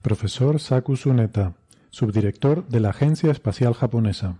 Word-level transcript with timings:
Profesor 0.00 0.60
Saku 0.60 0.94
Tsuneta, 0.94 1.56
subdirector 1.90 2.64
de 2.68 2.78
la 2.78 2.90
Agencia 2.90 3.32
Espacial 3.32 3.74
Japonesa. 3.74 4.38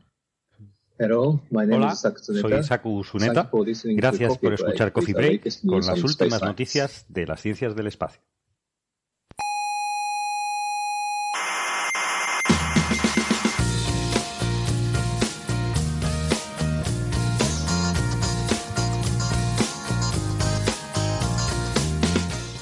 Hola, 1.01 1.96
soy 1.96 2.62
Saku 2.62 3.02
Tsuneta. 3.02 3.51
Gracias 3.96 4.38
por 4.38 4.54
escuchar 4.54 4.92
Coffee 4.92 5.14
Break 5.14 5.48
con 5.66 5.84
las 5.84 6.04
últimas 6.04 6.40
noticias 6.40 7.04
de 7.09 7.26
las 7.26 7.40
ciencias 7.40 7.74
del 7.74 7.88
espacio. 7.88 8.23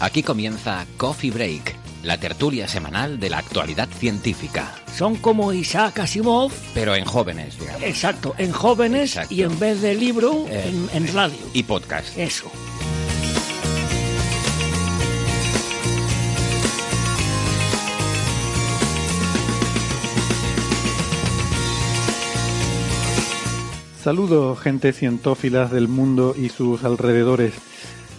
Aquí 0.08 0.22
comienza 0.22 0.86
Coffee 0.96 1.30
Break, 1.30 1.76
la 2.02 2.16
tertulia 2.18 2.66
semanal 2.66 3.20
de 3.20 3.28
la 3.28 3.36
actualidad 3.36 3.90
científica. 3.90 4.74
Son 4.96 5.16
como 5.16 5.52
Isaac 5.52 5.98
Asimov. 5.98 6.50
Pero 6.72 6.94
en 6.96 7.04
jóvenes, 7.04 7.60
digamos. 7.60 7.82
Exacto, 7.82 8.34
en 8.38 8.50
jóvenes 8.50 9.10
Exacto. 9.16 9.34
y 9.34 9.42
en 9.42 9.58
vez 9.58 9.82
de 9.82 9.94
libro, 9.94 10.46
Eh, 10.48 10.72
en, 10.94 11.04
en 11.04 11.12
radio. 11.12 11.36
Y 11.52 11.62
podcast. 11.64 12.16
Eso. 12.16 12.50
Saludos, 24.02 24.58
gente 24.60 24.92
cientófilas 24.92 25.70
del 25.70 25.88
mundo 25.88 26.34
y 26.38 26.48
sus 26.48 26.84
alrededores. 26.84 27.52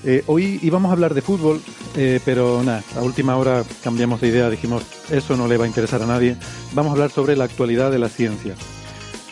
Eh, 0.05 0.23
hoy 0.27 0.59
íbamos 0.63 0.89
a 0.89 0.93
hablar 0.93 1.13
de 1.13 1.21
fútbol, 1.21 1.61
eh, 1.95 2.19
pero 2.23 2.63
nada, 2.63 2.83
a 2.95 3.01
última 3.01 3.35
hora 3.35 3.63
cambiamos 3.83 4.21
de 4.21 4.29
idea, 4.29 4.49
dijimos, 4.49 4.83
eso 5.09 5.35
no 5.35 5.47
le 5.47 5.57
va 5.57 5.65
a 5.65 5.67
interesar 5.67 6.01
a 6.01 6.05
nadie. 6.05 6.37
Vamos 6.73 6.91
a 6.91 6.93
hablar 6.93 7.11
sobre 7.11 7.35
la 7.35 7.43
actualidad 7.43 7.91
de 7.91 7.99
la 7.99 8.07
ciencia. 8.07 8.55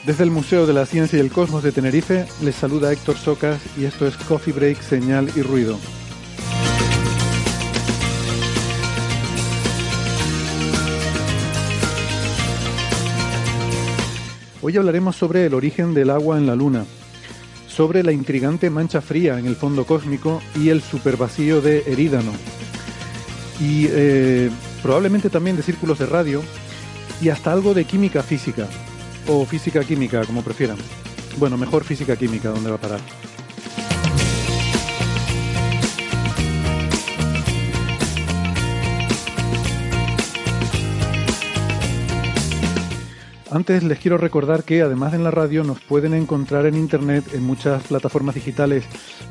Desde 0.05 0.23
el 0.23 0.31
Museo 0.31 0.65
de 0.65 0.73
la 0.73 0.85
Ciencia 0.85 1.17
y 1.17 1.21
el 1.21 1.31
Cosmos 1.31 1.63
de 1.63 1.71
Tenerife, 1.71 2.25
les 2.41 2.55
saluda 2.55 2.91
Héctor 2.91 3.17
Socas 3.17 3.59
y 3.77 3.85
esto 3.85 4.07
es 4.07 4.15
Coffee 4.15 4.53
Break, 4.53 4.81
Señal 4.81 5.29
y 5.35 5.41
Ruido. 5.41 5.77
Hoy 14.61 14.75
hablaremos 14.75 15.15
sobre 15.15 15.45
el 15.45 15.53
origen 15.53 15.93
del 15.93 16.09
agua 16.09 16.37
en 16.37 16.45
la 16.45 16.55
Luna, 16.55 16.85
sobre 17.78 18.02
la 18.02 18.11
intrigante 18.11 18.72
mancha 18.72 19.02
fría 19.02 19.38
en 19.38 19.45
el 19.45 19.56
fondo 19.56 19.86
cósmico 19.86 20.42
y 20.56 20.70
el 20.70 20.81
supervacío 20.81 21.61
de 21.61 21.83
Erídano, 21.86 22.31
y 23.60 23.86
eh, 23.89 24.49
probablemente 24.82 25.30
también 25.30 25.55
de 25.55 25.61
círculos 25.61 25.99
de 25.99 26.08
radio 26.08 26.42
y 27.21 27.30
hasta 27.30 27.54
algo 27.54 27.76
de 27.76 27.86
química 27.86 28.23
física, 28.23 28.67
o 29.27 29.45
física 29.45 29.83
química, 29.83 30.26
como 30.26 30.42
prefieran. 30.42 30.77
Bueno, 31.37 31.55
mejor 31.55 31.83
física 31.83 32.16
química, 32.16 32.49
¿dónde 32.49 32.71
va 32.71 32.77
a 32.77 32.82
parar? 32.82 32.99
Antes 43.57 43.81
les 43.81 43.97
quiero 43.97 44.19
recordar 44.19 44.63
que 44.63 44.83
además 44.83 45.13
de 45.13 45.17
en 45.17 45.23
la 45.23 45.31
radio 45.31 45.63
nos 45.63 45.79
pueden 45.79 46.13
encontrar 46.13 46.67
en 46.67 46.75
internet 46.75 47.25
en 47.33 47.43
muchas 47.43 47.81
plataformas 47.81 48.35
digitales. 48.35 48.83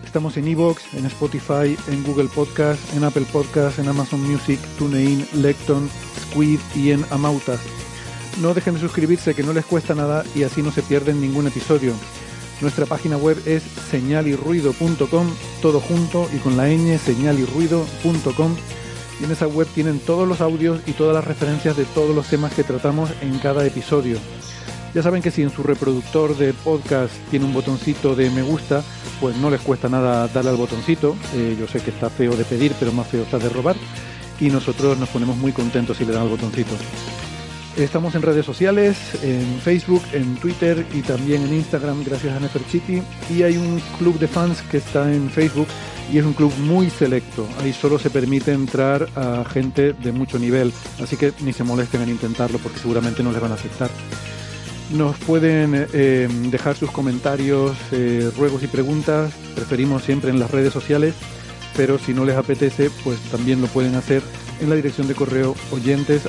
Estamos 0.05 0.37
en 0.37 0.49
Evox, 0.49 0.83
en 0.95 1.07
Spotify, 1.07 1.77
en 1.87 2.03
Google 2.03 2.29
Podcast, 2.35 2.81
en 2.97 3.05
Apple 3.05 3.25
Podcast, 3.33 3.79
en 3.79 3.87
Amazon 3.87 4.21
Music, 4.29 4.59
TuneIn, 4.81 5.25
Lecton, 5.35 5.89
Squid 6.23 6.59
y 6.75 6.91
en 6.91 7.05
Amautas. 7.13 7.61
No 8.43 8.53
dejen 8.53 8.75
de 8.75 8.81
suscribirse 8.81 9.33
que 9.33 9.45
no 9.45 9.53
les 9.53 9.65
cuesta 9.65 9.95
nada 9.95 10.25
y 10.35 10.43
así 10.43 10.61
no 10.61 10.73
se 10.73 10.83
pierden 10.83 11.21
ningún 11.21 11.47
episodio. 11.47 11.93
Nuestra 12.61 12.85
página 12.85 13.17
web 13.17 13.41
es 13.47 13.63
señalirruido.com, 13.93 15.29
todo 15.63 15.79
junto 15.79 16.29
y 16.35 16.39
con 16.39 16.57
la 16.57 16.67
ñ 16.69 16.99
señalirruido.com 16.99 18.57
y 19.21 19.25
en 19.25 19.31
esa 19.31 19.47
web 19.47 19.67
tienen 19.75 19.99
todos 19.99 20.27
los 20.29 20.41
audios 20.41 20.81
y 20.87 20.93
todas 20.93 21.15
las 21.15 21.25
referencias 21.25 21.77
de 21.77 21.85
todos 21.85 22.15
los 22.15 22.27
temas 22.29 22.53
que 22.53 22.65
tratamos 22.65 23.11
en 23.23 23.39
cada 23.39 23.65
episodio. 23.65 24.19
Ya 24.95 25.03
saben 25.03 25.21
que 25.23 25.31
si 25.31 25.43
en 25.43 25.51
su 25.51 25.63
reproductor 25.63 26.37
de 26.37 26.55
podcast 26.55 27.13
tiene 27.31 27.45
un 27.45 27.53
botoncito 27.53 28.15
de 28.15 28.31
me 28.31 28.43
gusta, 28.43 28.83
pues 29.21 29.37
no 29.37 29.51
les 29.51 29.61
cuesta 29.61 29.89
nada 29.89 30.27
darle 30.29 30.51
al 30.51 30.57
botoncito. 30.57 31.17
Eh, 31.35 31.57
yo 31.59 31.67
sé 31.67 31.81
que 31.81 31.91
está 31.91 32.09
feo 32.09 32.35
de 32.35 32.45
pedir, 32.45 32.73
pero 32.79 32.93
más 32.93 33.07
feo 33.07 33.23
está 33.23 33.39
de 33.39 33.51
robar. 33.51 33.77
Y 34.41 34.49
nosotros 34.49 34.99
nos 34.99 35.11
ponemos 35.11 35.37
muy 35.37 35.53
contentos 35.53 35.99
si 35.99 36.05
le 36.07 36.13
dan 36.13 36.23
al 36.23 36.29
botoncito. 36.29 36.75
Estamos 37.77 38.15
en 38.15 38.23
redes 38.23 38.47
sociales, 38.47 38.97
en 39.23 39.61
Facebook, 39.61 40.03
en 40.15 40.37
Twitter 40.37 40.87
y 40.95 41.03
también 41.03 41.43
en 41.43 41.53
Instagram 41.53 42.03
gracias 42.03 42.35
a 42.35 42.41
Neferchiti. 42.41 43.03
Y 43.29 43.43
hay 43.43 43.59
un 43.59 43.83
club 43.99 44.19
de 44.19 44.29
fans 44.29 44.63
que 44.71 44.79
está 44.79 45.13
en 45.13 45.29
Facebook 45.29 45.69
y 46.13 46.19
es 46.19 46.25
un 46.25 46.35
club 46.35 46.53
muy 46.59 46.91
selecto. 46.91 47.47
Ahí 47.61 47.73
solo 47.73 47.99
se 47.99 48.11
permite 48.11 48.53
entrar 48.53 49.09
a 49.17 49.45
gente 49.45 49.93
de 49.93 50.13
mucho 50.13 50.39
nivel, 50.39 50.73
así 51.03 51.17
que 51.17 51.33
ni 51.41 51.53
se 51.53 51.65
molesten 51.65 52.03
en 52.03 52.11
intentarlo 52.11 52.59
porque 52.59 52.79
seguramente 52.79 53.23
no 53.23 53.33
les 53.33 53.41
van 53.41 53.53
a 53.53 53.55
aceptar. 53.55 53.91
Nos 54.93 55.17
pueden 55.19 55.87
eh, 55.93 56.29
dejar 56.51 56.77
sus 56.77 56.91
comentarios, 56.93 57.77
eh, 57.91 58.31
ruegos 58.37 58.63
y 58.63 58.69
preguntas, 58.69 59.33
preferimos 59.55 60.05
siempre 60.05 60.31
en 60.31 60.39
las 60.39 60.51
redes 60.51 60.73
sociales, 60.73 61.15
pero 61.77 61.99
si 61.99 62.15
no 62.15 62.25
les 62.25 62.37
apetece, 62.37 62.91
pues 63.03 63.19
también 63.31 63.61
lo 63.61 63.67
pueden 63.67 63.97
hacer 63.97 64.23
en 64.61 64.71
la 64.71 64.77
dirección 64.77 65.09
de 65.09 65.15
correo 65.15 65.55
oyentes. 65.73 66.29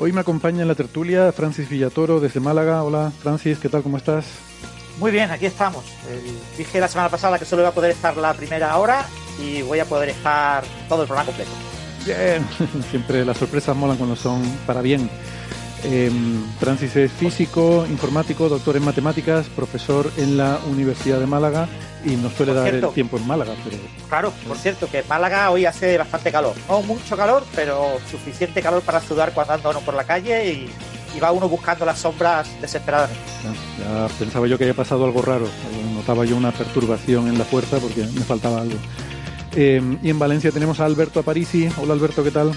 Hoy 0.00 0.12
me 0.12 0.20
acompaña 0.20 0.62
en 0.62 0.68
la 0.68 0.76
tertulia 0.76 1.32
Francis 1.32 1.68
Villatoro 1.68 2.20
desde 2.20 2.38
Málaga. 2.38 2.84
Hola 2.84 3.10
Francis, 3.20 3.58
¿qué 3.58 3.68
tal? 3.68 3.82
¿Cómo 3.82 3.96
estás? 3.96 4.26
Muy 5.00 5.10
bien, 5.10 5.28
aquí 5.32 5.46
estamos. 5.46 5.84
Dije 6.56 6.78
la 6.78 6.86
semana 6.86 7.08
pasada 7.08 7.36
que 7.36 7.44
solo 7.44 7.62
iba 7.62 7.70
a 7.70 7.74
poder 7.74 7.90
estar 7.90 8.16
la 8.16 8.32
primera 8.32 8.76
hora 8.78 9.04
y 9.42 9.60
voy 9.62 9.80
a 9.80 9.84
poder 9.84 10.10
estar 10.10 10.62
todo 10.88 11.02
el 11.02 11.08
programa 11.08 11.26
completo. 11.26 11.50
Bien, 12.06 12.46
siempre 12.90 13.24
las 13.24 13.38
sorpresas 13.38 13.74
molan 13.76 13.96
cuando 13.96 14.14
son 14.14 14.40
para 14.68 14.82
bien. 14.82 15.10
Eh, 15.84 16.10
Francis 16.58 16.96
es 16.96 17.12
físico, 17.12 17.86
informático, 17.88 18.48
doctor 18.48 18.76
en 18.76 18.84
matemáticas, 18.84 19.46
profesor 19.48 20.10
en 20.16 20.36
la 20.36 20.58
Universidad 20.68 21.20
de 21.20 21.26
Málaga 21.26 21.68
y 22.04 22.10
nos 22.16 22.32
suele 22.32 22.52
Por 22.52 22.60
dar 22.62 22.70
cierto. 22.70 22.88
el 22.88 22.94
tiempo 22.94 23.16
en 23.16 23.26
Málaga, 23.26 23.52
pero 23.64 23.76
Claro, 24.08 24.32
por 24.46 24.56
cierto, 24.56 24.88
que 24.90 24.98
en 24.98 25.08
Málaga 25.08 25.50
hoy 25.50 25.66
hace 25.66 25.96
bastante 25.96 26.32
calor. 26.32 26.54
No 26.68 26.82
mucho 26.82 27.16
calor, 27.16 27.44
pero 27.54 27.98
suficiente 28.10 28.60
calor 28.60 28.82
para 28.82 29.00
sudar 29.00 29.32
cuando 29.32 29.52
anda 29.54 29.70
uno 29.70 29.80
por 29.80 29.94
la 29.94 30.04
calle 30.04 30.50
y, 30.52 30.70
y 31.16 31.20
va 31.20 31.30
uno 31.30 31.48
buscando 31.48 31.84
las 31.84 31.98
sombras 32.00 32.48
desesperadamente. 32.60 33.20
ya, 33.78 34.08
ya 34.08 34.08
pensaba 34.18 34.46
yo 34.48 34.58
que 34.58 34.64
había 34.64 34.74
pasado 34.74 35.04
algo 35.04 35.22
raro. 35.22 35.46
Eh, 35.46 35.94
notaba 35.94 36.24
yo 36.24 36.36
una 36.36 36.50
perturbación 36.50 37.28
en 37.28 37.38
la 37.38 37.44
fuerza 37.44 37.78
porque 37.78 38.02
me 38.02 38.22
faltaba 38.22 38.62
algo. 38.62 38.76
Em, 39.54 39.98
y 40.02 40.10
en 40.10 40.18
Valencia 40.18 40.50
tenemos 40.50 40.80
a 40.80 40.84
Alberto 40.86 41.20
Aparici. 41.20 41.68
Hola 41.80 41.94
Alberto, 41.94 42.22
¿qué 42.24 42.30
tal? 42.32 42.52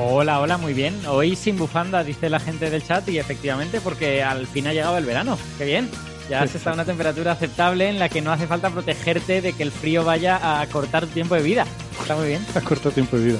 Hola, 0.00 0.38
hola, 0.38 0.58
muy 0.58 0.74
bien. 0.74 0.94
Hoy 1.08 1.34
sin 1.34 1.58
bufanda, 1.58 2.04
dice 2.04 2.30
la 2.30 2.38
gente 2.38 2.70
del 2.70 2.86
chat, 2.86 3.08
y 3.08 3.18
efectivamente 3.18 3.80
porque 3.80 4.22
al 4.22 4.46
fin 4.46 4.68
ha 4.68 4.72
llegado 4.72 4.96
el 4.96 5.04
verano. 5.04 5.36
¡Qué 5.58 5.64
bien! 5.64 5.90
Ya 6.30 6.46
se 6.46 6.58
está 6.58 6.70
a 6.70 6.74
una 6.74 6.84
temperatura 6.84 7.32
aceptable 7.32 7.88
en 7.88 7.98
la 7.98 8.08
que 8.08 8.20
no 8.20 8.30
hace 8.30 8.46
falta 8.46 8.70
protegerte 8.70 9.40
de 9.40 9.54
que 9.54 9.64
el 9.64 9.72
frío 9.72 10.04
vaya 10.04 10.60
a 10.60 10.64
cortar 10.68 11.08
tiempo 11.08 11.34
de 11.34 11.42
vida. 11.42 11.66
Está 12.00 12.14
muy 12.14 12.28
bien. 12.28 12.46
A 12.54 12.60
cortar 12.60 12.92
tiempo 12.92 13.16
de 13.16 13.24
vida. 13.24 13.38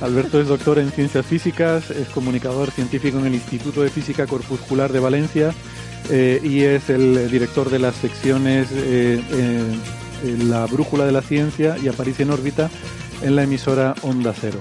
Alberto 0.00 0.40
es 0.40 0.48
doctor 0.48 0.78
en 0.78 0.90
ciencias 0.92 1.26
físicas, 1.26 1.90
es 1.90 2.08
comunicador 2.08 2.70
científico 2.70 3.18
en 3.18 3.26
el 3.26 3.34
Instituto 3.34 3.82
de 3.82 3.90
Física 3.90 4.26
Corpuscular 4.26 4.92
de 4.92 4.98
Valencia 4.98 5.52
eh, 6.08 6.40
y 6.42 6.62
es 6.62 6.88
el 6.88 7.30
director 7.30 7.68
de 7.68 7.78
las 7.78 7.96
secciones 7.96 8.68
eh, 8.72 9.20
La 10.44 10.64
Brújula 10.64 11.04
de 11.04 11.12
la 11.12 11.20
Ciencia 11.20 11.76
y 11.76 11.88
Aparece 11.88 12.22
en 12.22 12.30
órbita 12.30 12.70
en 13.20 13.36
la 13.36 13.42
emisora 13.42 13.94
Onda 14.00 14.32
Cero. 14.34 14.58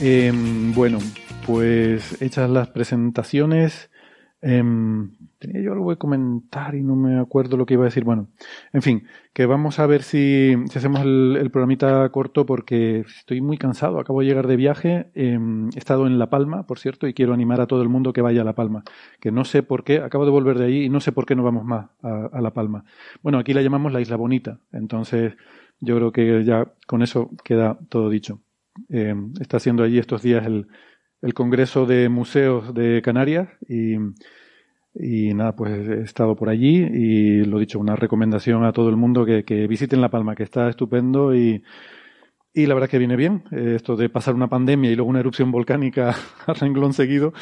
Em, 0.00 0.74
bueno, 0.74 0.98
pues 1.46 2.20
hechas 2.20 2.50
las 2.50 2.68
presentaciones, 2.68 3.90
em, 4.42 5.10
tenía 5.38 5.62
yo 5.62 5.72
algo 5.72 5.88
que 5.88 5.96
comentar 5.96 6.74
y 6.74 6.82
no 6.82 6.94
me 6.96 7.18
acuerdo 7.18 7.56
lo 7.56 7.64
que 7.64 7.74
iba 7.74 7.84
a 7.84 7.86
decir. 7.86 8.04
Bueno, 8.04 8.28
en 8.74 8.82
fin, 8.82 9.06
que 9.32 9.46
vamos 9.46 9.78
a 9.78 9.86
ver 9.86 10.02
si, 10.02 10.54
hacemos 10.74 11.00
el, 11.00 11.48
programita 11.50 12.06
corto 12.10 12.44
porque 12.44 13.00
estoy 13.00 13.40
muy 13.40 13.56
cansado. 13.56 13.98
Acabo 13.98 14.20
de 14.20 14.26
llegar 14.26 14.46
de 14.46 14.56
viaje. 14.56 15.10
Em, 15.14 15.70
he 15.74 15.78
estado 15.78 16.06
en 16.06 16.18
La 16.18 16.28
Palma, 16.28 16.66
por 16.66 16.78
cierto, 16.78 17.06
y 17.06 17.14
quiero 17.14 17.32
animar 17.32 17.62
a 17.62 17.66
todo 17.66 17.80
el 17.82 17.88
mundo 17.88 18.12
que 18.12 18.20
vaya 18.20 18.42
a 18.42 18.44
La 18.44 18.54
Palma. 18.54 18.84
Que 19.18 19.32
no 19.32 19.44
sé 19.46 19.62
por 19.62 19.82
qué, 19.82 20.00
acabo 20.00 20.26
de 20.26 20.30
volver 20.30 20.58
de 20.58 20.66
ahí 20.66 20.84
y 20.84 20.88
no 20.90 21.00
sé 21.00 21.12
por 21.12 21.24
qué 21.24 21.34
no 21.34 21.42
vamos 21.42 21.64
más 21.64 21.86
a, 22.02 22.40
La 22.42 22.52
Palma. 22.52 22.84
Bueno, 23.22 23.38
aquí 23.38 23.54
la 23.54 23.62
llamamos 23.62 23.92
la 23.92 24.00
Isla 24.02 24.16
Bonita. 24.16 24.58
Entonces, 24.72 25.34
yo 25.80 25.96
creo 25.96 26.12
que 26.12 26.44
ya 26.44 26.66
con 26.86 27.02
eso 27.02 27.30
queda 27.44 27.78
todo 27.88 28.10
dicho. 28.10 28.40
Em, 28.88 29.32
está 29.40 29.58
haciendo 29.58 29.82
allí 29.82 29.98
estos 29.98 30.22
días 30.22 30.46
el, 30.46 30.68
el 31.22 31.34
Congreso 31.34 31.86
de 31.86 32.08
Museos 32.08 32.74
de 32.74 33.02
Canarias 33.02 33.48
y 33.68 33.96
y 34.98 35.34
nada, 35.34 35.54
pues 35.54 35.88
he 35.88 36.02
estado 36.02 36.36
por 36.36 36.48
allí 36.48 36.76
y 36.76 37.44
lo 37.44 37.58
dicho, 37.58 37.78
una 37.78 37.96
recomendación 37.96 38.64
a 38.64 38.72
todo 38.72 38.88
el 38.88 38.96
mundo 38.96 39.26
que, 39.26 39.66
visiten 39.66 40.00
La 40.00 40.08
Palma, 40.08 40.34
que 40.34 40.42
está 40.42 40.70
estupendo 40.70 41.34
y, 41.34 41.62
y 42.54 42.66
la 42.66 42.74
verdad 42.74 42.88
que 42.88 42.98
viene 42.98 43.16
bien. 43.16 43.44
Eh, 43.52 43.74
esto 43.76 43.96
de 43.96 44.08
pasar 44.08 44.34
una 44.34 44.48
pandemia 44.48 44.90
y 44.90 44.94
luego 44.94 45.10
una 45.10 45.20
erupción 45.20 45.50
volcánica 45.50 46.14
a 46.46 46.52
renglón 46.54 46.94
seguido, 46.94 47.34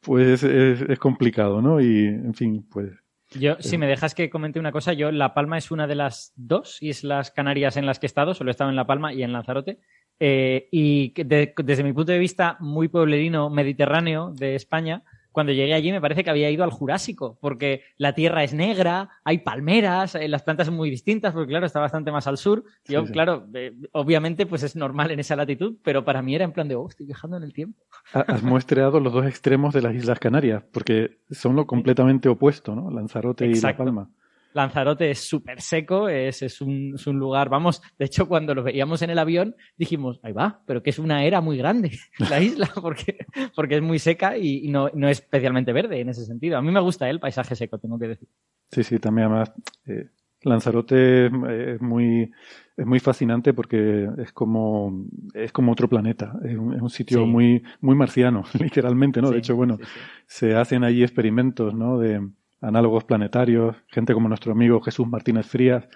pues 0.00 0.44
es, 0.44 0.98
complicado, 1.00 1.60
¿no? 1.60 1.80
Y 1.80 2.06
en 2.06 2.34
fin, 2.34 2.66
pues. 2.70 2.92
Yo, 3.32 3.56
si 3.60 3.78
me 3.78 3.86
dejas 3.86 4.14
que 4.14 4.30
comente 4.30 4.58
una 4.58 4.72
cosa, 4.72 4.92
yo 4.92 5.10
La 5.10 5.34
Palma 5.34 5.58
es 5.58 5.70
una 5.70 5.86
de 5.86 5.94
las 5.94 6.32
dos 6.36 6.80
islas 6.82 7.30
canarias 7.30 7.76
en 7.76 7.86
las 7.86 7.98
que 7.98 8.06
he 8.06 8.08
estado, 8.08 8.34
solo 8.34 8.50
he 8.50 8.52
estado 8.52 8.70
en 8.70 8.76
La 8.76 8.86
Palma 8.86 9.12
y 9.12 9.22
en 9.22 9.32
Lanzarote. 9.32 9.80
Eh, 10.22 10.68
y 10.70 11.14
desde 11.16 11.82
mi 11.82 11.94
punto 11.94 12.12
de 12.12 12.18
vista 12.18 12.58
muy 12.60 12.88
pueblerino 12.88 13.48
mediterráneo 13.48 14.32
de 14.32 14.54
España, 14.54 15.02
cuando 15.32 15.52
llegué 15.52 15.74
allí 15.74 15.92
me 15.92 16.00
parece 16.00 16.24
que 16.24 16.30
había 16.30 16.50
ido 16.50 16.64
al 16.64 16.70
Jurásico, 16.70 17.38
porque 17.40 17.82
la 17.96 18.14
tierra 18.14 18.42
es 18.42 18.52
negra, 18.52 19.10
hay 19.24 19.38
palmeras, 19.38 20.14
eh, 20.14 20.28
las 20.28 20.42
plantas 20.42 20.66
son 20.66 20.76
muy 20.76 20.90
distintas, 20.90 21.32
porque 21.32 21.48
claro, 21.48 21.66
está 21.66 21.80
bastante 21.80 22.10
más 22.12 22.26
al 22.26 22.36
sur. 22.36 22.64
Yo, 22.86 23.04
claro, 23.04 23.46
eh, 23.54 23.72
obviamente 23.92 24.46
pues 24.46 24.62
es 24.62 24.76
normal 24.76 25.10
en 25.10 25.20
esa 25.20 25.36
latitud, 25.36 25.76
pero 25.82 26.04
para 26.04 26.20
mí 26.20 26.34
era 26.34 26.44
en 26.44 26.52
plan 26.52 26.68
de, 26.68 26.74
oh, 26.74 26.88
estoy 26.88 27.06
viajando 27.06 27.36
en 27.36 27.44
el 27.44 27.52
tiempo. 27.52 27.80
Has 28.12 28.42
muestreado 28.42 29.00
los 29.00 29.12
dos 29.12 29.26
extremos 29.26 29.72
de 29.72 29.82
las 29.82 29.94
Islas 29.94 30.18
Canarias, 30.18 30.64
porque 30.72 31.18
son 31.30 31.56
lo 31.56 31.66
completamente 31.66 32.28
opuesto, 32.28 32.74
¿no? 32.74 32.90
Lanzarote 32.90 33.46
y 33.46 33.54
La 33.54 33.76
Palma. 33.76 34.10
Lanzarote 34.52 35.10
es 35.10 35.20
súper 35.20 35.60
seco, 35.60 36.08
es, 36.08 36.42
es, 36.42 36.60
un, 36.60 36.94
es, 36.94 37.06
un, 37.06 37.18
lugar, 37.18 37.48
vamos, 37.48 37.82
de 37.98 38.06
hecho 38.06 38.28
cuando 38.28 38.54
lo 38.54 38.62
veíamos 38.62 39.02
en 39.02 39.10
el 39.10 39.18
avión 39.18 39.54
dijimos, 39.76 40.20
ahí 40.22 40.32
va, 40.32 40.62
pero 40.66 40.82
que 40.82 40.90
es 40.90 40.98
una 40.98 41.24
era 41.24 41.40
muy 41.40 41.56
grande 41.56 41.92
la 42.30 42.40
isla, 42.40 42.70
porque, 42.82 43.18
porque 43.54 43.76
es 43.76 43.82
muy 43.82 43.98
seca 43.98 44.36
y, 44.36 44.68
no, 44.68 44.90
no, 44.94 45.08
es 45.08 45.20
especialmente 45.20 45.72
verde 45.72 46.00
en 46.00 46.08
ese 46.08 46.24
sentido. 46.24 46.58
A 46.58 46.62
mí 46.62 46.70
me 46.70 46.80
gusta 46.80 47.08
el 47.08 47.20
paisaje 47.20 47.54
seco, 47.54 47.78
tengo 47.78 47.98
que 47.98 48.08
decir. 48.08 48.28
Sí, 48.70 48.82
sí, 48.82 48.98
también 48.98 49.28
además 49.28 49.52
eh, 49.86 50.08
Lanzarote 50.42 51.26
es 51.26 51.80
muy, 51.80 52.30
es 52.76 52.86
muy 52.86 52.98
fascinante 52.98 53.52
porque 53.52 54.08
es 54.18 54.32
como, 54.32 55.06
es 55.34 55.52
como 55.52 55.72
otro 55.72 55.88
planeta, 55.88 56.32
es 56.44 56.56
un, 56.56 56.74
es 56.74 56.80
un 56.80 56.90
sitio 56.90 57.26
muy, 57.26 57.62
muy 57.80 57.94
marciano, 57.94 58.44
literalmente, 58.58 59.20
¿no? 59.20 59.30
de 59.30 59.38
hecho, 59.38 59.54
bueno, 59.54 59.78
se 60.26 60.54
hacen 60.54 60.84
allí 60.84 61.02
experimentos, 61.02 61.74
¿no? 61.74 61.98
De, 61.98 62.26
análogos 62.60 63.04
planetarios, 63.04 63.76
gente 63.88 64.14
como 64.14 64.28
nuestro 64.28 64.52
amigo 64.52 64.80
Jesús 64.80 65.08
Martínez 65.08 65.46
Frías, 65.46 65.88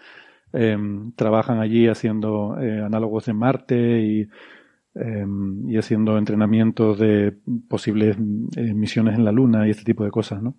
em, 0.53 1.13
trabajan 1.13 1.61
allí 1.61 1.89
haciendo 1.89 2.59
eh, 2.61 2.81
análogos 2.81 3.29
en 3.29 3.37
Marte 3.37 4.01
y, 4.01 4.29
em, 4.95 5.69
y, 5.69 5.77
haciendo 5.77 6.19
entrenamientos 6.19 6.99
de 6.99 7.37
posibles 7.69 8.17
eh, 8.57 8.75
misiones 8.75 9.17
en 9.17 9.25
la 9.25 9.33
Luna 9.33 9.67
y 9.67 9.71
este 9.71 9.85
tipo 9.85 10.05
de 10.05 10.11
cosas, 10.11 10.43
¿no? 10.43 10.57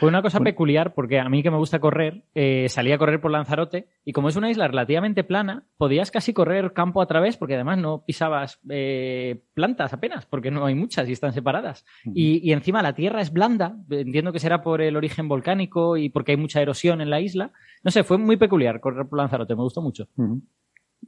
Fue 0.00 0.08
una 0.08 0.22
cosa 0.22 0.40
peculiar 0.40 0.94
porque 0.94 1.18
a 1.18 1.28
mí 1.28 1.42
que 1.42 1.50
me 1.50 1.56
gusta 1.56 1.78
correr, 1.78 2.24
eh, 2.34 2.66
salí 2.68 2.92
a 2.92 2.98
correr 2.98 3.20
por 3.20 3.30
Lanzarote 3.30 3.88
y 4.04 4.12
como 4.12 4.28
es 4.28 4.36
una 4.36 4.50
isla 4.50 4.66
relativamente 4.68 5.24
plana, 5.24 5.64
podías 5.76 6.10
casi 6.10 6.32
correr 6.32 6.72
campo 6.72 7.00
a 7.00 7.06
través 7.06 7.36
porque 7.36 7.54
además 7.54 7.78
no 7.78 8.04
pisabas 8.04 8.60
eh, 8.68 9.42
plantas 9.54 9.92
apenas 9.92 10.26
porque 10.26 10.50
no 10.50 10.66
hay 10.66 10.74
muchas 10.74 11.08
y 11.08 11.12
están 11.12 11.32
separadas. 11.32 11.84
y, 12.04 12.52
encima 12.52 12.82
la 12.82 12.94
tierra 12.94 13.20
es 13.20 13.32
blanda, 13.32 13.76
entiendo 13.90 14.32
que 14.32 14.38
será 14.38 14.62
por 14.62 14.80
el 14.80 14.96
origen 14.96 15.28
volcánico 15.28 15.96
y 15.96 16.08
porque 16.08 16.32
hay 16.32 16.38
mucha 16.38 16.60
erosión 16.60 17.00
en 17.00 17.10
la 17.10 17.20
isla. 17.20 17.52
No 17.82 17.90
sé, 17.90 18.04
fue 18.04 18.18
muy 18.18 18.36
peculiar 18.36 18.80
correr 18.80 19.06
por 19.06 19.18
Lanzarote, 19.18 19.54
me 19.54 19.62
gustó 19.62 19.80
mucho. 19.80 20.08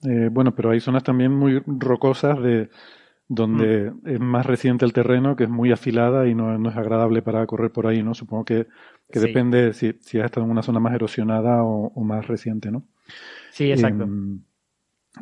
Eh, 0.04 0.28
bueno, 0.30 0.54
pero 0.54 0.70
hay 0.70 0.80
zonas 0.80 1.02
también 1.02 1.32
muy 1.32 1.62
rocosas 1.66 2.40
de 2.42 2.68
donde 3.28 3.90
mm. 3.90 4.08
es 4.08 4.20
más 4.20 4.46
reciente 4.46 4.84
el 4.84 4.92
terreno, 4.92 5.36
que 5.36 5.44
es 5.44 5.50
muy 5.50 5.72
afilada 5.72 6.28
y 6.28 6.34
no, 6.34 6.58
no 6.58 6.70
es 6.70 6.76
agradable 6.76 7.22
para 7.22 7.46
correr 7.46 7.72
por 7.72 7.86
ahí, 7.86 8.02
¿no? 8.02 8.14
Supongo 8.14 8.44
que, 8.44 8.66
que 9.10 9.20
depende 9.20 9.72
si, 9.72 9.94
si 10.00 10.18
has 10.18 10.26
estado 10.26 10.46
en 10.46 10.52
una 10.52 10.62
zona 10.62 10.80
más 10.80 10.94
erosionada 10.94 11.62
o, 11.64 11.92
o 11.94 12.04
más 12.04 12.26
reciente, 12.26 12.70
¿no? 12.70 12.84
Sí, 13.50 13.70
exacto. 13.70 14.04
Em, 14.04 14.40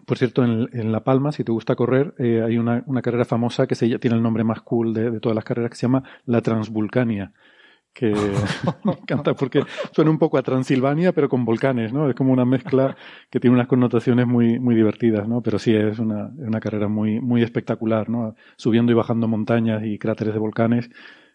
por 0.07 0.19
cierto, 0.19 0.45
en, 0.45 0.69
en, 0.73 0.93
La 0.93 1.05
Palma, 1.05 1.31
si 1.31 1.45
te 1.45 1.53
gusta 1.53 1.77
correr, 1.77 2.15
eh, 2.19 2.43
hay 2.45 2.59
una, 2.59 2.83
una, 2.87 3.01
carrera 3.01 3.25
famosa 3.25 3.67
que 3.67 3.77
se, 3.77 3.99
tiene 3.99 4.17
el 4.17 4.23
nombre 4.23 4.43
más 4.43 4.61
cool 4.63 4.93
de, 4.93 5.11
de, 5.11 5.21
todas 5.21 5.37
las 5.37 5.45
carreras 5.45 5.71
que 5.71 5.77
se 5.77 5.83
llama 5.83 6.03
la 6.27 6.41
Transvulcania 6.41 7.33
que 7.95 8.13
me 8.85 8.93
encanta 8.93 9.35
porque 9.35 9.63
suena 9.93 10.11
un 10.11 10.19
poco 10.19 10.37
a 10.37 10.43
Transilvania, 10.43 11.13
pero 11.13 11.29
con 11.29 11.45
volcanes, 11.45 11.93
¿no? 11.93 12.11
Es 12.11 12.17
como 12.17 12.33
una 12.33 12.45
mezcla 12.45 12.97
que 13.31 13.41
tiene 13.41 13.55
unas 13.55 13.69
connotaciones 13.69 14.27
muy, 14.27 14.59
muy 14.59 14.75
divertidas, 14.75 15.27
¿no? 15.29 15.41
Pero 15.41 15.59
sí, 15.59 15.75
es 15.75 15.99
una, 15.99 16.31
una 16.37 16.61
carrera 16.61 16.89
muy, 16.89 17.21
muy 17.21 17.43
espectacular, 17.43 18.11
¿no? 18.11 18.35
Subiendo 18.57 18.93
y 18.93 18.97
bajando 18.97 19.29
montañas 19.29 19.85
y 19.85 19.99
cráteres 19.99 20.35
de 20.35 20.41
volcanes 20.41 20.91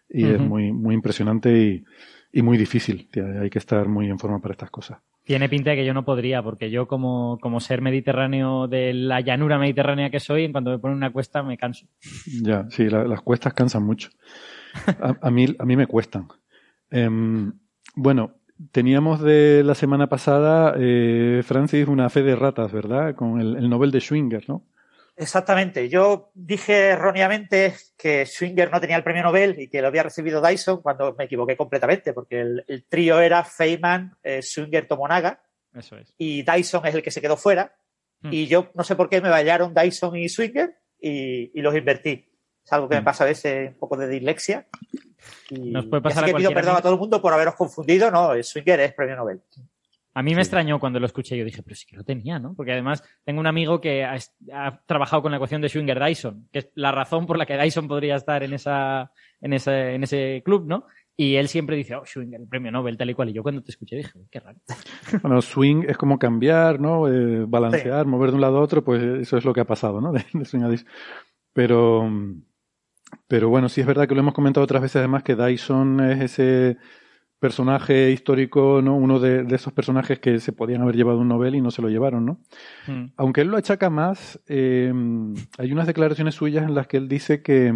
y 0.08 0.24
es 0.24 0.40
muy, 0.40 0.72
muy 0.72 0.94
impresionante 0.94 1.50
y, 1.56 1.84
y 2.32 2.42
muy 2.42 2.58
difícil. 2.58 3.08
Hay 3.40 3.48
que 3.48 3.58
estar 3.58 3.88
muy 3.88 4.08
en 4.08 4.18
forma 4.18 4.40
para 4.40 4.52
estas 4.52 4.70
cosas. 4.70 4.98
Tiene 5.24 5.48
pinta 5.48 5.70
de 5.70 5.76
que 5.76 5.84
yo 5.84 5.94
no 5.94 6.04
podría, 6.04 6.42
porque 6.42 6.70
yo 6.70 6.88
como, 6.88 7.38
como 7.40 7.60
ser 7.60 7.82
mediterráneo 7.82 8.66
de 8.66 8.92
la 8.92 9.20
llanura 9.20 9.58
mediterránea 9.58 10.10
que 10.10 10.18
soy, 10.18 10.44
en 10.44 10.52
cuanto 10.52 10.70
me 10.70 10.78
ponen 10.78 10.96
una 10.96 11.12
cuesta 11.12 11.42
me 11.42 11.56
canso. 11.56 11.86
Ya, 12.42 12.66
sí, 12.70 12.88
las 12.88 13.20
cuestas 13.22 13.54
cansan 13.54 13.84
mucho. 13.84 14.10
A, 15.00 15.16
a, 15.20 15.30
mí, 15.30 15.46
a 15.58 15.64
mí 15.64 15.76
me 15.76 15.86
cuestan. 15.86 16.28
Em, 16.90 17.52
bueno, 17.94 18.40
teníamos 18.72 19.20
de 19.20 19.62
la 19.64 19.74
semana 19.74 20.08
pasada, 20.08 20.74
eh, 20.78 21.42
Francis, 21.44 21.88
una 21.88 22.10
fe 22.10 22.22
de 22.22 22.36
ratas, 22.36 22.72
¿verdad? 22.72 23.14
Con 23.14 23.40
el, 23.40 23.68
Nobel 23.68 23.90
de 23.90 24.00
Schwinger, 24.00 24.48
¿no? 24.48 24.66
Exactamente. 25.16 25.88
Yo 25.88 26.30
dije 26.34 26.88
erróneamente 26.88 27.74
que 27.96 28.24
Schwinger 28.24 28.70
no 28.70 28.80
tenía 28.80 28.96
el 28.96 29.04
premio 29.04 29.22
Nobel 29.22 29.58
y 29.58 29.68
que 29.68 29.82
lo 29.82 29.88
había 29.88 30.02
recibido 30.02 30.40
Dyson 30.40 30.80
cuando 30.80 31.14
me 31.18 31.24
equivoqué 31.24 31.56
completamente, 31.56 32.12
porque 32.12 32.40
el, 32.40 32.84
trío 32.88 33.20
era 33.20 33.44
Feynman, 33.44 34.16
eh, 34.22 34.40
Schwinger, 34.40 34.86
Tomonaga. 34.86 35.42
Eso 35.74 35.96
es. 35.98 36.14
Y 36.16 36.42
Dyson 36.42 36.86
es 36.86 36.94
el 36.94 37.02
que 37.02 37.10
se 37.10 37.20
quedó 37.20 37.36
fuera. 37.36 37.76
Hmm. 38.22 38.32
Y 38.32 38.46
yo 38.46 38.70
no 38.74 38.82
sé 38.82 38.96
por 38.96 39.10
qué 39.10 39.20
me 39.20 39.28
ballaron 39.28 39.74
Dyson 39.74 40.16
y 40.16 40.28
Schwinger 40.28 40.78
y, 40.98 41.58
y 41.58 41.62
los 41.62 41.76
invertí. 41.76 42.26
Es 42.64 42.72
algo 42.72 42.88
que 42.88 42.94
me 42.94 43.02
hmm. 43.02 43.04
pasa 43.04 43.24
a 43.24 43.28
veces 43.28 43.72
un 43.72 43.78
poco 43.78 43.98
de 43.98 44.08
dislexia. 44.08 44.68
Nos 45.50 45.86
puede 45.86 46.02
pasar 46.02 46.24
así 46.24 46.32
que 46.32 46.38
pido 46.38 46.52
perdón 46.52 46.76
a 46.76 46.80
todo 46.80 46.94
el 46.94 46.98
mundo 46.98 47.20
por 47.20 47.32
haberos 47.32 47.54
confundido, 47.54 48.10
no, 48.10 48.30
Swinger 48.42 48.80
es 48.80 48.92
premio 48.92 49.16
Nobel. 49.16 49.40
A 50.12 50.22
mí 50.22 50.34
me 50.34 50.40
extrañó 50.40 50.80
cuando 50.80 50.98
lo 50.98 51.06
escuché, 51.06 51.36
yo 51.38 51.44
dije, 51.44 51.62
pero 51.62 51.76
sí 51.76 51.86
que 51.86 51.96
lo 51.96 52.02
tenía, 52.02 52.40
¿no? 52.40 52.54
Porque 52.54 52.72
además 52.72 53.02
tengo 53.24 53.38
un 53.38 53.46
amigo 53.46 53.80
que 53.80 54.04
ha, 54.04 54.80
trabajado 54.84 55.22
con 55.22 55.30
la 55.30 55.36
ecuación 55.36 55.62
de 55.62 55.68
Schwinger-Dyson, 55.68 56.48
que 56.52 56.58
es 56.58 56.70
la 56.74 56.90
razón 56.90 57.26
por 57.26 57.38
la 57.38 57.46
que 57.46 57.56
Dyson 57.56 57.86
podría 57.86 58.16
estar 58.16 58.42
en, 58.42 58.52
esa, 58.52 59.12
en, 59.40 59.52
ese, 59.52 59.94
en 59.94 60.02
ese 60.02 60.42
club, 60.44 60.66
¿no? 60.66 60.86
Y 61.16 61.36
él 61.36 61.48
siempre 61.48 61.76
dice, 61.76 61.94
oh, 61.94 62.04
Schwinger, 62.04 62.40
el 62.40 62.48
premio 62.48 62.72
Nobel, 62.72 62.96
tal 62.96 63.10
y 63.10 63.14
cual. 63.14 63.28
Y 63.28 63.34
yo 63.34 63.42
cuando 63.42 63.62
te 63.62 63.70
escuché 63.70 63.96
dije, 63.96 64.10
qué 64.30 64.40
raro. 64.40 64.58
Bueno, 65.22 65.40
swing 65.42 65.84
es 65.86 65.96
como 65.96 66.18
cambiar, 66.18 66.80
¿no? 66.80 67.06
Eh, 67.06 67.44
balancear, 67.46 68.06
mover 68.06 68.30
de 68.30 68.36
un 68.36 68.40
lado 68.40 68.58
a 68.58 68.62
otro, 68.62 68.82
pues 68.82 69.02
eso 69.02 69.36
es 69.36 69.44
lo 69.44 69.52
que 69.52 69.60
ha 69.60 69.66
pasado, 69.66 70.00
¿no? 70.00 70.12
De, 70.12 70.24
de 70.32 70.84
Pero, 71.52 72.10
pero 73.28 73.48
bueno, 73.48 73.68
sí 73.68 73.80
es 73.80 73.86
verdad 73.86 74.08
que 74.08 74.14
lo 74.14 74.20
hemos 74.20 74.34
comentado 74.34 74.64
otras 74.64 74.82
veces 74.82 74.96
además 74.96 75.22
que 75.22 75.36
Dyson 75.36 76.00
es 76.00 76.20
ese 76.20 76.78
personaje 77.38 78.10
histórico, 78.10 78.82
¿no? 78.82 78.96
Uno 78.96 79.18
de, 79.18 79.46
esos 79.54 79.72
personajes 79.72 80.18
que 80.18 80.40
se 80.40 80.52
podían 80.52 80.82
haber 80.82 80.94
llevado 80.94 81.18
un 81.18 81.28
Nobel 81.28 81.54
y 81.54 81.62
no 81.62 81.70
se 81.70 81.80
lo 81.80 81.88
llevaron, 81.88 82.26
¿no? 82.26 82.40
Mm. 82.86 83.12
Aunque 83.16 83.40
él 83.40 83.48
lo 83.48 83.56
achaca 83.56 83.88
más, 83.88 84.38
eh, 84.46 84.92
hay 85.58 85.72
unas 85.72 85.86
declaraciones 85.86 86.34
suyas 86.34 86.64
en 86.64 86.74
las 86.74 86.86
que 86.86 86.98
él 86.98 87.08
dice 87.08 87.42
que 87.42 87.72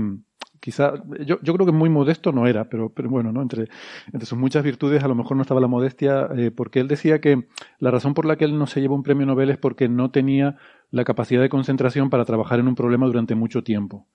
quizá, 0.64 0.94
yo, 1.26 1.38
yo 1.42 1.54
creo 1.54 1.66
que 1.66 1.72
muy 1.72 1.90
modesto 1.90 2.32
no 2.32 2.46
era, 2.46 2.70
pero, 2.70 2.88
pero 2.88 3.10
bueno, 3.10 3.32
¿no? 3.32 3.42
Entre, 3.42 3.68
entre 4.06 4.24
sus 4.24 4.38
muchas 4.38 4.64
virtudes 4.64 5.04
a 5.04 5.08
lo 5.08 5.14
mejor 5.14 5.36
no 5.36 5.42
estaba 5.42 5.60
la 5.60 5.66
modestia, 5.66 6.28
eh, 6.36 6.50
porque 6.50 6.80
él 6.80 6.88
decía 6.88 7.20
que 7.20 7.48
la 7.78 7.90
razón 7.90 8.14
por 8.14 8.24
la 8.24 8.36
que 8.36 8.46
él 8.46 8.58
no 8.58 8.66
se 8.66 8.80
llevó 8.80 8.94
un 8.94 9.02
premio 9.02 9.26
Nobel 9.26 9.50
es 9.50 9.58
porque 9.58 9.90
no 9.90 10.10
tenía 10.10 10.56
la 10.90 11.04
capacidad 11.04 11.42
de 11.42 11.50
concentración 11.50 12.08
para 12.08 12.24
trabajar 12.24 12.60
en 12.60 12.68
un 12.68 12.74
problema 12.74 13.06
durante 13.06 13.34
mucho 13.34 13.62
tiempo. 13.62 14.08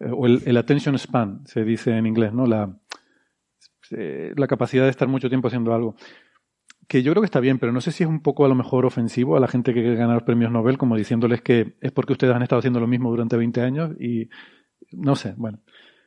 Eh, 0.00 0.10
o 0.10 0.26
el, 0.26 0.42
el 0.44 0.56
attention 0.56 0.98
span, 0.98 1.46
se 1.46 1.64
dice 1.64 1.96
en 1.96 2.06
inglés, 2.06 2.32
¿no? 2.32 2.46
La, 2.46 2.76
eh, 3.90 4.32
la 4.36 4.46
capacidad 4.46 4.84
de 4.84 4.90
estar 4.90 5.08
mucho 5.08 5.28
tiempo 5.28 5.48
haciendo 5.48 5.74
algo. 5.74 5.96
Que 6.86 7.02
yo 7.02 7.12
creo 7.12 7.22
que 7.22 7.26
está 7.26 7.40
bien, 7.40 7.58
pero 7.58 7.72
no 7.72 7.80
sé 7.80 7.92
si 7.92 8.02
es 8.02 8.08
un 8.08 8.22
poco 8.22 8.44
a 8.44 8.48
lo 8.48 8.54
mejor 8.54 8.84
ofensivo 8.84 9.36
a 9.36 9.40
la 9.40 9.48
gente 9.48 9.72
que 9.72 9.80
quiere 9.80 9.96
ganar 9.96 10.24
premios 10.24 10.50
Nobel, 10.50 10.76
como 10.76 10.96
diciéndoles 10.96 11.40
que 11.40 11.76
es 11.80 11.92
porque 11.92 12.12
ustedes 12.12 12.34
han 12.34 12.42
estado 12.42 12.58
haciendo 12.58 12.80
lo 12.80 12.86
mismo 12.86 13.10
durante 13.10 13.36
20 13.36 13.60
años 13.62 13.90
y 13.98 14.28
no 14.92 15.16
sé, 15.16 15.34
bueno. 15.36 15.60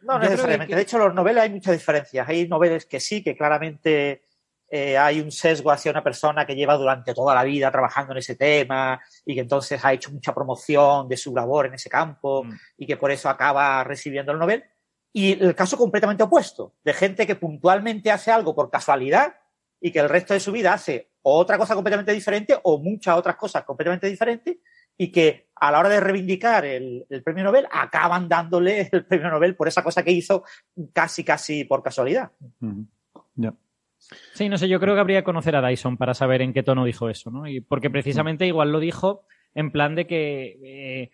No 0.03 0.20
necesariamente. 0.20 0.75
De 0.75 0.82
hecho, 0.82 1.00
los 1.00 1.13
noveles 1.13 1.44
hay 1.44 1.50
muchas 1.50 1.74
diferencias. 1.74 2.29
Hay 2.29 2.48
noveles 2.48 2.86
que 2.86 3.00
sí, 3.00 3.24
que 3.24 3.36
claramente 3.36 4.22
eh, 4.70 4.98
hay 4.98 5.22
un 5.22 5.32
sesgo 5.32 5.72
hacia 5.72 5.92
una 5.92 6.04
persona 6.04 6.46
que 6.46 6.56
lleva 6.56 6.76
durante 6.76 7.14
toda 7.14 7.34
la 7.34 7.44
vida 7.44 7.72
trabajando 7.72 8.12
en 8.12 8.18
ese 8.18 8.36
tema 8.36 9.00
y 9.26 9.34
que 9.34 9.42
entonces 9.42 9.84
ha 9.84 9.94
hecho 9.94 10.12
mucha 10.12 10.34
promoción 10.34 11.08
de 11.08 11.16
su 11.16 11.34
labor 11.34 11.68
en 11.68 11.76
ese 11.76 11.90
campo 11.90 12.44
mm. 12.44 12.54
y 12.78 12.86
que 12.86 12.98
por 12.98 13.12
eso 13.12 13.30
acaba 13.30 13.84
recibiendo 13.84 14.32
el 14.32 14.40
Nobel. 14.40 14.64
Y 15.14 15.42
el 15.42 15.56
caso 15.56 15.78
completamente 15.78 16.24
opuesto, 16.24 16.76
de 16.84 16.94
gente 16.94 17.26
que 17.26 17.36
puntualmente 17.36 18.12
hace 18.12 18.30
algo 18.30 18.54
por 18.54 18.70
casualidad 18.70 19.36
y 19.80 19.92
que 19.92 20.00
el 20.00 20.10
resto 20.10 20.34
de 20.34 20.40
su 20.40 20.52
vida 20.52 20.74
hace 20.74 21.12
otra 21.22 21.58
cosa 21.58 21.74
completamente 21.74 22.14
diferente 22.14 22.58
o 22.64 22.78
muchas 22.78 23.18
otras 23.18 23.36
cosas 23.36 23.64
completamente 23.64 24.08
diferentes 24.08 24.58
y 24.98 25.12
que 25.12 25.50
a 25.56 25.72
la 25.72 25.80
hora 25.80 25.90
de 25.90 26.00
reivindicar 26.00 26.66
el, 26.66 27.06
premio 27.24 27.44
Nobel 27.44 27.68
acaban 27.72 28.28
dándole 28.28 28.90
el 28.92 29.06
premio 29.08 29.30
Nobel 29.30 29.56
por 29.56 29.68
esa 29.68 29.84
cosa 29.84 30.04
que 30.04 30.12
hizo 30.12 30.44
casi, 30.94 31.24
casi 31.24 31.64
por 31.64 31.82
casualidad. 31.82 32.32
Sí, 34.34 34.50
no 34.50 34.58
sé, 34.58 34.68
yo 34.70 34.80
creo 34.80 34.94
que 34.94 35.02
habría 35.02 35.22
que 35.22 35.26
conocer 35.26 35.56
a 35.56 35.68
Dyson 35.68 35.98
para 35.98 36.14
saber 36.14 36.42
en 36.42 36.54
qué 36.54 36.64
tono 36.64 36.86
dijo 36.86 37.10
eso, 37.10 37.32
¿no? 37.32 37.48
Y 37.48 37.62
porque 37.62 37.90
precisamente 37.90 38.46
igual 38.48 38.72
lo 38.72 38.80
dijo 38.80 39.26
en 39.54 39.72
plan 39.72 39.96
de 39.96 40.08
que 40.08 40.58
eh, 40.64 41.12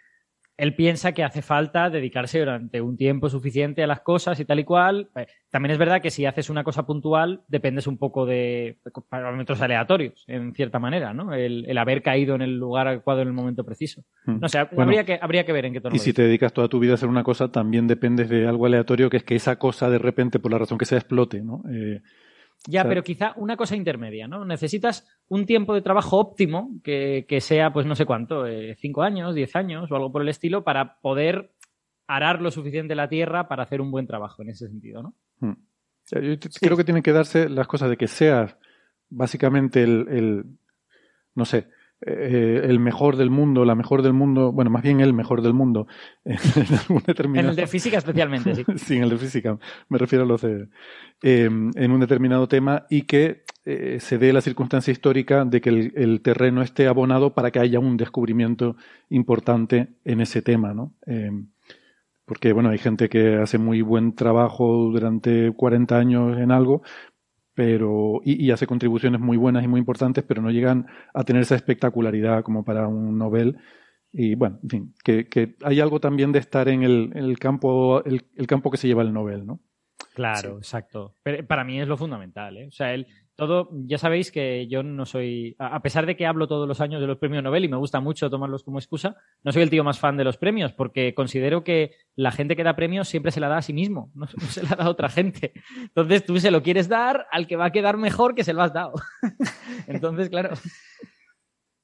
él 0.58 0.76
piensa 0.76 1.14
que 1.14 1.24
hace 1.24 1.42
falta 1.42 1.90
dedicarse 1.90 2.40
durante 2.40 2.80
un 2.80 2.96
tiempo 2.96 3.28
suficiente 3.30 3.84
a 3.84 3.88
las 3.88 4.02
cosas 4.02 4.40
y 4.40 4.46
tal 4.46 4.60
y 4.60 4.64
cual. 4.64 5.10
Eh, 5.16 5.26
también 5.50 5.72
es 5.72 5.78
verdad 5.78 6.02
que 6.02 6.12
si 6.12 6.26
haces 6.26 6.50
una 6.50 6.64
cosa 6.64 6.86
puntual, 6.86 7.42
dependes 7.48 7.88
un 7.88 7.98
poco 7.98 8.26
de 8.26 8.78
parámetros 9.10 9.62
aleatorios, 9.62 10.24
en 10.28 10.54
cierta 10.54 10.78
manera, 10.78 11.14
¿no? 11.14 11.34
El, 11.34 11.76
haber 11.78 12.04
caído 12.04 12.36
en 12.36 12.44
el 12.44 12.58
lugar 12.58 12.88
adecuado 12.88 13.22
en 13.22 13.30
el 13.30 13.34
momento 13.34 13.64
preciso. 13.64 14.04
Hmm. 14.26 14.40
No 14.40 14.48
sé, 14.48 14.60
habría, 14.60 15.04
que, 15.04 15.18
habría 15.22 15.44
que 15.44 15.54
ver 15.54 15.66
en 15.66 15.74
qué 15.74 15.82
tono. 15.82 15.96
Y 15.96 16.00
si 16.00 16.14
te 16.14 16.22
dedicas 16.22 16.54
toda 16.54 16.68
tu 16.68 16.80
vida 16.80 16.92
a 16.92 16.96
hacer 16.96 17.10
una 17.10 17.24
cosa, 17.24 17.52
también 17.52 17.88
dependes 17.88 18.30
de 18.30 18.48
algo 18.48 18.68
aleatorio, 18.68 19.10
que 19.10 19.18
es 19.18 19.24
que 19.24 19.36
esa 19.36 19.58
cosa 19.58 19.90
de 19.90 19.98
repente, 19.98 20.40
por 20.40 20.52
la 20.52 20.60
razón 20.60 20.78
que 20.78 20.86
sea, 20.86 21.00
explote, 21.00 21.42
¿no? 21.42 21.64
Eh, 21.72 22.02
ya, 22.68 22.84
pero 22.86 23.04
quizá 23.04 23.34
una 23.36 23.58
cosa 23.58 23.76
intermedia, 23.76 24.28
¿no? 24.28 24.46
Necesitas 24.46 25.08
un 25.28 25.46
tiempo 25.46 25.74
de 25.74 25.82
trabajo 25.82 26.18
óptimo 26.18 26.72
que, 26.84 27.38
sea, 27.42 27.74
pues 27.74 27.86
no 27.86 27.96
sé 27.96 28.06
cuánto, 28.06 28.46
eh, 28.48 28.76
cinco 28.80 29.04
años, 29.04 29.36
diez 29.36 29.56
años 29.56 29.92
o 29.92 29.96
algo 29.96 30.12
por 30.12 30.22
el 30.22 30.30
estilo, 30.30 30.64
para 30.64 31.00
poder 31.02 31.52
arar 32.08 32.42
lo 32.42 32.52
suficiente 32.52 32.96
la 32.96 33.10
tierra 33.10 33.48
para 33.48 33.64
hacer 33.64 33.82
un 33.82 33.92
buen 33.92 34.08
trabajo 34.08 34.42
en 34.42 34.50
ese 34.50 34.68
sentido, 34.68 35.04
¿no? 35.04 35.16
Hmm. 35.40 35.56
Yo 36.12 36.38
creo 36.60 36.78
que 36.78 36.84
tienen 36.84 37.04
que 37.04 37.14
darse 37.14 37.48
las 37.48 37.68
cosas 37.68 37.90
de 37.90 37.98
que 37.98 38.08
seas 38.08 38.58
básicamente 39.10 39.84
el 39.84 40.46
no 41.36 41.46
sé, 41.46 41.68
eh, 42.06 42.62
el 42.66 42.80
mejor 42.80 43.16
del 43.16 43.30
mundo, 43.30 43.64
la 43.64 43.76
mejor 43.76 44.02
del 44.02 44.14
mundo, 44.14 44.52
bueno, 44.52 44.70
más 44.70 44.84
bien 44.84 45.00
el 45.00 45.14
mejor 45.14 45.42
del 45.42 45.54
mundo. 45.54 45.88
en, 46.26 47.38
el 47.38 47.56
de 47.56 47.68
física 47.68 47.98
especialmente, 47.98 48.56
sí. 48.56 48.64
sí, 48.78 48.98
en 48.98 49.04
el 49.04 49.10
de 49.10 49.18
física, 49.18 49.58
me 49.88 49.98
refiero 49.98 50.26
a 50.26 50.28
los 50.28 50.42
de, 50.42 50.68
em, 51.22 51.72
en 51.76 51.92
un 51.92 52.00
determinado 52.02 52.48
tema 52.48 52.86
y 52.90 53.04
que 53.04 53.44
eh, 53.66 54.00
se 54.02 54.18
dé 54.18 54.34
la 54.34 54.42
circunstancia 54.42 54.92
histórica 54.92 55.46
de 55.46 55.62
que 55.62 55.70
el, 55.70 56.22
terreno 56.22 56.62
esté 56.62 56.88
abonado 56.88 57.34
para 57.34 57.52
que 57.52 57.60
haya 57.60 57.80
un 57.80 57.96
descubrimiento 57.96 58.76
importante 59.10 59.88
en 60.04 60.20
ese 60.20 60.42
tema, 60.42 60.74
¿no? 60.74 60.94
Porque, 62.26 62.54
bueno, 62.54 62.70
hay 62.70 62.78
gente 62.78 63.10
que 63.10 63.36
hace 63.36 63.58
muy 63.58 63.82
buen 63.82 64.16
trabajo 64.16 64.90
durante 64.92 65.52
40 65.52 65.98
años 65.98 66.38
en 66.38 66.52
algo, 66.52 66.82
pero 67.56 68.22
y, 68.24 68.52
hace 68.52 68.68
contribuciones 68.68 69.22
muy 69.22 69.38
buenas 69.38 69.64
y 69.64 69.68
muy 69.68 69.80
importantes, 69.80 70.24
pero 70.28 70.42
no 70.42 70.52
llegan 70.52 70.88
a 71.14 71.24
tener 71.24 71.44
esa 71.44 71.56
espectacularidad 71.56 72.44
como 72.44 72.64
para 72.64 72.88
un 72.88 73.18
Nobel. 73.18 73.58
Y 74.12 74.36
bueno, 74.36 74.60
en 74.64 74.70
fin, 74.70 74.94
que, 75.04 75.28
que 75.28 75.56
hay 75.64 75.80
algo 75.80 76.00
también 76.00 76.32
de 76.32 76.40
estar 76.40 76.68
en 76.68 76.84
el, 76.84 77.12
el 77.16 77.40
campo, 77.40 78.04
el, 78.06 78.26
el, 78.36 78.48
campo 78.48 78.70
que 78.70 78.78
se 78.78 78.88
lleva 78.88 79.02
el 79.02 79.14
Nobel, 79.14 79.46
¿no? 79.46 79.60
Claro, 80.14 80.58
exacto. 80.58 81.16
Pero 81.24 81.46
para 81.48 81.64
mí 81.64 81.82
es 81.82 81.88
lo 81.88 81.98
fundamental, 81.98 82.58
¿eh? 82.58 82.68
O 82.68 82.72
sea, 82.72 82.94
él, 82.94 83.08
todo, 83.36 83.70
ya 83.86 83.98
sabéis 83.98 84.32
que 84.32 84.68
yo 84.68 84.84
no 84.84 85.06
soy, 85.06 85.56
a 85.58 85.82
pesar 85.82 86.06
de 86.06 86.16
que 86.16 86.28
hablo 86.28 86.48
todos 86.48 86.68
los 86.68 86.82
años 86.82 87.02
de 87.02 87.08
los 87.08 87.18
premios 87.18 87.44
Nobel 87.44 87.66
y 87.66 87.68
me 87.68 87.78
gusta 87.78 88.00
mucho 88.00 88.30
tomarlos 88.30 88.64
como 88.64 88.78
excusa, 88.78 89.16
no 89.44 89.52
soy 89.52 89.64
el 89.64 89.72
tío 89.72 89.84
más 89.84 89.98
fan 89.98 90.18
de 90.18 90.24
los 90.24 90.38
premios 90.38 90.72
porque 90.74 91.16
considero 91.16 91.64
que 91.64 91.96
la 92.16 92.32
gente 92.32 92.56
que 92.56 92.64
da 92.64 92.76
premios 92.76 93.08
siempre 93.08 93.32
se 93.32 93.40
la 93.40 93.48
da 93.48 93.58
a 93.58 93.62
sí 93.64 93.74
mismo, 93.74 94.12
no, 94.16 94.28
se 94.28 94.64
la 94.64 94.76
da 94.76 94.86
a 94.86 94.90
otra 94.90 95.10
gente. 95.10 95.54
Entonces 95.82 96.26
tú 96.26 96.40
se 96.40 96.52
lo 96.52 96.62
quieres 96.62 96.88
dar 96.88 97.28
al 97.32 97.48
que 97.48 97.56
va 97.56 97.66
a 97.66 97.72
quedar 97.72 97.98
mejor 97.98 98.36
que 98.36 98.44
se 98.44 98.54
lo 98.54 98.62
has 98.62 98.74
dado. 98.74 98.94
Entonces, 99.88 100.30
claro. 100.30 100.52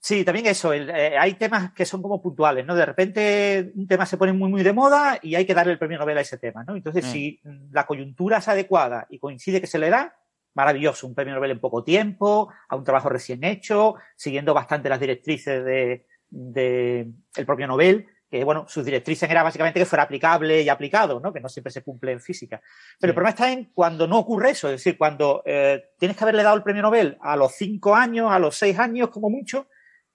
Sí, 0.02 0.24
también 0.24 0.46
eso, 0.46 0.72
eh, 0.74 1.18
hay 1.18 1.34
temas 1.34 1.74
que 1.74 1.86
son 1.86 2.02
como 2.02 2.22
puntuales, 2.22 2.66
¿no? 2.66 2.74
De 2.74 2.86
repente 2.86 3.72
un 3.76 3.86
tema 3.86 4.06
se 4.06 4.18
pone 4.18 4.32
muy, 4.32 4.50
muy 4.50 4.64
de 4.64 4.72
moda 4.72 5.20
y 5.22 5.36
hay 5.36 5.46
que 5.46 5.54
darle 5.54 5.74
el 5.74 5.80
premio 5.80 5.98
Nobel 5.98 6.20
a 6.20 6.22
ese 6.22 6.38
tema, 6.38 6.64
¿no? 6.64 6.76
Entonces, 6.76 7.06
mm. 7.06 7.10
si 7.10 7.42
la 7.72 7.86
coyuntura 7.86 8.38
es 8.38 8.48
adecuada 8.48 9.08
y 9.10 9.20
coincide 9.20 9.60
que 9.60 9.68
se 9.68 9.78
le 9.78 9.90
da, 9.90 10.16
maravilloso, 10.60 11.08
un 11.08 11.16
premio 11.16 11.34
Nobel 11.34 11.52
en 11.52 11.60
poco 11.60 11.84
tiempo, 11.84 12.52
a 12.68 12.76
un 12.76 12.84
trabajo 12.84 13.10
recién 13.10 13.44
hecho, 13.44 13.96
siguiendo 14.16 14.54
bastante 14.54 14.90
las 14.90 15.00
directrices 15.00 15.64
de, 15.64 16.06
de 16.30 17.12
el 17.36 17.46
propio 17.46 17.68
Nobel, 17.68 18.08
que 18.30 18.44
bueno, 18.44 18.66
sus 18.68 18.86
directrices 18.86 19.30
era 19.30 19.42
básicamente 19.42 19.80
que 19.80 19.86
fuera 19.86 20.04
aplicable 20.04 20.62
y 20.62 20.70
aplicado, 20.70 21.20
¿no? 21.20 21.34
Que 21.34 21.40
no 21.40 21.50
siempre 21.50 21.72
se 21.72 21.82
cumple 21.82 22.12
en 22.12 22.22
física. 22.22 22.62
Pero 23.00 23.12
el 23.12 23.16
problema 23.16 23.32
está 23.32 23.52
en 23.52 23.72
cuando 23.74 24.06
no 24.06 24.20
ocurre 24.20 24.52
eso, 24.52 24.68
es 24.68 24.74
decir, 24.74 24.98
cuando 24.98 25.42
eh, 25.46 25.82
tienes 25.98 26.16
que 26.16 26.24
haberle 26.24 26.44
dado 26.44 26.58
el 26.58 26.64
premio 26.64 26.84
Nobel 26.84 27.18
a 27.22 27.36
los 27.36 27.54
cinco 27.54 27.96
años, 27.96 28.32
a 28.32 28.38
los 28.38 28.56
seis 28.56 28.78
años 28.78 29.10
como 29.10 29.30
mucho, 29.30 29.68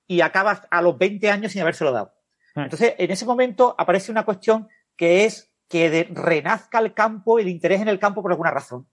y 0.06 0.20
acabas 0.20 0.62
a 0.70 0.82
los 0.82 0.98
20 0.98 1.30
años 1.30 1.52
sin 1.52 1.62
habérselo 1.62 1.90
dado. 1.90 2.14
Ah. 2.54 2.64
Entonces, 2.64 2.94
en 2.98 3.10
ese 3.10 3.24
momento 3.24 3.74
aparece 3.78 4.12
una 4.12 4.24
cuestión 4.24 4.68
que 4.96 5.24
es 5.24 5.50
que 5.68 6.06
renazca 6.10 6.78
el 6.78 6.92
campo, 6.92 7.38
el 7.38 7.48
interés 7.48 7.80
en 7.80 7.88
el 7.88 7.98
campo 7.98 8.22
por 8.22 8.30
alguna 8.30 8.50
razón. 8.50 8.86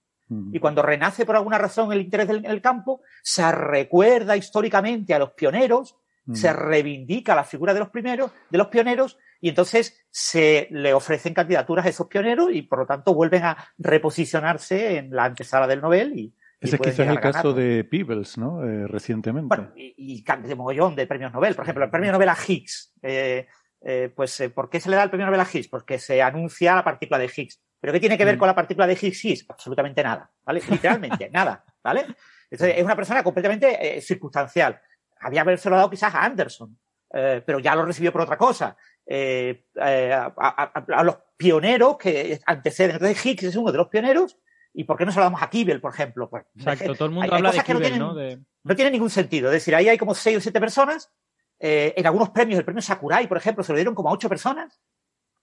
Y 0.52 0.58
cuando 0.58 0.82
renace 0.82 1.26
por 1.26 1.36
alguna 1.36 1.58
razón 1.58 1.92
el 1.92 2.00
interés 2.00 2.28
en 2.28 2.44
el 2.44 2.60
campo, 2.60 3.02
se 3.22 3.50
recuerda 3.52 4.36
históricamente 4.36 5.14
a 5.14 5.18
los 5.18 5.32
pioneros, 5.32 5.96
se 6.32 6.52
reivindica 6.52 7.34
la 7.34 7.44
figura 7.44 7.74
de 7.74 7.80
los 7.80 7.90
primeros, 7.90 8.30
de 8.48 8.58
los 8.58 8.68
pioneros, 8.68 9.18
y 9.40 9.48
entonces 9.48 10.04
se 10.10 10.68
le 10.70 10.94
ofrecen 10.94 11.34
candidaturas 11.34 11.84
a 11.84 11.88
esos 11.88 12.06
pioneros 12.06 12.50
y 12.52 12.62
por 12.62 12.78
lo 12.78 12.86
tanto 12.86 13.12
vuelven 13.12 13.42
a 13.42 13.56
reposicionarse 13.76 14.98
en 14.98 15.10
la 15.10 15.24
antesala 15.24 15.66
del 15.66 15.80
Nobel 15.80 16.16
y, 16.16 16.34
ese 16.62 16.76
es 16.76 16.82
quizás 16.82 17.08
el 17.08 17.18
caso 17.18 17.52
de 17.52 17.82
Peebles, 17.82 18.38
¿no? 18.38 18.64
Eh, 18.64 18.86
recientemente. 18.86 19.48
Bueno, 19.48 19.72
y, 19.74 19.94
y 19.96 20.22
de 20.22 20.54
mogollón 20.54 20.94
de 20.94 21.08
premios 21.08 21.32
Nobel. 21.32 21.56
Por 21.56 21.64
ejemplo, 21.64 21.84
el 21.84 21.90
premio 21.90 22.12
Nobel 22.12 22.28
a 22.28 22.36
Higgs. 22.36 22.94
Eh, 23.02 23.48
eh, 23.80 24.12
pues, 24.14 24.44
¿por 24.54 24.70
qué 24.70 24.78
se 24.78 24.88
le 24.88 24.94
da 24.94 25.02
el 25.02 25.10
premio 25.10 25.26
Nobel 25.26 25.40
a 25.40 25.48
Higgs? 25.52 25.66
Porque 25.66 25.98
se 25.98 26.22
anuncia 26.22 26.76
la 26.76 26.84
partícula 26.84 27.18
de 27.18 27.28
Higgs. 27.36 27.60
¿Pero 27.82 27.94
qué 27.94 28.00
tiene 28.00 28.16
que 28.16 28.24
ver 28.24 28.36
mm. 28.36 28.38
con 28.38 28.46
la 28.46 28.54
partícula 28.54 28.86
de 28.86 28.94
Higgs? 28.94 29.44
Absolutamente 29.48 30.04
nada, 30.04 30.30
¿vale? 30.44 30.62
Literalmente, 30.68 31.28
nada, 31.32 31.64
¿vale? 31.82 32.06
Entonces, 32.48 32.78
es 32.78 32.84
una 32.84 32.94
persona 32.94 33.24
completamente 33.24 33.96
eh, 33.98 34.00
circunstancial. 34.00 34.80
Había 35.18 35.40
haberse 35.40 35.68
dado 35.68 35.90
quizás 35.90 36.14
a 36.14 36.22
Anderson, 36.22 36.78
eh, 37.12 37.42
pero 37.44 37.58
ya 37.58 37.74
lo 37.74 37.84
recibió 37.84 38.12
por 38.12 38.20
otra 38.20 38.38
cosa. 38.38 38.76
Eh, 39.04 39.64
a, 39.80 41.02
los 41.02 41.16
pioneros 41.36 41.96
que 41.98 42.38
anteceden. 42.46 42.92
Entonces, 42.92 43.26
Higgs 43.26 43.42
es 43.42 43.56
uno 43.56 43.72
de 43.72 43.78
los 43.78 43.88
pioneros. 43.88 44.38
¿Y 44.72 44.84
por 44.84 44.96
qué 44.96 45.04
no 45.04 45.10
se 45.10 45.18
lo 45.18 45.24
damos 45.24 45.42
a 45.42 45.50
Kibble, 45.50 45.80
por 45.80 45.92
ejemplo? 45.92 46.30
Pues, 46.30 46.44
Exacto, 46.54 46.94
todo 46.94 47.06
el 47.06 47.14
mundo 47.14 47.34
habla 47.34 47.50
de 47.50 47.64
Kibble, 47.64 47.98
no, 47.98 48.14
tienen, 48.14 48.46
no, 48.62 48.76
tiene 48.76 48.90
ningún 48.92 49.10
sentido. 49.10 49.48
Es 49.48 49.54
decir, 49.54 49.74
ahí 49.74 49.88
hay 49.88 49.98
como 49.98 50.14
seis 50.14 50.36
o 50.36 50.40
siete 50.40 50.60
personas. 50.60 51.10
en 51.58 52.06
algunos 52.06 52.30
premios, 52.30 52.60
el 52.60 52.64
premio 52.64 52.80
Sakurai, 52.80 53.26
por 53.26 53.38
ejemplo, 53.38 53.64
se 53.64 53.72
lo 53.72 53.76
dieron 53.76 53.96
como 53.96 54.08
a 54.08 54.12
ocho 54.12 54.28
personas. 54.28 54.80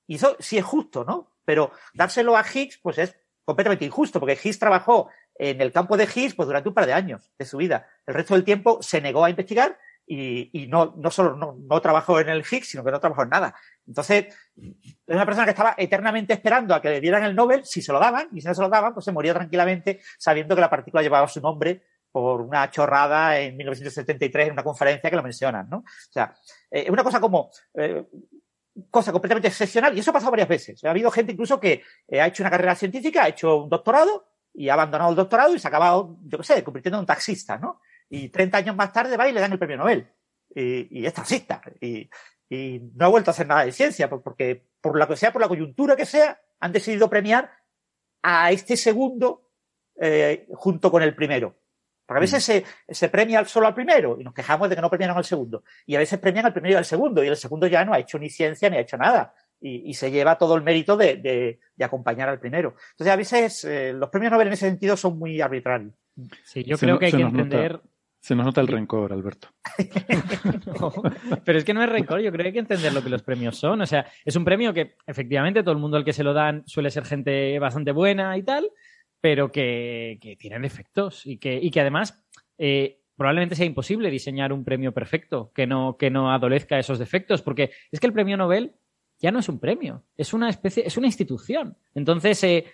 Y 0.07 0.15
eso 0.15 0.37
sí 0.39 0.57
es 0.57 0.63
justo, 0.63 1.03
¿no? 1.03 1.33
Pero 1.49 1.71
dárselo 1.95 2.37
a 2.37 2.45
Higgs, 2.45 2.77
pues 2.77 2.99
es 2.99 3.15
completamente 3.43 3.83
injusto, 3.83 4.19
porque 4.19 4.37
Higgs 4.39 4.59
trabajó 4.59 5.09
en 5.33 5.59
el 5.61 5.71
campo 5.71 5.97
de 5.97 6.03
Higgs 6.03 6.35
pues, 6.35 6.45
durante 6.45 6.69
un 6.69 6.75
par 6.75 6.85
de 6.85 6.93
años 6.93 7.31
de 7.39 7.43
su 7.43 7.57
vida. 7.57 7.87
El 8.05 8.13
resto 8.13 8.35
del 8.35 8.43
tiempo 8.43 8.83
se 8.83 9.01
negó 9.01 9.25
a 9.25 9.31
investigar 9.31 9.79
y, 10.05 10.67
no, 10.69 10.93
no 10.95 11.09
solo 11.09 11.35
no, 11.35 11.57
no, 11.59 11.81
trabajó 11.81 12.19
en 12.19 12.29
el 12.29 12.41
Higgs, 12.41 12.69
sino 12.69 12.83
que 12.83 12.91
no 12.91 12.99
trabajó 12.99 13.23
en 13.23 13.29
nada. 13.29 13.55
Entonces, 13.87 14.27
es 14.55 14.75
una 15.07 15.25
persona 15.25 15.45
que 15.45 15.49
estaba 15.49 15.73
eternamente 15.75 16.33
esperando 16.33 16.75
a 16.75 16.83
que 16.83 16.91
le 16.91 17.01
dieran 17.01 17.23
el 17.23 17.35
Nobel, 17.35 17.65
si 17.65 17.81
se 17.81 17.91
lo 17.91 17.99
daban, 17.99 18.27
y 18.31 18.41
si 18.41 18.47
no 18.47 18.53
se 18.53 18.61
lo 18.61 18.69
daban, 18.69 18.93
pues 18.93 19.05
se 19.05 19.11
moría 19.11 19.33
tranquilamente 19.33 20.01
sabiendo 20.19 20.53
que 20.53 20.61
la 20.61 20.69
partícula 20.69 21.01
llevaba 21.01 21.27
su 21.27 21.41
nombre 21.41 21.81
por 22.11 22.41
una 22.41 22.69
chorrada 22.69 23.39
en 23.39 23.57
1973 23.57 24.47
en 24.47 24.53
una 24.53 24.63
conferencia 24.63 25.09
que 25.09 25.15
lo 25.15 25.23
mencionan, 25.23 25.67
¿no? 25.67 25.77
O 25.77 26.11
sea, 26.11 26.35
eh, 26.69 26.83
es 26.83 26.89
una 26.91 27.03
cosa 27.03 27.19
como, 27.19 27.49
eh, 27.73 28.05
cosa 28.89 29.11
completamente 29.11 29.47
excepcional, 29.47 29.95
y 29.95 29.99
eso 29.99 30.11
ha 30.11 30.13
pasado 30.13 30.31
varias 30.31 30.49
veces. 30.49 30.83
Ha 30.83 30.89
habido 30.89 31.11
gente 31.11 31.31
incluso 31.31 31.59
que 31.59 31.83
eh, 32.07 32.21
ha 32.21 32.27
hecho 32.27 32.43
una 32.43 32.49
carrera 32.49 32.75
científica, 32.75 33.23
ha 33.23 33.29
hecho 33.29 33.63
un 33.63 33.69
doctorado, 33.69 34.27
y 34.53 34.69
ha 34.69 34.73
abandonado 34.73 35.11
el 35.11 35.15
doctorado 35.15 35.55
y 35.55 35.59
se 35.59 35.67
ha 35.67 35.69
acabado, 35.69 36.17
yo 36.23 36.37
qué 36.39 36.43
sé, 36.43 36.63
convirtiendo 36.63 36.97
en 36.97 37.01
un 37.01 37.05
taxista, 37.05 37.57
¿no? 37.57 37.81
Y 38.09 38.29
30 38.29 38.57
años 38.57 38.75
más 38.75 38.91
tarde 38.91 39.15
va 39.15 39.29
y 39.29 39.31
le 39.31 39.39
dan 39.39 39.51
el 39.51 39.59
premio 39.59 39.77
Nobel. 39.77 40.11
Y, 40.53 41.05
es 41.05 41.13
taxista. 41.13 41.61
Y, 41.79 42.09
no 42.95 43.05
ha 43.05 43.09
vuelto 43.09 43.29
a 43.29 43.33
hacer 43.33 43.45
nada 43.45 43.63
de 43.63 43.71
ciencia, 43.71 44.09
porque 44.09 44.65
por 44.81 44.97
lo 44.97 45.07
que 45.07 45.15
sea, 45.15 45.31
por 45.31 45.41
la 45.41 45.47
coyuntura 45.47 45.95
que 45.95 46.07
sea, 46.07 46.41
han 46.59 46.71
decidido 46.71 47.09
premiar 47.09 47.51
a 48.23 48.51
este 48.51 48.75
segundo 48.75 49.51
junto 50.55 50.89
con 50.89 51.03
el 51.03 51.15
primero. 51.15 51.55
Porque 52.09 52.17
a 52.17 52.21
veces 52.21 52.43
se, 52.43 52.65
se, 52.87 53.09
premia 53.09 53.45
solo 53.45 53.67
al 53.67 53.75
primero 53.75 54.17
y 54.19 54.23
nos 54.23 54.33
quejamos 54.33 54.67
de 54.67 54.75
que 54.75 54.81
no 54.81 54.89
premiaron 54.89 55.15
al 55.15 55.23
segundo. 55.23 55.63
Y 55.85 55.95
a 55.95 55.99
veces 55.99 56.17
premian 56.17 56.47
al 56.47 56.53
primero 56.53 56.73
y 56.73 56.77
al 56.77 56.85
segundo. 56.85 57.23
Y 57.23 57.27
el 57.27 57.35
segundo 57.35 57.67
ya 57.67 57.85
no 57.85 57.93
ha 57.93 57.99
hecho 57.99 58.17
ni 58.17 58.31
ciencia 58.31 58.67
ni 58.67 58.77
ha 58.77 58.79
hecho 58.79 58.97
nada. 58.97 59.31
Y, 59.61 59.93
se 59.93 60.09
lleva 60.09 60.35
todo 60.35 60.55
el 60.55 60.63
mérito 60.63 60.97
de, 60.97 61.17
de, 61.17 61.85
acompañar 61.85 62.27
al 62.27 62.39
primero. 62.39 62.73
Entonces, 62.93 63.13
a 63.13 63.15
veces 63.15 63.63
eh, 63.63 63.93
los 63.93 64.09
premios 64.09 64.31
Nobel 64.31 64.47
en 64.47 64.53
ese 64.53 64.67
sentido 64.67 64.97
son 64.97 65.19
muy 65.19 65.39
arbitrarios. 65.39 65.93
Sí, 66.45 66.63
yo 66.63 66.79
creo 66.79 66.97
que 66.97 67.05
hay 67.05 67.11
que 67.11 67.21
entender. 67.21 67.79
se 68.19 68.33
nos 68.33 68.47
nota 68.47 68.61
el 68.61 68.67
rencor, 68.69 69.13
Alberto. 69.13 69.49
pero 71.45 71.59
es 71.59 71.63
que 71.63 71.75
no 71.75 71.83
es 71.83 71.89
rencor, 71.89 72.21
yo 72.21 72.31
creo 72.31 72.41
que 72.41 72.47
hay 72.47 72.53
que 72.53 72.59
entender 72.59 72.91
lo 72.91 73.03
que 73.03 73.11
los 73.11 73.21
premios 73.21 73.55
son. 73.55 73.81
O 73.81 73.85
sea, 73.85 74.07
es 74.25 74.35
un 74.35 74.43
premio 74.43 74.73
que 74.73 74.95
efectivamente 75.05 75.61
todo 75.61 75.73
el 75.73 75.79
mundo 75.79 75.97
al 75.97 76.05
que 76.05 76.13
se 76.13 76.23
lo 76.23 76.33
dan 76.33 76.63
suele 76.65 76.89
ser 76.89 77.05
gente 77.05 77.59
bastante 77.59 77.91
buena 77.91 78.35
y 78.35 78.41
tal, 78.41 78.67
pero 79.21 79.51
que, 79.51 80.19
tienen 80.39 80.61
defectos 80.61 81.25
y 81.25 81.37
que, 81.37 81.59
y 81.61 81.71
que 81.71 81.81
además 81.81 82.23
eh, 82.57 83.01
probablemente 83.15 83.55
sea 83.55 83.65
imposible 83.65 84.09
diseñar 84.09 84.53
un 84.53 84.63
premio 84.63 84.93
perfecto 84.93 85.51
que 85.53 85.67
no, 85.67 85.97
que 85.97 86.09
no 86.09 86.31
adolezca 86.31 86.79
esos 86.79 86.99
defectos, 86.99 87.41
porque 87.41 87.71
es 87.91 87.99
que 87.99 88.07
el 88.07 88.13
premio 88.13 88.37
Nobel 88.37 88.75
ya 89.19 89.31
no 89.31 89.39
es 89.39 89.49
un 89.49 89.59
premio, 89.59 90.05
es 90.15 90.33
una 90.33 90.49
especie, 90.49 90.87
es 90.87 90.95
una 90.97 91.07
institución. 91.07 91.77
Entonces, 91.93 92.41
eh, 92.43 92.65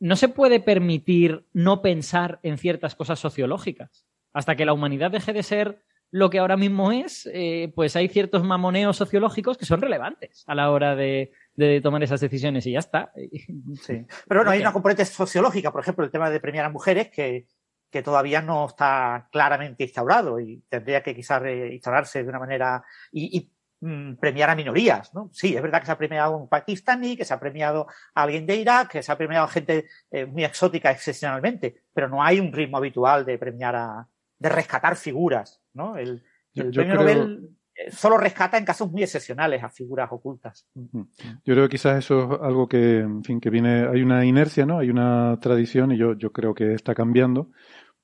no 0.00 0.16
se 0.16 0.28
puede 0.28 0.60
permitir 0.60 1.44
no 1.52 1.82
pensar 1.82 2.40
en 2.42 2.58
ciertas 2.58 2.94
cosas 2.94 3.20
sociológicas. 3.20 4.04
Hasta 4.32 4.56
que 4.56 4.64
la 4.64 4.72
humanidad 4.72 5.10
deje 5.10 5.32
de 5.32 5.42
ser 5.42 5.82
lo 6.10 6.30
que 6.30 6.38
ahora 6.38 6.56
mismo 6.56 6.90
es, 6.90 7.28
eh, 7.32 7.72
pues 7.74 7.94
hay 7.96 8.08
ciertos 8.08 8.42
mamoneos 8.42 8.96
sociológicos 8.96 9.58
que 9.58 9.66
son 9.66 9.80
relevantes 9.80 10.44
a 10.46 10.54
la 10.54 10.70
hora 10.70 10.96
de, 10.96 11.32
de 11.54 11.80
tomar 11.80 12.02
esas 12.02 12.20
decisiones 12.20 12.66
y 12.66 12.72
ya 12.72 12.78
está. 12.78 13.12
Sí. 13.82 14.06
Pero 14.26 14.40
bueno, 14.40 14.50
hay 14.50 14.60
una 14.60 14.72
componente 14.72 15.04
sociológica, 15.04 15.70
por 15.70 15.82
ejemplo, 15.82 16.04
el 16.04 16.10
tema 16.10 16.30
de 16.30 16.40
premiar 16.40 16.64
a 16.64 16.70
mujeres 16.70 17.10
que, 17.10 17.46
que 17.90 18.02
todavía 18.02 18.40
no 18.42 18.66
está 18.66 19.28
claramente 19.30 19.84
instaurado 19.84 20.40
y 20.40 20.62
tendría 20.68 21.02
que 21.02 21.14
quizás 21.14 21.42
instaurarse 21.70 22.22
de 22.22 22.28
una 22.28 22.38
manera 22.38 22.82
y, 23.12 23.50
mm, 23.80 24.14
premiar 24.14 24.50
a 24.50 24.56
minorías, 24.56 25.14
¿no? 25.14 25.30
Sí, 25.32 25.54
es 25.54 25.62
verdad 25.62 25.80
que 25.80 25.86
se 25.86 25.92
ha 25.92 25.98
premiado 25.98 26.34
a 26.34 26.36
un 26.36 26.48
pakistaní, 26.48 27.16
que 27.16 27.24
se 27.24 27.34
ha 27.34 27.40
premiado 27.40 27.86
a 28.14 28.22
alguien 28.22 28.46
de 28.46 28.56
Irak, 28.56 28.92
que 28.92 29.02
se 29.02 29.12
ha 29.12 29.18
premiado 29.18 29.44
a 29.44 29.48
gente 29.48 29.86
eh, 30.10 30.26
muy 30.26 30.44
exótica 30.44 30.90
excepcionalmente, 30.90 31.82
pero 31.92 32.08
no 32.08 32.22
hay 32.22 32.40
un 32.40 32.52
ritmo 32.52 32.78
habitual 32.78 33.24
de 33.24 33.38
premiar 33.38 33.76
a, 33.76 34.08
de 34.38 34.48
rescatar 34.48 34.96
figuras, 34.96 35.60
¿no? 35.74 35.96
El, 35.96 36.22
premio 36.52 36.94
Nobel 36.94 37.50
solo 37.90 38.18
rescata 38.18 38.58
en 38.58 38.64
casos 38.64 38.90
muy 38.90 39.02
excepcionales 39.02 39.62
a 39.62 39.68
figuras 39.68 40.08
ocultas. 40.10 40.66
Yo 40.74 41.54
creo 41.54 41.64
que 41.64 41.76
quizás 41.76 41.98
eso 41.98 42.34
es 42.34 42.40
algo 42.42 42.68
que, 42.68 42.98
en 42.98 43.22
fin, 43.22 43.40
que 43.40 43.50
viene, 43.50 43.86
hay 43.86 44.02
una 44.02 44.24
inercia, 44.24 44.66
¿no? 44.66 44.78
Hay 44.78 44.90
una 44.90 45.38
tradición 45.40 45.92
y 45.92 45.96
yo, 45.96 46.14
yo 46.14 46.32
creo 46.32 46.54
que 46.54 46.74
está 46.74 46.94
cambiando, 46.94 47.50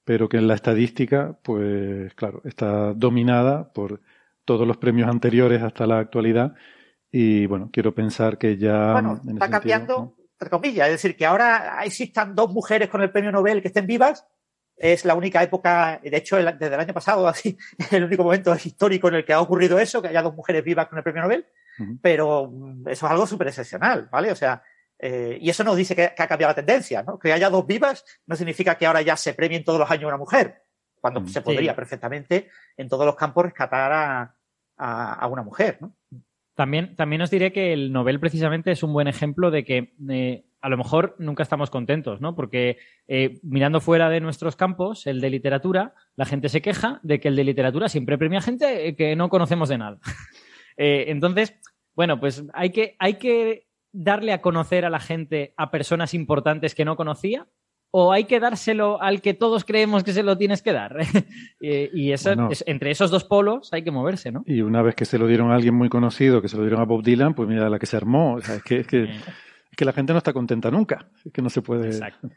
pero 0.04 0.28
que 0.28 0.36
en 0.36 0.46
la 0.46 0.54
estadística, 0.54 1.36
pues 1.42 2.14
claro, 2.14 2.42
está 2.44 2.92
dominada 2.94 3.72
por 3.72 4.00
todos 4.44 4.66
los 4.66 4.76
premios 4.76 5.08
anteriores 5.08 5.62
hasta 5.62 5.86
la 5.86 5.98
actualidad 5.98 6.54
y 7.10 7.46
bueno, 7.46 7.70
quiero 7.72 7.94
pensar 7.94 8.38
que 8.38 8.56
ya... 8.56 8.92
Bueno, 8.92 9.20
está 9.26 9.48
cambiando, 9.48 10.16
entre 10.32 10.50
comillas, 10.50 10.88
es 10.88 10.94
decir, 10.94 11.16
que 11.16 11.26
ahora 11.26 11.80
existan 11.84 12.34
dos 12.34 12.52
mujeres 12.52 12.88
con 12.88 13.02
el 13.02 13.10
premio 13.10 13.32
Nobel 13.32 13.62
que 13.62 13.68
estén 13.68 13.86
vivas 13.86 14.26
es 14.76 15.04
la 15.04 15.14
única 15.14 15.42
época, 15.42 16.00
de 16.02 16.16
hecho, 16.16 16.36
desde 16.36 16.74
el 16.74 16.80
año 16.80 16.94
pasado, 16.94 17.26
así, 17.28 17.56
el 17.90 18.04
único 18.04 18.24
momento 18.24 18.54
histórico 18.54 19.08
en 19.08 19.16
el 19.16 19.24
que 19.24 19.32
ha 19.32 19.40
ocurrido 19.40 19.78
eso, 19.78 20.02
que 20.02 20.08
haya 20.08 20.22
dos 20.22 20.34
mujeres 20.34 20.64
vivas 20.64 20.88
con 20.88 20.98
el 20.98 21.04
premio 21.04 21.22
Nobel, 21.22 21.46
pero 22.00 22.50
mm, 22.50 22.88
eso 22.88 23.06
es 23.06 23.12
algo 23.12 23.26
súper 23.26 23.48
excepcional, 23.48 24.08
¿vale? 24.10 24.30
O 24.30 24.36
sea, 24.36 24.62
eh, 24.98 25.38
y 25.40 25.50
eso 25.50 25.64
no 25.64 25.74
dice 25.74 25.94
que, 25.94 26.04
ha 26.04 26.28
cambiado 26.28 26.50
la 26.50 26.54
tendencia, 26.54 27.02
¿no? 27.02 27.18
Que 27.18 27.32
haya 27.32 27.50
dos 27.50 27.66
vivas 27.66 28.04
no 28.26 28.36
significa 28.36 28.76
que 28.76 28.86
ahora 28.86 29.02
ya 29.02 29.16
se 29.16 29.34
premien 29.34 29.64
todos 29.64 29.78
los 29.78 29.90
años 29.90 30.08
una 30.08 30.16
mujer, 30.16 30.62
cuando 31.00 31.26
se 31.26 31.42
podría 31.42 31.76
perfectamente 31.76 32.48
en 32.76 32.88
todos 32.88 33.04
los 33.04 33.16
campos 33.16 33.44
rescatar 33.44 33.92
a, 33.92 34.34
a, 34.76 35.26
una 35.26 35.42
mujer, 35.42 35.78
¿no? 35.80 35.94
También, 36.54 36.94
también 36.94 37.20
os 37.20 37.30
diré 37.30 37.52
que 37.52 37.72
el 37.72 37.92
Nobel 37.92 38.20
precisamente 38.20 38.70
es 38.70 38.82
un 38.84 38.92
buen 38.92 39.08
ejemplo 39.08 39.50
de 39.50 39.64
que 39.64 39.92
eh, 40.08 40.44
a 40.64 40.70
lo 40.70 40.78
mejor 40.78 41.14
nunca 41.18 41.42
estamos 41.42 41.68
contentos, 41.68 42.22
¿no? 42.22 42.34
Porque 42.34 42.78
eh, 43.06 43.38
mirando 43.42 43.82
fuera 43.82 44.08
de 44.08 44.22
nuestros 44.22 44.56
campos, 44.56 45.06
el 45.06 45.20
de 45.20 45.28
literatura, 45.28 45.92
la 46.16 46.24
gente 46.24 46.48
se 46.48 46.62
queja 46.62 47.00
de 47.02 47.20
que 47.20 47.28
el 47.28 47.36
de 47.36 47.44
literatura 47.44 47.90
siempre 47.90 48.16
premia 48.16 48.40
gente 48.40 48.88
eh, 48.88 48.96
que 48.96 49.14
no 49.14 49.28
conocemos 49.28 49.68
de 49.68 49.78
nada. 49.78 49.98
Eh, 50.76 51.12
entonces, 51.12 51.54
bueno, 51.94 52.18
pues 52.18 52.42
hay 52.52 52.70
que, 52.70 52.96
hay 52.98 53.14
que 53.14 53.68
darle 53.92 54.32
a 54.32 54.40
conocer 54.40 54.84
a 54.84 54.90
la 54.90 54.98
gente 54.98 55.54
a 55.56 55.70
personas 55.70 56.14
importantes 56.14 56.74
que 56.74 56.84
no 56.84 56.96
conocía 56.96 57.46
o 57.92 58.10
hay 58.10 58.24
que 58.24 58.40
dárselo 58.40 59.00
al 59.00 59.20
que 59.20 59.34
todos 59.34 59.64
creemos 59.64 60.02
que 60.02 60.12
se 60.12 60.24
lo 60.24 60.36
tienes 60.36 60.62
que 60.62 60.72
dar. 60.72 60.96
y 61.60 62.10
eso, 62.10 62.32
entre 62.66 62.90
esos 62.90 63.12
dos 63.12 63.22
polos 63.22 63.72
hay 63.72 63.84
que 63.84 63.92
moverse, 63.92 64.32
¿no? 64.32 64.42
Y 64.46 64.62
una 64.62 64.82
vez 64.82 64.96
que 64.96 65.04
se 65.04 65.16
lo 65.16 65.28
dieron 65.28 65.52
a 65.52 65.54
alguien 65.54 65.76
muy 65.76 65.88
conocido, 65.88 66.42
que 66.42 66.48
se 66.48 66.56
lo 66.56 66.64
dieron 66.64 66.80
a 66.80 66.86
Bob 66.86 67.04
Dylan, 67.04 67.34
pues 67.34 67.48
mira 67.48 67.70
la 67.70 67.78
que 67.78 67.86
se 67.86 67.96
armó. 67.96 68.34
O 68.34 68.40
sea, 68.40 68.56
es 68.56 68.64
que, 68.64 68.80
es 68.80 68.86
que 68.88 69.10
que 69.76 69.84
la 69.84 69.92
gente 69.92 70.12
no 70.12 70.18
está 70.18 70.32
contenta 70.32 70.70
nunca. 70.70 71.08
Es 71.24 71.32
que 71.32 71.42
no 71.42 71.50
se 71.50 71.62
puede. 71.62 71.86
Exacto. 71.86 72.28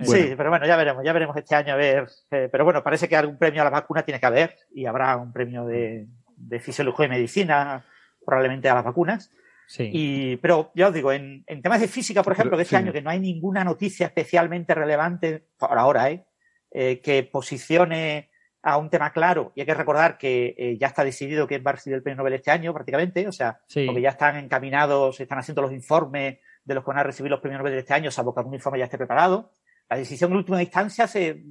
Sí, 0.00 0.34
pero 0.36 0.50
bueno, 0.50 0.66
ya 0.66 0.76
veremos, 0.76 1.04
ya 1.04 1.12
veremos 1.12 1.36
este 1.36 1.54
año 1.54 1.74
a 1.74 1.76
ver. 1.76 2.08
Eh, 2.30 2.48
pero 2.50 2.64
bueno, 2.64 2.82
parece 2.82 3.08
que 3.08 3.16
algún 3.16 3.38
premio 3.38 3.62
a 3.62 3.64
la 3.64 3.70
vacuna 3.70 4.02
tiene 4.02 4.18
que 4.18 4.26
haber 4.26 4.56
y 4.74 4.86
habrá 4.86 5.16
un 5.16 5.32
premio 5.32 5.66
de, 5.66 6.08
de 6.36 6.60
fisiología 6.60 7.06
y 7.06 7.10
medicina, 7.10 7.84
probablemente 8.24 8.68
a 8.68 8.74
las 8.74 8.84
vacunas. 8.84 9.30
Sí. 9.66 9.90
Y, 9.92 10.36
pero 10.36 10.72
ya 10.74 10.88
os 10.88 10.94
digo, 10.94 11.12
en, 11.12 11.44
temas 11.62 11.80
de 11.80 11.88
física, 11.88 12.22
por 12.22 12.32
ejemplo, 12.32 12.56
de 12.56 12.64
este 12.64 12.76
año, 12.76 12.92
que 12.92 13.02
no 13.02 13.10
hay 13.10 13.20
ninguna 13.20 13.64
noticia 13.64 14.06
especialmente 14.06 14.74
relevante, 14.74 15.46
por 15.58 15.78
ahora, 15.78 16.10
¿eh? 16.10 16.26
eh 16.70 17.00
que 17.00 17.22
posicione 17.22 18.31
a 18.62 18.76
un 18.78 18.88
tema 18.88 19.12
claro. 19.12 19.52
Y 19.54 19.60
hay 19.60 19.66
que 19.66 19.74
recordar 19.74 20.16
que 20.16 20.54
eh, 20.56 20.78
ya 20.78 20.86
está 20.86 21.04
decidido 21.04 21.46
quién 21.46 21.62
va 21.66 21.70
a 21.70 21.74
recibir 21.74 21.96
el 21.96 22.02
premio 22.02 22.18
Nobel 22.18 22.34
este 22.34 22.50
año, 22.50 22.72
prácticamente. 22.72 23.26
O 23.26 23.32
sea, 23.32 23.60
porque 23.86 24.00
ya 24.00 24.10
están 24.10 24.36
encaminados, 24.36 25.20
están 25.20 25.38
haciendo 25.38 25.62
los 25.62 25.72
informes 25.72 26.38
de 26.64 26.74
los 26.74 26.84
que 26.84 26.88
van 26.88 26.98
a 26.98 27.02
recibir 27.02 27.30
los 27.30 27.40
premios 27.40 27.58
Nobel 27.58 27.74
de 27.74 27.80
este 27.80 27.94
año, 27.94 28.10
salvo 28.10 28.32
que 28.32 28.40
algún 28.40 28.54
informe 28.54 28.78
ya 28.78 28.84
esté 28.84 28.98
preparado. 28.98 29.50
La 29.90 29.96
decisión 29.96 30.30
en 30.30 30.38
última 30.38 30.62
instancia 30.62 31.06
se, 31.06 31.42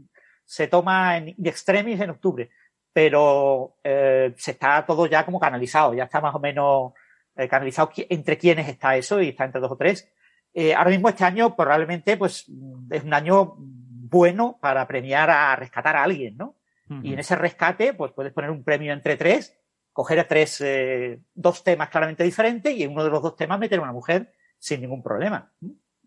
se 0.45 0.67
toma 0.67 1.17
en 1.17 1.35
de 1.37 1.49
extremis 1.49 1.99
en 1.99 2.11
octubre, 2.11 2.49
pero 2.93 3.77
eh, 3.83 4.33
se 4.37 4.51
está 4.51 4.85
todo 4.85 5.05
ya 5.05 5.25
como 5.25 5.39
canalizado, 5.39 5.93
ya 5.93 6.05
está 6.05 6.21
más 6.21 6.33
o 6.33 6.39
menos 6.39 6.93
eh, 7.35 7.47
canalizado 7.47 7.91
entre 8.09 8.37
quiénes 8.37 8.67
está 8.67 8.95
eso 8.95 9.21
y 9.21 9.29
está 9.29 9.45
entre 9.45 9.61
dos 9.61 9.71
o 9.71 9.77
tres. 9.77 10.09
Eh, 10.53 10.73
ahora 10.73 10.89
mismo 10.89 11.09
este 11.09 11.23
año 11.23 11.55
probablemente 11.55 12.17
pues 12.17 12.45
es 12.89 13.03
un 13.03 13.13
año 13.13 13.55
bueno 13.57 14.57
para 14.59 14.85
premiar 14.87 15.29
a 15.29 15.55
rescatar 15.55 15.95
a 15.95 16.03
alguien, 16.03 16.35
¿no? 16.35 16.55
Y 17.03 17.13
en 17.13 17.19
ese 17.19 17.35
rescate, 17.35 17.93
pues 17.93 18.11
puedes 18.11 18.33
poner 18.33 18.51
un 18.51 18.63
premio 18.63 18.91
entre 18.91 19.17
tres, 19.17 19.57
coger 19.93 20.19
a 20.19 20.27
tres, 20.27 20.61
eh, 20.61 21.19
dos 21.33 21.63
temas 21.63 21.89
claramente 21.89 22.23
diferentes 22.23 22.75
y 22.75 22.83
en 22.83 22.91
uno 22.91 23.03
de 23.03 23.09
los 23.09 23.21
dos 23.21 23.35
temas 23.35 23.59
meter 23.59 23.79
a 23.79 23.83
una 23.83 23.93
mujer 23.93 24.33
sin 24.57 24.81
ningún 24.81 25.01
problema. 25.01 25.51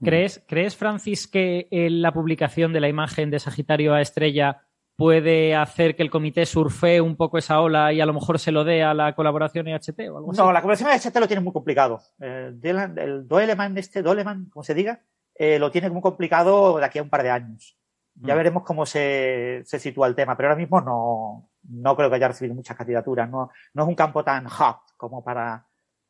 ¿Crees, 0.02 0.44
¿Crees, 0.46 0.76
Francis, 0.76 1.26
que 1.26 1.68
la 1.70 2.12
publicación 2.12 2.72
de 2.72 2.80
la 2.80 2.88
imagen 2.88 3.30
de 3.30 3.38
Sagitario 3.38 3.94
a 3.94 4.00
Estrella 4.00 4.62
puede 4.96 5.54
hacer 5.54 5.96
que 5.96 6.02
el 6.02 6.10
comité 6.10 6.46
surfee 6.46 7.00
un 7.00 7.16
poco 7.16 7.38
esa 7.38 7.60
ola 7.60 7.92
y 7.92 8.00
a 8.00 8.06
lo 8.06 8.12
mejor 8.12 8.38
se 8.38 8.52
lo 8.52 8.64
dé 8.64 8.82
a 8.82 8.94
la 8.94 9.14
colaboración 9.14 9.66
EHT 9.66 10.00
o 10.10 10.18
algo 10.18 10.30
así? 10.30 10.40
No, 10.40 10.52
la 10.52 10.62
colaboración 10.62 10.90
EHT 10.90 11.16
lo 11.18 11.26
tiene 11.26 11.42
muy 11.42 11.52
complicado. 11.52 12.00
Eh, 12.20 12.52
el 12.62 13.26
Doeleman, 13.26 13.76
este 13.78 14.02
Doeleman, 14.02 14.50
como 14.50 14.62
se 14.62 14.74
diga, 14.74 15.00
eh, 15.34 15.58
lo 15.58 15.70
tiene 15.70 15.90
muy 15.90 16.02
complicado 16.02 16.78
de 16.78 16.84
aquí 16.84 16.98
a 16.98 17.02
un 17.02 17.10
par 17.10 17.22
de 17.22 17.30
años. 17.30 17.76
Ya 18.16 18.34
mm. 18.34 18.36
veremos 18.36 18.62
cómo 18.62 18.86
se, 18.86 19.62
se 19.64 19.78
sitúa 19.78 20.06
el 20.06 20.14
tema, 20.14 20.36
pero 20.36 20.48
ahora 20.48 20.58
mismo 20.58 20.80
no, 20.80 21.48
no 21.68 21.96
creo 21.96 22.08
que 22.08 22.16
haya 22.16 22.28
recibido 22.28 22.54
muchas 22.54 22.76
candidaturas. 22.76 23.28
No, 23.28 23.50
no 23.72 23.82
es 23.82 23.88
un 23.88 23.94
campo 23.94 24.22
tan 24.22 24.46
hot 24.46 24.80
como 24.96 25.24
para, 25.24 25.66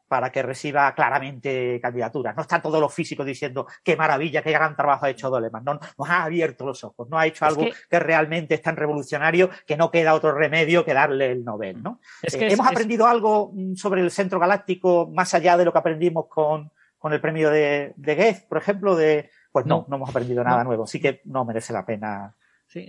para 0.09 0.31
que 0.31 0.43
reciba 0.43 0.95
claramente 0.95 1.81
candidaturas. 1.81 2.37
No 2.37 2.43
están 2.43 2.62
todos 2.62 2.81
los 2.81 2.93
físicos 2.93 3.25
diciendo 3.25 3.67
qué 3.83 3.97
maravilla, 3.97 4.43
qué 4.43 4.53
gran 4.53 4.77
trabajo 4.77 5.07
ha 5.07 5.11
hecho 5.11 5.31
Doleman. 5.31 5.64
No, 5.64 5.75
nos 5.75 6.11
ha 6.11 6.25
abierto 6.25 6.67
los 6.67 6.85
ojos, 6.85 7.09
no 7.09 7.19
ha 7.19 7.27
hecho 7.27 7.45
algo 7.47 7.64
que... 7.88 7.99
realmente 7.99 8.55
es 8.55 8.62
tan 8.62 8.77
revolucionario 8.77 9.51
que 9.67 9.77
no 9.77 9.90
queda 9.90 10.14
otro 10.14 10.33
remedio 10.33 10.85
que 10.85 10.95
darle 10.95 11.33
el 11.33 11.45
Nobel. 11.45 11.83
¿no? 11.83 12.01
Eh, 12.23 12.49
¿Hemos 12.53 12.67
aprendido 12.67 13.07
algo 13.07 13.51
mm, 13.55 13.75
sobre 13.77 14.03
el 14.03 14.11
centro 14.11 14.38
galáctico 14.38 15.11
más 15.12 15.33
allá 15.35 15.57
de 15.57 15.64
lo 15.64 15.73
que 15.73 15.79
aprendimos 15.79 16.27
con, 16.29 16.71
con 16.99 17.12
el 17.12 17.21
premio 17.21 17.51
de, 17.51 17.95
de 17.97 18.45
por 18.49 18.59
ejemplo? 18.59 18.95
De, 18.95 19.31
pues 19.55 19.67
no, 19.67 19.87
no, 19.88 19.95
hemos 19.97 20.11
aprendido 20.11 20.43
nada 20.43 20.64
nuevo. 20.64 20.85
Sí 20.85 21.01
que 21.01 21.21
no 21.27 21.45
merece 21.45 21.73
la 21.73 21.87
pena. 21.87 22.35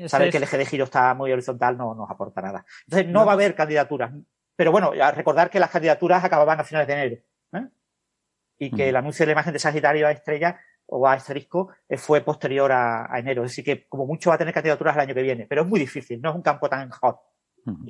Saber 0.08 0.32
que 0.32 0.38
el 0.38 0.44
eje 0.44 0.58
de 0.58 0.66
giro 0.66 0.86
está 0.86 1.14
muy 1.14 1.32
horizontal 1.32 1.78
no 1.78 1.94
nos 1.94 2.10
aporta 2.10 2.42
nada. 2.42 2.66
Entonces 2.88 3.08
no 3.08 3.24
va 3.24 3.34
a 3.34 3.36
haber 3.36 3.54
candidaturas 3.54 4.12
pero 4.56 4.72
bueno, 4.72 4.92
recordar 5.14 5.50
que 5.50 5.60
las 5.60 5.70
candidaturas 5.70 6.24
acababan 6.24 6.60
a 6.60 6.64
finales 6.64 6.88
de 6.88 6.94
enero. 6.94 7.22
¿eh? 7.54 7.68
Y 8.58 8.72
que 8.72 8.90
el 8.90 8.96
anuncio 8.96 9.24
de 9.24 9.28
la 9.28 9.32
imagen 9.34 9.54
de 9.54 9.60
Sagitario 9.60 10.08
a 10.08 10.12
estrella 10.12 10.60
o 10.86 11.08
a 11.08 11.14
asterisco 11.14 11.72
eh, 11.90 11.98
fue 11.98 12.22
posterior 12.22 12.72
a, 12.72 13.08
enero. 13.20 13.44
Así 13.44 13.64
que 13.64 13.86
como 13.88 14.06
mucho 14.06 14.30
va 14.30 14.36
a 14.36 14.38
tener 14.40 14.54
candidaturas 14.54 14.96
el 14.96 15.02
año 15.02 15.14
que 15.14 15.24
viene. 15.24 15.46
Pero 15.48 15.64
es 15.64 15.68
muy 15.68 15.80
difícil, 15.80 16.22
no 16.22 16.30
es 16.30 16.36
un 16.36 16.42
campo 16.42 16.70
tan 16.70 16.90
hot. 16.90 17.20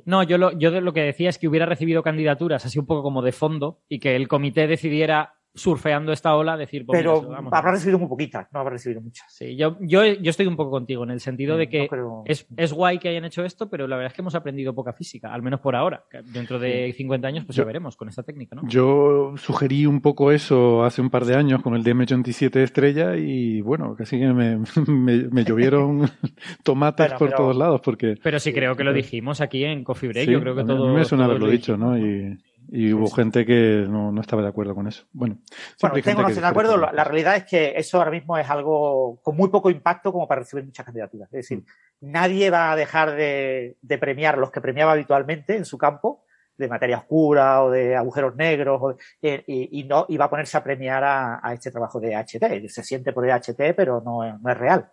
No, 0.05 0.23
yo 0.23 0.37
lo, 0.37 0.57
yo 0.57 0.71
lo 0.71 0.93
que 0.93 1.01
decía 1.01 1.29
es 1.29 1.37
que 1.37 1.49
hubiera 1.49 1.65
recibido 1.65 2.01
candidaturas 2.01 2.65
así 2.65 2.79
un 2.79 2.85
poco 2.85 3.03
como 3.03 3.21
de 3.21 3.33
fondo 3.33 3.81
y 3.89 3.99
que 3.99 4.15
el 4.15 4.29
comité 4.29 4.67
decidiera 4.67 5.35
surfeando 5.55 6.11
esta 6.11 6.35
ola, 6.35 6.57
decir... 6.57 6.85
Pues 6.85 6.99
pero 6.99 7.33
habrá 7.51 7.71
recibido 7.71 7.97
muy 7.97 8.07
poquitas, 8.07 8.47
no 8.51 8.59
habrá 8.59 8.73
recibido 8.73 9.01
muchas. 9.01 9.25
Sí, 9.33 9.55
yo, 9.55 9.77
yo, 9.79 10.03
yo 10.05 10.29
estoy 10.29 10.47
un 10.47 10.55
poco 10.55 10.71
contigo 10.71 11.03
en 11.03 11.11
el 11.11 11.21
sentido 11.21 11.57
de 11.57 11.69
que 11.69 11.89
es, 12.25 12.45
es, 12.57 12.73
guay 12.73 12.99
que 12.99 13.09
hayan 13.09 13.25
hecho 13.25 13.43
esto, 13.43 13.69
pero 13.69 13.87
la 13.87 13.95
verdad 13.95 14.11
es 14.11 14.15
que 14.15 14.21
hemos 14.21 14.35
aprendido 14.35 14.75
poca 14.75 14.93
física, 14.93 15.33
al 15.33 15.41
menos 15.41 15.61
por 15.61 15.75
ahora. 15.75 16.03
Dentro 16.33 16.59
de 16.59 16.93
50 16.95 17.27
años, 17.27 17.45
pues 17.45 17.55
ya 17.55 17.63
veremos 17.63 17.95
con 17.95 18.09
esta 18.09 18.23
técnica, 18.23 18.55
¿no? 18.55 18.67
Yo 18.67 19.33
sugerí 19.37 19.85
un 19.85 20.01
poco 20.01 20.31
eso 20.31 20.83
hace 20.83 21.01
un 21.01 21.09
par 21.09 21.25
de 21.25 21.35
años 21.35 21.61
con 21.61 21.75
el 21.75 21.83
DM87 21.83 22.57
estrella 22.57 23.15
y 23.15 23.61
bueno, 23.61 23.95
casi 23.95 24.19
que 24.19 24.27
me, 24.27 24.57
me, 25.31 25.43
llovieron 25.45 26.09
tomates 26.63 27.13
por 27.13 27.31
todos 27.31 27.55
lados 27.55 27.81
porque... 27.81 28.15
Pero 28.21 28.39
sí 28.39 28.53
creo 28.53 28.75
que 28.75 28.83
lo 28.83 28.93
dijimos 28.93 29.39
aquí 29.41 29.63
en 29.63 29.83
Coffee 29.83 30.09
Break, 30.09 30.29
yo 30.29 30.41
creo 30.41 30.55
que 30.55 30.63
todo... 30.63 30.87
A 30.87 30.89
mí 30.89 30.95
me 30.95 31.05
suena 31.05 31.25
haberlo 31.25 31.47
dicho, 31.47 31.77
¿no? 31.77 31.97
Y... 31.97 32.37
Y 32.71 32.93
hubo 32.93 33.09
gente 33.09 33.45
que 33.45 33.85
no, 33.87 34.11
no, 34.11 34.21
estaba 34.21 34.41
de 34.41 34.47
acuerdo 34.47 34.75
con 34.75 34.87
eso. 34.87 35.05
Bueno, 35.11 35.37
bueno 35.81 36.01
tengo 36.01 36.21
no 36.21 36.29
de 36.29 36.45
acuerdo. 36.45 36.77
La, 36.77 37.03
realidad 37.03 37.35
es 37.35 37.45
que 37.45 37.73
eso 37.75 37.97
ahora 37.97 38.11
mismo 38.11 38.37
es 38.37 38.49
algo 38.49 39.19
con 39.21 39.35
muy 39.35 39.49
poco 39.49 39.69
impacto 39.69 40.11
como 40.11 40.27
para 40.27 40.41
recibir 40.41 40.65
muchas 40.65 40.85
candidaturas. 40.85 41.27
Es 41.29 41.49
decir, 41.49 41.63
nadie 42.01 42.49
va 42.49 42.71
a 42.71 42.75
dejar 42.75 43.15
de, 43.15 43.77
de 43.81 43.97
premiar 43.97 44.37
los 44.37 44.51
que 44.51 44.61
premiaba 44.61 44.93
habitualmente 44.93 45.55
en 45.55 45.65
su 45.65 45.77
campo, 45.77 46.23
de 46.57 46.67
materia 46.67 46.99
oscura 46.99 47.63
o 47.63 47.71
de 47.71 47.95
agujeros 47.95 48.35
negros, 48.35 48.95
eh, 49.21 49.43
y, 49.47 49.79
y, 49.79 49.83
no, 49.83 50.05
y 50.07 50.17
va 50.17 50.25
a 50.25 50.29
ponerse 50.29 50.57
a 50.57 50.63
premiar 50.63 51.03
a, 51.03 51.39
a 51.41 51.53
este 51.53 51.71
trabajo 51.71 51.99
de 51.99 52.15
HT. 52.15 52.69
Se 52.69 52.83
siente 52.83 53.13
por 53.13 53.25
HT, 53.25 53.75
pero 53.75 54.01
no, 54.01 54.39
no 54.39 54.51
es 54.51 54.57
real. 54.57 54.89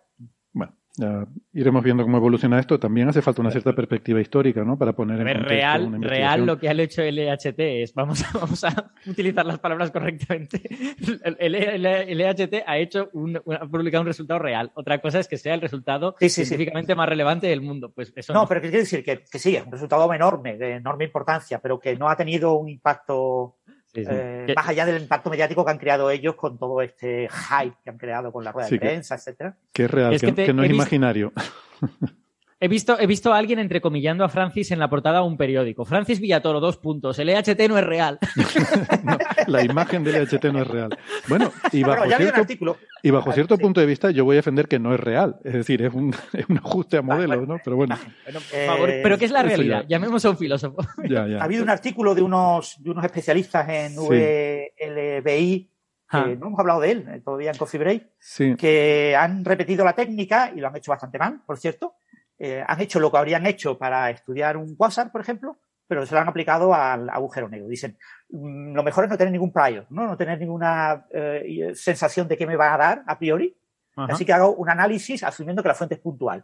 Ya 0.95 1.25
iremos 1.53 1.83
viendo 1.83 2.03
cómo 2.03 2.17
evoluciona 2.17 2.59
esto. 2.59 2.79
También 2.79 3.09
hace 3.09 3.23
falta 3.23 3.41
una 3.41 3.49
cierta 3.49 3.73
perspectiva 3.73 4.21
histórica, 4.21 4.63
¿no? 4.63 4.77
Para 4.77 4.93
poner 4.93 5.19
en 5.21 5.27
contexto 5.27 5.49
real, 5.49 5.85
una 5.87 6.07
real 6.07 6.45
lo 6.45 6.59
que 6.59 6.69
ha 6.69 6.73
hecho 6.73 7.01
el 7.01 7.17
EHT 7.17 7.59
es, 7.59 7.93
vamos 7.95 8.23
a, 8.23 8.31
vamos 8.39 8.63
a 8.63 8.91
utilizar 9.07 9.43
las 9.45 9.57
palabras 9.57 9.89
correctamente. 9.89 10.61
El, 11.39 12.21
EHT 12.21 12.63
ha 12.65 12.77
hecho 12.77 13.09
un, 13.13 13.37
ha 13.37 13.65
publicado 13.65 14.01
un 14.01 14.07
resultado 14.07 14.39
real. 14.39 14.71
Otra 14.75 14.99
cosa 15.01 15.19
es 15.19 15.27
que 15.27 15.37
sea 15.37 15.55
el 15.55 15.61
resultado 15.61 16.15
científicamente 16.19 16.93
más 16.93 17.09
relevante 17.09 17.47
del 17.47 17.61
mundo. 17.61 17.91
Pues 17.91 18.13
eso 18.15 18.31
no, 18.31 18.47
pero 18.47 18.61
quiere 18.61 18.79
decir 18.79 19.03
que, 19.03 19.23
que 19.23 19.39
sí, 19.39 19.55
es 19.55 19.65
un 19.65 19.71
resultado 19.71 20.13
enorme, 20.13 20.57
de 20.57 20.75
enorme 20.75 21.05
importancia, 21.05 21.59
pero 21.59 21.79
que 21.79 21.95
no 21.95 22.07
ha 22.07 22.15
tenido 22.15 22.53
un 22.53 22.69
impacto 22.69 23.57
eh, 23.95 24.53
más 24.55 24.67
allá 24.67 24.85
del 24.85 25.01
impacto 25.01 25.29
mediático 25.29 25.63
que 25.63 25.71
han 25.71 25.77
creado 25.77 26.09
ellos 26.09 26.35
con 26.35 26.57
todo 26.57 26.81
este 26.81 27.29
hype 27.29 27.75
que 27.83 27.89
han 27.89 27.97
creado 27.97 28.31
con 28.31 28.43
la 28.43 28.51
rueda 28.51 28.69
de 28.69 28.79
prensa, 28.79 29.15
etcétera. 29.15 29.55
Que 29.71 29.85
es 29.85 29.91
real, 29.91 30.19
que, 30.19 30.53
no 30.53 30.63
es 30.63 30.71
imaginario. 30.71 31.31
He 32.63 32.69
visto, 32.69 32.97
he 32.97 33.05
visto 33.07 33.33
a 33.33 33.37
alguien 33.37 33.59
entrecomillando 33.59 34.23
a 34.23 34.29
Francis 34.29 34.71
en 34.71 34.79
la 34.79 34.89
portada 34.89 35.19
de 35.19 35.25
un 35.25 35.35
periódico. 35.35 35.83
Francis 35.83 36.21
Villatoro, 36.21 36.61
dos 36.61 36.77
puntos. 36.77 37.19
El 37.19 37.27
EHT 37.27 37.59
no 37.67 37.77
es 37.77 37.83
real. 37.83 38.19
la 39.47 39.65
imagen 39.65 40.05
del 40.05 40.15
EHT 40.15 40.45
no 40.45 40.61
es 40.61 40.67
real. 40.67 40.97
Bueno, 41.27 41.51
y 41.73 41.83
bajo, 41.83 42.05
cierto, 42.05 42.77
y 43.01 43.11
bajo 43.11 43.33
cierto 43.33 43.57
punto 43.57 43.81
de 43.81 43.85
vista 43.85 44.11
yo 44.11 44.23
voy 44.23 44.35
a 44.35 44.39
defender 44.39 44.69
que 44.69 44.79
no 44.79 44.93
es 44.93 45.01
real. 45.01 45.35
Es 45.43 45.55
decir, 45.55 45.81
es 45.81 45.93
un, 45.93 46.15
ajuste 46.63 46.95
a 46.95 47.01
modelos, 47.01 47.45
¿no? 47.45 47.57
Pero 47.61 47.75
bueno. 47.75 47.99
por 48.23 48.65
favor, 48.65 48.89
eh, 48.89 49.01
pero 49.03 49.17
¿qué 49.17 49.25
es 49.25 49.31
la 49.31 49.43
realidad? 49.43 49.83
Llamemos 49.85 50.23
a 50.23 50.29
un 50.29 50.37
filósofo. 50.37 50.77
Ha 51.13 51.43
habido 51.43 51.63
un 51.63 51.69
artículo 51.69 52.15
de 52.15 52.21
unos, 52.21 52.81
de 52.81 52.91
unos 52.91 53.03
especialistas 53.03 53.67
en 53.67 53.97
VLBI 53.97 55.69
ah. 56.09 56.27
no 56.39 56.47
hemos 56.47 56.59
hablado 56.59 56.79
de 56.79 56.91
él 56.91 57.05
eh, 57.09 57.21
todavía 57.23 57.51
en 57.51 57.57
Coffee 57.57 57.79
Break, 57.79 58.57
que 58.57 59.17
han 59.19 59.43
repetido 59.43 59.83
la 59.83 59.93
técnica 59.93 60.53
y 60.55 60.61
lo 60.61 60.69
han 60.69 60.77
hecho 60.77 60.91
bastante 60.91 61.17
mal, 61.17 61.41
por 61.45 61.57
cierto, 61.57 61.95
eh, 62.45 62.61
han 62.67 62.81
hecho 62.81 62.99
lo 62.99 63.09
que 63.09 63.17
habrían 63.17 63.45
hecho 63.45 63.77
para 63.77 64.09
estudiar 64.09 64.57
un 64.57 64.75
quasar, 64.75 65.13
por 65.13 65.21
ejemplo, 65.21 65.59
pero 65.87 66.05
se 66.05 66.13
lo 66.13 66.19
han 66.19 66.27
aplicado 66.27 66.73
al 66.73 67.09
agujero 67.09 67.47
negro. 67.47 67.69
Dicen, 67.69 67.97
mm, 68.31 68.73
lo 68.73 68.83
mejor 68.83 69.05
es 69.05 69.09
no 69.09 69.17
tener 69.17 69.31
ningún 69.31 69.53
prior, 69.53 69.85
no, 69.89 70.05
no 70.05 70.17
tener 70.17 70.37
ninguna 70.39 71.05
eh, 71.13 71.71
sensación 71.73 72.27
de 72.27 72.35
qué 72.35 72.45
me 72.45 72.57
va 72.57 72.73
a 72.73 72.77
dar 72.77 73.03
a 73.07 73.17
priori. 73.17 73.55
Así 73.95 74.25
que 74.25 74.33
hago 74.33 74.53
un 74.55 74.69
análisis 74.69 75.23
asumiendo 75.23 75.61
que 75.61 75.69
la 75.69 75.75
fuente 75.75 75.95
es 75.95 76.01
puntual. 76.01 76.43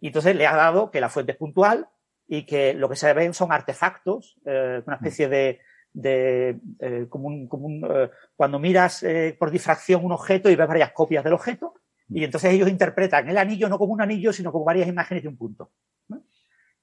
Y 0.00 0.08
entonces 0.08 0.36
le 0.36 0.46
ha 0.46 0.54
dado 0.54 0.92
que 0.92 1.00
la 1.00 1.08
fuente 1.08 1.32
es 1.32 1.38
puntual 1.38 1.88
y 2.28 2.46
que 2.46 2.72
lo 2.72 2.88
que 2.88 2.94
se 2.94 3.12
ven 3.12 3.34
son 3.34 3.50
artefactos, 3.50 4.36
eh, 4.46 4.82
una 4.86 4.96
especie 4.96 5.28
de, 5.28 5.58
de 5.92 6.60
eh, 6.78 7.06
como 7.08 7.26
un, 7.26 7.48
como 7.48 7.66
un, 7.66 8.10
cuando 8.36 8.60
miras 8.60 9.04
por 9.36 9.50
difracción 9.50 10.04
un 10.04 10.12
objeto 10.12 10.48
y 10.48 10.54
ves 10.54 10.68
varias 10.68 10.92
copias 10.92 11.24
del 11.24 11.32
objeto, 11.32 11.74
y 12.14 12.22
entonces 12.22 12.52
ellos 12.52 12.68
interpretan 12.68 13.28
el 13.28 13.36
anillo 13.36 13.68
no 13.68 13.76
como 13.76 13.92
un 13.92 14.00
anillo, 14.00 14.32
sino 14.32 14.52
como 14.52 14.64
varias 14.64 14.86
imágenes 14.86 15.24
de 15.24 15.28
un 15.28 15.36
punto. 15.36 15.72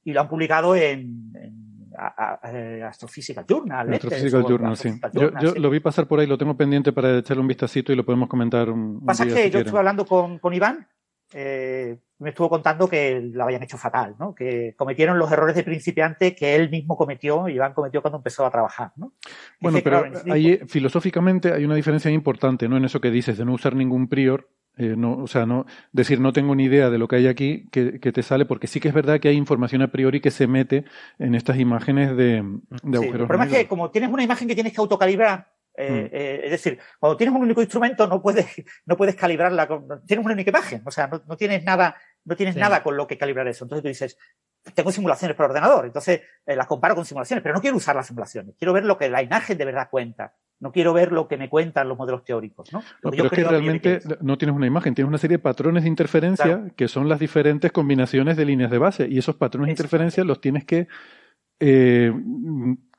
Y 0.04 0.12
lo 0.12 0.20
han 0.20 0.28
publicado 0.28 0.76
en, 0.76 1.32
Astrophysical 2.86 3.46
Journal. 3.48 3.94
Astrophysical 3.94 4.44
Journal, 4.44 4.76
sí. 4.76 5.00
yo, 5.13 5.32
lo 5.56 5.70
vi 5.70 5.80
pasar 5.80 6.06
por 6.06 6.20
ahí, 6.20 6.28
lo 6.28 6.38
tengo 6.38 6.58
pendiente 6.58 6.91
para 6.91 7.20
echarle 7.20 7.39
un 7.39 7.48
vistacito 7.48 7.94
y 7.94 7.96
lo 7.96 8.06
podemos 8.06 8.28
comentar 8.28 8.70
un, 8.70 9.06
Pasa 9.06 9.26
que 9.26 9.50
yo 9.50 9.60
estuve 9.60 9.80
hablando 9.80 10.06
con, 10.06 10.38
con 10.39 10.54
Iván, 10.54 10.86
eh, 11.34 11.98
me 12.20 12.30
estuvo 12.30 12.50
contando 12.50 12.89
que 12.89 13.22
lo 13.22 13.44
habían 13.46 13.63
hecho 13.63 13.78
fatal, 13.78 14.15
¿no? 14.20 14.36
Que 14.36 14.76
cometieron 14.76 15.17
los 15.17 15.32
errores 15.32 15.56
de 15.56 15.63
principiante 15.63 16.36
que 16.36 16.56
él 16.56 16.70
mismo 16.70 16.98
cometió, 16.98 17.48
Iván 17.48 17.74
cometió 17.74 18.02
cuando 18.02 18.17
empezó 18.17 18.46
a 18.46 18.52
trabajar, 18.52 18.91
¿no? 18.98 19.13
Bueno, 19.62 19.80
pero 19.82 20.04
ahí, 20.30 20.60
filosóficamente 20.67 21.54
hay 21.54 21.63
una 21.63 21.76
diferencia 21.76 22.12
importante, 22.12 22.67
¿no? 22.67 22.76
En 22.76 22.84
eso 22.84 23.00
que 23.00 23.12
dices 23.12 23.38
de 23.38 23.46
no 23.46 23.54
usar 23.54 23.76
ningún 23.76 24.10
prior 24.10 24.50
eh, 24.78 24.96
no, 24.98 25.18
o 25.18 25.28
sea, 25.28 25.46
no 25.46 25.66
decir 25.92 26.20
no 26.20 26.34
tengo 26.34 26.56
ni 26.56 26.66
idea 26.66 26.90
de 26.90 26.98
lo 26.98 27.08
que 27.08 27.18
hay 27.18 27.28
aquí 27.28 27.68
que, 27.72 28.00
te 28.00 28.24
sale, 28.24 28.46
porque 28.46 28.68
sí 28.68 28.80
que 28.80 28.88
es 28.88 28.94
verdad 28.94 29.20
que 29.20 29.28
hay 29.28 29.36
información 29.36 29.82
a 29.82 29.92
priori 29.92 30.22
que 30.22 30.32
se 30.32 30.48
mete 30.48 30.86
en 31.20 31.36
estas 31.36 31.58
imágenes 31.58 32.16
de, 32.16 32.44
de 32.84 32.98
agujeros. 32.98 33.22
el 33.22 33.28
problema 33.28 33.46
es 33.46 33.52
que 33.52 33.68
como 33.68 33.92
tienes 33.92 34.10
una 34.10 34.24
imagen 34.24 34.48
que 34.48 34.56
tienes 34.56 34.74
que 34.74 34.82
autocalibrar, 34.82 35.52
eh, 35.76 35.92
mm. 35.92 36.16
eh, 36.16 36.42
es 36.46 36.52
decir, 36.52 36.80
cuando 37.00 37.18
tienes 37.18 37.36
un 37.36 37.42
único 37.42 37.62
instrumento 37.62 38.08
no 38.08 38.22
puedes, 38.22 38.46
no 38.86 38.98
puedes 38.98 39.16
calibrarla, 39.16 39.68
con, 39.68 39.88
tienes 40.06 40.26
una 40.26 40.34
única 40.34 40.50
imagen, 40.50 40.82
o 40.86 40.92
sea, 40.92 41.08
no, 41.08 41.22
no 41.28 41.38
tienes 41.38 41.64
nada, 41.64 41.96
no 42.26 42.36
tienes 42.36 42.56
nada 42.56 42.84
con 42.84 42.98
lo 42.98 43.08
que 43.08 43.18
calibrar 43.18 43.48
eso. 43.48 43.66
Entonces 43.66 43.84
tú 43.84 43.88
dices, 43.88 44.18
tengo 44.74 44.91
simulaciones 44.91 45.36
por 45.36 45.47
ordenador, 45.47 45.86
entonces 45.86 46.21
las 46.45 46.67
comparo 46.67 46.95
con 46.95 47.06
simulaciones, 47.06 47.41
pero 47.43 47.56
no 47.56 47.62
quiero 47.62 47.78
usar 47.78 47.95
las 47.95 48.08
simulaciones, 48.08 48.56
quiero 48.58 48.74
ver 48.74 48.86
lo 48.86 48.97
que 48.97 49.10
la 49.10 49.24
imagen 49.24 49.58
de 49.58 49.65
verdad 49.65 49.89
cuenta 49.89 50.34
no 50.62 50.71
quiero 50.71 50.93
ver 50.93 51.12
lo 51.12 51.28
que 51.28 51.38
me 51.38 51.50
cuentan 51.50 51.89
los 51.89 51.97
modelos 51.97 52.24
teóricos. 52.24 52.71
¿no? 52.71 52.84
pero 53.02 53.26
es 53.26 53.32
que 53.32 53.43
realmente 53.43 54.00
no 54.21 54.38
tienes 54.38 54.56
una 54.56 54.67
imagen, 54.67 54.93
tienes 54.93 55.10
una 55.10 55.17
serie 55.17 55.38
de 55.38 55.43
patrones 55.43 55.84
de 55.84 55.89
interferencia 55.89 56.71
que 56.76 56.88
son 56.88 57.10
las 57.10 57.19
diferentes 57.19 57.71
combinaciones 57.71 58.38
de 58.38 58.45
líneas 58.45 58.69
de 58.69 58.78
base 58.78 59.08
y 59.10 59.17
esos 59.17 59.36
patrones 59.36 59.67
de 59.67 59.71
interferencia 59.71 60.24
los 60.24 60.39
tienes 60.39 60.63
que 60.63 60.88
eh, 61.60 62.13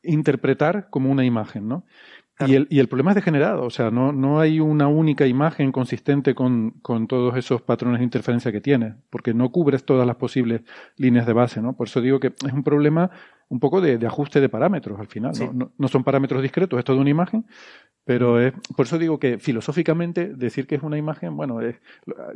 interpretar 0.03 0.90
como 0.90 1.11
una 1.11 1.25
imagen. 1.25 1.68
¿no? 1.68 1.87
Y, 2.47 2.55
el, 2.55 2.67
y 2.71 2.79
el 2.79 2.89
problema 2.89 3.11
es 3.13 3.17
degenerado, 3.17 3.65
o 3.65 3.71
sea, 3.71 3.91
no, 3.91 4.13
no 4.13 4.41
hay 4.41 4.61
una 4.61 4.89
única 4.89 5.27
imagen 5.27 5.73
consistente 5.73 6.35
con, 6.35 6.71
con, 6.83 7.07
todos 7.07 7.37
esos 7.37 7.63
patrones 7.63 7.99
de 7.99 8.05
interferencia 8.05 8.53
que 8.53 8.61
tienes, 8.61 8.95
porque 9.11 9.35
no 9.35 9.51
cubres 9.51 9.85
todas 9.85 10.07
las 10.07 10.17
posibles 10.17 10.63
líneas 10.97 11.27
de 11.27 11.33
base, 11.33 11.61
¿no? 11.61 11.75
Por 11.75 11.89
eso 11.89 12.01
digo 12.01 12.21
que 12.21 12.29
es 12.29 12.53
un 12.53 12.63
problema 12.63 13.11
un 13.53 13.61
poco 13.61 13.83
de, 13.83 13.99
de 13.99 14.07
ajuste 14.07 14.41
de 14.41 14.49
parámetros 14.49 14.99
al 14.99 15.09
final, 15.09 15.33
¿no? 15.38 15.53
No, 15.53 15.73
no 15.77 15.88
son 15.88 16.03
parámetros 16.05 16.41
discretos, 16.41 16.79
es 16.79 16.85
toda 16.87 16.99
una 16.99 17.11
imagen, 17.11 17.45
pero 18.03 18.41
es, 18.41 18.55
por 18.75 18.87
eso 18.87 18.99
digo 18.99 19.19
que 19.19 19.38
filosóficamente 19.38 20.29
decir 20.29 20.67
que 20.67 20.77
es 20.77 20.83
una 20.83 20.97
imagen, 20.97 21.37
bueno, 21.37 21.61
es, 21.61 21.77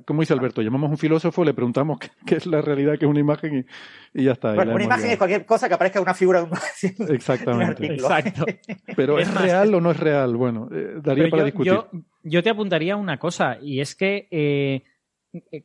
como 0.05 0.21
dice 0.21 0.35
Alberto, 0.35 0.61
llamamos 0.61 0.89
a 0.89 0.91
un 0.91 0.99
filósofo, 0.99 1.43
le 1.43 1.55
preguntamos 1.55 2.01
qué, 2.27 2.37
es 2.37 2.45
la 2.45 2.61
realidad, 2.61 2.99
que 2.99 3.07
es 3.07 3.11
una 3.11 3.21
imagen 3.21 3.67
y, 4.13 4.25
ya 4.25 4.33
está. 4.33 4.53
Bueno, 4.53 4.75
una 4.75 4.85
imagen 4.85 5.11
es 5.13 5.17
cualquier 5.17 5.47
cosa 5.47 5.69
que 5.69 5.75
aparezca 5.75 6.03
una 6.03 6.13
figura 6.13 6.43
de 6.43 6.51
un, 6.51 7.09
Exactamente. 7.15 7.87
Exacto. 7.87 8.45
Pero 8.95 9.19
¿es, 9.19 9.33
real 9.33 9.75
o 9.75 9.81
no 9.81 9.93
es 9.93 9.99
real? 9.99 10.37
Bueno, 10.37 10.69
eh, 10.71 11.01
daría 11.03 11.31
para 11.31 11.45
discutir. 11.45 11.73
Yo, 11.73 11.89
yo, 12.25 12.43
te 12.43 12.51
apuntaría 12.51 12.95
una 12.95 13.19
cosa, 13.19 13.57
y 13.59 13.81
es 13.81 13.97
que 13.97 14.29
eh, 14.31 14.83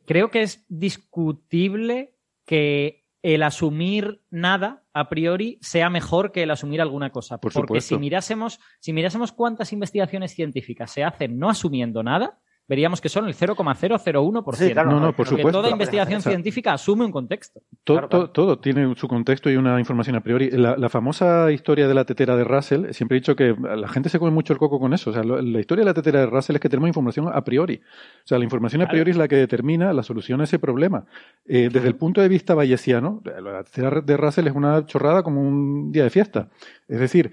creo 0.06 0.30
que 0.30 0.40
es 0.40 0.64
discutible 0.70 2.14
que 2.46 3.01
el 3.22 3.42
asumir 3.44 4.20
nada 4.30 4.84
a 4.92 5.08
priori 5.08 5.58
sea 5.60 5.90
mejor 5.90 6.32
que 6.32 6.42
el 6.42 6.50
asumir 6.50 6.80
alguna 6.80 7.10
cosa. 7.10 7.38
Porque 7.38 7.80
si 7.80 7.96
mirásemos, 7.96 8.60
si 8.80 8.92
mirásemos 8.92 9.32
cuántas 9.32 9.72
investigaciones 9.72 10.34
científicas 10.34 10.90
se 10.90 11.04
hacen 11.04 11.38
no 11.38 11.48
asumiendo 11.48 12.02
nada, 12.02 12.40
veríamos 12.72 13.02
que 13.02 13.10
son 13.10 13.26
el 13.28 13.34
0,001%. 13.34 14.54
Sí, 14.54 14.72
no, 14.74 14.98
no, 14.98 15.12
por 15.12 15.26
supuesto. 15.26 15.52
toda 15.52 15.68
investigación 15.68 16.22
científica 16.22 16.72
asume 16.72 17.04
un 17.04 17.12
contexto. 17.12 17.60
Todo, 17.84 18.58
tiene 18.60 18.94
su 18.96 19.08
contexto 19.08 19.50
y 19.50 19.56
una 19.56 19.78
información 19.78 20.16
a 20.16 20.22
priori. 20.22 20.50
La, 20.52 20.88
famosa 20.88 21.52
historia 21.52 21.86
de 21.86 21.92
la 21.92 22.06
tetera 22.06 22.34
de 22.34 22.44
Russell, 22.44 22.92
siempre 22.92 23.18
he 23.18 23.20
dicho 23.20 23.36
que 23.36 23.54
la 23.76 23.88
gente 23.88 24.08
se 24.08 24.18
come 24.18 24.30
mucho 24.30 24.54
el 24.54 24.58
coco 24.58 24.80
con 24.80 24.94
eso. 24.94 25.10
O 25.10 25.12
sea, 25.12 25.22
la 25.22 25.60
historia 25.60 25.84
de 25.84 25.90
la 25.90 25.92
tetera 25.92 26.20
de 26.20 26.26
Russell 26.26 26.56
es 26.56 26.62
que 26.62 26.70
tenemos 26.70 26.88
información 26.88 27.28
a 27.30 27.44
priori. 27.44 27.82
O 28.24 28.26
sea, 28.26 28.38
la 28.38 28.44
información 28.44 28.80
a 28.80 28.88
priori 28.88 29.10
es 29.10 29.18
la 29.18 29.28
que 29.28 29.36
determina 29.36 29.92
la 29.92 30.02
solución 30.02 30.40
a 30.40 30.44
ese 30.44 30.58
problema. 30.58 31.04
Eh, 31.44 31.68
desde 31.70 31.88
el 31.88 31.96
punto 31.96 32.22
de 32.22 32.28
vista 32.28 32.54
bayesiano, 32.54 33.22
la 33.24 33.64
tetera 33.64 34.00
de 34.00 34.16
Russell 34.16 34.46
es 34.46 34.54
una 34.54 34.86
chorrada 34.86 35.22
como 35.22 35.42
un 35.42 35.92
día 35.92 36.04
de 36.04 36.10
fiesta. 36.10 36.48
Es 36.88 37.00
decir, 37.00 37.32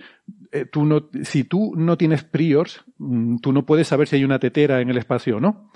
eh, 0.52 0.66
tú 0.66 0.86
no, 0.86 1.10
si 1.24 1.44
tú 1.44 1.74
no 1.76 1.98
tienes 1.98 2.24
priors, 2.24 2.84
mm, 2.98 3.38
tú 3.38 3.54
no 3.54 3.66
puedes 3.66 3.88
saber 3.88 4.08
si 4.08 4.16
hay 4.16 4.24
una 4.24 4.40
tetera 4.40 4.82
en 4.82 4.90
el 4.90 4.98
espacio 4.98 5.38
o 5.38 5.40
no. 5.40 5.72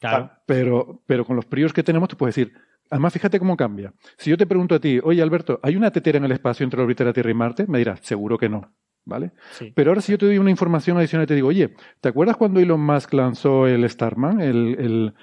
Claro. 0.00 0.30
Pero, 0.46 1.02
pero 1.06 1.24
con 1.24 1.36
los 1.36 1.46
priors 1.46 1.72
que 1.72 1.82
tenemos, 1.82 2.08
tú 2.08 2.16
puedes 2.16 2.34
decir, 2.34 2.52
además 2.90 3.12
fíjate 3.12 3.38
cómo 3.38 3.56
cambia. 3.56 3.92
Si 4.16 4.30
yo 4.30 4.36
te 4.36 4.46
pregunto 4.46 4.74
a 4.74 4.80
ti, 4.80 5.00
oye 5.02 5.22
Alberto, 5.22 5.60
¿hay 5.62 5.76
una 5.76 5.90
tetera 5.90 6.18
en 6.18 6.24
el 6.24 6.32
espacio 6.32 6.64
entre 6.64 6.78
la 6.78 6.84
órbita 6.84 7.04
de 7.04 7.10
la 7.10 7.14
Tierra 7.14 7.30
y 7.30 7.34
Marte? 7.34 7.66
Me 7.66 7.78
dirás, 7.78 8.00
seguro 8.02 8.38
que 8.38 8.48
no. 8.48 8.72
¿Vale? 9.08 9.30
Pero 9.76 9.92
ahora 9.92 10.00
si 10.00 10.10
yo 10.10 10.18
te 10.18 10.26
doy 10.26 10.38
una 10.38 10.50
información 10.50 10.98
adicional 10.98 11.24
y 11.24 11.28
te 11.28 11.36
digo, 11.36 11.46
oye, 11.46 11.74
¿te 12.00 12.08
acuerdas 12.08 12.36
cuando 12.36 12.58
Elon 12.58 12.80
Musk 12.80 13.14
lanzó 13.14 13.68
el 13.68 13.88
Starman, 13.88 14.40
el, 14.40 15.14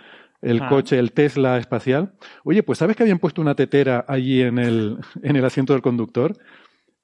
el, 0.42 0.62
ah. 0.62 0.70
coche, 0.70 0.98
el 0.98 1.12
Tesla 1.12 1.58
espacial? 1.58 2.14
Oye, 2.46 2.64
pues 2.64 2.80
¿sabes 2.80 2.96
que 2.96 3.04
habían 3.04 3.20
puesto 3.20 3.42
una 3.42 3.56
tetera 3.56 4.06
allí 4.08 4.42
en 4.42 4.58
el, 4.58 5.00
en 5.22 5.36
el 5.36 5.44
asiento 5.44 5.74
del 5.74 5.82
conductor? 5.82 6.34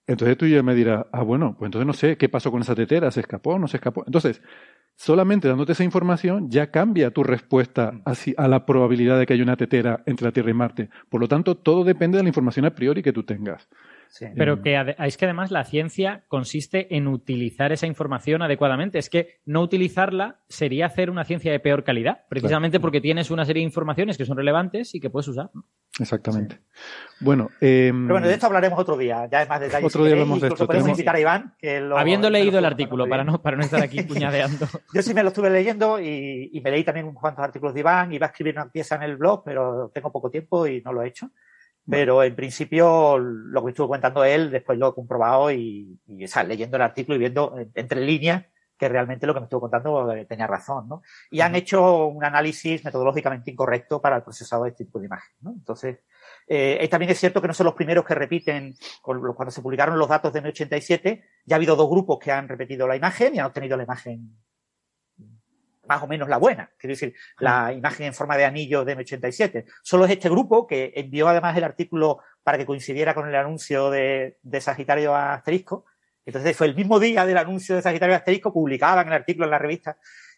Entonces 0.09 0.37
tú 0.37 0.47
ya 0.47 0.63
me 0.63 0.73
dirás, 0.73 1.05
ah, 1.11 1.21
bueno, 1.21 1.55
pues 1.55 1.67
entonces 1.67 1.85
no 1.85 1.93
sé 1.93 2.17
qué 2.17 2.29
pasó 2.29 2.49
con 2.49 2.61
esa 2.61 2.73
tetera, 2.73 3.11
¿se 3.11 3.19
escapó? 3.19 3.59
¿No 3.59 3.67
se 3.67 3.77
escapó? 3.77 4.03
Entonces, 4.07 4.41
solamente 4.95 5.47
dándote 5.47 5.73
esa 5.73 5.83
información 5.83 6.49
ya 6.49 6.71
cambia 6.71 7.11
tu 7.11 7.23
respuesta 7.23 7.91
mm. 7.91 8.01
a, 8.35 8.47
la 8.47 8.65
probabilidad 8.65 9.19
de 9.19 9.27
que 9.27 9.33
haya 9.33 9.43
una 9.43 9.55
tetera 9.55 10.01
entre 10.07 10.25
la 10.25 10.31
Tierra 10.31 10.49
y 10.49 10.55
Marte. 10.55 10.89
Por 11.09 11.21
lo 11.21 11.27
tanto, 11.27 11.57
todo 11.57 11.83
depende 11.83 12.17
de 12.17 12.23
la 12.23 12.29
información 12.29 12.65
a 12.65 12.73
priori 12.73 13.03
que 13.03 13.13
tú 13.13 13.21
tengas. 13.21 13.69
Pero 14.35 14.57
mm. 14.57 14.61
que 14.61 14.95
es 14.99 15.17
que 15.17 15.25
además 15.25 15.51
la 15.51 15.63
ciencia 15.63 16.23
consiste 16.27 16.95
en 16.95 17.07
utilizar 17.07 17.71
esa 17.71 17.87
información 17.87 18.41
adecuadamente. 18.41 18.97
Es 18.97 19.09
que 19.09 19.39
no 19.45 19.61
utilizarla 19.61 20.39
sería 20.47 20.87
hacer 20.87 21.09
una 21.09 21.23
ciencia 21.23 21.51
de 21.51 21.59
peor 21.59 21.83
calidad, 21.83 22.25
precisamente 22.27 22.79
porque 22.79 23.01
tienes 23.01 23.29
una 23.31 23.45
serie 23.45 23.61
de 23.61 23.65
informaciones 23.65 24.17
que 24.17 24.25
son 24.25 24.37
relevantes 24.37 24.95
y 24.95 24.99
que 24.99 25.09
puedes 25.09 25.27
usar. 25.27 25.51
Exactamente. 25.99 26.59
Bueno, 27.19 27.49
em, 27.59 28.07
Pero 28.07 28.15
bueno, 28.15 28.27
de 28.27 28.33
esto 28.33 28.45
hablaremos 28.47 28.79
otro 28.79 28.97
día, 28.97 29.27
ya 29.29 29.43
es 29.43 29.49
más 29.49 29.59
detalles. 29.59 29.85
Otro 29.85 30.05
día 30.05 30.13
hablamos 30.13 30.41
de 30.41 30.47
esto. 30.47 30.65
Podemos 30.65 30.89
invitar 30.89 31.15
a 31.15 31.19
Iván. 31.19 31.53
Habiendo 31.95 32.29
leído 32.29 32.57
el 32.59 32.65
artículo, 32.65 33.07
para 33.07 33.23
no, 33.23 33.41
para 33.41 33.57
no 33.57 33.63
estar 33.63 33.81
aquí 33.81 34.01
puñadeando. 34.03 34.67
Yo 34.93 35.01
sí 35.01 35.13
me 35.13 35.23
lo 35.23 35.29
estuve 35.29 35.49
leyendo 35.49 35.99
y, 35.99 36.49
y 36.51 36.61
me 36.61 36.71
leí 36.71 36.83
también 36.83 37.07
unos 37.07 37.21
cuantos 37.21 37.43
artículos 37.43 37.73
de 37.73 37.81
Iván. 37.81 38.13
Iba 38.13 38.27
a 38.27 38.29
escribir 38.29 38.55
una 38.55 38.71
pieza 38.71 38.95
en 38.95 39.03
el 39.03 39.17
blog, 39.17 39.43
pero 39.43 39.91
tengo 39.93 40.11
poco 40.11 40.29
tiempo 40.29 40.65
y 40.65 40.81
no 40.81 40.93
lo 40.93 41.03
he 41.03 41.07
hecho. 41.07 41.29
Pero 41.89 42.23
en 42.23 42.35
principio, 42.35 43.17
lo 43.17 43.63
que 43.63 43.71
estuvo 43.71 43.87
contando 43.87 44.23
él, 44.23 44.51
después 44.51 44.77
lo 44.77 44.89
he 44.89 44.93
comprobado 44.93 45.51
y, 45.51 45.99
y 46.07 46.25
o 46.25 46.43
leyendo 46.43 46.77
el 46.77 46.83
artículo 46.83 47.15
y 47.15 47.19
viendo 47.19 47.55
entre 47.73 48.01
líneas 48.01 48.45
que 48.79 48.87
realmente 48.87 49.27
lo 49.27 49.33
que 49.33 49.41
me 49.41 49.43
estuvo 49.43 49.59
contando 49.59 50.11
eh, 50.13 50.25
tenía 50.25 50.47
razón, 50.47 50.87
¿no? 50.87 51.01
Y 51.29 51.41
han 51.41 51.53
hecho 51.53 52.07
un 52.07 52.23
análisis 52.23 52.83
metodológicamente 52.85 53.51
incorrecto 53.51 54.01
para 54.01 54.15
el 54.15 54.23
procesado 54.23 54.63
de 54.63 54.69
este 54.69 54.85
tipo 54.85 54.99
de 54.99 55.07
imagen, 55.07 55.35
¿no? 55.41 55.51
Entonces, 55.51 55.99
eh, 56.47 56.87
también 56.89 57.11
es 57.11 57.19
cierto 57.19 57.41
que 57.41 57.47
no 57.49 57.53
son 57.53 57.65
los 57.65 57.73
primeros 57.73 58.05
que 58.05 58.15
repiten, 58.15 58.73
cuando 59.01 59.51
se 59.51 59.61
publicaron 59.61 59.99
los 59.99 60.07
datos 60.07 60.31
de 60.31 60.41
M87, 60.41 61.23
ya 61.45 61.55
ha 61.55 61.57
habido 61.57 61.75
dos 61.75 61.89
grupos 61.89 62.19
que 62.19 62.31
han 62.31 62.47
repetido 62.47 62.87
la 62.87 62.95
imagen 62.95 63.35
y 63.35 63.39
han 63.39 63.47
obtenido 63.47 63.75
la 63.75 63.83
imagen 63.83 64.33
más 65.89 66.03
o 66.03 66.07
menos 66.07 66.29
la 66.29 66.37
buena, 66.37 66.71
quiero 66.77 66.93
decir, 66.93 67.15
la 67.39 67.73
imagen 67.73 68.05
en 68.05 68.13
forma 68.13 68.37
de 68.37 68.45
anillo 68.45 68.85
de 68.85 68.95
M87. 68.95 69.65
Solo 69.81 70.05
es 70.05 70.11
este 70.11 70.29
grupo 70.29 70.67
que 70.67 70.93
envió 70.95 71.27
además 71.27 71.57
el 71.57 71.63
artículo 71.63 72.19
para 72.43 72.59
que 72.59 72.65
coincidiera 72.67 73.15
con 73.15 73.27
el 73.27 73.35
anuncio 73.35 73.89
de, 73.89 74.37
Sagitario 74.61 75.15
Asterisco. 75.15 75.85
Entonces 76.23 76.55
fue 76.55 76.67
el 76.67 76.75
mismo 76.75 76.99
día 76.99 77.25
del 77.25 77.39
anuncio 77.39 77.75
de 77.75 77.81
Sagitario 77.81 78.15
Asterisco, 78.15 78.53
publicaban 78.53 79.07
el 79.07 79.13
artículo 79.13 79.45
en 79.45 79.51
la 79.51 79.57
revista. 79.57 79.97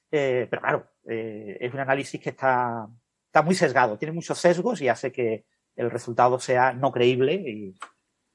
Eh, 0.10 0.48
pero 0.50 0.62
claro, 0.62 0.88
eh, 1.10 1.58
es 1.60 1.74
un 1.74 1.82
análisis 1.82 2.20
que 2.22 2.30
está, 2.30 2.88
está 3.26 3.42
muy 3.42 3.56
sesgado, 3.56 3.98
tiene 3.98 4.14
muchos 4.14 4.40
sesgos 4.40 4.82
y 4.82 4.88
hace 4.88 5.12
que 5.12 5.46
el 5.76 5.92
resultado 5.92 6.40
sea 6.40 6.72
no 6.72 6.94
creíble 6.94 7.34
y, 7.34 7.76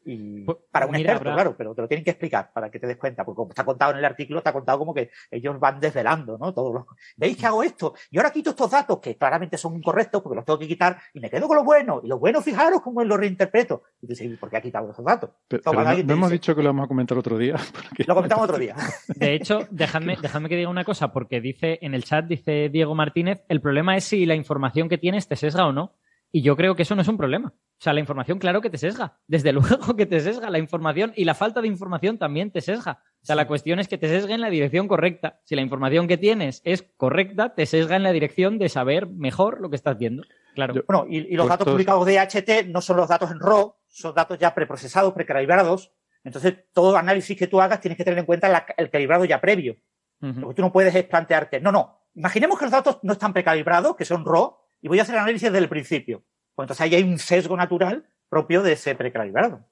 y 0.07 0.43
pues, 0.45 0.59
para 0.71 0.87
un 0.87 0.95
experto, 0.95 1.25
claro, 1.25 1.57
pero 1.59 1.75
te 1.75 1.83
lo 1.83 1.89
tienen 1.89 2.05
que 2.05 2.11
explicar 2.11 2.53
para 2.53 2.71
que 2.71 2.79
te 2.79 2.87
des 2.87 2.97
cuenta, 2.97 3.25
porque 3.25 3.37
como 3.37 3.51
está 3.51 3.65
contado 3.65 3.91
en 3.91 3.99
el 3.99 4.05
artículo, 4.05 4.39
está 4.39 4.53
contado 4.53 4.79
como 4.79 4.95
que 4.95 5.11
ellos 5.33 5.59
van 5.59 5.81
desvelando, 5.81 6.39
¿no? 6.39 6.55
Todos 6.55 6.73
los, 6.73 6.85
¿veis 7.17 7.37
que 7.37 7.45
hago 7.45 7.63
esto? 7.65 7.95
Y 8.13 8.19
ahora 8.19 8.31
quito 8.31 8.51
estos 8.51 8.71
datos 8.71 9.01
que 9.01 9.17
claramente 9.17 9.59
son 9.59 9.75
incorrectos 9.75 10.23
porque 10.23 10.37
los 10.37 10.45
tengo 10.45 10.61
que 10.61 10.69
quitar 10.69 10.97
y 11.13 11.19
me 11.19 11.29
quedo 11.29 11.49
con 11.49 11.57
los 11.57 11.65
buenos. 11.65 12.05
Y 12.05 12.07
los 12.07 12.21
buenos, 12.21 12.45
fijaros 12.45 12.83
cómo 12.83 13.03
los 13.03 13.19
reinterpreto. 13.19 13.83
Y 14.01 14.07
tú 14.07 14.13
dices, 14.13 14.39
¿por 14.39 14.49
qué 14.49 14.59
ha 14.59 14.61
quitado 14.61 14.91
esos 14.93 15.05
datos? 15.05 15.31
Pero, 15.49 15.63
no, 15.73 16.13
hemos 16.13 16.31
dicho 16.31 16.55
que 16.55 16.63
lo 16.63 16.69
vamos 16.69 16.85
a 16.85 16.89
comentar 16.89 17.19
otro 17.19 17.37
día. 17.37 17.57
Lo 18.07 18.15
comentamos 18.15 18.45
otro 18.49 18.59
día. 18.59 18.77
De 19.09 19.35
hecho, 19.35 19.67
dejadme, 19.71 20.17
dejadme 20.23 20.49
que 20.49 20.57
diga 20.57 20.69
una 20.69 20.85
cosa, 20.85 21.13
porque 21.13 21.41
dice 21.41 21.81
en 21.83 21.95
el 21.95 22.05
chat, 22.05 22.27
dice 22.27 22.69
Diego 22.69 22.95
Martínez, 22.95 23.43
el 23.49 23.61
problema 23.61 23.97
es 23.97 24.05
si 24.05 24.25
la 24.25 24.37
información 24.37 24.89
que 24.89 24.99
tienes 24.99 25.27
te 25.27 25.35
sesga 25.35 25.67
o 25.67 25.73
no. 25.73 25.95
Y 26.33 26.43
yo 26.43 26.57
creo 26.57 26.75
que 26.75 26.83
eso 26.83 26.95
no 26.95 27.03
es 27.03 27.09
un 27.09 27.17
problema. 27.17 27.55
O 27.79 27.83
sea, 27.83 27.93
la 27.93 28.01
información, 28.01 28.39
claro 28.39 28.61
que 28.61 28.71
te 28.71 28.79
sesga. 28.79 29.19
Desde 29.27 29.53
luego 29.53 29.97
que 29.97 30.07
te 30.07 30.21
sesga 30.21 30.51
la 30.51 30.59
información 30.59 31.13
y 31.17 31.25
la 31.25 31.35
falta 31.35 31.61
de 31.61 31.69
información 31.69 32.19
también 32.19 32.51
te 32.51 32.61
sesga. 32.61 33.03
O 33.23 33.27
sea, 33.27 33.37
la 33.37 33.47
cuestión 33.47 33.79
es 33.79 33.89
que 33.89 33.99
te 33.99 34.09
sesga 34.09 34.35
en 34.35 34.41
la 34.41 34.51
dirección 34.51 34.89
correcta. 34.89 35.41
Si 35.45 35.55
la 35.55 35.63
información 35.63 36.09
que 36.09 36.17
tienes 36.17 36.63
es 36.65 36.87
correcta, 36.97 37.55
te 37.55 37.67
sesga 37.67 37.97
en 37.97 38.03
la 38.03 38.13
dirección 38.13 38.59
de 38.59 38.69
saber 38.69 39.09
mejor 39.09 39.61
lo 39.61 39.71
que 39.71 39.77
estás 39.77 39.99
viendo. 39.99 40.23
Claro. 40.55 40.75
bueno, 40.89 41.05
y, 41.07 41.37
los 41.37 41.49
datos 41.49 41.69
publicados 41.69 42.07
de 42.07 42.19
HT 42.19 42.69
no 42.69 42.81
son 42.81 42.97
los 42.97 43.09
datos 43.09 43.31
en 43.31 43.41
RAW, 43.41 43.75
son 43.89 44.15
datos 44.15 44.39
ya 44.39 44.55
preprocesados, 44.55 45.13
precalibrados. 45.13 45.93
Entonces, 46.25 46.55
todo 46.73 46.97
análisis 46.97 47.37
que 47.37 47.47
tú 47.47 47.61
hagas 47.61 47.81
tienes 47.81 47.99
que 47.99 48.05
tener 48.05 48.19
en 48.19 48.25
cuenta 48.25 48.67
el 48.79 48.91
calibrado 48.91 49.27
ya 49.27 49.41
previo. 49.41 49.77
Lo 50.19 50.49
que 50.49 50.55
tú 50.55 50.63
no 50.63 50.73
puedes 50.73 50.95
es 50.95 51.05
plantearte, 51.05 51.61
no, 51.61 51.71
no, 51.71 52.01
imaginemos 52.15 52.59
que 52.59 52.65
los 52.65 52.73
datos 52.73 52.99
no 53.03 53.13
están 53.13 53.35
precalibrados, 53.35 53.95
que 53.97 54.07
son 54.07 54.25
RAW, 54.25 54.57
y 54.87 54.89
voy 54.89 55.01
a 55.01 55.03
hacer 55.03 55.17
análisis 55.17 55.43
desde 55.43 55.59
el 55.59 55.69
principio. 55.69 56.23
Entonces 56.57 56.81
ahí 56.81 56.95
hay 56.95 57.03
un 57.03 57.19
sesgo 57.19 57.57
natural 57.57 58.09
propio 58.29 58.63
de 58.63 58.75
ese 58.75 58.95
precalibrado. 58.95 59.69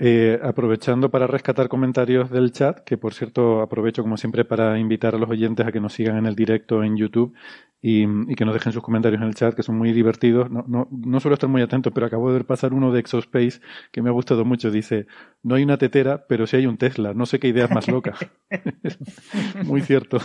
Eh, 0.00 0.36
aprovechando 0.42 1.12
para 1.12 1.28
rescatar 1.28 1.68
comentarios 1.68 2.28
del 2.28 2.50
chat, 2.50 2.80
que 2.80 2.98
por 2.98 3.14
cierto 3.14 3.60
aprovecho 3.60 4.02
como 4.02 4.16
siempre 4.16 4.44
para 4.44 4.76
invitar 4.80 5.14
a 5.14 5.18
los 5.18 5.30
oyentes 5.30 5.64
a 5.64 5.70
que 5.70 5.78
nos 5.78 5.92
sigan 5.92 6.16
en 6.16 6.26
el 6.26 6.34
directo 6.34 6.82
en 6.82 6.96
YouTube 6.96 7.34
y, 7.80 8.04
que 8.34 8.44
nos 8.44 8.52
dejen 8.52 8.72
sus 8.72 8.82
comentarios 8.82 9.22
en 9.22 9.28
el 9.28 9.36
chat, 9.36 9.54
que 9.54 9.62
son 9.62 9.78
muy 9.78 9.92
divertidos. 9.92 10.50
No, 10.50 10.64
no, 10.66 10.88
no 10.90 11.20
suelo 11.20 11.34
estar 11.34 11.48
muy 11.48 11.62
atento, 11.62 11.92
pero 11.92 12.06
acabo 12.06 12.28
de 12.28 12.38
ver 12.38 12.46
pasar 12.46 12.74
uno 12.74 12.92
de 12.92 12.98
Exospace 12.98 13.60
que 13.92 14.02
me 14.02 14.08
ha 14.08 14.12
gustado 14.12 14.44
mucho. 14.44 14.72
Dice, 14.72 15.06
no 15.44 15.54
hay 15.54 15.62
una 15.62 15.78
tetera, 15.78 16.26
pero 16.26 16.48
sí 16.48 16.56
hay 16.56 16.66
un 16.66 16.76
Tesla. 16.76 17.14
No 17.14 17.24
sé 17.24 17.38
qué 17.38 17.46
idea 17.46 17.68
más 17.68 17.86
loca. 17.86 18.16
muy 19.64 19.82
cierto. 19.82 20.18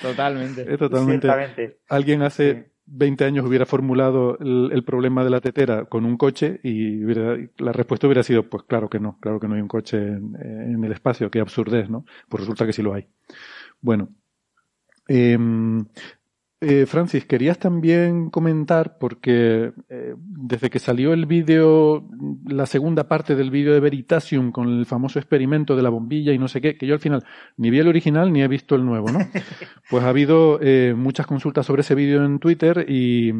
Totalmente. 0.00 0.72
Es 0.72 0.78
totalmente. 0.78 1.80
Alguien 1.88 2.22
hace... 2.22 2.70
20 2.90 3.24
años 3.24 3.46
hubiera 3.46 3.66
formulado 3.66 4.38
el, 4.38 4.82
problema 4.84 5.24
de 5.24 5.30
la 5.30 5.40
tetera 5.40 5.84
con 5.84 6.04
un 6.04 6.16
coche 6.16 6.60
y 6.62 7.00
la 7.04 7.72
respuesta 7.72 8.06
hubiera 8.06 8.22
sido, 8.22 8.48
pues 8.48 8.64
claro 8.64 8.88
que 8.88 8.98
no, 8.98 9.18
claro 9.20 9.38
que 9.38 9.48
no 9.48 9.54
hay 9.54 9.60
un 9.60 9.68
coche 9.68 9.98
en, 9.98 10.82
el 10.82 10.92
espacio, 10.92 11.30
qué 11.30 11.40
absurdez, 11.40 11.90
¿no? 11.90 12.04
Pues 12.28 12.40
resulta 12.40 12.66
que 12.66 12.72
sí 12.72 12.82
lo 12.82 12.94
hay. 12.94 13.06
Bueno, 13.80 14.08
eh, 15.08 15.38
eh, 16.60 16.86
Francis, 16.86 17.24
querías 17.24 17.58
también 17.58 18.30
comentar, 18.30 18.98
porque 18.98 19.72
eh, 19.88 20.14
desde 20.18 20.70
que 20.70 20.80
salió 20.80 21.12
el 21.12 21.26
vídeo, 21.26 22.04
la 22.46 22.66
segunda 22.66 23.06
parte 23.06 23.36
del 23.36 23.52
vídeo 23.52 23.72
de 23.72 23.78
Veritasium 23.78 24.50
con 24.50 24.68
el 24.68 24.84
famoso 24.84 25.20
experimento 25.20 25.76
de 25.76 25.82
la 25.82 25.88
bombilla 25.88 26.32
y 26.32 26.38
no 26.38 26.48
sé 26.48 26.60
qué, 26.60 26.76
que 26.76 26.88
yo 26.88 26.94
al 26.94 27.00
final 27.00 27.24
ni 27.56 27.70
vi 27.70 27.78
el 27.78 27.86
original 27.86 28.32
ni 28.32 28.42
he 28.42 28.48
visto 28.48 28.74
el 28.74 28.84
nuevo, 28.84 29.10
¿no? 29.12 29.20
Pues 29.88 30.02
ha 30.02 30.08
habido 30.08 30.58
eh, 30.60 30.94
muchas 30.96 31.26
consultas 31.26 31.64
sobre 31.64 31.82
ese 31.82 31.94
vídeo 31.94 32.24
en 32.24 32.40
Twitter 32.40 32.84
y 32.88 33.32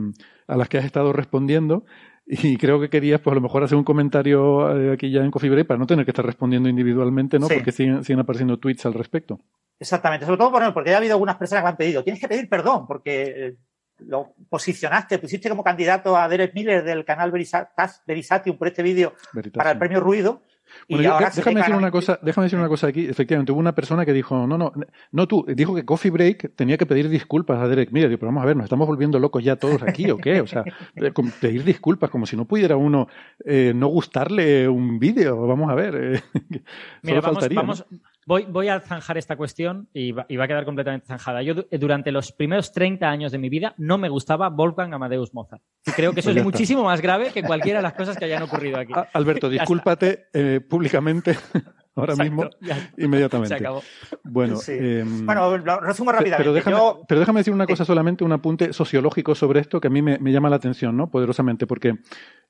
a 0.47 0.57
las 0.57 0.69
que 0.69 0.79
has 0.79 0.85
estado 0.85 1.13
respondiendo. 1.13 1.85
Y 2.31 2.59
creo 2.59 2.79
que 2.79 2.91
querías, 2.91 3.23
pues 3.23 3.33
a 3.33 3.37
lo 3.37 3.41
mejor 3.41 3.63
hacer 3.63 3.79
un 3.79 3.85
comentario 3.85 4.93
aquí 4.93 5.11
ya 5.11 5.25
en 5.25 5.31
Coffee 5.31 5.49
Break 5.49 5.67
para 5.67 5.79
no 5.79 5.87
tener 5.87 6.05
que 6.05 6.11
estar 6.11 6.27
respondiendo 6.27 6.69
individualmente, 6.69 7.39
¿no? 7.39 7.49
Porque 7.49 7.73
siguen, 7.73 8.05
siguen 8.05 8.21
apareciendo 8.21 8.59
tweets 8.59 8.85
al 8.85 8.93
respecto. 8.93 9.41
Exactamente, 9.81 10.27
sobre 10.27 10.39
todo 10.39 10.73
porque 10.75 10.91
ya 10.91 10.97
ha 10.97 10.99
habido 10.99 11.15
algunas 11.15 11.37
personas 11.37 11.63
que 11.63 11.65
me 11.67 11.71
han 11.71 11.77
pedido, 11.77 12.05
tienes 12.05 12.21
que 12.21 12.29
pedir 12.29 12.49
perdón 12.49 12.87
porque 12.87 13.23
eh, 13.23 13.57
lo 13.99 14.35
posicionaste, 14.49 15.19
pusiste 15.19 15.49
como 15.49 15.63
candidato 15.63 16.17
a 16.17 16.29
Derek 16.29 16.55
Miller 16.55 16.83
del 16.83 17.05
canal 17.05 17.31
Verisatium 17.31 18.57
por 18.57 18.69
este 18.69 18.83
vídeo 18.83 19.15
para 19.55 19.73
el 19.73 19.79
premio 19.79 20.01
Ruido 20.01 20.43
déjame, 20.89 21.61
decir 21.61 21.75
una 21.75 21.91
cosa, 21.91 22.19
déjame 22.23 22.47
decir 22.47 22.59
una 22.59 22.69
cosa 22.69 22.89
aquí. 22.89 23.07
Efectivamente, 23.07 23.53
hubo 23.53 23.61
una 23.61 23.75
persona 23.75 24.05
que 24.05 24.13
dijo, 24.13 24.47
no, 24.47 24.59
no, 24.59 24.73
no 25.13 25.29
tú, 25.29 25.45
dijo 25.49 25.75
que 25.75 25.85
Coffee 25.85 26.11
Break 26.11 26.55
tenía 26.55 26.77
que 26.77 26.87
pedir 26.87 27.09
disculpas 27.09 27.59
a 27.59 27.69
Derek 27.69 27.91
Miller. 27.93 28.09
Digo, 28.09 28.21
pero 28.21 28.31
vamos 28.31 28.43
a 28.43 28.47
ver, 28.47 28.57
¿nos 28.57 28.65
estamos 28.65 28.87
volviendo 28.87 29.19
locos 29.19 29.43
ya 29.43 29.57
todos 29.57 29.83
aquí 29.83 30.11
o 30.11 30.17
qué? 30.17 30.41
O 30.41 30.47
sea, 30.47 30.65
eh, 30.97 31.13
pedir 31.41 31.65
disculpas 31.65 32.11
como 32.11 32.27
si 32.27 32.37
no 32.37 32.45
pudiera 32.45 32.77
uno 32.77 33.09
eh, 33.45 33.73
no 33.75 33.89
gustarle 33.89 34.69
un 34.69 34.99
vídeo. 34.99 35.47
Vamos 35.47 35.71
a 35.71 35.75
ver. 35.75 35.95
Eh, 35.95 36.23
Mira, 37.03 37.21
vamos, 37.21 37.49
vamos, 37.55 37.87
Voy, 38.29 38.45
voy, 38.45 38.69
a 38.69 38.79
zanjar 38.81 39.17
esta 39.17 39.37
cuestión 39.37 39.89
y 39.95 40.13
va, 40.13 40.27
y 40.29 40.37
va, 40.37 40.45
a 40.45 40.49
quedar 40.49 40.67
completamente 40.67 41.07
zanjada. 41.07 41.41
Yo 41.43 41.55
durante 41.71 42.13
los 42.13 42.31
primeros 42.31 42.73
30 42.73 43.09
años 43.09 43.33
de 43.33 43.39
mi 43.39 43.49
vida 43.49 43.75
no 43.79 43.97
me 43.97 44.11
gustaba 44.11 44.51
Wolfgang 44.51 44.93
Amadeus 44.93 45.33
Mozart. 45.33 45.63
Y 45.87 45.93
creo 45.93 46.13
que 46.13 46.21
eso 46.21 46.29
pues 46.29 46.37
es 46.37 46.45
muchísimo 46.45 46.85
más 46.85 47.01
grave 47.01 47.31
que 47.33 47.43
cualquiera 47.43 47.79
de 47.79 47.85
las 47.85 47.95
cosas 47.95 48.19
que 48.19 48.27
hayan 48.27 48.43
ocurrido 48.43 48.79
aquí. 48.79 48.93
Alberto, 49.15 49.49
discúlpate 49.49 50.27
eh, 50.35 50.61
públicamente 50.61 51.39
ahora 52.01 52.17
mismo, 52.17 52.49
inmediatamente. 52.97 53.57
Se 53.57 53.63
acabó. 53.63 53.83
Bueno, 54.25 54.59
em, 54.67 55.27
bueno 55.27 55.59
lo 55.59 55.81
resumo 55.81 56.13
rápidamente. 56.13 56.39
Pero 56.39 56.53
déjame, 56.53 56.77
pero 57.09 57.21
déjame 57.21 57.41
decir 57.41 57.55
una 57.55 57.67
cosa 57.67 57.85
solamente, 57.85 58.25
un 58.25 58.33
apunte 58.33 58.73
sociológico 58.73 59.35
sobre 59.35 59.61
esto 59.61 59.81
que 59.81 59.89
a 59.89 59.91
mí 59.91 60.03
me, 60.03 60.19
me 60.19 60.33
llama 60.33 60.51
la 60.51 60.57
atención, 60.57 60.97
¿no? 60.97 61.11
Poderosamente, 61.11 61.67
porque 61.67 61.99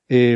eh, 0.09 0.35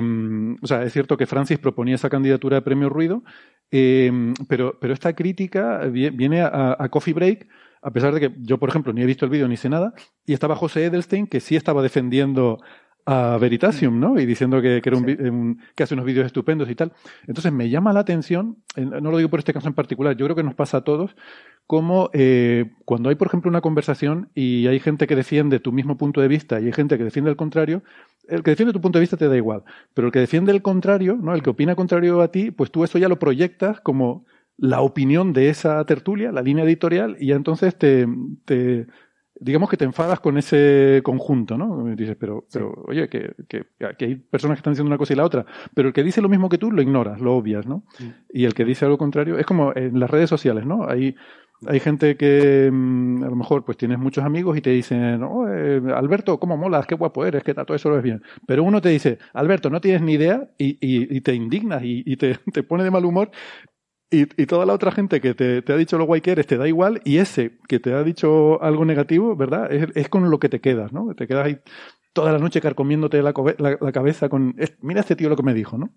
o 0.61 0.67
sea, 0.67 0.83
es 0.83 0.93
cierto 0.93 1.17
que 1.17 1.25
Francis 1.25 1.57
proponía 1.57 1.95
esa 1.95 2.09
candidatura 2.09 2.57
de 2.57 2.61
premio 2.61 2.89
Ruido, 2.89 3.23
eh, 3.71 4.11
pero, 4.47 4.77
pero 4.79 4.93
esta 4.93 5.13
crítica 5.13 5.79
viene 5.87 6.41
a, 6.41 6.75
a, 6.77 6.89
Coffee 6.89 7.15
Break, 7.15 7.47
a 7.81 7.91
pesar 7.91 8.13
de 8.13 8.19
que 8.19 8.35
yo, 8.37 8.59
por 8.59 8.69
ejemplo, 8.69 8.93
ni 8.93 9.01
he 9.01 9.05
visto 9.05 9.25
el 9.25 9.31
vídeo 9.31 9.47
ni 9.47 9.57
sé 9.57 9.69
nada, 9.69 9.93
y 10.27 10.33
estaba 10.33 10.55
José 10.55 10.85
Edelstein, 10.85 11.25
que 11.25 11.39
sí 11.39 11.55
estaba 11.55 11.81
defendiendo 11.81 12.59
a 13.05 13.37
Veritasium, 13.37 13.99
¿no? 13.99 14.19
Y 14.19 14.25
diciendo 14.25 14.61
que, 14.61 14.81
que 14.81 14.89
era 14.89 14.97
un, 14.97 15.59
que 15.75 15.83
hace 15.83 15.93
unos 15.93 16.05
vídeos 16.05 16.25
estupendos 16.25 16.69
y 16.69 16.75
tal. 16.75 16.93
Entonces 17.27 17.51
me 17.51 17.69
llama 17.69 17.93
la 17.93 17.99
atención, 17.99 18.57
no 18.77 19.11
lo 19.11 19.17
digo 19.17 19.29
por 19.29 19.39
este 19.39 19.53
caso 19.53 19.67
en 19.67 19.73
particular, 19.73 20.15
yo 20.15 20.25
creo 20.25 20.35
que 20.35 20.43
nos 20.43 20.55
pasa 20.55 20.77
a 20.77 20.81
todos, 20.81 21.15
como 21.67 22.09
eh, 22.13 22.71
cuando 22.85 23.09
hay, 23.09 23.15
por 23.15 23.27
ejemplo, 23.27 23.49
una 23.49 23.61
conversación 23.61 24.29
y 24.33 24.67
hay 24.67 24.79
gente 24.79 25.07
que 25.07 25.15
defiende 25.15 25.59
tu 25.59 25.71
mismo 25.71 25.97
punto 25.97 26.21
de 26.21 26.27
vista 26.27 26.59
y 26.59 26.65
hay 26.65 26.73
gente 26.73 26.97
que 26.97 27.03
defiende 27.03 27.29
el 27.29 27.37
contrario, 27.37 27.83
el 28.27 28.43
que 28.43 28.51
defiende 28.51 28.73
tu 28.73 28.81
punto 28.81 28.99
de 28.99 29.03
vista 29.03 29.17
te 29.17 29.27
da 29.27 29.35
igual, 29.35 29.63
pero 29.93 30.07
el 30.07 30.13
que 30.13 30.19
defiende 30.19 30.51
el 30.51 30.61
contrario, 30.61 31.17
¿no? 31.21 31.33
El 31.33 31.43
que 31.43 31.49
opina 31.49 31.75
contrario 31.75 32.21
a 32.21 32.29
ti, 32.29 32.51
pues 32.51 32.71
tú 32.71 32.83
eso 32.83 32.97
ya 32.97 33.09
lo 33.09 33.19
proyectas 33.19 33.81
como 33.81 34.25
la 34.57 34.81
opinión 34.81 35.33
de 35.33 35.49
esa 35.49 35.83
tertulia, 35.85 36.31
la 36.31 36.41
línea 36.41 36.63
editorial, 36.63 37.17
y 37.19 37.27
ya 37.27 37.35
entonces 37.35 37.75
te, 37.75 38.07
te 38.45 38.87
digamos 39.39 39.69
que 39.69 39.77
te 39.77 39.85
enfadas 39.85 40.19
con 40.19 40.37
ese 40.37 41.01
conjunto, 41.03 41.57
¿no? 41.57 41.91
Y 41.91 41.95
dices, 41.95 42.15
pero, 42.19 42.45
pero 42.51 42.73
oye, 42.87 43.09
que, 43.09 43.33
que, 43.47 43.65
que, 43.97 44.05
hay 44.05 44.15
personas 44.15 44.55
que 44.55 44.59
están 44.59 44.73
diciendo 44.73 44.89
una 44.89 44.97
cosa 44.97 45.13
y 45.13 45.15
la 45.15 45.25
otra, 45.25 45.45
pero 45.73 45.89
el 45.89 45.93
que 45.93 46.03
dice 46.03 46.21
lo 46.21 46.29
mismo 46.29 46.49
que 46.49 46.57
tú 46.57 46.71
lo 46.71 46.81
ignoras, 46.81 47.19
lo 47.19 47.35
obvias, 47.35 47.65
¿no? 47.65 47.83
Y 48.31 48.45
el 48.45 48.53
que 48.53 48.65
dice 48.65 48.85
algo 48.85 48.97
contrario, 48.97 49.37
es 49.37 49.45
como 49.45 49.73
en 49.75 49.99
las 49.99 50.09
redes 50.09 50.29
sociales, 50.29 50.65
¿no? 50.65 50.87
Hay 50.87 51.15
hay 51.67 51.79
gente 51.79 52.17
que 52.17 52.69
mm, 52.71 53.23
a 53.23 53.27
lo 53.27 53.35
mejor 53.35 53.63
pues 53.63 53.77
tienes 53.77 53.99
muchos 53.99 54.23
amigos 54.23 54.57
y 54.57 54.61
te 54.61 54.71
dicen, 54.71 55.23
oh, 55.23 55.47
eh, 55.47 55.81
Alberto, 55.95 56.39
¿cómo 56.39 56.57
molas? 56.57 56.85
Qué 56.85 56.95
guapo 56.95 57.25
eres, 57.25 57.43
que 57.43 57.53
todo 57.53 57.75
eso 57.75 57.89
lo 57.89 57.95
ves 57.95 58.03
bien. 58.03 58.21
Pero 58.45 58.63
uno 58.63 58.81
te 58.81 58.89
dice, 58.89 59.17
Alberto, 59.33 59.69
no 59.69 59.81
tienes 59.81 60.01
ni 60.01 60.13
idea 60.13 60.49
y, 60.57 60.77
y, 60.81 61.21
te 61.21 61.33
indignas 61.33 61.81
y, 61.83 62.15
te, 62.17 62.37
te, 62.53 62.63
pone 62.63 62.83
de 62.83 62.91
mal 62.91 63.05
humor. 63.05 63.31
Y, 64.13 64.45
toda 64.45 64.65
la 64.65 64.73
otra 64.73 64.91
gente 64.91 65.19
que 65.19 65.33
te, 65.33 65.63
te, 65.63 65.73
ha 65.73 65.75
dicho 65.75 65.97
lo 65.97 66.05
guay 66.05 66.21
que 66.21 66.31
eres 66.31 66.45
te 66.45 66.57
da 66.57 66.67
igual 66.67 67.01
y 67.03 67.17
ese 67.17 67.57
que 67.67 67.79
te 67.79 67.93
ha 67.93 68.03
dicho 68.03 68.61
algo 68.61 68.85
negativo, 68.85 69.35
¿verdad? 69.35 69.71
Es, 69.73 69.87
es 69.95 70.07
con 70.07 70.29
lo 70.29 70.39
que 70.39 70.49
te 70.49 70.61
quedas, 70.61 70.93
¿no? 70.93 71.15
Te 71.15 71.25
quedas 71.25 71.47
ahí 71.47 71.59
toda 72.13 72.31
la 72.31 72.37
noche 72.37 72.61
carcomiéndote 72.61 73.23
la, 73.23 73.33
la, 73.57 73.91
cabeza 73.91 74.29
con, 74.29 74.55
mira 74.81 75.01
este 75.01 75.15
tío 75.15 75.29
lo 75.29 75.35
que 75.35 75.41
me 75.41 75.55
dijo, 75.55 75.79
¿no? 75.79 75.89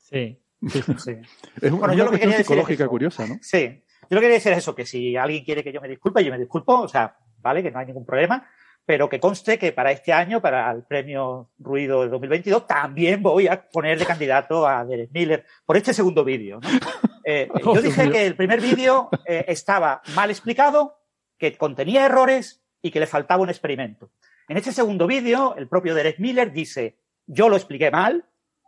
Sí. 0.00 0.40
Sí, 0.68 0.82
sí. 0.98 1.12
es 1.60 1.70
bueno, 1.70 1.94
una 1.94 2.06
cuestión 2.06 2.32
psicológica 2.32 2.88
curiosa, 2.88 3.26
¿no? 3.26 3.38
Sí. 3.40 3.82
Yo 4.10 4.16
lo 4.16 4.20
que 4.20 4.24
quería 4.26 4.34
decir 4.34 4.52
es 4.52 4.58
eso, 4.58 4.74
que 4.74 4.84
si 4.84 5.16
alguien 5.16 5.44
quiere 5.44 5.62
que 5.62 5.72
yo 5.72 5.80
me 5.80 5.88
disculpe, 5.88 6.24
yo 6.24 6.32
me 6.32 6.38
disculpo, 6.38 6.80
o 6.80 6.88
sea, 6.88 7.16
vale, 7.40 7.62
que 7.62 7.70
no 7.70 7.78
hay 7.78 7.86
ningún 7.86 8.04
problema, 8.04 8.44
pero 8.84 9.08
que 9.08 9.20
conste 9.20 9.58
que 9.58 9.72
para 9.72 9.92
este 9.92 10.12
año, 10.12 10.40
para 10.40 10.70
el 10.70 10.82
premio 10.82 11.50
Ruido 11.58 12.02
de 12.02 12.08
2022, 12.08 12.66
también 12.66 13.22
voy 13.22 13.46
a 13.46 13.68
poner 13.68 13.98
de 13.98 14.06
candidato 14.06 14.66
a 14.66 14.84
Derek 14.84 15.10
Miller 15.12 15.44
por 15.64 15.76
este 15.76 15.94
segundo 15.94 16.24
vídeo. 16.24 16.60
¿no? 16.60 16.68
Eh, 17.24 17.48
yo 17.64 17.80
dije 17.80 18.10
que 18.10 18.26
el 18.26 18.34
primer 18.34 18.60
vídeo 18.60 19.08
eh, 19.24 19.44
estaba 19.46 20.02
mal 20.16 20.28
explicado, 20.28 20.98
que 21.38 21.56
contenía 21.56 22.04
errores 22.04 22.64
y 22.82 22.90
que 22.90 22.98
le 22.98 23.06
faltaba 23.06 23.44
un 23.44 23.48
experimento. 23.48 24.10
En 24.48 24.56
este 24.56 24.72
segundo 24.72 25.06
vídeo, 25.06 25.54
el 25.56 25.68
propio 25.68 25.94
Derek 25.94 26.18
Miller 26.18 26.50
dice, 26.50 26.98
yo 27.26 27.48
lo 27.48 27.54
expliqué 27.54 27.92
mal, 27.92 28.24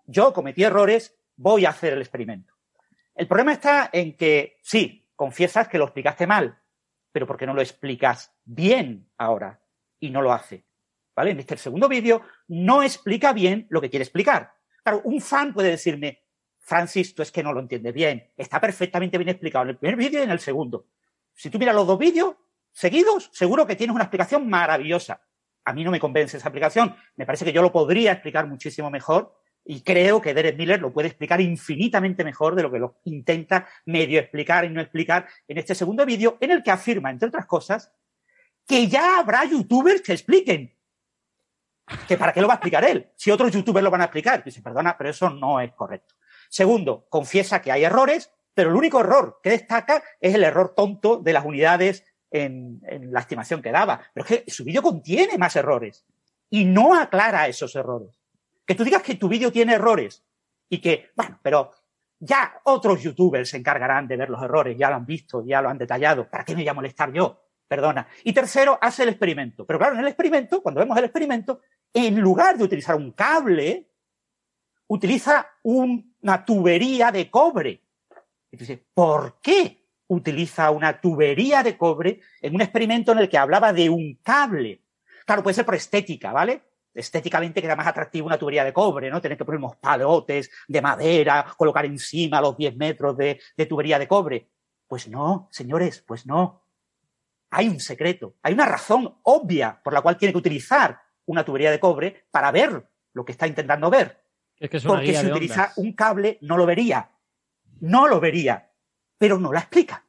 yo 0.06 0.32
cometí 0.32 0.62
errores, 0.62 1.16
voy 1.34 1.66
a 1.66 1.70
hacer 1.70 1.94
el 1.94 2.00
experimento. 2.00 2.54
El 3.16 3.26
problema 3.26 3.52
está 3.52 3.90
en 3.92 4.16
que, 4.16 4.60
sí, 4.62 5.04
confiesas 5.16 5.66
que 5.66 5.78
lo 5.78 5.86
explicaste 5.86 6.26
mal, 6.26 6.56
pero 7.10 7.26
¿por 7.26 7.36
qué 7.36 7.46
no 7.46 7.54
lo 7.54 7.60
explicas 7.60 8.32
bien 8.44 9.08
ahora? 9.18 9.60
Y 10.00 10.10
no 10.10 10.22
lo 10.22 10.32
hace. 10.32 10.64
¿Vale? 11.16 11.30
En 11.30 11.40
este 11.40 11.56
segundo 11.56 11.88
vídeo 11.88 12.22
no 12.48 12.82
explica 12.82 13.32
bien 13.32 13.66
lo 13.70 13.80
que 13.80 13.90
quiere 13.90 14.02
explicar. 14.02 14.52
Claro, 14.82 15.00
un 15.04 15.20
fan 15.20 15.54
puede 15.54 15.70
decirme, 15.70 16.24
Francis, 16.58 17.14
tú 17.14 17.22
es 17.22 17.30
que 17.30 17.42
no 17.42 17.52
lo 17.52 17.60
entiendes 17.60 17.94
bien. 17.94 18.32
Está 18.36 18.60
perfectamente 18.60 19.16
bien 19.18 19.28
explicado 19.28 19.64
en 19.64 19.70
el 19.70 19.78
primer 19.78 19.96
vídeo 19.96 20.20
y 20.20 20.24
en 20.24 20.30
el 20.30 20.40
segundo. 20.40 20.86
Si 21.32 21.50
tú 21.50 21.58
miras 21.58 21.74
los 21.74 21.86
dos 21.86 21.98
vídeos 21.98 22.34
seguidos, 22.72 23.30
seguro 23.32 23.66
que 23.66 23.76
tienes 23.76 23.94
una 23.94 24.04
explicación 24.04 24.48
maravillosa. 24.48 25.22
A 25.64 25.72
mí 25.72 25.84
no 25.84 25.90
me 25.90 26.00
convence 26.00 26.36
esa 26.36 26.48
explicación. 26.48 26.94
Me 27.16 27.24
parece 27.24 27.44
que 27.44 27.52
yo 27.52 27.62
lo 27.62 27.72
podría 27.72 28.12
explicar 28.12 28.46
muchísimo 28.46 28.90
mejor 28.90 29.34
y 29.64 29.80
creo 29.80 30.20
que 30.20 30.34
Derek 30.34 30.58
Miller 30.58 30.80
lo 30.80 30.92
puede 30.92 31.08
explicar 31.08 31.40
infinitamente 31.40 32.22
mejor 32.22 32.54
de 32.54 32.62
lo 32.62 32.70
que 32.70 32.78
lo 32.78 33.00
intenta 33.04 33.66
medio 33.86 34.20
explicar 34.20 34.64
y 34.66 34.70
no 34.70 34.80
explicar 34.80 35.26
en 35.48 35.58
este 35.58 35.74
segundo 35.74 36.04
vídeo, 36.04 36.36
en 36.40 36.50
el 36.50 36.62
que 36.62 36.70
afirma, 36.70 37.10
entre 37.10 37.28
otras 37.28 37.46
cosas, 37.46 37.92
que 38.66 38.88
ya 38.88 39.18
habrá 39.18 39.44
youtubers 39.44 40.02
que 40.02 40.12
expliquen. 40.12 40.74
Que 42.08 42.16
para 42.16 42.32
qué 42.32 42.40
lo 42.40 42.48
va 42.48 42.54
a 42.54 42.56
explicar 42.56 42.84
él, 42.84 43.10
si 43.14 43.30
otros 43.30 43.52
youtubers 43.52 43.84
lo 43.84 43.90
van 43.90 44.00
a 44.00 44.04
explicar. 44.04 44.42
Dice, 44.42 44.62
perdona, 44.62 44.96
pero 44.96 45.10
eso 45.10 45.28
no 45.28 45.60
es 45.60 45.72
correcto. 45.72 46.14
Segundo, 46.48 47.06
confiesa 47.10 47.60
que 47.60 47.70
hay 47.70 47.84
errores, 47.84 48.32
pero 48.54 48.70
el 48.70 48.76
único 48.76 49.00
error 49.00 49.40
que 49.42 49.50
destaca 49.50 50.02
es 50.20 50.34
el 50.34 50.44
error 50.44 50.74
tonto 50.74 51.18
de 51.18 51.32
las 51.32 51.44
unidades 51.44 52.04
en, 52.30 52.80
en 52.86 53.12
la 53.12 53.20
estimación 53.20 53.60
que 53.60 53.70
daba. 53.70 54.00
Pero 54.14 54.26
es 54.26 54.42
que 54.42 54.50
su 54.50 54.64
vídeo 54.64 54.80
contiene 54.80 55.36
más 55.36 55.56
errores 55.56 56.06
y 56.48 56.64
no 56.64 56.94
aclara 56.94 57.48
esos 57.48 57.74
errores. 57.76 58.18
Que 58.64 58.74
tú 58.74 58.84
digas 58.84 59.02
que 59.02 59.16
tu 59.16 59.28
vídeo 59.28 59.52
tiene 59.52 59.74
errores 59.74 60.24
y 60.68 60.80
que, 60.80 61.10
bueno, 61.14 61.38
pero 61.42 61.72
ya 62.18 62.60
otros 62.64 63.02
youtubers 63.02 63.50
se 63.50 63.58
encargarán 63.58 64.08
de 64.08 64.16
ver 64.16 64.30
los 64.30 64.42
errores, 64.42 64.76
ya 64.78 64.88
lo 64.88 64.96
han 64.96 65.04
visto, 65.04 65.44
ya 65.44 65.60
lo 65.60 65.68
han 65.68 65.78
detallado. 65.78 66.28
¿Para 66.30 66.44
qué 66.44 66.54
me 66.54 66.62
voy 66.62 66.68
a 66.68 66.74
molestar 66.74 67.12
yo? 67.12 67.43
Perdona. 67.68 68.06
Y 68.24 68.32
tercero, 68.32 68.78
hace 68.80 69.04
el 69.04 69.10
experimento. 69.10 69.66
Pero 69.66 69.78
claro, 69.78 69.94
en 69.94 70.00
el 70.00 70.08
experimento, 70.08 70.62
cuando 70.62 70.80
vemos 70.80 70.96
el 70.98 71.04
experimento, 71.04 71.60
en 71.92 72.20
lugar 72.20 72.58
de 72.58 72.64
utilizar 72.64 72.96
un 72.96 73.12
cable, 73.12 73.88
utiliza 74.88 75.46
una 75.62 76.44
tubería 76.44 77.10
de 77.10 77.30
cobre. 77.30 77.82
Entonces, 78.50 78.80
¿por 78.92 79.40
qué 79.40 79.84
utiliza 80.06 80.70
una 80.70 81.00
tubería 81.00 81.62
de 81.62 81.76
cobre 81.76 82.20
en 82.40 82.54
un 82.54 82.60
experimento 82.60 83.12
en 83.12 83.18
el 83.18 83.28
que 83.28 83.38
hablaba 83.38 83.72
de 83.72 83.88
un 83.88 84.18
cable? 84.22 84.82
Claro, 85.26 85.42
puede 85.42 85.54
ser 85.54 85.64
por 85.64 85.74
estética, 85.74 86.32
¿vale? 86.32 86.62
estéticamente 86.94 87.60
queda 87.60 87.76
más 87.76 87.86
atractivo 87.86 88.26
una 88.26 88.38
tubería 88.38 88.64
de 88.64 88.72
cobre, 88.72 89.10
¿no? 89.10 89.20
Tener 89.20 89.36
que 89.36 89.44
poner 89.44 89.58
unos 89.58 89.76
palotes 89.76 90.50
de 90.68 90.80
madera, 90.80 91.44
colocar 91.56 91.84
encima 91.84 92.40
los 92.40 92.56
10 92.56 92.76
metros 92.76 93.16
de, 93.16 93.40
de 93.56 93.66
tubería 93.66 93.98
de 93.98 94.08
cobre. 94.08 94.48
Pues 94.86 95.08
no, 95.08 95.48
señores, 95.50 96.02
pues 96.06 96.26
no. 96.26 96.63
Hay 97.56 97.68
un 97.68 97.78
secreto, 97.78 98.34
hay 98.42 98.52
una 98.52 98.66
razón 98.66 99.18
obvia 99.22 99.80
por 99.82 99.92
la 99.92 100.00
cual 100.00 100.16
tiene 100.16 100.32
que 100.32 100.38
utilizar 100.38 101.00
una 101.26 101.44
tubería 101.44 101.70
de 101.70 101.78
cobre 101.78 102.26
para 102.30 102.50
ver 102.50 102.84
lo 103.12 103.24
que 103.24 103.32
está 103.32 103.46
intentando 103.46 103.88
ver. 103.90 104.20
Porque 104.58 105.14
si 105.14 105.26
utiliza 105.26 105.72
un 105.76 105.92
cable 105.92 106.38
no 106.42 106.56
lo 106.56 106.66
vería. 106.66 107.10
No 107.80 108.08
lo 108.08 108.18
vería. 108.18 108.72
Pero 109.18 109.38
no 109.38 109.52
la 109.52 109.60
explica. 109.60 110.04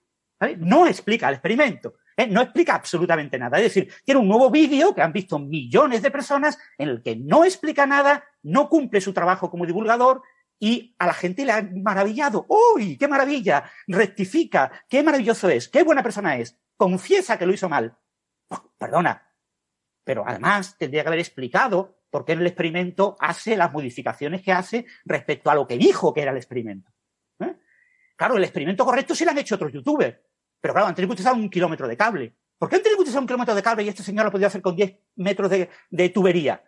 No 0.58 0.88
explica 0.88 1.28
el 1.28 1.36
experimento. 1.36 1.96
¿eh? 2.18 2.28
no 2.28 2.42
explica 2.42 2.76
absolutamente 2.76 3.38
nada. 3.38 3.58
Es 3.58 3.64
decir, 3.66 3.94
tiene 4.04 4.22
un 4.22 4.28
nuevo 4.28 4.50
vídeo 4.50 4.96
que 4.96 5.02
han 5.02 5.14
visto 5.14 5.38
millones 5.38 6.02
de 6.02 6.12
personas 6.12 6.58
en 6.78 6.90
el 6.90 7.02
que 7.02 7.16
no 7.16 7.46
explica 7.46 7.86
nada, 7.86 8.24
no 8.42 8.70
cumple 8.70 9.02
su 9.02 9.14
trabajo 9.14 9.50
como 9.50 9.66
divulgador 9.66 10.24
y 10.60 10.96
a 10.98 11.06
la 11.06 11.14
gente 11.14 11.46
le 11.46 11.52
ha 11.52 11.62
maravillado. 11.62 12.46
¡Uy, 12.48 12.98
qué 12.98 13.08
maravilla! 13.08 13.70
Rectifica, 13.88 14.72
qué 14.90 15.04
maravilloso 15.04 15.50
es, 15.50 15.68
qué 15.68 15.84
buena 15.84 16.02
persona 16.02 16.38
es. 16.38 16.58
Confiesa 16.78 17.38
que 17.38 17.46
lo 17.46 17.54
hizo 17.54 17.70
mal. 17.70 17.98
Oh, 18.50 18.74
perdona. 18.78 19.32
Pero 20.04 20.24
además 20.26 20.78
tendría 20.78 21.04
que 21.04 21.10
haber 21.10 21.20
explicado 21.20 21.98
por 22.10 22.26
qué 22.26 22.34
en 22.34 22.40
el 22.40 22.48
experimento 22.48 23.18
hace 23.20 23.58
las 23.58 23.74
modificaciones 23.74 24.42
que 24.42 24.52
hace 24.52 24.86
respecto 25.04 25.50
a 25.50 25.56
lo 25.56 25.68
que 25.68 25.78
dijo 25.78 26.14
que 26.14 26.22
era 26.22 26.32
el 26.32 26.38
experimento. 26.38 26.92
¿eh? 27.40 27.58
Claro, 28.16 28.38
el 28.38 28.44
experimento 28.44 28.86
correcto 28.86 29.16
sí 29.16 29.26
lo 29.26 29.32
han 29.32 29.38
hecho 29.38 29.56
otros 29.56 29.74
youtubers. 29.74 30.18
Pero 30.62 30.74
claro, 30.74 30.88
han 30.88 30.96
tenido 30.96 31.10
que 31.10 31.14
utilizar 31.14 31.34
un 31.34 31.50
kilómetro 31.50 31.88
de 31.88 31.98
cable. 31.98 32.36
¿Por 32.58 32.70
qué 32.70 32.78
han 32.78 32.82
tenido 32.82 32.98
que 32.98 33.02
utilizar 33.02 33.22
un 33.22 33.28
kilómetro 33.28 33.54
de 33.54 33.62
cable 33.64 33.84
y 33.84 33.90
este 33.90 34.04
señor 34.04 34.26
lo 34.26 34.32
podía 34.32 34.48
hacer 34.48 34.62
con 34.62 34.76
10 34.76 34.98
metros 35.18 35.52
de, 35.52 36.10
tubería? 36.10 36.64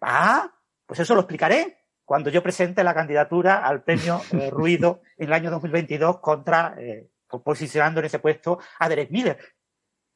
Ah, 0.00 0.52
pues 0.84 1.00
eso 1.00 1.14
lo 1.14 1.22
explicaré. 1.22 1.78
cuando 2.04 2.30
yo 2.30 2.42
presente 2.42 2.84
la 2.84 2.94
candidatura 2.94 3.66
al 3.66 3.82
premio 3.82 4.20
eh, 4.32 4.50
Ruido 4.50 5.00
en 5.16 5.26
el 5.26 5.32
año 5.32 5.50
2022 5.50 6.20
contra, 6.20 6.76
eh, 6.78 7.10
posicionando 7.44 8.00
en 8.00 8.06
ese 8.06 8.18
puesto 8.18 8.58
a 8.78 8.88
Derek 8.88 9.10
Miller. 9.10 9.38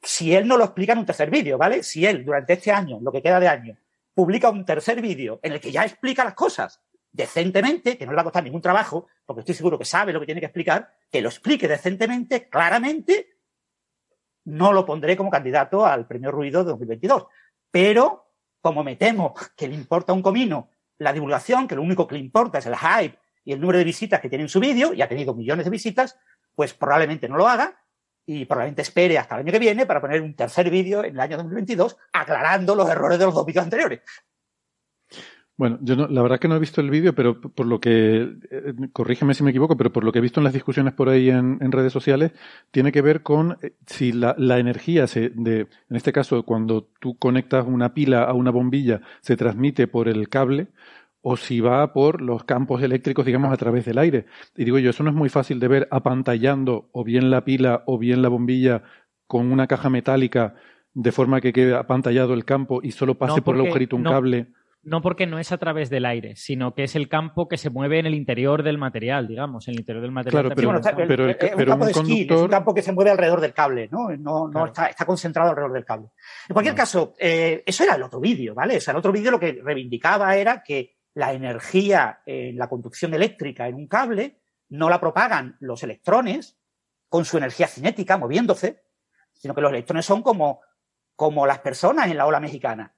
Si 0.03 0.35
él 0.35 0.47
no 0.47 0.57
lo 0.57 0.65
explica 0.65 0.93
en 0.93 1.01
un 1.01 1.07
tercer 1.07 1.31
vídeo, 1.31 1.59
¿vale? 1.59 1.83
Si 1.83 2.07
él 2.07 2.25
durante 2.25 2.55
este 2.55 2.71
año, 2.73 2.99
lo 3.01 3.13
que 3.13 3.23
queda 3.23 3.39
de 3.39 3.49
año, 3.49 3.77
publica 4.15 4.51
un 4.51 4.65
tercer 4.65 5.01
vídeo 5.01 5.41
en 5.43 5.53
el 5.53 5.61
que 5.61 5.73
ya 5.73 5.85
explica 5.85 6.25
las 6.25 6.35
cosas 6.35 6.81
decentemente, 7.13 7.99
que 7.99 8.07
no 8.07 8.13
le 8.13 8.17
va 8.17 8.23
a 8.23 8.25
costar 8.25 8.45
ningún 8.45 8.63
trabajo, 8.63 9.09
porque 9.27 9.41
estoy 9.41 9.55
seguro 9.55 9.79
que 9.79 9.85
sabe 9.85 10.13
lo 10.13 10.21
que 10.21 10.27
tiene 10.27 10.41
que 10.41 10.47
explicar, 10.47 10.95
que 11.11 11.21
lo 11.21 11.29
explique 11.29 11.67
decentemente, 11.67 12.49
claramente, 12.49 13.37
no 14.45 14.73
lo 14.73 14.87
pondré 14.87 15.17
como 15.17 15.31
candidato 15.31 15.85
al 15.85 16.07
premio 16.07 16.31
Ruido 16.31 16.65
de 16.65 16.71
2022. 16.71 17.27
Pero, 17.71 18.33
como 18.61 18.85
me 18.85 18.97
temo 18.97 19.35
que 19.57 19.69
le 19.69 19.75
importa 19.75 20.13
un 20.13 20.23
comino 20.23 20.71
la 20.99 21.13
divulgación, 21.13 21.67
que 21.67 21.75
lo 21.75 21.83
único 21.83 22.07
que 22.07 22.15
le 22.15 22.21
importa 22.21 22.59
es 22.59 22.67
el 22.67 22.77
hype 22.77 23.19
y 23.45 23.53
el 23.53 23.61
número 23.61 23.79
de 23.79 23.85
visitas 23.85 24.21
que 24.21 24.29
tiene 24.29 24.45
en 24.45 24.49
su 24.49 24.61
vídeo, 24.61 24.93
y 24.93 25.03
ha 25.03 25.09
tenido 25.09 25.35
millones 25.35 25.65
de 25.65 25.71
visitas, 25.71 26.19
pues 26.61 26.75
probablemente 26.75 27.27
no 27.27 27.39
lo 27.39 27.49
haga 27.49 27.75
y 28.27 28.45
probablemente 28.45 28.83
espere 28.83 29.17
hasta 29.17 29.35
el 29.35 29.41
año 29.41 29.53
que 29.53 29.59
viene 29.59 29.87
para 29.87 29.99
poner 29.99 30.21
un 30.21 30.37
tercer 30.37 30.69
vídeo 30.69 31.03
en 31.03 31.15
el 31.15 31.21
año 31.21 31.39
2022 31.39 31.97
aclarando 32.13 32.75
los 32.75 32.87
errores 32.91 33.19
de 33.19 33.25
los 33.25 33.33
dos 33.33 33.47
vídeos 33.47 33.65
anteriores. 33.65 34.03
Bueno, 35.57 35.79
yo 35.81 35.97
no, 35.97 36.07
la 36.07 36.21
verdad 36.21 36.39
que 36.39 36.49
no 36.49 36.57
he 36.57 36.59
visto 36.59 36.83
el 36.83 36.91
vídeo, 36.91 37.15
pero 37.15 37.41
por 37.41 37.65
lo 37.65 37.81
que, 37.81 38.29
eh, 38.51 38.75
corrígeme 38.93 39.33
si 39.33 39.43
me 39.43 39.53
equivoco, 39.53 39.79
pero 39.79 39.91
por 39.91 40.05
lo 40.05 40.13
que 40.13 40.19
he 40.19 40.23
visto 40.23 40.39
en 40.39 40.45
las 40.45 40.53
discusiones 40.53 40.93
por 40.93 41.09
ahí 41.09 41.31
en, 41.31 41.73
redes 41.73 41.95
sociales, 41.95 42.33
tiene 42.71 42.93
que 42.93 43.01
ver 43.01 43.23
con 43.23 43.57
eh, 43.63 43.73
si 43.87 44.13
la, 44.13 44.35
la, 44.37 44.59
energía, 44.59 45.07
se, 45.07 45.31
de, 45.31 45.61
en 45.61 45.97
este 45.97 46.13
caso, 46.13 46.43
cuando 46.43 46.91
tú 47.01 47.17
conectas 47.17 47.65
una 47.67 47.95
pila 47.95 48.25
a 48.25 48.35
una 48.35 48.51
bombilla, 48.51 49.01
se 49.23 49.39
transmite 49.39 49.87
por 49.87 50.09
el 50.09 50.29
cable 50.29 50.69
o 51.23 51.37
si 51.37 51.61
va 51.61 51.93
por 51.93 52.23
los 52.23 52.45
campos 52.45 52.83
eléctricos, 52.83 53.27
digamos, 53.27 53.53
a 53.53 53.57
través 53.57 53.85
del 53.85 53.99
aire. 53.99 54.27
Y 54.57 54.65
digo 54.65 54.79
yo, 54.79 54.91
eso 54.91 55.03
no 55.03 55.11
es 55.11 55.17
muy 55.17 55.29
fácil 55.29 55.61
de 55.61 55.69
ver 55.69 55.89
apantallando 55.91 56.89
o 56.93 57.05
bien 57.05 57.31
la 57.31 57.45
pila 57.45 57.83
o 57.87 57.99
bien 57.99 58.23
la 58.23 58.29
bombilla 58.29 58.83
con 59.27 59.53
una 59.53 59.67
caja 59.67 59.91
metálica 59.91 60.55
de 60.93 61.13
forma 61.13 61.41
que 61.41 61.53
quede 61.53 61.77
apantallado 61.77 62.35
el 62.35 62.45
campo 62.45 62.81
y 62.83 62.93
solo 62.93 63.17
pase 63.17 63.43
por 63.43 63.55
el 63.55 63.63
agujerito 63.63 63.97
un 63.97 64.03
cable 64.03 64.49
no 64.83 65.03
porque 65.03 65.27
no 65.27 65.39
es 65.39 65.53
a 65.53 65.59
través 65.59 65.91
del 65.91 66.07
aire, 66.07 66.37
sino 66.37 66.75
que 66.75 66.85
es 66.85 66.97
el 66.97 67.09
campo 67.09 67.49
que 67.49 67.59
se 67.59 67.69
mueve 67.69 67.99
en 67.99 68.07
el 68.07 68.15
interior 68.15 68.63
del 68.63 68.79
material, 68.79 69.29
digamos, 69.29 69.69
en 69.69 69.75
el 69.75 69.81
interior 69.81 70.03
del 70.03 70.13
material. 70.13 70.43
Claro, 70.43 70.55
pero, 70.57 70.71
el, 71.29 71.37
pero, 71.37 71.75
un, 71.75 71.79
campo 71.79 71.87
es 71.87 72.31
un 72.31 72.49
campo 72.49 72.75
que 72.75 72.83
se 72.83 72.93
mueve 72.93 73.11
alrededor 73.11 73.41
del 73.43 73.53
cable, 73.53 73.89
¿no? 73.91 74.09
No, 74.17 74.67
está, 74.67 74.87
está, 74.87 75.05
concentrado 75.05 75.51
alrededor 75.51 75.75
del 75.75 75.85
cable. 75.85 76.09
En 76.49 76.55
cualquier 76.55 76.75
caso, 76.75 77.15
eh, 77.19 77.63
eso 77.67 77.85
era 77.85 77.97
el 77.97 78.03
otro 78.03 78.21
vídeo, 78.21 78.55
¿vale? 78.55 78.79
O 78.79 78.81
sea, 78.81 78.93
el 78.93 78.99
otro 78.99 79.13
vídeo 79.13 79.31
lo 79.31 79.41
que 79.41 79.61
reivindicaba 79.63 80.35
era 80.37 80.63
que 80.63 81.00
la 81.15 81.33
energía 81.33 82.23
en 82.27 82.57
la 82.57 82.69
conducción 82.69 83.15
eléctrica 83.15 83.67
en 83.69 83.75
un 83.75 83.89
cable 83.89 84.41
no 84.69 84.89
la 84.89 85.01
propagan 85.01 85.57
los 85.61 85.83
electrones 85.83 86.59
con 87.09 87.25
su 87.25 87.39
energía 87.39 87.67
cinética 87.67 88.17
moviéndose, 88.17 88.85
sino 89.33 89.55
que 89.55 89.61
los 89.61 89.73
electrones 89.73 90.07
son 90.07 90.23
como, 90.23 90.61
como 91.17 91.47
las 91.47 91.59
personas 91.59 92.09
en 92.09 92.17
la 92.17 92.27
ola 92.27 92.39
mexicana 92.39 92.95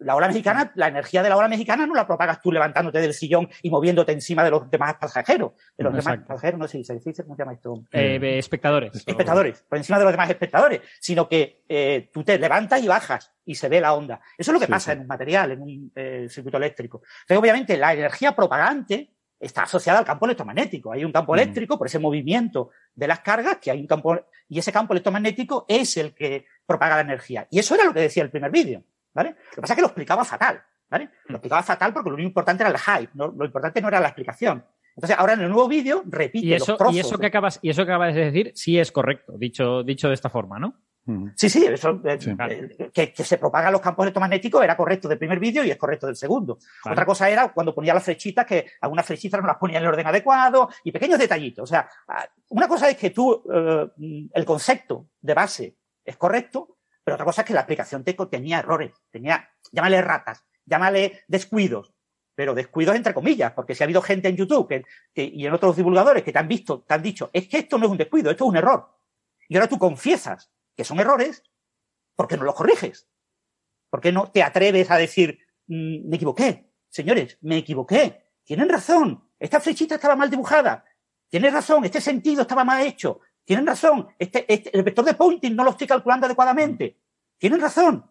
la 0.00 0.16
ola 0.16 0.28
mexicana, 0.28 0.72
la 0.74 0.88
energía 0.88 1.22
de 1.22 1.28
la 1.28 1.36
ola 1.36 1.48
mexicana 1.48 1.86
no 1.86 1.94
la 1.94 2.06
propagas 2.06 2.40
tú 2.40 2.50
levantándote 2.50 3.00
del 3.00 3.14
sillón 3.14 3.48
y 3.62 3.70
moviéndote 3.70 4.12
encima 4.12 4.42
de 4.42 4.50
los 4.50 4.70
demás 4.70 4.94
pasajeros. 5.00 5.52
De 5.76 5.84
los 5.84 5.94
demás 5.94 6.18
pasajeros, 6.26 6.58
no 6.58 6.66
sé 6.66 6.78
si 6.78 6.84
se 6.84 6.94
dice, 6.94 7.22
¿cómo 7.22 7.36
se 7.36 7.42
llama 7.42 7.52
esto? 7.52 7.84
Eh, 7.92 8.38
espectadores. 8.38 8.94
Espectadores, 8.94 9.64
por 9.68 9.78
encima 9.78 9.98
de 9.98 10.04
los 10.04 10.12
demás 10.12 10.30
espectadores. 10.30 10.80
Sino 10.98 11.28
que 11.28 11.64
eh, 11.68 12.10
tú 12.12 12.24
te 12.24 12.38
levantas 12.38 12.82
y 12.82 12.88
bajas 12.88 13.32
y 13.44 13.54
se 13.54 13.68
ve 13.68 13.80
la 13.80 13.94
onda. 13.94 14.20
Eso 14.36 14.50
es 14.50 14.54
lo 14.54 14.60
que 14.60 14.70
pasa 14.70 14.92
en 14.92 15.00
un 15.00 15.06
material, 15.06 15.52
en 15.52 15.62
un 15.62 15.92
eh, 15.94 16.26
circuito 16.28 16.56
eléctrico. 16.56 17.02
Entonces, 17.22 17.38
obviamente, 17.38 17.76
la 17.76 17.92
energía 17.92 18.34
propagante 18.34 19.12
está 19.38 19.62
asociada 19.62 19.98
al 19.98 20.04
campo 20.04 20.26
electromagnético. 20.26 20.92
Hay 20.92 21.04
un 21.04 21.12
campo 21.12 21.32
mm. 21.32 21.38
eléctrico 21.38 21.78
por 21.78 21.86
ese 21.86 21.98
movimiento 21.98 22.70
de 22.94 23.08
las 23.08 23.20
cargas, 23.20 23.58
que 23.58 23.70
hay 23.70 23.80
un 23.80 23.86
campo, 23.86 24.18
y 24.48 24.58
ese 24.58 24.72
campo 24.72 24.92
electromagnético 24.92 25.64
es 25.68 25.96
el 25.96 26.14
que 26.14 26.46
propaga 26.66 26.96
la 26.96 27.02
energía. 27.02 27.48
Y 27.50 27.58
eso 27.58 27.74
era 27.74 27.84
lo 27.84 27.94
que 27.94 28.00
decía 28.00 28.22
el 28.22 28.30
primer 28.30 28.50
vídeo. 28.50 28.84
¿Vale? 29.14 29.30
Lo 29.30 29.54
que 29.56 29.60
pasa 29.62 29.74
es 29.74 29.76
que 29.76 29.82
lo 29.82 29.88
explicaba 29.88 30.24
fatal, 30.24 30.62
¿vale? 30.88 31.10
Lo 31.26 31.36
explicaba 31.36 31.62
fatal 31.62 31.92
porque 31.92 32.10
lo 32.10 32.14
único 32.14 32.28
importante 32.28 32.62
era 32.62 32.70
el 32.70 32.78
hype, 32.78 33.12
lo 33.14 33.44
importante 33.44 33.80
no 33.80 33.88
era 33.88 34.00
la 34.00 34.08
explicación. 34.08 34.64
Entonces, 34.96 35.18
ahora 35.18 35.34
en 35.34 35.40
el 35.40 35.48
nuevo 35.48 35.68
vídeo 35.68 36.02
repite 36.06 36.46
y 36.46 36.52
eso, 36.52 36.72
los 36.72 36.78
trozos 36.78 36.96
Y 36.96 37.00
eso, 37.00 37.18
que 37.18 37.26
acabas, 37.26 37.58
y 37.62 37.70
eso 37.70 37.86
que 37.86 37.92
acabas 37.92 38.14
de 38.14 38.24
decir 38.26 38.52
sí 38.54 38.78
es 38.78 38.92
correcto, 38.92 39.34
dicho, 39.38 39.82
dicho 39.82 40.08
de 40.08 40.14
esta 40.14 40.28
forma, 40.28 40.58
¿no? 40.58 40.74
Sí, 41.34 41.48
sí, 41.48 41.64
eso, 41.64 42.00
eh, 42.04 42.18
eh, 42.94 43.12
que, 43.12 43.24
se 43.24 43.38
propagan 43.38 43.72
los 43.72 43.80
campos 43.80 44.04
electromagnéticos 44.04 44.62
era 44.62 44.76
correcto 44.76 45.08
del 45.08 45.18
primer 45.18 45.40
vídeo 45.40 45.64
y 45.64 45.70
es 45.70 45.76
correcto 45.76 46.06
del 46.06 46.14
segundo. 46.14 46.58
Otra 46.84 47.04
cosa 47.04 47.28
era 47.28 47.52
cuando 47.52 47.74
ponía 47.74 47.94
las 47.94 48.04
flechitas, 48.04 48.46
que 48.46 48.66
algunas 48.80 49.06
flechitas 49.06 49.40
no 49.40 49.46
las 49.46 49.56
ponía 49.56 49.78
en 49.78 49.84
el 49.84 49.88
orden 49.88 50.06
adecuado 50.06 50.68
y 50.84 50.92
pequeños 50.92 51.18
detallitos. 51.18 51.64
O 51.64 51.66
sea, 51.66 51.88
ah, 52.06 52.28
una 52.50 52.68
cosa 52.68 52.88
es 52.90 52.96
que 52.96 53.10
tú, 53.10 53.42
eh, 53.52 54.28
el 54.32 54.44
concepto 54.44 55.08
de 55.20 55.34
base 55.34 55.76
es 56.04 56.16
correcto, 56.16 56.76
pero 57.10 57.16
otra 57.16 57.24
cosa 57.24 57.42
es 57.42 57.48
que 57.48 57.54
la 57.54 57.62
aplicación 57.62 58.04
tenía 58.04 58.60
errores, 58.60 58.92
tenía, 59.10 59.50
llámale 59.72 60.00
ratas, 60.00 60.44
llámale 60.64 61.24
descuidos, 61.26 61.92
pero 62.36 62.54
descuidos 62.54 62.94
entre 62.94 63.12
comillas, 63.12 63.50
porque 63.50 63.74
si 63.74 63.82
ha 63.82 63.86
habido 63.86 64.00
gente 64.00 64.28
en 64.28 64.36
YouTube 64.36 64.84
y 65.12 65.44
en 65.44 65.52
otros 65.52 65.74
divulgadores 65.74 66.22
que 66.22 66.30
te 66.30 66.38
han 66.38 66.46
visto, 66.46 66.82
te 66.82 66.94
han 66.94 67.02
dicho, 67.02 67.28
es 67.32 67.48
que 67.48 67.58
esto 67.58 67.78
no 67.78 67.86
es 67.86 67.90
un 67.90 67.98
descuido, 67.98 68.30
esto 68.30 68.44
es 68.44 68.48
un 68.50 68.56
error. 68.58 68.96
Y 69.48 69.56
ahora 69.56 69.68
tú 69.68 69.76
confiesas 69.76 70.52
que 70.76 70.84
son 70.84 71.00
errores, 71.00 71.42
¿por 72.14 72.28
qué 72.28 72.36
no 72.36 72.44
los 72.44 72.54
corriges? 72.54 73.08
¿Por 73.90 74.00
qué 74.00 74.12
no 74.12 74.30
te 74.30 74.44
atreves 74.44 74.88
a 74.92 74.96
decir, 74.96 75.40
mm, 75.66 76.08
me 76.08 76.14
equivoqué? 76.14 76.70
Señores, 76.88 77.38
me 77.40 77.56
equivoqué. 77.56 78.22
Tienen 78.44 78.68
razón. 78.68 79.28
Esta 79.36 79.58
flechita 79.58 79.96
estaba 79.96 80.14
mal 80.14 80.30
dibujada. 80.30 80.84
Tienes 81.28 81.52
razón. 81.52 81.84
Este 81.84 82.00
sentido 82.00 82.42
estaba 82.42 82.62
mal 82.62 82.86
hecho. 82.86 83.18
Tienen 83.44 83.66
razón. 83.66 84.06
Este, 84.16 84.44
este, 84.46 84.70
el 84.76 84.84
vector 84.84 85.04
de 85.04 85.14
pointing 85.14 85.56
no 85.56 85.64
lo 85.64 85.70
estoy 85.70 85.88
calculando 85.88 86.26
adecuadamente. 86.26 86.99
Tienen 87.40 87.60
razón. 87.60 88.04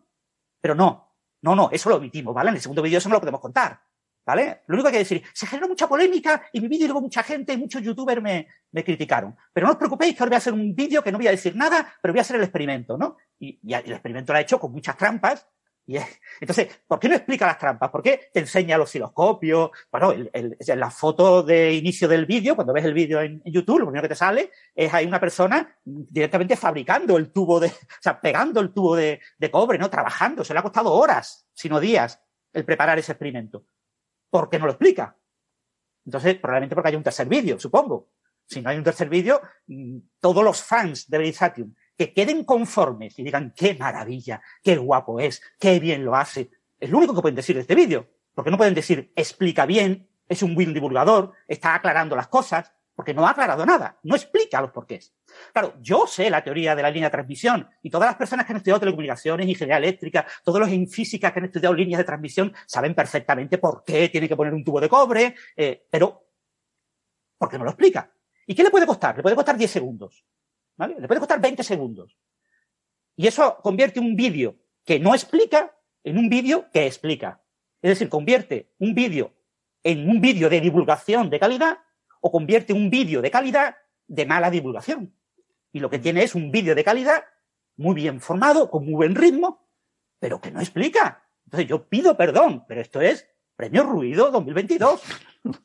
Pero 0.60 0.76
no. 0.76 1.16
No, 1.42 1.56
no, 1.56 1.70
eso 1.72 1.90
lo 1.90 1.96
omitimos, 1.96 2.34
¿vale? 2.34 2.50
En 2.50 2.56
el 2.56 2.62
segundo 2.62 2.82
vídeo 2.82 2.98
eso 2.98 3.08
no 3.08 3.16
lo 3.16 3.22
podemos 3.22 3.40
contar. 3.40 3.82
¿Vale? 4.26 4.64
Lo 4.68 4.76
único 4.76 4.90
que 4.90 4.98
hay 4.98 5.04
que 5.04 5.16
decir, 5.16 5.24
se 5.34 5.48
generó 5.48 5.68
mucha 5.68 5.88
polémica 5.88 6.44
y 6.52 6.62
mi 6.62 6.68
vídeo 6.68 6.88
luego 6.88 7.02
mucha 7.02 7.24
gente 7.24 7.58
muchos 7.58 7.82
youtubers 7.82 8.22
me, 8.22 8.48
me, 8.72 8.84
criticaron. 8.84 9.36
Pero 9.54 9.66
no 9.66 9.72
os 9.72 9.78
preocupéis 9.78 10.16
que 10.16 10.22
ahora 10.22 10.32
voy 10.32 10.36
a 10.36 10.38
hacer 10.38 10.54
un 10.54 10.76
vídeo 10.76 11.02
que 11.02 11.12
no 11.12 11.18
voy 11.18 11.28
a 11.28 11.32
decir 11.32 11.56
nada, 11.56 11.94
pero 12.02 12.14
voy 12.14 12.20
a 12.20 12.22
hacer 12.22 12.36
el 12.36 12.44
experimento, 12.44 12.98
¿no? 12.98 13.18
Y 13.40 13.60
el 13.74 13.94
experimento 13.94 14.34
lo 14.34 14.38
ha 14.38 14.42
hecho 14.42 14.60
con 14.60 14.72
muchas 14.72 14.98
trampas 14.98 15.48
entonces, 16.40 16.82
¿por 16.88 17.00
qué 17.00 17.10
no 17.10 17.16
explica 17.16 17.48
las 17.48 17.58
trampas? 17.58 17.90
¿Por 17.90 18.04
qué 18.04 18.30
te 18.32 18.42
enseña 18.42 18.78
los 18.78 18.86
osciloscopios? 18.86 19.72
Bueno, 19.92 20.12
el, 20.12 20.58
la 20.60 20.92
foto 20.92 21.42
de 21.42 21.74
inicio 21.74 22.08
del 22.08 22.26
vídeo, 22.26 22.56
cuando 22.56 22.74
ves 22.74 22.86
el 22.86 22.94
vídeo 22.94 23.22
en, 23.22 23.42
YouTube, 23.46 23.80
lo 23.80 23.86
primero 23.86 24.04
que 24.04 24.10
te 24.10 24.16
sale 24.16 24.52
es 24.76 24.94
hay 24.94 25.06
una 25.06 25.20
persona 25.20 25.78
directamente 25.84 26.56
fabricando 26.56 27.18
el 27.18 27.32
tubo 27.32 27.60
de, 27.60 27.68
o 27.68 28.02
sea, 28.02 28.22
pegando 28.22 28.60
el 28.60 28.72
tubo 28.72 28.96
de, 28.96 29.20
de 29.38 29.52
cobre, 29.52 29.78
¿no? 29.78 29.90
Trabajando. 29.90 30.44
Se 30.44 30.54
le 30.54 30.60
ha 30.60 30.64
costado 30.64 30.94
horas, 30.94 31.48
sino 31.54 31.80
días, 31.80 32.22
el 32.54 32.66
preparar 32.66 33.00
ese 33.00 33.14
experimento. 33.14 33.66
¿Por 34.30 34.50
qué 34.50 34.60
no 34.60 34.66
lo 34.66 34.74
explica? 34.74 35.18
Entonces, 36.06 36.36
probablemente 36.36 36.76
porque 36.76 36.90
hay 36.90 36.96
un 36.96 37.04
tercer 37.04 37.28
vídeo, 37.28 37.60
supongo. 37.60 38.10
Si 38.46 38.62
no 38.62 38.70
hay 38.70 38.78
un 38.78 38.84
tercer 38.84 39.10
vídeo, 39.10 39.42
mm, 39.68 39.98
todos 40.20 40.44
los 40.44 40.64
fans 40.64 41.08
de 41.10 41.18
Verisatium 41.18 41.74
que 42.00 42.14
queden 42.14 42.46
conformes 42.46 43.20
y 43.20 43.24
digan 43.24 43.54
qué 43.54 43.76
maravilla, 43.76 44.42
qué 44.64 44.78
guapo 44.78 45.20
es, 45.20 45.42
qué 45.60 45.82
bien 45.82 46.06
lo 46.06 46.16
hace. 46.16 46.50
Es 46.80 46.90
lo 46.90 46.98
único 46.98 47.14
que 47.14 47.22
pueden 47.22 47.36
decir 47.36 47.58
de 47.58 47.64
este 47.64 47.76
vídeo. 47.76 48.08
Porque 48.34 48.50
no 48.50 48.56
pueden 48.56 48.74
decir 48.74 49.12
explica 49.18 49.66
bien, 49.66 50.08
es 50.30 50.42
un 50.42 50.56
buen 50.56 50.74
divulgador, 50.74 51.34
está 51.46 51.76
aclarando 51.76 52.16
las 52.16 52.30
cosas, 52.30 52.72
porque 52.96 53.14
no 53.14 53.28
ha 53.28 53.32
aclarado 53.32 53.66
nada, 53.66 54.00
no 54.04 54.16
explica 54.16 54.62
los 54.62 54.72
porqués. 54.72 55.14
Claro, 55.52 55.74
yo 55.82 56.08
sé 56.08 56.30
la 56.30 56.42
teoría 56.42 56.74
de 56.74 56.84
la 56.84 56.90
línea 56.90 57.10
de 57.10 57.12
transmisión 57.12 57.68
y 57.82 57.90
todas 57.90 58.08
las 58.08 58.16
personas 58.16 58.46
que 58.46 58.54
han 58.54 58.58
estudiado 58.58 58.80
telecomunicaciones, 58.80 59.46
ingeniería 59.46 59.78
eléctrica, 59.78 60.26
todos 60.46 60.62
los 60.62 60.70
en 60.70 60.88
física 60.88 61.34
que 61.34 61.40
han 61.40 61.46
estudiado 61.46 61.76
líneas 61.76 61.98
de 61.98 62.06
transmisión 62.06 62.54
saben 62.66 62.96
perfectamente 62.96 63.58
por 63.58 63.84
qué 63.84 64.08
tiene 64.08 64.30
que 64.30 64.38
poner 64.38 64.54
un 64.54 64.64
tubo 64.64 64.80
de 64.80 64.88
cobre, 64.88 65.36
eh, 65.58 65.86
pero 65.92 66.28
¿por 67.38 67.50
qué 67.50 67.58
no 67.58 67.66
lo 67.66 67.72
explica? 67.72 68.10
¿Y 68.48 68.56
qué 68.56 68.64
le 68.64 68.70
puede 68.70 68.86
costar? 68.86 69.18
Le 69.18 69.22
puede 69.22 69.36
costar 69.36 69.58
10 69.58 69.70
segundos. 69.70 70.24
Le 70.88 71.08
puede 71.08 71.20
costar 71.20 71.42
20 71.42 71.64
segundos. 71.64 72.18
Y 73.16 73.28
eso 73.28 73.58
convierte 73.62 74.00
un 74.00 74.16
vídeo 74.16 74.56
que 74.86 75.00
no 75.00 75.14
explica 75.14 75.76
en 76.04 76.18
un 76.18 76.30
vídeo 76.30 76.70
que 76.72 76.88
explica. 76.88 77.44
Es 77.82 77.90
decir, 77.90 78.10
convierte 78.10 78.74
un 78.80 78.94
vídeo 78.94 79.34
en 79.84 80.10
un 80.10 80.22
vídeo 80.22 80.50
de 80.50 80.62
divulgación 80.62 81.30
de 81.30 81.40
calidad 81.40 81.80
o 82.22 82.32
convierte 82.32 82.74
un 82.74 82.90
vídeo 82.90 83.22
de 83.22 83.32
calidad 83.32 83.76
de 84.08 84.26
mala 84.26 84.50
divulgación. 84.50 85.14
Y 85.72 85.80
lo 85.80 85.90
que 85.90 86.00
tiene 86.00 86.24
es 86.24 86.36
un 86.36 86.52
vídeo 86.52 86.76
de 86.76 86.84
calidad 86.84 87.24
muy 87.76 87.96
bien 87.96 88.20
formado, 88.20 88.70
con 88.70 88.86
muy 88.86 88.94
buen 88.94 89.16
ritmo, 89.16 89.70
pero 90.20 90.42
que 90.42 90.52
no 90.52 90.60
explica. 90.60 91.24
Entonces 91.46 91.70
yo 91.70 91.88
pido 91.88 92.18
perdón, 92.18 92.66
pero 92.68 92.82
esto 92.82 93.02
es 93.02 93.28
Premio 93.60 93.84
Ruido 93.84 94.32
2022. 94.32 95.02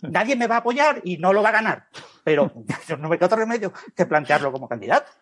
Nadie 0.03 0.35
me 0.35 0.49
va 0.49 0.57
a 0.57 0.59
apoyar 0.59 1.01
y 1.05 1.17
no 1.17 1.33
lo 1.33 1.45
va 1.45 1.51
a 1.51 1.53
ganar. 1.53 1.85
Pero 2.25 2.51
no 2.99 3.09
me 3.09 3.17
queda 3.17 3.27
otro 3.27 3.39
remedio 3.39 3.73
que 3.95 4.05
plantearlo 4.05 4.51
como 4.51 4.69
candidato. 4.69 5.13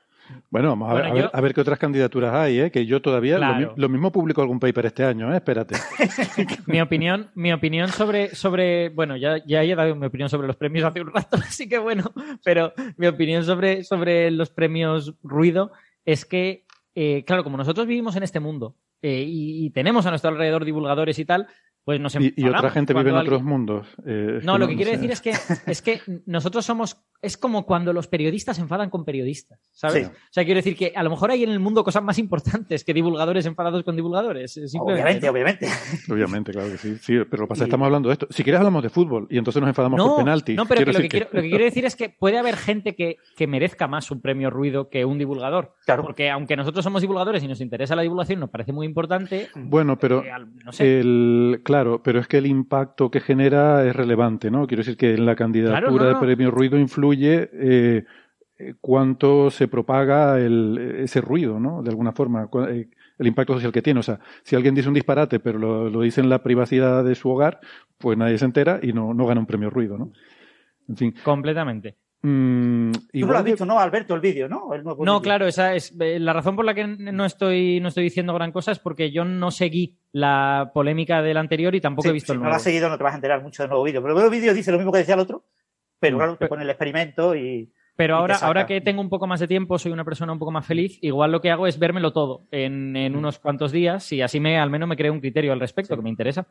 Bueno, 0.49 0.71
vamos 0.71 0.91
a, 0.91 0.95
ver, 0.95 1.31
a, 1.31 1.41
ver, 1.43 1.53
qué 1.53 1.61
otras 1.61 1.79
candidaturas 1.79 2.33
hay, 2.33 2.61
¿eh? 2.61 2.71
que 2.71 2.87
yo 2.87 3.03
todavía 3.03 3.39
lo, 3.77 3.89
mismo 3.91 4.11
publico 4.11 4.41
algún 4.41 4.59
paper 4.59 4.87
este 4.87 5.05
año, 5.05 5.31
¿eh? 5.35 5.37
espérate. 5.37 5.75
mi 6.67 6.81
opinión, 6.81 7.31
mi 7.35 7.53
opinión 7.53 7.89
sobre, 7.91 8.35
sobre 8.35 8.89
bueno, 8.89 9.19
ya, 9.19 9.45
ya 9.45 9.63
he 9.63 9.75
dado 9.75 9.95
mi 9.95 10.07
opinión 10.07 10.31
sobre 10.31 10.47
los 10.47 10.57
premios 10.57 10.87
hace 10.87 11.03
un 11.03 11.13
rato, 11.13 11.37
así 11.47 11.69
que 11.69 11.77
bueno, 11.77 12.11
pero 12.43 12.73
mi 12.97 13.07
opinión 13.07 13.45
sobre, 13.45 13.85
sobre 13.85 14.31
los 14.31 14.49
premios 14.49 15.13
ruido 15.23 15.73
es 16.07 16.25
que, 16.25 16.65
eh, 16.95 17.25
claro, 17.27 17.45
como 17.45 17.59
nosotros 17.59 17.87
vivimos 17.87 18.17
en 18.17 18.23
este 18.23 18.41
mundo 18.41 18.77
eh, 19.03 19.25
y, 19.27 19.69
tenemos 19.71 20.07
a 20.07 20.11
nuestro 20.11 20.31
alrededor 20.31 20.65
divulgadores 20.65 21.19
y 21.19 21.25
tal, 21.25 21.49
pues 21.85 22.01
nos 22.01 22.15
y, 22.15 22.33
y 22.37 22.49
otra 22.49 22.71
gente 22.71 22.95
vive 22.95 23.11
en 23.11 23.17
otros 23.17 23.43
mundos. 23.43 23.89
Eh, 24.07 24.39
no, 24.45 24.57
lo 24.57 24.69
que 24.69 24.77
quiero 24.77 24.93
decir 24.93 25.11
es 25.11 25.21
que, 25.21 25.33
es 25.67 25.83
que 25.83 26.01
nosotros 26.27 26.65
somos. 26.65 26.99
Es 27.21 27.37
como 27.37 27.67
cuando 27.67 27.93
los 27.93 28.09
periodistas 28.09 28.57
se 28.57 28.63
enfadan 28.63 28.91
con 28.91 29.05
periodistas, 29.05 29.61
¿sabes? 29.73 30.09
O 30.09 30.33
sea, 30.33 30.45
quiero 30.45 30.59
decir 30.59 30.77
que 30.77 30.93
a 30.95 31.05
lo 31.05 31.11
mejor 31.11 31.31
hay 31.31 31.45
en 31.45 31.51
el 31.51 31.61
mundo 31.61 31.85
cosas 31.85 32.03
más 32.03 32.19
importantes 32.19 32.83
que 32.83 32.93
divulgadores 32.93 33.47
enfadados 33.47 33.85
con 33.85 33.95
divulgadores. 33.95 34.61
Obviamente, 34.81 35.29
obviamente. 35.29 35.69
Obviamente, 36.11 36.53
claro 36.53 36.71
que 36.71 36.79
sí. 36.79 36.97
sí 36.97 37.15
pero 37.31 37.43
lo 37.43 37.47
que 37.47 37.51
pasa 37.51 37.65
es 37.65 37.67
que 37.67 37.71
estamos 37.71 37.87
hablando 37.87 38.09
de 38.09 38.15
esto. 38.15 38.27
Si 38.31 38.43
quieres 38.43 38.59
hablamos 38.59 38.83
de 38.83 38.91
fútbol 38.91 39.27
y 39.31 39.39
entonces 39.39 39.61
nos 39.61 39.69
enfadamos 39.69 40.01
por 40.01 40.19
penalti. 40.19 40.55
No, 40.55 40.67
pero 40.67 40.81
lo, 40.81 40.99
que 40.99 41.09
quiero, 41.09 41.29
lo 41.33 41.43
que 41.43 41.49
quiero 41.49 41.65
decir 41.65 41.85
es 41.85 41.95
que 41.95 42.09
puede 42.09 42.39
haber 42.39 42.57
gente 42.57 42.97
que, 42.97 43.17
que 43.37 43.47
merezca 43.47 43.87
más 43.87 44.11
un 44.11 44.21
premio 44.21 44.51
ruido 44.51 44.89
que 44.89 45.05
un 45.05 45.19
divulgador. 45.19 45.75
Claro. 45.85 46.03
Porque 46.03 46.31
aunque 46.31 46.57
nosotros 46.57 46.85
somos 46.85 47.03
divulgadores 47.03 47.43
y 47.43 47.49
nos 47.49 47.61
interesa 47.61 47.97
la 47.97 48.03
divulgación, 48.03 48.41
nos 48.41 48.51
parece 48.51 48.73
muy 48.73 48.87
importante. 48.87 49.49
Bueno, 49.55 49.97
pero. 49.97 50.25
Eh, 50.25 50.31
no 50.65 50.73
sé. 50.73 51.01
el, 51.01 51.61
claro, 51.73 52.03
pero 52.03 52.21
es 52.21 52.29
que 52.29 52.37
el 52.37 52.47
impacto 52.47 53.11
que 53.11 53.21
genera 53.21 53.87
es 53.87 53.97
relevante, 53.97 54.51
¿no? 54.51 54.67
Quiero 54.67 54.83
decir 54.83 54.99
que 54.99 55.15
en 55.15 55.25
la 55.25 55.35
candidatura 55.35 56.09
de 56.09 56.17
premio 56.17 56.51
ruido 56.51 56.79
influye 56.79 57.49
eh, 57.55 58.05
cuánto 58.83 59.51
se 59.51 59.69
propaga 59.69 60.39
ese 60.39 61.23
ruido, 61.23 61.59
¿no? 61.59 61.83
De 61.83 61.89
alguna 61.89 62.13
forma, 62.13 62.47
eh, 62.69 62.91
el 63.19 63.27
impacto 63.27 63.55
social 63.55 63.73
que 63.73 63.81
tiene. 63.81 64.01
O 64.01 64.03
sea, 64.03 64.21
si 64.43 64.55
alguien 64.55 64.75
dice 64.75 64.89
un 64.89 64.95
disparate, 64.95 65.41
pero 65.41 65.59
lo, 65.59 66.01
dice 66.03 66.21
en 66.21 66.29
la 66.29 66.43
privacidad 66.43 67.03
de 67.05 67.15
su 67.15 67.31
hogar, 67.31 67.59
pues 67.97 68.19
nadie 68.19 68.37
se 68.37 68.45
entera 68.45 68.79
y 68.83 68.93
no, 68.93 69.15
no 69.15 69.25
gana 69.25 69.41
un 69.41 69.47
premio 69.47 69.71
ruido, 69.71 69.97
¿no? 69.97 70.13
En 70.91 70.97
fin. 70.99 71.15
Completamente. 71.25 71.97
Mm, 72.25 72.93
Tú 72.93 73.27
lo 73.27 73.37
has 73.37 73.43
visto, 73.43 73.67
¿no, 73.67 73.81
Alberto, 73.81 74.15
el 74.15 74.21
vídeo, 74.21 74.49
¿no? 74.49 74.71
no, 75.01 75.21
claro, 75.21 75.49
esa 75.49 75.75
es 75.75 75.93
eh, 75.99 76.21
la 76.21 76.33
razón 76.33 76.55
por 76.55 76.65
la 76.65 76.73
que 76.73 76.87
no 76.87 77.25
estoy, 77.25 77.81
no 77.81 77.89
estoy 77.89 78.05
diciendo 78.05 78.33
gran 78.33 78.53
cosa 78.53 78.71
es 78.71 78.79
porque 78.79 79.11
yo 79.11 79.25
no 79.25 79.51
seguí 79.51 79.99
la 80.13 80.71
polémica 80.73 81.21
del 81.21 81.37
anterior 81.37 81.75
y 81.75 81.81
tampoco 81.81 82.11
he 82.11 82.13
visto 82.13 82.33
el 82.33 82.39
nuevo. 82.39 82.47
No 82.47 82.51
lo 82.51 82.57
has 82.57 82.63
seguido, 82.63 82.89
no 82.89 82.97
te 82.97 83.03
vas 83.03 83.15
a 83.15 83.17
enterar 83.17 83.43
mucho 83.43 83.65
del 83.65 83.71
nuevo 83.71 83.83
vídeo. 83.85 84.01
Pero 84.01 84.13
el 84.13 84.21
nuevo 84.21 84.31
vídeo 84.31 84.55
dice 84.55 84.71
lo 84.71 84.79
mismo 84.79 84.93
que 84.93 84.99
decía 84.99 85.15
el 85.15 85.21
otro, 85.21 85.45
pero 85.99 86.17
mm. 86.17 86.19
claro, 86.21 86.37
te 86.37 86.47
pone 86.47 86.63
el 86.63 86.71
experimento 86.71 87.35
y. 87.35 87.73
Pero 87.97 88.17
ahora, 88.17 88.37
ahora 88.37 88.67
que 88.67 88.81
tengo 88.81 89.01
un 89.01 89.11
poco 89.11 89.27
más 89.27 89.41
de 89.41 89.49
tiempo, 89.49 89.77
soy 89.79 89.91
una 89.91 90.05
persona 90.05 90.33
un 90.33 90.39
poco 90.39 90.53
más 90.53 90.65
feliz, 90.65 90.99
igual 91.03 91.33
lo 91.33 91.41
que 91.41 91.51
hago 91.51 91.67
es 91.67 91.79
vérmelo 91.79 92.13
todo 92.13 92.47
en, 92.53 92.97
en 92.97 93.15
mm. 93.15 93.19
unos 93.19 93.41
cuantos 93.41 93.73
días 93.73 94.13
y 94.13 94.23
así 94.23 94.39
me, 94.39 94.59
al 94.59 94.71
menos 94.71 94.89
me 94.89 94.97
creo 94.97 95.13
un 95.13 95.21
criterio 95.21 95.53
al 95.53 95.61
respecto 95.61 95.97
que 95.97 96.03
me 96.03 96.09
interesa. 96.09 96.47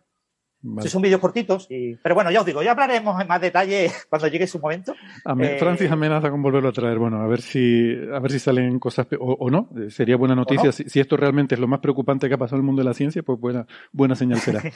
Son 0.86 1.01
vídeos 1.01 1.20
cortitos, 1.20 1.68
pero 2.03 2.14
bueno, 2.14 2.30
ya 2.30 2.41
os 2.41 2.45
digo, 2.45 2.62
ya 2.62 2.72
hablaremos 2.72 3.20
en 3.20 3.28
más 3.28 3.41
detalle 3.41 3.89
cuando 4.09 4.28
llegue 4.28 4.45
su 4.45 4.59
momento. 4.59 4.93
Eh, 5.39 5.57
Francis 5.59 5.89
amenaza 5.89 6.30
con 6.30 6.41
volverlo 6.41 6.70
a 6.70 6.72
traer. 6.72 6.99
Bueno, 6.99 7.22
a 7.22 7.28
ver 7.28 7.41
si, 7.41 7.95
a 8.14 8.20
ver 8.20 8.32
si 8.32 8.39
salen 8.39 8.78
cosas 8.78 9.07
o, 9.20 9.49
no. 9.49 9.70
Eh, 9.78 9.89
sería 9.89 10.18
buena 10.18 10.36
noticia. 10.36 10.72
Si, 10.72 10.99
esto 10.99 11.18
realmente 11.18 11.55
es 11.55 11.62
lo 11.62 11.68
más 11.68 11.80
preocupante 11.80 12.28
que 12.28 12.36
ha 12.36 12.38
pasado 12.38 12.57
en 12.57 12.62
el 12.62 12.66
mundo 12.68 12.82
de 12.82 12.88
la 12.88 12.93
ciencia, 12.93 13.24
pues 13.24 13.39
buena, 13.39 13.66
buena 13.91 14.16
señal 14.16 14.39
será. 14.39 14.62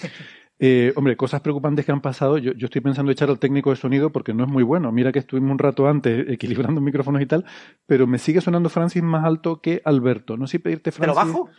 Eh, 0.58 0.94
hombre, 0.96 1.18
cosas 1.18 1.42
preocupantes 1.42 1.86
que 1.86 1.92
han 1.92 2.00
pasado. 2.00 2.38
Yo, 2.38 2.54
yo 2.54 2.68
estoy 2.68 2.80
pensando 2.80 3.12
echar 3.12 3.30
al 3.30 3.40
técnico 3.40 3.72
de 3.72 3.76
sonido 3.76 4.14
porque 4.14 4.34
no 4.34 4.46
es 4.46 4.50
muy 4.50 4.64
bueno. 4.64 4.90
Mira 4.90 5.12
que 5.12 5.20
estuvimos 5.20 5.52
un 5.52 5.60
rato 5.60 5.86
antes 5.86 6.26
equilibrando 6.30 6.80
micrófonos 6.80 7.22
y 7.22 7.26
tal, 7.26 7.44
pero 7.86 8.08
me 8.08 8.20
sigue 8.20 8.40
sonando 8.40 8.70
Francis 8.70 9.04
más 9.04 9.26
alto 9.26 9.60
que 9.60 9.82
Alberto. 9.84 10.38
No 10.38 10.48
sé 10.48 10.52
si 10.52 10.60
pedirte 10.60 10.94
Francis. 10.94 11.14
¿Pero 11.14 11.34
bajo? 11.34 11.50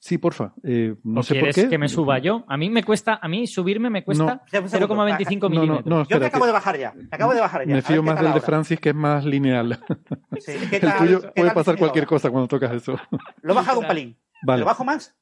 Sí, 0.00 0.16
porfa. 0.16 0.54
Eh, 0.64 0.96
no 1.04 1.22
sé 1.22 1.38
por 1.38 1.52
qué. 1.54 1.68
que 1.68 1.76
me 1.76 1.86
suba 1.86 2.18
yo? 2.18 2.44
A 2.48 2.56
mí 2.56 2.70
me 2.70 2.82
cuesta, 2.82 3.18
a 3.20 3.28
mí 3.28 3.46
subirme 3.46 3.90
me 3.90 4.02
cuesta 4.02 4.42
0,25 4.50 5.50
milímetros. 5.50 5.84
No, 5.84 6.08
yo 6.08 6.18
me 6.18 6.26
acabo 6.26 6.46
de 6.46 6.52
bajar 6.52 6.78
ya. 6.78 6.94
Me 6.94 7.08
acabo 7.10 7.34
de 7.34 7.40
bajar 7.40 7.68
ya. 7.68 7.74
Me 7.74 7.82
fío 7.82 8.02
más 8.02 8.18
del 8.18 8.32
de 8.32 8.40
Francis, 8.40 8.80
que 8.80 8.88
es 8.88 8.94
más 8.94 9.26
lineal. 9.26 9.78
Sí, 10.38 10.52
El 10.72 10.94
tuyo 10.94 11.32
puede 11.34 11.50
pasar 11.50 11.76
cualquier 11.76 12.06
cosa 12.06 12.30
cuando 12.30 12.48
tocas 12.48 12.72
eso. 12.72 12.98
Lo 13.42 13.52
he 13.52 13.56
bajado 13.56 13.80
un 13.80 13.86
pelín. 13.86 14.18
Vale. 14.42 14.60
¿Lo 14.60 14.66
bajo 14.66 14.84
más? 14.84 15.14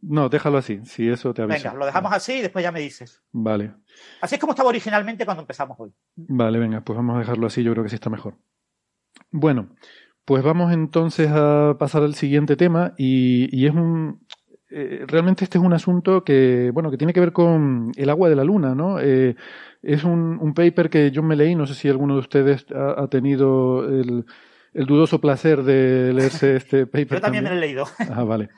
No, 0.00 0.28
déjalo 0.28 0.58
así, 0.58 0.80
si 0.84 1.08
eso 1.08 1.34
te 1.34 1.42
avisa. 1.42 1.70
Venga, 1.70 1.74
lo 1.74 1.86
dejamos 1.86 2.12
así 2.12 2.34
y 2.34 2.40
después 2.40 2.62
ya 2.62 2.72
me 2.72 2.80
dices. 2.80 3.22
Vale. 3.32 3.74
Así 4.20 4.36
es 4.36 4.40
como 4.40 4.52
estaba 4.52 4.68
originalmente 4.68 5.24
cuando 5.24 5.42
empezamos 5.42 5.76
hoy. 5.78 5.92
Vale, 6.14 6.58
venga, 6.58 6.80
pues 6.82 6.96
vamos 6.96 7.16
a 7.16 7.18
dejarlo 7.20 7.46
así, 7.48 7.62
yo 7.62 7.72
creo 7.72 7.84
que 7.84 7.90
sí 7.90 7.96
está 7.96 8.10
mejor. 8.10 8.36
Bueno, 9.30 9.70
pues 10.24 10.42
vamos 10.42 10.72
entonces 10.72 11.28
a 11.30 11.76
pasar 11.78 12.02
al 12.02 12.14
siguiente 12.14 12.56
tema 12.56 12.94
y, 12.96 13.48
y 13.56 13.66
es 13.66 13.74
un, 13.74 14.20
eh, 14.72 15.04
realmente 15.06 15.42
este 15.42 15.58
es 15.58 15.64
un 15.64 15.72
asunto 15.72 16.22
que, 16.22 16.70
bueno, 16.72 16.90
que 16.92 16.96
tiene 16.96 17.12
que 17.12 17.18
ver 17.18 17.32
con 17.32 17.90
el 17.96 18.08
agua 18.08 18.28
de 18.28 18.36
la 18.36 18.44
luna, 18.44 18.74
¿no? 18.74 19.00
Eh, 19.00 19.34
es 19.82 20.04
un, 20.04 20.38
un, 20.40 20.54
paper 20.54 20.88
que 20.88 21.10
yo 21.10 21.24
me 21.24 21.34
leí, 21.34 21.56
no 21.56 21.66
sé 21.66 21.74
si 21.74 21.88
alguno 21.88 22.14
de 22.14 22.20
ustedes 22.20 22.66
ha, 22.72 23.08
tenido 23.08 23.84
el, 23.88 24.26
el, 24.72 24.86
dudoso 24.86 25.20
placer 25.20 25.64
de 25.64 26.12
leerse 26.12 26.54
este 26.56 26.86
paper. 26.86 27.18
yo 27.18 27.20
también, 27.20 27.44
me 27.44 27.50
lo 27.50 27.56
he 27.56 27.60
leído. 27.60 27.84
Ah, 28.10 28.22
vale. 28.22 28.50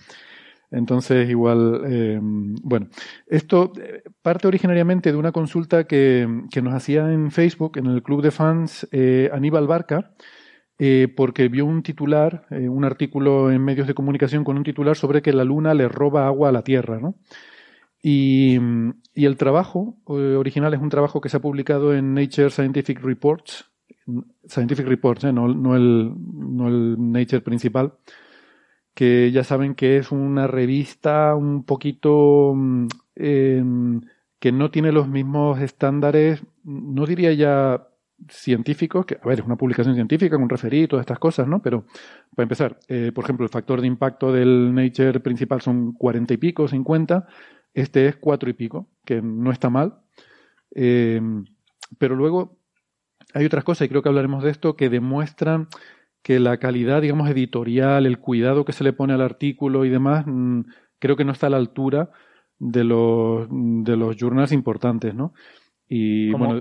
Entonces, 0.71 1.29
igual, 1.31 1.83
eh, 1.87 2.19
bueno, 2.23 2.89
esto 3.27 3.73
parte 4.23 4.49
originariamente 4.49 5.13
de 5.13 5.19
una 5.19 5.33
consulta 5.33 5.85
que, 5.85 6.27
que, 6.51 6.63
nos 6.63 6.75
hacía 6.75 7.11
en 7.11 7.31
Facebook, 7.31 7.79
en 7.79 7.87
el 7.87 8.03
club 8.03 8.23
de 8.23 8.31
fans, 8.31 8.87
Aníbal 9.33 9.67
Barca, 9.67 10.13
eh, 10.85 11.07
porque 11.07 11.47
vio 11.47 11.65
un 11.65 11.85
titular, 11.85 12.45
eh, 12.51 12.69
un 12.69 12.85
artículo 12.85 13.53
en 13.53 13.65
medios 13.65 13.87
de 13.87 13.95
comunicación 13.95 14.43
con 14.43 14.57
un 14.57 14.65
titular 14.65 14.97
sobre 14.97 15.23
que 15.23 15.33
la 15.33 15.45
Luna 15.45 15.75
le 15.75 15.87
roba 15.87 16.27
agua 16.27 16.49
a 16.49 16.53
la 16.53 16.65
Tierra, 16.65 16.99
¿no? 16.99 17.15
Y, 18.03 18.59
el 19.15 19.37
trabajo 19.37 19.97
eh, 20.09 20.35
original 20.37 20.75
es 20.75 20.81
un 20.81 20.89
trabajo 20.89 21.21
que 21.21 21.29
se 21.29 21.37
ha 21.37 21.41
publicado 21.41 21.95
en 21.95 22.15
Nature 22.15 22.51
Scientific 22.51 23.01
Reports, 23.01 23.71
Scientific 24.49 24.85
Reports, 24.85 25.23
no, 25.33 25.77
el, 25.77 26.17
Nature 26.99 27.43
principal, 27.43 27.93
que 28.93 29.31
ya 29.31 29.45
saben 29.45 29.77
que 29.77 29.99
es 29.99 30.11
una 30.11 30.49
revista 30.49 31.37
un 31.37 31.63
poquito 31.63 32.55
mm, 32.57 32.89
que 33.15 34.53
no 34.53 34.71
tiene 34.73 34.91
los 34.91 35.07
mismos 35.07 35.61
estándares, 35.61 36.43
no 36.65 37.07
diría 37.07 37.33
ya 37.35 37.87
científicos, 38.29 39.07
que, 39.07 39.19
a 39.23 39.27
ver, 39.27 39.41
es 39.41 39.47
una 39.47 39.57
publicación 39.57 39.95
científica 39.95 40.37
con 40.37 40.49
referir 40.49 40.89
todas 40.89 41.03
estas 41.03 41.19
cosas, 41.19 41.47
¿no? 41.49 41.63
Pero, 41.63 41.87
para 42.35 42.45
empezar, 42.45 42.79
eh, 42.89 43.13
por 43.15 43.25
ejemplo, 43.25 43.45
el 43.45 43.51
factor 43.51 43.81
de 43.81 43.87
impacto 43.87 44.33
del 44.33 44.75
Nature 44.75 45.21
principal 45.21 45.61
son 45.61 45.93
cuarenta 45.93 46.35
y 46.35 46.37
pico, 46.37 46.69
cincuenta, 46.69 47.27
este 47.75 48.07
es 48.07 48.17
cuatro 48.17 48.51
y 48.51 48.53
pico, 48.53 48.89
que 49.05 49.23
no 49.23 49.51
está 49.51 49.71
mal. 49.71 50.01
Eh, 50.75 51.21
pero 51.99 52.17
luego 52.17 52.59
hay 53.35 53.45
otras 53.45 53.65
cosas, 53.65 53.87
y 53.87 53.89
creo 53.89 54.03
que 54.03 54.09
hablaremos 54.09 54.43
de 54.43 54.51
esto, 54.51 54.77
que 54.77 54.89
demuestran 54.89 55.69
que 56.23 56.39
la 56.39 56.59
calidad, 56.59 57.03
digamos, 57.03 57.29
editorial, 57.29 58.07
el 58.07 58.19
cuidado 58.19 58.65
que 58.65 58.73
se 58.73 58.85
le 58.85 58.93
pone 58.93 59.13
al 59.13 59.23
artículo 59.23 59.85
y 59.85 59.91
demás, 59.91 60.25
mm, 60.27 60.63
creo 60.99 61.17
que 61.17 61.25
no 61.25 61.33
está 61.33 61.49
a 61.49 61.51
la 61.51 61.57
altura 61.57 62.11
de 62.59 62.85
los, 62.85 63.49
de 63.51 63.97
los 63.97 64.17
journals 64.17 64.53
importantes, 64.53 65.15
¿no? 65.15 65.35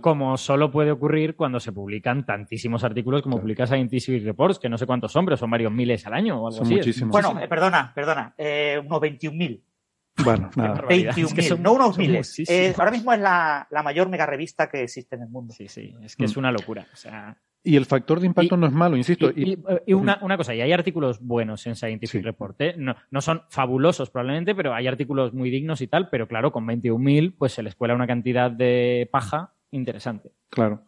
Como, 0.01 0.37
solo 0.37 0.71
puede 0.71 0.91
ocurrir 0.91 1.35
cuando 1.35 1.59
se 1.59 1.71
publican 1.71 2.25
tantísimos 2.25 2.83
artículos 2.83 3.21
como 3.21 3.39
publica 3.39 3.65
Scientific 3.65 4.23
Reports, 4.23 4.59
que 4.59 4.69
no 4.69 4.77
sé 4.77 4.85
cuántos 4.85 5.11
son, 5.11 5.25
pero 5.25 5.37
son 5.37 5.49
varios 5.49 5.71
miles 5.71 6.05
al 6.05 6.13
año 6.13 6.41
o 6.41 6.47
algo 6.47 6.61
así. 6.61 6.75
Muchísimos. 6.75 7.11
Bueno, 7.11 7.39
eh, 7.39 7.47
perdona, 7.47 7.91
perdona, 7.93 8.33
eh, 8.37 8.81
unos 8.83 8.99
21.000. 8.99 9.61
Bueno, 10.23 10.49
nada. 10.55 10.81
21.000, 10.87 11.59
no 11.59 11.73
unos 11.73 11.97
miles. 11.97 12.39
Eh, 12.49 12.73
ahora 12.77 12.91
mismo 12.91 13.13
es 13.13 13.19
la, 13.19 13.67
la, 13.71 13.83
mayor 13.83 14.09
mega 14.09 14.25
revista 14.25 14.69
que 14.69 14.83
existe 14.83 15.15
en 15.15 15.23
el 15.23 15.29
mundo. 15.29 15.53
Sí, 15.53 15.67
sí, 15.67 15.95
es 16.03 16.15
que 16.15 16.25
es 16.25 16.35
una 16.35 16.51
locura. 16.51 16.85
O 16.91 16.95
sea, 16.95 17.37
y 17.63 17.75
el 17.75 17.85
factor 17.85 18.19
de 18.19 18.25
impacto 18.25 18.57
no 18.57 18.65
es 18.65 18.73
malo, 18.73 18.97
insisto. 18.97 19.29
Y, 19.35 19.55
una, 19.93 20.19
una, 20.21 20.37
cosa, 20.37 20.55
y 20.55 20.61
hay 20.61 20.71
artículos 20.71 21.19
buenos 21.21 21.65
en 21.67 21.75
Scientific 21.75 22.23
Report. 22.23 22.59
¿eh? 22.59 22.75
No, 22.77 22.95
no, 23.11 23.21
son 23.21 23.43
fabulosos 23.49 24.09
probablemente, 24.09 24.55
pero 24.55 24.73
hay 24.73 24.87
artículos 24.87 25.33
muy 25.33 25.51
dignos 25.51 25.81
y 25.81 25.87
tal. 25.87 26.09
Pero 26.09 26.27
claro, 26.27 26.51
con 26.51 26.65
21.000 26.65 27.35
pues 27.37 27.53
se 27.53 27.61
les 27.61 27.75
cuela 27.75 27.93
una 27.93 28.07
cantidad 28.07 28.49
de 28.49 29.07
paja 29.11 29.53
interesante. 29.69 30.31
Claro. 30.49 30.83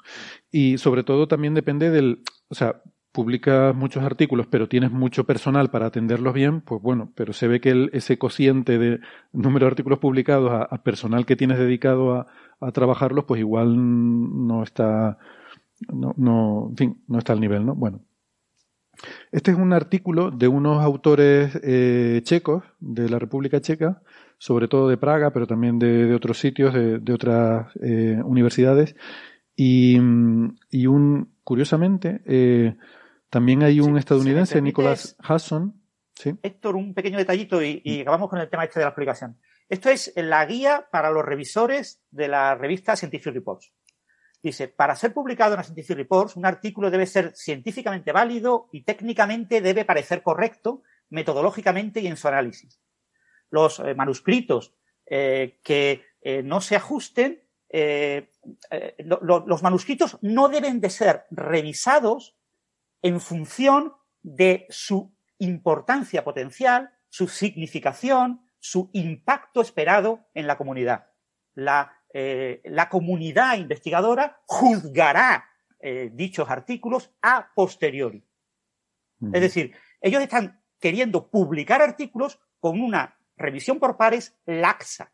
Y 0.52 0.80
sobre 0.80 1.04
todo 1.04 1.28
también 1.28 1.54
depende 1.54 1.92
del. 1.92 2.24
O 2.50 2.56
sea, 2.56 2.82
publicas 3.12 3.76
muchos 3.76 4.04
artículos, 4.04 4.48
pero 4.48 4.68
tienes 4.68 4.92
mucho 4.92 5.26
personal 5.26 5.70
para 5.70 5.86
atenderlos 5.86 6.34
bien, 6.34 6.62
pues 6.62 6.82
bueno, 6.82 7.12
pero 7.14 7.34
se 7.34 7.48
ve 7.48 7.62
que 7.62 7.70
el, 7.70 7.92
ese 7.94 8.18
cociente 8.18 8.80
de 8.80 9.00
número 9.32 9.68
de 9.68 9.72
artículos 9.72 10.00
publicados 10.00 10.52
a, 10.52 10.64
a 10.64 10.82
personal 10.82 11.28
que 11.28 11.36
tienes 11.36 11.60
dedicado 11.60 12.16
a, 12.16 12.28
a 12.60 12.72
trabajarlos, 12.72 13.26
pues 13.26 13.40
igual 13.40 13.76
no 14.48 14.64
está 14.64 15.20
no, 15.92 16.14
no, 16.18 16.68
en 16.70 16.78
fin, 16.78 17.04
no 17.08 17.20
está 17.20 17.34
al 17.34 17.40
nivel, 17.40 17.66
¿no? 17.66 17.76
Bueno. 17.76 18.02
Este 19.32 19.52
es 19.52 19.58
un 19.58 19.74
artículo 19.74 20.32
de 20.32 20.48
unos 20.48 20.84
autores 20.84 21.60
eh, 21.64 22.22
checos 22.24 22.64
de 22.80 23.10
la 23.10 23.20
República 23.20 23.60
Checa, 23.60 24.02
sobre 24.38 24.68
todo 24.68 24.88
de 24.88 24.98
Praga, 24.98 25.32
pero 25.32 25.48
también 25.48 25.80
de, 25.80 26.14
otros 26.14 26.40
sitios, 26.40 26.74
de, 26.74 27.14
otras 27.14 27.68
eh, 27.82 28.20
universidades. 28.24 28.96
Y, 29.56 29.98
y, 30.70 30.88
un, 30.88 31.34
curiosamente, 31.44 32.22
eh, 32.26 32.76
También 33.30 33.64
hay 33.64 33.80
un 33.80 33.98
estadounidense, 33.98 34.62
Nicholas 34.62 35.18
Hudson. 35.28 35.74
¿sí? 36.16 36.36
Héctor, 36.44 36.76
un 36.76 36.94
pequeño 36.94 37.18
detallito 37.18 37.64
y, 37.64 37.82
y, 37.84 38.02
acabamos 38.02 38.30
con 38.30 38.40
el 38.40 38.50
tema 38.50 38.64
este 38.64 38.80
de 38.80 38.86
la 38.86 38.90
explicación. 38.90 39.38
Esto 39.70 39.90
es 39.90 40.14
la 40.16 40.46
guía 40.46 40.88
para 40.92 41.10
los 41.10 41.26
revisores 41.26 42.02
de 42.12 42.28
la 42.28 42.56
revista 42.56 42.96
Scientific 42.96 43.34
Reports. 43.34 43.74
Dice, 44.44 44.68
para 44.68 44.94
ser 44.98 45.14
publicado 45.14 45.54
en 45.54 45.58
la 45.58 45.64
Scientific 45.64 45.96
Reports, 45.96 46.36
un 46.36 46.46
artículo 46.46 46.92
debe 46.92 47.06
ser 47.06 47.34
científicamente 47.34 48.12
válido 48.12 48.68
y 48.74 48.84
técnicamente 48.84 49.62
debe 49.62 49.86
parecer 49.86 50.22
correcto 50.22 50.84
metodológicamente 51.10 52.02
y 52.02 52.08
en 52.08 52.18
su 52.18 52.28
análisis. 52.28 52.82
Los 53.50 53.80
eh, 53.80 53.96
manuscritos 53.96 54.76
eh, 55.06 55.62
que 55.64 56.04
eh, 56.22 56.44
no 56.44 56.60
se 56.60 56.76
ajusten, 56.76 57.42
los 59.00 59.64
manuscritos 59.64 60.20
no 60.22 60.48
deben 60.48 60.80
de 60.80 60.92
ser 60.92 61.26
revisados 61.32 62.38
en 63.02 63.20
función 63.20 63.94
de 64.22 64.68
su 64.70 65.12
importancia 65.40 66.24
potencial, 66.24 66.92
su 67.10 67.28
significación, 67.28 68.48
su 68.60 68.92
impacto 68.94 69.62
esperado 69.62 70.28
en 70.36 70.46
la 70.46 70.56
comunidad. 70.56 71.08
La, 71.56 72.03
eh, 72.14 72.62
la 72.66 72.90
comunidad 72.90 73.58
investigadora 73.58 74.40
juzgará 74.46 75.50
eh, 75.80 76.12
dichos 76.14 76.50
artículos 76.50 77.12
a 77.22 77.52
posteriori. 77.54 78.24
Es 79.34 79.42
decir, 79.42 79.74
ellos 80.02 80.22
están 80.22 80.62
queriendo 80.80 81.30
publicar 81.30 81.82
artículos 81.82 82.40
con 82.60 82.82
una 82.82 83.18
revisión 83.38 83.80
por 83.80 83.98
pares 83.98 84.38
laxa. 84.46 85.12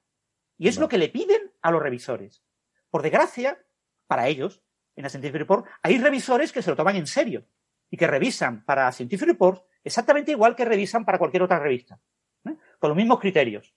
Y 0.57 0.67
es 0.67 0.77
lo 0.77 0.89
que 0.89 0.97
le 0.97 1.09
piden 1.09 1.51
a 1.61 1.71
los 1.71 1.81
revisores. 1.81 2.43
Por 2.89 3.01
desgracia, 3.01 3.63
para 4.07 4.27
ellos, 4.27 4.61
en 4.95 5.03
la 5.03 5.09
Scientific 5.09 5.37
Report, 5.37 5.67
hay 5.83 5.99
revisores 5.99 6.51
que 6.51 6.61
se 6.61 6.71
lo 6.71 6.75
toman 6.75 6.95
en 6.95 7.07
serio 7.07 7.45
y 7.89 7.97
que 7.97 8.07
revisan 8.07 8.65
para 8.65 8.91
Scientific 8.91 9.27
Reports 9.27 9.63
exactamente 9.83 10.31
igual 10.31 10.55
que 10.55 10.65
revisan 10.65 11.05
para 11.05 11.17
cualquier 11.17 11.43
otra 11.43 11.59
revista. 11.59 11.99
¿eh? 12.45 12.55
Con 12.79 12.89
los 12.89 12.97
mismos 12.97 13.19
criterios. 13.19 13.73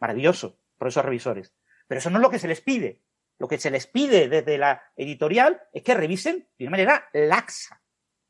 Maravilloso 0.00 0.58
por 0.76 0.88
esos 0.88 1.04
revisores. 1.04 1.54
Pero 1.86 1.98
eso 1.98 2.10
no 2.10 2.18
es 2.18 2.22
lo 2.22 2.30
que 2.30 2.38
se 2.38 2.48
les 2.48 2.60
pide. 2.60 3.02
Lo 3.38 3.48
que 3.48 3.58
se 3.58 3.70
les 3.70 3.86
pide 3.86 4.28
desde 4.28 4.58
la 4.58 4.82
editorial 4.96 5.60
es 5.72 5.82
que 5.82 5.94
revisen 5.94 6.48
de 6.58 6.64
una 6.64 6.72
manera 6.72 7.04
laxa. 7.12 7.80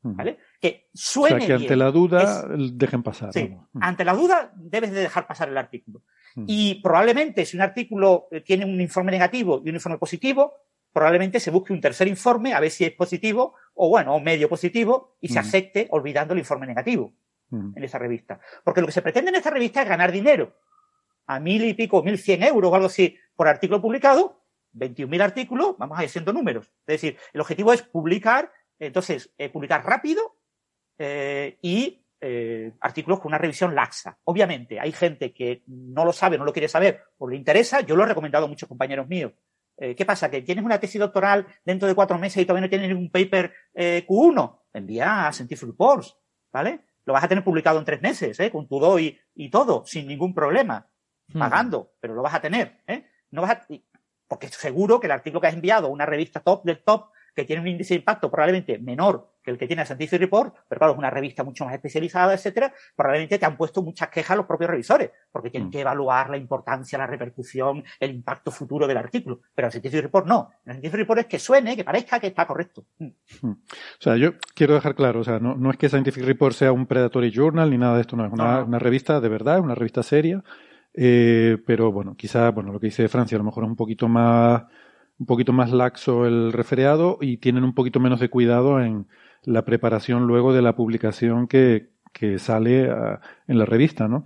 ¿Vale? 0.01 0.37
Que 0.61 0.89
suene. 0.93 1.35
O 1.35 1.39
sea, 1.39 1.47
que 1.47 1.53
ante 1.53 1.75
la 1.75 1.89
duda 1.89 2.47
dejen 2.47 3.01
pasar. 3.01 3.33
Sí, 3.33 3.57
ante 3.81 4.05
la 4.05 4.13
duda 4.13 4.51
debes 4.55 4.91
de 4.91 5.01
dejar 5.01 5.25
pasar 5.25 5.49
el 5.49 5.57
artículo. 5.57 6.03
Y 6.45 6.81
probablemente 6.81 7.45
si 7.45 7.55
un 7.55 7.63
artículo 7.63 8.27
eh, 8.29 8.41
tiene 8.41 8.65
un 8.65 8.79
informe 8.81 9.11
negativo 9.11 9.61
y 9.63 9.69
un 9.69 9.75
informe 9.75 9.97
positivo, 9.97 10.53
probablemente 10.91 11.39
se 11.39 11.49
busque 11.49 11.73
un 11.73 11.81
tercer 11.81 12.07
informe 12.07 12.53
a 12.53 12.59
ver 12.59 12.71
si 12.71 12.83
es 12.83 12.91
positivo 12.91 13.55
o 13.73 13.89
bueno, 13.89 14.15
o 14.15 14.19
medio 14.19 14.47
positivo 14.47 15.17
y 15.21 15.29
se 15.29 15.39
acepte 15.39 15.87
olvidando 15.91 16.33
el 16.33 16.39
informe 16.39 16.67
negativo 16.67 17.13
en 17.51 17.83
esa 17.83 17.97
revista. 17.97 18.39
Porque 18.63 18.81
lo 18.81 18.87
que 18.87 18.93
se 18.93 19.01
pretende 19.01 19.29
en 19.29 19.35
esta 19.35 19.49
revista 19.49 19.81
es 19.81 19.89
ganar 19.89 20.11
dinero. 20.11 20.55
A 21.27 21.39
mil 21.39 21.63
y 21.63 21.73
pico, 21.73 22.03
mil 22.03 22.17
cien 22.17 22.43
euros 22.43 22.71
o 22.71 22.75
algo 22.75 22.87
así 22.87 23.17
por 23.35 23.47
artículo 23.47 23.81
publicado, 23.81 24.41
21.000 24.73 25.21
artículos, 25.21 25.77
vamos 25.77 25.97
a 25.97 26.03
ir 26.03 26.09
haciendo 26.09 26.33
números. 26.33 26.67
Es 26.85 27.01
decir, 27.01 27.17
el 27.33 27.41
objetivo 27.41 27.71
es 27.71 27.81
publicar, 27.81 28.51
entonces, 28.77 29.33
eh, 29.37 29.49
publicar 29.49 29.85
rápido 29.85 30.37
eh, 30.97 31.57
y 31.61 32.05
eh, 32.19 32.73
artículos 32.81 33.19
con 33.19 33.29
una 33.29 33.37
revisión 33.37 33.73
laxa. 33.73 34.19
Obviamente, 34.25 34.79
hay 34.79 34.91
gente 34.91 35.33
que 35.33 35.63
no 35.67 36.03
lo 36.03 36.11
sabe, 36.11 36.37
no 36.37 36.43
lo 36.43 36.51
quiere 36.51 36.67
saber 36.67 37.03
o 37.17 37.29
le 37.29 37.37
interesa. 37.37 37.81
Yo 37.81 37.95
lo 37.95 38.03
he 38.03 38.07
recomendado 38.07 38.45
a 38.45 38.49
muchos 38.49 38.67
compañeros 38.67 39.07
míos 39.07 39.31
eh, 39.77 39.95
¿Qué 39.95 40.05
pasa? 40.05 40.31
¿Que 40.31 40.41
tienes 40.41 40.63
una 40.63 40.79
tesis 40.79 40.99
doctoral 40.99 41.45
dentro 41.65 41.87
de 41.87 41.95
cuatro 41.95 42.17
meses 42.17 42.41
y 42.41 42.45
todavía 42.45 42.67
no 42.67 42.69
tienes 42.69 42.89
ningún 42.89 43.11
paper 43.11 43.53
eh, 43.73 44.05
Q1? 44.07 44.59
Envía 44.73 45.27
a 45.27 45.33
Scientific 45.33 45.67
Reports, 45.67 46.17
¿vale? 46.51 46.81
Lo 47.05 47.13
vas 47.13 47.23
a 47.23 47.27
tener 47.27 47.43
publicado 47.43 47.79
en 47.79 47.85
tres 47.85 48.01
meses, 48.01 48.39
¿eh? 48.39 48.51
Con 48.51 48.67
tu 48.67 48.79
do 48.79 48.97
y, 48.99 49.19
todo, 49.51 49.83
sin 49.85 50.07
ningún 50.07 50.33
problema. 50.33 50.87
Hmm. 51.33 51.39
Pagando, 51.39 51.93
pero 51.99 52.13
lo 52.13 52.21
vas 52.21 52.35
a 52.35 52.41
tener, 52.41 52.81
¿eh? 52.87 53.05
No 53.31 53.41
vas 53.41 53.51
a, 53.51 53.67
porque 54.27 54.47
seguro 54.47 54.99
que 54.99 55.07
el 55.07 55.11
artículo 55.11 55.41
que 55.41 55.47
has 55.47 55.53
enviado 55.53 55.87
a 55.87 55.91
una 55.91 56.05
revista 56.05 56.39
top 56.39 56.63
del 56.63 56.83
top 56.83 57.09
que 57.35 57.43
tiene 57.43 57.61
un 57.61 57.67
índice 57.67 57.93
de 57.93 57.99
impacto 57.99 58.31
probablemente 58.31 58.79
menor 58.79 59.35
que 59.43 59.51
el 59.51 59.57
que 59.59 59.67
tiene 59.67 59.85
Scientific 59.85 60.19
Report, 60.19 60.55
pero 60.67 60.79
claro, 60.79 60.93
es 60.93 60.97
una 60.97 61.11
revista 61.11 61.43
mucho 61.43 61.65
más 61.65 61.73
especializada, 61.75 62.33
etcétera, 62.33 62.73
probablemente 62.95 63.37
te 63.37 63.45
han 63.45 63.55
puesto 63.55 63.83
muchas 63.83 64.09
quejas 64.09 64.35
los 64.35 64.47
propios 64.47 64.71
revisores, 64.71 65.11
porque 65.31 65.51
tienen 65.51 65.69
mm. 65.69 65.71
que 65.71 65.81
evaluar 65.81 66.31
la 66.31 66.37
importancia, 66.37 66.97
la 66.97 67.05
repercusión, 67.05 67.83
el 67.99 68.09
impacto 68.09 68.49
futuro 68.49 68.87
del 68.87 68.97
artículo. 68.97 69.41
Pero 69.53 69.67
el 69.67 69.71
Scientific 69.71 70.01
Report 70.01 70.25
no. 70.25 70.49
El 70.65 70.73
Scientific 70.73 70.97
Report 70.97 71.19
es 71.19 71.25
que 71.27 71.37
suene, 71.37 71.75
que 71.75 71.83
parezca 71.83 72.19
que 72.19 72.27
está 72.27 72.47
correcto. 72.47 72.85
Mm. 72.97 73.05
Mm. 73.43 73.51
O 73.51 73.99
sea, 73.99 74.17
yo 74.17 74.31
quiero 74.55 74.73
dejar 74.73 74.95
claro, 74.95 75.19
o 75.19 75.23
sea, 75.23 75.37
no, 75.37 75.55
no 75.55 75.69
es 75.69 75.77
que 75.77 75.89
Scientific 75.89 76.23
Report 76.23 76.55
sea 76.55 76.71
un 76.71 76.87
predatory 76.87 77.31
journal 77.31 77.69
ni 77.69 77.77
nada 77.77 77.95
de 77.95 78.01
esto, 78.01 78.15
no, 78.15 78.25
es 78.25 78.33
una, 78.33 78.63
una 78.63 78.79
revista 78.79 79.19
de 79.21 79.29
verdad, 79.29 79.59
una 79.59 79.75
revista 79.75 80.01
seria. 80.01 80.43
Eh, 80.97 81.57
pero 81.65 81.91
bueno, 81.91 82.15
quizá, 82.15 82.51
bueno, 82.51 82.71
lo 82.71 82.79
que 82.79 82.87
dice 82.87 83.09
Francia 83.09 83.35
a 83.35 83.39
lo 83.39 83.43
mejor 83.43 83.65
es 83.65 83.69
un 83.69 83.75
poquito 83.75 84.07
más 84.07 84.63
un 85.17 85.25
poquito 85.25 85.53
más 85.53 85.71
laxo 85.71 86.25
el 86.25 86.51
referiado 86.53 87.17
y 87.21 87.37
tienen 87.37 87.63
un 87.63 87.73
poquito 87.73 87.99
menos 87.99 88.19
de 88.19 88.29
cuidado 88.29 88.81
en 88.81 89.07
la 89.43 89.63
preparación 89.63 90.27
luego 90.27 90.53
de 90.53 90.61
la 90.61 90.75
publicación 90.75 91.47
que, 91.47 91.89
que 92.11 92.39
sale 92.39 92.89
ah, 92.89 93.21
en 93.47 93.59
la 93.59 93.65
revista, 93.65 94.07
¿no? 94.07 94.25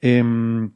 Em, 0.00 0.72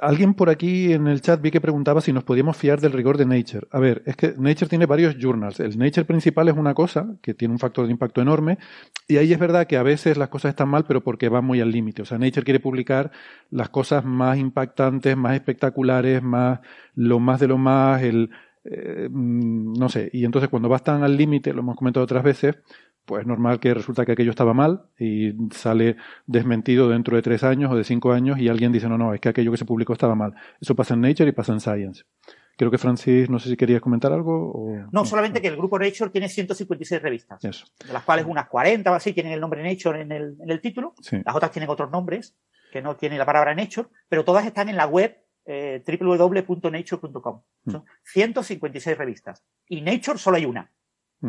alguien 0.00 0.34
por 0.34 0.50
aquí 0.50 0.92
en 0.92 1.06
el 1.06 1.22
chat 1.22 1.40
vi 1.40 1.50
que 1.50 1.60
preguntaba 1.60 2.00
si 2.00 2.12
nos 2.12 2.24
podíamos 2.24 2.56
fiar 2.56 2.80
del 2.80 2.92
rigor 2.92 3.16
de 3.16 3.26
Nature. 3.26 3.66
A 3.70 3.78
ver, 3.78 4.02
es 4.06 4.16
que 4.16 4.34
Nature 4.36 4.68
tiene 4.68 4.86
varios 4.86 5.16
journals. 5.18 5.58
El 5.60 5.78
Nature 5.78 6.04
principal 6.04 6.48
es 6.48 6.56
una 6.56 6.74
cosa 6.74 7.16
que 7.22 7.34
tiene 7.34 7.52
un 7.52 7.58
factor 7.58 7.86
de 7.86 7.92
impacto 7.92 8.20
enorme 8.20 8.58
y 9.08 9.16
ahí 9.16 9.32
es 9.32 9.38
verdad 9.38 9.66
que 9.66 9.76
a 9.76 9.82
veces 9.82 10.16
las 10.16 10.28
cosas 10.28 10.50
están 10.50 10.68
mal, 10.68 10.84
pero 10.86 11.02
porque 11.02 11.28
van 11.28 11.44
muy 11.44 11.60
al 11.60 11.70
límite. 11.70 12.02
O 12.02 12.04
sea, 12.04 12.18
Nature 12.18 12.44
quiere 12.44 12.60
publicar 12.60 13.10
las 13.50 13.70
cosas 13.70 14.04
más 14.04 14.38
impactantes, 14.38 15.16
más 15.16 15.34
espectaculares, 15.34 16.22
más 16.22 16.60
lo 16.94 17.18
más 17.18 17.40
de 17.40 17.48
lo 17.48 17.56
más, 17.56 18.02
eh, 18.02 19.08
mm, 19.10 19.72
no 19.78 19.88
sé, 19.88 20.10
y 20.12 20.24
entonces 20.24 20.50
cuando 20.50 20.68
vas 20.68 20.84
tan 20.84 21.02
al 21.02 21.16
límite, 21.16 21.54
lo 21.54 21.60
hemos 21.60 21.76
comentado 21.76 22.04
otras 22.04 22.22
veces, 22.22 22.56
pues 23.10 23.22
es 23.22 23.26
normal 23.26 23.58
que 23.58 23.74
resulta 23.74 24.06
que 24.06 24.12
aquello 24.12 24.30
estaba 24.30 24.54
mal 24.54 24.84
y 24.96 25.32
sale 25.50 25.96
desmentido 26.26 26.88
dentro 26.88 27.16
de 27.16 27.22
tres 27.22 27.42
años 27.42 27.72
o 27.72 27.74
de 27.74 27.82
cinco 27.82 28.12
años 28.12 28.38
y 28.38 28.46
alguien 28.46 28.70
dice, 28.70 28.88
no, 28.88 28.96
no, 28.96 29.12
es 29.12 29.20
que 29.20 29.28
aquello 29.28 29.50
que 29.50 29.56
se 29.56 29.64
publicó 29.64 29.94
estaba 29.94 30.14
mal. 30.14 30.32
Eso 30.60 30.76
pasa 30.76 30.94
en 30.94 31.00
Nature 31.00 31.30
y 31.30 31.32
pasa 31.32 31.52
en 31.52 31.58
Science. 31.58 32.04
Creo 32.56 32.70
que 32.70 32.78
Francis, 32.78 33.28
no 33.28 33.40
sé 33.40 33.48
si 33.48 33.56
querías 33.56 33.80
comentar 33.80 34.12
algo. 34.12 34.52
O... 34.52 34.86
No, 34.92 35.04
solamente 35.04 35.42
que 35.42 35.48
el 35.48 35.56
grupo 35.56 35.76
Nature 35.76 36.10
tiene 36.10 36.28
156 36.28 37.02
revistas, 37.02 37.42
de 37.42 37.92
las 37.92 38.04
cuales 38.04 38.26
unas 38.28 38.48
40 38.48 38.92
o 38.92 38.94
así 38.94 39.12
tienen 39.12 39.32
el 39.32 39.40
nombre 39.40 39.60
Nature 39.60 40.02
en 40.02 40.12
el, 40.12 40.36
en 40.40 40.48
el 40.48 40.60
título, 40.60 40.94
las 41.10 41.34
otras 41.34 41.50
tienen 41.50 41.68
otros 41.68 41.90
nombres 41.90 42.36
que 42.70 42.80
no 42.80 42.94
tienen 42.94 43.18
la 43.18 43.26
palabra 43.26 43.56
Nature, 43.56 43.88
pero 44.08 44.24
todas 44.24 44.46
están 44.46 44.68
en 44.68 44.76
la 44.76 44.86
web 44.86 45.18
eh, 45.46 45.82
www.nature.com. 45.84 47.42
Mm. 47.64 47.70
Son 47.72 47.84
156 48.04 48.96
revistas. 48.96 49.44
Y 49.66 49.80
Nature 49.80 50.16
solo 50.16 50.36
hay 50.36 50.44
una. 50.44 50.70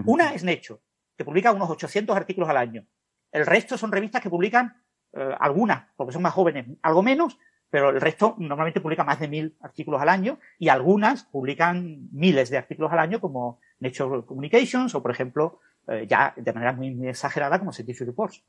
Una 0.06 0.34
es 0.36 0.44
Nature, 0.44 0.80
que 1.22 1.26
publica 1.26 1.51
unos 1.51 1.69
800 1.69 2.17
artículos 2.17 2.49
al 2.49 2.57
año. 2.57 2.84
El 3.32 3.45
resto 3.45 3.78
son 3.78 3.91
revistas 3.91 4.22
que 4.22 4.30
publican 4.30 4.82
eh, 5.13 5.36
algunas, 5.39 5.86
porque 5.95 6.13
son 6.13 6.24
más 6.24 6.34
jóvenes, 6.34 6.65
algo 6.82 7.03
menos, 7.03 7.38
pero 7.69 7.91
el 7.91 8.01
resto 8.01 8.36
normalmente 8.39 8.82
publica 8.82 9.03
más 9.03 9.19
de 9.19 9.28
mil 9.28 9.55
artículos 9.61 10.01
al 10.01 10.09
año 10.09 10.39
y 10.57 10.69
algunas 10.69 11.24
publican 11.26 12.09
miles 12.11 12.49
de 12.49 12.57
artículos 12.57 12.91
al 12.91 12.99
año 12.99 13.22
como 13.22 13.59
Nature 13.80 14.26
Communications 14.26 14.95
o, 14.95 15.01
por 15.03 15.11
ejemplo, 15.11 15.59
eh, 15.88 16.07
ya 16.09 16.34
de 16.36 16.53
manera 16.53 16.74
muy, 16.74 17.07
exagerada 17.07 17.59
como 17.59 17.72
Scientific 17.72 18.07
Reports. 18.07 18.43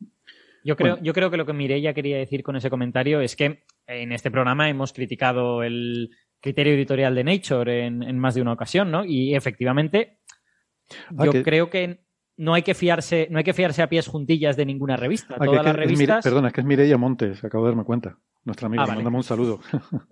Yo 0.65 0.75
creo, 0.77 0.99
yo 1.03 1.13
creo 1.13 1.31
que 1.31 1.37
lo 1.37 1.45
que 1.45 1.53
Mireia 1.53 1.93
quería 1.93 2.17
decir 2.17 2.43
con 2.43 2.57
ese 2.57 2.71
comentario 2.71 3.21
es 3.21 3.37
que 3.37 3.65
en 3.87 4.13
este 4.13 4.31
programa 4.31 4.71
hemos 4.71 4.95
criticado 4.95 5.63
el 5.63 6.11
criterio 6.41 6.73
editorial 6.73 7.15
de 7.15 7.25
Nature 7.25 7.87
en, 7.87 8.19
más 8.19 8.35
de 8.35 8.43
una 8.43 8.53
ocasión, 8.53 8.91
¿no? 8.91 9.05
Y 9.05 9.35
efectivamente, 9.35 10.21
ah, 11.19 11.27
yo 11.27 11.43
creo 11.43 11.69
que 11.69 12.01
no 12.37 12.55
hay 12.55 12.63
que 12.63 12.75
fiarse, 12.75 13.29
no 13.31 13.39
hay 13.39 13.45
que 13.45 13.53
fiarse 13.53 13.83
a 13.83 13.89
pies 13.89 14.07
juntillas 14.07 14.57
de 14.57 14.67
ninguna 14.67 14.97
revista. 14.97 15.37
Ah, 15.39 15.45
Todas 15.45 15.65
las 15.65 15.77
revistas. 15.77 16.25
perdona, 16.25 16.49
es 16.49 16.55
que 16.55 16.61
es 16.61 16.67
Mireia 16.67 16.99
Montes, 16.99 17.45
acabo 17.45 17.65
de 17.65 17.71
darme 17.71 17.85
cuenta. 17.85 18.19
Nuestra 18.45 18.67
amiga, 18.67 18.85
ah, 18.85 18.95
mandamos 18.95 19.19
un 19.19 19.25
saludo. 19.25 19.61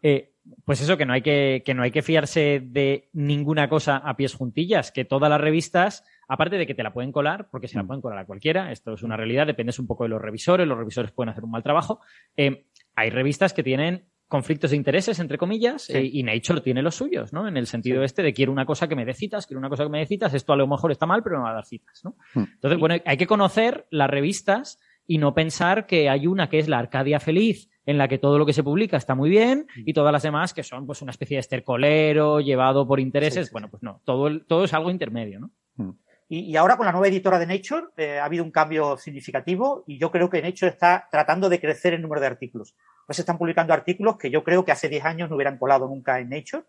Eh, 0.00 0.32
pues 0.64 0.80
eso, 0.80 0.96
que 0.96 1.04
no 1.04 1.12
hay 1.12 1.20
que, 1.20 1.62
que 1.66 1.74
no 1.74 1.82
hay 1.82 1.90
que 1.90 2.00
fiarse 2.00 2.62
de 2.64 3.10
ninguna 3.12 3.68
cosa 3.68 3.96
a 3.96 4.16
pies 4.16 4.32
juntillas, 4.32 4.90
que 4.92 5.04
todas 5.04 5.28
las 5.28 5.40
revistas 5.40 6.04
Aparte 6.28 6.58
de 6.58 6.66
que 6.66 6.74
te 6.74 6.82
la 6.82 6.92
pueden 6.92 7.10
colar, 7.10 7.48
porque 7.50 7.68
se 7.68 7.76
la 7.76 7.82
mm. 7.82 7.86
pueden 7.86 8.02
colar 8.02 8.18
a 8.18 8.26
cualquiera, 8.26 8.70
esto 8.70 8.92
es 8.92 9.02
una 9.02 9.16
realidad, 9.16 9.46
depende 9.46 9.72
un 9.78 9.86
poco 9.86 10.04
de 10.04 10.10
los 10.10 10.20
revisores, 10.20 10.68
los 10.68 10.76
revisores 10.76 11.10
pueden 11.10 11.30
hacer 11.30 11.42
un 11.42 11.50
mal 11.50 11.62
trabajo. 11.62 12.00
Eh, 12.36 12.66
hay 12.94 13.08
revistas 13.08 13.54
que 13.54 13.62
tienen 13.62 14.04
conflictos 14.28 14.70
de 14.70 14.76
intereses, 14.76 15.18
entre 15.18 15.38
comillas, 15.38 15.88
eh, 15.90 16.04
y 16.04 16.22
Nature 16.22 16.60
tiene 16.60 16.82
los 16.82 16.94
suyos, 16.94 17.32
¿no? 17.32 17.48
En 17.48 17.56
el 17.56 17.66
sentido 17.66 18.04
este 18.04 18.22
de 18.22 18.32
quiero 18.32 18.52
una 18.52 18.66
cosa 18.66 18.86
que 18.86 18.94
me 18.94 19.04
dé 19.04 19.14
citas, 19.14 19.46
quiero 19.46 19.58
una 19.58 19.70
cosa 19.70 19.84
que 19.84 19.90
me 19.90 19.98
dé 19.98 20.06
citas, 20.06 20.34
esto 20.34 20.52
a 20.52 20.56
lo 20.56 20.66
mejor 20.66 20.92
está 20.92 21.06
mal, 21.06 21.22
pero 21.22 21.38
no 21.38 21.44
va 21.44 21.50
a 21.50 21.54
dar 21.54 21.64
citas, 21.64 22.04
¿no? 22.04 22.16
Mm. 22.34 22.44
Entonces, 22.54 22.78
bueno, 22.78 22.96
hay 23.04 23.16
que 23.16 23.26
conocer 23.26 23.86
las 23.90 24.10
revistas 24.10 24.78
y 25.06 25.18
no 25.18 25.34
pensar 25.34 25.86
que 25.86 26.10
hay 26.10 26.26
una 26.26 26.48
que 26.48 26.58
es 26.58 26.68
la 26.68 26.78
Arcadia 26.78 27.18
Feliz, 27.18 27.70
en 27.86 27.96
la 27.96 28.06
que 28.06 28.18
todo 28.18 28.38
lo 28.38 28.44
que 28.44 28.52
se 28.52 28.62
publica 28.62 28.98
está 28.98 29.14
muy 29.14 29.30
bien 29.30 29.66
y 29.76 29.94
todas 29.94 30.12
las 30.12 30.22
demás 30.22 30.52
que 30.52 30.62
son 30.62 30.86
pues 30.86 31.00
una 31.00 31.10
especie 31.10 31.36
de 31.36 31.40
estercolero 31.40 32.40
llevado 32.40 32.86
por 32.86 33.00
intereses. 33.00 33.50
Bueno, 33.50 33.70
pues 33.70 33.82
no, 33.82 34.02
todo, 34.04 34.40
todo 34.42 34.64
es 34.64 34.74
algo 34.74 34.90
intermedio, 34.90 35.40
¿no? 35.40 35.50
Mm. 35.76 35.92
Y, 36.28 36.54
ahora 36.56 36.76
con 36.76 36.84
la 36.84 36.92
nueva 36.92 37.08
editora 37.08 37.38
de 37.38 37.46
Nature 37.46 37.86
eh, 37.96 38.18
ha 38.18 38.26
habido 38.26 38.44
un 38.44 38.50
cambio 38.50 38.98
significativo 38.98 39.84
y 39.86 39.98
yo 39.98 40.10
creo 40.10 40.28
que 40.28 40.42
Nature 40.42 40.72
está 40.72 41.08
tratando 41.10 41.48
de 41.48 41.58
crecer 41.58 41.94
el 41.94 42.02
número 42.02 42.20
de 42.20 42.26
artículos. 42.26 42.74
Pues 43.08 43.16
se 43.16 43.22
están 43.22 43.38
publicando 43.38 43.72
artículos 43.72 44.18
que 44.18 44.28
yo 44.28 44.44
creo 44.44 44.66
que 44.66 44.70
hace 44.70 44.86
10 44.86 45.02
años 45.06 45.30
no 45.30 45.36
hubieran 45.36 45.56
colado 45.56 45.88
nunca 45.88 46.20
en 46.20 46.28
Nature 46.28 46.64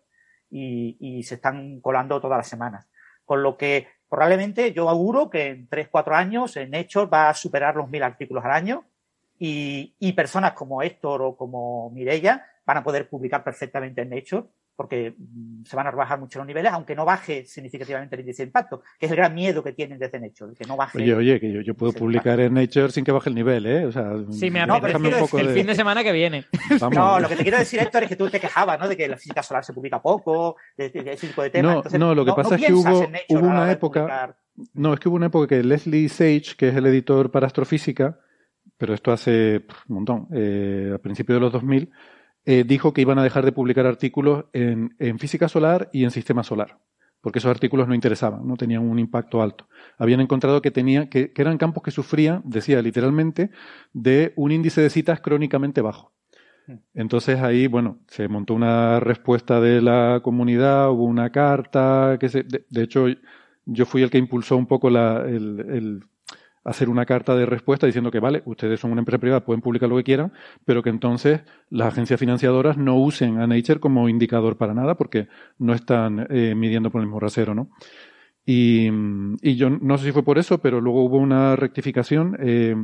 y, 0.50 1.22
se 1.22 1.34
están 1.34 1.82
colando 1.82 2.18
todas 2.18 2.38
las 2.38 2.48
semanas. 2.48 2.88
Con 3.26 3.42
lo 3.42 3.58
que 3.58 3.88
probablemente 4.08 4.72
yo 4.72 4.88
auguro 4.88 5.28
que 5.28 5.48
en 5.48 5.68
3-4 5.68 6.14
años 6.14 6.56
en 6.56 6.70
Nature 6.70 7.10
va 7.10 7.28
a 7.28 7.34
superar 7.34 7.76
los 7.76 7.90
1000 7.90 8.02
artículos 8.02 8.42
al 8.42 8.52
año 8.52 8.84
y, 9.38 9.94
y 9.98 10.14
personas 10.14 10.54
como 10.54 10.80
Héctor 10.80 11.20
o 11.20 11.36
como 11.36 11.90
Mirella 11.90 12.46
van 12.64 12.78
a 12.78 12.84
poder 12.84 13.06
publicar 13.06 13.44
perfectamente 13.44 14.00
en 14.00 14.08
Nature 14.08 14.44
porque 14.80 15.14
mm, 15.18 15.64
se 15.66 15.76
van 15.76 15.88
a 15.88 15.90
rebajar 15.90 16.18
mucho 16.18 16.38
los 16.38 16.48
niveles, 16.48 16.72
aunque 16.72 16.96
no 16.96 17.04
baje 17.04 17.44
significativamente 17.44 18.16
el 18.16 18.22
índice 18.22 18.44
de 18.44 18.46
impacto, 18.46 18.80
que 18.98 19.04
es 19.04 19.12
el 19.12 19.18
gran 19.18 19.34
miedo 19.34 19.62
que 19.62 19.74
tienen 19.74 19.98
desde 19.98 20.18
Nature, 20.18 20.54
que 20.54 20.64
no 20.64 20.74
baje. 20.74 20.96
Oye, 20.96 21.14
oye, 21.14 21.38
que 21.38 21.62
yo, 21.62 21.74
puedo 21.74 21.92
publicar 21.92 22.40
en 22.40 22.54
Nature 22.54 22.90
sin 22.90 23.04
que 23.04 23.12
baje 23.12 23.28
el 23.28 23.34
nivel, 23.34 23.66
¿eh? 23.66 23.84
O 23.84 23.92
sea, 23.92 24.10
sí, 24.30 24.50
me 24.50 24.64
no, 24.64 24.76
un 24.76 25.10
poco 25.18 25.38
el 25.38 25.50
fin 25.50 25.66
de 25.66 25.74
semana 25.74 26.02
que 26.02 26.12
viene. 26.12 26.46
No, 26.94 27.20
lo 27.20 27.28
que 27.28 27.36
te 27.36 27.42
quiero 27.42 27.58
decir, 27.58 27.78
Héctor, 27.78 28.04
es 28.04 28.08
que 28.08 28.16
tú 28.16 28.30
te 28.30 28.40
quejabas, 28.40 28.80
¿no? 28.80 28.88
De 28.88 28.96
que 28.96 29.06
la 29.06 29.18
física 29.18 29.42
solar 29.42 29.66
se 29.66 29.74
publica 29.74 30.00
poco, 30.00 30.56
de, 30.78 30.86
ese 30.86 31.26
tipo 31.26 31.42
de 31.42 31.50
temas. 31.50 31.92
No, 31.92 31.98
no, 31.98 32.14
lo 32.14 32.24
que 32.24 32.32
pasa 32.32 32.54
es 32.54 32.64
que 32.64 32.72
hubo, 32.72 33.06
hubo 33.28 33.46
una 33.46 33.70
época. 33.70 34.34
No, 34.72 34.94
es 34.94 35.00
que 35.00 35.10
hubo 35.10 35.16
una 35.16 35.26
época 35.26 35.46
que 35.46 35.62
Leslie 35.62 36.08
Sage, 36.08 36.54
que 36.56 36.68
es 36.68 36.74
el 36.74 36.86
editor 36.86 37.30
para 37.30 37.46
astrofísica, 37.46 38.18
pero 38.78 38.94
esto 38.94 39.12
hace 39.12 39.66
un 39.88 39.94
montón, 39.96 40.28
eh, 40.32 40.92
a 40.94 40.98
principios 40.98 41.36
de 41.36 41.40
los 41.40 41.52
2000, 41.52 41.90
eh, 42.46 42.64
dijo 42.66 42.92
que 42.92 43.02
iban 43.02 43.18
a 43.18 43.22
dejar 43.22 43.44
de 43.44 43.52
publicar 43.52 43.86
artículos 43.86 44.46
en, 44.52 44.90
física 45.18 45.48
solar 45.48 45.90
y 45.92 46.04
en 46.04 46.10
sistema 46.10 46.42
solar, 46.42 46.78
porque 47.20 47.38
esos 47.38 47.50
artículos 47.50 47.86
no 47.86 47.94
interesaban, 47.94 48.46
no 48.46 48.56
tenían 48.56 48.82
un 48.82 48.98
impacto 48.98 49.42
alto. 49.42 49.68
Habían 49.98 50.20
encontrado 50.20 50.62
que, 50.62 50.70
tenía, 50.70 51.10
que, 51.10 51.32
eran 51.36 51.58
campos 51.58 51.82
que 51.82 51.90
sufrían, 51.90 52.42
decía 52.44 52.80
literalmente, 52.80 53.50
de 53.92 54.32
un 54.36 54.52
índice 54.52 54.80
de 54.80 54.90
citas 54.90 55.20
crónicamente 55.20 55.82
bajo. 55.82 56.12
Hmm. 56.66 56.76
Entonces 56.94 57.40
ahí, 57.40 57.66
bueno, 57.66 57.98
se 58.08 58.26
montó 58.28 58.54
una 58.54 59.00
respuesta 59.00 59.60
de 59.60 59.82
la 59.82 60.20
comunidad, 60.22 60.90
hubo 60.90 61.04
una 61.04 61.30
carta, 61.30 62.16
que 62.18 62.28
se, 62.30 62.44
de, 62.44 62.82
hecho 62.82 63.06
yo 63.66 63.86
fui 63.86 64.02
el 64.02 64.10
que 64.10 64.18
impulsó 64.18 64.56
un 64.56 64.66
poco 64.66 64.90
la, 64.90 65.24
el, 65.26 66.04
hacer 66.64 66.88
una 66.88 67.06
carta 67.06 67.34
de 67.34 67.46
respuesta 67.46 67.86
diciendo 67.86 68.10
que 68.10 68.20
vale, 68.20 68.42
ustedes 68.44 68.80
son 68.80 68.92
una 68.92 69.00
empresa 69.00 69.18
privada, 69.18 69.44
pueden 69.44 69.62
publicar 69.62 69.88
lo 69.88 69.96
que 69.96 70.04
quieran, 70.04 70.32
pero 70.64 70.82
que 70.82 70.90
entonces 70.90 71.40
las 71.70 71.88
agencias 71.88 72.20
financiadoras 72.20 72.76
no 72.76 72.96
usen 72.96 73.38
a 73.38 73.46
Nature 73.46 73.80
como 73.80 74.08
indicador 74.08 74.56
para 74.56 74.74
nada 74.74 74.96
porque 74.96 75.28
no 75.58 75.72
están 75.72 76.26
eh, 76.30 76.54
midiendo 76.54 76.90
por 76.90 77.00
el 77.00 77.06
mismo 77.06 77.20
rasero, 77.20 77.54
¿no? 77.54 77.70
Y, 78.44 78.90
yo 79.56 79.70
no 79.70 79.98
sé 79.98 80.06
si 80.06 80.12
fue 80.12 80.24
por 80.24 80.38
eso, 80.38 80.58
pero 80.58 80.80
luego 80.80 81.04
hubo 81.04 81.18
una 81.18 81.56
rectificación. 81.56 82.36
Eh, 82.40 82.74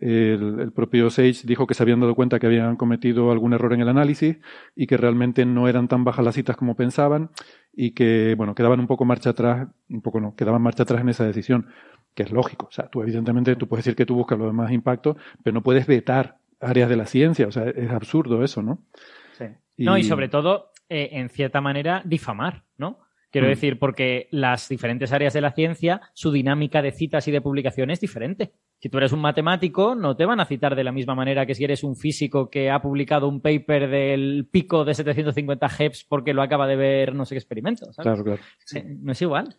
el, 0.00 0.60
el, 0.60 0.72
propio 0.72 1.10
Sage 1.10 1.42
dijo 1.44 1.66
que 1.66 1.74
se 1.74 1.82
habían 1.82 2.00
dado 2.00 2.14
cuenta 2.14 2.40
que 2.40 2.46
habían 2.46 2.76
cometido 2.76 3.30
algún 3.30 3.52
error 3.52 3.74
en 3.74 3.80
el 3.80 3.88
análisis 3.88 4.38
y 4.74 4.86
que 4.86 4.96
realmente 4.96 5.44
no 5.46 5.68
eran 5.68 5.88
tan 5.88 6.04
bajas 6.04 6.24
las 6.24 6.34
citas 6.34 6.56
como 6.56 6.74
pensaban 6.74 7.30
y 7.72 7.92
que, 7.92 8.34
bueno, 8.36 8.54
quedaban 8.54 8.80
un 8.80 8.86
poco 8.86 9.04
marcha 9.04 9.30
atrás, 9.30 9.68
un 9.88 10.02
poco 10.02 10.20
no, 10.20 10.34
quedaban 10.34 10.62
marcha 10.62 10.84
atrás 10.84 11.02
en 11.02 11.10
esa 11.10 11.24
decisión 11.24 11.66
que 12.14 12.22
es 12.22 12.30
lógico. 12.30 12.66
O 12.66 12.72
sea, 12.72 12.88
tú 12.88 13.02
evidentemente 13.02 13.56
tú 13.56 13.68
puedes 13.68 13.84
decir 13.84 13.96
que 13.96 14.06
tú 14.06 14.14
buscas 14.14 14.38
los 14.38 14.48
demás 14.48 14.70
impactos, 14.70 15.16
pero 15.42 15.54
no 15.54 15.62
puedes 15.62 15.86
vetar 15.86 16.38
áreas 16.60 16.88
de 16.88 16.96
la 16.96 17.06
ciencia. 17.06 17.46
O 17.46 17.52
sea, 17.52 17.64
es 17.64 17.90
absurdo 17.90 18.42
eso, 18.44 18.62
¿no? 18.62 18.78
Sí. 19.32 19.44
No, 19.78 19.98
y 19.98 20.04
sobre 20.04 20.28
todo, 20.28 20.70
eh, 20.88 21.10
en 21.12 21.28
cierta 21.28 21.60
manera, 21.60 22.02
difamar, 22.04 22.64
¿no? 22.78 23.00
Quiero 23.30 23.48
mm. 23.48 23.50
decir, 23.50 23.78
porque 23.80 24.28
las 24.30 24.68
diferentes 24.68 25.12
áreas 25.12 25.32
de 25.32 25.40
la 25.40 25.50
ciencia, 25.50 26.00
su 26.14 26.30
dinámica 26.30 26.82
de 26.82 26.92
citas 26.92 27.26
y 27.26 27.32
de 27.32 27.40
publicación 27.40 27.90
es 27.90 27.98
diferente. 27.98 28.52
Si 28.78 28.88
tú 28.88 28.98
eres 28.98 29.10
un 29.10 29.20
matemático, 29.20 29.96
no 29.96 30.14
te 30.14 30.24
van 30.24 30.38
a 30.38 30.44
citar 30.44 30.76
de 30.76 30.84
la 30.84 30.92
misma 30.92 31.16
manera 31.16 31.44
que 31.44 31.56
si 31.56 31.64
eres 31.64 31.82
un 31.82 31.96
físico 31.96 32.48
que 32.48 32.70
ha 32.70 32.80
publicado 32.80 33.26
un 33.26 33.40
paper 33.40 33.90
del 33.90 34.46
pico 34.48 34.84
de 34.84 34.94
750 34.94 35.66
Hz 35.68 36.04
porque 36.08 36.32
lo 36.32 36.42
acaba 36.42 36.68
de 36.68 36.76
ver 36.76 37.14
no 37.14 37.24
sé 37.24 37.34
qué 37.34 37.38
experimento. 37.38 37.86
Claro, 37.96 38.22
claro. 38.22 38.42
no 39.00 39.10
es 39.10 39.22
igual. 39.22 39.56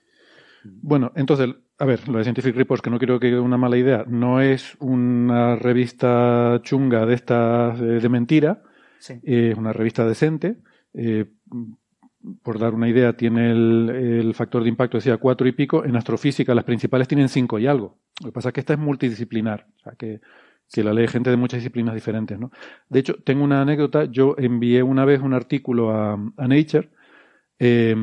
Bueno, 0.82 1.12
entonces, 1.16 1.50
a 1.78 1.86
ver, 1.86 2.08
lo 2.08 2.18
de 2.18 2.24
Scientific 2.24 2.56
Reports, 2.56 2.82
que 2.82 2.90
no 2.90 2.98
quiero 2.98 3.20
que 3.20 3.38
una 3.40 3.58
mala 3.58 3.78
idea, 3.78 4.06
no 4.08 4.42
es 4.42 4.76
una 4.80 5.56
revista 5.56 6.60
chunga 6.64 7.06
de 7.06 7.14
estas 7.14 7.80
eh, 7.80 8.00
de 8.02 8.10
mentira, 8.10 8.64
es 9.24 9.56
una 9.56 9.74
revista 9.74 10.08
decente. 10.08 10.58
Eh, 10.94 11.26
por 12.42 12.58
dar 12.58 12.74
una 12.74 12.90
idea, 12.90 13.14
tiene 13.14 13.52
el, 13.52 14.34
factor 14.34 14.64
de 14.64 14.70
impacto, 14.70 14.98
decía, 14.98 15.18
cuatro 15.18 15.48
y 15.48 15.52
pico. 15.52 15.86
En 15.86 15.96
astrofísica 15.96 16.56
las 16.56 16.64
principales 16.64 17.08
tienen 17.08 17.30
cinco 17.30 17.60
y 17.60 17.68
algo. 17.68 18.00
Lo 18.22 18.30
que 18.30 18.32
pasa 18.32 18.50
es 18.50 18.54
que 18.54 18.62
esta 18.62 18.74
es 18.74 18.80
multidisciplinar, 18.80 19.68
o 19.78 19.80
sea, 19.80 19.94
que, 19.94 20.22
la 20.78 20.94
lee 20.94 21.08
gente 21.08 21.30
de 21.30 21.38
muchas 21.38 21.60
disciplinas 21.60 21.94
diferentes. 21.94 22.40
¿no? 22.40 22.52
De 22.90 23.00
hecho, 23.00 23.16
tengo 23.24 23.44
una 23.44 23.62
anécdota. 23.62 24.06
Yo 24.06 24.36
envié 24.40 24.82
una 24.82 25.06
vez 25.06 25.22
un 25.22 25.34
artículo 25.34 25.92
a, 25.92 26.14
a 26.14 26.48
Nature 26.48 26.90
eh, 27.60 27.96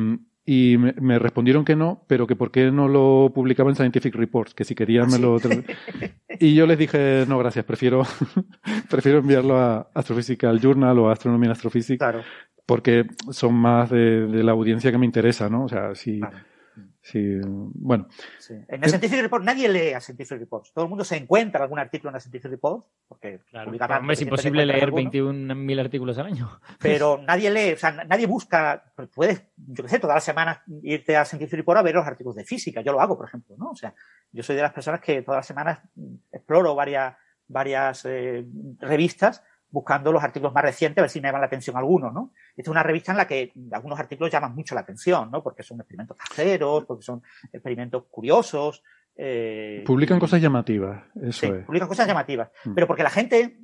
y 0.45 0.77
me, 0.77 1.19
respondieron 1.19 1.63
que 1.63 1.75
no, 1.75 2.03
pero 2.07 2.27
que 2.27 2.35
por 2.35 2.51
qué 2.51 2.69
no 2.69 2.87
lo 2.89 3.31
publicaba 3.33 3.69
en 3.69 3.75
Scientific 3.75 4.13
Reports, 4.15 4.53
que 4.53 4.65
si 4.65 4.75
querían 4.75 5.09
me 5.09 5.17
lo... 5.17 5.37
y 6.39 6.53
yo 6.53 6.67
les 6.67 6.77
dije, 6.77 7.25
no, 7.27 7.37
gracias, 7.39 7.63
prefiero, 7.63 8.03
prefiero 8.89 9.19
enviarlo 9.19 9.57
a 9.57 9.89
Astrophysical 9.93 10.59
Journal 10.59 10.99
o 10.99 11.09
a 11.09 11.13
Astronomy 11.13 11.45
and 11.45 11.53
Astrophysics, 11.53 11.99
claro. 11.99 12.21
porque 12.65 13.05
son 13.31 13.53
más 13.53 13.89
de, 13.89 14.27
de, 14.27 14.43
la 14.43 14.51
audiencia 14.51 14.91
que 14.91 14.97
me 14.97 15.05
interesa, 15.05 15.49
¿no? 15.49 15.63
O 15.63 15.69
sea, 15.69 15.95
si... 15.95 16.19
Sí, 17.05 17.37
bueno. 17.43 18.07
En 18.49 18.81
el 18.81 18.89
Scientific 18.89 19.19
Report 19.19 19.43
nadie 19.43 19.67
lee 19.67 19.91
a 19.91 19.99
Scientific 19.99 20.39
Reports. 20.39 20.71
Todo 20.71 20.85
el 20.85 20.89
mundo 20.89 21.03
se 21.03 21.17
encuentra 21.17 21.61
algún 21.61 21.77
artículo 21.77 22.11
en 22.11 22.15
el 22.15 22.21
Scientific 22.21 22.49
Report. 22.49 22.85
Porque 23.09 23.41
claro, 23.49 23.73
es 24.09 24.21
imposible 24.21 24.65
leer 24.65 24.89
21.000 24.89 25.79
artículos 25.81 26.17
al 26.17 26.27
año. 26.27 26.61
Pero 26.79 27.19
nadie 27.27 27.51
lee, 27.51 27.73
o 27.73 27.77
sea, 27.77 27.91
nadie 27.91 28.25
busca. 28.25 28.93
Puedes, 29.13 29.43
yo 29.57 29.83
qué 29.83 29.89
sé, 29.89 29.99
todas 29.99 30.15
las 30.15 30.23
semanas 30.23 30.59
irte 30.81 31.17
a 31.17 31.25
Scientific 31.25 31.57
Report 31.57 31.79
a 31.79 31.83
ver 31.83 31.95
los 31.95 32.07
artículos 32.07 32.37
de 32.37 32.45
física. 32.45 32.79
Yo 32.79 32.93
lo 32.93 33.01
hago, 33.01 33.17
por 33.17 33.27
ejemplo, 33.27 33.57
¿no? 33.57 33.71
O 33.71 33.75
sea, 33.75 33.93
yo 34.31 34.41
soy 34.41 34.55
de 34.55 34.61
las 34.61 34.71
personas 34.71 35.01
que 35.01 35.23
todas 35.23 35.39
las 35.39 35.45
semanas 35.45 35.79
exploro 36.31 36.73
varias, 36.73 37.17
varias 37.49 38.05
eh, 38.05 38.45
revistas 38.79 39.43
buscando 39.73 40.11
los 40.11 40.23
artículos 40.23 40.53
más 40.53 40.63
recientes 40.63 40.99
a 40.99 41.01
ver 41.01 41.09
si 41.09 41.19
me 41.19 41.27
llaman 41.27 41.41
la 41.41 41.47
atención 41.47 41.75
algunos, 41.75 42.13
¿no? 42.13 42.31
Esta 42.55 42.61
es 42.61 42.67
una 42.67 42.83
revista 42.83 43.11
en 43.11 43.17
la 43.17 43.25
que 43.25 43.51
algunos 43.71 43.99
artículos 43.99 44.31
llaman 44.31 44.53
mucho 44.53 44.75
la 44.75 44.81
atención, 44.81 45.31
¿no? 45.31 45.41
Porque 45.41 45.63
son 45.63 45.79
experimentos 45.79 46.15
caseros, 46.15 46.85
porque 46.85 47.03
son 47.03 47.23
experimentos 47.51 48.03
curiosos. 48.11 48.83
Eh, 49.15 49.83
publican 49.83 50.19
cosas 50.19 50.39
llamativas, 50.39 51.03
eso 51.15 51.47
sí, 51.47 51.51
Publican 51.65 51.87
cosas 51.87 52.07
llamativas. 52.07 52.49
Mm. 52.65 52.73
Pero 52.75 52.85
porque 52.85 53.01
la 53.01 53.09
gente 53.09 53.57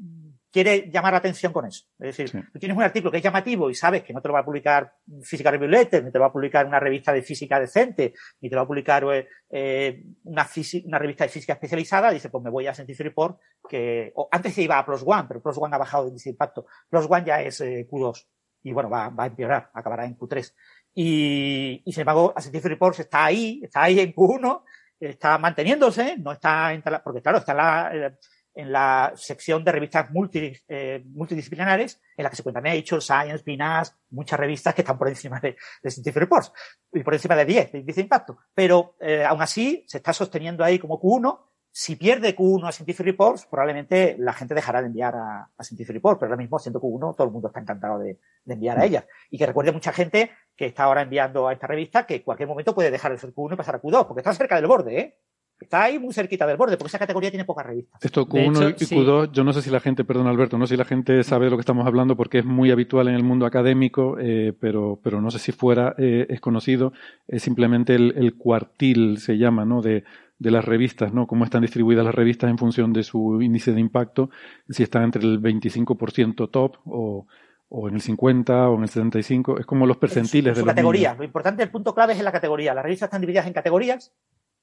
quiere 0.51 0.89
llamar 0.91 1.13
la 1.13 1.19
atención 1.19 1.53
con 1.53 1.65
eso. 1.65 1.85
Es 1.99 2.17
decir, 2.17 2.49
tú 2.51 2.59
tienes 2.59 2.77
un 2.77 2.83
artículo 2.83 3.11
que 3.11 3.17
es 3.17 3.23
llamativo 3.23 3.69
y 3.69 3.75
sabes 3.75 4.03
que 4.03 4.13
no 4.13 4.21
te 4.21 4.27
lo 4.27 4.33
va 4.33 4.41
a 4.41 4.45
publicar 4.45 4.93
Física 5.21 5.51
Review 5.51 5.69
Letter, 5.69 6.03
ni 6.03 6.11
te 6.11 6.17
lo 6.17 6.23
va 6.23 6.29
a 6.29 6.33
publicar 6.33 6.65
una 6.65 6.79
revista 6.79 7.13
de 7.13 7.21
física 7.21 7.59
decente, 7.59 8.13
ni 8.41 8.49
te 8.49 8.55
lo 8.55 8.61
va 8.61 8.63
a 8.63 8.67
publicar 8.67 9.03
eh, 9.13 9.27
eh 9.49 10.03
una, 10.23 10.47
una, 10.85 10.99
revista 10.99 11.23
de 11.23 11.29
física 11.29 11.53
especializada, 11.53 12.11
dice, 12.11 12.29
pues 12.29 12.43
me 12.43 12.49
voy 12.49 12.67
a 12.67 12.73
Scientific 12.73 13.05
Report, 13.05 13.39
que 13.67 14.13
antes 14.31 14.53
se 14.53 14.63
iba 14.63 14.77
a 14.77 14.85
Plus 14.85 15.03
One, 15.05 15.25
pero 15.27 15.41
Plus 15.41 15.57
One 15.57 15.75
ha 15.75 15.79
bajado 15.79 16.03
de 16.03 16.09
índice 16.09 16.29
impacto. 16.29 16.65
Plus 16.89 17.05
One 17.09 17.25
ya 17.25 17.41
es 17.41 17.61
eh, 17.61 17.87
Q2 17.89 18.25
y 18.63 18.73
bueno, 18.73 18.89
va, 18.89 19.09
va 19.09 19.23
a 19.23 19.27
empeorar, 19.27 19.69
acabará 19.73 20.05
en 20.05 20.17
Q3. 20.17 20.53
Y, 20.95 21.81
y 21.85 21.91
sin 21.93 22.01
embargo, 22.01 22.33
Scientific 22.37 22.71
Reports 22.71 22.99
está 22.99 23.25
ahí, 23.25 23.61
está 23.63 23.83
ahí 23.83 23.99
en 23.99 24.13
Q1, 24.13 24.63
está 24.99 25.37
manteniéndose, 25.37 26.17
no 26.17 26.31
está 26.31 26.73
en, 26.73 26.83
porque 27.03 27.21
claro, 27.21 27.37
está 27.37 27.53
la, 27.53 27.91
eh, 27.93 28.17
en 28.59 28.73
la 28.73 29.13
sección 29.15 29.63
de 29.63 29.71
revistas 29.71 30.11
multi, 30.11 30.51
eh, 30.67 31.01
multidisciplinares, 31.05 32.01
en 32.17 32.23
la 32.23 32.29
que 32.29 32.35
se 32.35 32.43
cuentan 32.43 32.63
Nature, 32.63 32.99
Science, 32.99 33.43
PNAS, 33.43 33.95
muchas 34.09 34.37
revistas 34.37 34.75
que 34.75 34.81
están 34.81 34.97
por 34.97 35.07
encima 35.07 35.39
de, 35.39 35.55
de 35.81 35.89
Scientific 35.89 36.19
Reports 36.19 36.51
y 36.91 37.01
por 37.01 37.13
encima 37.13 37.37
de 37.37 37.45
10 37.45 37.71
de 37.71 37.79
índice 37.79 38.01
de 38.01 38.03
impacto. 38.03 38.37
Pero 38.53 38.95
eh, 38.99 39.23
aún 39.23 39.41
así 39.41 39.85
se 39.87 39.97
está 39.97 40.11
sosteniendo 40.11 40.63
ahí 40.63 40.77
como 40.77 40.99
Q1. 40.99 41.39
Si 41.71 41.95
pierde 41.95 42.35
Q1 42.35 42.67
a 42.67 42.71
Scientific 42.73 43.05
Reports, 43.05 43.45
probablemente 43.45 44.17
la 44.19 44.33
gente 44.33 44.53
dejará 44.53 44.81
de 44.81 44.87
enviar 44.87 45.15
a, 45.15 45.49
a 45.55 45.63
Scientific 45.63 45.93
Reports, 45.93 46.19
pero 46.19 46.31
ahora 46.31 46.41
mismo 46.41 46.59
siendo 46.59 46.81
Q1 46.81 47.15
todo 47.15 47.27
el 47.27 47.31
mundo 47.31 47.47
está 47.47 47.61
encantado 47.61 47.99
de, 47.99 48.19
de 48.43 48.53
enviar 48.53 48.77
a 48.77 48.85
ella. 48.85 49.05
Y 49.29 49.37
que 49.37 49.45
recuerde 49.45 49.71
mucha 49.71 49.93
gente 49.93 50.31
que 50.57 50.65
está 50.65 50.83
ahora 50.83 51.03
enviando 51.03 51.47
a 51.47 51.53
esta 51.53 51.67
revista 51.67 52.05
que 52.05 52.15
en 52.15 52.23
cualquier 52.23 52.49
momento 52.49 52.75
puede 52.75 52.91
dejar 52.91 53.13
de 53.13 53.19
ser 53.19 53.33
Q1 53.33 53.53
y 53.53 53.55
pasar 53.55 53.75
a 53.75 53.81
Q2, 53.81 54.07
porque 54.07 54.19
está 54.19 54.33
cerca 54.33 54.57
del 54.57 54.67
borde, 54.67 54.99
¿eh? 54.99 55.17
Está 55.59 55.83
ahí 55.83 55.99
muy 55.99 56.13
cerquita 56.13 56.47
del 56.47 56.55
borde, 56.55 56.77
porque 56.77 56.87
esa 56.87 56.99
categoría 56.99 57.29
tiene 57.29 57.43
pocas 57.43 57.65
revistas. 57.65 58.03
Esto 58.03 58.25
Q1 58.27 58.75
y 58.79 58.95
Q2, 58.95 59.31
yo 59.33 59.43
no 59.43 59.51
sé 59.51 59.61
si 59.61 59.69
la 59.69 59.81
gente, 59.81 60.05
perdón 60.05 60.27
Alberto, 60.27 60.57
no 60.57 60.65
sé 60.65 60.75
si 60.75 60.77
la 60.77 60.85
gente 60.85 61.21
sabe 61.23 61.45
de 61.45 61.51
lo 61.51 61.57
que 61.57 61.61
estamos 61.61 61.85
hablando 61.85 62.15
porque 62.15 62.39
es 62.39 62.45
muy 62.45 62.71
habitual 62.71 63.09
en 63.09 63.15
el 63.15 63.23
mundo 63.23 63.45
académico, 63.45 64.17
eh, 64.19 64.53
pero, 64.57 64.99
pero 65.03 65.21
no 65.21 65.31
sé 65.31 65.39
si 65.39 65.51
fuera 65.51 65.95
eh, 65.97 66.27
es 66.29 66.39
conocido. 66.39 66.93
Es 67.27 67.43
simplemente 67.43 67.95
el, 67.95 68.35
cuartil, 68.37 69.17
se 69.17 69.37
llama, 69.37 69.65
¿no? 69.65 69.81
De, 69.81 70.05
de 70.37 70.51
las 70.51 70.63
revistas, 70.63 71.13
¿no? 71.13 71.27
Cómo 71.27 71.43
están 71.43 71.61
distribuidas 71.61 72.05
las 72.05 72.15
revistas 72.15 72.49
en 72.49 72.57
función 72.57 72.93
de 72.93 73.03
su 73.03 73.41
índice 73.41 73.73
de 73.73 73.81
impacto, 73.81 74.29
si 74.69 74.83
están 74.83 75.03
entre 75.03 75.23
el 75.23 75.41
25% 75.41 76.49
top 76.49 76.77
o, 76.85 77.27
o 77.67 77.89
en 77.89 77.95
el 77.95 78.01
50 78.01 78.69
o 78.69 78.75
en 78.75 78.83
el 78.83 78.89
75, 78.89 79.59
es 79.59 79.65
como 79.65 79.85
los 79.85 79.97
percentiles 79.97 80.55
de 80.55 80.61
su 80.61 80.65
categoría. 80.65 81.15
Lo 81.15 81.25
importante, 81.25 81.63
el 81.63 81.69
punto 81.69 81.93
clave 81.93 82.13
es 82.13 82.19
en 82.19 82.25
la 82.25 82.31
categoría. 82.31 82.73
Las 82.73 82.83
revistas 82.83 83.07
están 83.07 83.19
divididas 83.19 83.45
en 83.45 83.53
categorías 83.53 84.13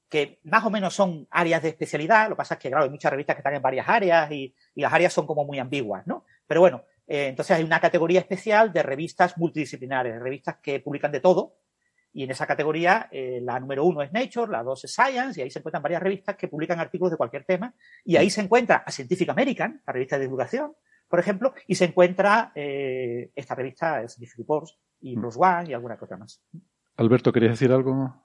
que 0.09 0.39
más 0.43 0.65
o 0.65 0.69
menos 0.69 0.93
son 0.93 1.27
áreas 1.31 1.61
de 1.61 1.69
especialidad. 1.69 2.29
Lo 2.29 2.35
que 2.35 2.39
pasa 2.39 2.53
es 2.55 2.59
que, 2.59 2.69
claro, 2.69 2.85
hay 2.85 2.89
muchas 2.89 3.11
revistas 3.11 3.35
que 3.35 3.39
están 3.41 3.55
en 3.55 3.61
varias 3.61 3.87
áreas 3.87 4.31
y, 4.31 4.53
las 4.75 4.93
áreas 4.93 5.13
son 5.13 5.25
como 5.25 5.43
muy 5.43 5.59
ambiguas, 5.59 6.05
¿no? 6.07 6.25
Pero 6.45 6.61
bueno, 6.61 6.83
eh, 7.07 7.27
entonces 7.27 7.57
hay 7.57 7.63
una 7.63 7.79
categoría 7.79 8.19
especial 8.19 8.71
de 8.71 8.83
revistas 8.83 9.37
multidisciplinares, 9.37 10.19
revistas 10.21 10.57
que 10.61 10.79
publican 10.79 11.11
de 11.11 11.19
todo. 11.19 11.55
Y 12.13 12.23
en 12.23 12.31
esa 12.31 12.47
categoría, 12.47 13.09
eh, 13.11 13.39
la 13.43 13.59
número 13.59 13.83
uno 13.83 14.01
es 14.01 14.11
Nature, 14.11 14.51
la 14.51 14.63
dos 14.63 14.83
es 14.85 14.93
Science, 14.93 15.39
y 15.39 15.43
ahí 15.43 15.51
se 15.51 15.59
encuentran 15.59 15.83
varias 15.83 16.01
revistas 16.01 16.35
que 16.35 16.47
publican 16.47 16.79
artículos 16.79 17.11
de 17.11 17.17
cualquier 17.17 17.43
tema. 17.43 17.75
Y 18.05 18.15
ahí 18.15 18.29
se 18.29 18.41
encuentra 18.41 18.77
a 18.77 18.91
Scientific 18.91 19.29
American, 19.29 19.81
la 19.85 19.93
revista 19.93 20.17
de 20.17 20.23
divulgación, 20.23 20.73
por 21.07 21.19
ejemplo, 21.19 21.53
y 21.67 21.75
se 21.75 21.85
encuentra 21.85 22.51
eh, 22.55 23.31
esta 23.35 23.55
revista, 23.55 24.07
Scientific 24.07 24.37
Reports, 24.39 24.77
y 25.01 25.15
Plus 25.15 25.37
One 25.37 25.69
y 25.69 25.73
alguna 25.73 25.97
cosa 25.97 26.17
más. 26.17 26.41
Alberto, 26.95 27.31
¿querías 27.31 27.51
decir 27.51 27.71
algo? 27.71 28.15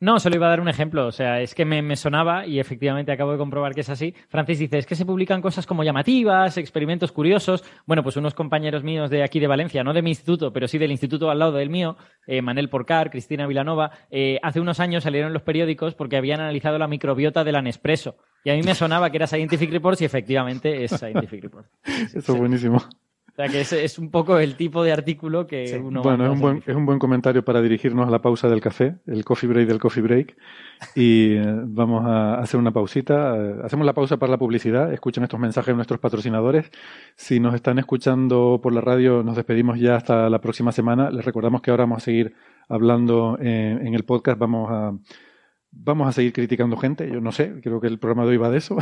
No, 0.00 0.18
solo 0.18 0.36
iba 0.36 0.46
a 0.46 0.50
dar 0.50 0.62
un 0.62 0.68
ejemplo. 0.68 1.06
O 1.06 1.12
sea, 1.12 1.42
es 1.42 1.54
que 1.54 1.66
me, 1.66 1.94
sonaba 1.94 2.46
y 2.46 2.58
efectivamente 2.58 3.12
acabo 3.12 3.32
de 3.32 3.38
comprobar 3.38 3.74
que 3.74 3.82
es 3.82 3.90
así. 3.90 4.14
Francis 4.28 4.58
dice, 4.58 4.78
es 4.78 4.86
que 4.86 4.94
se 4.94 5.04
publican 5.04 5.42
cosas 5.42 5.66
como 5.66 5.84
llamativas, 5.84 6.56
experimentos 6.56 7.12
curiosos. 7.12 7.62
Bueno, 7.86 8.02
pues 8.02 8.16
unos 8.16 8.32
compañeros 8.32 8.82
míos 8.82 9.10
de 9.10 9.22
aquí 9.22 9.40
de 9.40 9.46
Valencia, 9.46 9.84
no 9.84 9.92
de 9.92 10.00
mi 10.00 10.10
instituto, 10.10 10.54
pero 10.54 10.68
sí 10.68 10.78
del 10.78 10.90
instituto 10.90 11.30
al 11.30 11.38
lado 11.38 11.52
del 11.52 11.68
mío, 11.68 11.98
eh, 12.26 12.40
Manel 12.40 12.70
Porcar, 12.70 13.10
Cristina 13.10 13.46
Vilanova, 13.46 13.90
eh, 14.10 14.38
hace 14.42 14.60
unos 14.60 14.80
años 14.80 15.04
salieron 15.04 15.34
los 15.34 15.42
periódicos 15.42 15.94
porque 15.94 16.16
habían 16.16 16.40
analizado 16.40 16.78
la 16.78 16.88
microbiota 16.88 17.44
del 17.44 17.62
Nespresso. 17.62 18.16
Y 18.42 18.50
a 18.50 18.54
mí 18.54 18.62
me 18.62 18.74
sonaba 18.74 19.10
que 19.10 19.18
era 19.18 19.26
Scientific 19.26 19.70
Reports 19.70 20.00
y 20.00 20.06
efectivamente 20.06 20.82
es 20.82 20.92
Scientific 20.92 21.42
Reports. 21.42 21.68
Eso 22.14 22.32
es 22.32 22.38
buenísimo. 22.38 22.80
O 23.40 23.42
sea 23.42 23.50
que 23.50 23.62
es, 23.62 23.72
es, 23.72 23.98
un 23.98 24.10
poco 24.10 24.38
el 24.38 24.54
tipo 24.54 24.84
de 24.84 24.92
artículo 24.92 25.46
que 25.46 25.80
uno. 25.82 26.02
Bueno, 26.02 26.26
es 26.26 26.30
un, 26.30 26.40
buen, 26.40 26.62
es 26.66 26.76
un 26.76 26.84
buen 26.84 26.98
comentario 26.98 27.42
para 27.42 27.62
dirigirnos 27.62 28.06
a 28.06 28.10
la 28.10 28.20
pausa 28.20 28.50
del 28.50 28.60
café, 28.60 28.96
el 29.06 29.24
coffee 29.24 29.48
break 29.48 29.66
del 29.66 29.78
coffee 29.78 30.02
break. 30.02 30.36
Y 30.94 31.36
eh, 31.36 31.44
vamos 31.64 32.04
a 32.04 32.34
hacer 32.34 32.60
una 32.60 32.70
pausita. 32.70 33.34
Eh, 33.38 33.54
hacemos 33.64 33.86
la 33.86 33.94
pausa 33.94 34.18
para 34.18 34.32
la 34.32 34.38
publicidad. 34.38 34.92
Escuchen 34.92 35.22
estos 35.22 35.40
mensajes 35.40 35.68
de 35.68 35.76
nuestros 35.76 36.00
patrocinadores. 36.00 36.70
Si 37.16 37.40
nos 37.40 37.54
están 37.54 37.78
escuchando 37.78 38.60
por 38.62 38.74
la 38.74 38.82
radio, 38.82 39.22
nos 39.22 39.36
despedimos 39.36 39.80
ya 39.80 39.96
hasta 39.96 40.28
la 40.28 40.42
próxima 40.42 40.70
semana. 40.70 41.10
Les 41.10 41.24
recordamos 41.24 41.62
que 41.62 41.70
ahora 41.70 41.84
vamos 41.84 42.02
a 42.02 42.04
seguir 42.04 42.34
hablando 42.68 43.38
en, 43.40 43.86
en 43.86 43.94
el 43.94 44.04
podcast. 44.04 44.38
Vamos 44.38 44.68
a 44.70 44.92
Vamos 45.72 46.08
a 46.08 46.12
seguir 46.12 46.32
criticando 46.32 46.76
gente, 46.76 47.08
yo 47.08 47.20
no 47.20 47.30
sé, 47.30 47.60
creo 47.62 47.80
que 47.80 47.86
el 47.86 47.98
programa 47.98 48.24
de 48.24 48.30
hoy 48.30 48.36
va 48.38 48.50
de 48.50 48.58
eso, 48.58 48.76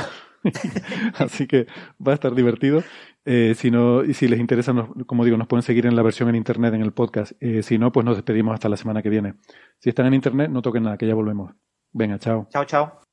así 1.18 1.46
que 1.46 1.66
va 2.04 2.12
a 2.12 2.14
estar 2.14 2.34
divertido. 2.34 2.82
Eh, 3.26 3.54
si 3.54 3.70
no, 3.70 4.04
y 4.04 4.14
si 4.14 4.26
les 4.26 4.40
interesa, 4.40 4.72
como 5.06 5.24
digo, 5.24 5.36
nos 5.36 5.48
pueden 5.48 5.62
seguir 5.62 5.84
en 5.84 5.96
la 5.96 6.02
versión 6.02 6.30
en 6.30 6.34
internet, 6.36 6.72
en 6.72 6.80
el 6.80 6.92
podcast. 6.92 7.32
Eh, 7.40 7.62
si 7.62 7.76
no, 7.76 7.92
pues 7.92 8.06
nos 8.06 8.16
despedimos 8.16 8.54
hasta 8.54 8.70
la 8.70 8.78
semana 8.78 9.02
que 9.02 9.10
viene. 9.10 9.34
Si 9.78 9.90
están 9.90 10.06
en 10.06 10.14
internet, 10.14 10.50
no 10.50 10.62
toquen 10.62 10.84
nada, 10.84 10.96
que 10.96 11.06
ya 11.06 11.14
volvemos. 11.14 11.54
Venga, 11.92 12.18
chao. 12.18 12.48
Chao, 12.50 12.64
chao. 12.64 13.07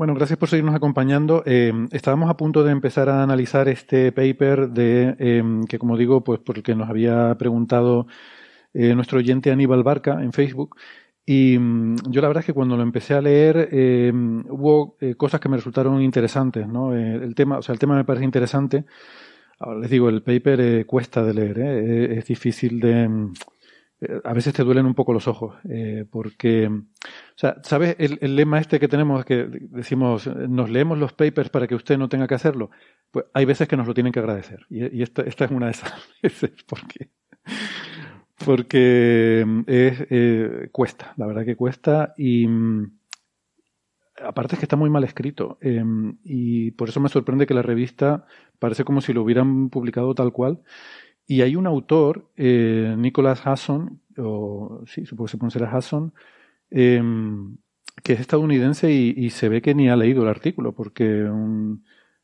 Bueno, 0.00 0.14
gracias 0.14 0.38
por 0.38 0.48
seguirnos 0.48 0.74
acompañando. 0.74 1.42
Eh, 1.44 1.74
estábamos 1.92 2.30
a 2.30 2.36
punto 2.38 2.64
de 2.64 2.72
empezar 2.72 3.10
a 3.10 3.22
analizar 3.22 3.68
este 3.68 4.12
paper 4.12 4.70
de 4.70 5.14
eh, 5.18 5.44
que, 5.68 5.78
como 5.78 5.98
digo, 5.98 6.24
pues 6.24 6.40
porque 6.40 6.74
nos 6.74 6.88
había 6.88 7.36
preguntado 7.36 8.06
eh, 8.72 8.94
nuestro 8.94 9.18
oyente 9.18 9.50
Aníbal 9.50 9.82
Barca 9.82 10.22
en 10.22 10.32
Facebook. 10.32 10.76
Y 11.26 11.58
mm, 11.58 11.96
yo 12.08 12.22
la 12.22 12.28
verdad 12.28 12.40
es 12.40 12.46
que 12.46 12.54
cuando 12.54 12.78
lo 12.78 12.82
empecé 12.82 13.12
a 13.12 13.20
leer 13.20 13.68
hubo 14.48 14.96
cosas 15.18 15.38
que 15.38 15.50
me 15.50 15.58
resultaron 15.58 16.00
interesantes, 16.00 16.66
¿no? 16.66 16.94
el 16.94 17.34
tema, 17.34 17.58
o 17.58 17.62
sea, 17.62 17.74
el 17.74 17.78
tema 17.78 17.94
me 17.94 18.06
parece 18.06 18.24
interesante. 18.24 18.86
Ahora 19.58 19.80
les 19.80 19.90
digo, 19.90 20.08
el 20.08 20.22
paper 20.22 20.86
cuesta 20.86 21.22
de 21.22 21.34
leer, 21.34 21.58
es 22.18 22.24
difícil 22.24 22.80
de 22.80 23.06
mm, 23.06 23.32
eh, 23.32 23.59
a 24.24 24.32
veces 24.32 24.54
te 24.54 24.64
duelen 24.64 24.86
un 24.86 24.94
poco 24.94 25.12
los 25.12 25.28
ojos, 25.28 25.56
eh, 25.68 26.06
porque, 26.10 26.68
o 26.68 27.36
sea, 27.36 27.56
¿sabes 27.62 27.96
el, 27.98 28.34
lema 28.34 28.58
este 28.58 28.80
que 28.80 28.88
tenemos 28.88 29.24
que 29.24 29.46
decimos, 29.50 30.26
nos 30.26 30.70
leemos 30.70 30.98
los 30.98 31.12
papers 31.12 31.50
para 31.50 31.66
que 31.66 31.74
usted 31.74 31.98
no 31.98 32.08
tenga 32.08 32.26
que 32.26 32.34
hacerlo? 32.34 32.70
Pues 33.10 33.26
hay 33.34 33.44
veces 33.44 33.68
que 33.68 33.76
nos 33.76 33.86
lo 33.86 33.94
tienen 33.94 34.12
que 34.12 34.20
agradecer, 34.20 34.66
y, 34.70 35.02
esta, 35.02 35.22
esta, 35.22 35.44
es 35.44 35.50
una 35.50 35.66
de 35.66 35.72
esas 35.72 35.92
veces, 36.22 36.52
porque, 36.66 37.10
porque 38.44 39.46
es, 39.66 40.06
eh, 40.08 40.68
cuesta, 40.72 41.12
la 41.16 41.26
verdad 41.26 41.44
que 41.44 41.56
cuesta, 41.56 42.14
y 42.16 42.48
aparte 44.24 44.54
es 44.54 44.60
que 44.60 44.64
está 44.64 44.76
muy 44.76 44.88
mal 44.88 45.04
escrito, 45.04 45.58
y 46.24 46.70
por 46.70 46.88
eso 46.88 47.00
me 47.00 47.10
sorprende 47.10 47.46
que 47.46 47.54
la 47.54 47.62
revista 47.62 48.24
parece 48.58 48.84
como 48.84 49.02
si 49.02 49.12
lo 49.12 49.22
hubieran 49.22 49.68
publicado 49.68 50.14
tal 50.14 50.32
cual, 50.32 50.62
y 51.30 51.42
hay 51.42 51.54
un 51.54 51.68
autor, 51.68 52.28
eh, 52.36 52.92
Nicholas 52.98 53.46
Hasson, 53.46 54.00
o 54.18 54.82
sí, 54.84 55.06
supongo 55.06 55.26
que 55.26 55.30
se 55.30 55.36
pronunciará 55.36 55.70
Hasson, 55.70 56.12
em, 56.72 57.56
que 58.02 58.14
es 58.14 58.20
estadounidense 58.20 58.90
y, 58.90 59.30
se 59.30 59.48
ve 59.48 59.62
que 59.62 59.72
ni 59.72 59.88
ha 59.88 59.94
leído 59.94 60.24
el 60.24 60.28
artículo, 60.28 60.72
porque 60.72 61.30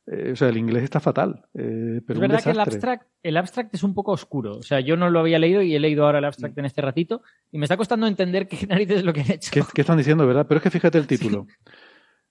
eh, 0.09 0.33
o 0.33 0.35
sea, 0.35 0.49
el 0.49 0.57
inglés 0.57 0.83
está 0.83 0.99
fatal. 0.99 1.45
Eh, 1.55 2.01
pero 2.05 2.15
es 2.15 2.21
verdad 2.21 2.43
que 2.43 2.51
el 2.51 2.59
abstract, 2.59 3.07
el 3.23 3.37
abstract 3.37 3.75
es 3.77 3.85
un 3.85 3.95
poco 3.95 4.11
oscuro. 4.11 4.59
O 4.59 4.63
sea, 4.63 4.81
yo 4.81 4.97
no 4.97 5.09
lo 5.09 5.21
había 5.21 5.39
leído 5.39 5.63
y 5.63 5.77
he 5.77 5.79
leído 5.79 6.05
ahora 6.05 6.19
el 6.19 6.25
abstract 6.25 6.59
en 6.59 6.65
este 6.65 6.83
ratito 6.83 7.23
y 7.53 7.59
me 7.59 7.67
está 7.67 7.77
costando 7.77 8.09
entender 8.09 8.49
qué 8.49 8.59
narices 8.67 8.99
es 8.99 9.05
lo 9.05 9.13
que 9.13 9.21
han 9.21 9.31
hecho. 9.31 9.53
¿Qué, 9.53 9.63
qué 9.73 9.83
están 9.83 9.99
diciendo, 9.99 10.27
verdad? 10.27 10.47
Pero 10.49 10.59
es 10.59 10.65
que 10.65 10.71
fíjate 10.71 10.99
el 10.99 11.07
título. 11.07 11.47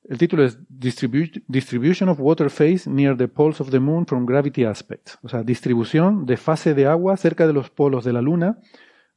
El 0.08 0.20
título 0.20 0.44
es 0.44 0.60
Distribution 0.70 2.10
of 2.10 2.20
Water 2.20 2.50
Phase 2.50 2.88
Near 2.88 3.18
the 3.18 3.28
Poles 3.28 3.60
of 3.60 3.72
the 3.72 3.80
Moon 3.80 4.06
from 4.06 4.26
Gravity 4.26 4.64
Aspects. 4.64 5.18
O 5.24 5.30
sea, 5.30 5.42
distribución 5.42 6.26
de 6.26 6.38
fase 6.38 6.76
de 6.76 6.86
agua 6.86 7.18
cerca 7.18 7.48
de 7.48 7.54
los 7.54 7.72
polos 7.72 8.06
de 8.06 8.14
la 8.14 8.22
Luna 8.22 8.60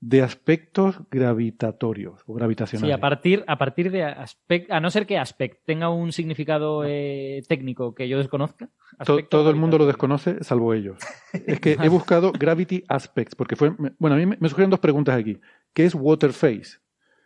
de 0.00 0.22
aspectos 0.22 1.00
gravitatorios 1.10 2.22
o 2.26 2.34
gravitacionales. 2.34 2.88
Sí, 2.88 2.96
a 2.96 3.00
partir, 3.00 3.44
a 3.48 3.58
partir 3.58 3.90
de 3.90 4.04
aspect, 4.04 4.70
a 4.70 4.80
no 4.80 4.90
ser 4.90 5.06
que 5.06 5.18
aspect 5.18 5.64
tenga 5.66 5.90
un 5.90 6.12
significado 6.12 6.84
eh, 6.86 7.42
técnico 7.48 7.94
que 7.94 8.08
yo 8.08 8.18
desconozca. 8.18 8.70
Todo, 9.28 9.50
el 9.50 9.56
mundo 9.56 9.76
lo 9.76 9.86
desconoce, 9.86 10.42
salvo 10.42 10.72
ellos. 10.72 10.98
Es 11.46 11.60
que 11.60 11.72
he 11.82 11.88
buscado 11.88 12.32
gravity 12.32 12.84
aspects, 12.88 13.34
porque 13.34 13.56
fue, 13.56 13.72
bueno, 13.98 14.14
a 14.14 14.18
mí 14.18 14.24
me, 14.24 14.36
me 14.38 14.48
surgieron 14.48 14.70
dos 14.70 14.80
preguntas 14.80 15.18
aquí. 15.18 15.40
¿Qué 15.74 15.84
es 15.84 15.94
water 15.94 16.32
phase? 16.32 16.78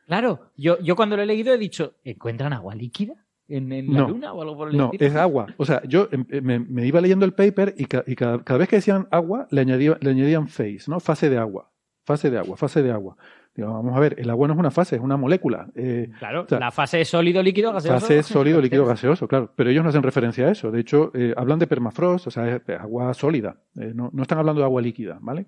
Claro, 0.06 0.50
yo, 0.56 0.80
yo 0.80 0.96
cuando 0.96 1.16
lo 1.16 1.22
he 1.22 1.26
leído 1.26 1.54
he 1.54 1.58
dicho, 1.58 1.94
¿encuentran 2.04 2.52
agua 2.52 2.74
líquida? 2.74 3.14
En, 3.48 3.68
la 3.92 4.00
no, 4.00 4.08
luna 4.08 4.32
o 4.32 4.42
algo 4.42 4.56
por 4.56 4.70
el 4.70 4.76
No, 4.76 4.90
es 4.98 5.14
agua. 5.14 5.46
O 5.56 5.64
sea, 5.64 5.82
yo 5.84 6.08
em, 6.10 6.24
eh, 6.30 6.40
me, 6.40 6.86
iba 6.86 7.00
leyendo 7.00 7.24
el 7.24 7.34
paper 7.34 7.74
y, 7.76 7.86
cada, 7.86 8.58
vez 8.58 8.68
que 8.68 8.76
decían 8.76 9.08
agua 9.10 9.46
le, 9.50 9.64
le 9.64 10.10
añadían 10.10 10.48
phase, 10.48 10.84
¿no? 10.88 11.00
Fase 11.00 11.28
de 11.28 11.38
agua. 11.38 11.70
Fase 12.04 12.30
de 12.30 12.38
agua, 12.38 12.56
fase 12.56 12.82
de 12.82 12.90
agua. 12.90 13.16
vamos 13.56 13.96
a 13.96 14.00
ver, 14.00 14.16
el 14.18 14.28
agua 14.28 14.48
no 14.48 14.54
es 14.54 14.60
una 14.60 14.72
fase, 14.72 14.96
es 14.96 15.02
una 15.02 15.16
molécula. 15.16 15.68
Eh, 15.76 16.10
claro, 16.18 16.46
la 16.50 16.72
fase 16.72 17.00
es 17.00 17.08
sólido, 17.08 17.42
líquido, 17.42 17.72
gaseoso. 17.72 18.00
Fase 18.00 18.18
es 18.18 18.26
sólido, 18.26 18.60
líquido, 18.60 18.84
gaseoso, 18.84 19.28
claro. 19.28 19.52
Pero 19.54 19.70
ellos 19.70 19.84
no 19.84 19.90
hacen 19.90 20.02
referencia 20.02 20.46
a 20.46 20.50
eso. 20.50 20.72
De 20.72 20.80
hecho, 20.80 21.12
eh, 21.14 21.32
hablan 21.36 21.60
de 21.60 21.68
permafrost, 21.68 22.26
o 22.26 22.30
sea, 22.30 22.56
es 22.56 22.62
agua 22.80 23.14
sólida. 23.14 23.60
no, 23.74 24.10
no 24.12 24.22
están 24.22 24.38
hablando 24.38 24.60
de 24.60 24.64
agua 24.64 24.82
líquida, 24.82 25.18
¿vale? 25.20 25.46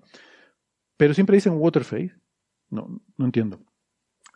Pero 0.95 1.13
siempre 1.13 1.35
dicen 1.35 1.53
water 1.57 1.83
phase. 1.83 2.13
No, 2.69 3.01
no 3.17 3.25
entiendo. 3.25 3.59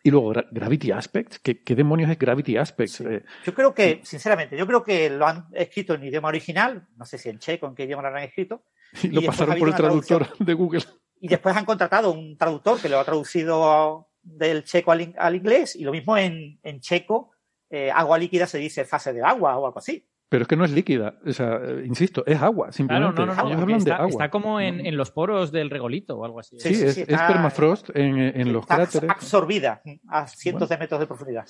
Y 0.02 0.10
luego, 0.10 0.32
Gravity 0.50 0.92
Aspects, 0.92 1.38
¿qué, 1.40 1.74
demonios 1.74 2.10
es 2.10 2.18
Gravity 2.18 2.56
Aspects? 2.56 3.00
Eh, 3.00 3.24
yo 3.44 3.54
creo 3.54 3.74
que, 3.74 4.00
sinceramente, 4.02 4.56
yo 4.56 4.66
creo 4.66 4.82
que 4.82 5.10
lo 5.10 5.26
han 5.26 5.46
escrito 5.52 5.94
en 5.94 6.04
idioma 6.04 6.28
original, 6.28 6.86
no 6.96 7.04
sé 7.04 7.18
si 7.18 7.28
en 7.28 7.38
checo, 7.38 7.66
en 7.66 7.74
qué 7.74 7.84
idioma 7.84 8.08
lo 8.08 8.16
han 8.16 8.24
escrito. 8.24 8.64
Y, 9.02 9.08
lo 9.08 9.22
pasaron 9.22 9.56
por 9.56 9.68
el 9.68 9.74
traductor 9.74 10.36
de 10.38 10.54
Google. 10.54 10.82
Y 11.20 11.28
después 11.28 11.56
han 11.56 11.64
contratado 11.64 12.12
un 12.12 12.36
traductor 12.36 12.80
que 12.80 12.88
lo 12.88 12.98
ha 12.98 13.04
traducido 13.04 14.08
del 14.22 14.64
checo 14.64 14.90
al, 14.90 15.34
inglés, 15.34 15.76
y 15.76 15.84
lo 15.84 15.92
mismo 15.92 16.16
en, 16.16 16.58
checo, 16.80 17.32
eh, 17.68 17.90
agua 17.90 18.18
líquida 18.18 18.46
se 18.46 18.58
dice 18.58 18.84
fase 18.84 19.12
de 19.12 19.22
agua 19.22 19.56
o 19.56 19.66
algo 19.66 19.78
así. 19.78 20.09
Pero 20.30 20.42
es 20.42 20.48
que 20.48 20.54
no 20.54 20.64
es 20.64 20.70
líquida, 20.70 21.18
o 21.26 21.32
sea, 21.32 21.56
eh, 21.56 21.82
insisto, 21.84 22.24
es 22.24 22.40
agua, 22.40 22.70
simplemente. 22.70 23.16
Claro, 23.16 23.34
no, 23.34 23.56
no, 23.56 23.66
no, 23.66 23.76
está, 23.76 24.06
está, 24.06 24.30
como 24.30 24.60
en, 24.60 24.96
los 24.96 25.10
poros 25.10 25.50
del 25.50 25.70
regolito 25.70 26.16
o 26.16 26.24
algo 26.24 26.38
así. 26.38 26.58
Sí, 26.60 26.68
es, 26.68 27.04
permafrost 27.04 27.90
en, 27.94 28.52
los 28.52 28.64
cráteres. 28.64 29.10
absorbida 29.10 29.82
a 30.08 30.28
cientos 30.28 30.68
de 30.68 30.78
metros 30.78 31.00
de 31.00 31.08
profundidad. 31.08 31.46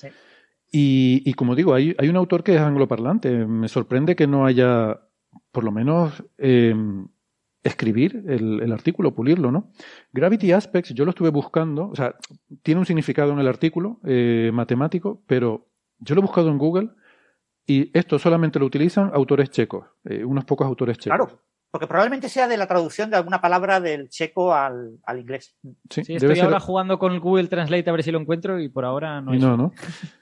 Y, 0.71 1.21
y, 1.23 1.33
como 1.35 1.53
digo, 1.53 1.75
hay, 1.75 1.95
hay, 1.99 2.09
un 2.09 2.15
autor 2.15 2.43
que 2.43 2.55
es 2.55 2.59
angloparlante. 2.59 3.45
Me 3.45 3.67
sorprende 3.67 4.15
que 4.15 4.25
no 4.25 4.47
haya, 4.47 4.99
por 5.51 5.63
lo 5.63 5.71
menos, 5.71 6.23
eh, 6.39 6.73
escribir 7.63 8.23
el, 8.27 8.71
artículo, 8.71 9.13
pulirlo, 9.13 9.51
¿no? 9.51 9.71
Gravity 10.11 10.53
Aspects, 10.53 10.93
yo 10.95 11.05
lo 11.05 11.11
estuve 11.11 11.29
buscando, 11.29 11.89
o 11.89 11.95
sea, 11.95 12.15
tiene 12.63 12.79
un 12.79 12.85
significado 12.85 13.31
en 13.33 13.39
el 13.39 13.47
artículo 13.47 13.99
eh, 14.05 14.49
matemático, 14.51 15.21
pero 15.27 15.67
yo 15.99 16.15
lo 16.15 16.21
he 16.21 16.23
buscado 16.23 16.49
en 16.49 16.57
Google 16.57 16.89
y 17.65 17.97
esto 17.97 18.19
solamente 18.19 18.59
lo 18.59 18.65
utilizan 18.65 19.11
autores 19.13 19.49
checos, 19.49 19.85
eh, 20.05 20.23
unos 20.23 20.45
pocos 20.45 20.67
autores 20.67 20.97
checos. 20.97 21.17
Claro, 21.17 21.41
porque 21.71 21.87
probablemente 21.87 22.27
sea 22.27 22.47
de 22.47 22.57
la 22.57 22.67
traducción 22.67 23.09
de 23.09 23.17
alguna 23.17 23.39
palabra 23.39 23.79
del 23.79 24.09
checo 24.09 24.53
al, 24.53 24.99
inglés. 25.15 25.55
Sí, 25.89 26.01
estoy 26.07 26.39
ahora 26.39 26.59
jugando 26.59 26.99
con 26.99 27.17
Google 27.19 27.47
Translate 27.47 27.89
a 27.89 27.93
ver 27.93 28.03
si 28.03 28.11
lo 28.11 28.19
encuentro 28.19 28.59
y 28.59 28.69
por 28.69 28.83
ahora 28.83 29.21
no. 29.21 29.33
no, 29.33 29.57
no. 29.57 29.71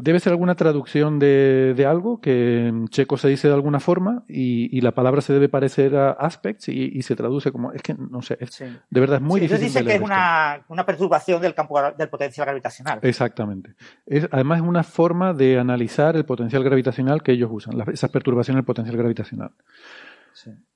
debe 0.00 0.20
ser 0.20 0.32
alguna 0.32 0.54
traducción 0.54 1.18
de, 1.18 1.84
algo 1.86 2.20
que 2.20 2.68
en 2.68 2.88
checo 2.88 3.16
se 3.16 3.28
dice 3.28 3.48
de 3.48 3.54
alguna 3.54 3.80
forma 3.80 4.24
y, 4.28 4.80
la 4.80 4.92
palabra 4.92 5.20
se 5.20 5.32
debe 5.32 5.48
parecer 5.48 5.96
a 5.96 6.12
aspects 6.12 6.68
y, 6.68 7.02
se 7.02 7.16
traduce 7.16 7.50
como. 7.50 7.72
Es 7.72 7.82
que 7.82 7.94
no 7.94 8.22
sé, 8.22 8.38
de 8.38 9.00
verdad 9.00 9.16
es 9.16 9.22
muy 9.22 9.40
difícil. 9.40 9.66
dice 9.66 9.84
que 9.84 9.94
es 9.94 10.00
una, 10.00 10.64
perturbación 10.86 11.42
del 11.42 11.54
campo 11.54 11.80
del 11.96 12.08
potencial 12.08 12.46
gravitacional. 12.46 13.00
Exactamente. 13.02 13.74
Es, 14.06 14.28
además, 14.30 14.60
es 14.60 14.66
una 14.66 14.84
forma 14.84 15.34
de 15.34 15.58
analizar 15.58 16.16
el 16.16 16.24
potencial 16.24 16.62
gravitacional 16.62 17.22
que 17.22 17.32
ellos 17.32 17.50
usan, 17.52 17.74
esas 17.92 18.10
perturbaciones 18.10 18.58
del 18.58 18.66
potencial 18.66 18.96
gravitacional. 18.96 19.50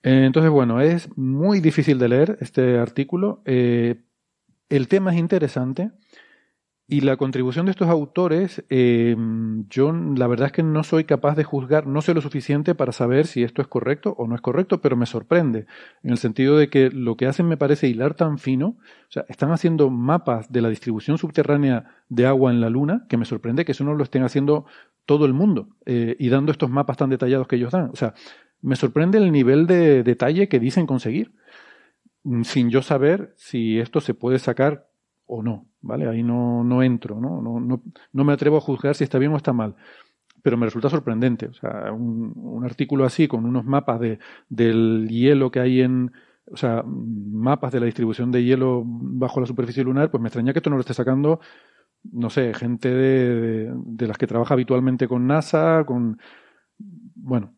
entonces, 0.02 0.50
bueno, 0.50 0.80
es 0.80 1.16
muy 1.16 1.60
difícil 1.60 1.98
de 1.98 2.08
leer 2.08 2.38
este 2.40 2.78
artículo. 2.78 3.42
Eh, 3.44 4.02
el 4.68 4.88
tema 4.88 5.12
es 5.12 5.18
interesante 5.18 5.92
y 6.92 7.00
la 7.00 7.16
contribución 7.16 7.64
de 7.64 7.70
estos 7.70 7.88
autores, 7.88 8.66
eh, 8.68 9.16
yo 9.70 9.94
la 9.94 10.26
verdad 10.26 10.48
es 10.48 10.52
que 10.52 10.62
no 10.62 10.84
soy 10.84 11.04
capaz 11.04 11.36
de 11.36 11.42
juzgar, 11.42 11.86
no 11.86 12.02
sé 12.02 12.12
lo 12.12 12.20
suficiente 12.20 12.74
para 12.74 12.92
saber 12.92 13.26
si 13.26 13.42
esto 13.42 13.62
es 13.62 13.68
correcto 13.68 14.14
o 14.18 14.26
no 14.28 14.34
es 14.34 14.42
correcto, 14.42 14.82
pero 14.82 14.94
me 14.94 15.06
sorprende, 15.06 15.64
en 16.02 16.10
el 16.10 16.18
sentido 16.18 16.58
de 16.58 16.68
que 16.68 16.90
lo 16.90 17.16
que 17.16 17.26
hacen 17.26 17.48
me 17.48 17.56
parece 17.56 17.88
hilar 17.88 18.12
tan 18.12 18.36
fino, 18.36 18.76
o 18.76 19.08
sea, 19.08 19.24
están 19.30 19.52
haciendo 19.52 19.88
mapas 19.88 20.52
de 20.52 20.60
la 20.60 20.68
distribución 20.68 21.16
subterránea 21.16 22.04
de 22.10 22.26
agua 22.26 22.50
en 22.50 22.60
la 22.60 22.68
Luna, 22.68 23.06
que 23.08 23.16
me 23.16 23.24
sorprende 23.24 23.64
que 23.64 23.72
eso 23.72 23.84
no 23.84 23.94
lo 23.94 24.04
estén 24.04 24.22
haciendo 24.22 24.66
todo 25.06 25.24
el 25.24 25.32
mundo 25.32 25.70
eh, 25.86 26.14
y 26.18 26.28
dando 26.28 26.52
estos 26.52 26.68
mapas 26.68 26.98
tan 26.98 27.08
detallados 27.08 27.48
que 27.48 27.56
ellos 27.56 27.72
dan. 27.72 27.88
O 27.90 27.96
sea, 27.96 28.12
me 28.60 28.76
sorprende 28.76 29.16
el 29.16 29.32
nivel 29.32 29.66
de 29.66 30.02
detalle 30.02 30.46
que 30.46 30.60
dicen 30.60 30.86
conseguir, 30.86 31.32
sin 32.42 32.68
yo 32.68 32.82
saber 32.82 33.32
si 33.38 33.78
esto 33.78 34.02
se 34.02 34.12
puede 34.12 34.38
sacar 34.38 34.90
o 35.24 35.42
no, 35.42 35.71
¿vale? 35.82 36.08
Ahí 36.08 36.22
no, 36.22 36.64
no 36.64 36.82
entro, 36.82 37.20
¿no? 37.20 37.42
No, 37.42 37.60
¿no? 37.60 37.82
no 38.12 38.24
me 38.24 38.32
atrevo 38.32 38.56
a 38.56 38.60
juzgar 38.60 38.94
si 38.94 39.04
está 39.04 39.18
bien 39.18 39.32
o 39.32 39.36
está 39.36 39.52
mal. 39.52 39.76
Pero 40.42 40.56
me 40.56 40.66
resulta 40.66 40.88
sorprendente. 40.88 41.46
O 41.46 41.52
sea, 41.52 41.92
un, 41.92 42.32
un 42.36 42.64
artículo 42.64 43.04
así, 43.04 43.28
con 43.28 43.44
unos 43.44 43.64
mapas 43.64 44.00
de, 44.00 44.18
del 44.48 45.08
hielo 45.08 45.50
que 45.50 45.60
hay 45.60 45.82
en, 45.82 46.12
o 46.46 46.56
sea, 46.56 46.82
mapas 46.84 47.72
de 47.72 47.80
la 47.80 47.86
distribución 47.86 48.32
de 48.32 48.42
hielo 48.42 48.82
bajo 48.84 49.40
la 49.40 49.46
superficie 49.46 49.84
lunar, 49.84 50.10
pues 50.10 50.20
me 50.20 50.28
extraña 50.28 50.52
que 50.52 50.58
esto 50.58 50.70
no 50.70 50.76
lo 50.76 50.80
esté 50.80 50.94
sacando, 50.94 51.40
no 52.10 52.30
sé, 52.30 52.52
gente 52.54 52.88
de, 52.90 53.72
de, 53.74 54.06
las 54.06 54.18
que 54.18 54.26
trabaja 54.26 54.54
habitualmente 54.54 55.06
con 55.06 55.26
NASA, 55.26 55.84
con. 55.86 56.18
Bueno. 56.78 57.54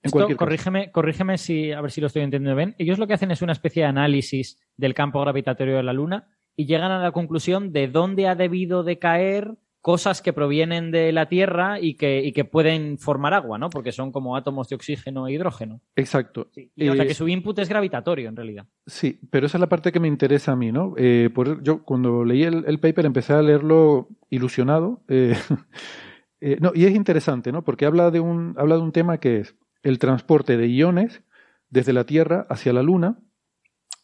En 0.00 0.08
Esto, 0.08 0.36
corrígeme, 0.36 0.92
corrígeme 0.92 1.38
si, 1.38 1.72
a 1.72 1.80
ver 1.80 1.90
si 1.90 2.00
lo 2.00 2.06
estoy 2.06 2.22
entendiendo 2.22 2.56
bien. 2.56 2.76
Ellos 2.78 2.98
lo 2.98 3.06
que 3.06 3.14
hacen 3.14 3.32
es 3.32 3.42
una 3.42 3.52
especie 3.52 3.82
de 3.82 3.88
análisis 3.88 4.58
del 4.76 4.94
campo 4.94 5.20
gravitatorio 5.20 5.76
de 5.76 5.82
la 5.82 5.92
Luna 5.92 6.28
y 6.58 6.66
llegan 6.66 6.90
a 6.90 7.00
la 7.00 7.12
conclusión 7.12 7.72
de 7.72 7.86
dónde 7.86 8.26
ha 8.26 8.34
debido 8.34 8.82
de 8.82 8.98
caer 8.98 9.54
cosas 9.80 10.20
que 10.20 10.32
provienen 10.32 10.90
de 10.90 11.12
la 11.12 11.28
Tierra 11.28 11.78
y 11.80 11.94
que, 11.94 12.32
que 12.34 12.44
pueden 12.44 12.98
formar 12.98 13.32
agua, 13.32 13.58
¿no? 13.58 13.70
Porque 13.70 13.92
son 13.92 14.10
como 14.10 14.36
átomos 14.36 14.68
de 14.68 14.74
oxígeno 14.74 15.28
e 15.28 15.34
hidrógeno. 15.34 15.80
Exacto. 15.94 16.50
o 16.50 16.94
sea 16.96 17.06
que 17.06 17.14
su 17.14 17.28
input 17.28 17.60
es 17.60 17.68
gravitatorio, 17.68 18.28
en 18.28 18.34
realidad. 18.34 18.66
Sí, 18.88 19.20
pero 19.30 19.46
esa 19.46 19.56
es 19.56 19.60
la 19.60 19.68
parte 19.68 19.92
que 19.92 20.00
me 20.00 20.08
interesa 20.08 20.50
a 20.50 20.56
mí, 20.56 20.72
¿no? 20.72 20.94
Eh, 20.96 21.30
por, 21.32 21.62
yo 21.62 21.84
cuando 21.84 22.24
leí 22.24 22.42
el, 22.42 22.80
paper 22.80 23.06
empecé 23.06 23.34
a 23.34 23.42
leerlo 23.42 24.08
ilusionado. 24.28 25.04
Eh, 25.06 25.36
eh, 26.40 26.56
no, 26.60 26.72
y 26.74 26.86
es 26.86 26.94
interesante, 26.96 27.52
¿no? 27.52 27.62
Porque 27.62 27.86
habla 27.86 28.10
de, 28.10 28.18
un, 28.18 28.56
habla 28.58 28.74
de 28.74 28.82
un 28.82 28.90
tema 28.90 29.18
que 29.18 29.38
es 29.38 29.54
el 29.84 30.00
transporte 30.00 30.56
de 30.56 30.66
iones 30.66 31.22
desde 31.70 31.92
la 31.92 32.02
Tierra 32.02 32.48
hacia 32.50 32.72
la 32.72 32.82
Luna 32.82 33.20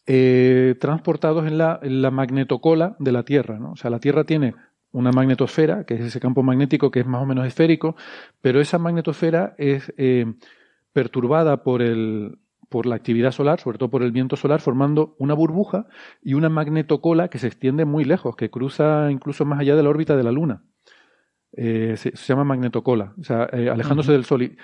eh, 0.07 0.75
transportados 0.79 1.47
en 1.47 1.57
la, 1.57 2.11
magnetocola 2.11 2.95
de 2.99 3.11
la 3.11 3.23
Tierra. 3.23 3.59
¿no? 3.59 3.71
O 3.71 3.75
sea, 3.75 3.89
la 3.89 3.99
Tierra 3.99 4.23
tiene 4.23 4.53
una 4.91 5.11
magnetosfera, 5.11 5.83
que 5.85 5.95
es 5.95 6.01
ese 6.01 6.19
campo 6.19 6.43
magnético 6.43 6.91
que 6.91 7.01
es 7.01 7.05
más 7.05 7.21
o 7.21 7.25
menos 7.25 7.45
esférico, 7.45 7.95
pero 8.41 8.61
esa 8.61 8.77
magnetosfera 8.77 9.55
es 9.57 9.93
eh, 9.97 10.25
perturbada 10.93 11.63
por, 11.63 11.81
el, 11.81 12.37
por 12.69 12.85
la 12.85 12.95
actividad 12.95 13.31
solar, 13.31 13.59
sobre 13.59 13.77
todo 13.77 13.89
por 13.89 14.03
el 14.03 14.11
viento 14.11 14.35
solar, 14.35 14.61
formando 14.61 15.15
una 15.19 15.33
burbuja 15.33 15.87
y 16.21 16.35
una 16.35 16.49
magnetocola 16.49 17.27
que 17.27 17.39
se 17.39 17.47
extiende 17.47 17.83
muy 17.83 18.05
lejos, 18.05 18.35
que 18.35 18.49
cruza 18.49 19.11
incluso 19.11 19.43
más 19.43 19.59
allá 19.59 19.75
de 19.75 19.83
la 19.83 19.89
órbita 19.89 20.15
de 20.15 20.23
la 20.23 20.31
Luna. 20.31 20.63
Eh, 21.57 21.95
se, 21.97 22.11
llama 22.11 22.43
magnetocola, 22.43 23.13
o 23.19 23.23
sea, 23.23 23.43
alejándose 23.43 24.11
del 24.11 24.25
Sol. 24.25 24.43
Y 24.43 24.57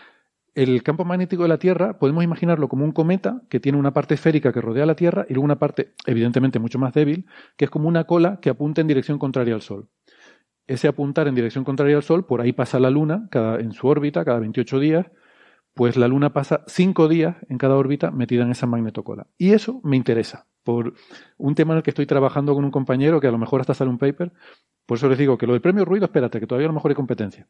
el 0.54 0.84
campo 0.84 1.06
magnético 1.06 1.44
de 1.44 1.50
la 1.50 1.58
Tierra 1.58 1.98
podemos 1.98 2.24
imaginarlo 2.24 2.68
como 2.68 2.84
un 2.84 2.92
cometa 2.92 3.42
que 3.50 3.60
tiene 3.60 3.78
una 3.78 3.94
parte 3.94 4.16
esférica 4.16 4.52
que 4.52 4.62
rodea 4.62 4.86
la 4.86 4.96
Tierra 4.96 5.26
y 5.30 5.34
luego 5.34 5.46
una 5.46 5.60
parte, 5.60 5.94
evidentemente, 6.06 6.60
mucho 6.60 6.80
más 6.80 6.94
débil, 6.94 7.26
que 7.56 7.66
es 7.66 7.72
como 7.72 7.88
una 7.88 8.04
cola 8.06 8.40
que 8.42 8.50
apunta 8.50 8.82
en 8.82 8.88
dirección 8.88 9.18
contraria 9.18 9.56
al 9.56 9.62
Sol. 9.62 9.90
Ese 10.68 10.88
apuntar 10.88 11.28
en 11.28 11.36
dirección 11.36 11.64
contraria 11.64 11.96
al 11.96 12.04
Sol, 12.04 12.26
por 12.26 12.42
ahí 12.42 12.54
pasa 12.54 12.80
la 12.80 12.90
Luna 12.90 13.28
cada, 13.32 13.60
en 13.60 13.72
su 13.72 13.88
órbita 13.88 14.26
cada 14.26 14.40
28 14.40 14.80
días, 14.80 15.08
pues 15.74 15.96
la 15.96 16.08
Luna 16.08 16.34
pasa 16.34 16.64
5 16.68 17.08
días 17.08 17.38
en 17.50 17.58
cada 17.58 17.76
órbita 17.76 18.12
metida 18.12 18.44
en 18.44 18.52
esa 18.52 18.68
magnetocola. 18.68 19.28
Y 19.38 19.54
eso 19.54 19.80
me 19.84 19.96
interesa, 19.96 20.48
por 20.64 20.94
un 21.38 21.56
tema 21.56 21.74
en 21.74 21.78
el 21.78 21.84
que 21.84 21.92
estoy 21.92 22.06
trabajando 22.06 22.54
con 22.54 22.64
un 22.64 22.72
compañero 22.72 23.20
que 23.20 23.28
a 23.28 23.32
lo 23.32 23.38
mejor 23.38 23.62
hasta 23.62 23.74
sale 23.74 23.90
un 23.90 23.98
paper, 23.98 24.32
por 24.86 24.98
eso 24.98 25.08
les 25.08 25.18
digo 25.18 25.38
que 25.38 25.48
lo 25.48 25.54
del 25.54 25.62
premio 25.62 25.86
ruido, 25.86 26.06
espérate, 26.06 26.40
que 26.40 26.48
todavía 26.48 26.68
a 26.68 26.70
lo 26.70 26.74
mejor 26.74 26.92
hay 26.92 26.96
competencia. 26.96 27.48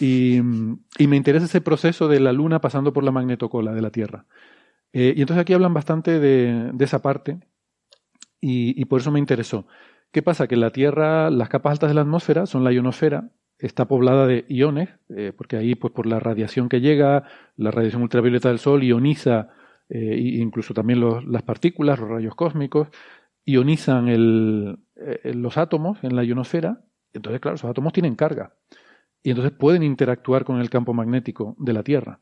Y, 0.00 0.40
me 0.42 1.16
interesa 1.16 1.46
ese 1.46 1.60
proceso 1.60 2.08
de 2.08 2.20
la 2.20 2.32
Luna 2.32 2.60
pasando 2.60 2.92
por 2.92 3.04
la 3.04 3.12
magnetocola 3.12 3.72
de 3.72 3.82
la 3.82 3.90
Tierra. 3.90 4.24
Eh, 4.92 5.14
y 5.16 5.20
entonces 5.20 5.42
aquí 5.42 5.52
hablan 5.52 5.74
bastante 5.74 6.18
de, 6.18 6.72
esa 6.80 7.00
parte 7.00 7.38
y, 8.40 8.84
por 8.86 9.00
eso 9.00 9.10
me 9.10 9.18
interesó. 9.18 9.66
¿Qué 10.10 10.22
pasa? 10.22 10.48
Que 10.48 10.56
la 10.56 10.70
Tierra, 10.70 11.30
las 11.30 11.48
capas 11.48 11.72
altas 11.72 11.90
de 11.90 11.94
la 11.94 12.00
atmósfera 12.00 12.46
son 12.46 12.64
la 12.64 12.72
ionosfera, 12.72 13.30
está 13.58 13.86
poblada 13.86 14.26
de 14.26 14.44
iones, 14.48 14.88
eh, 15.14 15.32
porque 15.36 15.56
ahí, 15.56 15.74
pues 15.74 15.92
por 15.92 16.06
la 16.06 16.18
radiación 16.18 16.68
que 16.68 16.80
llega, 16.80 17.24
la 17.56 17.70
radiación 17.70 18.02
ultravioleta 18.02 18.48
del 18.48 18.58
Sol 18.58 18.82
ioniza 18.82 19.50
eh, 19.88 20.16
incluso 20.18 20.74
también 20.74 21.00
las 21.30 21.42
partículas, 21.42 21.98
los 21.98 22.08
rayos 22.08 22.34
cósmicos, 22.34 22.88
ionizan 23.44 24.06
eh, 24.08 25.32
los 25.34 25.56
átomos 25.56 25.98
en 26.02 26.14
la 26.14 26.24
ionosfera, 26.24 26.84
entonces, 27.12 27.40
claro, 27.40 27.56
esos 27.56 27.70
átomos 27.70 27.92
tienen 27.92 28.14
carga 28.14 28.54
y 29.22 29.30
entonces 29.30 29.52
pueden 29.52 29.82
interactuar 29.82 30.44
con 30.44 30.60
el 30.60 30.70
campo 30.70 30.94
magnético 30.94 31.56
de 31.58 31.72
la 31.72 31.82
Tierra. 31.82 32.20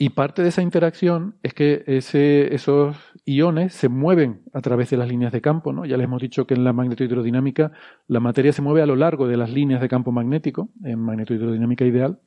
Y 0.00 0.10
parte 0.10 0.42
de 0.42 0.50
esa 0.50 0.62
interacción 0.62 1.38
es 1.42 1.54
que 1.54 1.82
ese, 1.88 2.54
esos 2.54 2.96
iones 3.24 3.74
se 3.74 3.88
mueven 3.88 4.42
a 4.52 4.60
través 4.60 4.90
de 4.90 4.96
las 4.96 5.08
líneas 5.08 5.32
de 5.32 5.40
campo. 5.40 5.72
¿no? 5.72 5.86
Ya 5.86 5.96
les 5.96 6.04
hemos 6.04 6.22
dicho 6.22 6.46
que 6.46 6.54
en 6.54 6.62
la 6.62 6.72
magnetohidrodinámica 6.72 7.72
la 8.06 8.20
materia 8.20 8.52
se 8.52 8.62
mueve 8.62 8.80
a 8.80 8.86
lo 8.86 8.94
largo 8.94 9.26
de 9.26 9.36
las 9.36 9.52
líneas 9.52 9.80
de 9.80 9.88
campo 9.88 10.12
magnético, 10.12 10.68
en 10.84 11.00
magnetohidrodinámica 11.00 11.84
ideal. 11.84 12.20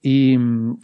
Y, 0.00 0.38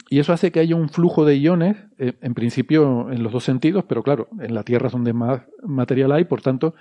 eso 0.09 0.33
hace 0.33 0.51
que 0.51 0.59
haya 0.59 0.75
un 0.75 0.89
flujo 0.89 1.25
de 1.25 1.37
iones, 1.37 1.77
eh, 1.97 2.13
en 2.21 2.33
principio 2.33 3.11
en 3.11 3.23
los 3.23 3.31
dos 3.31 3.43
sentidos, 3.43 3.85
pero 3.87 4.03
claro, 4.03 4.27
en 4.39 4.53
la 4.53 4.63
Tierra 4.63 4.87
es 4.87 4.93
donde 4.93 5.13
más 5.13 5.43
material 5.63 6.11
hay, 6.11 6.25
por 6.25 6.41
tanto, 6.41 6.75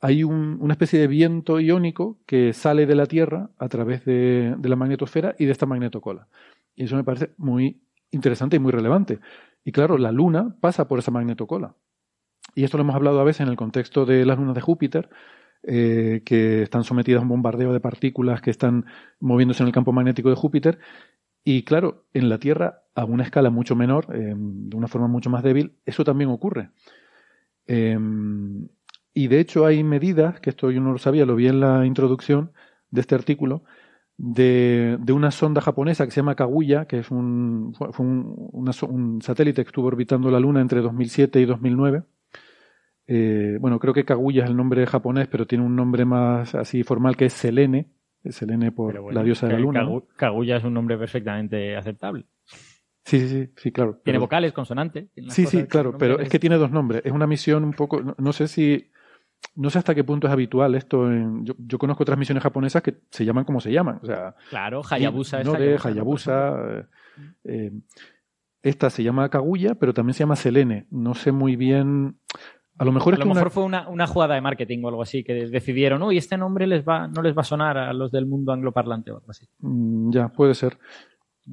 hay 0.00 0.24
una 0.24 0.74
especie 0.74 1.00
de 1.00 1.06
viento 1.06 1.58
iónico 1.58 2.18
que 2.26 2.52
sale 2.52 2.86
de 2.86 2.94
la 2.94 3.06
Tierra 3.06 3.50
a 3.58 3.68
través 3.68 4.04
de, 4.04 4.54
la 4.62 4.76
magnetosfera 4.76 5.34
y 5.38 5.46
de 5.46 5.52
esta 5.52 5.66
magnetocola. 5.66 6.28
Y 6.74 6.84
eso 6.84 6.96
me 6.96 7.04
parece 7.04 7.30
muy 7.38 7.80
interesante 8.10 8.56
y 8.56 8.58
muy 8.58 8.72
relevante. 8.72 9.20
Y 9.64 9.72
claro, 9.72 9.96
la 9.96 10.12
Luna 10.12 10.56
pasa 10.60 10.86
por 10.86 10.98
esa 10.98 11.10
magnetocola. 11.10 11.74
Y 12.54 12.64
esto 12.64 12.76
lo 12.76 12.82
hemos 12.82 12.94
hablado 12.94 13.20
a 13.20 13.24
veces 13.24 13.40
en 13.40 13.48
el 13.48 13.56
contexto 13.56 14.04
de 14.04 14.26
las 14.26 14.38
lunas 14.38 14.54
de 14.54 14.60
Júpiter, 14.60 15.08
eh, 15.62 16.22
que 16.24 16.62
están 16.62 16.84
sometidas 16.84 17.20
a 17.20 17.22
un 17.22 17.28
bombardeo 17.28 17.72
de 17.72 17.80
partículas 17.80 18.40
que 18.40 18.50
están 18.50 18.84
moviéndose 19.18 19.62
en 19.62 19.68
el 19.68 19.72
campo 19.72 19.92
magnético 19.92 20.28
de 20.28 20.36
Júpiter. 20.36 20.78
Y 21.48 21.62
claro, 21.62 22.06
en 22.12 22.28
la 22.28 22.38
Tierra, 22.38 22.82
a 22.96 23.04
una 23.04 23.22
escala 23.22 23.50
mucho 23.50 23.76
menor, 23.76 24.08
eh, 24.12 24.34
de 24.36 24.76
una 24.76 24.88
forma 24.88 25.06
mucho 25.06 25.30
más 25.30 25.44
débil, 25.44 25.76
eso 25.86 26.02
también 26.02 26.28
ocurre. 26.28 26.70
Eh, 27.68 27.96
y 29.14 29.28
de 29.28 29.38
hecho 29.38 29.64
hay 29.64 29.84
medidas, 29.84 30.40
que 30.40 30.50
esto 30.50 30.72
yo 30.72 30.80
no 30.80 30.90
lo 30.90 30.98
sabía, 30.98 31.24
lo 31.24 31.36
vi 31.36 31.46
en 31.46 31.60
la 31.60 31.86
introducción 31.86 32.50
de 32.90 33.00
este 33.00 33.14
artículo, 33.14 33.62
de, 34.18 34.98
una 35.14 35.30
sonda 35.30 35.60
japonesa 35.60 36.04
que 36.04 36.10
se 36.10 36.16
llama 36.16 36.34
Kaguya, 36.34 36.86
que 36.86 36.98
es 36.98 37.12
un, 37.12 37.76
fue 37.92 38.04
un, 38.04 39.20
satélite 39.22 39.62
que 39.62 39.68
estuvo 39.68 39.86
orbitando 39.86 40.32
la 40.32 40.40
Luna 40.40 40.60
entre 40.60 40.80
2007 40.80 41.40
y 41.40 41.44
2009. 41.44 42.02
Eh, 43.06 43.58
bueno, 43.60 43.78
creo 43.78 43.94
que 43.94 44.04
Kaguya 44.04 44.42
es 44.42 44.50
el 44.50 44.56
nombre 44.56 44.84
japonés, 44.84 45.28
pero 45.28 45.46
tiene 45.46 45.64
un 45.64 45.76
nombre 45.76 46.04
más 46.04 46.56
así 46.56 46.82
formal 46.82 47.16
que 47.16 47.26
es 47.26 47.34
Selene, 47.34 47.92
Selene 48.32 48.72
por 48.72 49.12
la 49.12 49.22
diosa 49.22 49.46
de 49.46 49.54
la 49.54 49.58
Luna. 49.58 49.86
Kaguya 50.16 50.56
es 50.56 50.64
un 50.64 50.74
nombre 50.74 50.96
perfectamente 50.98 51.76
aceptable. 51.76 52.26
Sí, 53.04 53.20
sí, 53.20 53.28
sí, 53.28 53.52
sí, 53.56 53.72
claro. 53.72 54.00
Tiene 54.02 54.18
vocales, 54.18 54.52
consonantes. 54.52 55.08
Sí, 55.28 55.46
sí, 55.46 55.64
claro, 55.66 55.96
pero 55.96 56.18
es 56.18 56.28
que 56.28 56.38
tiene 56.38 56.56
dos 56.56 56.72
nombres. 56.72 57.02
Es 57.04 57.12
una 57.12 57.26
misión 57.26 57.62
un 57.62 57.72
poco, 57.72 58.02
no 58.18 58.32
sé 58.32 58.48
si 58.48 58.90
no 59.54 59.70
sé 59.70 59.78
hasta 59.78 59.94
qué 59.94 60.04
punto 60.04 60.26
es 60.26 60.32
habitual 60.32 60.74
esto. 60.74 61.10
En, 61.10 61.44
yo, 61.44 61.78
conozco 61.78 62.02
otras 62.02 62.18
misiones 62.18 62.42
japonesas 62.42 62.82
que 62.82 62.96
se 63.10 63.24
llaman 63.24 63.44
como 63.44 63.60
se 63.60 63.72
llaman. 63.72 64.00
O 64.02 64.06
sea, 64.06 64.34
claro, 64.50 64.82
Hayabusa. 64.88 65.42
No 65.42 65.52
de 65.54 65.78
Hayabusa. 65.82 66.56
Eh, 66.68 66.84
eh, 67.44 67.72
esta 68.62 68.90
se 68.90 69.02
llama 69.02 69.28
Kaguya, 69.28 69.76
pero 69.76 69.94
también 69.94 70.14
se 70.14 70.20
llama 70.20 70.36
Selene. 70.36 70.86
No 70.90 71.14
sé 71.14 71.32
muy 71.32 71.56
bien. 71.56 72.18
A 72.78 72.84
lo 72.84 72.92
mejor, 72.92 73.14
a 73.14 73.18
lo 73.18 73.26
mejor 73.26 73.50
fue 73.50 73.64
una, 73.64 73.88
una, 73.88 74.06
jugada 74.06 74.34
de 74.34 74.40
marketing 74.42 74.84
o 74.84 74.88
algo 74.88 75.02
así, 75.02 75.24
que 75.24 75.32
decidieron, 75.46 76.02
uy, 76.02 76.18
este 76.18 76.36
nombre 76.36 76.66
les 76.66 76.86
va, 76.86 77.08
no 77.08 77.22
les 77.22 77.36
va 77.36 77.40
a 77.40 77.44
sonar 77.44 77.78
a 77.78 77.92
los 77.94 78.12
del 78.12 78.26
mundo 78.26 78.52
angloparlante 78.52 79.10
o 79.12 79.16
algo 79.16 79.30
así. 79.30 79.46
Mm, 79.60 80.10
ya, 80.10 80.28
puede 80.28 80.54
ser. 80.54 80.78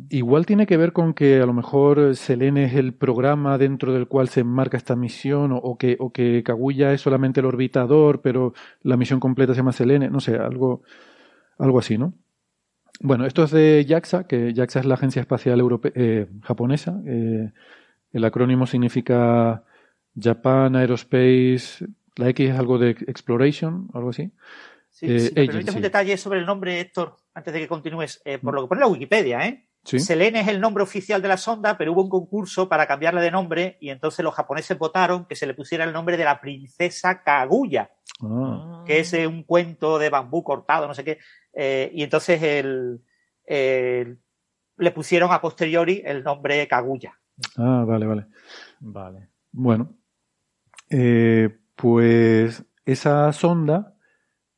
Igual 0.09 0.45
tiene 0.45 0.65
que 0.65 0.75
ver 0.75 0.91
con 0.91 1.13
que 1.13 1.39
a 1.39 1.45
lo 1.45 1.53
mejor 1.53 2.15
Selene 2.15 2.65
es 2.65 2.73
el 2.73 2.93
programa 2.93 3.57
dentro 3.57 3.93
del 3.93 4.07
cual 4.07 4.27
se 4.27 4.41
enmarca 4.41 4.75
esta 4.75 4.95
misión, 4.95 5.51
o, 5.53 5.77
que, 5.77 5.95
o 5.99 6.11
que 6.11 6.43
Kaguya 6.43 6.91
es 6.91 7.01
solamente 7.01 7.39
el 7.39 7.45
orbitador, 7.45 8.21
pero 8.21 8.53
la 8.81 8.97
misión 8.97 9.19
completa 9.19 9.53
se 9.53 9.57
llama 9.59 9.71
Selene, 9.71 10.09
no 10.09 10.19
sé, 10.19 10.35
algo, 10.35 10.81
algo 11.57 11.79
así, 11.79 11.97
¿no? 11.97 12.13
Bueno, 12.99 13.25
esto 13.25 13.43
es 13.43 13.51
de 13.51 13.85
JAXA, 13.87 14.27
que 14.27 14.53
JAXA 14.55 14.79
es 14.81 14.85
la 14.85 14.95
Agencia 14.95 15.21
Espacial 15.21 15.61
eh, 15.95 16.27
Japonesa. 16.41 17.01
Eh, 17.05 17.51
el 18.11 18.25
acrónimo 18.25 18.65
significa 18.65 19.63
Japan 20.19 20.75
Aerospace. 20.75 21.85
La 22.15 22.29
X 22.29 22.49
es 22.49 22.59
algo 22.59 22.77
de 22.77 22.91
Exploration, 22.91 23.89
algo 23.93 24.09
así. 24.09 24.31
Sí, 24.89 25.07
eh, 25.09 25.49
un 25.75 25.81
detalle 25.81 26.15
sobre 26.17 26.39
el 26.39 26.45
nombre, 26.45 26.79
Héctor, 26.79 27.17
antes 27.33 27.53
de 27.53 27.59
que 27.59 27.67
continúes. 27.67 28.21
por 28.41 28.53
lo 28.53 28.61
que 28.61 28.67
pone 28.67 28.81
la 28.81 28.87
Wikipedia, 28.87 29.47
¿eh? 29.47 29.67
Selene 29.83 30.39
es 30.39 30.47
el 30.47 30.61
nombre 30.61 30.83
oficial 30.83 31.21
de 31.21 31.27
la 31.27 31.37
sonda, 31.37 31.77
pero 31.77 31.91
hubo 31.91 32.03
un 32.03 32.09
concurso 32.09 32.69
para 32.69 32.87
cambiarle 32.87 33.21
de 33.21 33.31
nombre 33.31 33.77
y 33.81 33.89
entonces 33.89 34.23
los 34.23 34.33
japoneses 34.33 34.77
votaron 34.77 35.25
que 35.25 35.35
se 35.35 35.45
le 35.45 35.53
pusiera 35.53 35.83
el 35.83 35.91
nombre 35.91 36.15
de 36.15 36.23
la 36.23 36.39
princesa 36.39 37.21
Kaguya, 37.21 37.91
ah. 38.21 38.83
que 38.87 38.99
es 38.99 39.13
un 39.13 39.43
cuento 39.43 39.99
de 39.99 40.09
bambú 40.09 40.41
cortado, 40.41 40.87
no 40.87 40.93
sé 40.93 41.03
qué. 41.03 41.19
Eh, 41.53 41.91
y 41.93 42.03
entonces 42.03 42.41
el, 42.41 43.01
le 43.45 44.91
pusieron 44.91 45.31
a 45.33 45.41
posteriori 45.41 46.01
el 46.05 46.23
nombre 46.23 46.65
Kaguya. 46.67 47.19
Ah, 47.57 47.83
vale, 47.85 48.05
vale. 48.05 48.25
Vale. 48.79 49.29
Bueno, 49.51 49.97
eh, 50.89 51.57
pues 51.75 52.65
esa 52.85 53.31
sonda 53.33 53.95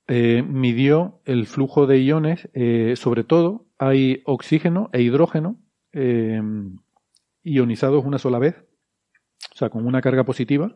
eh, 0.07 0.43
midió 0.43 1.21
el 1.25 1.47
flujo 1.47 1.87
de 1.87 2.03
iones, 2.03 2.49
sobre 2.95 3.23
todo 3.23 3.65
hay 3.77 4.21
oxígeno 4.25 4.89
e 4.93 5.01
hidrógeno 5.01 5.59
em, 5.91 6.77
ionizados 7.43 8.05
una 8.05 8.17
sola 8.17 8.39
vez, 8.39 8.55
o 9.51 9.55
sea, 9.55 9.69
con 9.69 9.85
una 9.85 10.01
carga 10.01 10.23
positiva, 10.23 10.73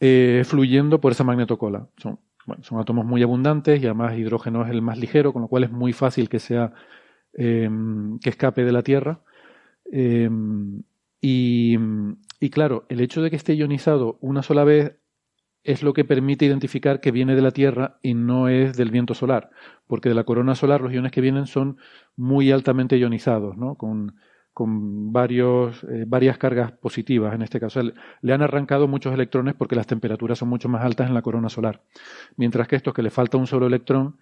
eh, 0.00 0.42
fluyendo 0.44 1.00
por 1.00 1.12
esa 1.12 1.24
magnetocola. 1.24 1.88
Son, 1.96 2.18
son 2.62 2.80
átomos 2.80 3.04
muy 3.04 3.22
abundantes 3.22 3.82
y 3.82 3.86
además 3.86 4.18
hidrógeno 4.18 4.64
es 4.64 4.70
el 4.70 4.82
más 4.82 4.98
ligero, 4.98 5.32
con 5.32 5.42
lo 5.42 5.48
cual 5.48 5.64
es 5.64 5.70
muy 5.70 5.92
fácil 5.92 6.28
que 6.28 6.38
sea 6.38 6.72
em, 7.34 8.18
que 8.18 8.30
escape 8.30 8.64
de 8.64 8.72
la 8.72 8.82
Tierra. 8.82 9.22
Em, 9.92 10.82
y, 11.20 11.76
y, 12.40 12.50
claro, 12.50 12.86
el 12.88 13.00
hecho 13.00 13.22
de 13.22 13.30
que 13.30 13.36
esté 13.36 13.54
ionizado 13.54 14.18
una 14.20 14.42
sola 14.42 14.64
vez 14.64 14.96
es 15.62 15.82
lo 15.82 15.92
que 15.92 16.06
permite 16.06 16.46
identificar 16.46 17.00
que 17.00 17.10
viene 17.10 17.34
de 17.34 17.42
la 17.42 17.50
Tierra 17.50 17.98
y 18.02 18.14
no 18.14 18.48
es 18.48 18.76
del 18.78 18.90
viento 18.90 19.12
solar, 19.12 19.50
porque 19.86 20.08
de 20.08 20.14
la 20.14 20.24
corona 20.24 20.54
solar 20.54 20.80
los 20.80 20.92
iones 20.92 21.12
que 21.12 21.20
vienen 21.20 21.46
son 21.46 21.76
muy 22.16 22.50
altamente 22.50 22.96
ionizados, 22.96 23.58
¿no? 23.58 23.74
con, 23.74 24.14
varios, 25.12 25.84
eh, 25.84 26.04
varias 26.06 26.36
cargas 26.36 26.72
positivas 26.72 27.34
en 27.34 27.42
este 27.42 27.60
caso. 27.60 27.80
Le 28.20 28.32
han 28.32 28.42
arrancado 28.42 28.88
muchos 28.88 29.14
electrones 29.14 29.54
porque 29.54 29.76
las 29.76 29.86
temperaturas 29.86 30.38
son 30.38 30.48
mucho 30.48 30.68
más 30.68 30.84
altas 30.84 31.08
en 31.08 31.14
la 31.14 31.22
corona 31.22 31.48
solar, 31.48 31.82
mientras 32.36 32.68
que 32.68 32.76
estos 32.76 32.92
que 32.92 33.02
le 33.02 33.10
falta 33.10 33.38
un 33.38 33.46
solo 33.46 33.66
electrón 33.66 34.18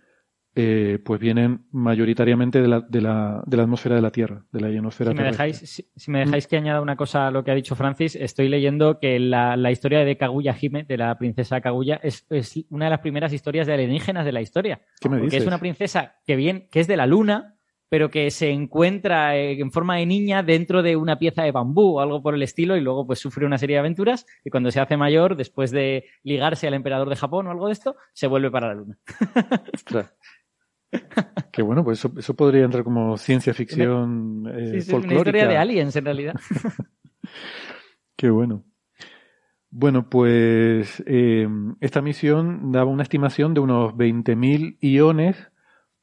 eh, 0.54 0.98
pues 1.04 1.20
vienen 1.20 1.66
mayoritariamente 1.70 2.60
de 2.60 2.68
la, 2.68 2.80
de, 2.80 3.00
la, 3.00 3.42
de 3.46 3.56
la, 3.56 3.62
atmósfera 3.62 3.94
de 3.94 4.02
la 4.02 4.10
Tierra, 4.10 4.44
de 4.50 4.60
la 4.60 4.70
ionosfera 4.70 5.12
si 5.12 5.16
me 5.16 5.22
dejáis, 5.22 5.84
si, 5.94 6.10
me 6.10 6.20
dejáis 6.20 6.46
que 6.46 6.56
añada 6.56 6.80
una 6.80 6.96
cosa 6.96 7.28
a 7.28 7.30
lo 7.30 7.44
que 7.44 7.50
ha 7.50 7.54
dicho 7.54 7.76
Francis, 7.76 8.16
estoy 8.16 8.48
leyendo 8.48 8.98
que 8.98 9.20
la, 9.20 9.56
la 9.56 9.70
historia 9.70 10.00
de 10.00 10.16
Kaguya 10.16 10.56
Hime, 10.60 10.84
de 10.84 10.96
la 10.96 11.16
princesa 11.16 11.60
Kaguya, 11.60 12.00
es, 12.02 12.26
es, 12.30 12.64
una 12.70 12.86
de 12.86 12.90
las 12.90 13.00
primeras 13.00 13.32
historias 13.32 13.66
de 13.66 13.74
alienígenas 13.74 14.24
de 14.24 14.32
la 14.32 14.40
historia. 14.40 14.80
¿Qué 15.00 15.08
me 15.08 15.18
porque 15.18 15.36
es 15.36 15.46
una 15.46 15.58
princesa 15.58 16.16
que, 16.26 16.34
bien, 16.34 16.68
que 16.70 16.80
es 16.80 16.88
de 16.88 16.96
la 16.96 17.06
luna, 17.06 17.58
pero 17.88 18.10
que 18.10 18.30
se 18.30 18.50
encuentra 18.50 19.36
eh, 19.36 19.60
en 19.60 19.70
forma 19.70 19.96
de 19.96 20.06
niña 20.06 20.42
dentro 20.42 20.82
de 20.82 20.96
una 20.96 21.18
pieza 21.18 21.42
de 21.42 21.52
bambú 21.52 21.96
o 21.96 22.00
algo 22.00 22.22
por 22.22 22.34
el 22.34 22.42
estilo 22.42 22.76
y 22.76 22.80
luego 22.80 23.06
pues 23.06 23.18
sufre 23.18 23.46
una 23.46 23.58
serie 23.58 23.76
de 23.76 23.80
aventuras 23.80 24.26
y 24.44 24.50
cuando 24.50 24.70
se 24.70 24.80
hace 24.80 24.96
mayor, 24.96 25.36
después 25.36 25.70
de 25.70 26.04
ligarse 26.22 26.66
al 26.66 26.74
emperador 26.74 27.08
de 27.08 27.16
Japón 27.16 27.46
o 27.46 27.50
algo 27.50 27.66
de 27.66 27.72
esto, 27.72 27.96
se 28.12 28.26
vuelve 28.26 28.50
para 28.50 28.68
la 28.68 28.74
luna. 28.74 28.98
Que 31.52 31.62
bueno, 31.62 31.84
pues 31.84 31.98
eso, 31.98 32.12
eso, 32.16 32.34
podría 32.34 32.64
entrar 32.64 32.84
como 32.84 33.16
ciencia 33.16 33.52
ficción 33.52 34.44
eh, 34.54 34.80
sí, 34.80 34.94
Una 34.94 35.14
historia 35.14 35.48
de 35.48 35.56
aliens, 35.56 35.96
en 35.96 36.04
realidad. 36.04 36.34
Qué 38.16 38.30
bueno. 38.30 38.64
Bueno, 39.70 40.08
pues 40.08 41.02
eh, 41.06 41.46
esta 41.80 42.00
misión 42.00 42.72
daba 42.72 42.90
una 42.90 43.02
estimación 43.02 43.54
de 43.54 43.60
unos 43.60 43.94
20.000 43.94 44.78
iones 44.80 45.50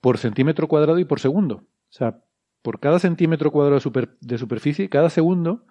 por 0.01 0.17
centímetro 0.17 0.67
cuadrado 0.67 0.99
y 0.99 1.05
por 1.05 1.19
segundo. 1.19 1.55
O 1.55 1.91
sea, 1.91 2.21
por 2.61 2.79
cada 2.79 2.99
centímetro 2.99 3.51
cuadrado 3.51 3.79
de, 4.21 4.37
superficie, 4.37 4.89
cada 4.89 5.09
segundo 5.09 5.65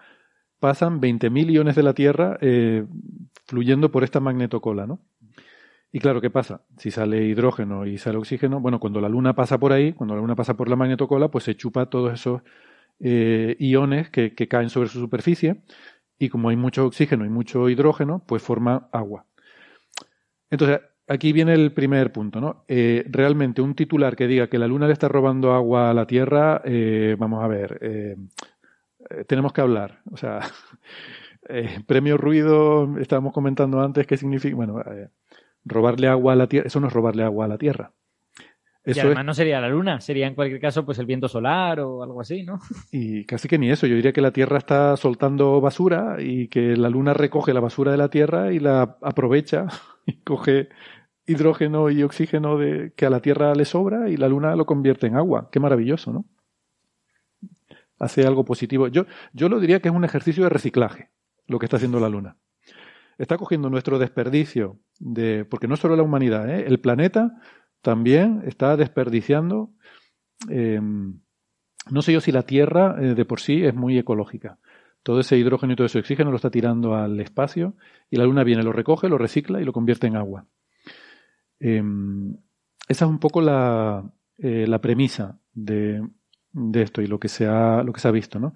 pasan 0.58 1.00
20.000 1.00 1.50
iones 1.50 1.76
de 1.76 1.82
la 1.82 1.94
Tierra 1.94 2.36
eh, 2.40 2.84
fluyendo 3.46 3.90
por 3.90 4.02
esta 4.02 4.20
magnetocola, 4.20 4.86
¿no? 4.86 5.00
Y 5.94 6.00
claro, 6.00 6.20
¿qué 6.20 6.28
pasa? 6.28 6.62
Si 6.76 6.90
sale 6.90 7.22
hidrógeno 7.22 7.86
y 7.86 7.98
sale 7.98 8.18
oxígeno, 8.18 8.58
bueno, 8.58 8.80
cuando 8.80 9.00
la 9.00 9.08
Luna 9.08 9.36
pasa 9.36 9.58
por 9.58 9.72
ahí, 9.72 9.92
cuando 9.92 10.16
la 10.16 10.20
Luna 10.22 10.34
pasa 10.34 10.56
por 10.56 10.68
la 10.68 10.74
magnetocola, 10.74 11.28
pues 11.28 11.44
se 11.44 11.54
chupa 11.54 11.86
todos 11.86 12.12
esos 12.14 12.42
eh, 12.98 13.54
iones 13.60 14.10
que, 14.10 14.34
caen 14.48 14.70
sobre 14.70 14.88
su 14.88 14.98
superficie 14.98 15.62
y 16.18 16.30
como 16.30 16.48
hay 16.48 16.56
mucho 16.56 16.84
oxígeno 16.84 17.24
y 17.24 17.28
mucho 17.28 17.68
hidrógeno, 17.68 18.24
pues 18.26 18.42
forma 18.42 18.88
agua. 18.90 19.26
Entonces, 20.50 20.80
aquí 21.06 21.32
viene 21.32 21.54
el 21.54 21.72
primer 21.72 22.10
punto, 22.10 22.40
¿no? 22.40 22.64
Eh, 22.66 23.04
realmente 23.08 23.62
un 23.62 23.76
titular 23.76 24.16
que 24.16 24.26
diga 24.26 24.48
que 24.48 24.58
la 24.58 24.66
Luna 24.66 24.88
le 24.88 24.94
está 24.94 25.06
robando 25.06 25.52
agua 25.52 25.90
a 25.90 25.94
la 25.94 26.08
Tierra, 26.08 26.60
eh, 26.64 27.14
vamos 27.20 27.44
a 27.44 27.46
ver, 27.46 28.18
tenemos 29.28 29.52
que 29.52 29.60
hablar. 29.60 30.00
O 30.10 30.16
sea, 30.16 30.40
premio 31.86 32.16
ruido, 32.16 32.98
estábamos 32.98 33.32
comentando 33.32 33.80
antes 33.80 34.08
qué 34.08 34.16
significa, 34.16 34.56
bueno, 34.56 34.82
robarle 35.64 36.08
agua 36.08 36.34
a 36.34 36.36
la 36.36 36.48
Tierra, 36.48 36.66
eso 36.66 36.80
no 36.80 36.88
es 36.88 36.92
robarle 36.92 37.24
agua 37.24 37.46
a 37.46 37.48
la 37.48 37.58
Tierra. 37.58 37.92
Eso 38.84 38.98
y 38.98 39.00
además 39.00 39.24
no 39.24 39.32
sería 39.32 39.62
la 39.62 39.68
Luna, 39.68 40.00
sería 40.00 40.26
en 40.26 40.34
cualquier 40.34 40.60
caso 40.60 40.84
pues 40.84 40.98
el 40.98 41.06
viento 41.06 41.26
solar 41.26 41.80
o 41.80 42.02
algo 42.02 42.20
así, 42.20 42.42
¿no? 42.42 42.60
Y 42.92 43.24
casi 43.24 43.48
que 43.48 43.58
ni 43.58 43.70
eso, 43.70 43.86
yo 43.86 43.96
diría 43.96 44.12
que 44.12 44.20
la 44.20 44.32
Tierra 44.32 44.58
está 44.58 44.96
soltando 44.98 45.60
basura 45.60 46.16
y 46.20 46.48
que 46.48 46.76
la 46.76 46.90
Luna 46.90 47.14
recoge 47.14 47.54
la 47.54 47.60
basura 47.60 47.92
de 47.92 47.98
la 47.98 48.10
Tierra 48.10 48.52
y 48.52 48.60
la 48.60 48.98
aprovecha 49.00 49.66
y 50.06 50.20
coge 50.22 50.68
hidrógeno 51.26 51.88
y 51.88 52.02
oxígeno 52.02 52.58
de, 52.58 52.92
que 52.94 53.06
a 53.06 53.10
la 53.10 53.20
Tierra 53.20 53.54
le 53.54 53.64
sobra 53.64 54.10
y 54.10 54.18
la 54.18 54.28
Luna 54.28 54.54
lo 54.54 54.66
convierte 54.66 55.06
en 55.06 55.16
agua. 55.16 55.48
Qué 55.50 55.60
maravilloso, 55.60 56.12
¿no? 56.12 56.26
Hace 57.98 58.26
algo 58.26 58.44
positivo. 58.44 58.88
Yo, 58.88 59.06
yo 59.32 59.48
lo 59.48 59.60
diría 59.60 59.80
que 59.80 59.88
es 59.88 59.94
un 59.94 60.04
ejercicio 60.04 60.42
de 60.42 60.50
reciclaje, 60.50 61.08
lo 61.46 61.58
que 61.58 61.64
está 61.64 61.76
haciendo 61.76 62.00
la 62.00 62.10
Luna 62.10 62.36
está 63.18 63.36
cogiendo 63.36 63.70
nuestro 63.70 63.98
desperdicio 63.98 64.78
de, 64.98 65.44
porque 65.44 65.68
no 65.68 65.76
solo 65.76 65.96
la 65.96 66.02
humanidad, 66.02 66.48
¿eh? 66.48 66.64
el 66.66 66.80
planeta 66.80 67.32
también 67.82 68.42
está 68.46 68.76
desperdiciando. 68.76 69.70
Em, 70.48 71.20
no 71.90 72.02
sé 72.02 72.12
yo 72.12 72.20
si 72.20 72.32
la 72.32 72.42
Tierra 72.42 72.96
eh, 72.98 73.14
de 73.14 73.24
por 73.24 73.40
sí 73.40 73.64
es 73.64 73.74
muy 73.74 73.98
ecológica. 73.98 74.58
Todo 75.02 75.20
ese 75.20 75.36
hidrógeno 75.36 75.74
y 75.74 75.76
todo 75.76 75.86
ese 75.86 75.98
oxígeno 75.98 76.30
lo 76.30 76.36
está 76.36 76.50
tirando 76.50 76.94
al 76.94 77.20
espacio 77.20 77.76
y 78.10 78.16
la 78.16 78.24
Luna 78.24 78.42
viene, 78.42 78.62
lo 78.62 78.72
recoge, 78.72 79.08
lo 79.08 79.18
recicla 79.18 79.60
y 79.60 79.64
lo 79.64 79.72
convierte 79.72 80.06
en 80.06 80.16
agua. 80.16 80.46
Em, 81.60 82.36
esa 82.88 83.04
es 83.04 83.10
un 83.10 83.18
poco 83.18 83.42
la, 83.42 84.02
eh, 84.38 84.66
la 84.66 84.80
premisa 84.80 85.38
de, 85.52 86.02
de, 86.52 86.82
esto 86.82 87.02
y 87.02 87.06
lo 87.06 87.20
que 87.20 87.28
se 87.28 87.46
ha, 87.46 87.82
lo 87.82 87.92
que 87.92 88.00
se 88.00 88.08
ha 88.08 88.12
visto, 88.12 88.38
¿no? 88.38 88.54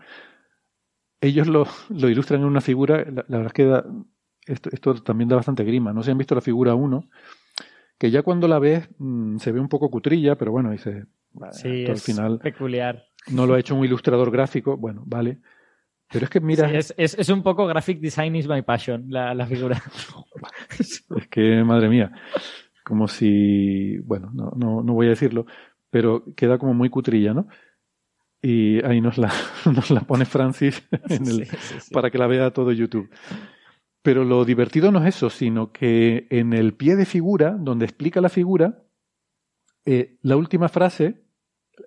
Ellos 1.21 1.49
lo, 1.49 1.67
lo 1.91 2.09
ilustran 2.09 2.41
en 2.41 2.47
una 2.47 2.61
figura, 2.61 3.05
la, 3.05 3.25
la 3.29 3.39
verdad 3.39 3.47
es 3.47 3.53
que 3.53 3.65
da, 3.65 3.85
esto, 4.49 4.94
también 5.03 5.28
da 5.28 5.36
bastante 5.36 5.64
grima. 5.64 5.92
No 5.92 6.03
se 6.03 6.11
han 6.11 6.18
visto 6.18 6.34
la 6.34 6.40
figura 6.40 6.74
1, 6.74 7.09
que 7.99 8.11
ya 8.11 8.22
cuando 8.22 8.49
la 8.49 8.59
ves 8.59 8.88
mm, 8.99 9.38
se 9.38 9.53
ve 9.53 9.61
un 9.61 9.68
poco 9.68 9.90
cutrilla, 9.90 10.36
pero 10.36 10.53
bueno, 10.53 10.70
dice, 10.70 11.07
sí, 11.53 11.86
al 11.86 11.99
final 11.99 12.38
peculiar. 12.38 13.05
No 13.30 13.46
lo 13.46 13.55
ha 13.55 13.61
hecho 13.61 13.74
un 13.74 13.84
ilustrador 13.84 14.30
gráfico, 14.30 14.76
bueno, 14.76 15.03
vale. 15.07 15.38
Pero 16.11 16.24
es 16.24 16.30
que 16.30 16.40
mira. 16.40 16.70
es, 16.72 16.94
es, 16.96 17.28
un 17.28 17.42
poco 17.42 17.66
graphic 17.66 18.01
design 18.01 18.34
is 18.34 18.49
my 18.49 18.62
passion, 18.62 19.07
la, 19.09 19.34
la 19.34 19.46
figura. 19.46 19.83
es 20.79 21.04
que, 21.30 21.62
madre 21.64 21.88
mía, 21.88 22.12
como 22.83 23.08
si. 23.08 23.99
Bueno, 23.99 24.30
no, 24.33 24.53
no, 24.57 24.83
no 24.83 24.95
voy 24.95 25.07
a 25.07 25.11
decirlo, 25.11 25.45
pero 25.91 26.25
queda 26.34 26.57
como 26.57 26.72
muy 26.72 26.88
cutrilla, 26.88 27.34
¿no? 27.34 27.49
Y 28.41 28.84
ahí 28.84 29.00
nos 29.00 29.18
la, 29.18 29.33
nos 29.66 29.91
la 29.91 30.00
pone 30.00 30.25
Francis 30.25 30.87
en 31.08 31.26
el, 31.26 31.49
para 31.92 32.11
que 32.11 32.18
la 32.18 32.26
vea 32.26 32.53
todo 32.53 32.72
YouTube. 32.72 33.11
Pero 34.03 34.25
lo 34.25 34.45
divertido 34.45 34.92
no 34.92 35.00
es 35.00 35.16
eso, 35.16 35.30
sino 35.30 35.72
que 35.72 36.26
en 36.30 36.53
el 36.53 36.75
pie 36.75 36.96
de 36.96 37.04
figura, 37.04 37.57
donde 37.58 37.84
explica 37.84 38.20
la 38.20 38.29
figura, 38.29 38.84
eh, 39.84 40.18
la 40.22 40.37
última 40.37 40.68
frase, 40.68 41.25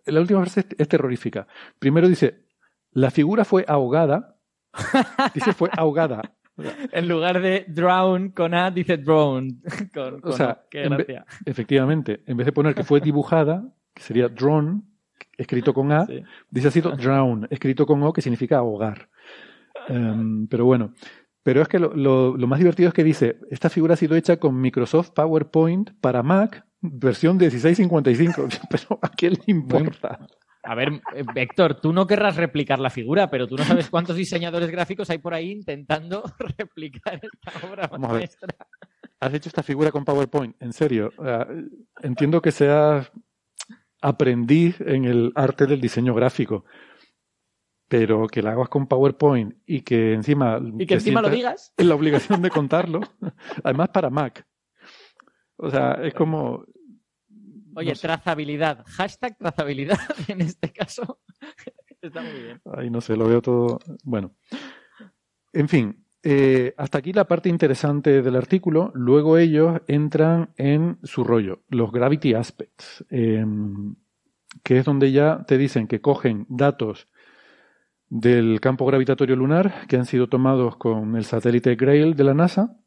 la 0.05 0.19
última 0.19 0.41
frase 0.41 0.65
es 0.77 0.88
terrorífica. 0.88 1.47
Primero 1.79 2.07
dice, 2.07 2.45
la 2.91 3.11
figura 3.11 3.45
fue 3.45 3.65
ahogada, 3.67 4.38
dice 5.33 5.53
fue 5.53 5.69
ahogada 5.71 6.35
en 6.91 7.07
lugar 7.07 7.41
de 7.41 7.65
drown 7.67 8.29
con 8.29 8.53
A, 8.53 8.71
dice 8.71 8.97
drone. 8.97 9.57
o 10.23 10.31
sea, 10.31 10.63
qué 10.69 10.83
gracia. 10.83 11.25
efectivamente, 11.45 12.23
en 12.25 12.38
vez 12.38 12.45
de 12.45 12.51
poner 12.51 12.75
que 12.75 12.83
fue 12.83 12.99
dibujada, 12.99 13.63
que 13.93 14.01
sería 14.01 14.27
drone, 14.27 14.81
escrito 15.38 15.73
con 15.73 15.91
A, 15.91 16.07
dice 16.49 16.67
ha 16.67 16.71
sido 16.71 16.91
drown, 16.91 17.47
escrito 17.49 17.85
con 17.85 18.03
O, 18.03 18.13
que 18.13 18.21
significa 18.21 18.57
ahogar. 18.57 19.09
Em, 19.88 20.47
pero 20.47 20.65
bueno, 20.65 20.93
pero 21.43 21.61
es 21.61 21.68
que 21.68 21.80
lo, 21.80 21.93
lo, 21.95 22.47
más 22.47 22.59
divertido 22.59 22.89
es 22.89 22.93
que 22.93 23.03
dice, 23.03 23.38
esta 23.49 23.69
figura 23.69 23.95
ha 23.95 23.97
sido 23.97 24.15
hecha 24.15 24.38
con 24.38 24.59
Microsoft 24.59 25.11
PowerPoint 25.11 25.91
para 25.99 26.22
Mac, 26.22 26.65
versión 26.81 27.38
1655. 27.38 28.47
Pero 28.69 28.99
¿a 29.01 29.09
quién 29.09 29.34
le 29.34 29.43
importa? 29.47 30.19
A 30.63 30.76
ver, 30.76 31.01
eh, 31.15 31.23
Héctor, 31.35 31.81
tú 31.81 31.93
no 31.93 32.05
querrás 32.05 32.35
replicar 32.35 32.77
la 32.77 32.91
figura, 32.91 33.31
pero 33.31 33.47
tú 33.47 33.55
no 33.55 33.63
sabes 33.63 33.89
cuántos 33.89 34.15
diseñadores 34.15 34.69
gráficos 34.69 35.09
hay 35.09 35.18
por 35.18 35.34
ahí 35.34 35.49
intentando 35.49 36.23
replicar 36.57 37.19
esta 37.23 37.68
obra 37.68 37.89
maestra. 37.97 38.55
Has 39.19 39.34
hecho 39.34 39.49
esta 39.49 39.63
figura 39.63 39.91
con 39.91 40.05
PowerPoint, 40.05 40.55
en 40.61 40.73
serio. 40.73 41.11
entiendo 42.03 42.41
que 42.41 42.51
seas 42.51 43.11
aprendiz 44.01 44.80
en 44.81 45.05
el 45.05 45.31
arte 45.35 45.65
del 45.65 45.81
diseño 45.81 46.13
gráfico, 46.13 46.65
pero 47.91 48.26
que 48.27 48.41
la 48.41 48.53
hagas 48.53 48.69
con 48.69 48.88
PowerPoint 48.88 49.53
y 49.65 49.81
que 49.81 50.13
encima... 50.13 50.61
Y 50.80 50.85
que 50.85 50.93
encima 50.93 51.22
lo 51.22 51.30
digas. 51.30 51.73
En 51.76 51.89
la 51.89 51.95
obligación 51.95 52.41
de 52.41 52.49
contarlo, 52.49 53.01
además 53.65 53.89
para 53.89 54.09
Mac. 54.09 54.47
O 55.57 55.69
sea, 55.69 55.99
es 56.01 56.13
como... 56.13 56.63
Oye, 57.76 57.93
trazabilidad. 57.95 58.85
Hashtag 58.88 59.38
trazabilidad 59.38 59.99
en 60.30 60.39
este 60.39 60.72
caso. 60.72 61.19
Está 62.01 62.22
muy 62.22 62.31
bien. 62.31 62.61
Ay, 62.77 62.89
no 62.89 63.01
sé, 63.01 63.18
lo 63.18 63.27
veo 63.27 63.41
todo... 63.41 63.80
Bueno. 64.05 64.38
En 65.51 65.68
fin, 65.68 66.05
eh, 66.23 66.73
hasta 66.77 66.99
aquí 66.99 67.11
la 67.11 67.27
parte 67.27 67.49
interesante 67.49 68.22
del 68.22 68.38
artículo. 68.38 68.93
Luego 68.95 69.38
ellos 69.38 69.81
entran 69.88 70.53
en 70.55 70.97
su 71.03 71.26
rollo, 71.26 71.63
los 71.68 71.91
gravity 71.91 72.35
aspects, 72.35 73.03
em, 73.09 73.95
que 74.63 74.77
es 74.77 74.85
donde 74.85 75.11
ya 75.11 75.43
te 75.45 75.57
dicen 75.57 75.88
que 75.88 75.99
cogen 75.99 76.45
datos 76.47 77.09
del 78.11 78.59
campo 78.59 78.85
gravitatorio 78.85 79.38
lunar 79.38 79.88
que 79.88 79.95
han 79.95 80.05
sido 80.05 80.27
tomados 80.27 80.75
con 80.75 81.15
el 81.15 81.23
satélite 81.23 81.75
Grail 81.75 82.13
de 82.13 82.25
la 82.25 82.33
NASA 82.33 82.77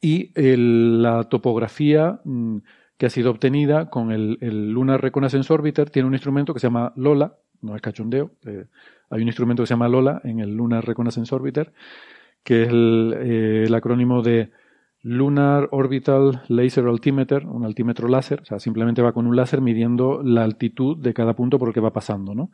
y 0.00 0.30
la 0.36 1.24
topografía 1.24 2.20
mm, 2.24 2.58
que 2.96 3.06
ha 3.06 3.10
sido 3.10 3.32
obtenida 3.32 3.90
con 3.90 4.12
el, 4.12 4.38
Lunar 4.70 5.02
Reconnaissance 5.02 5.52
Orbiter. 5.52 5.90
Tiene 5.90 6.06
un 6.06 6.14
instrumento 6.14 6.54
que 6.54 6.60
se 6.60 6.68
llama 6.68 6.92
LOLA, 6.94 7.36
no 7.62 7.74
es 7.74 7.82
cachondeo, 7.82 8.30
eh, 8.46 8.66
hay 9.10 9.22
un 9.22 9.26
instrumento 9.26 9.64
que 9.64 9.66
se 9.66 9.74
llama 9.74 9.88
LOLA 9.88 10.20
en 10.22 10.38
el 10.38 10.54
Lunar 10.54 10.86
Reconnaissance 10.86 11.34
Orbiter, 11.34 11.72
que 12.44 12.62
es 12.62 12.68
el, 12.68 13.14
eh, 13.18 13.64
el 13.66 13.74
acrónimo 13.74 14.22
de 14.22 14.52
Lunar 15.02 15.68
Orbital 15.72 16.42
Laser 16.46 16.86
Altimeter, 16.86 17.44
un 17.44 17.64
altímetro 17.64 18.06
láser, 18.06 18.42
o 18.42 18.44
sea, 18.44 18.60
simplemente 18.60 19.02
va 19.02 19.12
con 19.12 19.26
un 19.26 19.34
láser 19.34 19.60
midiendo 19.60 20.22
la 20.22 20.44
altitud 20.44 20.96
de 20.96 21.12
cada 21.12 21.34
punto 21.34 21.58
por 21.58 21.68
el 21.68 21.74
que 21.74 21.80
va 21.80 21.92
pasando, 21.92 22.36
¿no? 22.36 22.52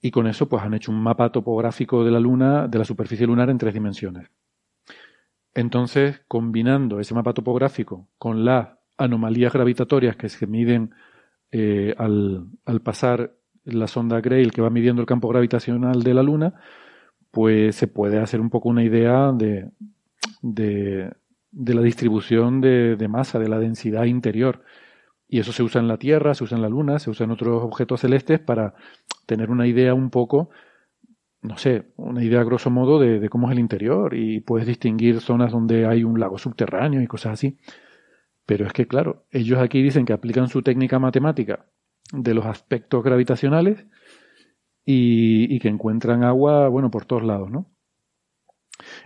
Y 0.00 0.10
con 0.10 0.26
eso 0.26 0.48
pues 0.48 0.62
han 0.62 0.74
hecho 0.74 0.92
un 0.92 1.02
mapa 1.02 1.30
topográfico 1.30 2.04
de 2.04 2.10
la 2.10 2.20
Luna, 2.20 2.68
de 2.68 2.78
la 2.78 2.84
superficie 2.84 3.26
lunar 3.26 3.50
en 3.50 3.58
tres 3.58 3.74
dimensiones. 3.74 4.30
Entonces, 5.54 6.22
combinando 6.28 7.00
ese 7.00 7.14
mapa 7.14 7.34
topográfico 7.34 8.06
con 8.16 8.44
las 8.44 8.68
anomalías 8.96 9.52
gravitatorias 9.52 10.16
que 10.16 10.28
se 10.28 10.46
miden 10.46 10.92
eh, 11.50 11.94
al, 11.98 12.48
pasar 12.82 13.34
la 13.64 13.86
sonda 13.86 14.20
Grail 14.20 14.52
que 14.52 14.60
va 14.60 14.70
midiendo 14.70 15.00
el 15.02 15.06
campo 15.06 15.28
gravitacional 15.28 16.02
de 16.02 16.14
la 16.14 16.22
Luna, 16.22 16.54
pues 17.30 17.74
se 17.76 17.88
puede 17.88 18.18
hacer 18.18 18.40
un 18.40 18.50
poco 18.50 18.68
una 18.68 18.84
idea 18.84 19.32
de, 19.32 19.68
de, 20.42 21.10
la 21.52 21.82
distribución 21.82 22.60
de, 22.60 22.96
de, 22.96 23.08
masa, 23.08 23.38
de 23.38 23.48
la 23.48 23.58
densidad 23.58 24.04
interior. 24.04 24.62
Y 25.28 25.40
eso 25.40 25.52
se 25.52 25.62
usa 25.62 25.80
en 25.80 25.88
la 25.88 25.98
Tierra, 25.98 26.34
se 26.34 26.44
usa 26.44 26.56
en 26.56 26.62
la 26.62 26.70
Luna, 26.70 26.98
se 26.98 27.10
usa 27.10 27.24
en 27.24 27.30
otros 27.30 27.62
objetos 27.62 28.00
celestes 28.00 28.40
para 28.40 28.74
tener 29.26 29.50
una 29.50 29.66
idea 29.66 29.92
un 29.92 30.08
poco, 30.08 30.48
no 31.42 31.58
sé, 31.58 31.92
una 31.96 32.24
idea 32.24 32.42
grosso 32.44 32.70
modo 32.70 32.98
de, 32.98 33.28
cómo 33.28 33.48
es 33.48 33.52
el 33.52 33.58
interior 33.60 34.14
y 34.14 34.40
puedes 34.40 34.66
distinguir 34.66 35.20
zonas 35.20 35.52
donde 35.52 35.86
hay 35.86 36.02
un 36.02 36.18
lago 36.18 36.38
subterráneo 36.38 37.02
y 37.02 37.06
cosas 37.06 37.34
así. 37.34 37.58
Pero 38.46 38.66
es 38.66 38.72
que, 38.72 38.86
claro, 38.86 39.26
ellos 39.30 39.58
aquí 39.58 39.82
dicen 39.82 40.06
que 40.06 40.14
aplican 40.14 40.48
su 40.48 40.62
técnica 40.62 40.98
matemática 40.98 41.66
de 42.12 42.32
los 42.32 42.46
aspectos 42.46 43.04
gravitacionales 43.04 43.86
y, 44.86 45.54
y 45.54 45.60
que 45.60 45.68
encuentran 45.68 46.24
agua, 46.24 46.68
bueno, 46.68 46.90
por 46.90 47.04
todos 47.04 47.22
lados, 47.22 47.50
¿no? 47.50 47.66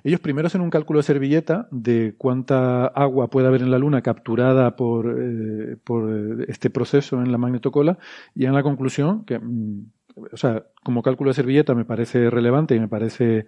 Ellos 0.04 0.20
primero 0.20 0.46
hacen 0.46 0.60
un 0.60 0.70
cálculo 0.70 0.98
de 0.98 1.04
servilleta 1.04 1.68
de 1.70 2.14
cuánta 2.18 2.86
agua 2.86 3.28
puede 3.28 3.46
haber 3.46 3.62
en 3.62 3.70
la 3.70 3.78
Luna 3.78 4.02
capturada 4.02 4.76
por, 4.76 5.16
eh, 5.18 5.76
por 5.82 6.44
este 6.48 6.70
proceso 6.70 7.22
en 7.22 7.32
la 7.32 7.38
magnetocola 7.38 7.98
y 8.34 8.40
llegan 8.40 8.54
a 8.54 8.58
la 8.58 8.62
conclusión 8.62 9.24
que, 9.24 9.38
mm, 9.38 9.90
o 10.32 10.36
sea, 10.36 10.66
como 10.82 11.02
cálculo 11.02 11.30
de 11.30 11.34
servilleta 11.34 11.74
me 11.74 11.84
parece 11.84 12.30
relevante 12.30 12.74
y 12.74 12.80
me 12.80 12.88
parece 12.88 13.46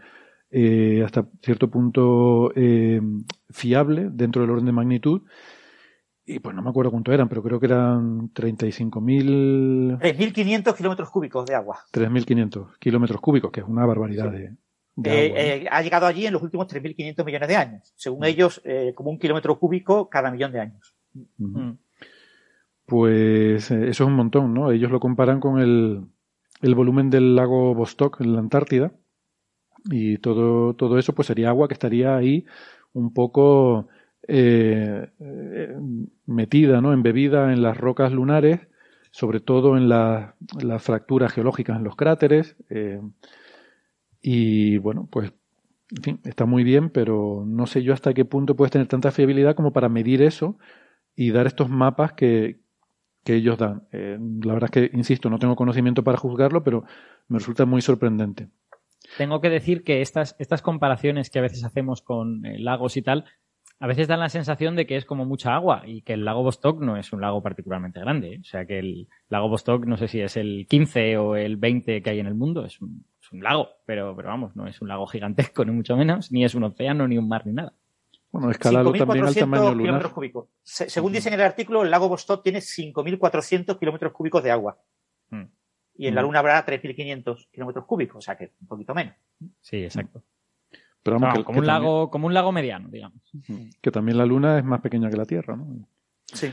eh, 0.50 1.02
hasta 1.04 1.26
cierto 1.42 1.68
punto 1.68 2.52
eh, 2.54 3.00
fiable 3.50 4.08
dentro 4.12 4.42
del 4.42 4.50
orden 4.50 4.66
de 4.66 4.72
magnitud. 4.72 5.22
Y 6.26 6.38
pues 6.38 6.56
no 6.56 6.62
me 6.62 6.70
acuerdo 6.70 6.90
cuánto 6.90 7.12
eran, 7.12 7.28
pero 7.28 7.42
creo 7.42 7.60
que 7.60 7.66
eran 7.66 8.32
35.000... 8.32 9.98
3.500 9.98 10.74
kilómetros 10.74 11.10
cúbicos 11.10 11.44
de 11.44 11.54
agua. 11.54 11.80
3.500 11.92 12.78
kilómetros 12.78 13.20
cúbicos, 13.20 13.50
que 13.50 13.60
es 13.60 13.66
una 13.66 13.84
barbaridad 13.84 14.32
de, 14.32 14.56
eh, 15.02 15.32
eh, 15.36 15.66
ha 15.70 15.82
llegado 15.82 16.06
allí 16.06 16.26
en 16.26 16.32
los 16.32 16.42
últimos 16.42 16.68
3.500 16.68 17.24
millones 17.24 17.48
de 17.48 17.56
años. 17.56 17.92
Según 17.96 18.20
mm. 18.20 18.24
ellos, 18.24 18.60
eh, 18.64 18.92
como 18.94 19.10
un 19.10 19.18
kilómetro 19.18 19.58
cúbico 19.58 20.08
cada 20.08 20.30
millón 20.30 20.52
de 20.52 20.60
años. 20.60 20.94
Mm. 21.38 21.72
Pues 22.86 23.70
eso 23.70 23.82
es 23.82 24.00
un 24.00 24.12
montón, 24.12 24.54
¿no? 24.54 24.70
Ellos 24.70 24.90
lo 24.90 25.00
comparan 25.00 25.40
con 25.40 25.58
el, 25.58 26.04
el 26.62 26.74
volumen 26.74 27.10
del 27.10 27.34
lago 27.34 27.74
Vostok 27.74 28.20
en 28.20 28.34
la 28.34 28.40
Antártida 28.40 28.92
y 29.90 30.18
todo, 30.18 30.74
todo 30.74 30.98
eso 30.98 31.14
pues 31.14 31.26
sería 31.26 31.48
agua 31.48 31.66
que 31.66 31.74
estaría 31.74 32.16
ahí 32.16 32.44
un 32.92 33.12
poco 33.12 33.88
metida, 36.26 36.80
¿no? 36.80 36.92
Embebida 36.92 37.52
en 37.52 37.62
las 37.62 37.76
rocas 37.76 38.12
lunares, 38.12 38.60
sobre 39.10 39.40
todo 39.40 39.76
en 39.76 39.88
las 39.88 40.34
fracturas 40.82 41.32
geológicas 41.32 41.76
en 41.76 41.84
los 41.84 41.96
cráteres. 41.96 42.56
Y 44.26 44.78
bueno, 44.78 45.06
pues, 45.12 45.34
en 45.94 46.02
fin, 46.02 46.20
está 46.24 46.46
muy 46.46 46.64
bien, 46.64 46.88
pero 46.88 47.44
no 47.46 47.66
sé 47.66 47.82
yo 47.82 47.92
hasta 47.92 48.14
qué 48.14 48.24
punto 48.24 48.56
puedes 48.56 48.72
tener 48.72 48.88
tanta 48.88 49.10
fiabilidad 49.10 49.54
como 49.54 49.74
para 49.74 49.90
medir 49.90 50.22
eso 50.22 50.56
y 51.14 51.30
dar 51.30 51.46
estos 51.46 51.68
mapas 51.68 52.14
que, 52.14 52.58
que 53.22 53.34
ellos 53.34 53.58
dan. 53.58 53.82
Eh, 53.92 54.16
la 54.42 54.54
verdad 54.54 54.70
es 54.72 54.88
que, 54.88 54.96
insisto, 54.96 55.28
no 55.28 55.38
tengo 55.38 55.56
conocimiento 55.56 56.02
para 56.02 56.16
juzgarlo, 56.16 56.64
pero 56.64 56.84
me 57.28 57.38
resulta 57.38 57.66
muy 57.66 57.82
sorprendente. 57.82 58.48
Tengo 59.18 59.42
que 59.42 59.50
decir 59.50 59.84
que 59.84 60.00
estas, 60.00 60.36
estas 60.38 60.62
comparaciones 60.62 61.28
que 61.28 61.40
a 61.40 61.42
veces 61.42 61.62
hacemos 61.62 62.00
con 62.00 62.46
eh, 62.46 62.58
lagos 62.58 62.96
y 62.96 63.02
tal, 63.02 63.26
a 63.78 63.86
veces 63.86 64.08
dan 64.08 64.20
la 64.20 64.30
sensación 64.30 64.74
de 64.74 64.86
que 64.86 64.96
es 64.96 65.04
como 65.04 65.26
mucha 65.26 65.54
agua 65.54 65.82
y 65.84 66.00
que 66.00 66.14
el 66.14 66.24
lago 66.24 66.42
Vostok 66.42 66.80
no 66.80 66.96
es 66.96 67.12
un 67.12 67.20
lago 67.20 67.42
particularmente 67.42 68.00
grande. 68.00 68.36
¿eh? 68.36 68.38
O 68.40 68.44
sea 68.44 68.64
que 68.64 68.78
el 68.78 69.06
lago 69.28 69.50
Vostok 69.50 69.84
no 69.84 69.98
sé 69.98 70.08
si 70.08 70.22
es 70.22 70.38
el 70.38 70.66
15 70.66 71.18
o 71.18 71.36
el 71.36 71.58
20 71.58 72.00
que 72.00 72.08
hay 72.08 72.20
en 72.20 72.26
el 72.26 72.34
mundo, 72.34 72.64
es 72.64 72.78
lago, 73.42 73.68
pero, 73.86 74.14
pero 74.14 74.28
vamos, 74.28 74.54
no 74.56 74.66
es 74.66 74.80
un 74.80 74.88
lago 74.88 75.06
gigantesco 75.06 75.64
ni 75.64 75.72
mucho 75.72 75.96
menos, 75.96 76.30
ni 76.30 76.44
es 76.44 76.54
un 76.54 76.64
océano, 76.64 77.08
ni 77.08 77.18
un 77.18 77.28
mar, 77.28 77.46
ni 77.46 77.52
nada. 77.52 77.72
Bueno, 78.30 78.50
escalado 78.50 78.92
también 78.92 79.24
al 79.24 79.34
tamaño 79.34 79.74
lunar. 79.74 80.10
Cúbicos. 80.10 80.48
según 80.62 81.12
dice 81.12 81.28
en 81.28 81.34
el 81.34 81.42
artículo, 81.42 81.82
el 81.82 81.90
lago 81.90 82.08
Vostok 82.08 82.42
tiene 82.42 82.58
5.400 82.58 83.78
kilómetros 83.78 84.12
cúbicos 84.12 84.42
de 84.42 84.50
agua. 84.50 84.78
Mm. 85.30 85.44
Y 85.96 86.08
en 86.08 86.14
la 86.14 86.22
mm. 86.22 86.24
Luna 86.24 86.38
habrá 86.40 86.66
3.500 86.66 87.48
kilómetros 87.52 87.84
cúbicos, 87.84 88.16
o 88.16 88.20
sea 88.20 88.36
que 88.36 88.52
un 88.60 88.66
poquito 88.66 88.94
menos. 88.94 89.14
Sí, 89.60 89.84
exacto 89.84 90.22
como, 91.04 91.58
un 91.58 91.66
lago, 91.66 92.10
como 92.10 92.26
un 92.26 92.34
lago 92.34 92.52
mediano, 92.52 92.88
digamos. 92.88 93.20
Que 93.80 93.90
también 93.90 94.18
la 94.18 94.26
Luna 94.26 94.58
es 94.58 94.64
más 94.64 94.80
pequeña 94.80 95.10
que 95.10 95.16
la 95.16 95.26
Tierra, 95.26 95.56
¿no? 95.56 95.86
Sí. 96.26 96.52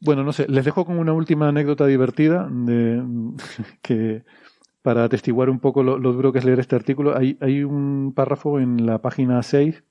Bueno, 0.00 0.24
no 0.24 0.32
sé, 0.32 0.46
les 0.48 0.64
dejo 0.64 0.84
con 0.84 0.98
una 0.98 1.12
última 1.12 1.48
anécdota 1.48 1.86
divertida 1.86 2.48
de, 2.50 3.02
que 3.82 4.24
para 4.82 5.04
atestiguar 5.04 5.48
un 5.48 5.60
poco 5.60 5.82
lo, 5.82 5.98
duro 5.98 6.32
que 6.32 6.40
es 6.40 6.44
leer 6.44 6.60
este 6.60 6.76
artículo. 6.76 7.16
Hay, 7.16 7.38
hay 7.40 7.62
un 7.62 8.12
párrafo 8.14 8.58
en 8.58 8.84
la 8.84 9.00
página 9.00 9.42
6 9.42 9.82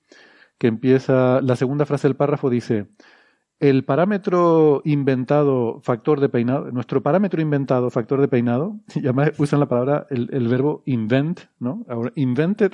que 0.57 0.67
empieza, 0.67 1.41
la 1.41 1.55
segunda 1.55 1.85
frase 1.85 2.07
del 2.07 2.15
párrafo 2.15 2.49
dice, 2.49 2.87
el 3.59 3.83
parámetro 3.83 4.81
inventado 4.85 5.79
factor 5.81 6.19
de 6.19 6.29
peinado, 6.29 6.71
nuestro 6.71 7.01
parámetro 7.01 7.41
inventado 7.41 7.89
factor 7.89 8.21
de 8.21 8.27
peinado, 8.27 8.79
y 8.95 8.99
además 8.99 9.31
usan 9.37 9.59
la 9.59 9.67
palabra, 9.67 10.07
el, 10.09 10.29
el 10.31 10.47
verbo 10.47 10.83
invent, 10.85 11.41
¿no? 11.59 11.85
Ahora, 11.89 12.11
invented 12.15 12.73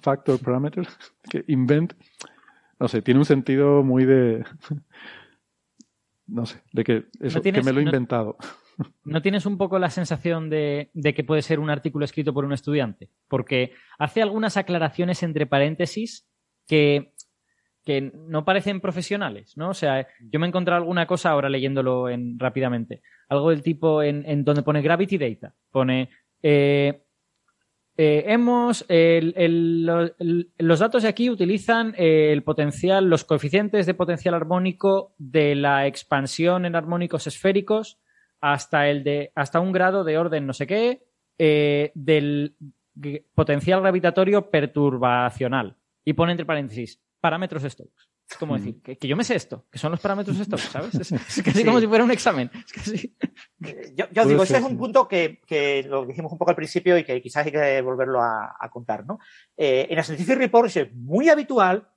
factor 0.00 0.38
parameter, 0.38 0.86
que 1.30 1.44
invent, 1.48 1.94
no 2.78 2.88
sé, 2.88 3.02
tiene 3.02 3.20
un 3.20 3.26
sentido 3.26 3.82
muy 3.82 4.04
de, 4.04 4.44
no 6.26 6.46
sé, 6.46 6.62
de 6.72 6.84
que 6.84 7.06
eso, 7.20 7.40
que 7.40 7.62
me 7.62 7.72
lo 7.72 7.80
he 7.80 7.84
inventado. 7.84 8.36
¿No 9.04 9.22
tienes 9.22 9.46
un 9.46 9.58
poco 9.58 9.78
la 9.78 9.90
sensación 9.90 10.48
de, 10.48 10.90
que 10.94 11.24
puede 11.24 11.42
ser 11.42 11.60
un 11.60 11.70
artículo 11.70 12.04
escrito 12.04 12.32
por 12.32 12.44
un 12.44 12.52
estudiante? 12.52 13.10
Porque 13.28 13.72
hace 13.98 14.22
algunas 14.22 14.56
aclaraciones 14.56 15.22
entre 15.22 15.46
paréntesis 15.46 16.26
que, 16.66 17.12
que 17.84 18.12
no 18.14 18.44
parecen 18.44 18.80
profesionales, 18.80 19.56
¿no? 19.56 19.70
O 19.70 19.74
sea, 19.74 20.06
yo 20.20 20.40
me 20.40 20.46
he 20.46 20.48
encontrado 20.48 20.80
alguna 20.80 21.06
cosa 21.06 21.30
ahora 21.30 21.48
leyéndolo 21.48 22.08
en, 22.08 22.38
rápidamente. 22.38 23.02
Algo 23.28 23.50
del 23.50 23.62
tipo 23.62 24.02
en, 24.02 24.44
donde 24.44 24.62
pone 24.62 24.82
Gravity 24.82 25.18
Data. 25.18 25.54
Pone. 25.70 26.10
Eh, 26.42 27.02
eh, 27.96 28.24
hemos. 28.26 28.86
los 28.88 30.78
datos 30.78 31.02
de 31.02 31.08
aquí 31.08 31.28
utilizan 31.28 31.94
el 31.96 32.42
potencial, 32.42 33.04
los 33.04 33.24
coeficientes 33.24 33.86
de 33.86 33.94
potencial 33.94 34.34
armónico 34.34 35.14
de 35.18 35.54
la 35.54 35.86
expansión 35.86 36.64
en 36.64 36.74
armónicos 36.74 37.26
esféricos 37.26 37.98
hasta 38.42 38.88
el 38.88 39.04
de 39.04 39.32
hasta 39.34 39.60
un 39.60 39.72
grado 39.72 40.04
de 40.04 40.18
orden 40.18 40.46
no 40.46 40.52
sé 40.52 40.66
qué 40.66 41.06
eh, 41.38 41.92
del 41.94 42.56
potencial 43.34 43.80
gravitatorio 43.80 44.50
perturbacional 44.50 45.78
y 46.04 46.12
pone 46.12 46.32
entre 46.32 46.44
paréntesis 46.44 47.00
parámetros 47.20 47.62
Stokes. 47.62 48.10
Es 48.28 48.38
como 48.38 48.56
decir, 48.56 48.80
que, 48.82 48.96
yo 49.06 49.16
me 49.16 49.24
sé 49.24 49.34
esto, 49.34 49.66
que 49.70 49.78
son 49.78 49.90
los 49.90 50.00
parámetros 50.00 50.36
Stokes, 50.38 50.68
¿sabes? 50.70 50.94
Es, 50.94 51.42
casi 51.44 51.64
como 51.64 51.80
si 51.80 51.86
fuera 51.86 52.02
un 52.02 52.10
examen. 52.10 52.50
Eh, 53.64 53.94
yo, 53.94 54.24
digo, 54.24 54.42
ese 54.42 54.56
es 54.56 54.64
un 54.64 54.78
punto 54.78 55.06
que, 55.06 55.38
lo 55.86 56.06
dijimos 56.06 56.32
un 56.32 56.38
poco 56.38 56.50
al 56.50 56.56
principio 56.56 56.96
y 56.96 57.04
que 57.04 57.20
quizás 57.20 57.46
hay 57.46 57.52
que 57.52 57.82
volverlo 57.82 58.20
a, 58.22 58.68
contar, 58.70 59.04
¿no? 59.06 59.18
Eh, 59.56 59.86
en 59.88 59.96
la 59.96 60.02
Scientific 60.02 60.36
Reports 60.36 60.76
es 60.78 60.94
muy 60.94 61.28
habitual 61.28 61.91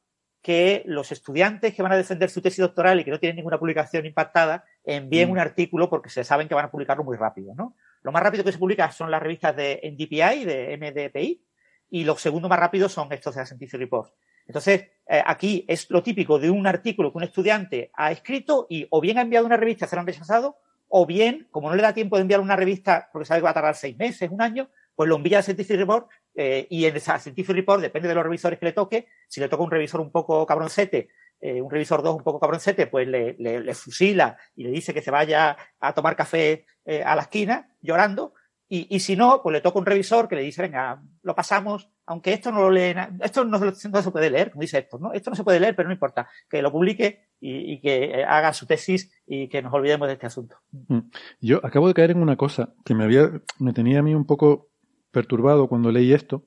que 0.46 0.84
los 0.86 1.12
estudiantes 1.12 1.74
que 1.74 1.82
van 1.82 1.92
a 1.92 1.98
defender 1.98 2.30
su 2.30 2.40
tesis 2.40 2.60
doctoral 2.60 3.00
y 3.00 3.04
que 3.04 3.10
no 3.10 3.20
tienen 3.20 3.38
ninguna 3.38 3.58
publicación 3.58 4.06
impactada 4.06 4.64
envíen 4.84 5.30
mm. 5.30 5.32
un 5.32 5.40
artículo 5.40 5.90
porque 5.90 6.12
se 6.12 6.24
saben 6.24 6.48
que 6.48 6.54
van 6.54 6.66
a 6.66 6.70
publicarlo 6.70 7.04
muy 7.04 7.18
rápido, 7.18 7.56
¿no? 7.56 7.76
Lo 8.04 8.12
más 8.12 8.22
rápido 8.22 8.44
que 8.44 8.52
se 8.52 8.60
publica 8.60 8.92
son 8.92 9.10
las 9.10 9.24
revistas 9.24 9.56
de 9.56 9.82
NDPI, 9.84 10.46
de 10.46 10.78
MDPI, 10.78 11.44
y 11.90 12.04
los 12.04 12.22
segundos 12.22 12.48
más 12.48 12.60
rápidos 12.60 12.92
son 12.92 13.12
estos 13.12 13.34
de 13.34 13.42
la 13.42 13.48
Scientific 13.48 13.80
Reports. 13.80 14.14
Entonces, 14.46 14.88
eh, 15.10 15.24
aquí 15.26 15.66
es 15.68 15.90
lo 15.90 16.04
típico 16.04 16.38
de 16.38 16.52
un 16.52 16.68
artículo 16.68 17.12
que 17.12 17.18
un 17.18 17.24
estudiante 17.24 17.90
ha 17.96 18.12
escrito 18.12 18.68
y 18.70 18.86
o 18.92 19.02
bien 19.02 19.18
ha 19.18 19.22
enviado 19.22 19.48
una 19.48 19.58
revista, 19.58 19.88
se 19.88 19.96
lo 19.96 20.02
han 20.02 20.08
rechazado, 20.08 20.60
o 20.90 21.08
bien, 21.08 21.48
como 21.50 21.72
no 21.72 21.76
le 21.76 21.82
da 21.82 21.96
tiempo 21.96 22.18
de 22.18 22.22
enviar 22.22 22.40
una 22.40 22.56
revista 22.56 23.10
porque 23.12 23.26
sabe 23.26 23.40
que 23.40 23.46
va 23.46 23.50
a 23.50 23.56
tardar 23.56 23.76
seis 23.76 23.98
meses, 23.98 24.30
un 24.30 24.44
año, 24.44 24.70
pues 24.94 25.10
lo 25.10 25.16
envía 25.16 25.38
al 25.38 25.44
Scientific 25.44 25.76
Report 25.76 26.08
eh, 26.36 26.68
y 26.70 26.86
en 26.86 26.96
esa 26.96 27.18
Scientific 27.18 27.56
Report, 27.56 27.82
depende 27.82 28.10
de 28.10 28.16
los 28.16 28.24
revisores 28.24 28.60
que 28.60 28.66
le 28.66 28.74
toque, 28.74 29.08
si 29.28 29.40
le 29.40 29.48
toca 29.48 29.64
un 29.64 29.72
revisor 29.72 30.02
un 30.02 30.12
poco 30.12 30.46
cabroncete, 30.46 31.10
eh, 31.40 31.62
un 31.62 31.70
revisor 31.70 32.04
2 32.04 32.16
un 32.16 32.24
poco 32.24 32.40
cabroncete, 32.40 32.88
pues 32.88 33.08
le, 33.08 33.36
le, 33.38 33.74
fusila 33.74 34.38
y 34.56 34.64
le 34.64 34.72
dice 34.72 34.94
que 34.94 35.02
se 35.02 35.12
vaya 35.12 35.56
a 35.80 35.94
tomar 35.94 36.16
café 36.16 36.66
eh, 36.86 37.04
a 37.04 37.16
la 37.16 37.24
esquina 37.24 37.70
llorando. 37.82 38.34
Y, 38.68 38.88
y, 38.96 39.00
si 39.00 39.16
no, 39.16 39.42
pues 39.44 39.54
le 39.54 39.62
toca 39.62 39.78
un 39.78 39.86
revisor 39.86 40.28
que 40.28 40.36
le 40.36 40.42
dice, 40.42 40.64
venga, 40.64 41.00
lo 41.22 41.36
pasamos, 41.36 41.92
aunque 42.08 42.34
esto 42.34 42.52
no 42.52 42.62
lo 42.62 42.72
lee, 42.72 42.96
esto 43.22 43.46
no, 43.46 43.60
se 43.76 44.12
puede 44.12 44.32
leer, 44.32 44.50
como 44.50 44.62
dice 44.62 44.80
esto, 44.80 44.98
¿no? 44.98 45.14
Esto 45.14 45.30
no 45.30 45.36
se 45.36 45.44
puede 45.44 45.60
leer, 45.60 45.76
pero 45.76 45.88
no 45.88 45.94
importa, 45.94 46.28
que 46.50 46.64
lo 46.64 46.72
publique 46.72 47.28
y, 47.40 47.74
y 47.74 47.80
que 47.80 48.26
haga 48.28 48.54
su 48.54 48.66
tesis 48.66 49.12
y 49.28 49.50
que 49.50 49.62
nos 49.62 49.72
olvidemos 49.72 50.08
de 50.08 50.14
este 50.16 50.26
asunto. 50.26 50.58
Mm. 50.72 51.00
Yo 51.42 51.64
acabo 51.64 51.88
de 51.88 51.94
caer 51.94 52.12
en 52.12 52.24
una 52.24 52.38
cosa 52.38 52.74
que 52.84 52.96
me 52.96 53.04
había, 53.04 53.30
me 53.60 53.72
tenía 53.72 54.00
a 54.00 54.02
mí 54.02 54.16
un 54.16 54.26
poco 54.26 54.72
perturbado 55.16 55.68
cuando 55.70 55.92
leí 55.92 56.12
esto. 56.12 56.44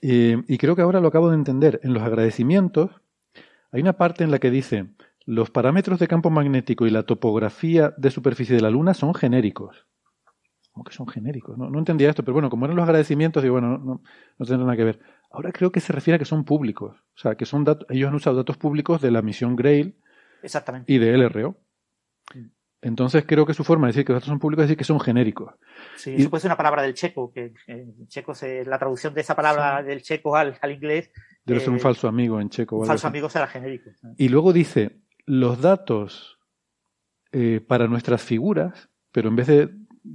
Eh, 0.00 0.42
y 0.48 0.56
creo 0.56 0.74
que 0.74 0.82
ahora 0.82 1.00
lo 1.00 1.08
acabo 1.08 1.28
de 1.28 1.36
entender. 1.36 1.78
En 1.82 1.92
los 1.92 2.02
agradecimientos 2.02 2.90
hay 3.70 3.82
una 3.82 3.92
parte 3.92 4.24
en 4.24 4.30
la 4.30 4.38
que 4.38 4.50
dice 4.50 4.86
los 5.26 5.50
parámetros 5.50 5.98
de 5.98 6.08
campo 6.08 6.30
magnético 6.30 6.86
y 6.86 6.90
la 6.90 7.02
topografía 7.02 7.92
de 7.98 8.10
superficie 8.10 8.56
de 8.56 8.62
la 8.62 8.70
Luna 8.70 8.94
son 8.94 9.14
genéricos. 9.14 9.86
¿Cómo 10.72 10.84
que 10.84 10.94
son 10.94 11.06
genéricos? 11.06 11.58
No, 11.58 11.78
entendía 11.78 12.08
esto, 12.08 12.24
pero 12.24 12.32
bueno, 12.32 12.48
como 12.48 12.64
eran 12.64 12.76
los 12.76 12.84
agradecimientos, 12.84 13.42
digo, 13.42 13.52
bueno, 13.52 13.76
no, 13.76 14.02
no 14.38 14.46
tendrá 14.46 14.64
nada 14.64 14.76
que 14.76 14.84
ver. 14.84 15.00
Ahora 15.30 15.52
creo 15.52 15.70
que 15.70 15.80
se 15.80 15.92
refiere 15.92 16.16
a 16.16 16.18
que 16.18 16.24
son 16.24 16.44
públicos. 16.44 16.96
O 17.14 17.18
sea, 17.18 17.34
que 17.34 17.44
son 17.44 17.64
datos, 17.64 17.86
ellos 17.90 18.08
han 18.08 18.14
usado 18.14 18.36
datos 18.36 18.56
públicos 18.56 19.02
de 19.02 19.10
la 19.10 19.20
misión 19.20 19.54
Grail 19.54 19.96
Exactamente. 20.42 20.90
y 20.90 20.98
de 20.98 21.12
LRO. 21.18 21.56
Entonces 22.82 23.24
creo 23.24 23.46
que 23.46 23.54
su 23.54 23.62
forma 23.62 23.86
de 23.86 23.92
decir 23.92 24.04
que 24.04 24.12
los 24.12 24.20
datos 24.20 24.28
son 24.28 24.40
públicos 24.40 24.64
es 24.64 24.68
decir 24.68 24.76
que 24.76 24.84
son 24.84 24.98
genéricos. 24.98 25.54
Sí, 25.94 26.14
eso 26.18 26.28
puede 26.28 26.42
ser 26.42 26.48
una 26.48 26.56
palabra 26.56 26.82
del 26.82 26.94
checo, 26.94 27.32
que 27.32 27.54
en 27.68 28.08
checo 28.08 28.34
se, 28.34 28.64
la 28.64 28.76
traducción 28.76 29.14
de 29.14 29.20
esa 29.20 29.36
palabra 29.36 29.84
del 29.84 30.02
checo 30.02 30.34
al, 30.36 30.58
inglés. 30.68 31.10
Debe 31.44 31.60
ser 31.60 31.70
un 31.70 31.76
eh, 31.76 31.80
falso 31.80 32.08
amigo 32.08 32.40
en 32.40 32.50
checo. 32.50 32.78
Un 32.78 32.86
falso 32.86 33.06
amigo 33.06 33.28
será 33.28 33.46
genérico. 33.46 33.90
Y 34.18 34.28
luego 34.28 34.52
dice, 34.52 34.98
los 35.26 35.60
datos 35.60 36.40
eh, 37.30 37.60
para 37.66 37.86
nuestras 37.86 38.20
figuras, 38.20 38.90
pero 39.12 39.28
en 39.28 39.36
vez 39.36 39.46
de 39.46 39.70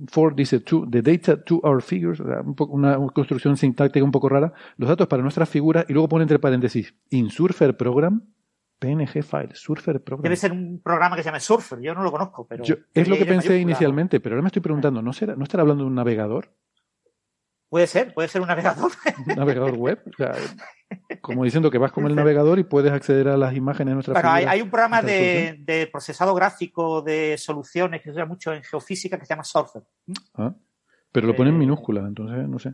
for 0.09 0.35
dice 0.35 0.59
to, 0.59 0.85
the 0.89 1.01
data 1.01 1.41
to 1.41 1.61
our 1.63 1.81
figures, 1.81 2.19
una 2.19 2.97
construcción 3.13 3.55
sintáctica 3.55 4.03
un 4.03 4.11
poco 4.11 4.27
rara, 4.27 4.51
los 4.75 4.89
datos 4.89 5.07
para 5.07 5.23
nuestras 5.23 5.47
figuras, 5.47 5.85
y 5.87 5.93
luego 5.93 6.09
pone 6.09 6.23
entre 6.23 6.39
paréntesis, 6.39 6.93
in 7.11 7.29
Surfer 7.29 7.77
Program, 7.77 8.23
PNG 8.79 9.23
File, 9.23 9.55
Surfer 9.55 10.03
Program. 10.03 10.23
Debe 10.23 10.35
ser 10.35 10.51
un 10.51 10.81
programa 10.81 11.15
que 11.15 11.23
se 11.23 11.27
llama 11.27 11.39
Surfer, 11.39 11.79
yo 11.79 11.93
no 11.93 12.03
lo 12.03 12.11
conozco, 12.11 12.47
pero. 12.47 12.63
es 12.63 13.07
lo 13.07 13.17
que 13.17 13.25
pensé 13.25 13.59
inicialmente, 13.59 14.19
pero 14.19 14.35
ahora 14.35 14.43
me 14.43 14.47
estoy 14.47 14.61
preguntando, 14.61 15.01
¿no, 15.01 15.13
será, 15.13 15.35
¿no 15.35 15.43
estará 15.43 15.61
hablando 15.61 15.83
de 15.83 15.89
un 15.89 15.95
navegador? 15.95 16.51
Puede 17.69 17.87
ser, 17.87 18.13
puede 18.13 18.29
ser 18.29 18.41
un 18.41 18.47
navegador. 18.47 18.91
Un 19.27 19.35
navegador 19.35 19.75
web. 19.75 20.01
como 21.21 21.43
diciendo 21.43 21.69
que 21.69 21.77
vas 21.77 21.91
con 21.91 22.05
el 22.05 22.15
navegador 22.15 22.59
y 22.59 22.63
puedes 22.63 22.93
acceder 22.93 23.27
a 23.27 23.35
las 23.35 23.55
imágenes 23.55 23.91
de 23.91 23.93
nuestra 23.95 24.13
Bueno, 24.13 24.29
hay, 24.31 24.61
un 24.61 24.69
programa 24.69 25.01
de, 25.01 25.89
procesado 25.91 26.33
gráfico 26.33 27.01
de 27.01 27.37
soluciones 27.37 28.01
que 28.01 28.09
se 28.09 28.11
usa 28.11 28.25
mucho 28.25 28.53
en 28.53 28.63
geofísica 28.63 29.19
que 29.19 29.25
se 29.25 29.33
llama 29.33 29.43
Surfer. 29.43 29.83
Ah, 30.35 30.55
pero 31.11 31.27
lo 31.27 31.35
pone 31.35 31.49
en 31.49 31.57
eh, 31.57 31.59
minúscula, 31.59 32.01
entonces 32.01 32.47
no 32.47 32.57
sé. 32.57 32.73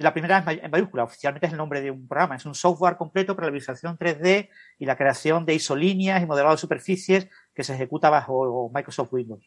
La 0.00 0.14
primera 0.14 0.38
es 0.38 0.58
en 0.62 0.70
mayúscula, 0.70 1.04
oficialmente 1.04 1.46
es 1.46 1.52
el 1.52 1.58
nombre 1.58 1.82
de 1.82 1.90
un 1.90 2.08
programa. 2.08 2.34
Es 2.34 2.46
un 2.46 2.54
software 2.54 2.96
completo 2.96 3.36
para 3.36 3.48
la 3.48 3.52
visualización 3.52 3.98
3D 3.98 4.48
y 4.78 4.86
la 4.86 4.96
creación 4.96 5.44
de 5.44 5.52
isolíneas 5.52 6.22
y 6.22 6.26
modelado 6.26 6.54
de 6.54 6.58
superficies 6.58 7.28
que 7.54 7.62
se 7.62 7.74
ejecuta 7.74 8.08
bajo 8.08 8.70
Microsoft 8.74 9.12
Windows. 9.12 9.44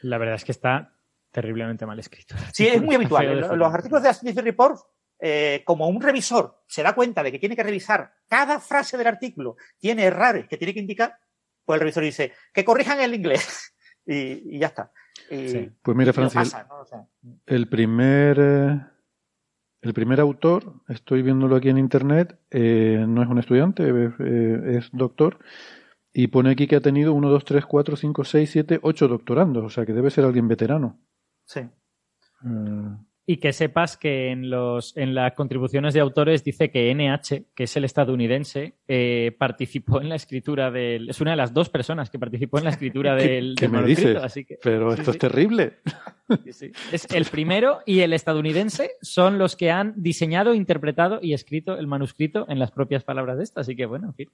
La 0.00 0.16
verdad 0.16 0.36
es 0.36 0.44
que 0.44 0.52
está 0.52 0.94
terriblemente 1.30 1.84
mal 1.84 1.98
escrito. 1.98 2.34
Sí, 2.50 2.66
es 2.66 2.80
muy 2.80 2.94
habitual. 2.94 3.40
Los 3.58 3.74
artículos 3.74 4.02
de 4.04 4.08
Activity 4.08 4.40
Report, 4.40 4.80
eh, 5.18 5.62
como 5.66 5.86
un 5.86 6.00
revisor 6.00 6.62
se 6.66 6.82
da 6.82 6.94
cuenta 6.94 7.22
de 7.22 7.30
que 7.30 7.38
tiene 7.38 7.54
que 7.54 7.62
revisar 7.62 8.14
cada 8.26 8.58
frase 8.58 8.96
del 8.96 9.06
artículo, 9.06 9.56
tiene 9.78 10.04
errores 10.04 10.48
que 10.48 10.56
tiene 10.56 10.72
que 10.72 10.80
indicar, 10.80 11.14
pues 11.62 11.76
el 11.76 11.80
revisor 11.80 12.04
dice 12.04 12.32
que 12.54 12.64
corrijan 12.64 13.00
el 13.00 13.14
inglés 13.14 13.74
y, 14.06 14.58
ya 14.58 14.68
está. 14.68 14.90
Pues 15.28 15.94
mira, 15.94 16.14
Francis, 16.14 16.56
el 17.44 17.68
primer 17.68 18.38
eh, 18.40 18.95
el 19.86 19.94
primer 19.94 20.20
autor, 20.20 20.74
estoy 20.88 21.22
viéndolo 21.22 21.56
aquí 21.56 21.68
en 21.68 21.78
internet, 21.78 22.38
eh, 22.50 23.04
no 23.08 23.22
es 23.22 23.28
un 23.28 23.38
estudiante, 23.38 23.84
eh, 23.88 24.76
es 24.76 24.90
doctor, 24.92 25.38
y 26.12 26.28
pone 26.28 26.50
aquí 26.50 26.66
que 26.66 26.76
ha 26.76 26.80
tenido 26.80 27.12
1, 27.12 27.30
2, 27.30 27.44
3, 27.44 27.66
4, 27.66 27.96
5, 27.96 28.24
6, 28.24 28.50
7, 28.50 28.80
8 28.82 29.08
doctorandos, 29.08 29.64
o 29.64 29.70
sea 29.70 29.86
que 29.86 29.92
debe 29.92 30.10
ser 30.10 30.24
alguien 30.24 30.48
veterano. 30.48 30.98
Sí. 31.44 31.60
Eh, 31.60 32.96
y 33.28 33.38
que 33.38 33.52
sepas 33.52 33.96
que 33.96 34.30
en, 34.30 34.50
los, 34.50 34.96
en 34.96 35.14
las 35.14 35.32
contribuciones 35.32 35.94
de 35.94 36.00
autores 36.00 36.44
dice 36.44 36.70
que 36.70 36.94
NH, 36.94 37.46
que 37.56 37.64
es 37.64 37.76
el 37.76 37.84
estadounidense, 37.84 38.74
eh, 38.86 39.34
participó 39.36 40.00
en 40.00 40.08
la 40.08 40.14
escritura 40.14 40.70
del. 40.70 41.10
Es 41.10 41.20
una 41.20 41.32
de 41.32 41.36
las 41.36 41.52
dos 41.52 41.68
personas 41.68 42.08
que 42.08 42.20
participó 42.20 42.58
en 42.58 42.64
la 42.64 42.70
escritura 42.70 43.14
del, 43.16 43.56
¿Qué, 43.58 43.68
me 43.68 43.82
dices? 43.82 44.16
Pero 44.62 44.94
esto 44.94 45.10
es 45.10 45.18
terrible. 45.18 45.78
es 46.46 47.06
el 47.12 47.24
primero 47.24 47.80
y 47.84 48.00
el 48.00 48.12
estadounidense 48.12 48.92
son 49.02 49.38
los 49.38 49.56
que 49.56 49.72
han 49.72 49.94
diseñado, 49.96 50.54
interpretado 50.54 51.18
y 51.20 51.34
escrito 51.34 51.76
el 51.76 51.88
manuscrito 51.88 52.46
en 52.48 52.60
las 52.60 52.70
propias 52.70 53.02
palabras 53.02 53.38
de 53.38 53.44
esta. 53.44 53.62
Así 53.62 53.74
que, 53.74 53.86
bueno, 53.86 54.06
en 54.06 54.14
fin. 54.14 54.30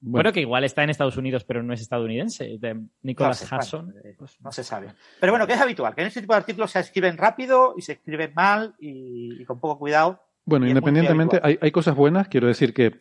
Bueno. 0.00 0.32
que 0.32 0.40
igual 0.40 0.64
está 0.64 0.82
en 0.82 0.90
Estados 0.90 1.16
Unidos, 1.16 1.44
pero 1.44 1.62
no 1.62 1.72
es 1.74 1.80
estadounidense. 1.80 2.56
De 2.58 2.80
Nicholas 3.02 3.52
Hasson. 3.52 3.94
Eh, 4.02 4.14
pues 4.18 4.40
no 4.40 4.50
se 4.50 4.64
sabe. 4.64 4.88
Pero 5.20 5.32
bueno, 5.32 5.46
que 5.46 5.52
es 5.52 5.60
habitual, 5.60 5.94
que 5.94 6.00
en 6.00 6.06
este 6.08 6.20
tipo 6.20 6.32
de 6.32 6.38
artículos 6.38 6.70
se 6.70 6.80
escriben 6.80 7.16
rápido 7.18 7.74
y 7.76 7.82
se 7.82 7.92
escriben 7.92 8.32
mal 8.34 8.74
y, 8.78 9.44
con 9.44 9.60
poco 9.60 9.78
cuidado. 9.78 10.22
Bueno, 10.44 10.66
independientemente, 10.66 11.38
hay, 11.42 11.58
hay, 11.60 11.70
cosas 11.70 11.94
buenas. 11.94 12.28
Quiero 12.28 12.46
decir 12.46 12.72
que 12.72 12.98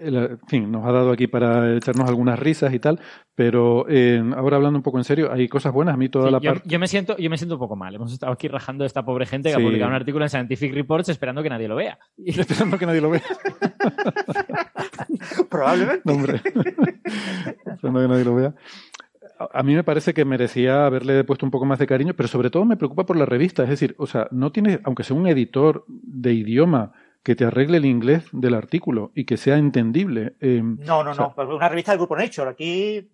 en 0.00 0.38
fin, 0.46 0.70
nos 0.70 0.86
ha 0.86 0.92
dado 0.92 1.10
aquí 1.10 1.26
para 1.26 1.76
echarnos 1.76 2.08
algunas 2.08 2.38
risas 2.38 2.72
y 2.74 2.78
tal, 2.78 3.00
pero 3.34 3.86
eh, 3.88 4.22
ahora 4.36 4.56
hablando 4.56 4.78
un 4.78 4.82
poco 4.82 4.98
en 4.98 5.04
serio, 5.04 5.32
hay 5.32 5.48
cosas 5.48 5.72
buenas. 5.72 5.94
A 5.94 5.96
mí 5.96 6.08
toda 6.08 6.30
la 6.30 6.40
parte. 6.40 6.68
Yo 6.68 6.78
me, 6.78 6.86
siento, 6.86 7.16
yo 7.16 7.30
me 7.30 7.38
siento 7.38 7.54
un 7.54 7.60
poco 7.60 7.76
mal. 7.76 7.94
Hemos 7.94 8.12
estado 8.12 8.32
aquí 8.32 8.48
rajando 8.48 8.84
a 8.84 8.86
esta 8.86 9.04
pobre 9.04 9.26
gente 9.26 9.48
que 9.48 9.54
ha 9.54 9.58
publicado 9.58 9.88
un 9.88 9.94
artículo 9.94 10.24
en 10.24 10.30
Scientific 10.30 10.74
Reports 10.74 11.08
esperando 11.08 11.42
que 11.42 11.50
nadie 11.50 11.68
lo 11.68 11.76
vea. 11.76 11.98
Y 12.16 12.30
esperando 12.40 12.78
que 12.78 12.86
nadie 12.86 13.00
lo 13.00 13.10
vea. 13.10 13.22
Probablemente. 15.48 16.12
hombre. 16.12 16.40
esperando 17.66 18.00
que 18.00 18.08
nadie 18.08 18.24
lo 18.24 18.34
vea. 18.34 18.54
A 19.52 19.62
mí 19.62 19.74
me 19.74 19.84
parece 19.84 20.14
que 20.14 20.24
merecía 20.24 20.84
haberle 20.84 21.22
puesto 21.22 21.46
un 21.46 21.52
poco 21.52 21.64
más 21.64 21.78
de 21.78 21.86
cariño, 21.86 22.14
pero 22.14 22.28
sobre 22.28 22.50
todo 22.50 22.64
me 22.64 22.76
preocupa 22.76 23.06
por 23.06 23.16
la 23.16 23.24
revista. 23.24 23.62
Es 23.62 23.68
decir, 23.68 23.94
o 23.98 24.06
sea, 24.06 24.26
no 24.32 24.50
tiene, 24.50 24.80
aunque 24.82 25.04
sea 25.04 25.16
un 25.16 25.28
editor 25.28 25.84
de 25.86 26.32
idioma 26.32 26.92
que 27.28 27.36
te 27.36 27.44
arregle 27.44 27.76
el 27.76 27.84
inglés 27.84 28.26
del 28.32 28.54
artículo 28.54 29.12
y 29.14 29.26
que 29.26 29.36
sea 29.36 29.58
entendible. 29.58 30.36
Em, 30.40 30.78
no, 30.86 31.04
no, 31.04 31.12
no. 31.12 31.34
Una 31.36 31.68
revista 31.68 31.92
del 31.92 31.98
grupo 31.98 32.16
Nature. 32.16 32.48
Aquí. 32.48 33.06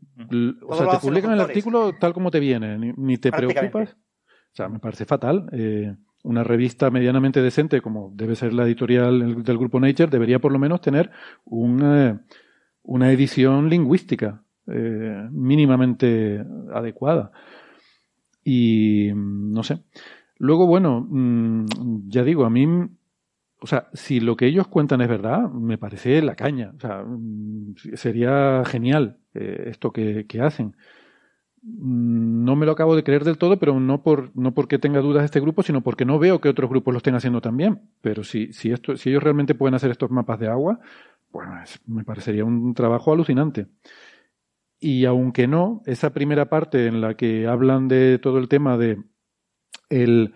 O 0.68 0.76
sea, 0.76 0.88
te 0.88 0.98
publican 0.98 1.32
el 1.32 1.40
artículo 1.40 1.94
tal 1.98 2.14
como 2.14 2.30
te 2.30 2.38
viene, 2.38 2.94
ni, 2.96 3.18
te 3.18 3.32
preocupas. 3.32 3.96
O 3.96 4.54
sea, 4.54 4.68
me 4.68 4.78
parece 4.78 5.04
fatal. 5.04 5.48
Eh, 5.50 5.96
una 6.22 6.44
revista 6.44 6.92
medianamente 6.92 7.42
decente, 7.42 7.80
como 7.80 8.12
debe 8.14 8.36
ser 8.36 8.52
la 8.52 8.62
editorial 8.62 9.42
del 9.42 9.58
grupo 9.58 9.80
Nature, 9.80 10.12
debería 10.12 10.38
por 10.38 10.52
lo 10.52 10.60
menos 10.60 10.80
tener 10.80 11.10
una, 11.44 12.24
una 12.84 13.10
edición 13.10 13.68
lingüística 13.68 14.44
eh, 14.68 15.28
mínimamente 15.32 16.40
adecuada. 16.72 17.32
Y 18.44 19.10
no 19.12 19.64
sé. 19.64 19.82
Luego, 20.38 20.68
bueno, 20.68 21.04
mm, 21.10 21.66
ya 22.06 22.22
digo, 22.22 22.44
a 22.44 22.50
mí 22.50 22.64
o 23.64 23.66
sea, 23.66 23.88
si 23.94 24.20
lo 24.20 24.36
que 24.36 24.44
ellos 24.46 24.68
cuentan 24.68 25.00
es 25.00 25.08
verdad, 25.08 25.48
me 25.50 25.78
parece 25.78 26.20
la 26.20 26.36
caña. 26.36 26.74
O 26.76 26.80
sea, 26.80 27.02
mm, 27.02 27.74
sería 27.94 28.62
genial 28.66 29.16
eh, 29.32 29.68
esto 29.68 29.90
que, 29.90 30.26
hacen. 30.42 30.76
Mm, 31.62 32.44
no 32.44 32.56
me 32.56 32.66
lo 32.66 32.72
acabo 32.72 32.94
de 32.94 33.02
creer 33.02 33.24
del 33.24 33.38
todo, 33.38 33.58
pero 33.58 33.80
no, 33.80 34.02
por, 34.02 34.36
no 34.36 34.52
porque 34.52 34.78
tenga 34.78 35.00
dudas 35.00 35.24
este 35.24 35.40
grupo, 35.40 35.62
sino 35.62 35.80
porque 35.80 36.04
no 36.04 36.18
veo 36.18 36.42
que 36.42 36.50
otros 36.50 36.68
grupos 36.68 36.92
lo 36.92 36.98
estén 36.98 37.14
haciendo 37.14 37.40
también. 37.40 37.80
Pero 38.02 38.22
si, 38.22 38.52
si, 38.52 38.70
esto, 38.70 38.98
si 38.98 39.08
ellos 39.08 39.22
realmente 39.22 39.54
pueden 39.54 39.74
hacer 39.74 39.90
estos 39.90 40.10
mapas 40.10 40.38
de 40.40 40.48
agua, 40.48 40.80
pues 41.30 41.80
me 41.86 42.04
parecería 42.04 42.44
un 42.44 42.74
trabajo 42.74 43.14
alucinante. 43.14 43.66
Y 44.78 45.06
aunque 45.06 45.46
no, 45.46 45.80
esa 45.86 46.12
primera 46.12 46.50
parte 46.50 46.86
en 46.86 47.00
la 47.00 47.14
que 47.14 47.46
hablan 47.46 47.88
de 47.88 48.18
todo 48.18 48.36
el 48.36 48.48
tema 48.48 48.76
de 48.76 49.02
el 49.88 50.34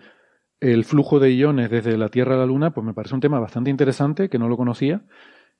el 0.59 0.83
flujo 0.85 1.19
de 1.19 1.31
iones 1.33 1.69
desde 1.69 1.97
la 1.97 2.09
Tierra 2.09 2.35
a 2.35 2.37
la 2.37 2.45
Luna, 2.45 2.71
pues 2.71 2.85
me 2.85 2.93
parece 2.93 3.15
un 3.15 3.21
tema 3.21 3.39
bastante 3.39 3.69
interesante, 3.69 4.29
que 4.29 4.39
no 4.39 4.49
lo 4.49 4.57
conocía. 4.57 5.01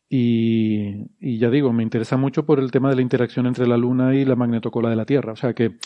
Y, 0.10 1.38
ya 1.40 1.50
digo, 1.50 1.72
me 1.72 1.84
interesa 1.84 2.18
mucho 2.18 2.46
por 2.46 2.60
el 2.60 2.72
tema 2.72 2.90
de 2.90 2.96
la 2.96 3.02
interacción 3.04 3.46
entre 3.46 3.68
la 3.68 3.78
Luna 3.78 4.16
y 4.16 4.26
la 4.26 4.36
magnetocola 4.36 4.90
de 4.90 4.96
la 4.96 5.06
Tierra. 5.06 5.34
O 5.34 5.36
sea 5.36 5.54
que, 5.54 5.78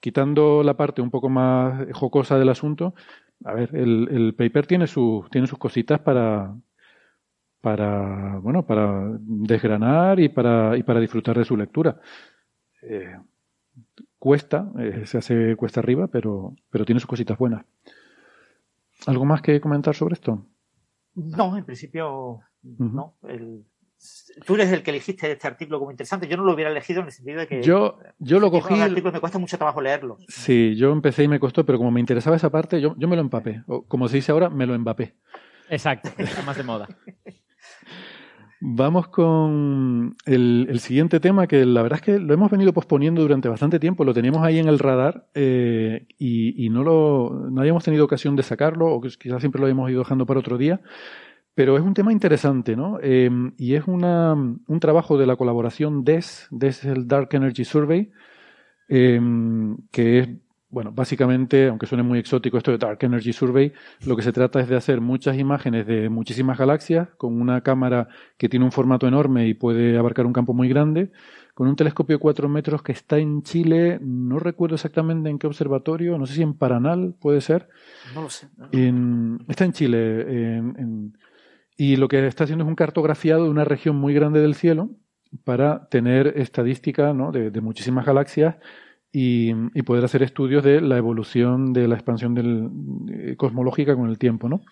quitando 0.00 0.62
la 0.62 0.76
parte 0.76 1.02
un 1.02 1.10
poco 1.10 1.28
más 1.28 1.86
jocosa 1.92 2.38
del 2.38 2.48
asunto, 2.48 2.94
a 3.44 3.54
ver, 3.54 3.74
el, 3.74 4.34
paper 4.36 4.66
tiene, 4.66 4.86
su, 4.86 5.26
tiene 5.30 5.46
sus 5.48 5.58
cositas 5.58 6.00
para, 6.00 6.54
para, 7.60 8.38
bueno, 8.38 8.64
para 8.66 9.18
desgranar 9.20 10.20
y 10.20 10.28
para, 10.28 10.76
y 10.76 10.82
para 10.84 11.00
disfrutar 11.00 11.38
de 11.38 11.44
su 11.44 11.56
lectura. 11.56 12.00
Eh, 12.82 13.16
cuesta, 14.18 14.70
eh, 14.78 15.02
se 15.06 15.18
hace 15.18 15.56
cuesta 15.56 15.80
arriba, 15.80 16.06
pero, 16.06 16.54
pero 16.70 16.84
tiene 16.84 17.00
sus 17.00 17.08
cositas 17.08 17.36
buenas. 17.36 17.64
¿Algo 19.06 19.24
más 19.24 19.42
que 19.42 19.60
comentar 19.60 19.94
sobre 19.94 20.14
esto? 20.14 20.46
No, 21.14 21.56
en 21.56 21.64
principio 21.64 22.40
no. 22.62 23.16
tú 24.46 24.54
eres 24.54 24.72
el 24.72 24.82
que 24.82 24.90
elegiste 24.90 25.30
este 25.30 25.46
artículo 25.46 25.78
como 25.78 25.90
interesante. 25.90 26.26
Yo 26.28 26.36
no 26.36 26.44
lo 26.44 26.54
hubiera 26.54 26.70
elegido 26.70 27.00
en 27.00 27.06
el 27.06 27.12
sentido 27.12 27.40
de 27.40 27.46
que. 27.46 27.62
Yo, 27.62 27.98
yo 28.18 28.40
lo 28.40 28.50
cogí. 28.50 28.74
me 28.74 29.20
cuesta 29.20 29.38
mucho 29.38 29.58
trabajo 29.58 29.80
leerlo. 29.80 30.18
Sí, 30.28 30.74
yo 30.76 30.92
empecé 30.92 31.24
y 31.24 31.28
me 31.28 31.40
costó, 31.40 31.66
pero 31.66 31.78
como 31.78 31.90
me 31.90 32.00
interesaba 32.00 32.36
esa 32.36 32.50
parte, 32.50 32.80
yo, 32.80 32.94
yo 32.96 33.08
me 33.08 33.16
lo 33.16 33.22
empapé. 33.22 33.62
O 33.66 33.84
como 33.84 34.08
se 34.08 34.16
dice 34.16 34.32
ahora, 34.32 34.48
me 34.48 34.66
lo 34.66 34.74
empapé. 34.74 35.16
Exacto, 35.68 36.10
está 36.18 36.42
más 36.42 36.56
de 36.56 36.62
moda. 36.62 36.88
Vamos 38.64 39.08
con 39.08 40.14
el, 40.24 40.78
siguiente 40.78 41.18
tema 41.18 41.48
que 41.48 41.66
la 41.66 41.82
verdad 41.82 41.98
es 41.98 42.04
que 42.04 42.18
lo 42.20 42.32
hemos 42.32 42.48
venido 42.48 42.72
posponiendo 42.72 43.20
durante 43.20 43.48
bastante 43.48 43.80
tiempo, 43.80 44.04
lo 44.04 44.14
teníamos 44.14 44.44
ahí 44.44 44.60
en 44.60 44.68
el 44.68 44.78
radar 44.78 45.26
eh, 45.34 46.06
y, 46.16 46.70
no, 46.70 46.84
lo, 46.84 47.48
no 47.50 47.60
habíamos 47.60 47.82
tenido 47.82 48.04
ocasión 48.04 48.36
de 48.36 48.44
sacarlo 48.44 48.86
o 48.86 49.00
quizás 49.00 49.40
siempre 49.40 49.58
lo 49.58 49.66
habíamos 49.66 49.90
ido 49.90 49.98
dejando 49.98 50.26
para 50.26 50.38
otro 50.38 50.58
día, 50.58 50.80
pero 51.56 51.76
es 51.76 51.82
un 51.82 51.92
tema 51.92 52.12
interesante, 52.12 52.76
¿no? 52.76 53.00
Em, 53.02 53.52
y 53.58 53.74
es 53.74 53.88
una, 53.88 54.34
un 54.34 54.80
trabajo 54.80 55.18
de 55.18 55.26
la 55.26 55.34
colaboración 55.34 56.04
DES, 56.04 56.46
DES 56.52 56.84
es 56.84 56.84
el 56.84 57.08
Dark 57.08 57.30
Energy 57.32 57.64
Survey, 57.64 58.12
em, 58.88 59.76
que 59.90 60.18
es 60.20 60.28
bueno, 60.72 60.90
básicamente, 60.90 61.68
aunque 61.68 61.86
suene 61.86 62.02
muy 62.02 62.18
exótico 62.18 62.56
esto 62.56 62.70
de 62.70 62.78
Dark 62.78 62.96
Energy 63.02 63.34
Survey, 63.34 63.74
lo 64.06 64.16
que 64.16 64.22
se 64.22 64.32
trata 64.32 64.58
es 64.58 64.68
de 64.68 64.74
hacer 64.74 65.02
muchas 65.02 65.36
imágenes 65.36 65.86
de 65.86 66.08
muchísimas 66.08 66.56
galaxias 66.56 67.08
con 67.18 67.38
una 67.38 67.60
cámara 67.60 68.08
que 68.38 68.48
tiene 68.48 68.64
un 68.64 68.72
formato 68.72 69.06
enorme 69.06 69.46
y 69.46 69.52
puede 69.52 69.98
abarcar 69.98 70.24
un 70.24 70.32
campo 70.32 70.54
muy 70.54 70.70
grande, 70.70 71.12
con 71.52 71.68
un 71.68 71.76
telescopio 71.76 72.16
de 72.16 72.20
4 72.20 72.48
metros 72.48 72.82
que 72.82 72.92
está 72.92 73.18
en 73.18 73.42
Chile, 73.42 73.98
no 74.00 74.38
recuerdo 74.38 74.76
exactamente 74.76 75.28
en 75.28 75.38
qué 75.38 75.46
observatorio, 75.46 76.16
no 76.16 76.24
sé 76.24 76.36
si 76.36 76.42
en 76.42 76.54
Paranal 76.54 77.14
puede 77.20 77.42
ser. 77.42 77.68
No 78.14 78.22
lo 78.22 78.30
sé. 78.30 78.48
está 79.48 79.66
en 79.66 79.72
Chile. 79.74 80.62
y 81.76 81.96
lo 81.96 82.08
que 82.08 82.26
está 82.26 82.44
haciendo 82.44 82.64
es 82.64 82.68
un 82.68 82.76
cartografiado 82.76 83.44
de 83.44 83.50
una 83.50 83.64
región 83.64 83.96
muy 83.96 84.14
grande 84.14 84.40
del 84.40 84.54
cielo 84.54 84.88
para 85.44 85.86
tener 85.90 86.32
estadística 86.38 87.12
¿no? 87.12 87.30
de 87.30 87.60
muchísimas 87.60 88.06
galaxias 88.06 88.56
y, 89.12 89.52
poder 89.82 90.04
hacer 90.04 90.22
estudios 90.22 90.64
de 90.64 90.80
la 90.80 90.96
evolución 90.96 91.72
de 91.72 91.86
la 91.86 91.96
expansión 91.96 93.06
eh, 93.10 93.36
cosmológica 93.36 93.94
con 93.94 94.08
el 94.08 94.18
tiempo, 94.18 94.48
¿no? 94.48 94.62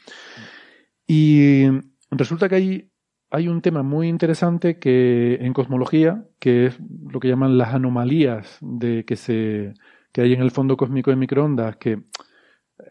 Y 1.06 1.66
resulta 2.10 2.48
que 2.48 2.54
hay, 2.54 2.90
hay 3.30 3.48
un 3.48 3.60
tema 3.60 3.82
muy 3.82 4.08
interesante 4.08 4.78
que 4.78 5.38
en 5.40 5.52
cosmología, 5.52 6.24
que 6.38 6.66
es 6.66 6.78
lo 7.10 7.20
que 7.20 7.28
llaman 7.28 7.58
las 7.58 7.74
anomalías 7.74 8.58
de 8.60 9.04
que 9.04 9.16
se 9.16 9.74
que 10.12 10.22
hay 10.22 10.32
en 10.32 10.40
el 10.40 10.50
fondo 10.50 10.76
cósmico 10.76 11.10
de 11.10 11.16
microondas, 11.16 11.76
que 11.76 12.02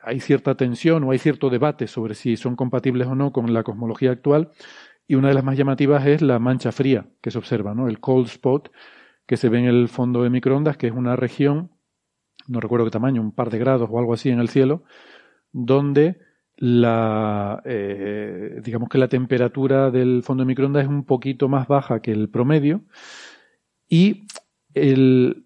hay 0.04 0.20
cierta 0.20 0.56
tensión 0.56 1.04
o 1.04 1.12
hay 1.12 1.20
cierto 1.20 1.50
debate 1.50 1.88
sobre 1.88 2.16
si 2.16 2.38
son 2.38 2.56
compatibles 2.56 3.08
o 3.08 3.16
no 3.16 3.32
con 3.32 3.54
la 3.54 3.64
cosmología 3.64 4.12
actual. 4.12 4.52
Y 5.08 5.16
una 5.16 5.30
de 5.30 5.34
las 5.34 5.44
más 5.44 5.58
llamativas 5.58 6.06
es 6.06 6.22
la 6.22 6.38
mancha 6.40 6.72
fría 6.72 7.08
que 7.22 7.32
se 7.32 7.38
observa, 7.38 7.74
¿no? 7.74 7.88
El 7.88 8.00
cold 8.00 8.28
spot, 8.28 8.72
que 9.30 9.38
se 9.38 9.48
ve 9.48 9.60
en 9.60 9.66
el 9.66 9.90
fondo 9.90 10.24
de 10.24 10.32
microondas, 10.32 10.76
que 10.76 10.88
es 10.88 10.94
una 10.94 11.16
región, 11.16 11.70
no 12.48 12.60
recuerdo 12.60 12.86
qué 12.86 12.90
tamaño, 12.90 13.22
un 13.22 13.32
par 13.32 13.52
de 13.52 13.60
grados 13.60 13.88
o 13.92 14.00
algo 14.00 14.16
así 14.16 14.30
en 14.30 14.40
el 14.40 14.50
cielo, 14.50 14.86
donde 15.52 16.18
la, 16.58 17.62
eh, 17.64 18.60
digamos 18.64 18.90
que 18.90 18.98
la 18.98 19.08
temperatura 19.08 19.92
del 19.92 20.24
fondo 20.24 20.42
de 20.42 20.48
microondas 20.48 20.82
es 20.82 20.90
un 20.90 21.06
poquito 21.06 21.48
más 21.48 21.68
baja 21.68 22.02
que 22.02 22.12
el 22.12 22.30
promedio. 22.30 22.82
Y 23.88 24.26
el, 24.74 25.46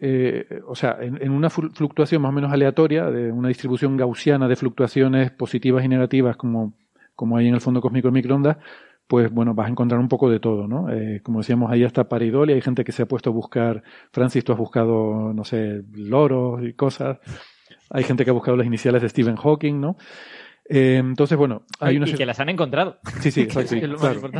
eh, 0.00 0.60
o 0.64 0.76
sea, 0.76 0.96
en, 1.00 1.20
en, 1.20 1.32
una 1.32 1.50
fluctuación 1.50 2.22
más 2.22 2.28
o 2.28 2.32
menos 2.32 2.52
aleatoria, 2.52 3.10
de 3.10 3.32
una 3.32 3.48
distribución 3.48 3.96
gaussiana 3.96 4.46
de 4.46 4.54
fluctuaciones 4.54 5.32
positivas 5.32 5.84
y 5.84 5.88
negativas 5.88 6.36
como, 6.36 6.74
como 7.16 7.38
hay 7.38 7.48
en 7.48 7.54
el 7.54 7.60
fondo 7.60 7.80
cósmico 7.80 8.06
de 8.06 8.12
microondas, 8.12 8.58
pues 9.06 9.30
bueno, 9.30 9.54
vas 9.54 9.66
a 9.66 9.70
encontrar 9.70 10.00
un 10.00 10.08
poco 10.08 10.30
de 10.30 10.40
todo, 10.40 10.66
¿no? 10.66 10.90
Eh, 10.90 11.20
como 11.22 11.40
decíamos, 11.40 11.70
ahí 11.70 11.84
hasta 11.84 12.08
paridol 12.08 12.50
y 12.50 12.54
hay 12.54 12.60
gente 12.62 12.84
que 12.84 12.92
se 12.92 13.02
ha 13.02 13.06
puesto 13.06 13.30
a 13.30 13.32
buscar, 13.32 13.82
Francis, 14.12 14.44
tú 14.44 14.52
has 14.52 14.58
buscado, 14.58 15.32
no 15.34 15.44
sé, 15.44 15.82
loros 15.92 16.62
y 16.64 16.72
cosas. 16.72 17.18
Hay 17.90 18.04
gente 18.04 18.24
que 18.24 18.30
ha 18.30 18.34
buscado 18.34 18.56
las 18.56 18.66
iniciales 18.66 19.02
de 19.02 19.08
Stephen 19.08 19.36
Hawking, 19.36 19.80
¿no? 19.80 19.96
Eh, 20.68 20.96
entonces, 20.96 21.36
bueno, 21.36 21.64
hay 21.80 21.98
unos... 21.98 22.10
Y 22.10 22.14
que 22.14 22.24
las 22.24 22.40
han 22.40 22.48
encontrado. 22.48 22.98
Sí, 23.20 23.30
sí, 23.30 23.40
exacto, 23.42 23.76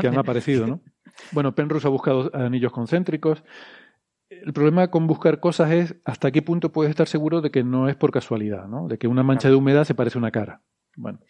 que 0.01 0.09
han 0.09 0.19
aparecido, 0.19 0.67
¿no? 0.67 0.81
Bueno, 1.33 1.55
Penrose 1.55 1.87
ha 1.87 1.91
buscado 1.91 2.31
anillos 2.35 2.73
concéntricos. 2.73 3.45
El 4.29 4.53
problema 4.53 4.91
con 4.91 5.07
buscar 5.07 5.39
cosas 5.39 5.71
es 5.71 5.97
hasta 6.05 6.31
qué 6.31 6.43
punto 6.43 6.73
puedes 6.73 6.91
estar 6.91 7.07
seguro 7.07 7.41
de 7.41 7.51
que 7.51 7.63
no 7.63 7.89
es 7.89 7.97
por 7.97 8.11
casualidad, 8.11 8.67
¿no? 8.67 8.89
De 8.89 8.99
que 8.99 9.07
una 9.07 9.23
mancha 9.23 9.49
de 9.49 9.55
humedad 9.55 9.85
se 9.85 9.95
parece 9.95 10.19
a 10.19 10.21
una 10.21 10.31
cara. 10.31 10.63
Bueno, 10.97 11.21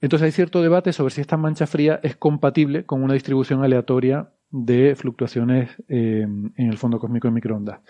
entonces 0.00 0.26
hay 0.26 0.32
cierto 0.32 0.62
debate 0.62 0.92
sobre 0.92 1.12
si 1.14 1.20
esta 1.20 1.36
mancha 1.36 1.66
fría 1.66 2.00
es 2.02 2.16
compatible 2.16 2.86
con 2.86 3.02
una 3.02 3.14
distribución 3.14 3.62
aleatoria 3.62 4.30
de 4.50 4.94
fluctuaciones 4.96 5.70
eh, 5.88 6.22
en 6.22 6.66
el 6.68 6.78
fondo 6.78 6.98
cósmico 6.98 7.28
de 7.28 7.34
microondas. 7.34 7.80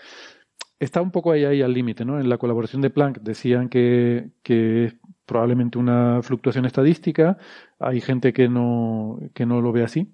Está 0.79 1.01
un 1.01 1.11
poco 1.11 1.31
ahí, 1.31 1.45
ahí 1.45 1.61
al 1.61 1.73
límite, 1.73 2.05
¿no? 2.05 2.19
En 2.19 2.27
la 2.27 2.37
colaboración 2.37 2.81
de 2.81 2.89
Planck 2.89 3.19
decían 3.19 3.69
que, 3.69 4.31
es 4.43 4.95
probablemente 5.25 5.77
una 5.77 6.21
fluctuación 6.23 6.65
estadística, 6.65 7.37
hay 7.79 8.01
gente 8.01 8.33
que 8.33 8.49
no, 8.49 9.19
que 9.33 9.45
no 9.45 9.61
lo 9.61 9.71
ve 9.71 9.83
así. 9.83 10.11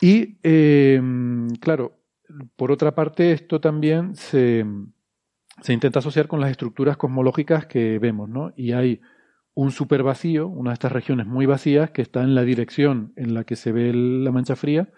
Y, 0.00 0.38
eh, 0.42 1.00
claro, 1.60 1.98
por 2.56 2.70
otra 2.70 2.94
parte, 2.94 3.32
esto 3.32 3.60
también 3.60 4.14
se, 4.14 4.64
se 5.62 5.72
intenta 5.72 5.98
asociar 5.98 6.28
con 6.28 6.40
las 6.40 6.50
estructuras 6.50 6.96
cosmológicas 6.96 7.66
que 7.66 7.98
vemos, 7.98 8.28
¿no? 8.28 8.52
Y 8.56 8.72
hay 8.72 9.00
un 9.56 9.72
supervacío, 9.72 10.46
una 10.46 10.70
de 10.70 10.74
estas 10.74 10.92
regiones 10.92 11.26
muy 11.26 11.46
vacías 11.46 11.90
que 11.90 12.02
está 12.02 12.22
en 12.22 12.34
la 12.34 12.42
dirección 12.42 13.14
en 13.16 13.32
la 13.32 13.44
que 13.44 13.56
se 13.56 13.72
ve 13.72 13.90
la 13.94 14.30
mancha 14.30 14.54
fría, 14.54 14.90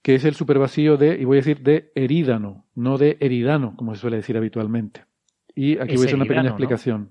que 0.00 0.14
es 0.14 0.24
el 0.24 0.34
supervacío 0.34 0.96
de, 0.96 1.18
y 1.20 1.26
voy 1.26 1.36
a 1.36 1.40
decir, 1.40 1.60
de 1.60 1.92
erídano, 1.94 2.64
no 2.74 2.96
de 2.96 3.18
eridano, 3.20 3.76
como 3.76 3.94
se 3.94 4.00
suele 4.00 4.16
decir 4.16 4.38
habitualmente. 4.38 5.04
Y 5.54 5.78
aquí 5.78 5.96
voy 5.96 6.04
a 6.04 6.06
hacer 6.06 6.14
una 6.14 6.24
pequeña 6.24 6.48
explicación. 6.48 7.10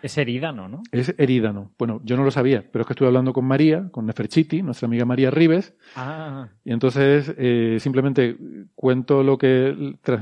Es 0.00 0.16
eridano, 0.16 0.66
¿no? 0.66 0.82
Es 0.92 1.14
erídano. 1.18 1.72
Bueno, 1.78 2.00
yo 2.04 2.16
no 2.16 2.24
lo 2.24 2.30
sabía, 2.30 2.64
pero 2.72 2.82
es 2.82 2.86
que 2.86 2.94
estuve 2.94 3.08
hablando 3.08 3.34
con 3.34 3.44
María, 3.44 3.90
con 3.90 4.06
Neferchiti, 4.06 4.62
nuestra 4.62 4.86
amiga 4.86 5.04
María 5.04 5.30
Rives. 5.30 5.74
Ah. 5.94 6.48
Y 6.64 6.72
entonces 6.72 7.34
eh, 7.36 7.76
simplemente 7.80 8.38
cuento 8.74 9.22
lo 9.22 9.36
que 9.36 9.76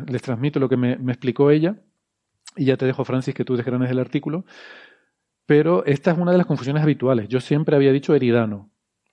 les 0.09 0.23
transmito, 0.23 0.59
lo 0.59 0.69
que 0.69 0.77
me, 0.77 0.97
me 0.97 1.13
explicó 1.13 1.53
ella. 1.53 1.77
Y 2.57 2.65
ya 2.65 2.77
te 2.77 2.87
dejo, 2.87 3.05
Francis, 3.05 3.35
que 3.35 3.45
tú 3.45 3.57
desgranes 3.57 3.91
el 3.91 4.01
artículo. 4.01 4.45
Pero 5.47 5.85
esta 5.85 6.13
es 6.13 6.19
una 6.19 6.33
de 6.33 6.39
las 6.39 6.47
confusiones 6.47 6.83
habituales. 6.83 7.29
Yo 7.29 7.41
siempre 7.41 7.77
había 7.77 7.93
dicho 7.93 8.15
eridano, 8.15 8.71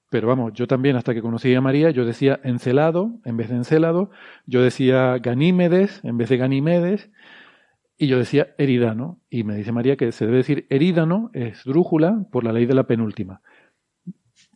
pero 0.10 0.28
vamos, 0.28 0.54
yo 0.54 0.68
también 0.68 0.96
hasta 0.96 1.14
que 1.14 1.22
conocí 1.22 1.54
a 1.56 1.62
María, 1.62 1.92
yo 1.92 2.06
decía 2.06 2.40
encelado 2.44 3.20
en 3.26 3.38
vez 3.38 3.50
de 3.50 3.56
encelado, 3.56 4.12
yo 4.46 4.62
decía 4.62 5.18
ganímedes 5.20 6.02
en 6.04 6.18
vez 6.18 6.30
de 6.30 6.38
ganimedes, 6.38 7.10
y 8.02 8.08
yo 8.08 8.18
decía 8.18 8.56
eridano. 8.58 9.22
Y 9.30 9.44
me 9.44 9.56
dice 9.56 9.72
María 9.72 9.96
que 9.96 10.12
se 10.12 10.26
debe 10.26 10.38
decir 10.38 10.66
erídano, 10.72 11.30
es 11.34 11.64
drújula, 11.64 12.26
por 12.32 12.44
la 12.44 12.52
ley 12.52 12.66
de 12.66 12.74
la 12.74 12.88
penúltima. 12.88 13.42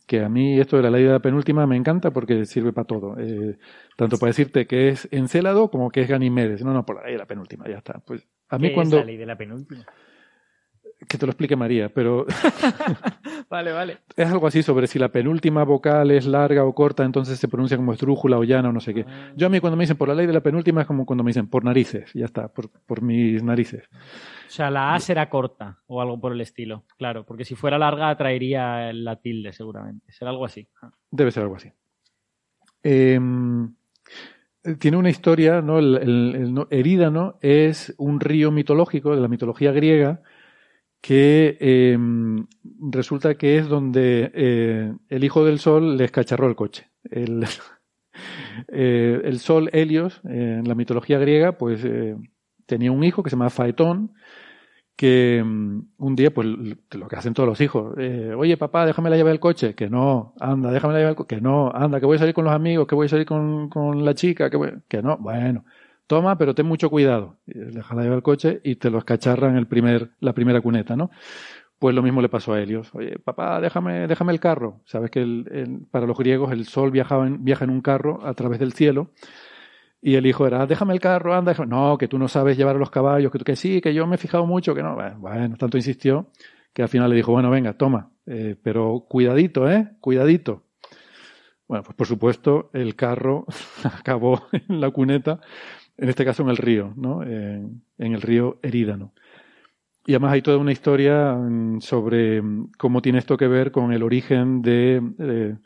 Que 0.08 0.24
a 0.24 0.28
mí 0.28 0.58
esto 0.58 0.76
de 0.76 0.82
la 0.82 0.90
ley 0.90 1.04
de 1.04 1.12
la 1.12 1.20
penúltima 1.20 1.64
me 1.64 1.76
encanta 1.76 2.10
porque 2.10 2.44
sirve 2.44 2.72
para 2.72 2.88
todo. 2.88 3.16
Eh, 3.20 3.56
tanto 3.96 4.18
para 4.18 4.30
decirte 4.30 4.66
que 4.66 4.88
es 4.88 5.08
encelado 5.12 5.70
como 5.70 5.90
que 5.90 6.00
es 6.00 6.08
ganimedes. 6.08 6.64
No, 6.64 6.72
no, 6.72 6.84
por 6.84 6.96
la 6.96 7.04
ley 7.04 7.12
de 7.12 7.18
la 7.18 7.26
penúltima, 7.26 7.68
ya 7.68 7.78
está. 7.78 8.00
Pues 8.00 8.26
a 8.48 8.58
mí 8.58 8.74
cuando. 8.74 8.96
Es 8.96 9.02
la 9.02 9.06
ley 9.06 9.16
de 9.16 9.26
la 9.26 9.38
penúltima? 9.38 9.86
Que 11.08 11.18
te 11.18 11.26
lo 11.26 11.30
explique 11.30 11.56
María, 11.56 11.88
pero. 11.88 12.26
vale, 13.50 13.72
vale. 13.72 13.98
Es 14.16 14.30
algo 14.30 14.46
así 14.46 14.62
sobre 14.62 14.86
si 14.86 14.98
la 14.98 15.08
penúltima 15.10 15.64
vocal 15.64 16.10
es 16.10 16.26
larga 16.26 16.64
o 16.64 16.74
corta, 16.74 17.04
entonces 17.04 17.38
se 17.38 17.48
pronuncia 17.48 17.76
como 17.76 17.92
estrújula 17.92 18.38
o 18.38 18.44
llana 18.44 18.70
o 18.70 18.72
no 18.72 18.80
sé 18.80 18.94
qué. 18.94 19.04
Ah. 19.06 19.32
Yo 19.36 19.46
a 19.46 19.50
mí 19.50 19.60
cuando 19.60 19.76
me 19.76 19.84
dicen 19.84 19.96
por 19.96 20.08
la 20.08 20.14
ley 20.14 20.26
de 20.26 20.32
la 20.32 20.40
penúltima 20.40 20.82
es 20.82 20.86
como 20.86 21.06
cuando 21.06 21.24
me 21.24 21.30
dicen 21.30 21.48
por 21.48 21.64
narices, 21.64 22.12
ya 22.14 22.24
está, 22.24 22.48
por, 22.48 22.70
por 22.70 23.02
mis 23.02 23.42
narices. 23.42 23.88
O 24.46 24.50
sea, 24.50 24.70
la 24.70 24.94
A 24.94 25.00
será 25.00 25.28
corta 25.28 25.78
o 25.86 26.00
algo 26.00 26.20
por 26.20 26.32
el 26.32 26.40
estilo, 26.40 26.84
claro, 26.96 27.24
porque 27.24 27.44
si 27.44 27.54
fuera 27.54 27.78
larga 27.78 28.16
traería 28.16 28.92
la 28.92 29.16
tilde 29.16 29.52
seguramente. 29.52 30.12
Será 30.12 30.30
algo 30.30 30.44
así. 30.44 30.68
Debe 31.10 31.30
ser 31.30 31.44
algo 31.44 31.56
así. 31.56 31.72
Em, 32.82 33.74
tiene 34.78 34.96
una 34.96 35.10
historia, 35.10 35.60
¿no? 35.62 35.78
El, 35.78 35.96
el 35.96 36.66
Erídano 36.70 37.38
es 37.40 37.94
un 37.98 38.20
río 38.20 38.50
mitológico 38.50 39.14
de 39.14 39.20
la 39.20 39.28
mitología 39.28 39.72
griega 39.72 40.22
que 41.00 41.56
em, 41.60 42.46
resulta 42.90 43.36
que 43.36 43.58
es 43.58 43.68
donde 43.68 44.30
eh, 44.34 44.92
el 45.08 45.24
hijo 45.24 45.44
del 45.44 45.58
sol 45.58 45.96
le 45.96 46.04
escacharró 46.04 46.48
el 46.48 46.56
coche. 46.56 46.90
El, 47.04 47.44
eh, 48.68 49.20
el 49.24 49.38
sol 49.38 49.70
Helios, 49.72 50.20
en 50.24 50.66
la 50.66 50.74
mitología 50.74 51.18
griega, 51.18 51.58
pues 51.58 51.84
eh, 51.84 52.16
tenía 52.66 52.92
un 52.92 53.04
hijo 53.04 53.22
que 53.22 53.30
se 53.30 53.36
llama 53.36 53.50
Faetón, 53.50 54.14
que 54.96 55.38
em, 55.38 55.84
un 55.98 56.16
día, 56.16 56.32
pues 56.32 56.46
lo 56.46 57.08
que 57.08 57.16
hacen 57.16 57.34
todos 57.34 57.48
los 57.48 57.60
hijos, 57.60 57.94
oye 58.36 58.56
papá, 58.56 58.86
déjame 58.86 59.10
la 59.10 59.16
llave 59.18 59.30
del 59.30 59.40
coche, 59.40 59.74
que 59.74 59.90
no, 59.90 60.34
anda, 60.40 60.72
déjame 60.72 60.94
la 60.94 61.00
llave 61.00 61.10
del 61.10 61.16
coche, 61.16 61.36
que 61.36 61.42
no, 61.42 61.70
anda, 61.72 62.00
que 62.00 62.06
voy 62.06 62.16
a 62.16 62.20
salir 62.20 62.34
con 62.34 62.46
los 62.46 62.54
amigos, 62.54 62.86
que 62.86 62.94
voy 62.94 63.06
a 63.06 63.10
salir 63.10 63.26
con, 63.26 63.68
con 63.68 64.04
la 64.04 64.14
chica, 64.14 64.48
que, 64.48 64.78
que 64.88 65.02
no, 65.02 65.18
bueno, 65.18 65.64
toma, 66.06 66.38
pero 66.38 66.54
ten 66.54 66.66
mucho 66.66 66.90
cuidado. 66.90 67.36
Deja 67.46 67.94
la 67.94 68.02
llave 68.02 68.14
al 68.16 68.22
coche 68.22 68.60
y 68.64 68.76
te 68.76 68.90
lo 68.90 68.98
escacharran 68.98 69.56
el 69.56 69.66
primer, 69.66 70.10
la 70.20 70.32
primera 70.32 70.60
cuneta, 70.60 70.96
¿no? 70.96 71.10
Pues 71.78 71.94
lo 71.94 72.02
mismo 72.02 72.22
le 72.22 72.28
pasó 72.28 72.54
a 72.54 72.60
Helios. 72.62 72.94
Oye, 72.94 73.18
papá, 73.18 73.60
déjame, 73.60 74.06
déjame 74.06 74.32
el 74.32 74.40
carro. 74.40 74.80
Sabes 74.86 75.10
que 75.10 75.20
el, 75.20 75.86
para 75.90 76.06
los 76.06 76.16
griegos 76.16 76.52
el 76.52 76.66
sol 76.66 76.90
viajaba 76.90 77.26
en, 77.26 77.44
viaja 77.44 77.64
en 77.64 77.70
un 77.70 77.82
carro 77.82 78.24
a 78.26 78.32
través 78.34 78.58
del 78.58 78.72
cielo. 78.72 79.10
Y 80.00 80.14
el 80.14 80.26
hijo 80.26 80.46
era, 80.46 80.66
déjame 80.66 80.94
el 80.94 81.00
carro, 81.00 81.34
anda. 81.34 81.54
No, 81.66 81.98
que 81.98 82.08
tú 82.08 82.18
no 82.18 82.28
sabes 82.28 82.56
llevar 82.56 82.76
a 82.76 82.78
los 82.78 82.90
caballos, 82.90 83.30
que, 83.30 83.38
que 83.40 83.56
sí, 83.56 83.80
que 83.80 83.92
yo 83.92 84.06
me 84.06 84.14
he 84.14 84.18
fijado 84.18 84.46
mucho, 84.46 84.74
que 84.74 84.82
no. 84.82 84.96
Bueno, 85.18 85.56
tanto 85.56 85.76
insistió 85.76 86.30
que 86.72 86.82
al 86.82 86.88
final 86.88 87.10
le 87.10 87.16
dijo, 87.16 87.32
bueno, 87.32 87.50
venga, 87.50 87.72
toma, 87.72 88.10
eh, 88.26 88.54
pero 88.62 89.06
cuidadito, 89.08 89.70
¿eh? 89.70 89.92
Cuidadito. 90.00 90.64
Bueno, 91.66 91.82
pues 91.82 91.96
por 91.96 92.06
supuesto 92.06 92.70
el 92.74 92.94
carro 92.94 93.46
acabó 93.82 94.46
en 94.52 94.80
la 94.80 94.90
cuneta 94.90 95.40
en 95.98 96.08
este 96.08 96.24
caso 96.24 96.42
en 96.42 96.50
el 96.50 96.56
río, 96.56 96.92
¿no? 96.96 97.22
en, 97.22 97.82
el 97.98 98.22
río 98.22 98.58
Erídano. 98.62 99.12
Y 100.06 100.12
además 100.12 100.32
hay 100.32 100.42
toda 100.42 100.58
una 100.58 100.72
historia 100.72 101.34
mm, 101.34 101.80
sobre 101.80 102.40
mm, 102.40 102.72
cómo 102.78 103.02
tiene 103.02 103.18
esto 103.18 103.36
que 103.36 103.48
ver 103.48 103.72
con 103.72 103.92
el 103.92 104.02
origen 104.02 104.62
de, 104.62 105.56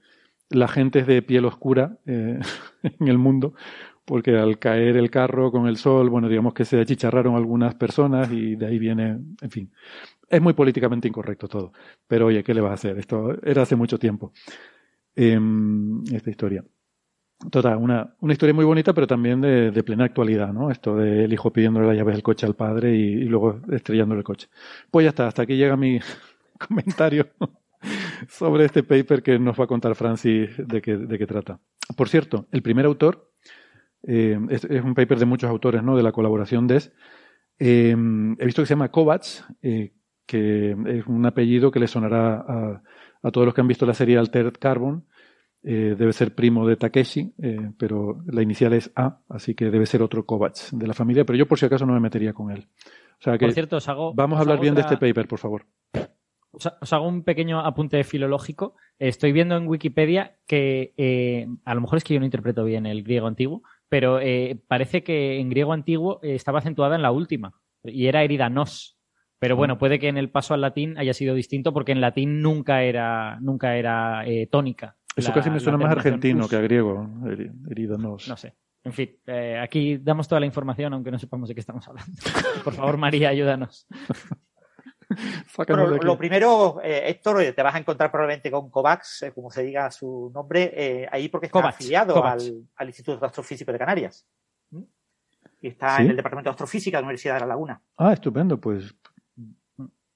la 0.48 0.68
gente 0.68 1.04
de 1.04 1.22
piel 1.22 1.44
oscura 1.44 1.98
eh, 2.06 2.40
en 2.82 3.08
el 3.08 3.18
mundo, 3.18 3.54
porque 4.04 4.36
al 4.36 4.58
caer 4.58 4.96
el 4.96 5.10
carro 5.10 5.52
con 5.52 5.68
el 5.68 5.76
sol, 5.76 6.08
bueno, 6.10 6.28
digamos 6.28 6.54
que 6.54 6.64
se 6.64 6.80
achicharraron 6.80 7.36
algunas 7.36 7.74
personas 7.74 8.30
y 8.32 8.56
de 8.56 8.66
ahí 8.66 8.78
viene, 8.78 9.18
en 9.40 9.50
fin, 9.50 9.72
es 10.28 10.40
muy 10.40 10.54
políticamente 10.54 11.08
incorrecto 11.08 11.48
todo. 11.48 11.72
Pero 12.06 12.26
oye, 12.26 12.42
¿qué 12.42 12.54
le 12.54 12.60
va 12.60 12.70
a 12.70 12.74
hacer? 12.74 12.98
Esto 12.98 13.36
era 13.42 13.62
hace 13.62 13.76
mucho 13.76 13.98
tiempo, 13.98 14.32
em, 15.14 16.02
esta 16.12 16.30
historia. 16.30 16.64
Total, 17.48 17.78
una, 17.78 18.14
una 18.20 18.34
historia 18.34 18.52
muy 18.52 18.66
bonita, 18.66 18.92
pero 18.92 19.06
también 19.06 19.40
de, 19.40 19.70
de, 19.70 19.82
plena 19.82 20.04
actualidad, 20.04 20.52
¿no? 20.52 20.70
Esto 20.70 20.94
del 20.94 21.32
hijo 21.32 21.50
pidiéndole 21.50 21.86
la 21.86 21.94
llave 21.94 22.12
del 22.12 22.22
coche 22.22 22.44
al 22.44 22.54
padre 22.54 22.94
y, 22.94 23.24
luego 23.24 23.60
estrellándole 23.72 24.18
el 24.18 24.24
coche. 24.24 24.48
Pues 24.90 25.04
ya 25.04 25.10
está, 25.10 25.26
hasta 25.26 25.42
aquí 25.42 25.56
llega 25.56 25.74
mi 25.74 26.00
comentario 26.68 27.28
sobre 28.28 28.66
este 28.66 28.82
paper 28.82 29.22
que 29.22 29.38
nos 29.38 29.58
va 29.58 29.64
a 29.64 29.68
contar 29.68 29.94
Francis 29.94 30.50
de 30.58 30.82
qué, 30.82 30.98
de 30.98 31.18
qué 31.18 31.26
trata. 31.26 31.58
Por 31.96 32.10
cierto, 32.10 32.46
el 32.52 32.60
primer 32.60 32.84
autor 32.84 33.32
eh, 34.02 34.38
es, 34.50 34.64
un 34.64 34.94
paper 34.94 35.18
de 35.18 35.24
muchos 35.24 35.48
autores, 35.48 35.82
¿no? 35.82 35.96
De 35.96 36.02
la 36.02 36.12
colaboración 36.12 36.66
DES. 36.66 36.92
Eh, 37.58 37.96
he 38.38 38.44
visto 38.44 38.60
que 38.60 38.66
se 38.66 38.74
llama 38.74 38.90
Kovacs, 38.90 39.46
eh, 39.62 39.94
que 40.26 40.76
es 40.86 41.06
un 41.06 41.24
apellido 41.24 41.70
que 41.70 41.80
le 41.80 41.88
sonará 41.88 42.34
a, 42.34 42.82
a 43.22 43.30
todos 43.30 43.46
los 43.46 43.54
que 43.54 43.62
han 43.62 43.68
visto 43.68 43.86
la 43.86 43.94
serie 43.94 44.18
Altered 44.18 44.54
Carbon 44.60 45.06
eh, 45.62 45.94
debe 45.98 46.14
ser 46.14 46.34
primo 46.34 46.66
de 46.66 46.76
Takeshi, 46.76 47.34
eh, 47.42 47.70
pero 47.76 48.22
la 48.26 48.40
inicial 48.40 48.72
es 48.72 48.90
A, 48.96 49.20
así 49.28 49.54
que 49.54 49.70
debe 49.70 49.84
ser 49.84 50.02
otro 50.02 50.24
Kovacs 50.24 50.70
de 50.72 50.86
la 50.86 50.94
familia, 50.94 51.26
pero 51.26 51.38
yo 51.38 51.46
por 51.46 51.58
si 51.58 51.66
acaso 51.66 51.84
no 51.84 51.92
me 51.92 52.00
metería 52.00 52.32
con 52.32 52.50
él. 52.50 52.66
O 53.18 53.22
sea 53.22 53.36
que 53.36 53.44
por 53.44 53.52
cierto, 53.52 53.76
os 53.76 53.88
hago, 53.88 54.14
vamos 54.14 54.38
a 54.38 54.40
hablar 54.40 54.58
bien 54.58 54.74
de 54.74 54.80
este 54.80 54.96
paper, 54.96 55.28
por 55.28 55.38
favor. 55.38 55.66
Os 56.52 56.92
hago 56.92 57.06
un 57.06 57.22
pequeño 57.22 57.60
apunte 57.60 58.02
filológico. 58.04 58.74
Estoy 58.98 59.32
viendo 59.32 59.56
en 59.56 59.68
Wikipedia 59.68 60.38
que 60.46 60.94
eh, 60.96 61.46
a 61.64 61.74
lo 61.74 61.82
mejor 61.82 61.98
es 61.98 62.04
que 62.04 62.14
yo 62.14 62.20
no 62.20 62.26
interpreto 62.26 62.64
bien 62.64 62.86
el 62.86 63.02
griego 63.04 63.26
antiguo, 63.26 63.62
pero 63.88 64.18
parece 64.66 65.02
que 65.02 65.40
en 65.40 65.50
griego 65.50 65.72
antiguo 65.72 66.20
estaba 66.22 66.60
acentuada 66.60 66.96
en 66.96 67.02
la 67.02 67.12
última 67.12 67.60
y 67.84 68.06
era 68.06 68.24
eridanos. 68.24 68.98
Pero 69.38 69.56
bueno, 69.56 69.78
puede 69.78 69.98
que 69.98 70.08
en 70.08 70.16
el 70.16 70.30
paso 70.30 70.54
al 70.54 70.60
latín 70.60 70.98
haya 70.98 71.14
sido 71.14 71.34
distinto 71.34 71.72
porque 71.72 71.92
en 71.92 72.00
latín 72.00 72.40
nunca 72.40 72.82
era, 72.82 73.38
nunca 73.40 73.76
era 73.76 74.24
tónica. 74.50 74.96
Eso 75.16 75.32
casi 75.32 75.50
me 75.50 75.60
suena 75.60 75.78
más 75.78 75.92
argentino 75.92 76.48
que 76.48 76.56
a 76.56 76.60
griego, 76.60 77.08
herido 77.68 77.98
No 77.98 78.18
sé. 78.18 78.54
En 78.82 78.92
fin, 78.92 79.14
eh, 79.26 79.60
aquí 79.62 79.98
damos 79.98 80.26
toda 80.26 80.40
la 80.40 80.46
información, 80.46 80.94
aunque 80.94 81.10
no 81.10 81.18
sepamos 81.18 81.48
de 81.48 81.54
qué 81.54 81.60
estamos 81.60 81.86
hablando. 81.86 82.12
Por 82.64 82.72
favor, 82.72 82.96
María, 82.96 83.28
ayúdanos. 83.28 83.86
lo 86.02 86.16
primero, 86.16 86.80
eh, 86.82 87.02
Héctor, 87.08 87.52
te 87.54 87.62
vas 87.62 87.74
a 87.74 87.78
encontrar 87.78 88.10
probablemente 88.10 88.50
con 88.50 88.70
Kovacs, 88.70 89.24
eh, 89.24 89.32
como 89.32 89.50
se 89.50 89.64
diga 89.64 89.90
su 89.90 90.30
nombre, 90.32 91.08
ahí 91.12 91.28
porque 91.28 91.46
está 91.46 91.68
afiliado 91.68 92.24
al, 92.24 92.64
Instituto 92.86 93.20
de 93.20 93.26
Astrofísica 93.26 93.70
de 93.70 93.78
Canarias. 93.78 94.26
¿Mm? 94.70 94.82
Y 95.62 95.68
está 95.68 95.98
en 95.98 96.10
el 96.10 96.16
Departamento 96.16 96.48
de 96.48 96.52
Astrofísica 96.52 96.96
de 96.96 97.02
la 97.02 97.06
Universidad 97.06 97.34
de 97.34 97.40
La 97.40 97.46
Laguna. 97.46 97.82
Ah, 97.98 98.14
estupendo, 98.14 98.58
pues. 98.58 98.94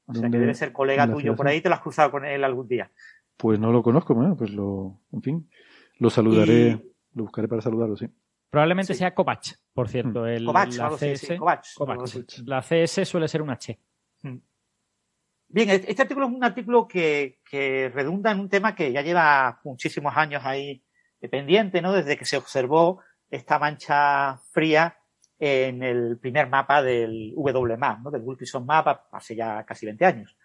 O 0.06 0.14
sea 0.14 0.30
que 0.30 0.38
debe 0.38 0.54
ser 0.54 0.72
colega 0.72 1.10
tuyo 1.10 1.34
por 1.34 1.48
ahí, 1.48 1.60
te 1.60 1.68
lo 1.68 1.74
has 1.74 1.80
cruzado 1.80 2.10
con 2.10 2.24
él 2.24 2.44
algún 2.44 2.68
día. 2.68 2.90
Pues 3.36 3.58
no 3.58 3.72
lo 3.72 3.82
conozco, 3.82 4.14
pues 4.36 4.50
lo, 4.52 5.00
en 5.12 5.22
fin, 5.22 5.50
lo 5.98 6.10
saludaré, 6.10 6.80
lo 7.14 7.24
buscaré 7.24 7.48
para 7.48 7.62
saludarlo, 7.62 7.96
sí. 7.96 8.06
Probablemente 8.50 8.94
sea 8.94 9.14
Kovac, 9.14 9.58
por 9.72 9.88
cierto. 9.88 10.22
Mm. 10.22 10.26
El, 10.26 10.44
la, 10.44 10.90
CS, 10.96 11.40
la 12.44 12.62
CS 12.62 13.08
suele 13.08 13.26
ser 13.26 13.42
un 13.42 13.50
H. 13.50 13.78
Mm. 14.22 14.36
Bien, 15.48 15.70
e-, 15.70 15.84
este 15.88 16.02
artículo 16.02 16.26
es 16.26 16.32
un 16.32 16.44
artículo 16.44 16.86
que, 16.86 17.40
que, 17.50 17.90
redunda 17.92 18.30
en 18.30 18.38
un 18.38 18.48
tema 18.48 18.74
que 18.74 18.92
ya 18.92 19.02
lleva 19.02 19.60
muchísimos 19.64 20.16
años 20.16 20.42
ahí 20.44 20.84
pendiente, 21.28 21.82
¿no? 21.82 21.92
Desde 21.92 22.16
que 22.16 22.24
se 22.24 22.36
observó 22.36 23.00
esta 23.30 23.58
mancha 23.58 24.36
fría 24.52 24.98
en 25.38 25.82
el 25.82 26.18
primer 26.18 26.48
mapa 26.48 26.82
del 26.82 27.32
WMAP, 27.34 28.00
¿no? 28.00 28.10
Del 28.10 28.22
Wilkinson 28.22 28.64
Map 28.64 29.06
hace 29.12 29.34
ya 29.34 29.64
casi 29.64 29.86
20 29.86 30.04
años. 30.04 30.36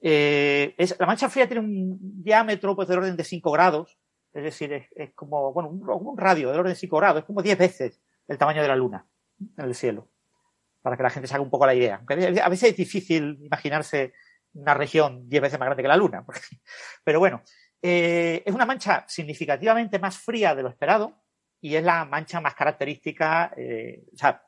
Eh, 0.00 0.74
es, 0.78 0.96
la 0.98 1.06
mancha 1.06 1.28
fría 1.28 1.46
tiene 1.46 1.60
un 1.60 1.98
diámetro 2.00 2.76
pues, 2.76 2.88
del 2.88 2.98
orden 2.98 3.16
de 3.16 3.24
5 3.24 3.50
grados, 3.50 3.98
es 4.32 4.44
decir, 4.44 4.72
es, 4.72 5.12
como 5.14 5.52
bueno, 5.52 5.70
un, 5.70 6.16
radio 6.16 6.50
del 6.50 6.60
orden 6.60 6.72
de 6.72 6.78
5 6.78 6.96
grados, 6.96 7.20
es 7.20 7.24
como 7.24 7.42
10 7.42 7.58
veces 7.58 8.00
el 8.28 8.38
tamaño 8.38 8.62
de 8.62 8.68
la 8.68 8.76
Luna 8.76 9.06
en 9.56 9.64
el 9.64 9.74
cielo, 9.74 10.08
para 10.82 10.96
que 10.96 11.02
la 11.02 11.10
gente 11.10 11.26
se 11.26 11.34
haga 11.34 11.42
un 11.42 11.50
poco 11.50 11.66
la 11.66 11.74
idea. 11.74 12.02
a 12.06 12.48
veces 12.48 12.70
es 12.70 12.76
difícil 12.76 13.38
imaginarse 13.42 14.12
una 14.54 14.74
región 14.74 15.28
10 15.28 15.42
veces 15.42 15.58
más 15.58 15.66
grande 15.66 15.82
que 15.82 15.88
la 15.88 15.96
Luna, 15.96 16.24
pero 17.04 17.18
bueno, 17.18 17.42
eh, 17.82 18.42
es 18.44 18.54
una 18.54 18.66
mancha 18.66 19.04
significativamente 19.08 19.98
más 19.98 20.18
fría 20.18 20.54
de 20.54 20.62
lo 20.62 20.68
esperado 20.68 21.22
y 21.60 21.74
es 21.74 21.82
la 21.82 22.04
mancha 22.04 22.40
más 22.40 22.54
característica, 22.54 23.52
eh, 23.56 24.04
o 24.12 24.16
sea, 24.16 24.47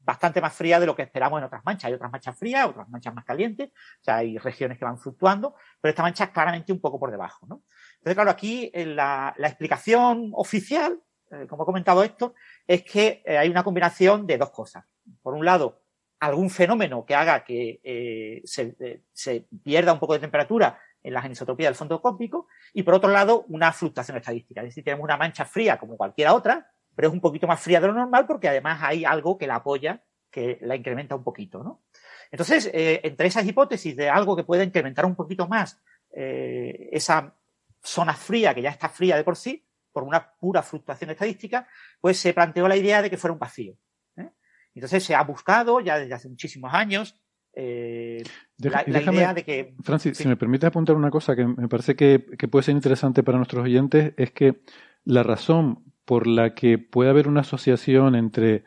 bastante 0.00 0.40
más 0.40 0.54
fría 0.54 0.80
de 0.80 0.86
lo 0.86 0.94
que 0.94 1.02
esperamos 1.02 1.38
en 1.38 1.44
otras 1.44 1.64
manchas. 1.64 1.88
Hay 1.88 1.94
otras 1.94 2.10
manchas 2.10 2.38
frías, 2.38 2.66
otras 2.66 2.88
manchas 2.88 3.14
más 3.14 3.24
calientes, 3.24 3.68
o 3.68 4.04
sea, 4.04 4.16
hay 4.16 4.38
regiones 4.38 4.78
que 4.78 4.84
van 4.84 4.98
fluctuando, 4.98 5.54
pero 5.80 5.90
esta 5.90 6.02
mancha 6.02 6.24
es 6.24 6.30
claramente 6.30 6.72
un 6.72 6.80
poco 6.80 6.98
por 6.98 7.10
debajo, 7.10 7.46
¿no? 7.46 7.62
Entonces, 7.94 8.14
claro, 8.14 8.30
aquí 8.30 8.70
eh, 8.72 8.86
la, 8.86 9.34
explicación 9.38 10.30
oficial, 10.34 11.00
eh, 11.30 11.46
como 11.48 11.64
he 11.64 11.66
comentado 11.66 12.02
esto, 12.02 12.34
es 12.66 12.82
que 12.84 13.22
hay 13.26 13.48
una 13.48 13.64
combinación 13.64 14.26
de 14.26 14.38
dos 14.38 14.50
cosas. 14.50 14.84
Por 15.22 15.34
un 15.34 15.44
lado, 15.44 15.82
algún 16.20 16.50
fenómeno 16.50 17.04
que 17.04 17.14
haga 17.14 17.44
que 17.44 17.80
eh, 17.82 18.42
se, 18.44 19.46
pierda 19.62 19.92
un 19.92 19.98
poco 19.98 20.14
de 20.14 20.20
temperatura 20.20 20.78
en 21.02 21.12
la 21.12 21.20
anisotropía 21.20 21.66
del 21.66 21.74
fondo 21.74 22.00
cósmico 22.00 22.48
y 22.72 22.82
por 22.82 22.94
otro 22.94 23.10
lado 23.10 23.44
una 23.48 23.72
fluctuación 23.72 24.16
estadística. 24.16 24.60
Es 24.60 24.68
decir, 24.68 24.84
tenemos 24.84 25.04
una 25.04 25.16
mancha 25.16 25.44
fría 25.44 25.78
como 25.78 25.96
cualquier 25.96 26.28
otra, 26.28 26.70
pero 26.96 27.08
es 27.08 27.14
un 27.14 27.20
poquito 27.20 27.46
más 27.46 27.60
fría 27.60 27.80
de 27.80 27.86
lo 27.86 27.92
normal 27.92 28.26
porque 28.26 28.48
además 28.48 28.80
hay 28.82 29.04
algo 29.04 29.38
que 29.38 29.46
la 29.46 29.56
apoya, 29.56 30.02
que 30.30 30.58
la 30.62 30.74
incrementa 30.74 31.14
un 31.14 31.22
poquito, 31.22 31.62
¿no? 31.62 31.84
Entonces, 32.32 32.68
eh, 32.72 33.00
entre 33.04 33.28
esas 33.28 33.46
hipótesis 33.46 33.94
de 33.94 34.08
algo 34.08 34.34
que 34.34 34.42
pueda 34.42 34.64
incrementar 34.64 35.06
un 35.06 35.14
poquito 35.14 35.46
más 35.46 35.80
eh, 36.10 36.88
esa 36.90 37.36
zona 37.80 38.14
fría, 38.14 38.52
que 38.54 38.62
ya 38.62 38.70
está 38.70 38.88
fría 38.88 39.16
de 39.16 39.22
por 39.22 39.36
sí, 39.36 39.64
por 39.92 40.02
una 40.02 40.34
pura 40.38 40.62
fluctuación 40.62 41.10
estadística, 41.10 41.68
pues 42.00 42.18
se 42.18 42.34
planteó 42.34 42.66
la 42.66 42.76
idea 42.76 43.00
de 43.02 43.10
que 43.10 43.16
fuera 43.16 43.32
un 43.32 43.38
vacío. 43.38 43.76
¿eh? 44.16 44.30
Entonces 44.74 45.04
se 45.04 45.14
ha 45.14 45.22
buscado 45.22 45.80
ya 45.80 45.98
desde 45.98 46.14
hace 46.14 46.28
muchísimos 46.28 46.74
años 46.74 47.20
la, 47.56 48.84
idea 48.86 49.32
de 49.32 49.44
que... 49.44 49.74
Francis, 49.82 50.18
si 50.18 50.28
me 50.28 50.36
permite 50.36 50.66
apuntar 50.66 50.94
una 50.94 51.10
cosa 51.10 51.34
que 51.34 51.46
me 51.46 51.68
parece 51.68 51.96
que, 51.96 52.18
puede 52.50 52.64
ser 52.64 52.74
interesante 52.74 53.22
para 53.22 53.38
nuestros 53.38 53.64
oyentes, 53.64 54.12
es 54.16 54.30
que 54.32 54.60
la 55.04 55.22
razón 55.22 55.82
por 56.06 56.26
la 56.26 56.54
que 56.54 56.78
puede 56.78 57.10
haber 57.10 57.28
una 57.28 57.42
asociación 57.42 58.14
entre 58.14 58.64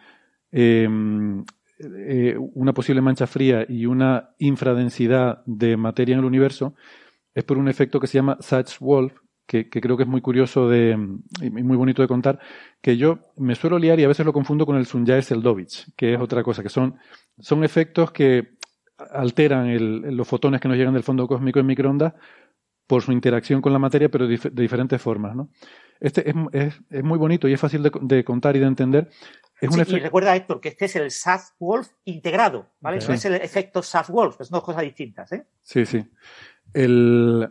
em, 0.51 1.43
eh, 1.79 2.35
una 2.37 2.73
posible 2.73 3.01
mancha 3.01 3.25
fría 3.25 3.65
y 3.67 3.87
una 3.87 4.35
infradensidad 4.37 5.41
de 5.45 5.77
materia 5.77 6.13
en 6.13 6.19
el 6.19 6.25
universo 6.25 6.75
es 7.33 7.43
por 7.45 7.57
un 7.57 7.69
efecto 7.69 7.99
que 7.99 8.07
se 8.07 8.17
llama 8.17 8.37
Sachs-Wolf, 8.41 9.13
que, 9.47 9.69
creo 9.69 9.97
que 9.97 10.03
es 10.03 10.09
muy 10.09 10.21
curioso 10.21 10.69
de, 10.69 10.91
y 11.41 11.49
muy 11.49 11.77
bonito 11.77 12.03
de 12.03 12.07
contar, 12.07 12.39
que 12.81 12.97
yo 12.97 13.19
me 13.37 13.55
suelo 13.55 13.79
liar 13.79 13.99
y 13.99 14.03
a 14.03 14.07
veces 14.07 14.25
lo 14.25 14.33
confundo 14.33 14.65
con 14.65 14.75
el 14.75 14.85
Sunyaev-Seldovich, 14.85 15.95
que 15.95 16.13
es 16.13 16.19
otra 16.19 16.43
cosa, 16.43 16.61
que 16.61 16.69
son, 16.69 16.97
son 17.39 17.63
efectos 17.63 18.11
que 18.11 18.57
alteran 19.11 20.15
los 20.15 20.27
fotones 20.27 20.61
que 20.61 20.67
nos 20.67 20.77
llegan 20.77 20.93
del 20.93 21.03
fondo 21.03 21.27
cósmico 21.27 21.59
en 21.59 21.65
microondas 21.65 22.13
por 22.85 23.01
su 23.01 23.11
interacción 23.11 23.61
con 23.61 23.71
la 23.71 23.79
materia, 23.79 24.09
pero 24.09 24.27
de, 24.27 24.37
diferentes 24.51 25.01
formas. 25.01 25.35
¿no? 25.35 25.49
Este 25.99 26.29
es, 26.29 26.35
es, 26.89 27.03
muy 27.03 27.17
bonito 27.17 27.47
y 27.47 27.53
es 27.53 27.59
fácil 27.59 27.83
de, 27.83 27.91
de 28.01 28.23
contar 28.23 28.55
y 28.55 28.59
de 28.59 28.65
entender 28.65 29.09
y 29.61 29.99
recuerda, 29.99 30.35
Héctor, 30.35 30.61
que 30.61 30.69
este 30.69 30.85
es 30.85 30.95
el 30.95 31.11
South-Wolf 31.11 31.89
integrado, 32.05 32.67
¿vale? 32.79 32.99
No 33.05 33.13
es 33.13 33.25
el 33.25 33.35
efecto 33.35 33.81
South-Wolf, 33.81 34.37
son 34.37 34.47
dos 34.51 34.63
cosas 34.63 34.83
distintas, 34.83 35.31
¿eh? 35.33 35.45
Sí, 35.61 35.85
sí. 35.85 36.05
El, 36.73 37.49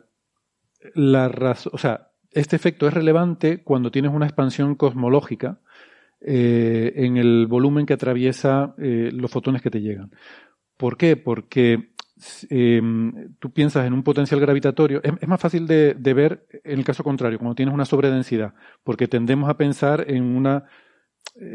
la 0.94 1.28
razón, 1.28 1.72
o 1.74 1.78
sea, 1.78 2.10
este 2.32 2.56
efecto 2.56 2.88
es 2.88 2.94
relevante 2.94 3.62
cuando 3.62 3.90
tienes 3.90 4.12
una 4.12 4.26
expansión 4.26 4.74
cosmológica 4.74 5.60
eh, 6.20 6.92
en 6.96 7.18
el 7.18 7.46
volumen 7.46 7.84
que 7.84 7.94
atraviesa 7.94 8.74
eh, 8.78 9.10
los 9.12 9.30
fotones 9.30 9.60
que 9.60 9.70
te 9.70 9.80
llegan. 9.80 10.10
¿Por 10.76 10.96
qué? 10.96 11.16
Porque 11.16 11.92
em, 12.50 13.34
tú 13.38 13.50
piensas 13.50 13.86
en 13.86 13.92
un 13.92 14.02
potencial 14.02 14.40
gravitatorio, 14.40 15.00
es, 15.02 15.28
más 15.28 15.40
fácil 15.40 15.66
de, 15.66 15.94
de, 15.94 16.14
ver 16.14 16.46
en 16.64 16.78
el 16.78 16.84
caso 16.84 17.04
contrario, 17.04 17.38
cuando 17.38 17.54
tienes 17.54 17.74
una 17.74 17.84
sobredensidad, 17.84 18.54
porque 18.84 19.08
tendemos 19.08 19.48
a 19.48 19.56
pensar 19.56 20.04
en 20.08 20.24
una 20.24 20.64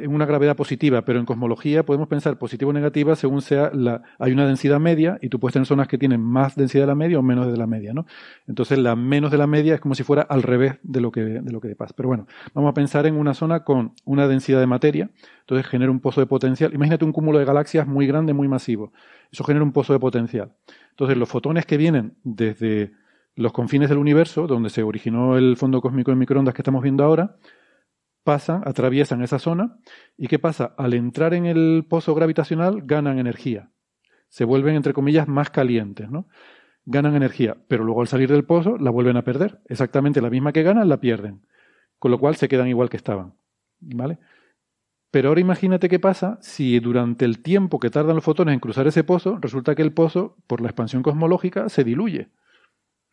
una 0.08 0.26
gravedad 0.26 0.56
positiva, 0.56 1.04
pero 1.04 1.20
en 1.20 1.26
cosmología 1.26 1.84
podemos 1.84 2.08
pensar 2.08 2.38
positivo 2.38 2.70
o 2.70 2.74
negativa 2.74 3.16
según 3.16 3.42
sea 3.42 3.70
la, 3.74 4.02
hay 4.18 4.32
una 4.32 4.48
densidad 4.48 4.80
media 4.80 5.18
y 5.22 5.30
tú 5.30 5.40
puedes 5.40 5.54
tener 5.54 5.66
zonas 5.66 5.88
que 5.88 5.98
tienen 5.98 6.22
más 6.22 6.56
densidad 6.56 6.84
de 6.84 6.88
la 6.88 6.96
media 6.96 7.20
o 7.20 7.22
menos 7.22 7.52
de 7.52 7.58
la 7.58 7.68
media, 7.68 7.94
¿no? 7.94 8.06
Entonces 8.48 8.80
la 8.80 8.96
menos 8.96 9.32
de 9.32 9.38
la 9.38 9.48
media 9.48 9.76
es 9.76 9.82
como 9.82 9.96
si 9.96 10.04
fuera 10.04 10.22
al 10.22 10.42
revés 10.42 10.76
de 10.84 11.02
lo 11.02 11.12
que, 11.12 11.22
de 11.22 11.52
lo 11.52 11.60
que 11.60 11.76
pasa. 11.76 11.94
Pero 11.98 12.08
bueno, 12.08 12.28
vamos 12.54 12.72
a 12.72 12.74
pensar 12.74 13.06
en 13.08 13.16
una 13.16 13.34
zona 13.34 13.64
con 13.64 13.94
una 14.06 14.28
densidad 14.28 14.60
de 14.60 14.68
materia, 14.68 15.10
entonces 15.42 15.68
genera 15.68 15.92
un 15.92 16.00
pozo 16.00 16.22
de 16.22 16.28
potencial. 16.28 16.74
Imagínate 16.74 17.04
un 17.04 17.12
cúmulo 17.12 17.40
de 17.40 17.46
galaxias 17.46 17.86
muy 17.86 18.08
grande, 18.08 18.34
muy 18.34 18.48
masivo. 18.48 18.94
Eso 19.32 19.44
genera 19.44 19.64
un 19.64 19.74
pozo 19.74 19.92
de 19.92 20.00
potencial. 20.00 20.54
Entonces 20.92 21.18
los 21.18 21.28
fotones 21.28 21.66
que 21.66 21.76
vienen 21.76 22.14
desde 22.24 22.92
los 23.36 23.52
confines 23.52 23.90
del 23.90 23.98
universo, 23.98 24.48
donde 24.48 24.70
se 24.70 24.84
originó 24.84 25.38
el 25.38 25.58
fondo 25.58 25.82
cósmico 25.82 26.12
de 26.12 26.18
microondas 26.18 26.54
que 26.54 26.62
estamos 26.62 26.84
viendo 26.84 27.04
ahora, 27.04 27.36
pasan, 28.24 28.62
atraviesan 28.66 29.22
esa 29.22 29.40
zona 29.40 29.78
y 30.18 30.28
¿qué 30.28 30.40
pasa? 30.40 30.74
Al 30.78 30.94
entrar 30.94 31.34
en 31.34 31.46
el 31.46 31.86
pozo 31.88 32.16
gravitacional 32.16 32.82
ganan 32.84 33.20
energía. 33.20 33.70
Se 34.30 34.46
vuelven, 34.46 34.76
entre 34.76 34.94
comillas, 34.94 35.28
más 35.28 35.50
calientes, 35.50 36.10
¿no? 36.10 36.28
Ganan 36.86 37.16
energía, 37.16 37.58
pero 37.68 37.84
luego 37.84 38.02
al 38.02 38.08
salir 38.08 38.30
del 38.32 38.46
pozo 38.46 38.78
la 38.78 38.90
vuelven 38.90 39.18
a 39.18 39.24
perder. 39.24 39.62
Exactamente 39.68 40.22
la 40.22 40.30
misma 40.30 40.52
que 40.52 40.64
ganan, 40.64 40.90
la 40.90 41.00
pierden. 41.00 41.46
Con 42.00 42.12
lo 42.12 42.20
cual 42.20 42.36
se 42.36 42.48
quedan 42.48 42.68
igual 42.68 42.90
que 42.90 42.98
estaban. 42.98 43.36
¿Vale? 43.80 44.18
Pero 45.12 45.30
ahora 45.30 45.42
imagínate 45.42 45.88
qué 45.88 46.00
pasa 46.00 46.40
si 46.42 46.80
durante 46.80 47.26
el 47.26 47.44
tiempo 47.44 47.80
que 47.80 47.90
tardan 47.90 48.16
los 48.16 48.24
fotones 48.24 48.54
en 48.54 48.60
cruzar 48.60 48.88
ese 48.88 49.04
pozo, 49.04 49.38
resulta 49.40 49.76
que 49.76 49.84
el 49.84 49.94
pozo, 49.94 50.36
por 50.48 50.60
la 50.62 50.68
expansión 50.68 51.04
cosmológica, 51.04 51.70
se 51.70 51.84
diluye. 51.84 52.30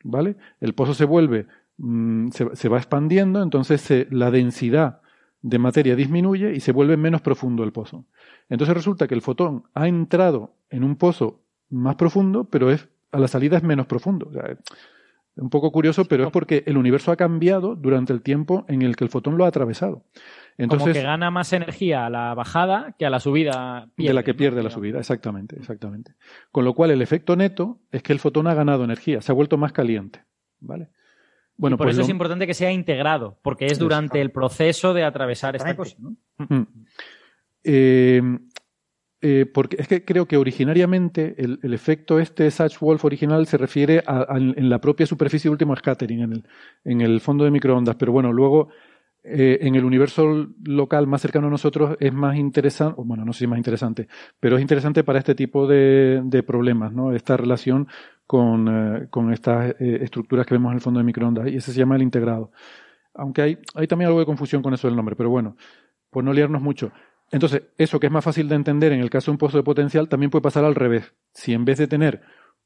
¿Vale? 0.03 0.37
El 0.61 0.75
pozo 0.75 0.95
se 0.95 1.05
vuelve 1.05 1.47
Mm, 1.83 2.29
se, 2.31 2.69
va 2.69 2.77
expandiendo, 2.77 3.43
entonces 3.43 4.07
la 4.11 4.31
densidad 4.31 5.00
de 5.43 5.59
materia 5.59 5.97
disminuye 5.97 6.53
y 6.55 6.61
se 6.61 6.73
vuelve 6.73 6.97
menos 6.97 7.23
profundo 7.23 7.65
el 7.65 7.73
pozo. 7.73 8.05
Entonces 8.49 8.75
resulta 8.75 9.09
que 9.09 9.15
el 9.15 9.23
fotón 9.23 9.65
ha 9.75 9.89
entrado 9.89 10.55
en 10.69 10.85
un 10.85 10.97
pozo 10.97 11.41
más 11.71 11.97
profundo, 11.97 12.45
pero 12.45 12.71
es, 12.71 12.89
a 13.13 13.19
la 13.19 13.29
salida 13.29 13.57
es 13.57 13.63
menos 13.63 13.87
profundo. 13.87 14.31
es 14.45 14.59
un 15.37 15.49
poco 15.49 15.73
curioso, 15.73 16.05
pero 16.05 16.25
es 16.25 16.31
porque 16.31 16.65
el 16.67 16.77
universo 16.77 17.13
ha 17.13 17.17
cambiado 17.17 17.75
durante 17.75 18.13
el 18.13 18.21
tiempo 18.21 18.65
en 18.69 18.83
el 18.83 18.97
que 18.97 19.05
el 19.05 19.11
fotón 19.11 19.39
lo 19.39 19.45
ha 19.45 19.49
atravesado. 19.49 20.05
Entonces, 20.59 20.89
Como 20.89 20.93
que 20.95 21.03
gana 21.03 21.31
más 21.31 21.53
energía 21.55 22.05
a 22.05 22.11
la 22.11 22.35
bajada 22.35 22.95
que 22.99 23.07
a 23.07 23.11
la 23.11 23.21
subida. 23.21 23.89
de 23.97 24.13
la 24.13 24.23
que 24.23 24.35
pierde 24.35 24.63
la 24.63 24.69
subida, 24.69 24.99
exactamente, 24.99 25.57
exactamente. 25.57 26.15
Con 26.53 26.65
lo 26.67 26.75
cual 26.75 26.91
el 26.91 27.01
efecto 27.01 27.37
neto 27.37 27.79
es 27.93 28.03
que 28.03 28.13
el 28.13 28.19
fotón 28.19 28.47
ha 28.47 28.55
ganado 28.55 28.85
energía, 28.85 29.23
se 29.23 29.33
ha 29.33 29.35
vuelto 29.35 29.57
más 29.57 29.73
caliente. 29.73 30.25
¿Vale? 30.63 30.91
Bueno, 31.61 31.77
por 31.77 31.89
pues 31.89 31.97
eso 31.97 32.03
es 32.03 32.09
importante 32.09 32.47
que 32.47 32.55
sea 32.55 32.73
integrado, 32.73 33.39
porque 33.43 33.67
es 33.67 33.79
durante 33.79 34.23
el 34.23 34.31
proceso 34.31 34.95
de 34.95 35.05
atravesar 35.05 35.57
esta 35.57 35.77
cosa. 35.77 35.95
Mm. 36.39 36.63
Eh, 37.63 38.23
eh, 39.21 39.45
porque 39.45 39.77
es 39.79 39.87
que 39.87 40.03
creo 40.03 40.25
que 40.25 40.39
originariamente 40.39 41.35
el, 41.37 41.75
efecto 41.75 42.19
este 42.19 42.51
Sachs-Wolf 42.51 43.05
original 43.05 43.47
se 43.47 43.59
refiere 43.59 44.03
a, 44.07 44.27
en 44.39 44.71
la 44.71 44.81
propia 44.81 45.05
superficie 45.05 45.51
de 45.51 45.53
último 45.53 45.77
scattering, 45.77 46.21
en 46.21 46.33
el, 46.33 46.45
en 46.85 47.01
el 47.03 47.21
fondo 47.21 47.45
de 47.45 47.51
microondas, 47.51 47.97
pero 47.97 48.13
bueno, 48.13 48.33
luego 48.33 48.71
eh, 49.23 49.59
en 49.61 49.75
el 49.75 49.85
universo 49.85 50.49
local 50.65 51.07
más 51.07 51.21
cercano 51.21 51.49
a 51.49 51.51
nosotros 51.51 51.99
es 52.01 52.15
más 52.15 52.37
interesante, 52.37 53.03
bueno, 53.05 53.27
no 53.27 53.35
sé 53.35 53.41
si 53.41 53.45
es 53.45 53.51
más 53.51 53.59
interesante, 53.59 54.09
pero 54.41 54.57
es 54.57 54.63
interesante 54.63 55.05
para 55.05 55.19
este 55.19 55.35
tipo 55.35 55.67
de, 55.67 56.23
de 56.25 56.43
problemas, 56.43 56.95
¿no? 56.95 57.13
Esta 57.13 57.37
relación 57.37 57.87
con, 58.31 58.69
eh, 58.69 59.09
con 59.11 59.33
estas 59.33 59.75
eh, 59.81 59.99
estructuras 60.03 60.47
que 60.47 60.55
vemos 60.55 60.71
en 60.71 60.77
el 60.77 60.81
fondo 60.81 60.99
de 60.99 61.05
microondas, 61.05 61.49
y 61.49 61.57
ese 61.57 61.73
se 61.73 61.81
llama 61.81 61.97
el 61.97 62.03
integrado. 62.03 62.53
Aunque 63.13 63.43
hay, 63.43 63.59
hay 63.75 63.89
también 63.89 64.07
algo 64.07 64.21
de 64.21 64.25
confusión 64.25 64.63
con 64.63 64.73
eso 64.73 64.87
del 64.87 64.95
nombre, 64.95 65.17
pero 65.17 65.31
bueno, 65.31 65.57
por 66.11 66.23
no 66.23 66.33
liarnos 66.33 66.63
mucho. 66.63 66.93
Entonces, 67.33 67.65
eso 67.77 67.99
que 67.99 68.07
es 68.07 68.13
más 68.13 68.23
fácil 68.23 68.49
de 68.49 68.55
entender 68.55 68.93
en 68.93 69.01
el 69.01 69.11
caso 69.11 69.33
de 69.33 69.35
un 69.35 69.39
pozo 69.39 69.57
de 69.57 69.65
potencial, 69.65 70.09
también 70.09 70.31
puede 70.31 70.43
pasar 70.43 70.65
al 70.65 70.77
revés. 70.77 71.13
Si 71.33 71.53
en 71.55 71.65
vez 71.65 71.79
de 71.79 71.89
tener 71.89 72.21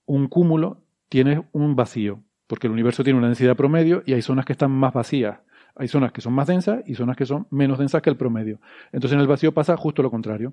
un 0.05 0.29
cúmulo, 0.29 0.83
tienes 1.09 1.41
un 1.53 1.75
vacío, 1.77 2.23
porque 2.47 2.67
el 2.67 2.75
universo 2.75 3.03
tiene 3.03 3.19
una 3.19 3.29
densidad 3.29 3.57
promedio 3.57 4.03
y 4.05 4.13
hay 4.13 4.21
zonas 4.21 4.45
que 4.45 4.53
están 4.53 4.71
más 4.71 4.93
vacías. 4.93 5.39
Hay 5.77 5.89
zonas 5.89 6.13
que 6.13 6.21
son 6.21 6.35
más 6.35 6.47
densas 6.47 6.83
y 6.87 6.95
zonas 6.95 7.17
que 7.17 7.25
son 7.25 7.47
menos 7.51 7.79
densas 7.79 8.03
que 8.03 8.11
el 8.11 8.19
promedio. 8.19 8.61
Entonces 8.93 9.15
en 9.15 9.21
el 9.21 9.29
vacío 9.29 9.55
pasa 9.55 9.79
justo 9.79 10.03
lo 10.03 10.11
contrario. 10.11 10.53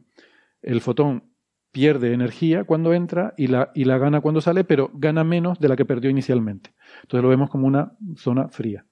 El 0.62 0.80
fotón 0.80 1.31
pierde 1.72 2.14
energía 2.14 2.64
cuando 2.64 2.94
entra 2.94 3.34
y 3.38 3.48
la, 3.48 3.72
y 3.74 3.86
la 3.86 3.98
gana 3.98 4.22
cuando 4.22 4.42
sale, 4.42 4.64
pero 4.64 4.92
gana 4.94 5.24
menos 5.24 5.60
de 5.60 5.70
la 5.70 5.76
que 5.76 5.86
perdió 5.86 6.10
inicialmente. 6.10 6.74
Entonces 7.04 7.24
lo 7.24 7.30
vemos 7.30 7.50
como 7.50 7.68
una 7.68 7.94
zona 8.18 8.50
fría. 8.50 8.86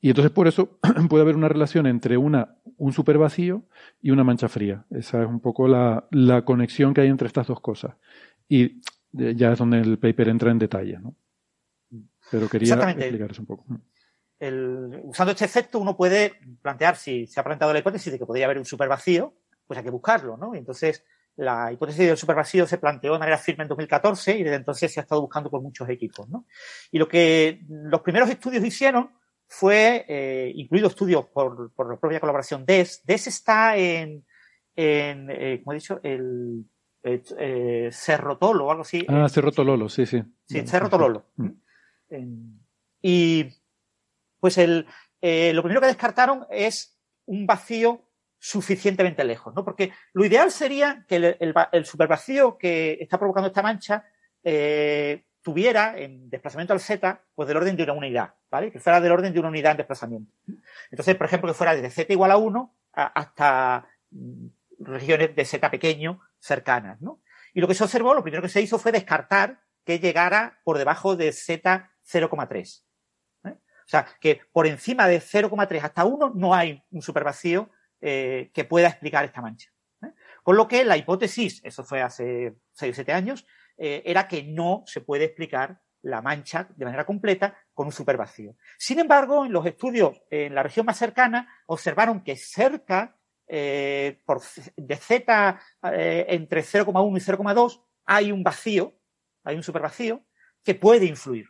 Y 0.00 0.08
entonces 0.08 0.30
por 0.30 0.48
eso 0.48 0.78
puede 1.08 1.22
haber 1.22 1.36
una 1.36 1.48
relación 1.48 1.86
entre 1.86 2.16
una, 2.16 2.56
un 2.76 2.92
supervacío 2.92 3.64
y 4.00 4.10
una 4.10 4.24
mancha 4.24 4.48
fría. 4.48 4.84
Esa 4.90 5.22
es 5.22 5.28
un 5.28 5.40
poco 5.40 5.68
la, 5.68 6.06
la, 6.10 6.44
conexión 6.44 6.94
que 6.94 7.02
hay 7.02 7.08
entre 7.08 7.28
estas 7.28 7.46
dos 7.46 7.60
cosas. 7.60 7.94
Y 8.48 8.80
ya 9.12 9.52
es 9.52 9.58
donde 9.58 9.80
el 9.80 9.98
paper 9.98 10.28
entra 10.28 10.50
en 10.50 10.58
detalle. 10.58 10.98
¿no? 10.98 11.14
Pero 12.30 12.48
quería 12.48 12.74
explicar 12.74 13.30
eso 13.30 13.42
un 13.42 13.46
poco 13.46 13.64
usando 15.04 15.32
este 15.32 15.44
efecto 15.44 15.78
uno 15.78 15.96
puede 15.96 16.32
plantear, 16.62 16.96
si 16.96 17.26
se 17.26 17.40
ha 17.40 17.44
planteado 17.44 17.72
la 17.72 17.80
hipótesis 17.80 18.10
de 18.12 18.18
que 18.18 18.26
podría 18.26 18.46
haber 18.46 18.58
un 18.58 18.64
supervacío, 18.64 19.34
pues 19.66 19.78
hay 19.78 19.84
que 19.84 19.90
buscarlo, 19.90 20.36
¿no? 20.36 20.54
entonces 20.54 21.04
la 21.40 21.72
hipótesis 21.72 22.06
del 22.06 22.16
supervacío 22.16 22.66
se 22.66 22.78
planteó 22.78 23.14
de 23.14 23.18
manera 23.18 23.38
firme 23.38 23.62
en 23.62 23.68
2014 23.68 24.38
y 24.38 24.42
desde 24.42 24.56
entonces 24.56 24.92
se 24.92 25.00
ha 25.00 25.02
estado 25.02 25.22
buscando 25.22 25.50
por 25.50 25.62
muchos 25.62 25.88
equipos, 25.88 26.28
¿no? 26.28 26.46
Y 26.90 26.98
lo 26.98 27.08
que 27.08 27.62
los 27.68 28.02
primeros 28.02 28.28
estudios 28.28 28.64
hicieron 28.64 29.10
fue, 29.46 30.04
eh, 30.08 30.52
incluido 30.54 30.88
estudios 30.88 31.26
por, 31.26 31.72
por 31.72 31.90
la 31.90 31.98
propia 31.98 32.20
colaboración 32.20 32.64
DES. 32.64 33.02
DES 33.04 33.26
está 33.26 33.76
en, 33.76 34.24
en 34.76 35.30
eh, 35.30 35.60
como 35.64 35.72
he 35.72 35.76
dicho, 35.76 35.98
el 36.02 36.64
eh, 37.02 37.88
Cerro 37.90 38.36
Tolo 38.36 38.66
o 38.66 38.70
algo 38.70 38.82
así. 38.82 39.04
Ah, 39.08 39.28
Cerro 39.28 39.50
Tololo, 39.50 39.88
sí, 39.88 40.06
sí. 40.06 40.22
Sí, 40.44 40.66
Cerro 40.66 40.90
Tololo. 40.90 41.24
Mm. 41.36 41.48
Y 43.02 43.46
pues 44.38 44.58
el, 44.58 44.86
eh, 45.20 45.52
lo 45.54 45.62
primero 45.62 45.80
que 45.80 45.86
descartaron 45.86 46.46
es 46.50 46.98
un 47.26 47.46
vacío 47.46 48.09
suficientemente 48.40 49.22
lejos, 49.22 49.54
¿no? 49.54 49.64
Porque 49.64 49.92
lo 50.14 50.24
ideal 50.24 50.50
sería 50.50 51.04
que 51.06 51.36
el, 51.38 51.84
supervacío 51.84 52.56
que 52.56 52.96
está 52.98 53.18
provocando 53.18 53.48
esta 53.48 53.62
mancha 53.62 54.04
eh, 54.42 55.26
tuviera 55.42 55.98
en 55.98 56.30
desplazamiento 56.30 56.72
al 56.72 56.80
z, 56.80 57.20
pues 57.34 57.46
del 57.46 57.58
orden 57.58 57.76
de 57.76 57.82
una 57.82 57.92
unidad, 57.92 58.34
¿vale? 58.50 58.72
Que 58.72 58.80
fuera 58.80 58.98
del 59.00 59.12
orden 59.12 59.34
de 59.34 59.40
una 59.40 59.50
unidad 59.50 59.72
en 59.72 59.76
desplazamiento. 59.76 60.32
Entonces, 60.90 61.16
por 61.16 61.26
ejemplo, 61.26 61.50
que 61.50 61.54
fuera 61.54 61.74
desde 61.74 61.90
z 61.90 62.10
igual 62.12 62.30
a 62.30 62.38
1 62.38 62.76
hasta 62.92 63.86
mm, 64.10 64.46
regiones 64.80 65.36
de 65.36 65.44
z 65.44 65.70
pequeño 65.70 66.20
cercanas, 66.38 66.98
¿no? 67.02 67.20
Y 67.52 67.60
lo 67.60 67.68
que 67.68 67.74
se 67.74 67.84
observó, 67.84 68.14
lo 68.14 68.22
primero 68.22 68.42
que 68.42 68.48
se 68.48 68.62
hizo 68.62 68.78
fue 68.78 68.90
descartar 68.90 69.60
que 69.84 69.98
llegara 69.98 70.60
por 70.64 70.78
debajo 70.78 71.14
de 71.14 71.30
z 71.32 71.90
0,3. 72.10 72.84
¿eh? 73.44 73.48
O 73.50 73.88
sea, 73.88 74.06
que 74.18 74.40
por 74.50 74.66
encima 74.66 75.06
de 75.08 75.20
0,3 75.20 75.82
hasta 75.82 76.06
1 76.06 76.32
no 76.34 76.54
hay 76.54 76.82
un 76.90 77.02
supervacío 77.02 77.68
eh, 78.00 78.50
que 78.54 78.64
pueda 78.64 78.88
explicar 78.88 79.24
esta 79.24 79.40
mancha. 79.40 79.70
¿eh? 80.02 80.12
Con 80.42 80.56
lo 80.56 80.66
que 80.66 80.84
la 80.84 80.96
hipótesis, 80.96 81.60
eso 81.64 81.84
fue 81.84 82.02
hace 82.02 82.54
6 82.72 82.92
o 82.92 82.94
7 82.94 83.12
años, 83.12 83.46
eh, 83.76 84.02
era 84.04 84.26
que 84.26 84.42
no 84.42 84.82
se 84.86 85.00
puede 85.00 85.24
explicar 85.24 85.80
la 86.02 86.22
mancha 86.22 86.68
de 86.74 86.84
manera 86.86 87.04
completa 87.04 87.56
con 87.74 87.86
un 87.86 87.92
supervacío. 87.92 88.56
Sin 88.78 88.98
embargo, 88.98 89.44
en 89.44 89.52
los 89.52 89.66
estudios 89.66 90.22
en 90.30 90.54
la 90.54 90.62
región 90.62 90.86
más 90.86 90.96
cercana 90.96 91.46
observaron 91.66 92.22
que 92.22 92.36
cerca 92.36 93.16
de 93.46 94.16
Z 94.98 95.60
entre 95.82 96.62
0,1 96.62 97.16
y 97.16 97.20
0,2 97.20 97.84
hay 98.06 98.32
un 98.32 98.42
vacío, 98.42 98.96
hay 99.44 99.56
un 99.56 99.62
supervacío 99.62 100.24
que 100.62 100.74
puede 100.74 101.06
influir. 101.06 101.48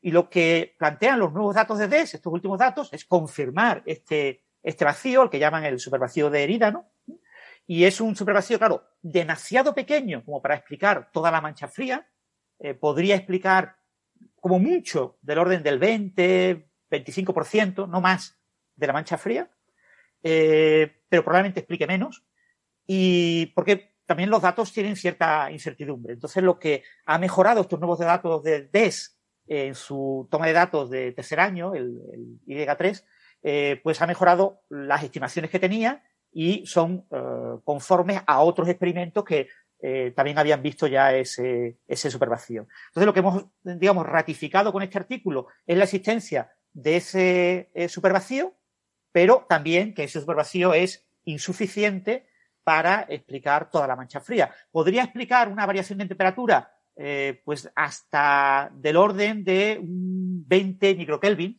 Y 0.00 0.10
lo 0.10 0.28
que 0.28 0.76
plantean 0.78 1.18
los 1.18 1.32
nuevos 1.32 1.54
datos 1.54 1.78
de 1.78 1.88
DES, 1.88 2.14
estos 2.14 2.32
últimos 2.32 2.58
datos, 2.58 2.92
es 2.92 3.04
confirmar 3.04 3.82
este, 3.86 4.44
este 4.68 4.84
vacío, 4.84 5.22
el 5.22 5.30
que 5.30 5.38
llaman 5.38 5.64
el 5.64 5.80
supervacío 5.80 6.28
de 6.28 6.42
Eridano, 6.42 6.90
y 7.66 7.84
es 7.84 8.00
un 8.00 8.14
supervacío, 8.14 8.58
claro, 8.58 8.84
demasiado 9.00 9.74
pequeño 9.74 10.22
como 10.24 10.42
para 10.42 10.56
explicar 10.56 11.10
toda 11.10 11.30
la 11.30 11.40
mancha 11.40 11.68
fría, 11.68 12.06
eh, 12.58 12.74
podría 12.74 13.16
explicar 13.16 13.76
como 14.40 14.58
mucho 14.58 15.18
del 15.22 15.38
orden 15.38 15.62
del 15.62 15.78
20, 15.78 16.68
25%, 16.90 17.88
no 17.88 18.00
más, 18.00 18.38
de 18.76 18.86
la 18.86 18.92
mancha 18.92 19.16
fría, 19.16 19.50
eh, 20.22 21.02
pero 21.08 21.24
probablemente 21.24 21.60
explique 21.60 21.86
menos, 21.86 22.24
y 22.86 23.46
porque 23.54 23.94
también 24.04 24.28
los 24.28 24.42
datos 24.42 24.72
tienen 24.72 24.96
cierta 24.96 25.50
incertidumbre. 25.50 26.12
Entonces, 26.12 26.42
lo 26.42 26.58
que 26.58 26.82
ha 27.06 27.18
mejorado 27.18 27.62
estos 27.62 27.78
nuevos 27.78 27.98
datos 27.98 28.42
de 28.42 28.68
DES 28.68 29.18
en 29.46 29.74
su 29.74 30.28
toma 30.30 30.46
de 30.46 30.52
datos 30.52 30.90
de 30.90 31.12
tercer 31.12 31.40
año, 31.40 31.74
el, 31.74 31.98
el 32.12 32.40
Y3, 32.46 33.02
eh, 33.42 33.80
pues 33.84 34.02
ha 34.02 34.06
mejorado 34.06 34.62
las 34.68 35.04
estimaciones 35.04 35.50
que 35.50 35.60
tenía 35.60 36.02
y 36.32 36.66
son 36.66 37.06
eh, 37.10 37.58
conformes 37.64 38.20
a 38.26 38.40
otros 38.40 38.68
experimentos 38.68 39.24
que 39.24 39.48
eh, 39.80 40.12
también 40.16 40.38
habían 40.38 40.60
visto 40.60 40.88
ya 40.88 41.14
ese, 41.14 41.78
ese 41.86 42.10
supervacío. 42.10 42.66
Entonces, 42.88 43.06
lo 43.06 43.12
que 43.12 43.20
hemos, 43.20 43.44
digamos, 43.62 44.06
ratificado 44.06 44.72
con 44.72 44.82
este 44.82 44.98
artículo 44.98 45.46
es 45.66 45.78
la 45.78 45.84
existencia 45.84 46.50
de 46.72 46.96
ese 46.96 47.88
supervacío, 47.88 48.54
pero 49.12 49.46
también 49.48 49.94
que 49.94 50.04
ese 50.04 50.20
supervacío 50.20 50.74
es 50.74 51.06
insuficiente 51.24 52.26
para 52.64 53.06
explicar 53.08 53.70
toda 53.70 53.86
la 53.86 53.96
mancha 53.96 54.20
fría. 54.20 54.50
Podría 54.70 55.04
explicar 55.04 55.48
una 55.48 55.64
variación 55.64 55.98
de 55.98 56.06
temperatura, 56.06 56.72
pues 57.44 57.70
hasta 57.74 58.70
del 58.74 58.96
orden 58.96 59.42
de 59.42 59.80
20 59.82 60.94
microkelvin, 60.96 61.56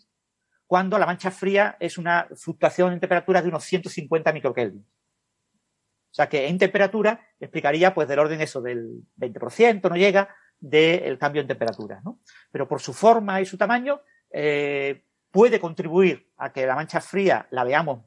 cuando 0.70 1.00
la 1.00 1.08
mancha 1.08 1.32
fría 1.32 1.78
es 1.80 1.98
una 1.98 2.28
fluctuación 2.36 2.94
en 2.94 3.00
temperatura 3.00 3.42
de 3.42 3.48
unos 3.48 3.64
150 3.64 4.32
microkelvin. 4.32 4.82
O 4.82 6.14
sea 6.14 6.30
que 6.30 6.48
en 6.48 6.60
temperatura 6.60 7.28
explicaría 7.40 7.92
pues 7.92 8.08
del 8.08 8.20
orden 8.20 8.40
eso 8.40 8.62
del 8.62 9.02
20%, 9.18 9.90
no 9.90 9.96
llega, 9.96 10.30
del 10.60 11.18
cambio 11.18 11.42
en 11.42 11.48
temperatura. 11.48 12.02
¿no? 12.06 12.20
Pero 12.52 12.68
por 12.68 12.82
su 12.82 12.94
forma 12.94 13.42
y 13.42 13.48
su 13.48 13.58
tamaño 13.58 14.02
eh, 14.30 15.06
puede 15.32 15.60
contribuir 15.60 16.30
a 16.38 16.54
que 16.54 16.68
la 16.68 16.76
mancha 16.76 17.02
fría 17.02 17.48
la 17.50 17.64
veamos 17.64 18.06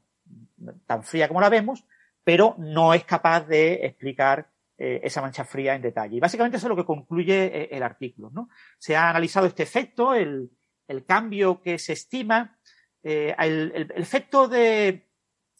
tan 0.87 1.03
fría 1.03 1.27
como 1.27 1.41
la 1.41 1.49
vemos, 1.49 1.85
pero 2.23 2.55
no 2.59 2.93
es 2.93 3.03
capaz 3.03 3.45
de 3.45 3.85
explicar 3.85 4.49
eh, 4.77 5.01
esa 5.03 5.19
mancha 5.19 5.43
fría 5.43 5.75
en 5.75 5.81
detalle. 5.81 6.15
Y 6.15 6.21
básicamente 6.21 6.55
eso 6.55 6.67
es 6.67 6.69
lo 6.69 6.77
que 6.77 6.85
concluye 6.85 7.43
eh, 7.47 7.69
el 7.73 7.83
artículo. 7.83 8.29
¿no? 8.31 8.47
Se 8.77 8.95
ha 8.95 9.09
analizado 9.09 9.47
este 9.47 9.63
efecto, 9.63 10.13
el, 10.13 10.49
el 10.87 11.05
cambio 11.05 11.61
que 11.61 11.79
se 11.79 11.93
estima, 11.93 12.57
eh, 13.03 13.35
el, 13.37 13.91
efecto 13.95 14.47
de 14.47 15.09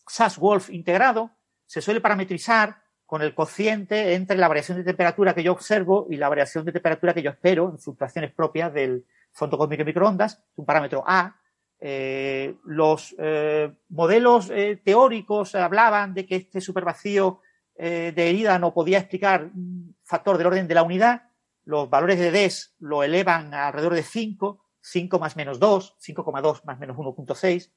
SAS-Wolf 0.08 0.70
integrado 0.70 1.32
se 1.66 1.82
suele 1.82 2.02
parametrizar 2.02 2.82
con 3.06 3.22
el 3.22 3.36
cociente 3.36 4.16
entre 4.16 4.38
la 4.38 4.48
variación 4.48 4.78
de 4.78 4.84
temperatura 4.84 5.34
que 5.34 5.44
yo 5.44 5.52
observo 5.52 6.08
y 6.10 6.18
la 6.18 6.30
variación 6.30 6.66
de 6.66 6.72
temperatura 6.72 7.14
que 7.14 7.22
yo 7.22 7.32
espero 7.32 7.70
en 7.70 7.80
fluctuaciones 7.80 8.32
propias 8.32 8.74
del 8.74 9.06
fondo 9.32 9.58
cósmico 9.58 9.82
de 9.82 9.86
microondas, 9.86 10.42
un 10.56 10.66
parámetro 10.66 11.04
A. 11.06 11.36
Eh, 11.80 12.56
los 12.64 13.14
eh, 13.20 13.74
modelos 13.90 14.52
teóricos 14.84 15.54
hablaban 15.56 16.14
de 16.14 16.26
que 16.26 16.38
este 16.38 16.62
supervacío 16.62 17.42
de 17.76 18.14
herida 18.16 18.60
no 18.60 18.72
podía 18.72 19.00
explicar 19.00 19.46
un 19.46 19.96
factor 20.04 20.38
del 20.38 20.46
orden 20.46 20.68
de 20.68 20.76
la 20.76 20.84
unidad. 20.84 21.24
Los 21.66 21.90
valores 21.90 22.20
de 22.20 22.30
DES 22.30 22.76
lo 22.80 23.02
elevan 23.02 23.52
alrededor 23.54 23.96
de 23.96 24.04
5 24.04 24.64
5 24.84 25.18
más 25.18 25.36
menos 25.36 25.60
2, 25.60 25.96
5,2 26.00 26.66
más 26.66 26.78
menos 26.78 26.98
1.6, 26.98 27.72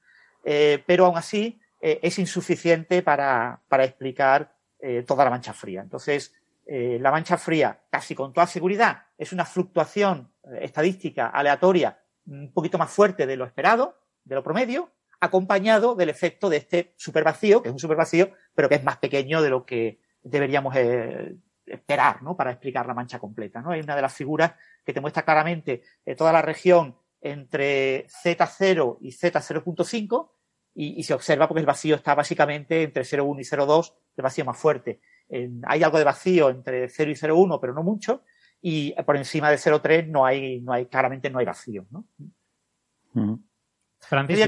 eh, 0.44 0.82
pero 0.86 1.06
aún 1.06 1.16
así 1.16 1.60
eh, 1.80 2.00
es 2.02 2.18
insuficiente 2.18 3.02
para, 3.02 3.62
para 3.68 3.84
explicar 3.84 4.54
eh, 4.80 5.04
toda 5.06 5.24
la 5.24 5.30
mancha 5.30 5.52
fría. 5.52 5.80
Entonces, 5.80 6.34
la 6.68 7.12
mancha 7.12 7.38
fría, 7.38 7.80
casi 7.90 8.16
con 8.16 8.32
toda 8.32 8.48
seguridad, 8.48 9.04
es 9.16 9.32
una 9.32 9.44
fluctuación 9.44 10.32
estadística 10.60 11.28
aleatoria 11.28 12.00
un 12.26 12.52
poquito 12.52 12.76
más 12.76 12.90
fuerte 12.90 13.24
de 13.24 13.36
lo 13.36 13.44
esperado, 13.44 14.00
de 14.24 14.34
lo 14.34 14.42
promedio, 14.42 14.90
acompañado 15.20 15.94
del 15.94 16.08
efecto 16.08 16.48
de 16.48 16.56
este 16.56 16.92
supervacío, 16.96 17.62
que 17.62 17.68
es 17.68 17.72
un 17.72 17.78
supervacío, 17.78 18.32
pero 18.52 18.68
que 18.68 18.74
es 18.74 18.82
más 18.82 18.96
pequeño 18.96 19.42
de 19.42 19.50
lo 19.50 19.64
que 19.64 20.00
deberíamos 20.24 20.74
esperar, 21.66 22.22
¿no? 22.22 22.36
Para 22.36 22.52
explicar 22.52 22.86
la 22.86 22.94
mancha 22.94 23.18
completa, 23.18 23.60
¿no? 23.60 23.70
Hay 23.70 23.80
una 23.80 23.96
de 23.96 24.02
las 24.02 24.14
figuras 24.14 24.54
que 24.84 24.92
te 24.92 25.00
muestra 25.00 25.24
claramente 25.24 25.82
eh, 26.04 26.14
toda 26.14 26.32
la 26.32 26.42
región 26.42 26.96
entre 27.20 28.06
Z0 28.06 28.98
y 29.00 29.10
Z0.5 29.10 30.30
y, 30.74 31.02
se 31.02 31.14
observa 31.14 31.48
porque 31.48 31.60
el 31.60 31.66
vacío 31.66 31.96
está 31.96 32.14
básicamente 32.14 32.82
entre 32.82 33.02
0,1 33.02 33.40
y 33.40 33.44
0,2, 33.44 33.94
el 34.16 34.22
vacío 34.22 34.44
más 34.44 34.58
fuerte. 34.58 35.00
hay 35.66 35.82
algo 35.82 35.96
de 35.96 36.04
vacío 36.04 36.50
entre 36.50 36.88
0 36.90 37.10
y 37.10 37.14
0,1, 37.14 37.58
pero 37.60 37.72
no 37.72 37.82
mucho, 37.82 38.22
y 38.60 38.92
por 39.02 39.16
encima 39.16 39.50
de 39.50 39.56
0,3 39.56 40.08
no 40.08 40.26
hay, 40.26 40.60
no 40.60 40.74
hay, 40.74 40.86
claramente 40.86 41.30
no 41.30 41.38
hay 41.38 41.46
vacío, 41.46 41.86
¿no? 41.90 42.04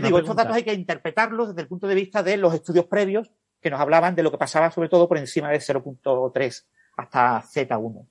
digo, 0.02 0.18
estos 0.18 0.36
datos 0.36 0.54
hay 0.54 0.64
que 0.64 0.74
interpretarlos 0.74 1.48
desde 1.48 1.62
el 1.62 1.68
punto 1.68 1.88
de 1.88 1.94
vista 1.94 2.22
de 2.22 2.36
los 2.36 2.52
estudios 2.52 2.84
previos 2.84 3.32
que 3.60 3.70
nos 3.70 3.80
hablaban 3.80 4.14
de 4.14 4.22
lo 4.22 4.30
que 4.30 4.36
pasaba 4.36 4.70
sobre 4.70 4.90
todo 4.90 5.08
por 5.08 5.16
encima 5.16 5.48
de 5.48 5.58
0.3 5.58 6.66
hasta 6.98 7.40
Z1. 7.40 8.06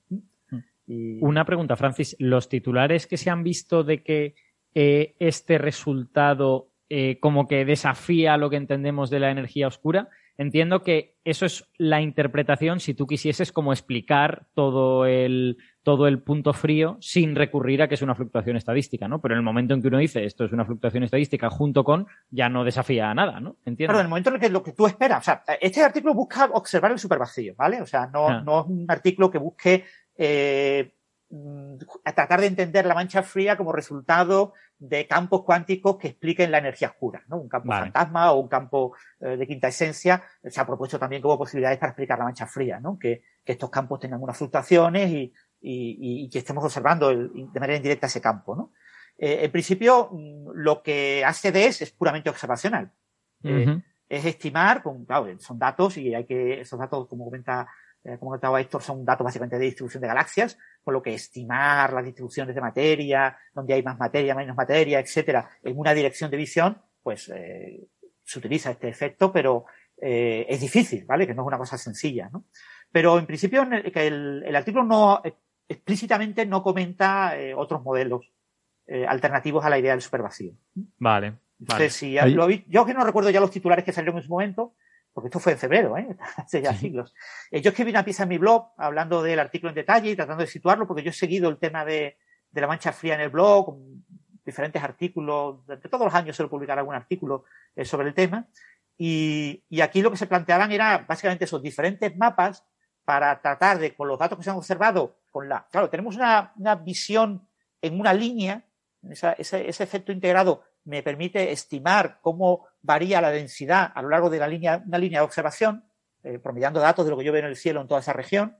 Una 1.20 1.44
pregunta, 1.44 1.76
Francis. 1.76 2.16
¿Los 2.18 2.48
titulares 2.48 3.06
que 3.06 3.18
se 3.18 3.30
han 3.30 3.42
visto 3.42 3.84
de 3.84 4.02
que 4.02 4.34
eh, 4.74 5.14
este 5.18 5.58
resultado 5.58 6.70
eh, 6.88 7.18
como 7.20 7.46
que 7.46 7.66
desafía 7.66 8.38
lo 8.38 8.48
que 8.48 8.56
entendemos 8.56 9.10
de 9.10 9.20
la 9.20 9.30
energía 9.30 9.66
oscura, 9.66 10.08
entiendo 10.38 10.82
que 10.82 11.16
eso 11.24 11.44
es 11.44 11.68
la 11.76 12.00
interpretación 12.00 12.80
si 12.80 12.94
tú 12.94 13.06
quisieses 13.06 13.52
como 13.52 13.72
explicar 13.72 14.46
todo 14.54 15.04
el, 15.04 15.58
todo 15.82 16.06
el 16.06 16.22
punto 16.22 16.52
frío 16.52 16.96
sin 17.00 17.34
recurrir 17.34 17.82
a 17.82 17.88
que 17.88 17.96
es 17.96 18.02
una 18.02 18.14
fluctuación 18.14 18.56
estadística, 18.56 19.08
¿no? 19.08 19.20
Pero 19.20 19.34
en 19.34 19.38
el 19.38 19.44
momento 19.44 19.74
en 19.74 19.82
que 19.82 19.88
uno 19.88 19.98
dice 19.98 20.24
esto 20.24 20.44
es 20.44 20.52
una 20.52 20.64
fluctuación 20.64 21.02
estadística 21.02 21.50
junto 21.50 21.84
con, 21.84 22.06
ya 22.30 22.48
no 22.48 22.64
desafía 22.64 23.10
a 23.10 23.14
nada, 23.14 23.40
¿no? 23.40 23.56
Entiendo. 23.64 23.92
Pero 23.92 23.98
en 23.98 24.06
el 24.06 24.10
momento 24.10 24.30
en 24.30 24.36
el 24.36 24.40
que 24.40 24.48
lo 24.48 24.62
que 24.62 24.72
tú 24.72 24.86
esperas, 24.86 25.20
o 25.20 25.24
sea, 25.24 25.42
este 25.60 25.82
artículo 25.82 26.14
busca 26.14 26.46
observar 26.52 26.92
el 26.92 26.98
supervacío, 26.98 27.54
¿vale? 27.56 27.82
O 27.82 27.86
sea, 27.86 28.06
no, 28.06 28.28
ah. 28.28 28.40
no 28.40 28.60
es 28.60 28.66
un 28.68 28.86
artículo 28.88 29.30
que 29.30 29.38
busque 29.38 29.84
eh, 30.16 30.94
a 32.04 32.12
tratar 32.12 32.40
de 32.40 32.46
entender 32.46 32.86
la 32.86 32.94
mancha 32.94 33.22
fría 33.22 33.56
como 33.56 33.72
resultado 33.72 34.54
de 34.78 35.06
campos 35.06 35.42
cuánticos 35.44 35.98
que 35.98 36.08
expliquen 36.08 36.50
la 36.50 36.58
energía 36.58 36.88
oscura, 36.88 37.22
¿no? 37.28 37.36
Un 37.36 37.48
campo 37.48 37.70
fantasma 37.70 38.32
o 38.32 38.40
un 38.40 38.48
campo 38.48 38.94
eh, 39.20 39.36
de 39.36 39.46
quinta 39.46 39.68
esencia. 39.68 40.22
Se 40.44 40.60
ha 40.60 40.66
propuesto 40.66 40.98
también 40.98 41.20
como 41.20 41.36
posibilidades 41.36 41.78
para 41.78 41.90
explicar 41.90 42.18
la 42.18 42.24
mancha 42.24 42.46
fría, 42.46 42.80
¿no? 42.80 42.98
Que, 42.98 43.22
que 43.44 43.52
estos 43.52 43.68
campos 43.68 44.00
tengan 44.00 44.22
unas 44.22 44.38
fluctuaciones 44.38 45.10
y, 45.10 45.32
y, 45.60 46.24
y 46.24 46.30
que 46.30 46.38
estemos 46.38 46.64
observando 46.64 47.08
de 47.10 47.60
manera 47.60 47.76
indirecta 47.76 48.06
ese 48.06 48.22
campo, 48.22 48.56
¿no? 48.56 48.72
Eh, 49.18 49.44
en 49.44 49.50
principio, 49.50 50.08
mm, 50.10 50.50
lo 50.54 50.82
que 50.82 51.24
hace 51.26 51.52
DES 51.52 51.82
es 51.82 51.90
puramente 51.90 52.30
observacional. 52.30 52.90
es 53.42 54.24
estimar, 54.24 54.82
con, 54.82 55.04
claro, 55.04 55.26
son 55.38 55.58
datos 55.58 55.98
y 55.98 56.14
hay 56.14 56.24
que, 56.24 56.62
esos 56.62 56.78
datos, 56.78 57.06
como 57.08 57.26
comenta 57.26 57.68
eh, 58.04 58.16
como 58.18 58.30
comentaba 58.30 58.60
Héctor, 58.60 58.82
son 58.82 59.04
datos 59.04 59.24
básicamente 59.24 59.58
de 59.58 59.66
distribución 59.66 60.00
de 60.00 60.08
galaxias, 60.08 60.58
por 60.88 60.94
lo 60.94 61.02
que 61.02 61.12
estimar 61.12 61.92
las 61.92 62.02
distribuciones 62.02 62.54
de 62.54 62.62
materia, 62.62 63.36
donde 63.52 63.74
hay 63.74 63.82
más 63.82 63.98
materia, 63.98 64.34
menos 64.34 64.56
materia, 64.56 64.98
etcétera, 64.98 65.50
en 65.62 65.78
una 65.78 65.92
dirección 65.92 66.30
de 66.30 66.38
visión, 66.38 66.80
pues 67.02 67.28
eh, 67.28 67.88
se 68.24 68.38
utiliza 68.38 68.70
este 68.70 68.88
efecto, 68.88 69.30
pero 69.30 69.66
eh, 70.00 70.46
es 70.48 70.62
difícil, 70.62 71.04
¿vale? 71.04 71.26
Que 71.26 71.34
no 71.34 71.42
es 71.42 71.46
una 71.46 71.58
cosa 71.58 71.76
sencilla, 71.76 72.30
¿no? 72.32 72.46
Pero 72.90 73.18
en 73.18 73.26
principio 73.26 73.68
que 73.92 74.06
el, 74.06 74.56
artículo 74.56 74.82
no 74.82 75.20
explícitamente 75.68 76.46
no 76.46 76.62
comenta 76.62 77.38
eh, 77.38 77.54
otros 77.54 77.82
modelos 77.82 78.32
eh, 78.86 79.04
alternativos 79.06 79.66
a 79.66 79.68
la 79.68 79.78
idea 79.78 79.92
del 79.92 80.00
supervacío. 80.00 80.54
Vale. 80.96 81.34
Entonces, 81.60 81.92
si 81.92 82.16
yo 82.66 82.86
que 82.86 82.94
no 82.94 83.04
recuerdo 83.04 83.28
ya 83.28 83.40
los 83.40 83.50
titulares 83.50 83.84
que 83.84 83.92
salieron 83.92 84.16
en 84.16 84.22
su 84.22 84.30
momento, 84.30 84.74
porque 85.18 85.28
esto 85.28 85.40
fue 85.40 85.52
en 85.54 85.58
febrero, 85.58 85.96
¿eh? 85.96 86.16
hace 86.36 86.62
ya 86.62 86.72
siglos. 86.72 87.12
Eh, 87.50 87.60
yo 87.60 87.70
escribí 87.70 87.90
una 87.90 88.04
pieza 88.04 88.22
en 88.22 88.28
mi 88.28 88.38
blog 88.38 88.68
hablando 88.76 89.20
del 89.20 89.40
artículo 89.40 89.70
en 89.70 89.74
detalle 89.74 90.10
y 90.10 90.14
tratando 90.14 90.44
de 90.44 90.46
situarlo, 90.46 90.86
porque 90.86 91.02
yo 91.02 91.10
he 91.10 91.12
seguido 91.12 91.50
el 91.50 91.58
tema 91.58 91.84
de, 91.84 92.18
de 92.52 92.60
la 92.60 92.68
mancha 92.68 92.92
fría 92.92 93.16
en 93.16 93.22
el 93.22 93.30
blog, 93.30 93.76
diferentes 94.44 94.80
artículos, 94.80 95.66
durante 95.66 95.88
todos 95.88 96.04
los 96.04 96.14
años 96.14 96.36
suelo 96.36 96.48
publicar 96.48 96.78
algún 96.78 96.94
artículo 96.94 97.44
sobre 97.82 98.06
el 98.06 98.14
tema. 98.14 98.46
Y, 98.96 99.64
y, 99.68 99.80
aquí 99.80 100.02
lo 100.02 100.10
que 100.12 100.16
se 100.16 100.28
planteaban 100.28 100.70
era 100.70 100.98
básicamente 100.98 101.44
esos 101.46 101.62
diferentes 101.62 102.16
mapas 102.16 102.64
para 103.04 103.40
tratar 103.40 103.78
de, 103.78 103.94
con 103.94 104.06
los 104.06 104.18
datos 104.18 104.38
que 104.38 104.44
se 104.44 104.50
han 104.50 104.56
observado, 104.56 105.16
con 105.32 105.48
la, 105.48 105.66
claro, 105.70 105.90
tenemos 105.90 106.14
una, 106.14 106.52
una 106.56 106.74
visión 106.76 107.48
en 107.82 107.98
una 107.98 108.12
línea, 108.12 108.64
ese, 109.10 109.34
ese, 109.38 109.82
efecto 109.82 110.12
integrado 110.12 110.62
me 110.88 111.02
permite 111.02 111.52
estimar 111.52 112.18
cómo 112.22 112.66
varía 112.80 113.20
la 113.20 113.30
densidad 113.30 113.92
a 113.94 114.00
lo 114.00 114.08
largo 114.08 114.30
de 114.30 114.38
la 114.38 114.48
línea, 114.48 114.82
una 114.86 114.96
línea 114.96 115.20
de 115.20 115.26
observación, 115.26 115.84
eh, 116.24 116.38
promediando 116.38 116.80
datos 116.80 117.04
de 117.04 117.10
lo 117.10 117.18
que 117.18 117.24
yo 117.24 117.32
veo 117.32 117.42
en 117.42 117.48
el 117.48 117.56
cielo 117.56 117.82
en 117.82 117.88
toda 117.88 118.00
esa 118.00 118.14
región, 118.14 118.56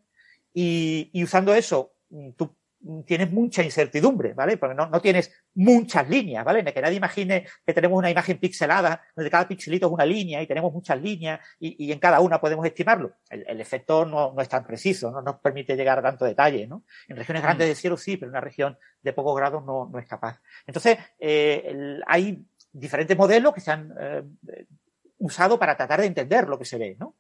y, 0.53 1.11
usando 1.23 1.55
eso, 1.55 1.95
tú 2.37 2.55
tienes 3.07 3.31
mucha 3.33 3.63
incertidumbre, 3.63 4.35
¿vale? 4.35 4.57
Porque 4.57 4.75
no, 4.75 4.87
no, 4.87 5.01
tienes 5.01 5.33
muchas 5.55 6.09
líneas, 6.09 6.45
¿vale? 6.45 6.65
Que 6.65 6.81
nadie 6.81 6.97
imagine 6.97 7.47
que 7.67 7.73
tenemos 7.73 7.99
una 7.99 8.11
imagen 8.11 8.39
pixelada, 8.39 9.03
donde 9.17 9.31
cada 9.31 9.49
pixelito 9.49 9.87
es 9.87 9.93
una 9.93 10.05
línea 10.07 10.41
y 10.41 10.47
tenemos 10.47 10.73
muchas 10.73 11.01
líneas 11.01 11.41
y, 11.59 11.87
y 11.87 11.93
en 11.93 11.99
cada 11.99 12.21
una 12.21 12.41
podemos 12.41 12.65
estimarlo. 12.65 13.15
El, 13.29 13.45
el 13.49 13.61
efecto 13.61 14.05
no, 14.05 14.33
no, 14.33 14.41
es 14.41 14.49
tan 14.49 14.65
preciso, 14.65 15.11
no 15.11 15.23
nos 15.23 15.41
permite 15.41 15.77
llegar 15.77 15.99
a 15.99 16.03
tanto 16.03 16.25
detalle, 16.25 16.67
¿no? 16.67 16.85
En 17.09 17.17
regiones 17.17 17.43
grandes 17.43 17.67
mm. 17.67 17.71
de 17.71 17.75
cielo 17.75 17.97
sí, 17.97 18.17
pero 18.17 18.31
en 18.31 18.35
una 18.35 18.41
región 18.41 18.79
de 19.03 19.13
pocos 19.13 19.37
grados 19.37 19.65
no, 19.65 19.89
no 19.93 19.99
es 19.99 20.07
capaz. 20.07 20.41
Entonces, 20.67 20.99
eh, 21.19 21.63
el, 21.67 22.05
hay 22.07 22.45
diferentes 22.73 23.17
modelos 23.17 23.55
que 23.55 23.61
se 23.61 23.73
han 23.73 23.93
eh, 23.99 24.23
usado 25.19 25.59
para 25.59 25.77
tratar 25.77 26.01
de 26.01 26.07
entender 26.07 26.49
lo 26.49 26.59
que 26.59 26.65
se 26.65 26.79
ve, 26.79 26.97
¿no? 26.99 27.17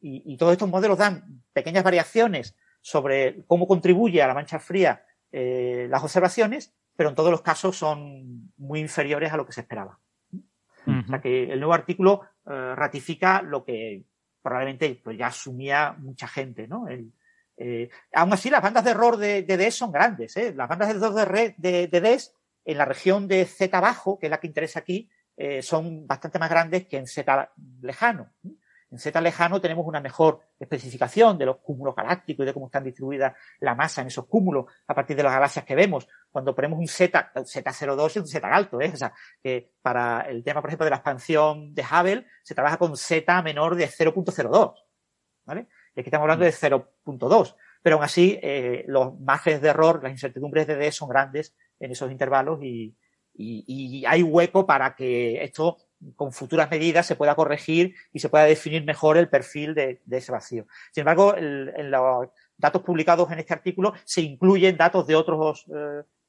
Y, 0.00 0.34
y 0.34 0.36
todos 0.36 0.52
estos 0.52 0.68
modelos 0.68 0.98
dan 0.98 1.42
pequeñas 1.52 1.84
variaciones 1.84 2.56
sobre 2.86 3.44
cómo 3.48 3.66
contribuye 3.66 4.22
a 4.22 4.28
la 4.28 4.34
mancha 4.34 4.60
fría 4.60 5.04
eh, 5.32 5.88
las 5.90 6.04
observaciones, 6.04 6.72
pero 6.94 7.08
en 7.08 7.16
todos 7.16 7.32
los 7.32 7.42
casos 7.42 7.76
son 7.76 8.52
muy 8.58 8.78
inferiores 8.78 9.32
a 9.32 9.36
lo 9.36 9.44
que 9.44 9.52
se 9.52 9.62
esperaba. 9.62 9.98
O 10.86 11.08
sea 11.08 11.20
que 11.20 11.50
el 11.52 11.58
nuevo 11.58 11.74
artículo 11.74 12.22
eh, 12.48 12.74
ratifica 12.76 13.42
lo 13.42 13.64
que 13.64 14.04
probablemente 14.40 15.00
pues, 15.02 15.18
ya 15.18 15.26
asumía 15.26 15.96
mucha 15.98 16.28
gente, 16.28 16.68
¿no? 16.68 16.86
El, 16.86 17.12
eh, 17.56 17.90
aún 18.12 18.32
así, 18.32 18.50
las 18.50 18.62
bandas 18.62 18.84
de 18.84 18.92
error 18.92 19.16
de, 19.16 19.42
de 19.42 19.56
DES 19.56 19.74
son 19.74 19.90
grandes, 19.90 20.36
¿eh? 20.36 20.54
Las 20.54 20.68
bandas 20.68 20.86
de 20.86 20.94
error 20.94 21.12
de, 21.12 21.24
red, 21.24 21.54
de, 21.56 21.88
de 21.88 22.00
DES 22.00 22.36
en 22.64 22.78
la 22.78 22.84
región 22.84 23.26
de 23.26 23.46
Z 23.46 23.80
bajo, 23.80 24.16
que 24.16 24.26
es 24.26 24.30
la 24.30 24.38
que 24.38 24.46
interesa 24.46 24.78
aquí, 24.78 25.10
eh, 25.36 25.60
son 25.60 26.06
bastante 26.06 26.38
más 26.38 26.50
grandes 26.50 26.86
que 26.86 26.98
en 26.98 27.08
Z 27.08 27.50
lejano. 27.82 28.30
En 28.90 28.98
Z 28.98 29.20
lejano 29.20 29.60
tenemos 29.60 29.84
una 29.86 30.00
mejor 30.00 30.40
especificación 30.60 31.36
de 31.38 31.46
los 31.46 31.56
cúmulos 31.56 31.94
galácticos 31.94 32.44
y 32.44 32.46
de 32.46 32.54
cómo 32.54 32.66
están 32.66 32.84
distribuidas 32.84 33.34
la 33.60 33.74
masa 33.74 34.00
en 34.00 34.06
esos 34.06 34.26
cúmulos 34.26 34.66
a 34.86 34.94
partir 34.94 35.16
de 35.16 35.24
las 35.24 35.32
galaxias 35.32 35.64
que 35.64 35.74
vemos. 35.74 36.06
Cuando 36.30 36.54
ponemos 36.54 36.78
un 36.78 36.86
Z, 36.86 37.32
Z02 37.34 38.06
es 38.06 38.16
un 38.16 38.26
Z 38.28 38.48
alto, 38.48 38.80
¿eh? 38.80 38.90
O 38.94 38.96
sea, 38.96 39.12
que 39.42 39.72
para 39.82 40.20
el 40.22 40.44
tema, 40.44 40.60
por 40.60 40.70
ejemplo, 40.70 40.84
de 40.84 40.90
la 40.90 40.96
expansión 40.96 41.74
de 41.74 41.82
Hubble, 41.82 42.26
se 42.44 42.54
trabaja 42.54 42.76
con 42.76 42.96
Z 42.96 43.42
menor 43.42 43.74
de 43.74 43.88
0.02, 43.88 44.74
¿vale? 45.44 45.66
Y 45.94 46.00
aquí 46.00 46.08
estamos 46.08 46.24
hablando 46.24 46.44
de 46.44 46.52
0.2. 46.52 47.56
Pero 47.82 47.96
aún 47.96 48.04
así, 48.04 48.38
eh, 48.42 48.84
los 48.86 49.18
márgenes 49.18 49.62
de 49.62 49.68
error, 49.68 50.00
las 50.02 50.12
incertidumbres 50.12 50.66
de 50.66 50.76
D 50.76 50.92
son 50.92 51.08
grandes 51.08 51.56
en 51.80 51.90
esos 51.90 52.10
intervalos 52.10 52.62
y, 52.62 52.96
y, 53.34 53.64
y 53.66 54.06
hay 54.06 54.22
hueco 54.22 54.66
para 54.66 54.94
que 54.94 55.42
esto 55.42 55.76
con 56.14 56.32
futuras 56.32 56.70
medidas 56.70 57.06
se 57.06 57.16
pueda 57.16 57.34
corregir 57.34 57.94
y 58.12 58.18
se 58.18 58.28
pueda 58.28 58.44
definir 58.44 58.84
mejor 58.84 59.16
el 59.16 59.28
perfil 59.28 59.74
de, 59.74 60.00
ese 60.10 60.32
vacío. 60.32 60.66
Sin 60.92 61.02
embargo, 61.02 61.34
en 61.36 61.90
los 61.90 62.28
datos 62.56 62.82
publicados 62.82 63.30
en 63.30 63.38
este 63.38 63.54
artículo 63.54 63.94
se 64.04 64.22
incluyen 64.22 64.76
datos 64.76 65.06
de 65.06 65.14
otros 65.14 65.66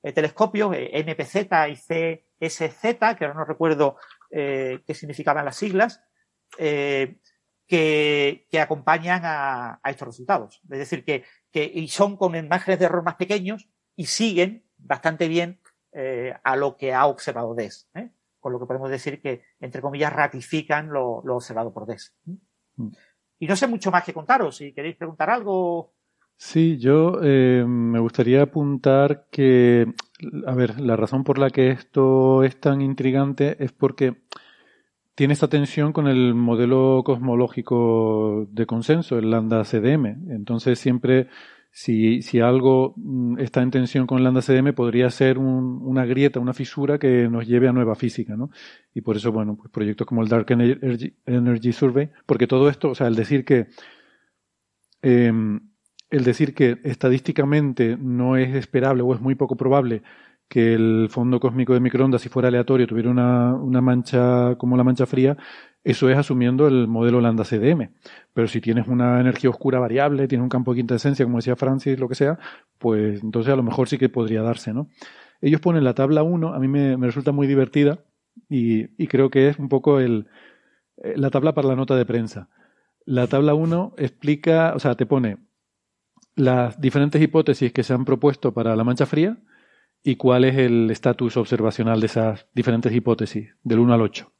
eh, 0.07 0.13
telescopios, 0.13 0.73
eh, 0.75 0.89
NPZ 0.93 1.35
y 1.69 1.75
CSZ, 1.75 2.81
que 3.17 3.25
ahora 3.25 3.33
no 3.33 3.45
recuerdo 3.45 3.97
eh, 4.31 4.79
qué 4.85 4.93
significaban 4.93 5.45
las 5.45 5.57
siglas, 5.57 6.01
eh, 6.57 7.17
que, 7.67 8.47
acompañan 8.59 9.21
a, 9.25 9.81
estos 9.85 10.07
resultados. 10.07 10.61
Es 10.69 10.79
decir, 10.79 11.03
que, 11.03 11.23
y 11.53 11.87
son 11.89 12.15
con 12.15 12.31
márgenes 12.47 12.79
de 12.79 12.85
error 12.85 13.03
más 13.03 13.15
pequeños 13.15 13.67
y 13.95 14.05
siguen 14.05 14.63
bastante 14.77 15.27
bien 15.27 15.59
a 16.43 16.55
lo 16.55 16.77
que 16.77 16.93
ha 16.93 17.07
observado 17.07 17.55
DES. 17.55 17.89
Con 18.39 18.53
lo 18.53 18.59
que 18.59 18.65
podemos 18.65 18.89
decir 18.89 19.21
que, 19.21 19.43
entre 19.59 19.81
comillas, 19.81 20.13
ratifican 20.13 20.89
lo, 20.89 21.21
lo 21.23 21.35
observado 21.35 21.73
por 21.73 21.85
DES. 21.85 22.15
Mm. 22.75 22.87
Y 23.39 23.47
no 23.47 23.55
sé 23.55 23.67
mucho 23.67 23.91
más 23.91 24.03
que 24.03 24.13
contaros. 24.13 24.57
Si 24.57 24.73
queréis 24.73 24.95
preguntar 24.95 25.29
algo. 25.29 25.93
Sí, 26.37 26.77
yo 26.77 27.19
eh, 27.23 27.65
me 27.67 27.99
gustaría 27.99 28.43
apuntar 28.43 29.27
que, 29.31 29.87
a 30.45 30.53
ver, 30.53 30.79
la 30.79 30.95
razón 30.95 31.23
por 31.23 31.39
la 31.39 31.49
que 31.49 31.71
esto 31.71 32.43
es 32.43 32.59
tan 32.59 32.81
intrigante 32.81 33.63
es 33.63 33.71
porque 33.71 34.23
tiene 35.15 35.33
esta 35.33 35.47
tensión 35.47 35.93
con 35.93 36.07
el 36.07 36.35
modelo 36.35 37.01
cosmológico 37.03 38.45
de 38.51 38.67
consenso, 38.67 39.17
el 39.17 39.31
lambda 39.31 39.63
CDM. 39.63 40.31
Entonces 40.31 40.77
siempre 40.77 41.27
si, 41.79 42.23
si 42.23 42.39
algo 42.39 42.95
mm, 42.97 43.37
está 43.37 43.61
en 43.61 43.69
tensión 43.69 44.07
con 44.07 44.23
lambda 44.23 44.41
CDM, 44.41 44.73
podría 44.73 45.11
ser 45.11 45.37
un, 45.37 45.79
una 45.83 46.07
grieta, 46.07 46.39
una 46.39 46.55
fisura 46.55 46.97
que 46.97 47.29
nos 47.29 47.45
lleve 47.45 47.67
a 47.67 47.71
nueva 47.71 47.93
física, 47.93 48.35
¿no? 48.35 48.49
Y 48.95 49.01
por 49.01 49.15
eso, 49.15 49.31
bueno, 49.31 49.55
pues 49.55 49.69
proyectos 49.69 50.07
como 50.07 50.23
el 50.23 50.27
Dark 50.27 50.47
Energy, 50.49 51.13
Energy 51.27 51.71
Survey, 51.73 52.09
porque 52.25 52.47
todo 52.47 52.67
esto, 52.67 52.89
o 52.89 52.95
sea, 52.95 53.05
el 53.05 53.13
decir 53.15 53.45
que 53.45 53.67
eh, 55.03 55.31
el 56.09 56.23
decir 56.23 56.55
que 56.55 56.79
estadísticamente 56.83 57.95
no 57.95 58.37
es 58.37 58.55
esperable 58.55 59.03
o 59.03 59.13
es 59.13 59.21
muy 59.21 59.35
poco 59.35 59.55
probable 59.55 60.01
que 60.47 60.73
el 60.73 61.07
fondo 61.09 61.39
cósmico 61.39 61.73
de 61.73 61.79
microondas, 61.79 62.21
si 62.21 62.29
fuera 62.29 62.47
aleatorio, 62.47 62.87
tuviera 62.87 63.09
una, 63.09 63.53
una 63.53 63.81
mancha 63.81 64.55
como 64.57 64.77
la 64.77 64.83
mancha 64.83 65.05
fría, 65.05 65.37
eso 65.83 66.09
es 66.09 66.17
asumiendo 66.17 66.67
el 66.67 66.87
modelo 66.87 67.21
lambda 67.21 67.43
CDM. 67.43 67.91
Pero 68.33 68.47
si 68.47 68.61
tienes 68.61 68.87
una 68.87 69.19
energía 69.19 69.49
oscura 69.49 69.79
variable, 69.79 70.27
tienes 70.27 70.43
un 70.43 70.49
campo 70.49 70.73
de 70.73 70.79
quinta 70.79 70.95
esencia, 70.95 71.25
como 71.25 71.37
decía 71.37 71.55
Francis, 71.55 71.99
lo 71.99 72.07
que 72.07 72.15
sea, 72.15 72.39
pues 72.77 73.23
entonces 73.23 73.53
a 73.53 73.55
lo 73.55 73.63
mejor 73.63 73.87
sí 73.89 73.97
que 73.97 74.09
podría 74.09 74.41
darse, 74.41 74.73
¿no? 74.73 74.89
Ellos 75.41 75.61
ponen 75.61 75.83
la 75.83 75.93
tabla 75.93 76.23
1, 76.23 76.53
a 76.53 76.59
mí 76.59 76.67
me, 76.67 76.97
me 76.97 77.07
resulta 77.07 77.31
muy 77.31 77.47
divertida 77.47 77.99
y, 78.49 79.01
y, 79.01 79.07
creo 79.07 79.29
que 79.29 79.49
es 79.49 79.59
un 79.59 79.69
poco 79.69 79.99
el, 79.99 80.27
eh, 80.97 81.13
la 81.15 81.29
tabla 81.29 81.53
para 81.53 81.69
la 81.69 81.75
nota 81.75 81.95
de 81.95 82.05
prensa. 82.05 82.49
La 83.05 83.27
tabla 83.27 83.53
1 83.53 83.93
explica, 83.97 84.73
o 84.75 84.79
sea, 84.79 84.95
te 84.95 85.05
pone 85.05 85.37
las 86.35 86.79
diferentes 86.79 87.21
hipótesis 87.21 87.71
que 87.71 87.83
se 87.83 87.93
han 87.93 88.05
propuesto 88.05 88.53
para 88.53 88.75
la 88.75 88.83
mancha 88.83 89.05
fría 89.05 89.37
y 90.07 90.15
cuál 90.15 90.45
es 90.45 90.55
el 90.55 90.89
estatus 90.89 91.35
observacional 91.35 91.99
de 91.99 92.05
esas 92.05 92.47
diferentes 92.53 92.93
hipótesis, 92.93 93.53
del 93.61 93.79
1 93.79 93.93
al 93.93 94.01
8 94.01 94.31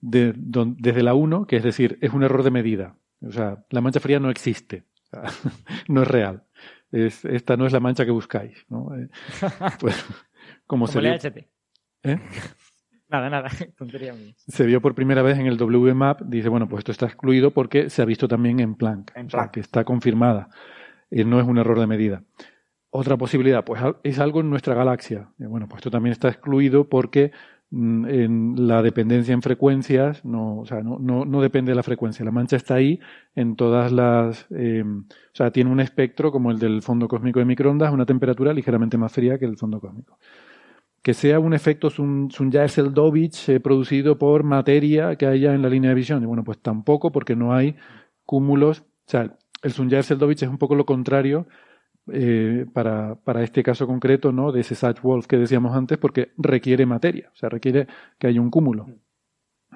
de, 0.00 0.32
desde 0.36 1.04
la 1.04 1.14
1, 1.14 1.46
que 1.46 1.58
es 1.58 1.62
decir, 1.62 1.96
es 2.00 2.12
un 2.12 2.24
error 2.24 2.42
de 2.42 2.50
medida. 2.50 2.96
O 3.20 3.30
sea, 3.30 3.64
la 3.70 3.80
mancha 3.80 4.00
fría 4.00 4.18
no 4.18 4.30
existe, 4.30 4.82
no 5.88 6.02
es 6.02 6.08
real. 6.08 6.42
Es, 6.90 7.24
esta 7.24 7.56
no 7.56 7.66
es 7.66 7.72
la 7.72 7.78
mancha 7.78 8.04
que 8.04 8.10
buscáis. 8.10 8.66
¿no? 8.68 8.92
Eh, 8.96 9.08
pues, 9.80 10.04
como, 10.66 10.88
se 10.88 10.98
vio, 10.98 11.14
¿Eh? 12.02 12.18
Nada, 13.08 13.30
nada, 13.30 13.50
tontería 13.78 14.12
mía. 14.12 14.34
Se 14.36 14.66
vio 14.66 14.82
por 14.82 14.96
primera 14.96 15.22
vez 15.22 15.38
en 15.38 15.46
el 15.46 15.56
WMAP, 15.56 16.22
dice, 16.22 16.48
bueno, 16.48 16.68
pues 16.68 16.80
esto 16.80 16.90
está 16.90 17.06
excluido 17.06 17.52
porque 17.52 17.90
se 17.90 18.02
ha 18.02 18.04
visto 18.04 18.26
también 18.26 18.58
en 18.58 18.74
Planck, 18.74 19.12
en 19.14 19.28
Planck. 19.28 19.34
O 19.34 19.38
sea, 19.38 19.50
que 19.52 19.60
está 19.60 19.84
confirmada. 19.84 20.48
y 21.12 21.24
no 21.24 21.38
es 21.38 21.46
un 21.46 21.58
error 21.58 21.78
de 21.78 21.86
medida. 21.86 22.24
Otra 22.96 23.16
posibilidad, 23.16 23.64
pues 23.64 23.82
es 24.04 24.20
algo 24.20 24.40
en 24.40 24.50
nuestra 24.50 24.74
galaxia. 24.74 25.28
Bueno, 25.38 25.66
pues 25.68 25.80
esto 25.80 25.90
también 25.90 26.12
está 26.12 26.28
excluido 26.28 26.88
porque 26.88 27.32
Mm, 27.76 28.06
en 28.06 28.68
la 28.68 28.82
dependencia 28.82 29.34
en 29.34 29.42
frecuencias, 29.42 30.24
no, 30.24 30.58
o 30.60 30.64
sea, 30.64 30.80
no, 30.82 31.40
depende 31.42 31.72
de 31.72 31.76
la 31.76 31.82
frecuencia. 31.82 32.24
La 32.24 32.30
mancha 32.30 32.54
está 32.56 32.76
ahí 32.76 33.00
en 33.34 33.56
todas 33.56 33.90
las, 33.90 34.46
eh, 34.50 34.84
o 34.84 35.04
sea, 35.32 35.50
tiene 35.50 35.70
un 35.70 35.80
espectro 35.80 36.30
como 36.30 36.52
el 36.52 36.60
del 36.60 36.82
fondo 36.82 37.08
cósmico 37.08 37.40
de 37.40 37.46
microondas, 37.46 37.92
una 37.92 38.06
temperatura 38.06 38.52
ligeramente 38.52 38.96
más 38.96 39.12
fría 39.12 39.38
que 39.38 39.46
el 39.46 39.56
fondo 39.56 39.80
cósmico. 39.80 40.18
Que 41.02 41.14
sea 41.14 41.40
un 41.40 41.52
efecto 41.52 41.90
Sun-Jaersel-Dovich 41.90 43.48
eh, 43.48 43.60
producido 43.60 44.18
por 44.18 44.44
materia 44.44 45.16
que 45.16 45.26
haya 45.26 45.52
en 45.54 45.62
la 45.62 45.68
línea 45.68 45.90
de 45.90 45.96
visión. 45.96 46.22
Y 46.22 46.26
bueno, 46.26 46.44
pues 46.44 46.58
tampoco, 46.58 47.10
porque 47.12 47.34
no 47.34 47.54
hay 47.54 47.76
cúmulos. 48.24 48.80
O 48.80 49.10
sea, 49.10 49.36
el 49.62 49.72
Sun-Jaersel-Dovich 49.72 50.42
es 50.44 50.48
un 50.48 50.58
poco 50.58 50.76
lo 50.76 50.86
contrario 50.86 51.48
eh, 52.12 52.66
para, 52.72 53.14
para, 53.14 53.42
este 53.42 53.62
caso 53.62 53.86
concreto, 53.86 54.32
¿no? 54.32 54.52
De 54.52 54.60
ese 54.60 54.74
Satch 54.74 55.00
Wolf 55.00 55.26
que 55.26 55.38
decíamos 55.38 55.74
antes, 55.76 55.98
porque 55.98 56.32
requiere 56.36 56.86
materia, 56.86 57.30
o 57.32 57.36
sea, 57.36 57.48
requiere 57.48 57.86
que 58.18 58.26
haya 58.26 58.40
un 58.40 58.50
cúmulo. 58.50 58.86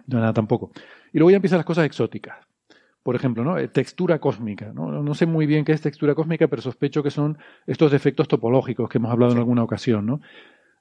No, 0.06 0.20
nada 0.20 0.32
tampoco. 0.32 0.72
Y 1.12 1.18
luego 1.18 1.30
ya 1.30 1.36
empiezan 1.36 1.58
las 1.58 1.66
cosas 1.66 1.86
exóticas. 1.86 2.36
Por 3.02 3.16
ejemplo, 3.16 3.44
¿no? 3.44 3.56
Eh, 3.56 3.68
textura 3.68 4.18
cósmica. 4.18 4.72
¿no? 4.74 5.02
no 5.02 5.14
sé 5.14 5.24
muy 5.26 5.46
bien 5.46 5.64
qué 5.64 5.72
es 5.72 5.80
textura 5.80 6.14
cósmica, 6.14 6.48
pero 6.48 6.60
sospecho 6.60 7.02
que 7.02 7.10
son 7.10 7.38
estos 7.66 7.90
defectos 7.90 8.28
topológicos 8.28 8.88
que 8.88 8.98
hemos 8.98 9.10
hablado 9.10 9.32
en 9.32 9.38
alguna 9.38 9.62
ocasión, 9.62 10.06
¿no? 10.06 10.20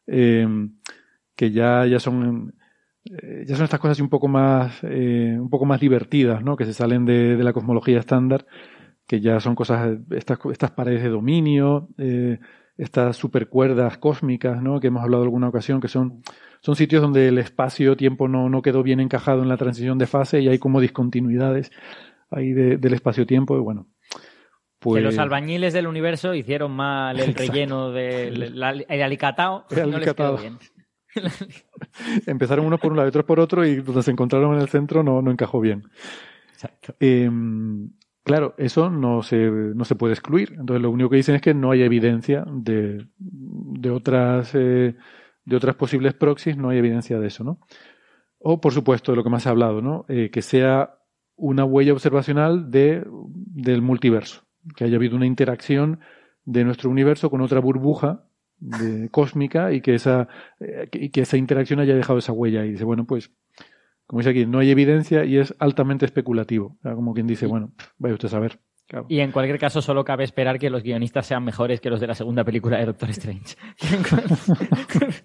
Em, 0.08 0.78
que 1.36 1.52
ya, 1.52 1.86
ya 1.86 2.00
son 2.00 2.54
eh, 3.12 3.46
ya 3.48 3.56
son 3.56 3.66
estas 3.66 3.80
cosas 3.80 4.00
un 4.00 4.10
poco 4.10 4.28
más 4.28 4.80
eh, 4.84 5.38
un 5.40 5.50
poco 5.50 5.66
más 5.66 5.80
divertidas, 5.80 6.44
¿no? 6.44 6.58
Que 6.58 6.66
se 6.66 6.74
salen 6.74 7.06
de, 7.06 7.38
la 7.44 7.54
cosmología 7.54 8.00
estándar, 8.00 8.46
que 9.08 9.22
ya 9.22 9.40
son 9.40 9.56
cosas 9.56 9.98
estas, 10.12 10.38
estas 10.52 10.72
paredes 10.72 11.02
de 11.02 11.10
dominio, 11.10 11.90
estas 12.78 13.16
supercuerdas 13.16 13.98
cósmicas, 13.98 14.62
¿no? 14.62 14.80
Que 14.80 14.88
hemos 14.88 15.02
hablado 15.02 15.24
en 15.24 15.28
alguna 15.28 15.48
ocasión, 15.50 15.80
que 15.82 15.88
son 15.88 16.22
son 16.62 16.76
sitios 16.76 17.02
donde 17.02 17.28
el 17.28 17.38
espacio-tiempo 17.38 18.28
no, 18.28 18.50
no 18.50 18.62
quedó 18.62 18.84
bien 18.84 19.00
encajado 19.00 19.42
en 19.42 19.50
la 19.50 19.58
transición 19.58 19.98
de 19.98 20.08
fase 20.08 20.42
y 20.42 20.48
hay 20.48 20.60
como 20.60 20.82
discontinuidades 20.82 21.72
ahí 22.32 22.52
del 22.52 22.94
espacio-tiempo 22.94 23.56
y 23.58 23.62
bueno. 23.62 23.88
Pues... 24.80 25.02
Que 25.02 25.02
los 25.02 25.18
albañiles 25.18 25.74
del 25.74 25.88
universo 25.88 26.34
hicieron 26.34 26.72
mal 26.72 27.20
el 27.20 27.34
relleno 27.36 27.92
del 27.92 28.44
el 28.44 29.02
alicatao. 29.02 29.66
No 29.72 29.98
les 29.98 30.14
quedó 30.14 30.38
bien. 30.38 30.58
Empezaron 32.28 32.66
unos 32.66 32.80
por 32.80 32.92
un 32.92 32.98
lado 32.98 33.08
y 33.08 33.10
otros 33.10 33.26
por 33.26 33.40
otro 33.40 33.66
y 33.66 33.78
donde 33.78 34.04
se 34.04 34.12
encontraron 34.12 34.56
en 34.56 34.62
el 34.62 34.70
centro 34.70 35.04
no, 35.04 35.22
no 35.22 35.32
encajó 35.32 35.60
bien. 35.60 35.84
Exacto. 36.54 36.96
Em, 37.00 37.92
claro, 38.28 38.54
eso 38.58 38.90
no 38.90 39.24
se, 39.24 39.38
no 39.38 39.86
se 39.86 39.96
puede 39.96 40.14
excluir. 40.14 40.52
Entonces 40.60 40.82
lo 40.82 40.92
único 40.92 41.10
que 41.10 41.16
dicen 41.16 41.36
es 41.36 41.42
que 41.42 41.54
no 41.54 41.72
hay 41.72 41.82
evidencia 41.82 42.46
de, 42.48 43.08
de 43.18 43.90
otras 43.90 44.54
eh, 44.54 44.96
de 45.46 45.56
otras 45.56 45.76
posibles 45.76 46.14
proxies 46.14 46.58
no 46.58 46.70
hay 46.70 46.78
evidencia 46.78 47.20
de 47.20 47.28
eso, 47.28 47.44
¿no? 47.46 47.60
O, 48.38 48.60
por 48.60 48.74
supuesto, 48.74 49.12
de 49.12 49.16
lo 49.16 49.24
que 49.24 49.30
más 49.30 49.48
ha 49.48 49.52
hablado, 49.52 49.82
¿no? 49.82 50.06
Eh, 50.10 50.30
que 50.30 50.42
sea 50.42 51.00
una 51.38 51.64
huella 51.64 51.94
observacional 51.94 52.70
de, 52.70 53.08
del 53.08 53.82
multiverso, 53.82 54.44
que 54.76 54.84
haya 54.84 54.98
habido 54.98 55.16
una 55.16 55.26
interacción 55.26 56.02
de 56.44 56.66
nuestro 56.66 56.90
universo 56.90 57.30
con 57.30 57.42
otra 57.42 57.62
burbuja 57.62 58.26
cósmica 59.12 59.72
y 59.72 59.82
que 59.82 59.96
esa, 59.96 60.28
eh, 60.60 60.90
que 60.90 61.22
esa 61.22 61.38
interacción 61.38 61.80
haya 61.80 61.96
dejado 61.96 62.20
esa 62.20 62.34
huella. 62.34 62.66
Y 62.66 62.72
dice, 62.72 62.84
bueno, 62.84 63.06
pues, 63.06 63.32
como 64.08 64.22
dice 64.22 64.32
aquí, 64.32 64.46
no 64.46 64.60
hay 64.60 64.72
evidencia 64.72 65.26
y 65.26 65.38
es 65.38 65.54
altamente 65.60 66.06
especulativo. 66.06 66.78
como 66.82 67.14
quien 67.14 67.28
dice, 67.28 67.46
bueno, 67.46 67.74
vaya 67.98 68.14
usted 68.14 68.28
a 68.28 68.32
saber. 68.32 68.60
Y 69.10 69.20
en 69.20 69.34
cualquier 69.34 69.60
caso, 69.60 69.82
solo 69.82 70.06
cabe 70.06 70.24
esperar 70.24 70.58
que 70.60 70.70
los 70.70 70.82
guionistas 70.82 71.26
sean 71.26 71.44
mejores 71.44 71.82
que 71.82 71.90
los 71.90 72.00
de 72.00 72.08
la 72.08 72.16
segunda 72.16 72.46
película 72.46 72.78
de 72.78 72.86
Doctor 72.86 73.10
Strange. 73.10 73.58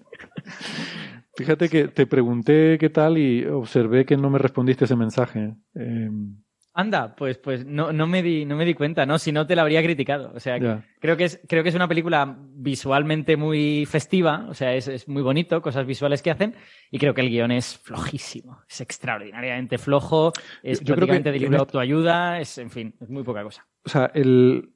Fíjate 1.35 1.69
que 1.69 1.87
te 1.87 2.05
pregunté 2.05 2.77
qué 2.77 2.89
tal 2.89 3.17
y 3.17 3.45
observé 3.45 4.05
que 4.05 4.17
no 4.17 4.29
me 4.29 4.37
respondiste 4.37 4.83
ese 4.85 4.97
mensaje. 4.97 5.55
Em, 5.73 6.43
Anda, 6.75 7.15
pues, 7.15 7.37
pues 7.37 7.65
no, 7.67 7.93
no, 7.93 8.07
me 8.07 8.23
di, 8.23 8.45
no 8.45 8.55
me 8.55 8.65
di 8.65 8.73
cuenta, 8.73 9.05
¿no? 9.05 9.19
Si 9.19 9.31
no 9.31 9.45
te 9.45 9.55
la 9.55 9.61
habría 9.61 9.83
criticado. 9.83 10.31
O 10.33 10.39
sea, 10.39 10.57
creo 10.99 11.15
que, 11.17 11.25
es, 11.25 11.39
creo 11.47 11.61
que 11.61 11.69
es 11.69 11.75
una 11.75 11.87
película 11.87 12.35
visualmente 12.39 13.37
muy 13.37 13.85
festiva, 13.85 14.47
o 14.49 14.55
sea, 14.55 14.73
es, 14.73 14.87
es, 14.87 15.07
muy 15.07 15.21
bonito, 15.21 15.61
cosas 15.61 15.85
visuales 15.85 16.23
que 16.23 16.31
hacen, 16.31 16.55
y 16.89 16.97
creo 16.97 17.13
que 17.13 17.21
el 17.21 17.29
guion 17.29 17.51
es 17.51 17.77
flojísimo, 17.77 18.61
es 18.67 18.81
extraordinariamente 18.81 19.77
flojo, 19.77 20.33
es 20.63 20.79
yo, 20.79 20.95
prácticamente 20.95 21.31
de 21.31 21.39
libro 21.39 21.57
de 21.57 21.61
autoayuda, 21.61 22.39
es, 22.39 22.57
en 22.57 22.71
fin, 22.71 22.95
es 22.99 23.09
muy 23.09 23.21
poca 23.21 23.43
cosa. 23.43 23.67
O 23.85 23.89
sea, 23.89 24.09
el, 24.15 24.73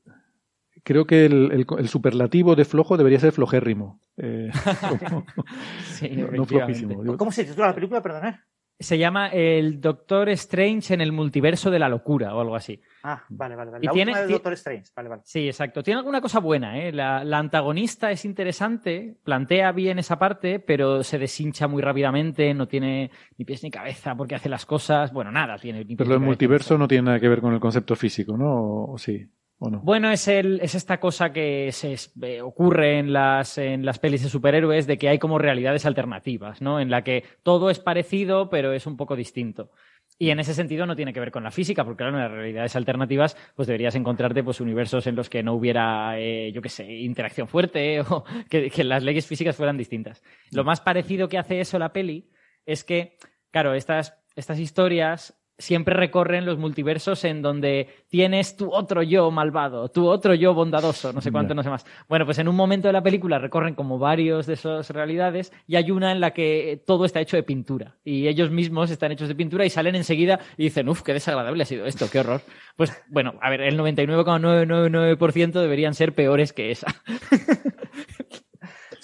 creo 0.84 1.06
que 1.06 1.26
el, 1.26 1.66
el, 1.80 1.88
superlativo 1.90 2.56
de 2.56 2.66
flojo 2.66 2.96
debería 2.96 3.20
ser 3.20 3.32
flojérrimo. 3.32 4.00
Eh, 4.18 4.52
sí, 5.84 6.10
no, 6.10 6.46
flojísimo. 6.46 7.18
¿Cómo 7.18 7.32
se 7.32 7.44
titula 7.44 7.68
la 7.68 7.76
película, 7.76 8.04
perdonad? 8.04 8.36
Se 8.80 8.98
llama 8.98 9.30
El 9.30 9.82
Doctor 9.82 10.30
Strange 10.30 10.94
en 10.94 11.02
el 11.02 11.12
multiverso 11.12 11.72
de 11.72 11.80
la 11.80 11.90
locura 11.90 12.36
o 12.36 12.42
algo 12.42 12.56
así. 12.56 12.80
Ah, 13.04 13.24
vale, 13.30 13.56
vale, 13.56 13.72
vale. 13.72 13.86
La 13.86 13.92
tiene, 13.92 14.12
última 14.12 14.32
Doctor 14.32 14.54
Strange, 14.54 14.92
vale, 14.96 15.10
vale. 15.10 15.22
Sí, 15.26 15.48
exacto. 15.48 15.82
Tiene 15.82 16.00
alguna 16.00 16.22
cosa 16.22 16.40
buena, 16.40 16.78
¿eh? 16.80 16.92
La, 16.92 17.22
antagonista 17.38 18.12
es 18.12 18.26
interesante, 18.26 19.18
plantea 19.24 19.72
bien 19.72 19.98
esa 19.98 20.20
parte, 20.20 20.60
pero 20.60 21.04
se 21.04 21.18
deshincha 21.18 21.68
muy 21.68 21.82
rápidamente, 21.82 22.54
no 22.54 22.68
tiene 22.68 23.10
ni 23.38 23.46
pies 23.46 23.64
ni 23.64 23.72
cabeza 23.72 24.16
porque 24.16 24.36
hace 24.36 24.50
las 24.50 24.66
cosas. 24.66 25.12
Bueno, 25.12 25.32
nada 25.32 25.58
tiene. 25.58 25.86
pero 25.98 26.14
el 26.14 26.20
multiverso 26.20 26.78
no 26.78 26.88
tiene 26.88 27.04
nada 27.04 27.20
que 27.20 27.30
ver 27.30 27.42
con 27.42 27.54
el 27.54 27.60
concepto 27.60 27.96
físico, 27.96 28.38
¿no? 28.38 28.92
¿O 28.92 28.98
sí? 28.98 29.28
Bueno, 29.60 30.12
es, 30.12 30.28
el, 30.28 30.60
es 30.62 30.76
esta 30.76 31.00
cosa 31.00 31.34
que 31.34 31.72
se 31.72 31.96
eh, 32.22 32.42
ocurre 32.42 33.00
en 33.00 33.12
las, 33.12 33.58
en 33.58 33.86
las 33.86 33.98
pelis 33.98 34.22
de 34.22 34.30
superhéroes 34.30 34.86
de 34.86 35.00
que 35.00 35.10
hay 35.10 35.18
como 35.18 35.40
realidades 35.40 35.88
alternativas, 35.88 36.62
¿no? 36.62 36.80
En 36.80 36.92
la 36.92 37.04
que 37.04 37.24
todo 37.42 37.72
es 37.72 37.80
parecido, 37.80 38.52
pero 38.52 38.72
es 38.72 38.86
un 38.86 38.98
poco 38.98 39.16
distinto. 39.16 39.72
Y 40.20 40.30
en 40.30 40.40
ese 40.40 40.54
sentido 40.54 40.86
no 40.86 40.96
tiene 40.96 41.12
que 41.12 41.20
ver 41.20 41.32
con 41.32 41.44
la 41.44 41.50
física, 41.50 41.84
porque 41.84 42.04
claro, 42.04 42.18
en 42.18 42.24
las 42.24 42.32
realidades 42.32 42.76
alternativas, 42.76 43.36
pues 43.56 43.68
deberías 43.68 43.96
encontrarte 43.96 44.44
pues 44.44 44.62
universos 44.62 45.08
en 45.08 45.16
los 45.16 45.28
que 45.28 45.42
no 45.42 45.54
hubiera, 45.54 46.20
eh, 46.20 46.52
yo 46.52 46.62
qué 46.62 46.70
sé, 46.70 46.92
interacción 46.92 47.48
fuerte 47.48 48.02
o 48.10 48.24
que, 48.50 48.70
que 48.70 48.84
las 48.84 49.02
leyes 49.02 49.26
físicas 49.26 49.56
fueran 49.56 49.78
distintas. 49.78 50.24
Lo 50.52 50.64
más 50.64 50.82
parecido 50.82 51.28
que 51.30 51.40
hace 51.40 51.60
eso 51.60 51.80
la 51.80 51.94
peli 51.94 52.30
es 52.66 52.84
que, 52.84 53.18
claro, 53.52 53.74
estas, 53.74 54.14
estas 54.36 54.60
historias 54.60 55.37
siempre 55.58 55.96
recorren 55.96 56.46
los 56.46 56.58
multiversos 56.58 57.24
en 57.24 57.42
donde 57.42 57.90
tienes 58.10 58.56
tu 58.56 58.72
otro 58.72 59.02
yo 59.02 59.32
malvado, 59.32 59.90
tu 59.90 60.08
otro 60.08 60.34
yo 60.34 60.54
bondadoso, 60.54 61.12
no 61.14 61.22
sé 61.22 61.32
cuánto, 61.32 61.56
no 61.56 61.64
sé 61.64 61.70
más. 61.70 61.86
Bueno, 62.08 62.26
pues 62.26 62.38
en 62.40 62.48
un 62.48 62.56
momento 62.56 62.88
de 62.88 62.94
la 62.94 63.02
película 63.02 63.40
recorren 63.40 63.76
como 63.76 63.98
varios 63.98 64.46
de 64.46 64.54
esas 64.54 64.90
realidades 64.92 65.52
y 65.68 65.76
hay 65.76 65.92
una 65.92 66.12
en 66.12 66.20
la 66.20 66.32
que 66.32 66.82
todo 66.86 67.06
está 67.06 67.22
hecho 67.22 67.38
de 67.38 67.44
pintura 67.44 67.96
y 68.04 68.28
ellos 68.28 68.52
mismos 68.52 68.92
están 68.92 69.12
hechos 69.12 69.28
de 69.28 69.36
pintura 69.36 69.66
y 69.66 69.70
salen 69.70 69.96
enseguida 69.96 70.40
y 70.58 70.64
dicen, 70.66 70.90
uff, 70.90 71.02
qué 71.02 71.14
desagradable 71.14 71.64
ha 71.64 71.66
sido 71.66 71.86
esto, 71.86 72.08
qué 72.12 72.20
horror. 72.20 72.42
Pues 72.76 72.92
bueno, 73.08 73.34
a 73.42 73.50
ver, 73.50 73.62
el 73.62 73.78
99,999% 73.78 75.60
deberían 75.60 75.94
ser 75.96 76.14
peores 76.14 76.54
que 76.54 76.72
esa. 76.72 76.88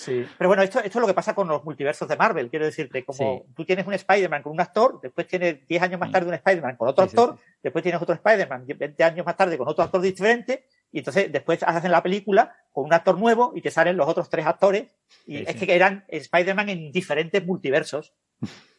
Pero 0.05 0.47
bueno, 0.47 0.63
esto, 0.63 0.79
esto 0.79 0.99
es 0.99 1.01
lo 1.01 1.07
que 1.07 1.13
pasa 1.13 1.33
con 1.33 1.47
los 1.47 1.63
multiversos 1.63 2.07
de 2.07 2.15
Marvel. 2.15 2.49
Quiero 2.49 2.65
decirte, 2.65 3.03
como 3.03 3.45
tú 3.55 3.65
tienes 3.65 3.85
un 3.85 3.93
Spider-Man 3.93 4.43
con 4.43 4.51
un 4.51 4.61
actor, 4.61 4.99
después 5.01 5.27
tienes 5.27 5.67
10 5.67 5.81
años 5.83 5.99
más 5.99 6.11
tarde 6.11 6.27
un 6.27 6.33
Spider-Man 6.33 6.75
con 6.75 6.87
otro 6.89 7.03
actor, 7.03 7.37
después 7.61 7.83
tienes 7.83 8.01
otro 8.01 8.15
Spider-Man 8.15 8.65
20 8.67 9.03
años 9.03 9.25
más 9.25 9.35
tarde 9.35 9.57
con 9.57 9.67
otro 9.67 9.83
actor 9.83 10.01
diferente, 10.01 10.65
y 10.93 10.99
entonces 10.99 11.31
después 11.31 11.61
hacen 11.63 11.91
la 11.91 12.03
película 12.03 12.55
con 12.71 12.85
un 12.85 12.93
actor 12.93 13.17
nuevo 13.17 13.51
y 13.55 13.61
te 13.61 13.71
salen 13.71 13.97
los 13.97 14.07
otros 14.07 14.29
tres 14.29 14.45
actores. 14.45 14.95
Y 15.25 15.37
es 15.37 15.55
que 15.55 15.73
eran 15.73 16.05
Spider-Man 16.07 16.69
en 16.69 16.91
diferentes 16.91 17.43
multiversos. 17.43 18.13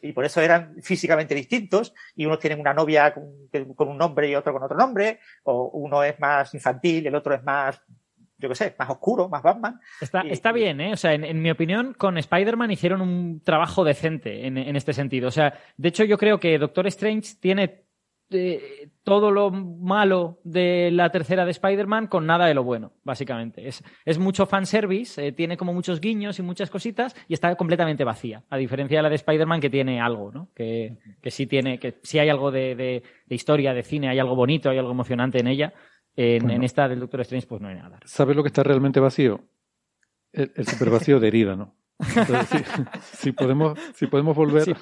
Y 0.01 0.13
por 0.13 0.23
eso 0.23 0.39
eran 0.39 0.75
físicamente 0.81 1.35
distintos. 1.35 1.93
Y 2.15 2.25
unos 2.25 2.39
tienen 2.39 2.61
una 2.61 2.73
novia 2.73 3.13
con, 3.13 3.49
con 3.75 3.89
un 3.89 3.97
nombre 3.97 4.29
y 4.29 4.35
otro 4.35 4.53
con 4.53 4.63
otro 4.63 4.77
nombre. 4.77 5.19
O 5.43 5.71
uno 5.73 6.03
es 6.03 6.17
más 6.17 6.53
infantil, 6.53 7.05
el 7.05 7.15
otro 7.15 7.35
es 7.35 7.43
más 7.43 7.81
yo 8.37 8.49
qué 8.49 8.55
sé, 8.55 8.75
más 8.77 8.89
oscuro, 8.89 9.29
más 9.29 9.41
Batman. 9.41 9.79
Está, 10.01 10.21
está 10.21 10.51
bien, 10.51 10.81
¿eh? 10.81 10.93
O 10.93 10.97
sea, 10.97 11.13
en, 11.13 11.41
mi 11.41 11.49
opinión, 11.49 11.93
con 11.93 12.17
Spider-Man 12.17 12.71
hicieron 12.71 13.01
un 13.01 13.41
trabajo 13.41 13.83
decente 13.83 14.45
en, 14.45 14.57
este 14.75 14.93
sentido. 14.93 15.27
O 15.29 15.31
sea, 15.31 15.53
de 15.77 15.89
hecho, 15.89 16.03
yo 16.03 16.17
creo 16.17 16.39
que 16.39 16.57
Doctor 16.57 16.87
Strange 16.87 17.35
tiene 17.39 17.85
eh, 18.31 18.89
todo 19.03 19.31
lo 19.31 19.51
malo 19.51 20.39
de 20.43 20.89
la 20.91 21.11
tercera 21.11 21.45
de 21.45 21.51
Spider-Man 21.51 22.07
con 22.07 22.25
nada 22.25 22.47
de 22.47 22.53
lo 22.53 22.63
bueno, 22.63 22.91
básicamente. 23.03 23.67
Es, 23.67 23.83
es 24.03 24.19
mucho 24.19 24.45
fanservice, 24.45 25.27
eh, 25.27 25.31
tiene 25.31 25.55
como 25.55 25.73
muchos 25.73 26.01
guiños 26.01 26.37
y 26.39 26.41
muchas 26.41 26.69
cositas 26.69 27.15
y 27.29 27.35
está 27.35 27.55
completamente 27.55 28.03
vacía, 28.03 28.43
a 28.49 28.57
diferencia 28.57 28.97
de 28.97 29.03
la 29.03 29.09
de 29.09 29.15
Spider-Man 29.15 29.61
que 29.61 29.69
tiene 29.69 30.01
algo, 30.01 30.31
¿no? 30.31 30.49
Que, 30.55 30.97
que 31.21 31.31
sí 31.31 31.45
tiene, 31.45 31.79
que 31.79 31.99
sí 32.03 32.19
hay 32.19 32.29
algo 32.29 32.51
de, 32.51 32.75
de 32.75 33.35
historia, 33.35 33.73
de 33.73 33.83
cine, 33.83 34.09
hay 34.09 34.19
algo 34.19 34.35
bonito, 34.35 34.69
hay 34.69 34.77
algo 34.79 34.91
emocionante 34.91 35.39
en 35.39 35.47
ella 35.47 35.73
en, 36.15 36.63
esta 36.63 36.87
del 36.87 36.99
Doctor 36.99 37.21
Strange, 37.21 37.47
pues 37.47 37.61
no 37.61 37.67
hay 37.67 37.75
nada. 37.75 37.99
¿Sabes 38.05 38.35
lo 38.35 38.43
que 38.43 38.47
está 38.47 38.63
realmente 38.63 38.99
vacío? 38.99 39.41
El, 40.31 40.67
super 40.67 40.89
vacío 40.89 41.19
de 41.19 41.27
herida, 41.27 41.55
¿no? 41.55 41.75
si, 43.13 43.31
podemos, 43.31 43.79
si 43.93 44.07
podemos 44.07 44.35
volver. 44.35 44.75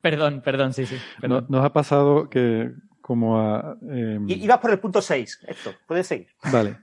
Perdón, 0.00 0.42
perdón, 0.44 0.72
sí, 0.72 0.84
sí. 0.84 0.96
nos 1.22 1.64
ha 1.64 1.72
pasado 1.72 2.28
que, 2.28 2.72
como 3.00 3.38
a. 3.38 3.76
Eh... 3.88 4.18
Ibas 4.26 4.58
por 4.58 4.72
el 4.72 4.80
punto 4.80 5.00
6, 5.00 5.44
esto, 5.46 5.74
puedes 5.86 6.08
seguir. 6.08 6.28
Vale. 6.50 6.78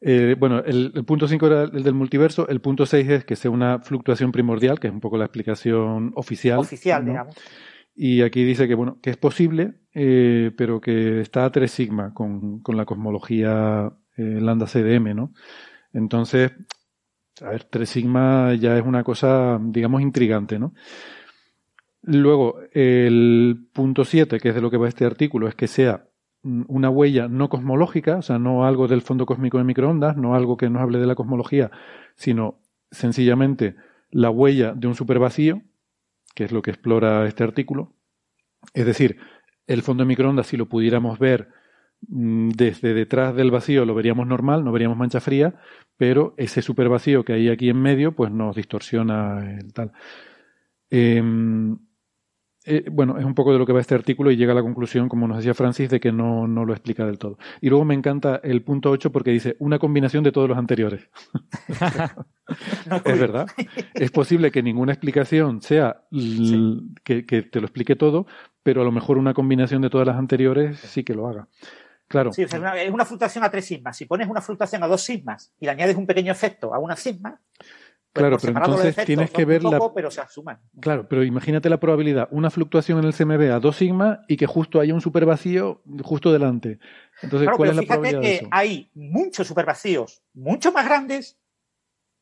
Eh, 0.00 0.36
bueno, 0.38 0.60
el, 0.64 0.92
punto 1.04 1.26
5 1.26 1.46
era 1.46 1.62
el 1.64 1.82
del 1.82 1.94
multiverso, 1.94 2.48
el 2.48 2.60
punto 2.60 2.86
6 2.86 3.08
es 3.08 3.24
que 3.24 3.36
sea 3.36 3.50
una 3.50 3.80
fluctuación 3.80 4.30
primordial, 4.30 4.78
que 4.78 4.86
es 4.88 4.92
un 4.92 5.00
poco 5.00 5.16
la 5.18 5.24
explicación 5.24 6.12
oficial. 6.14 6.58
Oficial, 6.58 7.04
digamos. 7.04 7.36
Y 8.00 8.22
aquí 8.22 8.44
dice 8.44 8.68
que, 8.68 8.76
bueno, 8.76 8.98
que 9.02 9.10
es 9.10 9.16
posible, 9.16 9.74
eh, 9.92 10.52
pero 10.56 10.80
que 10.80 11.20
está 11.20 11.44
a 11.44 11.50
3 11.50 11.68
sigma 11.68 12.14
con, 12.14 12.60
con 12.60 12.76
la 12.76 12.84
cosmología 12.84 13.92
eh, 14.16 14.38
lambda 14.40 14.66
CDM, 14.66 15.16
¿no? 15.16 15.32
Entonces, 15.92 16.52
a 17.42 17.48
ver, 17.48 17.64
3 17.64 17.88
sigma 17.90 18.54
ya 18.54 18.78
es 18.78 18.86
una 18.86 19.02
cosa, 19.02 19.58
digamos, 19.60 20.00
intrigante, 20.00 20.60
¿no? 20.60 20.74
Luego, 22.02 22.60
el 22.72 23.66
punto 23.72 24.04
7, 24.04 24.38
que 24.38 24.50
es 24.50 24.54
de 24.54 24.60
lo 24.60 24.70
que 24.70 24.76
va 24.76 24.86
este 24.86 25.04
artículo, 25.04 25.48
es 25.48 25.56
que 25.56 25.66
sea 25.66 26.04
una 26.44 26.90
huella 26.90 27.26
no 27.26 27.48
cosmológica, 27.48 28.18
o 28.18 28.22
sea, 28.22 28.38
no 28.38 28.64
algo 28.64 28.86
del 28.86 29.02
fondo 29.02 29.26
cósmico 29.26 29.58
de 29.58 29.64
microondas, 29.64 30.16
no 30.16 30.36
algo 30.36 30.56
que 30.56 30.70
nos 30.70 30.82
hable 30.82 31.00
de 31.00 31.06
la 31.06 31.16
cosmología, 31.16 31.72
sino 32.14 32.60
sencillamente 32.92 33.74
la 34.12 34.30
huella 34.30 34.72
de 34.74 34.86
un 34.86 34.94
supervacío, 34.94 35.62
que 36.34 36.44
es 36.44 36.52
lo 36.52 36.62
que 36.62 36.70
explora 36.70 37.26
este 37.26 37.44
artículo. 37.44 37.92
Es 38.74 38.86
decir, 38.86 39.18
el 39.66 39.82
fondo 39.82 40.02
de 40.02 40.08
microondas, 40.08 40.46
si 40.46 40.56
lo 40.56 40.66
pudiéramos 40.68 41.18
ver 41.18 41.48
mm, 42.08 42.50
desde 42.50 42.94
detrás 42.94 43.34
del 43.34 43.50
vacío, 43.50 43.84
lo 43.84 43.94
veríamos 43.94 44.26
normal, 44.26 44.64
no 44.64 44.72
veríamos 44.72 44.98
mancha 44.98 45.20
fría, 45.20 45.54
pero 45.96 46.34
ese 46.36 46.62
super 46.62 46.88
vacío 46.88 47.24
que 47.24 47.34
hay 47.34 47.48
aquí 47.48 47.68
en 47.68 47.80
medio, 47.80 48.12
pues 48.12 48.30
nos 48.30 48.56
distorsiona 48.56 49.58
el 49.58 49.72
tal. 49.72 49.92
Em, 50.90 51.78
eh, 52.70 52.84
bueno, 52.90 53.18
es 53.18 53.24
un 53.24 53.34
poco 53.34 53.52
de 53.52 53.58
lo 53.58 53.64
que 53.64 53.72
va 53.72 53.80
este 53.80 53.94
artículo 53.94 54.30
y 54.30 54.36
llega 54.36 54.52
a 54.52 54.54
la 54.54 54.62
conclusión, 54.62 55.08
como 55.08 55.26
nos 55.26 55.38
decía 55.38 55.54
Francis, 55.54 55.88
de 55.88 56.00
que 56.00 56.12
no, 56.12 56.46
no 56.46 56.66
lo 56.66 56.74
explica 56.74 57.06
del 57.06 57.18
todo. 57.18 57.38
Y 57.62 57.70
luego 57.70 57.86
me 57.86 57.94
encanta 57.94 58.40
el 58.44 58.62
punto 58.62 58.90
8 58.90 59.10
porque 59.10 59.30
dice 59.30 59.56
una 59.58 59.78
combinación 59.78 60.22
de 60.22 60.32
todos 60.32 60.50
los 60.50 60.58
anteriores. 60.58 61.08
es 63.04 63.18
verdad. 63.18 63.46
Es 63.94 64.10
posible 64.10 64.50
que 64.50 64.62
ninguna 64.62 64.92
explicación 64.92 65.62
sea 65.62 66.02
que, 67.04 67.22
te 67.22 67.60
lo 67.60 67.66
explique 67.66 67.96
todo, 67.96 68.26
pero 68.62 68.82
a 68.82 68.84
lo 68.84 68.92
mejor 68.92 69.16
una 69.16 69.32
combinación 69.32 69.80
de 69.80 69.88
todas 69.88 70.06
las 70.06 70.16
anteriores 70.16 70.78
sí 70.78 71.04
que 71.04 71.14
lo 71.14 71.26
haga. 71.26 71.48
Claro. 72.06 72.32
Sí, 72.32 72.42
es 72.42 72.52
una 72.90 73.04
fluctuación 73.06 73.44
a 73.44 73.50
tres 73.50 73.64
sigmas. 73.64 73.96
Si 73.96 74.04
pones 74.04 74.28
una 74.28 74.42
fluctuación 74.42 74.82
a 74.82 74.86
dos 74.86 75.02
sigmas 75.02 75.54
y 75.58 75.64
le 75.64 75.70
añades 75.70 75.96
un 75.96 76.06
pequeño 76.06 76.32
efecto 76.32 76.74
a 76.74 76.78
una 76.78 76.96
sigma, 76.96 77.40
pues 78.12 78.22
claro, 78.22 78.38
pero 78.40 78.58
entonces 78.58 79.04
tienes 79.04 79.30
que 79.30 79.44
ver 79.44 79.62
la. 79.62 79.78
Pero 79.94 80.10
se 80.10 80.20
asuman. 80.20 80.60
Claro, 80.80 81.08
pero 81.08 81.24
imagínate 81.24 81.68
la 81.68 81.78
probabilidad, 81.78 82.28
una 82.30 82.50
fluctuación 82.50 82.98
en 82.98 83.04
el 83.04 83.14
CMB 83.14 83.52
a 83.52 83.60
2 83.60 83.76
sigma 83.76 84.24
y 84.28 84.36
que 84.36 84.46
justo 84.46 84.80
haya 84.80 84.94
un 84.94 85.00
supervacío 85.00 85.82
justo 86.02 86.32
delante. 86.32 86.78
Entonces, 87.22 87.48
¿cuál 87.54 87.70
es 87.70 87.76
la 87.76 87.82
probabilidad 87.82 88.20
que 88.20 88.28
de 88.28 88.48
hay 88.50 88.90
muchos 88.94 89.46
supervacíos 89.46 90.22
mucho 90.34 90.72
más 90.72 90.86
grandes, 90.86 91.38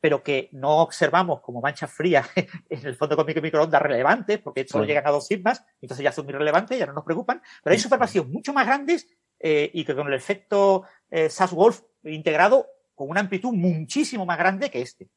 pero 0.01 0.23
que 0.23 0.49
no 0.53 0.79
observamos 0.79 1.41
como 1.41 1.61
manchas 1.61 1.91
frías 1.91 2.29
en 2.69 2.87
el 2.87 2.97
fondo 2.97 3.17
cósmico 3.17 3.41
microondas 3.41 3.81
relevantes, 3.81 4.39
porque 4.39 4.67
solo 4.67 4.85
llegan 4.85 5.07
a 5.07 5.11
2 5.11 5.27
sigmas, 5.27 5.65
entonces 5.81 6.03
ya 6.03 6.13
son 6.13 6.29
irrelevantes, 6.29 6.79
ya 6.79 6.87
no 6.87 6.95
nos 6.95 7.05
preocupan. 7.05 7.41
Pero 7.63 7.73
hay 7.73 7.79
supervacíos 7.79 8.29
mucho 8.29 8.53
más 8.53 8.67
grandes 8.67 9.09
eh, 9.39 9.71
y 9.73 9.85
que 9.85 9.95
con 9.95 10.09
el 10.09 10.15
efecto 10.15 10.85
eh, 11.11 11.29
wolf 11.53 11.83
integrado 12.03 12.67
con 12.95 13.11
una 13.11 13.21
amplitud 13.21 13.53
muchísimo 13.53 14.27
más 14.27 14.39
grande 14.39 14.71
que 14.71 14.81
este. 14.81 15.09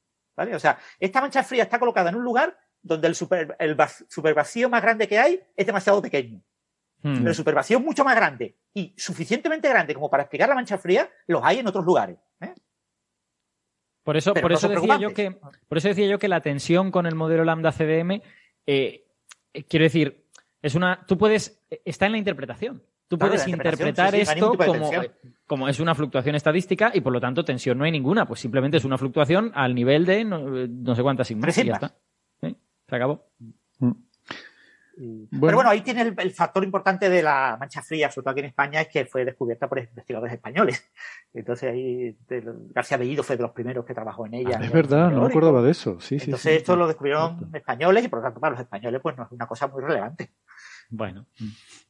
O 0.54 0.60
sea, 0.60 0.78
esta 1.00 1.22
mancha 1.22 1.44
fría 1.44 1.64
está 1.64 1.80
colocada 1.80 2.10
en 2.10 2.16
un 2.16 2.24
lugar 2.24 2.58
donde 2.82 3.08
el, 3.08 3.16
super, 3.16 3.56
el 3.60 3.76
supervacío 4.08 4.70
más 4.70 4.82
grande 4.82 5.08
que 5.08 5.20
hay 5.20 5.42
es 5.56 5.66
demasiado 5.66 6.02
pequeño. 6.02 6.42
Hmm. 7.02 7.18
Pero 7.18 7.30
el 7.30 7.36
supervacío 7.36 7.78
es 7.78 7.84
mucho 7.84 8.04
más 8.04 8.16
grande 8.16 8.58
y 8.74 8.94
suficientemente 8.98 9.70
grande 9.70 9.94
como 9.94 10.10
para 10.10 10.24
explicar 10.24 10.50
la 10.50 10.56
mancha 10.56 10.78
fría, 10.78 11.10
los 11.28 11.42
hay 11.44 11.60
en 11.60 11.68
otros 11.68 11.86
lugares. 11.86 12.18
¿eh? 12.42 12.54
Por 14.04 14.18
eso, 14.18 14.34
por, 14.34 14.52
eso 14.52 14.68
decía 14.68 14.98
yo 14.98 15.14
que, 15.14 15.32
por 15.68 15.78
eso 15.78 15.88
decía 15.88 16.08
yo 16.08 16.20
que 16.20 16.28
la 16.28 16.42
tensión 16.42 16.92
con 16.92 17.06
el 17.06 17.16
modelo 17.16 17.44
lambda 17.44 17.72
CDM, 17.72 18.22
eh, 18.66 19.08
eh, 19.54 19.64
quiero 19.68 19.84
decir, 19.84 20.26
es 20.62 20.76
una, 20.76 21.06
tú 21.06 21.18
puedes, 21.18 21.62
está 21.86 22.06
en 22.06 22.14
la 22.14 22.18
interpretación. 22.18 22.84
Tú 23.10 23.18
puedes 23.18 23.48
interpretar 23.48 24.14
esto 24.14 24.56
como, 24.56 24.92
como, 25.48 25.68
es 25.68 25.80
una 25.80 25.96
fluctuación 25.96 26.36
estadística 26.36 26.92
y 26.94 27.02
por 27.02 27.12
lo 27.12 27.20
tanto 27.20 27.44
tensión 27.44 27.76
no 27.80 27.84
hay 27.84 27.92
ninguna, 27.92 28.28
pues 28.28 28.40
simplemente 28.40 28.78
es 28.78 28.86
una 28.86 29.00
fluctuación 29.00 29.52
al 29.56 29.74
nivel 29.74 30.06
de 30.06 30.24
no, 30.24 30.96
sé 30.96 31.02
cuántas 31.02 31.28
sigmas. 31.28 31.58
Y 31.58 31.66
ya 31.66 31.74
está. 31.74 31.96
Se 32.42 32.96
acabó. 32.96 33.26
Mm. 33.80 33.92
Pero 35.40 35.56
bueno, 35.56 35.70
ahí 35.70 35.82
tiene 35.82 36.14
el, 36.18 36.32
factor 36.32 36.64
importante 36.64 37.10
de 37.10 37.24
la 37.24 37.56
mancha 37.58 37.82
fría, 37.82 38.12
sobre 38.12 38.24
todo 38.26 38.32
aquí 38.32 38.40
en 38.42 38.48
España, 38.48 38.82
es 38.82 38.90
que 38.90 39.06
fue 39.06 39.24
descubierta 39.24 39.70
por 39.70 39.80
investigadores 39.80 40.34
españoles. 40.34 40.88
Entonces 41.34 41.72
ahí 41.72 42.18
García 42.74 42.98
Bellido 42.98 43.24
fue 43.24 43.38
de 43.38 43.44
los 43.44 43.52
primeros 43.52 43.86
que 43.86 43.94
trabajó 43.94 44.26
en 44.26 44.34
ella. 44.36 44.60
Ah, 44.62 44.66
es 44.66 44.72
verdad, 44.72 45.10
no 45.10 45.22
me 45.22 45.28
acordaba 45.28 45.62
de 45.62 45.72
eso. 45.72 46.00
Sí, 46.02 46.18
Entonces 46.22 46.58
esto 46.58 46.76
lo 46.76 46.86
descubrieron 46.86 47.50
españoles 47.54 48.04
y 48.04 48.08
por 48.10 48.20
lo 48.20 48.24
tanto 48.24 48.40
para 48.40 48.52
los 48.52 48.60
españoles 48.60 49.00
pues 49.02 49.18
no 49.18 49.24
es 49.24 49.32
una 49.32 49.48
cosa 49.48 49.68
muy 49.68 49.82
relevante. 49.82 50.32
Bueno. 50.90 51.26
Mm. 51.40 51.48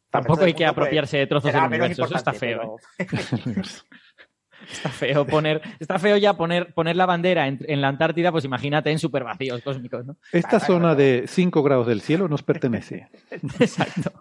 Tampoco 0.10 0.44
hay 0.44 0.54
que 0.54 0.66
apropiarse 0.66 1.18
de 1.18 1.28
trozos 1.28 1.54
del 1.54 1.64
universo, 1.64 2.06
eso 2.06 2.16
está 2.16 2.34
feo. 2.34 2.78
¿eh? 2.98 3.08
está 4.72 4.90
feo 4.90 5.26
poner, 5.26 5.62
está 5.80 6.00
feo 6.00 6.18
ya 6.18 6.34
poner, 6.34 6.74
poner 6.74 6.96
la 6.96 7.06
bandera 7.06 7.48
en, 7.48 7.82
la 7.82 7.88
Antártida, 7.88 8.32
pues 8.32 8.46
imagínate 8.46 8.92
en 8.92 9.00
supervacíos 9.00 9.62
cósmicos, 9.62 10.06
¿no? 10.06 10.18
Esta 10.32 10.60
zona 10.60 10.96
de 10.96 11.26
5 11.28 11.64
grados 11.64 11.88
del 11.88 12.02
cielo 12.02 12.28
nos 12.28 12.44
pertenece. 12.44 13.10
Exacto. 13.60 14.12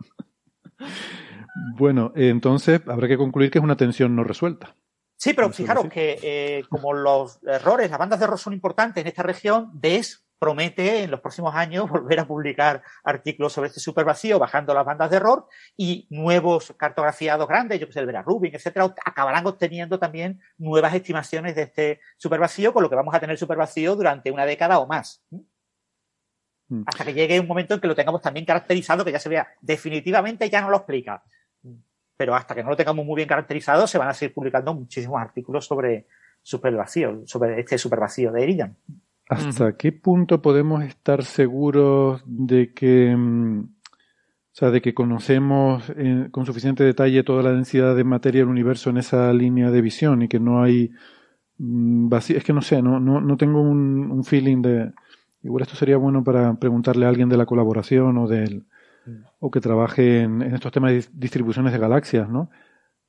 Bueno, 1.76 2.12
entonces 2.14 2.80
habrá 2.86 3.08
que 3.08 3.16
concluir 3.16 3.50
que 3.50 3.58
es 3.58 3.64
una 3.64 3.76
tensión 3.76 4.14
no 4.14 4.24
resuelta. 4.24 4.76
Sí, 5.16 5.32
pero 5.34 5.50
fijaros 5.50 5.88
que 5.88 6.18
eh, 6.22 6.64
como 6.68 6.92
los 6.92 7.42
errores, 7.42 7.90
las 7.90 7.98
bandas 7.98 8.20
de 8.20 8.26
error 8.26 8.38
son 8.38 8.52
importantes 8.52 9.00
en 9.00 9.08
esta 9.08 9.24
región, 9.24 9.70
ves 9.72 10.24
promete 10.38 11.02
en 11.02 11.10
los 11.10 11.20
próximos 11.20 11.54
años 11.54 11.88
volver 11.90 12.20
a 12.20 12.26
publicar 12.26 12.82
artículos 13.04 13.52
sobre 13.52 13.68
este 13.68 13.80
supervacío, 13.80 14.38
bajando 14.38 14.74
las 14.74 14.84
bandas 14.84 15.10
de 15.10 15.16
error 15.16 15.46
y 15.76 16.06
nuevos 16.10 16.74
cartografiados 16.76 17.48
grandes, 17.48 17.80
yo 17.80 17.86
que 17.86 17.92
sé, 17.92 18.00
el 18.00 18.06
Vera 18.06 18.22
Rubin, 18.22 18.54
etcétera, 18.54 18.94
acabarán 19.04 19.46
obteniendo 19.46 19.98
también 19.98 20.40
nuevas 20.56 20.94
estimaciones 20.94 21.54
de 21.54 21.62
este 21.62 22.00
supervacío, 22.16 22.72
con 22.72 22.82
lo 22.82 22.90
que 22.90 22.96
vamos 22.96 23.14
a 23.14 23.20
tener 23.20 23.36
supervacío 23.36 23.96
durante 23.96 24.30
una 24.30 24.46
década 24.46 24.78
o 24.78 24.86
más. 24.86 25.22
Mm. 26.68 26.82
Hasta 26.86 27.04
que 27.04 27.14
llegue 27.14 27.40
un 27.40 27.46
momento 27.46 27.74
en 27.74 27.80
que 27.80 27.88
lo 27.88 27.94
tengamos 27.94 28.20
también 28.20 28.46
caracterizado, 28.46 29.04
que 29.04 29.12
ya 29.12 29.18
se 29.18 29.28
vea 29.28 29.48
definitivamente 29.60 30.48
ya 30.50 30.60
no 30.60 30.70
lo 30.70 30.76
explica. 30.76 31.22
Pero 32.16 32.34
hasta 32.34 32.54
que 32.54 32.62
no 32.62 32.70
lo 32.70 32.76
tengamos 32.76 33.06
muy 33.06 33.16
bien 33.16 33.28
caracterizado, 33.28 33.86
se 33.86 33.96
van 33.96 34.08
a 34.08 34.14
seguir 34.14 34.34
publicando 34.34 34.74
muchísimos 34.74 35.20
artículos 35.20 35.66
sobre 35.66 36.06
supervacío, 36.42 37.22
sobre 37.26 37.60
este 37.60 37.78
supervacío 37.78 38.32
de 38.32 38.42
Iridium. 38.42 38.74
¿Hasta 39.28 39.76
qué 39.76 39.92
punto 39.92 40.40
podemos 40.40 40.82
estar 40.82 41.22
seguros 41.22 42.22
de 42.26 42.72
que, 42.72 43.14
mm, 43.14 43.60
o 43.60 44.52
sea, 44.52 44.70
de 44.70 44.80
que 44.80 44.94
conocemos 44.94 45.84
eh, 45.96 46.28
con 46.30 46.46
suficiente 46.46 46.82
detalle 46.82 47.22
toda 47.22 47.42
la 47.42 47.52
densidad 47.52 47.94
de 47.94 48.04
materia 48.04 48.40
del 48.40 48.48
universo 48.48 48.90
en 48.90 48.96
esa 48.96 49.32
línea 49.32 49.70
de 49.70 49.82
visión 49.82 50.22
y 50.22 50.28
que 50.28 50.40
no 50.40 50.62
hay 50.62 50.92
mm, 51.58 52.08
vacío? 52.08 52.38
Es 52.38 52.44
que 52.44 52.54
no 52.54 52.62
sé, 52.62 52.80
no, 52.80 53.00
no, 53.00 53.20
no 53.20 53.36
tengo 53.36 53.60
un, 53.60 54.24
feeling 54.24 54.62
de. 54.62 54.92
Igual 55.42 55.62
esto 55.62 55.76
sería 55.76 55.98
bueno 55.98 56.24
para 56.24 56.54
preguntarle 56.54 57.06
a 57.06 57.10
alguien 57.10 57.28
de 57.28 57.36
la 57.36 57.46
colaboración 57.46 58.16
o 58.18 58.28
del 58.28 58.64
mm. 59.06 59.24
o 59.40 59.50
que 59.50 59.60
trabaje 59.60 60.22
en, 60.22 60.42
estos 60.42 60.72
temas 60.72 60.92
de 60.92 61.04
distribuciones 61.12 61.72
de 61.72 61.78
galaxias, 61.78 62.28
¿no? 62.30 62.50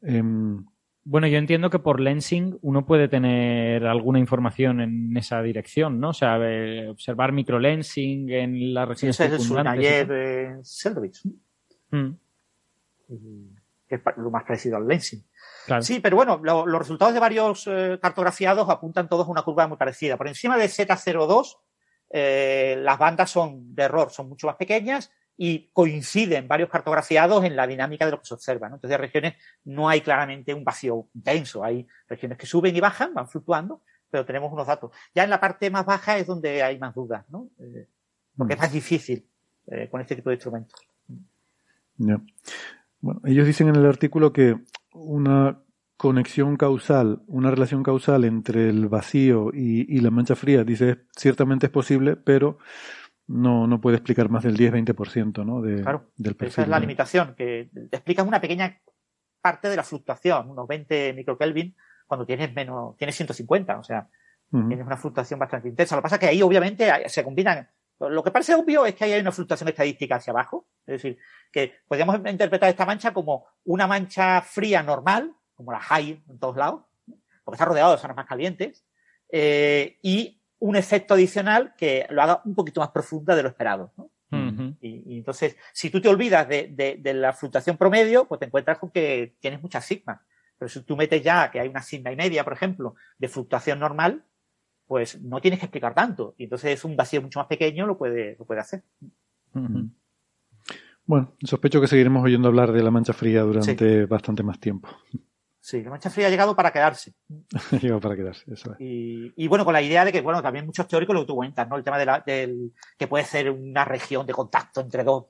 Em, 0.02 0.66
bueno, 1.10 1.26
yo 1.26 1.40
entiendo 1.40 1.72
que 1.72 1.80
por 1.80 2.00
lensing 2.00 2.60
uno 2.62 2.86
puede 2.86 3.08
tener 3.08 3.84
alguna 3.88 4.20
información 4.20 4.80
en 4.80 5.18
esa 5.18 5.42
dirección, 5.42 6.00
¿no? 6.00 6.10
O 6.10 6.14
sea, 6.14 6.40
observar 6.88 7.32
microlensing 7.32 8.30
en 8.30 8.76
la 8.76 8.86
región 8.86 9.10
Ese 9.10 9.26
es 9.26 9.50
el 9.50 9.68
ayer 9.68 10.08
de 10.08 10.60
Seldovich. 10.62 11.20
Mm. 11.90 12.12
Que 13.88 13.96
es 13.96 14.02
lo 14.18 14.30
más 14.30 14.44
parecido 14.44 14.78
al 14.78 14.88
lensing. 14.88 15.24
Sí, 15.82 16.00
pero 16.00 16.16
bueno, 16.16 16.40
los 16.44 16.80
resultados 16.80 17.16
de 17.16 17.20
varios 17.20 17.66
eh, 17.66 17.98
cartografiados 18.00 18.70
apuntan 18.70 19.10
todos 19.10 19.28
a 19.28 19.32
una 19.32 19.42
curva 19.42 19.68
muy 19.68 19.78
parecida. 19.78 20.16
Por 20.16 20.28
encima 20.28 20.58
de 20.58 20.66
Z02, 20.66 21.58
eh, 22.12 22.76
las 22.84 23.00
bandas 23.00 23.32
son 23.32 23.74
de 23.74 23.82
error 23.82 24.12
son 24.12 24.30
mucho 24.30 24.46
más 24.46 24.58
pequeñas 24.58 25.12
y 25.42 25.70
coinciden 25.72 26.50
varios 26.50 26.70
cartografiados 26.70 27.46
en 27.46 27.56
la 27.56 27.66
dinámica 27.66 28.04
de 28.04 28.12
lo 28.12 28.20
que 28.20 28.26
se 28.26 28.34
observa. 28.34 28.68
Entonces, 28.68 29.00
regiones 29.00 29.36
no 29.64 29.88
hay 29.88 30.02
claramente 30.02 30.54
un 30.54 30.66
vacío 30.66 31.08
intenso, 31.16 31.64
hay 31.64 31.88
regiones 32.10 32.38
que 32.38 32.46
suben 32.46 32.76
y 32.76 32.82
bajan, 32.82 33.14
van 33.14 33.30
fluctuando, 33.30 33.82
pero 34.12 34.26
tenemos 34.26 34.52
unos 34.52 34.68
datos. 34.68 34.92
Ya 35.16 35.24
en 35.24 35.30
la 35.30 35.40
parte 35.40 35.70
más 35.70 35.86
baja 35.86 36.18
es 36.18 36.28
donde 36.28 36.62
hay 36.62 36.78
más 36.78 36.94
dudas, 36.94 37.24
¿no? 37.30 37.48
Eh, 37.58 37.88
porque 38.36 38.56
es 38.56 38.60
más 38.60 38.74
difícil 38.74 39.26
eh, 39.68 39.88
con 39.90 40.02
este 40.02 40.18
tipo 40.18 40.30
de 40.30 40.36
instrumentos. 40.36 40.78
Bueno, 43.00 43.22
ellos 43.24 43.48
dicen 43.48 43.70
en 43.70 43.78
el 43.78 43.86
artículo 43.86 44.34
que 44.34 44.58
una 44.92 45.58
conexión 45.96 46.58
causal, 46.58 47.22
una 47.28 47.50
relación 47.50 47.84
causal 47.84 48.26
entre 48.26 48.68
el 48.68 48.90
vacío 48.90 49.52
y, 49.54 49.86
y 49.88 50.02
la 50.02 50.12
mancha 50.12 50.36
fría, 50.36 50.66
dice, 50.66 50.98
ciertamente 51.16 51.68
es 51.68 51.72
posible, 51.72 52.18
pero 52.18 52.58
no, 53.30 53.68
no 53.68 53.80
puede 53.80 53.98
explicar 53.98 54.28
más 54.30 54.44
del 54.44 54.58
10-20% 54.58 55.46
¿no? 55.46 55.62
de, 55.62 55.84
claro, 55.84 56.10
del 56.18 56.36
perfil. 56.36 56.52
Esa 56.52 56.62
es 56.64 56.68
la 56.68 56.80
limitación, 56.80 57.36
que 57.36 57.70
explicas 57.92 58.26
una 58.26 58.42
pequeña 58.42 58.82
parte 59.40 59.70
de 59.70 59.76
la 59.76 59.84
fluctuación, 59.84 60.50
unos 60.50 60.68
20 60.68 61.14
microkelvin, 61.14 61.76
cuando 62.08 62.26
tienes 62.26 62.52
menos, 62.54 62.98
tienes 62.98 63.16
150, 63.16 63.78
o 63.78 63.84
sea, 63.84 64.10
tienes 64.50 64.86
una 64.86 64.98
fluctuación 64.98 65.40
bastante 65.40 65.70
intensa. 65.70 65.96
Lo 65.96 66.02
que 66.02 66.04
pasa 66.04 66.16
es 66.16 66.20
que 66.22 66.28
ahí 66.28 66.42
obviamente 66.42 66.92
se 67.08 67.24
combinan. 67.24 67.70
Lo 68.00 68.24
que 68.24 68.32
parece 68.32 68.56
obvio 68.56 68.86
es 68.88 68.96
que 68.96 69.04
ahí 69.04 69.14
hay 69.14 69.22
una 69.22 69.32
fluctuación 69.32 69.70
estadística 69.70 70.16
hacia 70.16 70.32
abajo, 70.32 70.68
es 70.88 70.94
decir, 70.94 71.20
que 71.52 71.74
podríamos 71.88 72.16
interpretar 72.26 72.70
esta 72.70 72.86
mancha 72.86 73.14
como 73.14 73.46
una 73.66 73.86
mancha 73.86 74.42
fría 74.42 74.82
normal, 74.82 75.36
como 75.54 75.72
la 75.72 75.80
high 75.80 76.24
en 76.28 76.40
todos 76.40 76.58
lados, 76.58 76.82
porque 77.44 77.56
está 77.56 77.66
rodeado 77.66 77.92
de 77.92 78.00
zonas 78.00 78.18
más 78.18 78.26
calientes, 78.26 78.86
eh, 79.32 80.00
y 80.02 80.39
un 80.60 80.76
efecto 80.76 81.14
adicional 81.14 81.74
que 81.78 82.06
lo 82.10 82.22
haga 82.22 82.42
un 82.46 82.56
poquito 82.56 82.82
más 82.82 82.90
profunda 82.90 83.36
de 83.36 83.44
lo 83.44 83.50
esperado. 83.50 83.92
y, 84.82 85.18
entonces, 85.18 85.58
si 85.74 85.90
tú 85.90 86.02
te 86.02 86.10
olvidas 86.10 86.48
de, 86.48 87.00
la 87.14 87.34
fluctuación 87.34 87.78
promedio, 87.78 88.26
pues 88.26 88.40
te 88.40 88.46
encuentras 88.46 88.78
con 88.78 88.92
que 88.92 89.36
tienes 89.40 89.62
muchas 89.62 89.86
sigmas. 89.86 90.20
Pero 90.58 90.70
si 90.70 90.82
tú 90.82 90.98
metes 90.98 91.24
ya 91.24 91.50
que 91.50 91.60
hay 91.60 91.70
una 91.70 91.82
sigma 91.82 92.12
y 92.12 92.18
media, 92.18 92.44
por 92.44 92.54
ejemplo, 92.54 92.96
de 93.18 93.30
fluctuación 93.30 93.80
normal, 93.80 94.24
pues 94.86 95.22
no 95.22 95.40
tienes 95.40 95.60
que 95.60 95.66
explicar 95.66 95.94
tanto. 95.94 96.36
Y 96.38 96.44
entonces 96.44 96.84
un 96.84 96.96
vacío 96.98 97.22
mucho 97.22 97.40
más 97.40 97.48
pequeño 97.48 97.86
lo 97.88 97.98
puede, 97.98 98.36
lo 98.38 98.46
puede 98.46 98.60
hacer. 98.60 98.84
Bueno, 101.06 101.34
sospecho 101.44 101.80
que 101.80 101.88
seguiremos 101.88 102.24
oyendo 102.24 102.50
hablar 102.50 102.72
de 102.72 102.84
la 102.84 102.92
mancha 102.92 103.14
fría 103.14 103.42
durante 103.42 104.06
bastante 104.06 104.44
más 104.44 104.60
tiempo. 104.60 104.90
Sí, 105.62 105.84
la 105.84 105.90
mancha 105.90 106.10
fría 106.10 106.28
ha 106.28 106.30
llegado 106.30 106.56
para 106.56 106.72
quedarse. 106.72 107.14
llegado 107.82 108.00
para 108.00 108.16
quedarse, 108.16 108.52
eso 108.52 108.72
es. 108.72 108.78
Y, 108.80 109.48
bueno, 109.48 109.66
con 109.66 109.74
la 109.74 109.82
idea 109.82 110.06
de 110.06 110.12
que, 110.12 110.22
bueno, 110.22 110.42
también 110.42 110.66
muchos 110.66 110.88
teóricos 110.88 111.14
lo 111.14 111.22
que 111.22 111.28
tú 111.28 111.36
cuentas, 111.36 111.68
¿no? 111.68 111.76
El 111.76 111.84
tema 111.84 111.98
de 111.98 112.06
la, 112.06 112.24
del 112.26 112.72
que 112.98 113.08
puede 113.08 113.26
ser 113.26 113.52
una 113.52 113.84
región 113.84 114.26
de 114.26 114.34
contacto 114.34 114.80
entre 114.80 115.04
dos 115.04 115.26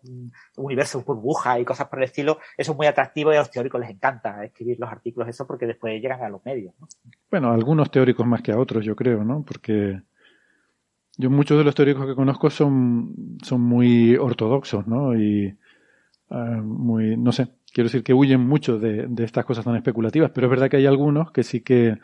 universos 0.57 1.03
burbuja 1.03 1.59
y 1.59 1.65
cosas 1.65 1.87
por 1.87 1.99
el 1.99 2.05
estilo, 2.05 2.37
eso 2.55 2.71
es 2.71 2.77
muy 2.77 2.85
atractivo 2.85 3.33
y 3.33 3.37
a 3.37 3.39
los 3.39 3.49
teóricos 3.49 3.81
les 3.81 3.89
encanta 3.89 4.43
escribir 4.43 4.79
los 4.79 4.89
artículos 4.89 5.29
eso 5.29 5.47
porque 5.47 5.65
después 5.65 5.99
llegan 5.99 6.21
a 6.21 6.29
los 6.29 6.45
medios, 6.45 6.75
¿no? 6.79 6.87
Bueno, 7.31 7.49
a 7.49 7.55
algunos 7.55 7.89
teóricos 7.89 8.25
más 8.25 8.41
que 8.41 8.51
a 8.51 8.59
otros, 8.59 8.85
yo 8.85 8.95
creo, 8.95 9.23
¿no? 9.23 9.43
Porque 9.43 9.99
yo 11.17 11.29
muchos 11.29 11.57
de 11.57 11.63
los 11.63 11.75
teóricos 11.75 12.05
que 12.05 12.15
conozco 12.15 12.49
son, 12.49 13.37
son 13.43 13.61
muy 13.61 14.15
ortodoxos, 14.15 14.87
¿no? 14.87 15.17
Y 15.19 15.57
ah, 16.29 16.61
muy, 16.63 17.17
no 17.17 17.31
sé, 17.31 17.47
quiero 17.73 17.87
decir 17.87 18.03
que 18.03 18.13
huyen 18.13 18.41
mucho 18.41 18.79
de, 18.79 19.07
estas 19.19 19.45
cosas 19.45 19.65
tan 19.65 19.75
especulativas, 19.75 20.31
pero 20.33 20.47
es 20.47 20.51
verdad 20.51 20.69
que 20.69 20.77
hay 20.77 20.85
algunos 20.85 21.31
que 21.31 21.43
sí 21.43 21.61
que, 21.61 21.97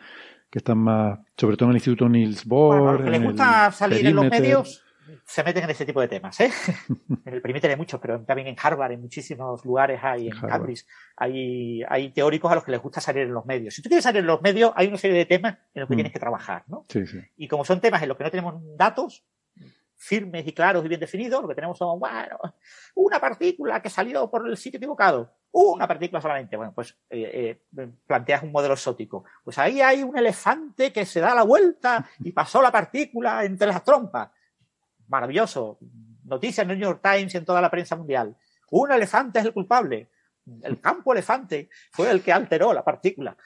están 0.52 0.78
más, 0.78 1.20
sobre 1.36 1.58
todo 1.58 1.68
en 1.68 1.72
el 1.72 1.78
Instituto 1.78 2.08
Niels 2.08 2.46
Bohr. 2.46 3.10
les 3.10 3.22
gusta 3.22 3.74
salir 3.74 4.08
en 4.08 4.16
los 4.16 4.30
medios, 4.30 4.86
se 5.26 5.44
meten 5.44 5.66
en 5.66 5.70
ese 5.70 5.86
tipo 5.86 6.00
de 6.00 6.08
temas, 6.08 6.40
¿eh? 6.40 6.50
en 7.26 7.34
el 7.34 7.42
Perimeter 7.42 7.72
hay 7.72 7.78
muchos, 7.78 8.00
pero 8.00 8.22
también 8.22 8.48
en 8.48 8.56
Harvard, 8.62 8.94
en 8.94 9.02
muchísimos 9.02 9.66
lugares 9.66 10.00
hay, 10.02 10.28
en, 10.28 10.40
Cambridge, 10.40 10.86
hay, 11.18 11.84
hay 11.90 12.12
teóricos 12.12 12.52
a 12.52 12.56
los 12.56 12.64
que 12.64 12.72
les 12.72 12.82
gusta 12.82 13.02
salir 13.02 13.24
en 13.24 13.34
los 13.34 13.46
medios. 13.46 13.74
Si 13.74 13.82
tú 13.82 13.90
quieres 13.90 14.04
salir 14.04 14.22
en 14.22 14.28
los 14.28 14.42
medios, 14.42 14.72
hay 14.76 14.88
una 14.88 14.98
serie 14.98 15.18
de 15.18 15.26
temas 15.26 15.58
en 15.74 15.82
los 15.82 15.90
que 15.90 15.96
mm. 15.96 15.98
tienes 15.98 16.14
que 16.14 16.20
trabajar, 16.20 16.64
¿no? 16.68 16.86
Sí, 16.88 17.06
sí. 17.06 17.20
Y 17.36 17.48
como 17.48 17.66
son 17.66 17.82
temas 17.82 18.02
en 18.02 18.08
los 18.08 18.18
que 18.18 18.24
no 18.24 18.32
tenemos 18.32 18.56
datos, 18.78 19.26
firmes 19.98 20.46
y 20.48 20.54
claros 20.54 20.86
y 20.86 20.88
bien 20.88 21.00
definidos, 21.00 21.42
lo 21.42 21.48
que 21.48 21.56
tenemos 21.56 21.78
son, 21.78 22.00
bueno, 22.00 22.38
una 22.96 23.20
partícula 23.20 23.82
que 23.82 23.90
salió 23.90 24.30
por 24.30 24.48
el 24.48 24.58
sitio 24.58 24.78
equivocado, 24.78 25.34
una 25.56 25.88
partícula 25.88 26.22
solamente. 26.22 26.57
Bueno, 26.57 26.73
pues 26.73 26.98
eh, 27.10 27.57
eh, 27.77 27.90
planteas 28.06 28.44
un 28.44 28.52
modelo 28.52 28.73
exótico. 28.73 29.23
Pues 29.44 29.57
ahí 29.57 29.82
hay 29.82 30.03
un 30.03 30.18
elefante 30.18 30.91
que 30.91 31.06
se 31.06 31.22
da 31.22 31.34
la 31.34 31.44
vuelta 31.44 32.06
y 32.19 32.32
pasó 32.34 32.61
la 32.61 32.72
partícula 32.72 33.44
entre 33.45 33.68
las 33.68 33.84
trompas. 33.84 34.30
Maravilloso. 35.07 35.77
Noticias 36.26 36.65
en 36.65 36.72
el 36.72 36.80
New 36.80 36.90
York 36.90 36.99
Times 37.02 37.34
y 37.34 37.38
en 37.38 37.45
toda 37.45 37.61
la 37.61 37.72
prensa 37.72 37.95
mundial. 37.95 38.36
Un 38.72 38.91
elefante 38.91 39.40
es 39.40 39.45
el 39.45 39.53
culpable. 39.53 40.10
El 40.61 40.82
campo 40.82 41.14
elefante 41.14 41.69
fue 41.91 42.11
el 42.11 42.22
que 42.22 42.34
alteró 42.34 42.73
la 42.73 42.84
partícula. 42.84 43.38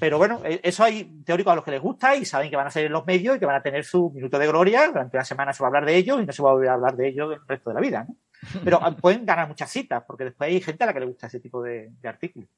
Pero 0.00 0.18
bueno, 0.18 0.40
eh, 0.44 0.58
eso 0.64 0.82
hay 0.82 1.22
teóricos 1.24 1.52
a 1.52 1.56
los 1.56 1.64
que 1.64 1.70
les 1.70 1.80
gusta 1.80 2.16
y 2.16 2.24
saben 2.24 2.50
que 2.50 2.56
van 2.56 2.66
a 2.66 2.70
salir 2.70 2.86
en 2.86 2.92
los 2.92 3.06
medios 3.06 3.36
y 3.36 3.38
que 3.38 3.46
van 3.46 3.56
a 3.56 3.62
tener 3.62 3.84
su 3.84 4.10
minuto 4.10 4.36
de 4.36 4.48
gloria. 4.48 4.88
Durante 4.88 5.16
una 5.16 5.24
semana 5.24 5.52
se 5.52 5.62
va 5.62 5.68
a 5.68 5.70
hablar 5.70 5.84
de 5.84 5.94
ellos 5.94 6.20
y 6.20 6.26
no 6.26 6.32
se 6.32 6.42
va 6.42 6.50
a 6.50 6.54
volver 6.54 6.70
a 6.70 6.74
hablar 6.74 6.96
de 6.96 7.06
ellos 7.06 7.34
el 7.34 7.46
resto 7.46 7.70
de 7.70 7.74
la 7.74 7.80
vida. 7.80 8.06
¿no? 8.08 8.16
Pero 8.64 8.78
ah, 8.82 8.96
pueden 8.96 9.24
ganar 9.24 9.48
muchas 9.48 9.70
citas 9.70 10.02
porque 10.06 10.24
después 10.24 10.48
hay 10.48 10.60
gente 10.60 10.84
a 10.84 10.86
la 10.86 10.94
que 10.94 11.00
le 11.00 11.06
gusta 11.06 11.26
ese 11.26 11.40
tipo 11.40 11.62
de, 11.62 11.92
artículos. 12.04 12.48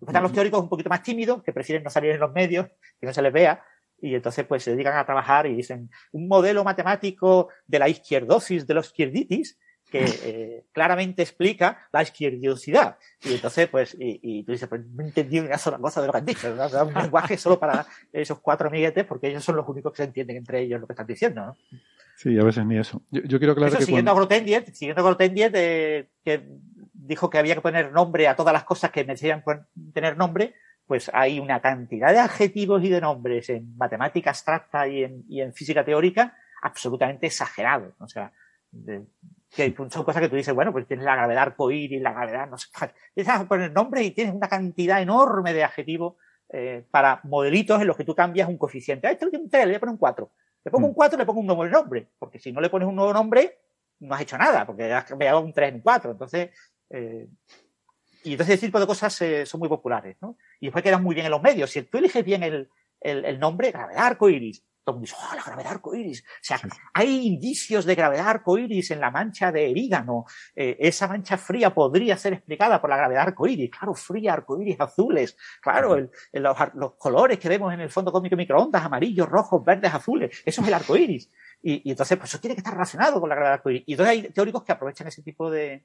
están 0.00 0.22
los 0.22 0.32
teóricos 0.32 0.60
un 0.60 0.68
poquito 0.68 0.90
más 0.90 1.02
tímidos 1.02 1.42
que 1.42 1.52
prefieren 1.52 1.82
no 1.82 1.90
salir 1.90 2.12
en 2.12 2.20
los 2.20 2.32
medios, 2.32 2.66
que 2.98 3.06
no 3.06 3.12
se 3.12 3.22
les 3.22 3.32
vea. 3.32 3.64
Y 4.02 4.14
entonces 4.14 4.46
pues 4.46 4.62
se 4.62 4.70
dedican 4.70 4.96
a 4.96 5.04
trabajar 5.04 5.46
y 5.46 5.54
dicen 5.54 5.90
un 6.12 6.26
modelo 6.26 6.64
matemático 6.64 7.48
de 7.66 7.78
la 7.78 7.88
izquierdosis 7.88 8.66
de 8.66 8.74
los 8.74 8.86
izquierditis 8.86 9.58
que 9.90 10.04
eh, 10.24 10.64
claramente 10.72 11.22
explica 11.22 11.88
la 11.92 12.02
izquierdiosidad. 12.02 12.96
Y 13.22 13.34
entonces, 13.34 13.68
pues, 13.68 13.96
y, 13.98 14.44
tú 14.44 14.52
dices, 14.52 14.68
pues 14.68 14.82
no 14.86 15.04
entendí 15.04 15.40
una 15.40 15.58
sola 15.58 15.78
cosa 15.78 16.00
de 16.00 16.06
lo 16.06 16.12
que 16.12 16.18
han 16.18 16.24
dicho. 16.24 16.54
¿no? 16.54 16.84
Un 16.84 16.94
lenguaje 17.02 17.36
solo 17.36 17.58
para 17.58 17.86
esos 18.12 18.40
cuatro 18.40 18.68
amiguetes, 18.68 19.04
porque 19.04 19.28
ellos 19.28 19.44
son 19.44 19.56
los 19.56 19.68
únicos 19.68 19.92
que 19.92 19.98
se 19.98 20.04
entienden 20.04 20.38
entre 20.38 20.60
ellos 20.60 20.80
lo 20.80 20.86
que 20.86 20.92
están 20.92 21.06
diciendo, 21.06 21.44
¿no? 21.44 21.56
Sí, 22.16 22.38
a 22.38 22.44
veces 22.44 22.64
ni 22.66 22.78
eso. 22.78 23.02
Yo, 23.10 23.38
quiero 23.38 23.52
aclarar 23.52 23.78
que 23.78 23.84
siguiendo 23.84 24.12
cuando... 24.12 24.34
a 24.34 24.36
Grotendiet, 24.36 24.74
siguiendo 24.74 25.08
a 25.08 25.16
eh, 25.20 26.08
que 26.22 26.48
dijo 26.92 27.30
que 27.30 27.38
había 27.38 27.54
que 27.54 27.62
poner 27.62 27.92
nombre 27.92 28.28
a 28.28 28.36
todas 28.36 28.52
las 28.52 28.64
cosas 28.64 28.90
que 28.90 29.04
merecían 29.04 29.42
tener 29.94 30.18
nombre, 30.18 30.54
pues 30.86 31.10
hay 31.14 31.40
una 31.40 31.60
cantidad 31.60 32.12
de 32.12 32.18
adjetivos 32.18 32.84
y 32.84 32.90
de 32.90 33.00
nombres 33.00 33.48
en 33.48 33.76
matemática 33.76 34.30
abstracta 34.30 34.86
y 34.86 35.04
en, 35.04 35.24
y 35.28 35.40
en 35.40 35.54
física 35.54 35.84
teórica 35.84 36.36
absolutamente 36.62 37.26
exagerados. 37.26 37.94
O 38.00 38.08
sea, 38.08 38.32
de, 38.70 39.06
que 39.54 39.74
son 39.90 40.04
cosas 40.04 40.22
que 40.22 40.28
tú 40.28 40.36
dices, 40.36 40.54
bueno, 40.54 40.72
pues 40.72 40.86
tienes 40.86 41.04
la 41.04 41.16
gravedad 41.16 41.42
arcoíris, 41.42 42.00
la 42.00 42.12
gravedad, 42.12 42.48
no 42.48 42.56
sé, 42.56 42.68
empiezas 43.08 43.40
a 43.40 43.48
poner 43.48 43.72
nombre 43.72 44.02
y 44.02 44.12
tienes 44.12 44.34
una 44.34 44.48
cantidad 44.48 45.02
enorme 45.02 45.52
de 45.52 45.64
adjetivos 45.64 46.14
eh, 46.52 46.84
para 46.90 47.20
modelitos 47.24 47.80
en 47.80 47.86
los 47.86 47.96
que 47.96 48.04
tú 48.04 48.14
cambias 48.14 48.48
un 48.48 48.58
coeficiente. 48.58 49.08
A 49.08 49.10
este 49.10 49.26
le 49.26 49.38
un 49.38 49.50
3, 49.50 49.64
le 49.64 49.72
voy 49.72 49.76
a 49.76 49.80
poner 49.80 49.92
un 49.92 49.98
4. 49.98 50.30
Le 50.64 50.70
pongo 50.70 50.86
un 50.86 50.94
4, 50.94 51.16
mm. 51.16 51.20
le 51.20 51.26
pongo 51.26 51.40
un 51.40 51.46
nuevo 51.46 51.66
nombre, 51.66 52.08
porque 52.18 52.38
si 52.38 52.52
no 52.52 52.60
le 52.60 52.70
pones 52.70 52.88
un 52.88 52.94
nuevo 52.94 53.12
nombre, 53.12 53.58
no 54.00 54.14
has 54.14 54.20
hecho 54.20 54.38
nada, 54.38 54.66
porque 54.66 54.92
has 54.92 55.04
cambiado 55.04 55.40
un 55.40 55.52
3 55.52 55.68
en 55.68 55.74
un 55.76 55.80
4. 55.80 56.12
Entonces, 56.12 56.50
eh, 56.90 57.28
y 58.22 58.32
entonces 58.32 58.56
ese 58.56 58.66
tipo 58.66 58.78
de 58.78 58.86
cosas 58.86 59.20
eh, 59.22 59.46
son 59.46 59.60
muy 59.60 59.68
populares, 59.68 60.16
¿no? 60.20 60.36
Y 60.60 60.66
después 60.66 60.84
quedan 60.84 61.02
muy 61.02 61.14
bien 61.14 61.26
en 61.26 61.32
los 61.32 61.42
medios. 61.42 61.70
Si 61.70 61.82
tú 61.82 61.98
eliges 61.98 62.24
bien 62.24 62.42
el, 62.42 62.68
el, 63.00 63.24
el 63.24 63.40
nombre, 63.40 63.70
gravedad 63.70 64.06
arcoíris, 64.06 64.62
todo 64.90 64.98
el 64.98 65.00
mundo 65.00 65.06
dice, 65.06 65.16
oh, 65.18 65.34
la 65.34 65.42
gravedad 65.42 65.72
arcoíris. 65.72 66.22
O 66.22 66.42
sea, 66.42 66.60
hay 66.94 67.26
indicios 67.26 67.84
de 67.84 67.94
gravedad 67.94 68.28
arcoíris 68.28 68.90
en 68.90 69.00
la 69.00 69.10
mancha 69.10 69.52
de 69.52 69.70
Erígano. 69.70 70.24
Eh, 70.54 70.76
esa 70.80 71.08
mancha 71.08 71.36
fría 71.36 71.72
podría 71.72 72.16
ser 72.16 72.34
explicada 72.34 72.80
por 72.80 72.90
la 72.90 72.96
gravedad 72.96 73.22
arcoíris. 73.22 73.70
Claro, 73.70 73.94
fría, 73.94 74.32
arcoíris 74.32 74.80
azules. 74.80 75.36
Claro, 75.60 76.08
los, 76.32 76.92
colores 76.98 77.38
que 77.38 77.48
vemos 77.48 77.72
en 77.72 77.80
el 77.80 77.90
fondo 77.90 78.12
cósmico 78.12 78.36
microondas, 78.36 78.84
amarillos, 78.84 79.28
rojos, 79.28 79.64
verdes, 79.64 79.92
azules. 79.92 80.42
Eso 80.44 80.62
es 80.62 80.68
el 80.68 80.74
arcoíris. 80.74 81.30
Y, 81.62 81.88
y 81.88 81.90
entonces, 81.90 82.18
pues 82.18 82.30
eso 82.30 82.40
tiene 82.40 82.54
que 82.54 82.60
estar 82.60 82.74
relacionado 82.74 83.20
con 83.20 83.28
la 83.28 83.34
gravedad 83.34 83.54
arcoíris. 83.54 83.84
Y 83.86 83.92
entonces 83.92 84.10
hay 84.10 84.22
teóricos 84.30 84.64
que 84.64 84.72
aprovechan 84.72 85.06
ese 85.06 85.22
tipo 85.22 85.50
de, 85.50 85.84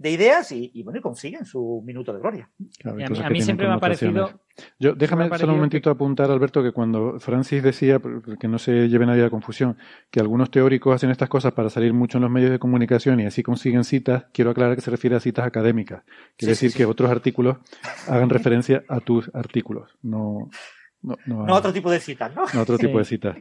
de 0.00 0.10
ideas 0.10 0.50
y, 0.50 0.82
bueno, 0.82 0.98
y 0.98 1.02
consiguen 1.02 1.44
su 1.44 1.82
minuto 1.84 2.14
de 2.14 2.20
gloria. 2.20 2.48
a 2.84 3.28
mí, 3.28 3.42
siempre 3.42 3.68
me 3.68 3.74
ha 3.74 3.78
parecido... 3.78 4.40
Yo, 4.78 4.94
déjame 4.94 5.28
solo 5.36 5.52
un 5.52 5.58
momentito 5.58 5.90
apuntar, 5.90 6.30
Alberto, 6.30 6.62
que 6.62 6.72
cuando 6.72 7.20
Francis 7.20 7.62
decía, 7.62 8.00
que 8.40 8.48
no 8.48 8.58
se 8.58 8.88
lleve 8.88 9.04
nadie 9.04 9.26
a 9.26 9.30
confusión, 9.30 9.76
que 10.10 10.18
algunos 10.18 10.50
teóricos 10.50 10.94
hacen 10.94 11.10
estas 11.10 11.28
cosas 11.28 11.52
para 11.52 11.68
salir 11.68 11.92
mucho 11.92 12.16
en 12.16 12.22
los 12.22 12.30
medios 12.30 12.50
de 12.50 12.58
comunicación 12.58 13.20
y 13.20 13.26
así 13.26 13.42
consiguen 13.42 13.84
citas, 13.84 14.24
quiero 14.32 14.52
aclarar 14.52 14.74
que 14.74 14.80
se 14.80 14.90
refiere 14.90 15.16
a 15.16 15.20
citas 15.20 15.46
académicas. 15.46 16.02
Quiere 16.38 16.52
decir 16.52 16.72
que 16.72 16.86
otros 16.86 17.10
artículos 17.10 17.58
hagan 18.08 18.30
referencia 18.30 18.82
a 18.88 19.00
tus 19.00 19.30
artículos, 19.34 19.98
no... 20.00 20.48
No, 21.02 21.16
no, 21.26 21.54
otro 21.54 21.72
tipo 21.72 21.90
de 21.90 22.00
citas, 22.00 22.34
¿no? 22.34 22.44
No 22.52 22.60
otro 22.62 22.76
tipo 22.76 22.98
de 22.98 23.04
citas. 23.04 23.36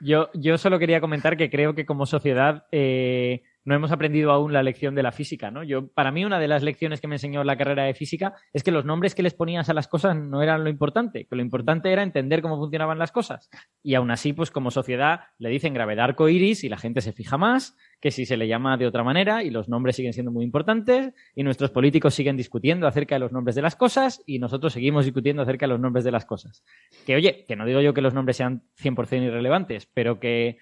Yo, 0.00 0.28
yo 0.34 0.58
solo 0.58 0.78
quería 0.78 1.00
comentar 1.00 1.36
que 1.36 1.50
creo 1.50 1.74
que 1.74 1.86
como 1.86 2.04
sociedad 2.04 2.66
eh, 2.72 3.42
no 3.64 3.74
hemos 3.74 3.92
aprendido 3.92 4.30
aún 4.30 4.52
la 4.52 4.62
lección 4.62 4.94
de 4.94 5.02
la 5.02 5.12
física, 5.12 5.50
¿no? 5.50 5.62
Yo, 5.62 5.88
para 5.88 6.10
mí, 6.10 6.24
una 6.24 6.38
de 6.38 6.48
las 6.48 6.62
lecciones 6.62 7.00
que 7.00 7.08
me 7.08 7.14
enseñó 7.14 7.44
la 7.44 7.56
carrera 7.56 7.84
de 7.84 7.94
física 7.94 8.34
es 8.52 8.62
que 8.62 8.70
los 8.70 8.84
nombres 8.84 9.14
que 9.14 9.22
les 9.22 9.34
ponías 9.34 9.68
a 9.68 9.74
las 9.74 9.88
cosas 9.88 10.16
no 10.16 10.42
eran 10.42 10.64
lo 10.64 10.70
importante, 10.70 11.26
que 11.26 11.36
lo 11.36 11.42
importante 11.42 11.90
era 11.90 12.02
entender 12.02 12.42
cómo 12.42 12.56
funcionaban 12.56 12.98
las 12.98 13.12
cosas. 13.12 13.48
Y 13.82 13.94
aún 13.94 14.10
así, 14.10 14.32
pues 14.32 14.50
como 14.50 14.70
sociedad, 14.70 15.20
le 15.38 15.48
dicen 15.48 15.74
gravedad 15.74 16.04
arcoíris 16.04 16.64
y 16.64 16.68
la 16.68 16.76
gente 16.76 17.00
se 17.00 17.12
fija 17.12 17.38
más 17.38 17.76
que 18.00 18.10
si 18.10 18.26
se 18.26 18.36
le 18.36 18.46
llama 18.46 18.76
de 18.76 18.86
otra 18.86 19.02
manera 19.02 19.42
y 19.42 19.50
los 19.50 19.68
nombres 19.68 19.96
siguen 19.96 20.12
siendo 20.12 20.30
muy 20.30 20.44
importantes 20.44 21.14
y 21.34 21.42
nuestros 21.42 21.70
políticos 21.70 22.14
siguen 22.14 22.36
discutiendo 22.36 22.86
acerca 22.86 23.14
de 23.14 23.20
los 23.20 23.32
nombres 23.32 23.56
de 23.56 23.62
las 23.62 23.76
cosas 23.76 24.22
y 24.26 24.38
nosotros 24.38 24.74
seguimos 24.74 25.06
discutiendo 25.06 25.42
acerca 25.42 25.66
de 25.66 25.72
los 25.72 25.80
nombres 25.80 26.04
de 26.04 26.10
las 26.10 26.26
cosas. 26.26 26.64
Que 27.06 27.16
oye, 27.16 27.44
que 27.48 27.56
no 27.56 27.64
digo 27.64 27.80
yo 27.80 27.94
que 27.94 28.02
los 28.02 28.12
nombres 28.12 28.36
sean 28.36 28.62
100% 28.82 29.22
irrelevantes, 29.22 29.86
pero 29.86 30.20
que 30.20 30.58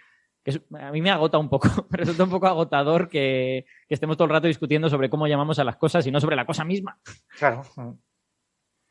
a 0.79 0.91
mí 0.91 1.01
me 1.01 1.11
agota 1.11 1.39
un 1.39 1.49
poco, 1.49 1.69
resulta 1.91 2.25
un 2.25 2.31
poco 2.31 2.47
agotador 2.47 3.09
que, 3.09 3.65
estemos 3.89 4.17
todo 4.17 4.25
el 4.27 4.33
rato 4.33 4.47
discutiendo 4.47 4.89
sobre 4.89 5.11
cómo 5.11 5.27
llamamos 5.27 5.59
a 5.59 5.65
las 5.65 5.77
cosas 5.77 6.07
y 6.07 6.11
no 6.11 6.21
sobre 6.21 6.37
la 6.37 6.47
cosa 6.47 6.65
misma. 6.65 6.99
Claro. 7.39 7.63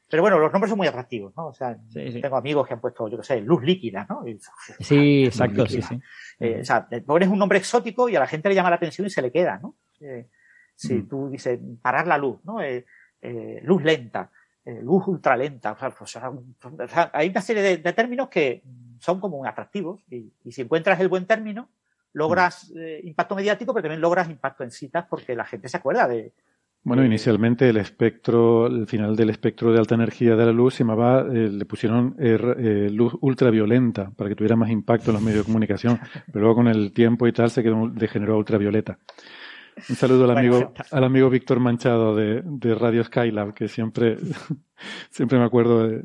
Pero 0.09 0.23
bueno, 0.23 0.39
los 0.39 0.51
nombres 0.51 0.69
son 0.69 0.77
muy 0.77 0.87
atractivos, 0.87 1.33
¿no? 1.37 1.47
O 1.47 1.53
sea, 1.53 1.77
tengo 1.93 2.35
amigos 2.35 2.67
que 2.67 2.73
han 2.73 2.81
puesto, 2.81 3.07
yo 3.07 3.17
qué 3.17 3.23
sé, 3.23 3.41
luz 3.41 3.63
líquida, 3.63 4.05
¿no? 4.09 4.23
sí, 4.79 5.23
exacto, 5.25 5.65
sí, 5.65 5.81
sí. 5.81 5.99
Eh, 6.39 6.59
o 6.61 6.65
sea, 6.65 6.87
pones 7.05 7.29
un 7.29 7.39
nombre 7.39 7.57
exótico 7.57 8.09
y 8.09 8.15
a 8.15 8.19
la 8.19 8.27
gente 8.27 8.49
le 8.49 8.55
llama 8.55 8.69
la 8.69 8.75
atención 8.75 9.07
y 9.07 9.09
se 9.09 9.21
le 9.21 9.31
queda, 9.31 9.59
¿no? 9.59 9.77
Eh, 10.01 10.27
si 10.75 10.95
mm. 10.95 11.07
tú 11.07 11.29
dices, 11.29 11.59
parar 11.81 12.07
la 12.07 12.17
luz, 12.17 12.43
¿no? 12.43 12.61
Eh, 12.61 12.85
luz 13.63 13.83
lenta, 13.83 14.29
luz 14.65 15.07
ultralenta, 15.07 15.77
o 15.99 16.05
sea, 16.05 16.31
hay 17.13 17.29
una 17.29 17.41
serie 17.41 17.77
de 17.77 17.93
términos 17.93 18.27
que 18.29 18.63
son 19.01 19.19
como 19.19 19.45
atractivos 19.45 19.99
y, 20.09 20.31
si 20.51 20.61
encuentras 20.61 20.99
el 20.99 21.07
buen 21.07 21.25
término, 21.25 21.69
logras 22.13 22.71
mm. 22.71 22.77
eh, 22.77 23.01
impacto 23.03 23.35
mediático, 23.35 23.73
pero 23.73 23.83
también 23.83 24.01
logras 24.01 24.29
impacto 24.29 24.63
en 24.63 24.71
citas 24.71 25.05
porque 25.09 25.35
la 25.35 25.43
gente 25.45 25.67
se 25.67 25.77
acuerda 25.77 26.07
de... 26.07 26.33
Bueno, 26.83 27.05
inicialmente 27.05 27.69
el 27.69 27.77
espectro, 27.77 28.65
el 28.65 28.87
final 28.87 29.15
del 29.15 29.29
espectro 29.29 29.71
de 29.71 29.77
alta 29.77 29.93
energía 29.93 30.35
de 30.35 30.45
la 30.45 30.51
luz 30.51 30.75
se 30.75 30.83
llamaba, 30.83 31.21
eh, 31.21 31.49
le 31.49 31.65
pusieron 31.65 32.15
eh, 32.17 32.89
luz 32.91 33.13
ultraviolenta 33.21 34.09
para 34.11 34.29
que 34.29 34.35
tuviera 34.35 34.55
más 34.55 34.71
impacto 34.71 35.11
en 35.11 35.13
los 35.13 35.21
medios 35.21 35.41
de 35.41 35.45
comunicación, 35.45 35.99
pero 36.27 36.39
luego 36.39 36.55
con 36.55 36.67
el 36.67 36.91
tiempo 36.91 37.27
y 37.27 37.33
tal 37.33 37.51
se 37.51 37.61
quedó, 37.61 37.87
degeneró 37.87 38.37
ultravioleta. 38.37 38.97
Un 39.89 39.95
saludo 39.95 40.25
al 40.25 40.37
amigo, 40.37 40.73
al 40.91 41.03
amigo 41.03 41.29
Víctor 41.29 41.59
Manchado 41.59 42.15
de, 42.15 42.41
de 42.43 42.75
Radio 42.75 43.03
Skylab, 43.03 43.53
que 43.53 43.67
siempre, 43.67 44.17
siempre 45.09 45.37
me 45.37 45.45
acuerdo 45.45 45.87
de, 45.87 46.03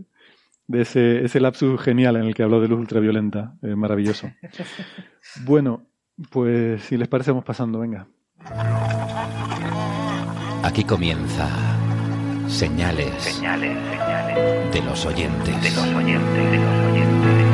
de 0.69 0.83
ese, 0.83 1.25
ese 1.25 1.41
lapsus 1.41 1.81
genial 1.81 2.17
en 2.17 2.25
el 2.25 2.35
que 2.35 2.43
habló 2.43 2.61
de 2.61 2.69
luz 2.69 2.81
ultraviolenta. 2.81 3.55
Eh, 3.63 3.75
maravilloso. 3.75 4.31
Bueno, 5.45 5.83
pues 6.31 6.83
si 6.85 6.97
les 6.97 7.09
parece, 7.09 7.31
vamos 7.31 7.45
pasando, 7.45 7.81
venga. 7.81 8.07
Aquí 10.63 10.83
comienza 10.85 11.47
señales, 12.49 13.13
señales, 13.23 13.77
señales 13.93 14.73
de 14.73 14.83
los 14.83 15.05
oyentes. 15.05 15.63
De 15.63 15.71
los 15.71 15.95
oyentes, 15.95 16.51
de 16.53 16.59
los 16.59 16.93
oyentes. 16.93 17.47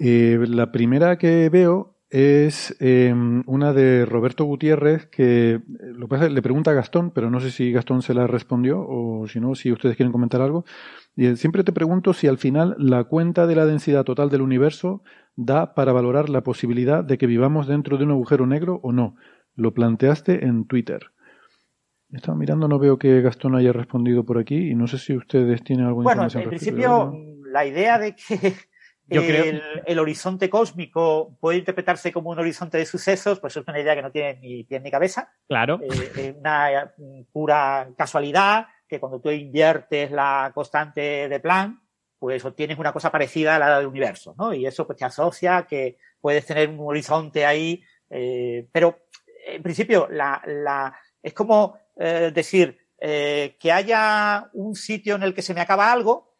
Eh, 0.00 0.44
la 0.48 0.72
primera 0.72 1.16
que 1.16 1.48
veo 1.48 1.91
es 2.12 2.76
em, 2.78 3.42
una 3.46 3.72
de 3.72 4.04
Roberto 4.04 4.44
Gutiérrez 4.44 5.06
que 5.06 5.62
lo 5.66 6.06
que 6.06 6.10
pasa, 6.10 6.28
le 6.28 6.42
pregunta 6.42 6.70
a 6.70 6.74
Gastón, 6.74 7.10
pero 7.10 7.30
no 7.30 7.40
sé 7.40 7.50
si 7.50 7.72
Gastón 7.72 8.02
se 8.02 8.12
la 8.12 8.26
respondió 8.26 8.84
o 8.86 9.26
si 9.26 9.40
no, 9.40 9.54
si 9.54 9.72
ustedes 9.72 9.96
quieren 9.96 10.12
comentar 10.12 10.42
algo. 10.42 10.66
Y 11.16 11.34
siempre 11.36 11.64
te 11.64 11.72
pregunto 11.72 12.12
si 12.12 12.26
al 12.26 12.36
final 12.36 12.76
la 12.78 13.04
cuenta 13.04 13.46
de 13.46 13.56
la 13.56 13.64
densidad 13.64 14.04
total 14.04 14.28
del 14.28 14.42
universo 14.42 15.02
da 15.36 15.74
para 15.74 15.92
valorar 15.92 16.28
la 16.28 16.42
posibilidad 16.42 17.02
de 17.02 17.16
que 17.16 17.26
vivamos 17.26 17.66
dentro 17.66 17.96
de 17.96 18.04
un 18.04 18.10
agujero 18.10 18.46
negro 18.46 18.78
o 18.82 18.92
no. 18.92 19.16
Lo 19.54 19.72
planteaste 19.72 20.44
en 20.44 20.66
Twitter. 20.66 21.12
Estaba 22.12 22.36
mirando, 22.36 22.68
no 22.68 22.78
veo 22.78 22.98
que 22.98 23.22
Gastón 23.22 23.54
haya 23.54 23.72
respondido 23.72 24.26
por 24.26 24.36
aquí 24.36 24.70
y 24.70 24.74
no 24.74 24.86
sé 24.86 24.98
si 24.98 25.16
ustedes 25.16 25.64
tienen 25.64 25.86
alguna 25.86 26.04
bueno, 26.04 26.24
información. 26.24 26.44
Bueno, 26.44 26.52
en 26.52 26.58
principio, 26.58 27.50
la 27.50 27.64
idea 27.64 27.98
de 27.98 28.14
que 28.14 28.54
el, 29.08 29.98
horizonte 29.98 30.48
cósmico 30.48 31.36
puede 31.40 31.58
interpretarse 31.58 32.12
como 32.12 32.30
un 32.30 32.38
horizonte 32.38 32.78
de 32.78 32.86
sucesos, 32.86 33.40
pues 33.40 33.56
es 33.56 33.66
una 33.66 33.80
idea 33.80 33.94
que 33.94 34.02
no 34.02 34.10
tiene 34.10 34.38
ni 34.40 34.64
pie 34.64 34.80
ni 34.80 34.90
cabeza. 34.90 35.32
Claro. 35.48 35.80
Eh, 35.82 36.12
es 36.16 36.34
una 36.36 36.92
pura 37.32 37.88
casualidad 37.96 38.66
que 38.88 39.00
cuando 39.00 39.20
tú 39.20 39.30
inviertes 39.30 40.10
la 40.10 40.52
constante 40.54 41.28
de 41.28 41.40
Planck, 41.40 41.80
pues 42.18 42.44
obtienes 42.44 42.78
una 42.78 42.92
cosa 42.92 43.10
parecida 43.10 43.56
a 43.56 43.58
la 43.58 43.78
del 43.78 43.88
universo, 43.88 44.34
¿no? 44.38 44.54
Y 44.54 44.66
eso 44.66 44.86
pues 44.86 44.98
te 44.98 45.04
asocia 45.04 45.66
que 45.68 45.98
puedes 46.20 46.46
tener 46.46 46.68
un 46.68 46.80
horizonte 46.80 47.44
ahí, 47.44 47.82
eh, 48.08 48.68
pero 48.70 49.06
en 49.46 49.62
principio 49.62 50.08
la, 50.08 50.40
la, 50.46 50.94
es 51.20 51.34
como 51.34 51.78
eh, 51.96 52.30
decir 52.32 52.78
que 53.04 53.72
haya 53.72 54.48
un 54.52 54.76
sitio 54.76 55.16
en 55.16 55.24
el 55.24 55.34
que 55.34 55.42
se 55.42 55.54
me 55.54 55.60
acaba 55.60 55.90
algo, 55.90 56.31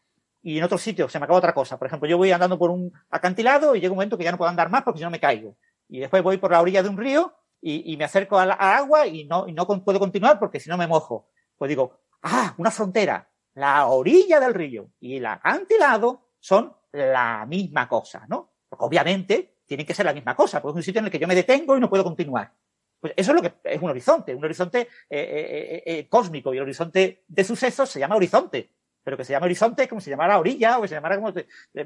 y 0.43 0.57
en 0.57 0.63
otro 0.63 0.77
sitio 0.77 1.07
se 1.07 1.17
me 1.19 1.23
acaba 1.23 1.39
otra 1.39 1.53
cosa. 1.53 1.79
Por 1.79 1.87
ejemplo, 1.87 2.07
yo 2.07 2.17
voy 2.17 2.31
andando 2.31 2.59
por 2.59 2.69
un 2.69 2.91
acantilado 3.09 3.75
y 3.75 3.79
llega 3.79 3.91
un 3.91 3.97
momento 3.97 4.17
que 4.17 4.25
ya 4.25 4.31
no 4.31 4.37
puedo 4.37 4.49
andar 4.49 4.69
más 4.69 4.83
porque 4.83 4.99
si 4.99 5.03
no 5.03 5.09
me 5.09 5.19
caigo. 5.19 5.55
Y 5.87 5.99
después 5.99 6.21
voy 6.21 6.37
por 6.37 6.51
la 6.51 6.61
orilla 6.61 6.83
de 6.83 6.89
un 6.89 6.97
río 6.97 7.33
y, 7.61 7.95
me 7.95 8.03
acerco 8.03 8.37
al, 8.37 8.51
agua 8.51 9.07
y 9.07 9.23
no, 9.23 9.45
puedo 9.85 9.99
continuar 9.99 10.37
porque 10.37 10.59
si 10.59 10.69
no 10.69 10.77
me 10.77 10.85
mojo. 10.85 11.29
Pues 11.57 11.69
digo, 11.69 12.01
ah, 12.23 12.53
una 12.57 12.71
frontera, 12.71 13.29
la 13.53 13.87
orilla 13.87 14.41
del 14.41 14.53
río 14.53 14.89
y 14.99 15.15
el 15.15 15.25
acantilado 15.25 16.31
son 16.39 16.75
la 16.91 17.45
misma 17.45 17.87
cosa, 17.87 18.25
¿no? 18.27 18.51
Porque 18.67 18.83
obviamente 18.83 19.59
tienen 19.65 19.85
que 19.85 19.93
ser 19.93 20.05
la 20.05 20.13
misma 20.13 20.35
cosa, 20.35 20.61
porque 20.61 20.73
es 20.73 20.81
un 20.81 20.83
sitio 20.83 20.99
en 20.99 21.05
el 21.05 21.11
que 21.11 21.19
yo 21.19 21.27
me 21.27 21.35
detengo 21.35 21.77
y 21.77 21.79
no 21.79 21.89
puedo 21.89 22.03
continuar. 22.03 22.51
Pues 22.99 23.13
eso 23.15 23.31
es 23.31 23.35
lo 23.35 23.41
que 23.41 23.53
es 23.63 23.81
un 23.81 23.89
horizonte, 23.89 24.35
un 24.35 24.43
horizonte 24.43 24.81
eh, 24.81 24.87
eh, 25.09 25.83
eh, 25.85 26.07
cósmico 26.09 26.53
y 26.53 26.57
el 26.57 26.63
horizonte 26.63 27.23
de 27.27 27.43
sucesos 27.45 27.89
se 27.89 27.99
llama 27.99 28.17
horizonte 28.17 28.71
pero 29.03 29.17
que 29.17 29.25
se 29.25 29.33
llama 29.33 29.45
horizonte 29.45 29.87
como 29.87 30.01
si 30.01 30.09
llamara 30.09 30.39
orilla 30.39 30.77
o 30.77 30.81
que 30.81 30.87
se 30.87 30.95
llamara 30.95 31.17
como... 31.17 31.33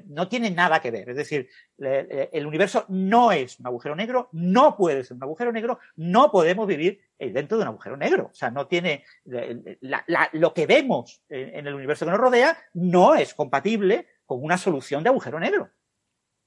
No 0.06 0.28
tiene 0.28 0.52
nada 0.52 0.80
que 0.80 0.92
ver. 0.92 1.10
Es 1.10 1.16
decir, 1.16 1.50
el 1.78 2.46
universo 2.46 2.86
no 2.90 3.32
es 3.32 3.60
un 3.60 3.68
agujero 3.68 3.96
negro, 3.96 4.30
no 4.32 4.76
puede 4.78 5.04
ser 5.04 5.18
un 5.18 5.24
agujero 5.24 5.52
negro, 5.52 5.80
no 5.96 6.32
podemos 6.32 6.68
vivir 6.68 7.02
dentro 7.18 7.58
de 7.58 7.64
un 7.64 7.70
agujero 7.70 7.98
negro. 7.98 8.30
O 8.32 8.36
sea, 8.36 8.52
no 8.52 8.68
tiene... 8.68 9.04
lo 10.34 10.54
que 10.54 10.66
vemos 10.68 11.24
en 11.30 11.68
el 11.68 11.74
universo 11.74 12.06
que 12.06 12.12
nos 12.12 12.20
rodea 12.20 12.58
no 12.74 13.16
es 13.16 13.34
compatible 13.34 14.08
con 14.26 14.44
una 14.44 14.58
solución 14.58 15.04
de 15.04 15.10
agujero 15.10 15.40
negro. 15.40 15.70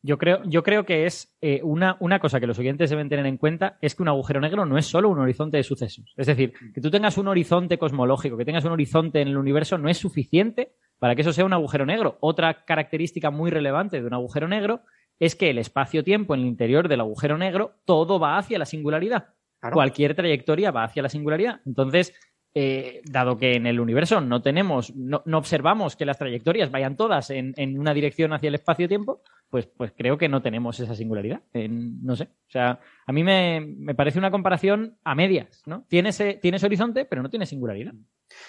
Yo 0.02 0.16
creo, 0.16 0.43
yo 0.44 0.62
creo 0.62 0.86
que 0.86 1.05
es 1.05 1.36
eh, 1.43 1.60
una, 1.62 1.97
una, 2.01 2.20
cosa 2.20 2.40
que 2.40 2.47
los 2.47 2.59
oyentes 2.59 2.89
deben 2.89 3.10
tener 3.10 3.27
en 3.27 3.36
cuenta 3.36 3.77
es 3.82 3.94
que 3.94 4.02
un 4.02 4.09
agujero 4.09 4.40
negro 4.40 4.64
no 4.64 4.78
es 4.78 4.86
solo 4.86 5.10
un 5.10 5.18
horizonte 5.18 5.59
de 5.59 5.62
sucesos. 5.62 6.14
Es 6.16 6.27
decir, 6.27 6.55
que 6.74 6.81
tú 6.81 6.90
tengas 6.90 7.18
un 7.18 7.28
horizonte 7.28 7.77
cosmológico, 7.77 8.39
que 8.39 8.47
tengas 8.47 8.64
un 8.64 8.72
horizonte 8.72 9.20
en 9.20 9.28
el 9.28 9.36
universo, 9.36 9.77
no 9.77 9.90
es 9.90 9.98
suficiente 9.98 10.72
para 10.98 11.14
que 11.14 11.22
eso 11.22 11.32
sea 11.32 11.44
un 11.44 11.52
agujero 11.52 11.85
negro. 11.85 12.16
Otra 12.20 12.64
característica 12.64 13.31
muy 13.31 13.51
relevante 13.51 14.01
de 14.01 14.06
un 14.06 14.14
agujero 14.14 14.48
negro 14.48 14.82
es 15.18 15.36
que 15.36 15.51
el 15.51 15.59
espacio-tiempo 15.59 16.35
en 16.35 16.40
el 16.40 16.47
interior 16.47 16.89
del 16.89 17.01
agujero 17.01 17.36
negro, 17.36 17.74
todo 17.85 18.18
va 18.18 18.39
hacia 18.39 18.59
la 18.59 18.64
singularidad. 18.64 19.35
Cualquier 19.72 20.14
trayectoria 20.14 20.70
va 20.70 20.85
hacia 20.85 21.02
la 21.02 21.10
singularidad. 21.10 21.60
Entonces, 21.66 22.14
eh, 22.55 23.01
dado 23.05 23.39
que 23.39 23.55
en 23.55 23.66
el 23.66 23.78
universo 23.78 24.20
no 24.20 24.43
tenemos, 24.43 24.94
no, 24.97 25.22
observamos 25.32 25.94
que 25.97 26.05
las 26.05 26.18
trayectorias 26.18 26.70
vayan 26.70 26.97
todas 26.97 27.31
en, 27.31 27.55
una 27.78 27.94
dirección 27.94 28.32
hacia 28.32 28.48
el 28.48 28.56
espacio-tiempo, 28.56 29.22
pues, 29.51 29.66
pues 29.66 29.93
creo 29.97 30.18
que 30.18 30.28
no 30.28 30.43
tenemos 30.43 30.81
esa 30.81 30.94
singularidad. 30.94 31.40
no 31.52 32.16
sé. 32.16 32.24
O 32.24 32.51
sea, 32.51 32.81
a 33.11 33.12
mí 33.12 33.24
me, 33.24 33.95
parece 33.97 34.20
una 34.20 34.31
comparación 34.31 34.97
a 35.03 35.16
medias, 35.16 35.62
¿no? 35.66 35.85
Tienes, 35.89 36.23
tienes 36.41 36.62
horizonte, 36.62 37.05
pero 37.05 37.23
no 37.23 37.28
tiene 37.28 37.45
singularidad. 37.45 37.93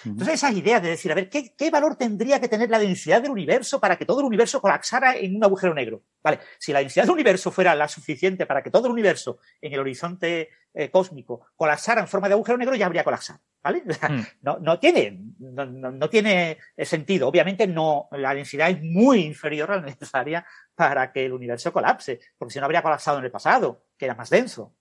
Entonces, 0.04 0.34
esas 0.34 0.54
ideas 0.56 0.80
de 0.80 0.90
decir, 0.90 1.10
a 1.10 1.16
ver, 1.16 1.28
¿qué, 1.28 1.52
¿qué, 1.56 1.68
valor 1.68 1.96
tendría 1.96 2.40
que 2.40 2.46
tener 2.46 2.70
la 2.70 2.78
densidad 2.78 3.20
del 3.20 3.32
universo 3.32 3.80
para 3.80 3.96
que 3.96 4.04
todo 4.04 4.20
el 4.20 4.26
universo 4.26 4.60
colapsara 4.60 5.16
en 5.16 5.34
un 5.34 5.42
agujero 5.42 5.74
negro? 5.74 6.04
Vale, 6.22 6.38
si 6.60 6.72
la 6.72 6.78
densidad 6.78 7.02
del 7.06 7.14
universo 7.14 7.50
fuera 7.50 7.74
la 7.74 7.88
suficiente 7.88 8.46
para 8.46 8.62
que 8.62 8.70
todo 8.70 8.86
el 8.86 8.92
universo 8.92 9.40
en 9.60 9.72
el 9.72 9.80
horizonte 9.80 10.50
eh, 10.72 10.90
cósmico 10.90 11.48
colapsara 11.56 12.00
en 12.00 12.06
forma 12.06 12.28
de 12.28 12.34
agujero 12.34 12.56
negro, 12.56 12.76
ya 12.76 12.86
habría 12.86 13.02
colapsado, 13.02 13.40
¿vale? 13.64 13.82
Mm. 14.08 14.22
no, 14.42 14.58
no, 14.60 14.78
tiene, 14.78 15.20
no, 15.40 15.66
no, 15.66 16.08
tiene 16.08 16.58
sentido. 16.78 17.26
Obviamente 17.26 17.66
no, 17.66 18.08
la 18.12 18.32
densidad 18.32 18.70
es 18.70 18.80
muy 18.80 19.24
inferior 19.24 19.72
a 19.72 19.76
la 19.76 19.82
necesaria 19.82 20.46
para 20.74 21.12
que 21.12 21.26
el 21.26 21.32
universo 21.32 21.72
colapse, 21.72 22.20
porque 22.38 22.54
si 22.54 22.58
no 22.58 22.64
habría 22.64 22.82
colapsado 22.82 23.18
en 23.18 23.24
el 23.24 23.30
pasado, 23.30 23.84
que 23.96 24.06
era 24.06 24.14
más 24.14 24.30
denso. 24.30 24.74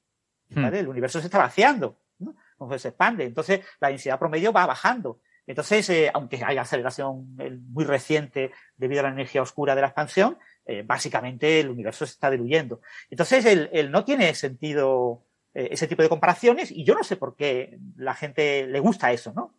Mm. 0.49 0.61
¿vale? 0.61 0.79
El 0.79 0.87
universo 0.87 1.19
se 1.19 1.27
está 1.27 1.37
vaciando. 1.37 1.99
Entonces 2.19 2.81
se 2.81 2.87
expande. 2.89 3.25
Entonces 3.25 3.61
la 3.79 3.89
densidad 3.89 4.19
promedio 4.19 4.53
va 4.53 4.65
bajando. 4.65 5.19
Entonces, 5.47 5.89
eh, 5.89 6.11
aunque 6.13 6.43
hay 6.43 6.57
aceleración 6.57 7.35
eh, 7.39 7.57
muy 7.69 7.83
reciente 7.83 8.51
debido 8.77 9.01
a 9.01 9.03
la 9.03 9.09
energía 9.09 9.41
oscura 9.41 9.75
de 9.75 9.81
la 9.81 9.87
expansión, 9.87 10.37
eh, 10.65 10.83
básicamente 10.85 11.59
el 11.59 11.69
universo 11.69 12.05
se 12.05 12.13
está 12.13 12.29
diluyendo. 12.29 12.81
Entonces, 13.09 13.45
el, 13.45 13.91
no 13.91 14.05
tiene 14.05 14.33
sentido 14.35 15.25
ese 15.53 15.85
tipo 15.85 16.01
de 16.01 16.07
comparaciones 16.07 16.71
y 16.71 16.85
yo 16.85 16.95
no 16.95 17.03
sé 17.03 17.17
por 17.17 17.35
qué 17.35 17.77
la 17.97 18.13
gente 18.13 18.65
le 18.67 18.79
gusta 18.79 19.11
eso, 19.11 19.33
¿no? 19.35 19.53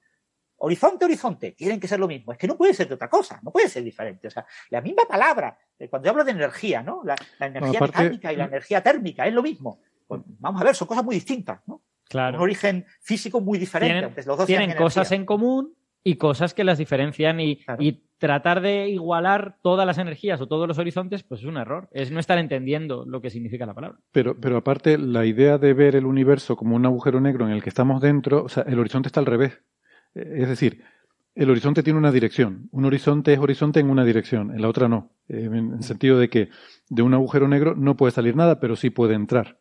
Horizonte, 0.64 1.04
horizonte, 1.04 1.52
tienen 1.52 1.80
que 1.80 1.88
ser 1.88 1.98
lo 1.98 2.06
mismo. 2.06 2.30
Es 2.30 2.38
que 2.38 2.46
no 2.46 2.56
puede 2.56 2.72
ser 2.72 2.86
de 2.86 2.94
otra 2.94 3.08
cosa, 3.08 3.40
no 3.42 3.50
puede 3.50 3.68
ser 3.68 3.82
diferente. 3.82 4.28
O 4.28 4.30
sea, 4.30 4.46
la 4.70 4.80
misma 4.80 5.02
palabra, 5.08 5.58
cuando 5.90 6.06
yo 6.06 6.10
hablo 6.12 6.24
de 6.24 6.30
energía, 6.30 6.84
¿no? 6.84 7.02
La, 7.04 7.16
energía 7.40 7.80
mecánica 7.80 8.32
y 8.32 8.36
la 8.36 8.44
energía 8.44 8.80
térmica 8.80 9.26
es 9.26 9.34
lo 9.34 9.42
mismo. 9.42 9.80
Pues, 10.06 10.20
vamos 10.38 10.62
a 10.62 10.64
ver, 10.64 10.76
son 10.76 10.86
cosas 10.86 11.04
muy 11.04 11.16
distintas, 11.16 11.60
¿no? 11.66 11.82
Un 12.14 12.36
origen 12.36 12.86
físico 13.00 13.40
muy 13.40 13.58
diferente. 13.58 14.22
Tienen, 14.46 14.76
cosas 14.76 15.10
en 15.10 15.24
común 15.24 15.74
y 16.04 16.14
cosas 16.14 16.54
que 16.54 16.62
las 16.62 16.78
diferencian 16.78 17.40
y, 17.40 17.64
tratar 18.18 18.60
de 18.60 18.88
igualar 18.88 19.56
todas 19.62 19.84
las 19.84 19.98
energías 19.98 20.40
o 20.40 20.46
todos 20.46 20.68
los 20.68 20.78
horizontes, 20.78 21.24
pues 21.24 21.40
es 21.40 21.46
un 21.48 21.56
error. 21.56 21.88
Es 21.90 22.12
no 22.12 22.20
estar 22.20 22.38
entendiendo 22.38 23.04
lo 23.04 23.20
que 23.20 23.30
significa 23.30 23.66
la 23.66 23.74
palabra. 23.74 23.98
Pero, 24.12 24.40
pero 24.40 24.58
aparte, 24.58 24.96
la 24.96 25.26
idea 25.26 25.58
de 25.58 25.74
ver 25.74 25.96
el 25.96 26.06
universo 26.06 26.54
como 26.54 26.76
un 26.76 26.86
agujero 26.86 27.20
negro 27.20 27.46
en 27.46 27.52
el 27.52 27.64
que 27.64 27.68
estamos 27.68 28.00
dentro, 28.00 28.44
o 28.44 28.48
sea, 28.48 28.62
el 28.62 28.78
horizonte 28.78 29.08
está 29.08 29.18
al 29.18 29.26
revés. 29.26 29.60
Es 30.14 30.48
decir, 30.48 30.82
el 31.34 31.50
horizonte 31.50 31.82
tiene 31.82 31.98
una 31.98 32.12
dirección. 32.12 32.68
Un 32.72 32.84
horizonte 32.84 33.32
es 33.32 33.38
horizonte 33.38 33.80
en 33.80 33.90
una 33.90 34.04
dirección, 34.04 34.50
en 34.50 34.60
la 34.60 34.68
otra 34.68 34.88
no. 34.88 35.10
Eh, 35.28 35.44
en 35.44 35.72
el 35.74 35.82
sentido 35.82 36.18
de 36.18 36.28
que 36.28 36.50
de 36.88 37.02
un 37.02 37.14
agujero 37.14 37.48
negro 37.48 37.74
no 37.74 37.96
puede 37.96 38.12
salir 38.12 38.36
nada, 38.36 38.60
pero 38.60 38.76
sí 38.76 38.90
puede 38.90 39.14
entrar. 39.14 39.58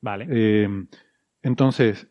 Vale. 0.00 0.26
Eh, 0.30 0.68
entonces, 1.42 2.08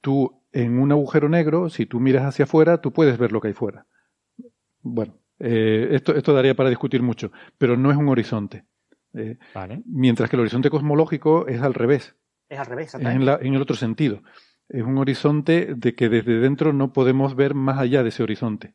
tú 0.00 0.40
en 0.52 0.78
un 0.78 0.92
agujero 0.92 1.28
negro, 1.28 1.68
si 1.68 1.86
tú 1.86 2.00
miras 2.00 2.24
hacia 2.24 2.44
afuera, 2.44 2.80
tú 2.80 2.92
puedes 2.92 3.18
ver 3.18 3.32
lo 3.32 3.40
que 3.40 3.48
hay 3.48 3.54
fuera. 3.54 3.86
Bueno, 4.82 5.14
eh, 5.38 5.88
esto, 5.92 6.14
esto 6.14 6.32
daría 6.32 6.54
para 6.54 6.68
discutir 6.68 7.02
mucho, 7.02 7.32
pero 7.58 7.76
no 7.76 7.90
es 7.90 7.96
un 7.96 8.08
horizonte. 8.08 8.64
Eh, 9.14 9.38
vale. 9.54 9.82
Mientras 9.86 10.30
que 10.30 10.36
el 10.36 10.40
horizonte 10.40 10.70
cosmológico 10.70 11.46
es 11.46 11.60
al 11.60 11.74
revés. 11.74 12.16
Es 12.48 12.58
al 12.58 12.66
revés, 12.66 12.94
es 12.94 13.00
en, 13.00 13.06
en, 13.06 13.54
el 13.54 13.62
otro 13.62 13.76
sentido. 13.76 14.22
Es 14.70 14.82
un 14.82 14.98
horizonte 14.98 15.74
de 15.76 15.94
que 15.94 16.08
desde 16.08 16.38
dentro 16.40 16.72
no 16.72 16.92
podemos 16.92 17.36
ver 17.36 17.54
más 17.54 17.78
allá 17.78 18.02
de 18.02 18.08
ese 18.08 18.22
horizonte. 18.22 18.74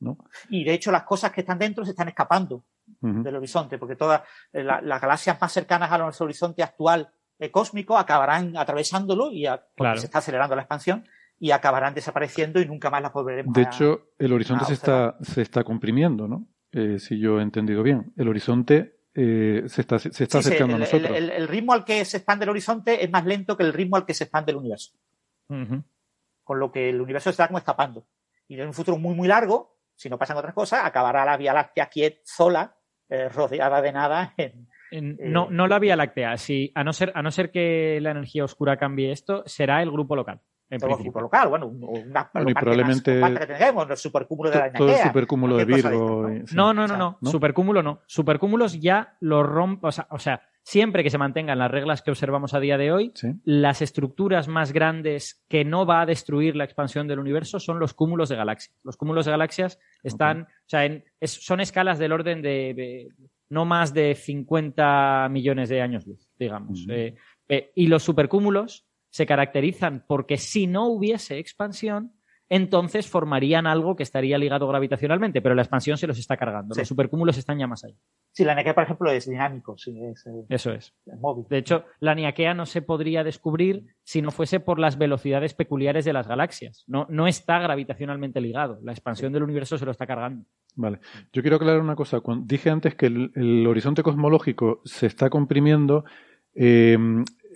¿no? 0.00 0.18
Y 0.48 0.64
de 0.64 0.72
hecho 0.72 0.90
las 0.90 1.04
cosas 1.04 1.30
que 1.32 1.42
están 1.42 1.58
dentro 1.58 1.84
se 1.84 1.90
están 1.90 2.08
escapando 2.08 2.64
del 3.00 3.36
horizonte, 3.36 3.78
porque 3.78 3.96
todas 3.96 4.22
eh, 4.52 4.62
las 4.62 5.00
galaxias 5.00 5.40
más 5.40 5.52
cercanas 5.52 5.90
a 5.90 5.98
nuestro 5.98 6.24
horizonte 6.24 6.62
actual 6.62 7.12
cósmico 7.50 7.98
acabarán 7.98 8.56
atravesándolo 8.56 9.32
y 9.32 9.44
se 9.44 10.04
está 10.04 10.18
acelerando 10.18 10.54
la 10.54 10.62
expansión 10.62 11.04
y 11.38 11.50
acabarán 11.50 11.94
desapareciendo 11.94 12.60
y 12.60 12.66
nunca 12.66 12.88
más 12.90 13.02
las 13.02 13.12
volveremos 13.12 13.52
De 13.52 13.62
hecho, 13.62 14.12
el 14.18 14.32
horizonte 14.32 14.64
se 14.66 14.74
está, 14.74 15.16
se 15.22 15.42
está 15.42 15.64
comprimiendo, 15.64 16.28
¿no? 16.28 16.46
Eh, 16.70 16.98
si 17.00 17.18
yo 17.18 17.40
he 17.40 17.42
entendido 17.42 17.82
bien. 17.82 18.12
El 18.16 18.28
horizonte 18.28 19.00
eh, 19.14 19.64
se 19.66 19.80
está, 19.80 19.98
se 19.98 20.22
está 20.22 20.38
acercando 20.38 20.76
a 20.76 20.78
nosotros. 20.78 21.10
El, 21.16 21.48
ritmo 21.48 21.72
al 21.72 21.84
que 21.84 22.04
se 22.04 22.18
expande 22.18 22.44
el 22.44 22.50
horizonte 22.50 23.04
es 23.04 23.10
más 23.10 23.26
lento 23.26 23.56
que 23.56 23.64
el 23.64 23.72
ritmo 23.72 23.96
al 23.96 24.06
que 24.06 24.14
se 24.14 24.24
expande 24.24 24.52
el 24.52 24.58
universo. 24.58 24.92
Con 26.44 26.58
lo 26.58 26.72
que 26.72 26.90
el 26.90 27.00
universo 27.00 27.30
está 27.30 27.46
como 27.46 27.58
escapando. 27.58 28.06
Y 28.48 28.60
en 28.60 28.66
un 28.66 28.74
futuro 28.74 28.98
muy, 28.98 29.14
muy 29.14 29.28
largo, 29.28 29.78
si 29.94 30.08
no 30.10 30.18
pasan 30.18 30.36
otras 30.36 30.54
cosas, 30.54 30.80
acabará 30.84 31.24
la 31.24 31.36
Vía 31.36 31.52
Láctea 31.52 31.86
quieta, 31.86 32.20
sola, 32.24 32.76
eh, 33.08 33.28
rodeada 33.28 33.80
de 33.80 33.92
nada 33.92 34.34
en, 34.36 34.68
no, 34.92 35.48
no 35.50 35.66
la 35.66 35.78
Vía 35.78 35.96
Láctea. 35.96 36.36
Si, 36.36 36.70
a, 36.74 36.84
no 36.84 36.92
ser, 36.92 37.12
a 37.14 37.22
no 37.22 37.30
ser 37.30 37.50
que 37.50 37.98
la 38.02 38.10
energía 38.10 38.44
oscura 38.44 38.76
cambie 38.76 39.10
esto, 39.10 39.42
será 39.46 39.82
el 39.82 39.90
grupo 39.90 40.16
local. 40.16 40.40
En 40.72 40.78
grupo 40.78 41.20
local, 41.20 41.50
bueno, 41.50 41.66
una, 41.66 42.30
bueno, 42.32 42.50
y 42.50 42.54
probablemente 42.54 43.20
que 43.20 43.46
tengamos, 43.46 43.90
el 43.90 43.96
supercúmulo 43.98 44.50
de 44.50 44.56
la 44.56 44.72
Todo 44.72 44.88
el 44.88 44.96
supercúmulo 44.96 45.56
de 45.58 45.66
Virgo. 45.66 46.30
¿no? 46.54 46.72
no, 46.72 46.86
no, 46.86 46.86
no, 46.86 47.18
no, 47.20 47.30
Supercúmulo 47.30 47.82
no. 47.82 48.00
Supercúmulos 48.06 48.80
ya 48.80 49.18
lo 49.20 49.42
rompe, 49.42 49.88
o 49.88 49.92
sea, 49.92 50.06
o 50.08 50.18
sea, 50.18 50.40
siempre 50.62 51.02
que 51.02 51.10
se 51.10 51.18
mantengan 51.18 51.58
las 51.58 51.70
reglas 51.70 52.00
que 52.00 52.10
observamos 52.10 52.54
a 52.54 52.60
día 52.60 52.78
de 52.78 52.90
hoy, 52.90 53.12
las 53.44 53.82
estructuras 53.82 54.48
más 54.48 54.72
grandes 54.72 55.44
que 55.46 55.62
no 55.66 55.84
va 55.84 56.00
a 56.00 56.06
destruir 56.06 56.56
la 56.56 56.64
expansión 56.64 57.06
del 57.06 57.18
universo 57.18 57.60
son 57.60 57.78
los 57.78 57.92
cúmulos 57.92 58.30
de 58.30 58.36
galaxias. 58.36 58.74
Los 58.82 58.96
cúmulos 58.96 59.26
de 59.26 59.32
galaxias 59.32 59.78
están, 60.02 60.42
o 60.42 60.68
sea, 60.68 60.86
en, 60.86 61.04
son 61.20 61.60
escalas 61.60 61.98
del 61.98 62.12
orden 62.12 62.40
de, 62.40 63.08
no 63.50 63.66
más 63.66 63.92
de 63.92 64.14
50 64.14 65.28
millones 65.30 65.68
de 65.68 65.82
años 65.82 66.06
luz, 66.06 66.30
digamos. 66.38 66.86
Eh, 66.88 67.14
eh, 67.48 67.72
y 67.74 67.88
los 67.88 68.02
supercúmulos 68.02 68.86
se 69.12 69.26
caracterizan 69.26 70.04
porque 70.08 70.38
si 70.38 70.66
no 70.66 70.86
hubiese 70.86 71.38
expansión, 71.38 72.12
entonces 72.48 73.08
formarían 73.08 73.66
algo 73.66 73.94
que 73.94 74.02
estaría 74.02 74.36
ligado 74.38 74.66
gravitacionalmente, 74.66 75.40
pero 75.40 75.54
la 75.54 75.62
expansión 75.62 75.96
se 75.96 76.06
los 76.06 76.18
está 76.18 76.36
cargando. 76.36 76.74
Los 76.76 76.88
supercúmulos 76.88 77.36
están 77.38 77.58
ya 77.58 77.66
más 77.66 77.84
allá. 77.84 77.96
Sí, 78.30 78.44
la 78.44 78.54
Niaquea, 78.54 78.74
por 78.74 78.84
ejemplo, 78.84 79.10
es 79.10 79.28
dinámico. 79.28 79.76
Sí, 79.76 80.02
es, 80.02 80.26
eh, 80.26 80.44
Eso 80.48 80.72
es. 80.72 80.94
móvil. 81.20 81.44
De 81.48 81.58
hecho, 81.58 81.84
la 82.00 82.14
Niaquea 82.14 82.54
no 82.54 82.64
se 82.64 82.80
podría 82.80 83.22
descubrir 83.22 83.86
si 84.02 84.22
no 84.22 84.30
fuese 84.30 84.60
por 84.60 84.78
las 84.78 84.96
velocidades 84.98 85.52
peculiares 85.54 86.04
de 86.06 86.14
las 86.14 86.26
galaxias. 86.26 86.84
No, 86.86 87.06
no 87.10 87.26
está 87.26 87.58
gravitacionalmente 87.58 88.40
ligado. 88.40 88.78
La 88.82 88.92
expansión 88.92 89.32
del 89.32 89.42
universo 89.42 89.76
se 89.76 89.84
lo 89.84 89.90
está 89.90 90.06
cargando. 90.06 90.46
Vale. 90.74 91.00
Yo 91.32 91.42
quiero 91.42 91.56
aclarar 91.56 91.80
una 91.80 91.96
cosa. 91.96 92.20
dije 92.44 92.70
antes 92.70 92.94
que 92.94 93.06
el, 93.06 93.66
horizonte 93.66 94.02
cosmológico 94.02 94.80
se 94.84 95.06
está 95.06 95.28
comprimiendo. 95.28 96.04
Eh, 96.54 96.98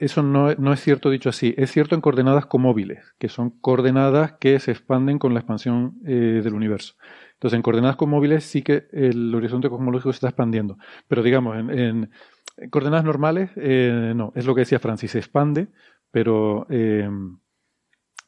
eso 0.01 0.23
no, 0.23 0.73
es 0.73 0.81
cierto 0.81 1.11
dicho 1.11 1.29
así. 1.29 1.55
Es 1.57 1.71
cierto 1.71 1.95
en 1.95 2.01
coordenadas 2.01 2.47
comóviles, 2.47 3.15
que 3.19 3.29
son 3.29 3.51
coordenadas 3.51 4.33
que 4.33 4.59
se 4.61 4.73
expanden 4.73 5.19
con 5.19 5.35
la 5.35 5.41
expansión 5.41 5.99
eh, 6.07 6.41
del 6.43 6.55
universo. 6.55 6.95
Entonces, 7.35 7.57
en 7.57 7.63
coordenadas 7.63 7.97
comóviles 7.97 8.45
sí 8.45 8.63
que 8.63 8.89
el 8.93 9.35
horizonte 9.35 9.69
cosmológico 9.69 10.13
se 10.13 10.17
está 10.17 10.29
expandiendo. 10.29 10.79
Pero 11.09 11.23
digamos, 11.23 11.57
en, 11.59 12.11
coordenadas 12.71 13.05
normales, 13.05 13.51
eh, 13.57 14.13
no. 14.15 14.33
Es 14.35 14.47
lo 14.47 14.55
que 14.55 14.63
decía 14.63 14.79
Francis, 14.79 15.11
se 15.11 15.19
expande, 15.19 15.69
pero, 16.11 16.67
eh, 16.71 17.09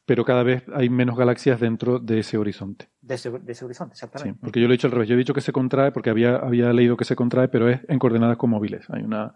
pero 0.05 0.25
cada 0.25 0.43
vez 0.43 0.63
hay 0.73 0.89
menos 0.89 1.17
galaxias 1.17 1.59
dentro 1.59 1.99
de 1.99 2.19
ese 2.19 2.37
horizonte. 2.37 2.89
De 3.01 3.15
ese, 3.15 3.29
horizonte, 3.29 3.93
exactamente. 3.93 4.37
Sí, 4.37 4.39
porque 4.41 4.61
yo 4.61 4.67
lo 4.67 4.73
he 4.73 4.77
dicho 4.77 4.87
al 4.87 4.91
revés. 4.91 5.09
Yo 5.09 5.15
he 5.15 5.17
dicho 5.17 5.33
que 5.33 5.41
se 5.41 5.51
contrae 5.51 5.91
porque 5.91 6.09
había, 6.09 6.35
había 6.35 6.71
leído 6.73 6.97
que 6.97 7.05
se 7.05 7.15
contrae, 7.15 7.47
pero 7.47 7.67
es 7.69 7.81
en 7.87 7.97
coordenadas 7.97 8.37
comóviles. 8.37 8.87
Hay 8.89 9.03
una 9.03 9.33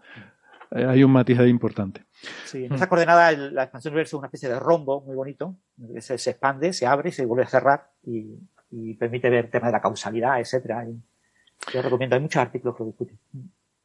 hay 0.74 1.04
un 1.04 1.12
matiz 1.12 1.38
ahí 1.38 1.48
importante. 1.48 2.04
Sí, 2.44 2.64
en 2.64 2.74
esa 2.74 2.88
coordenada 2.88 3.32
la 3.32 3.64
expansión 3.64 3.92
del 3.92 3.96
universo 3.96 4.16
es 4.16 4.18
una 4.18 4.26
especie 4.26 4.48
de 4.48 4.58
rombo 4.58 5.00
muy 5.00 5.14
bonito, 5.14 5.56
que 5.92 6.00
se, 6.00 6.14
expande, 6.14 6.72
se 6.72 6.86
abre, 6.86 7.12
se 7.12 7.24
vuelve 7.24 7.44
a 7.44 7.48
cerrar 7.48 7.90
y, 8.02 8.38
permite 8.98 9.30
ver 9.30 9.50
temas 9.50 9.68
de 9.68 9.72
la 9.72 9.80
causalidad, 9.80 10.40
etcétera. 10.40 10.84
yo 11.72 11.82
recomiendo, 11.82 12.16
hay 12.16 12.22
muchos 12.22 12.42
artículos 12.42 12.76
que 12.76 12.82
lo 12.82 12.86
discuten. 12.88 13.18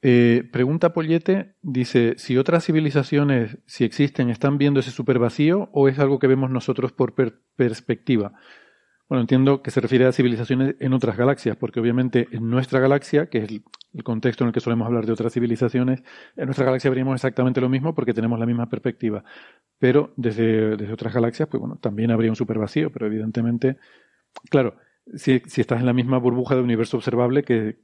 Eh, 0.02 0.50
pregunta 0.52 0.94
Pollete, 0.94 1.56
dice, 1.62 2.16
si 2.18 2.38
otras 2.38 2.66
civilizaciones, 2.66 3.60
si 3.68 3.84
existen, 3.84 4.30
están 4.30 4.58
viendo 4.58 4.80
ese 4.80 4.92
supervacío 4.92 5.70
o 5.74 5.90
es 5.90 6.00
algo 6.00 6.18
que 6.18 6.28
vemos 6.28 6.50
nosotros 6.50 6.92
por 6.92 7.14
perspectiva. 7.56 8.34
Bueno, 9.10 9.22
entiendo 9.22 9.64
que 9.64 9.72
se 9.72 9.82
refiere 9.82 10.06
a 10.06 10.12
civilizaciones 10.12 10.76
en 10.80 10.94
otras 10.94 11.18
galaxias, 11.18 11.58
porque 11.58 11.80
obviamente 11.80 12.28
en 12.32 12.48
nuestra 12.48 12.80
galaxia, 12.80 13.26
que 13.26 13.40
es 13.40 13.50
el, 13.50 13.64
contexto 14.04 14.44
en 14.44 14.50
el 14.50 14.54
que 14.54 14.60
solemos 14.60 14.86
hablar 14.86 15.08
de 15.08 15.12
otras 15.12 15.34
civilizaciones, 15.34 16.04
en 16.38 16.46
nuestra 16.46 16.64
galaxia 16.66 16.92
veríamos 16.92 17.16
exactamente 17.16 17.60
lo 17.60 17.70
mismo 17.70 17.96
porque 17.96 18.14
tenemos 18.14 18.40
la 18.40 18.46
misma 18.46 18.70
perspectiva. 18.70 19.24
Pero 19.80 20.14
desde, 20.16 20.78
desde 20.78 20.94
otras 20.94 21.12
galaxias, 21.12 21.50
pues 21.50 21.60
bueno, 21.60 21.78
también 21.82 22.12
habría 22.12 22.30
un 22.30 22.36
supervacío, 22.36 22.92
pero 22.92 23.08
evidentemente, 23.08 23.78
claro, 24.52 24.76
si, 25.16 25.40
si, 25.48 25.62
estás 25.62 25.80
en 25.80 25.86
la 25.86 25.94
misma 25.94 26.18
burbuja 26.18 26.56
de 26.56 26.62
universo 26.62 26.98
observable 26.98 27.44
que, 27.44 27.80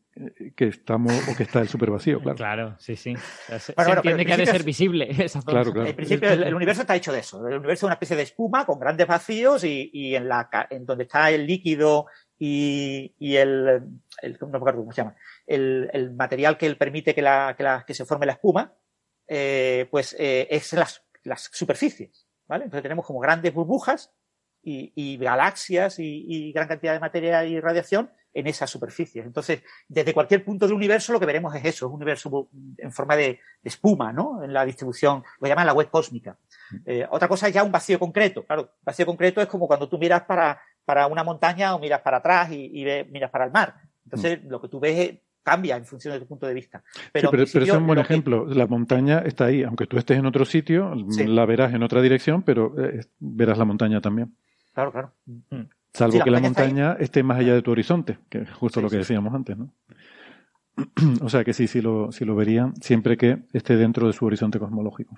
que 0.55 0.67
estamos 0.67 1.13
o 1.29 1.35
que 1.35 1.43
está 1.43 1.59
el 1.59 1.67
supervacío, 1.67 2.19
claro. 2.21 2.37
Claro, 2.37 2.75
sí, 2.79 2.95
sí. 2.95 3.15
se, 3.59 3.73
entiende 3.77 4.25
que 4.25 4.33
ha 4.33 4.37
de 4.37 4.45
ser 4.45 4.63
visible 4.63 5.07
esa 5.23 5.41
Claro, 5.41 5.71
claro. 5.71 5.89
En 5.89 5.95
principio, 5.95 6.29
el, 6.29 6.53
universo 6.53 6.81
está 6.81 6.95
hecho 6.95 7.11
de 7.11 7.19
eso. 7.19 7.45
El 7.47 7.57
universo 7.57 7.85
es 7.85 7.89
una 7.89 7.93
especie 7.93 8.15
de 8.15 8.23
espuma 8.23 8.65
con 8.65 8.79
grandes 8.79 9.07
vacíos 9.07 9.63
y, 9.63 9.89
y 9.93 10.15
en, 10.15 10.27
la, 10.27 10.49
en 10.69 10.85
donde 10.85 11.03
está 11.03 11.31
el 11.31 11.45
líquido 11.45 12.07
y, 12.37 13.13
y 13.19 13.35
el, 13.35 13.83
el, 14.21 14.37
no 14.39 14.47
me 14.47 14.57
acuerdo 14.57 14.79
cómo 14.79 14.91
se 14.91 15.01
llama, 15.01 15.15
el, 15.47 15.89
el 15.93 16.13
material 16.13 16.57
que 16.57 16.73
permite 16.75 17.15
que, 17.15 17.21
la, 17.21 17.55
que, 17.57 17.63
la, 17.63 17.83
que 17.85 17.93
se 17.93 18.05
forme 18.05 18.25
la 18.25 18.33
espuma, 18.33 18.73
eh, 19.27 19.87
pues 19.89 20.15
eh, 20.19 20.47
es 20.49 20.73
las, 20.73 21.03
las 21.23 21.49
superficies. 21.51 22.27
¿vale? 22.47 22.65
Entonces 22.65 22.83
tenemos 22.83 23.05
como 23.05 23.19
grandes 23.19 23.53
burbujas 23.53 24.13
y, 24.65 25.17
galaxias 25.17 25.99
y, 25.99 26.51
gran 26.51 26.67
cantidad 26.67 26.93
de 26.93 26.99
materia 26.99 27.45
y 27.45 27.59
radiación 27.59 28.09
en 28.33 28.47
esas 28.47 28.69
superficies. 28.69 29.25
Entonces, 29.25 29.63
desde 29.87 30.13
cualquier 30.13 30.43
punto 30.43 30.65
del 30.65 30.75
universo 30.75 31.13
lo 31.13 31.19
que 31.19 31.25
veremos 31.25 31.55
es 31.55 31.63
eso, 31.63 31.87
un 31.87 31.95
universo 31.95 32.49
en 32.77 32.91
forma 32.91 33.15
de, 33.15 33.39
espuma, 33.63 34.11
¿no? 34.11 34.43
En 34.43 34.51
la 34.51 34.65
distribución, 34.65 35.23
lo 35.39 35.47
llaman 35.47 35.67
la 35.67 35.73
web 35.73 35.89
cósmica. 35.89 36.37
Eh, 36.85 37.07
otra 37.09 37.27
cosa 37.27 37.47
es 37.47 37.53
ya 37.53 37.63
un 37.63 37.71
vacío 37.71 37.97
concreto. 37.97 38.43
Claro, 38.43 38.71
vacío 38.83 39.05
concreto 39.05 39.41
es 39.41 39.47
como 39.47 39.67
cuando 39.67 39.87
tú 39.87 39.97
miras 39.97 40.23
para, 40.23 40.59
para 40.83 41.07
una 41.07 41.23
montaña 41.23 41.75
o 41.75 41.79
miras 41.79 42.01
para 42.01 42.17
atrás 42.17 42.51
y, 42.51 42.85
miras 43.09 43.31
para 43.31 43.45
el 43.45 43.51
mar. 43.51 43.75
Entonces, 44.03 44.43
lo 44.43 44.59
que 44.61 44.67
tú 44.67 44.79
ves 44.79 45.17
cambia 45.45 45.77
en 45.77 45.85
función 45.85 46.13
de 46.15 46.19
tu 46.19 46.25
punto 46.25 46.47
de 46.47 46.55
vista. 46.55 46.83
Pero, 47.13 47.29
pero, 47.29 47.43
es 47.43 47.53
un 47.53 47.85
buen 47.85 47.99
ejemplo. 47.99 48.47
La 48.47 48.65
montaña 48.65 49.19
está 49.19 49.45
ahí, 49.45 49.61
aunque 49.61 49.85
tú 49.85 49.97
estés 49.97 50.17
en 50.17 50.25
otro 50.25 50.43
sitio, 50.43 50.93
la 50.95 51.45
verás 51.45 51.73
en 51.73 51.83
otra 51.83 52.01
dirección, 52.01 52.41
pero 52.41 52.73
eh, 52.83 53.01
verás 53.19 53.57
la 53.59 53.65
montaña 53.65 54.01
también. 54.01 54.35
Claro, 54.75 54.91
claro. 54.91 55.11
Mm. 55.25 55.61
Salvo 55.93 56.19
que 56.21 56.29
la 56.29 56.41
montaña 56.41 56.97
esté 56.99 57.23
más 57.23 57.39
allá 57.39 57.53
de 57.53 57.61
tu 57.61 57.71
horizonte, 57.71 58.19
que 58.29 58.39
es 58.39 58.51
justo 58.51 58.81
lo 58.81 58.89
que 58.89 58.97
decíamos 58.97 59.33
antes, 59.33 59.57
¿no? 59.57 59.71
o 61.21 61.29
sea 61.29 61.45
que 61.45 61.53
sí, 61.53 61.67
sí 61.67 61.81
lo, 61.81 62.11
sí 62.11 62.25
lo 62.25 62.35
verían, 62.35 62.75
siempre 62.81 63.15
que 63.15 63.43
esté 63.53 63.77
dentro 63.77 64.07
de 64.07 64.13
su 64.13 64.25
horizonte 64.25 64.59
cosmológico. 64.59 65.17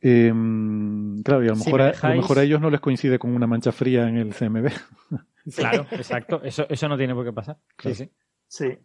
Em, 0.00 1.22
claro, 1.22 1.44
y 1.44 1.46
a 1.46 1.50
lo, 1.50 1.56
mejor 1.56 1.82
a, 1.82 2.08
lo 2.08 2.16
mejor 2.16 2.38
a 2.40 2.42
ellos 2.42 2.60
no 2.60 2.70
les 2.70 2.80
coincide 2.80 3.20
con 3.20 3.32
una 3.32 3.46
mancha 3.46 3.70
fría 3.70 4.08
en 4.08 4.16
el 4.16 4.34
CMB. 4.34 4.68
claro, 5.56 5.86
exacto. 5.92 6.42
Eso, 6.42 6.66
eso 6.68 6.88
no 6.88 6.98
tiene 6.98 7.14
por 7.14 7.24
qué 7.24 7.32
pasar. 7.32 7.58
Sí, 7.78 7.94
sí. 7.94 8.10
sí. 8.48 8.78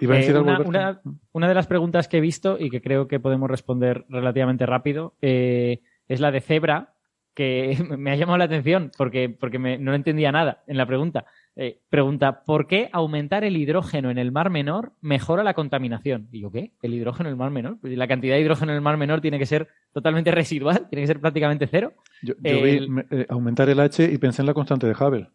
Eh, 0.00 0.38
una, 0.38 1.00
una, 1.32 1.48
de 1.48 1.54
las 1.54 1.66
preguntas 1.66 2.06
que 2.06 2.18
he 2.18 2.20
visto 2.20 2.58
y 2.60 2.68
que 2.68 2.82
creo 2.82 3.08
que 3.08 3.18
podemos 3.18 3.48
responder 3.50 4.04
relativamente 4.10 4.66
rápido 4.66 5.16
eh, 5.22 5.80
es 6.06 6.20
la 6.20 6.30
de 6.30 6.42
Zebra, 6.42 6.94
que 7.38 7.78
me 7.96 8.10
ha 8.10 8.16
llamado 8.16 8.36
la 8.36 8.46
atención 8.46 8.90
porque, 8.98 9.28
porque 9.28 9.60
no 9.60 9.94
entendía 9.94 10.32
nada 10.32 10.64
en 10.66 10.76
la 10.76 10.86
pregunta. 10.86 11.24
Eh, 11.54 11.80
pregunta, 11.88 12.42
¿por 12.44 12.66
qué 12.66 12.90
aumentar 12.92 13.44
el 13.44 13.56
hidrógeno 13.56 14.10
en 14.10 14.18
el 14.18 14.32
Mar 14.32 14.50
Menor 14.50 14.92
mejora 15.00 15.44
la 15.44 15.54
contaminación? 15.54 16.28
Y 16.32 16.40
yo, 16.40 16.50
¿qué? 16.50 16.72
¿El 16.82 16.94
hidrógeno 16.94 17.28
en 17.28 17.34
el 17.34 17.36
Mar 17.36 17.52
Menor? 17.52 17.78
Pues 17.80 17.96
la 17.96 18.08
cantidad 18.08 18.34
de 18.34 18.40
hidrógeno 18.40 18.72
en 18.72 18.76
el 18.76 18.82
Mar 18.82 18.96
Menor 18.96 19.20
tiene 19.20 19.38
que 19.38 19.46
ser 19.46 19.68
totalmente 19.92 20.30
residual, 20.32 20.88
tiene 20.88 21.04
que 21.04 21.06
ser 21.06 21.20
prácticamente 21.20 21.68
cero. 21.68 21.92
Yo, 22.22 22.34
vi 22.40 22.88
eh, 23.10 23.26
aumentar 23.28 23.68
el 23.68 23.78
H 23.78 24.02
y 24.04 24.18
pensé 24.18 24.42
en 24.42 24.46
la 24.46 24.54
constante 24.54 24.88
de 24.88 24.94
Hubble. 24.94 25.28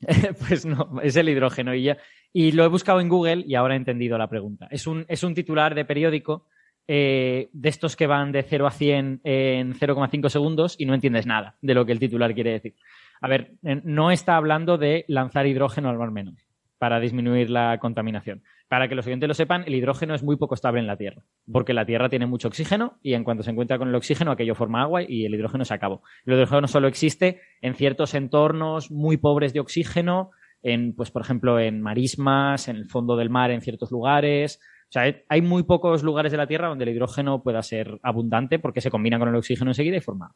pues 0.48 0.64
no, 0.64 0.98
es 1.02 1.14
el 1.16 1.28
hidrógeno 1.28 1.74
y 1.74 1.82
ya. 1.82 1.98
Y 2.32 2.52
lo 2.52 2.64
he 2.64 2.68
buscado 2.68 3.00
en 3.00 3.10
Google 3.10 3.44
y 3.46 3.54
ahora 3.54 3.74
he 3.74 3.76
entendido 3.76 4.16
la 4.16 4.28
pregunta. 4.28 4.66
Es 4.70 4.86
un, 4.86 5.04
es 5.08 5.22
un 5.22 5.34
titular 5.34 5.74
de 5.74 5.84
periódico 5.84 6.46
eh, 6.86 7.48
de 7.52 7.68
estos 7.68 7.96
que 7.96 8.06
van 8.06 8.32
de 8.32 8.42
0 8.42 8.66
a 8.66 8.70
100 8.70 9.20
en 9.24 9.74
0,5 9.74 10.28
segundos 10.28 10.76
y 10.78 10.86
no 10.86 10.94
entiendes 10.94 11.26
nada 11.26 11.56
de 11.62 11.74
lo 11.74 11.86
que 11.86 11.92
el 11.92 11.98
titular 11.98 12.34
quiere 12.34 12.52
decir. 12.52 12.74
A 13.20 13.28
ver, 13.28 13.52
no 13.62 14.10
está 14.10 14.36
hablando 14.36 14.76
de 14.76 15.04
lanzar 15.08 15.46
hidrógeno 15.46 15.88
al 15.88 15.98
mar 15.98 16.10
menor 16.10 16.34
para 16.78 17.00
disminuir 17.00 17.48
la 17.48 17.78
contaminación. 17.78 18.42
Para 18.68 18.88
que 18.88 18.94
los 18.94 19.06
oyentes 19.06 19.28
lo 19.28 19.34
sepan, 19.34 19.64
el 19.66 19.74
hidrógeno 19.74 20.14
es 20.14 20.22
muy 20.22 20.36
poco 20.36 20.54
estable 20.54 20.80
en 20.80 20.86
la 20.86 20.98
Tierra, 20.98 21.22
porque 21.50 21.72
la 21.72 21.86
Tierra 21.86 22.10
tiene 22.10 22.26
mucho 22.26 22.48
oxígeno 22.48 22.98
y 23.02 23.14
en 23.14 23.24
cuanto 23.24 23.42
se 23.42 23.50
encuentra 23.50 23.78
con 23.78 23.88
el 23.88 23.94
oxígeno, 23.94 24.30
aquello 24.30 24.54
forma 24.54 24.82
agua 24.82 25.02
y 25.02 25.24
el 25.24 25.34
hidrógeno 25.34 25.64
se 25.64 25.72
acabó. 25.72 26.02
El 26.26 26.34
hidrógeno 26.34 26.66
solo 26.66 26.88
existe 26.88 27.40
en 27.62 27.74
ciertos 27.74 28.14
entornos 28.14 28.90
muy 28.90 29.16
pobres 29.16 29.54
de 29.54 29.60
oxígeno, 29.60 30.30
en, 30.62 30.94
pues, 30.94 31.10
por 31.10 31.22
ejemplo, 31.22 31.58
en 31.58 31.80
marismas, 31.80 32.68
en 32.68 32.76
el 32.76 32.86
fondo 32.86 33.16
del 33.16 33.30
mar, 33.30 33.50
en 33.50 33.60
ciertos 33.60 33.90
lugares, 33.90 34.60
sea, 34.94 35.14
hay 35.28 35.42
muy 35.42 35.62
pocos 35.64 36.02
lugares 36.02 36.32
de 36.32 36.38
la 36.38 36.46
Tierra 36.46 36.68
donde 36.68 36.84
el 36.84 36.90
hidrógeno 36.90 37.42
pueda 37.42 37.62
ser 37.62 37.98
abundante 38.02 38.58
porque 38.58 38.80
se 38.80 38.90
combina 38.90 39.18
con 39.18 39.28
el 39.28 39.36
oxígeno 39.36 39.70
enseguida 39.70 39.96
y 39.96 40.00
forma. 40.00 40.34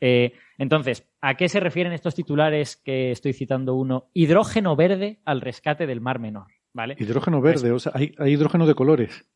Eh, 0.00 0.32
entonces, 0.58 1.08
¿a 1.20 1.34
qué 1.34 1.48
se 1.48 1.60
refieren 1.60 1.92
estos 1.92 2.14
titulares 2.14 2.76
que 2.76 3.10
estoy 3.10 3.32
citando 3.32 3.74
uno? 3.74 4.10
Hidrógeno 4.12 4.76
verde 4.76 5.20
al 5.24 5.40
rescate 5.40 5.86
del 5.86 6.00
Mar 6.00 6.18
Menor. 6.18 6.48
¿vale? 6.76 6.94
Hidrógeno 6.98 7.40
verde, 7.40 7.70
pues 7.70 7.72
o 7.72 7.78
sea, 7.78 7.92
hay, 7.94 8.14
hidrógeno 8.30 8.66
de 8.66 8.74
colores. 8.74 9.26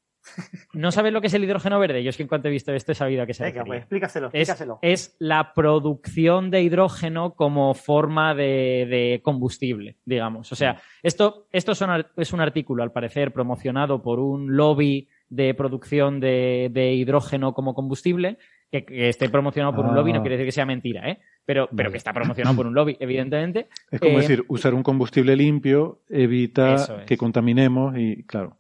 ¿No 0.75 0.93
sabes 0.93 1.13
lo 1.13 1.21
que 1.21 1.29
es 1.29 1.35
el 1.35 1.45
hidrógeno 1.45 1.79
verde? 1.79 2.03
Yo 2.03 2.11
es 2.11 2.17
que 2.17 2.23
en 2.23 2.29
cuanto 2.29 2.49
he 2.49 2.51
visto 2.51 2.73
esto 2.73 2.93
he 2.93 2.95
sabido 2.95 3.23
a 3.23 3.27
qué 3.27 3.35
se 3.35 3.45
Venga, 3.45 3.65
pues 3.65 3.81
explícaselo, 3.81 4.27
explícaselo. 4.27 4.79
Es, 4.83 5.17
la 5.19 5.55
producción 5.55 6.51
de 6.51 6.63
hidrógeno 6.63 7.35
como 7.35 7.75
forma 7.75 8.35
de, 8.35 9.21
combustible, 9.23 9.97
digamos. 10.05 10.53
O 10.53 10.57
sea, 10.57 10.81
esto, 11.03 11.47
esto 11.53 11.73
es 11.73 12.33
un 12.33 12.41
artículo, 12.41 12.83
al 12.83 12.93
parecer, 12.93 13.33
promocionado 13.33 14.03
por 14.03 14.21
un 14.21 14.57
lobby 14.57 15.09
de 15.31 15.55
producción 15.55 16.21
de, 16.21 16.95
hidrógeno 16.97 17.55
como 17.55 17.75
combustible, 17.75 18.39
que, 18.71 19.09
esté 19.09 19.29
promocionado 19.29 19.75
por 19.75 19.87
un 19.87 19.95
lobby 19.95 20.13
no 20.13 20.19
ah. 20.19 20.23
quiere 20.23 20.37
decir 20.37 20.49
que 20.49 20.53
sea 20.53 20.67
mentira, 20.67 21.09
¿eh? 21.09 21.19
Pero, 21.47 21.69
pero 21.75 21.91
que 21.91 21.97
está 21.97 22.13
promocionado 22.13 22.55
por 22.55 22.67
un 22.67 22.75
lobby, 22.75 22.97
evidentemente. 23.01 23.69
Es 23.91 24.01
como 24.01 24.19
eh, 24.19 24.23
decir, 24.23 24.45
usar 24.49 24.75
un 24.75 24.83
combustible 24.83 25.35
limpio 25.35 26.03
evita 26.09 27.05
que 27.07 27.17
contaminemos 27.17 27.97
y, 27.97 28.25
claro. 28.25 28.60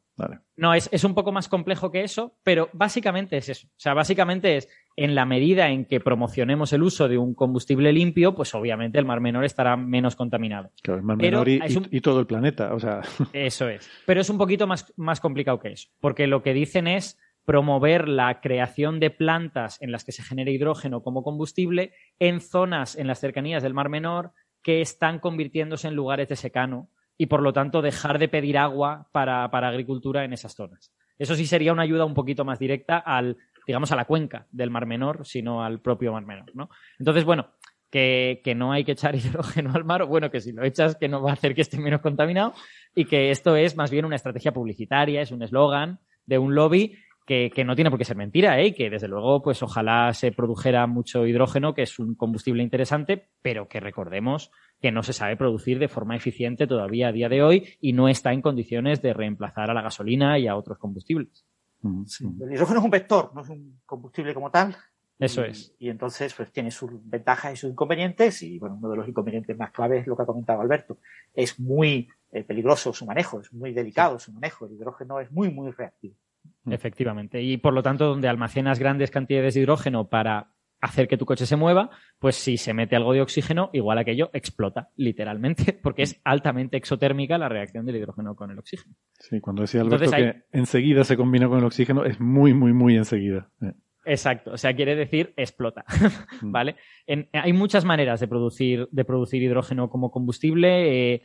No, 0.56 0.74
es, 0.74 0.88
es, 0.92 1.04
un 1.04 1.14
poco 1.14 1.32
más 1.32 1.48
complejo 1.48 1.90
que 1.90 2.02
eso, 2.02 2.36
pero 2.42 2.68
básicamente 2.72 3.36
es 3.36 3.48
eso. 3.48 3.66
O 3.68 3.80
sea, 3.80 3.94
básicamente 3.94 4.56
es 4.56 4.68
en 4.96 5.14
la 5.14 5.24
medida 5.24 5.68
en 5.70 5.84
que 5.84 6.00
promocionemos 6.00 6.72
el 6.72 6.82
uso 6.82 7.08
de 7.08 7.18
un 7.18 7.34
combustible 7.34 7.92
limpio, 7.92 8.34
pues 8.34 8.54
obviamente 8.54 8.98
el 8.98 9.04
Mar 9.04 9.20
Menor 9.20 9.44
estará 9.44 9.76
menos 9.76 10.16
contaminado. 10.16 10.70
Claro, 10.82 10.98
el 10.98 11.04
Mar 11.04 11.16
Menor 11.16 11.48
y, 11.48 12.00
todo 12.00 12.20
el 12.20 12.26
planeta. 12.26 12.74
O 12.74 12.80
sea... 12.80 13.00
Eso 13.32 13.68
es. 13.68 13.88
Pero 14.06 14.20
es 14.20 14.30
un 14.30 14.38
poquito 14.38 14.66
más, 14.66 14.92
más 14.96 15.20
complicado 15.20 15.58
que 15.58 15.72
eso, 15.72 15.88
porque 16.00 16.26
lo 16.26 16.42
que 16.42 16.54
dicen 16.54 16.86
es 16.86 17.18
promover 17.44 18.08
la 18.08 18.40
creación 18.40 19.00
de 19.00 19.10
plantas 19.10 19.80
en 19.80 19.92
las 19.92 20.04
que 20.04 20.12
se 20.12 20.22
genere 20.22 20.52
hidrógeno 20.52 21.02
como 21.02 21.22
combustible 21.22 21.92
en 22.18 22.40
zonas 22.40 22.96
en 22.96 23.06
las 23.06 23.20
cercanías 23.20 23.62
del 23.62 23.74
Mar 23.74 23.88
Menor 23.88 24.32
que 24.62 24.80
están 24.80 25.18
convirtiéndose 25.18 25.88
en 25.88 25.94
lugares 25.94 26.28
de 26.28 26.36
secano 26.36 26.90
y 27.20 27.26
por 27.26 27.42
lo 27.42 27.52
tanto 27.52 27.82
dejar 27.82 28.18
de 28.18 28.28
pedir 28.28 28.56
agua 28.56 29.06
para, 29.12 29.44
agricultura 29.44 30.24
en 30.24 30.32
esas 30.32 30.54
zonas. 30.54 30.90
Eso 31.18 31.34
sí 31.34 31.44
sería 31.44 31.70
una 31.70 31.82
ayuda 31.82 32.06
un 32.06 32.14
poquito 32.14 32.46
más 32.46 32.58
directa 32.58 32.96
al, 32.96 33.36
digamos, 33.66 33.92
a 33.92 33.96
la 33.96 34.06
cuenca 34.06 34.46
del 34.50 34.70
Mar 34.70 34.86
Menor, 34.86 35.26
sino 35.26 35.62
al 35.62 35.82
propio 35.82 36.14
Mar 36.14 36.24
Menor, 36.24 36.50
¿no? 36.54 36.70
Entonces, 36.98 37.26
bueno, 37.26 37.50
que, 37.90 38.40
no 38.56 38.72
hay 38.72 38.84
que 38.84 38.92
echar 38.92 39.14
hidrógeno 39.16 39.74
al 39.74 39.84
mar, 39.84 40.06
bueno, 40.06 40.30
que 40.30 40.40
si 40.40 40.52
lo 40.52 40.64
echas 40.64 40.96
que 40.96 41.08
no 41.08 41.20
va 41.20 41.32
a 41.32 41.34
hacer 41.34 41.54
que 41.54 41.60
esté 41.60 41.78
menos 41.78 42.00
contaminado, 42.00 42.54
y 42.94 43.04
que 43.04 43.30
esto 43.30 43.54
es 43.54 43.76
más 43.76 43.90
bien 43.90 44.06
una 44.06 44.16
estrategia 44.16 44.54
publicitaria, 44.54 45.20
es 45.20 45.30
un 45.30 45.42
eslogan 45.42 46.00
de 46.24 46.38
un 46.38 46.54
lobby 46.54 46.96
que, 47.30 47.52
que, 47.54 47.64
no 47.64 47.76
tiene 47.76 47.90
por 47.90 47.98
qué 48.00 48.04
ser 48.04 48.16
mentira, 48.16 48.60
¿eh? 48.60 48.74
que 48.74 48.90
desde 48.90 49.06
luego, 49.06 49.40
pues 49.40 49.62
ojalá 49.62 50.12
se 50.14 50.32
produjera 50.32 50.88
mucho 50.88 51.28
hidrógeno, 51.28 51.74
que 51.74 51.82
es 51.82 52.00
un 52.00 52.16
combustible 52.16 52.60
interesante, 52.60 53.28
pero 53.40 53.68
que 53.68 53.78
recordemos 53.78 54.50
que 54.80 54.90
no 54.90 55.04
se 55.04 55.12
sabe 55.12 55.36
producir 55.36 55.78
de 55.78 55.86
forma 55.86 56.16
eficiente 56.16 56.66
todavía 56.66 57.06
a 57.06 57.12
día 57.12 57.28
de 57.28 57.40
hoy 57.40 57.68
y 57.80 57.92
no 57.92 58.08
está 58.08 58.32
en 58.32 58.42
condiciones 58.42 59.00
de 59.00 59.14
reemplazar 59.14 59.70
a 59.70 59.74
la 59.74 59.82
gasolina 59.82 60.40
y 60.40 60.48
a 60.48 60.56
otros 60.56 60.78
combustibles. 60.78 61.46
El 61.84 62.52
hidrógeno 62.52 62.80
es 62.80 62.84
un 62.84 62.90
vector, 62.90 63.30
no 63.32 63.42
es 63.42 63.48
un 63.48 63.78
combustible 63.86 64.34
como 64.34 64.50
tal. 64.50 64.74
Eso 65.20 65.44
es. 65.44 65.72
Y 65.78 65.88
entonces, 65.88 66.34
pues 66.34 66.50
tiene 66.50 66.72
sus 66.72 66.90
ventajas 67.08 67.52
y 67.52 67.56
sus 67.58 67.70
inconvenientes. 67.70 68.42
Y 68.42 68.58
bueno, 68.58 68.74
uno 68.74 68.90
de 68.90 68.96
los 68.96 69.06
inconvenientes 69.06 69.56
más 69.56 69.70
claves 69.70 70.00
es 70.00 70.08
lo 70.08 70.16
que 70.16 70.24
ha 70.24 70.26
comentado 70.26 70.62
Alberto. 70.62 70.98
Es 71.32 71.60
muy 71.60 72.08
eh, 72.32 72.42
peligroso 72.42 72.92
su 72.92 73.06
manejo, 73.06 73.40
es 73.40 73.52
muy 73.52 73.72
delicado 73.72 74.18
su 74.18 74.32
manejo. 74.32 74.66
El 74.66 74.72
hidrógeno 74.72 75.20
es 75.20 75.30
muy, 75.30 75.48
muy 75.48 75.70
reactivo. 75.70 76.16
Efectivamente. 76.66 77.42
Y 77.42 77.56
por 77.56 77.72
lo 77.72 77.82
tanto, 77.82 78.06
donde 78.06 78.28
almacenas 78.28 78.78
grandes 78.78 79.10
cantidades 79.10 79.54
de 79.54 79.60
hidrógeno 79.60 80.08
para 80.08 80.52
hacer 80.80 81.08
que 81.08 81.16
tu 81.16 81.26
coche 81.26 81.46
se 81.46 81.56
mueva, 81.56 81.90
pues 82.18 82.36
si 82.36 82.56
se 82.56 82.74
mete 82.74 82.96
algo 82.96 83.12
de 83.12 83.20
oxígeno, 83.20 83.70
igual 83.72 83.98
aquello 83.98 84.30
explota, 84.32 84.90
literalmente, 84.96 85.72
porque 85.82 86.02
es 86.02 86.20
altamente 86.24 86.76
exotérmica 86.76 87.38
la 87.38 87.48
reacción 87.48 87.86
del 87.86 87.96
hidrógeno 87.96 88.34
con 88.34 88.50
el 88.50 88.58
oxígeno. 88.58 88.94
Sí, 89.18 89.40
cuando 89.40 89.62
decía 89.62 89.82
Alberto 89.82 90.10
que 90.10 90.44
enseguida 90.52 91.04
se 91.04 91.16
combina 91.16 91.48
con 91.48 91.58
el 91.58 91.64
oxígeno, 91.64 92.04
es 92.04 92.20
muy, 92.20 92.54
muy, 92.54 92.72
muy 92.72 92.96
enseguida. 92.96 93.50
Exacto, 94.04 94.52
o 94.52 94.56
sea, 94.56 94.74
quiere 94.74 94.96
decir 94.96 95.34
explota, 95.36 95.84
mm. 96.42 96.50
¿vale? 96.50 96.76
hay 97.32 97.52
muchas 97.52 97.84
maneras 97.84 98.20
de 98.20 98.28
producir, 98.28 98.88
de 98.90 99.04
producir 99.04 99.42
hidrógeno 99.42 99.90
como 99.90 100.10
combustible. 100.10 101.14
Eh, 101.14 101.22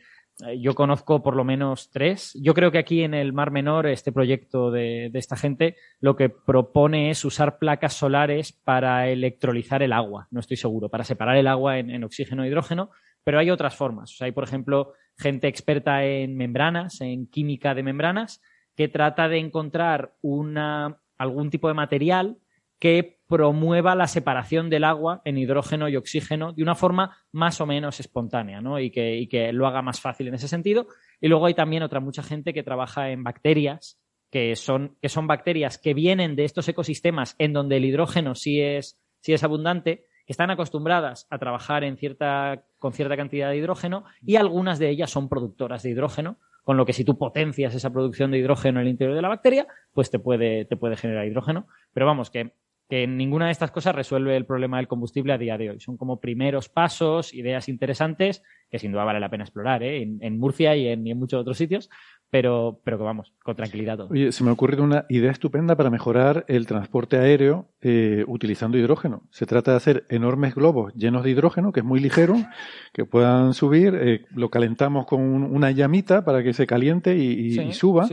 yo 0.58 0.74
conozco 0.74 1.22
por 1.22 1.34
lo 1.34 1.44
menos 1.44 1.90
tres. 1.90 2.36
Yo 2.40 2.54
creo 2.54 2.70
que 2.70 2.78
aquí 2.78 3.02
en 3.02 3.14
el 3.14 3.32
Mar 3.32 3.50
Menor, 3.50 3.86
este 3.86 4.12
proyecto 4.12 4.70
de, 4.70 5.10
esta 5.14 5.36
gente, 5.36 5.76
lo 6.00 6.16
que 6.16 6.28
propone 6.28 7.10
es 7.10 7.24
usar 7.24 7.58
placas 7.58 7.94
solares 7.94 8.52
para 8.52 9.08
electrolizar 9.08 9.82
el 9.82 9.92
agua. 9.92 10.28
No 10.30 10.40
estoy 10.40 10.56
seguro, 10.56 10.88
para 10.88 11.04
separar 11.04 11.36
el 11.36 11.46
agua 11.46 11.78
en, 11.78 12.04
oxígeno 12.04 12.44
e 12.44 12.48
hidrógeno, 12.48 12.90
pero 13.24 13.38
hay 13.38 13.50
otras 13.50 13.76
formas. 13.76 14.20
hay, 14.20 14.32
por 14.32 14.44
ejemplo, 14.44 14.92
gente 15.16 15.48
experta 15.48 16.04
en 16.04 16.36
membranas, 16.36 17.00
en 17.00 17.26
química 17.26 17.74
de 17.74 17.82
membranas, 17.82 18.42
que 18.76 18.88
trata 18.88 19.28
de 19.28 19.38
encontrar 19.38 20.14
una, 20.20 20.98
algún 21.16 21.50
tipo 21.50 21.68
de 21.68 21.74
material 21.74 22.36
que 22.78 23.16
promueva 23.28 23.94
la 23.94 24.06
separación 24.06 24.70
del 24.70 24.84
agua 24.84 25.20
en 25.24 25.38
hidrógeno 25.38 25.88
y 25.88 25.96
oxígeno 25.96 26.52
de 26.52 26.62
una 26.62 26.74
forma 26.74 27.16
más 27.32 27.60
o 27.60 27.66
menos 27.66 27.98
espontánea, 28.00 28.60
¿no? 28.60 28.78
Y 28.78 28.90
que, 28.90 29.50
lo 29.52 29.66
haga 29.66 29.82
más 29.82 30.00
fácil 30.00 30.28
en 30.28 30.34
ese 30.34 30.48
sentido. 30.48 30.86
Y 31.20 31.28
luego 31.28 31.46
hay 31.46 31.54
también 31.54 31.82
otra 31.82 32.00
mucha 32.00 32.22
gente 32.22 32.54
que 32.54 32.62
trabaja 32.62 33.10
en 33.10 33.24
bacterias, 33.24 33.98
que 34.30 34.54
son, 34.56 34.96
que 35.00 35.08
son 35.08 35.26
bacterias 35.26 35.78
que 35.78 35.94
vienen 35.94 36.36
de 36.36 36.44
estos 36.44 36.68
ecosistemas 36.68 37.34
en 37.38 37.52
donde 37.52 37.78
el 37.78 37.84
hidrógeno 37.84 38.34
sí 38.34 38.60
es, 38.60 39.00
sí 39.20 39.32
es 39.32 39.42
abundante, 39.42 40.04
que 40.26 40.32
están 40.32 40.50
acostumbradas 40.50 41.26
a 41.30 41.38
trabajar 41.38 41.84
en 41.84 41.96
cierta, 41.96 42.64
con 42.78 42.92
cierta 42.92 43.16
cantidad 43.16 43.50
de 43.50 43.56
hidrógeno 43.56 44.04
y 44.22 44.36
algunas 44.36 44.78
de 44.78 44.90
ellas 44.90 45.10
son 45.10 45.28
productoras 45.28 45.84
de 45.84 45.90
hidrógeno, 45.90 46.38
con 46.64 46.76
lo 46.76 46.84
que 46.84 46.92
si 46.92 47.04
tú 47.04 47.16
potencias 47.16 47.76
esa 47.76 47.90
producción 47.90 48.32
de 48.32 48.38
hidrógeno 48.38 48.80
en 48.80 48.86
el 48.86 48.90
interior 48.90 49.14
de 49.14 49.22
la 49.22 49.28
bacteria, 49.28 49.68
pues 49.92 50.10
te 50.10 50.18
puede, 50.18 50.64
te 50.64 50.76
puede 50.76 50.96
generar 50.96 51.24
hidrógeno. 51.24 51.68
Pero 51.92 52.06
vamos, 52.06 52.28
que 52.28 52.54
que 52.88 53.06
ninguna 53.06 53.46
de 53.46 53.52
estas 53.52 53.70
cosas 53.70 53.94
resuelve 53.94 54.36
el 54.36 54.46
problema 54.46 54.76
del 54.76 54.88
combustible 54.88 55.32
a 55.32 55.38
día 55.38 55.58
de 55.58 55.70
hoy. 55.70 55.80
Son 55.80 55.96
como 55.96 56.20
primeros 56.20 56.68
pasos, 56.68 57.34
ideas 57.34 57.68
interesantes 57.68 58.42
que 58.70 58.78
sin 58.78 58.92
duda 58.92 59.04
vale 59.04 59.20
la 59.20 59.30
pena 59.30 59.44
explorar 59.44 59.82
¿eh? 59.82 60.02
en, 60.02 60.38
Murcia 60.38 60.76
y 60.76 60.88
en, 60.88 61.02
muchos 61.18 61.40
otros 61.40 61.56
sitios, 61.56 61.88
pero, 62.30 62.80
pero 62.84 62.98
que 62.98 63.04
vamos, 63.04 63.32
con 63.42 63.54
tranquilidad 63.54 63.96
todo. 63.96 64.08
Oye, 64.08 64.32
se 64.32 64.42
me 64.42 64.50
ha 64.50 64.52
ocurrido 64.52 64.82
una 64.82 65.06
idea 65.08 65.30
estupenda 65.30 65.76
para 65.76 65.90
mejorar 65.90 66.44
el 66.48 66.66
transporte 66.66 67.16
aéreo 67.16 67.68
eh, 67.80 68.24
utilizando 68.26 68.76
hidrógeno. 68.76 69.22
Se 69.30 69.46
trata 69.46 69.72
de 69.72 69.76
hacer 69.76 70.06
enormes 70.08 70.54
globos 70.54 70.92
llenos 70.94 71.22
de 71.22 71.30
hidrógeno, 71.30 71.72
que 71.72 71.80
es 71.80 71.86
muy 71.86 72.00
ligero, 72.00 72.34
que 72.92 73.04
puedan 73.04 73.54
subir, 73.54 73.94
eh, 73.94 74.24
lo 74.30 74.50
calentamos 74.50 75.06
con 75.06 75.20
una 75.20 75.70
llamita 75.70 76.24
para 76.24 76.42
que 76.42 76.52
se 76.52 76.66
caliente 76.66 77.16
y, 77.16 77.72
suba. 77.72 78.08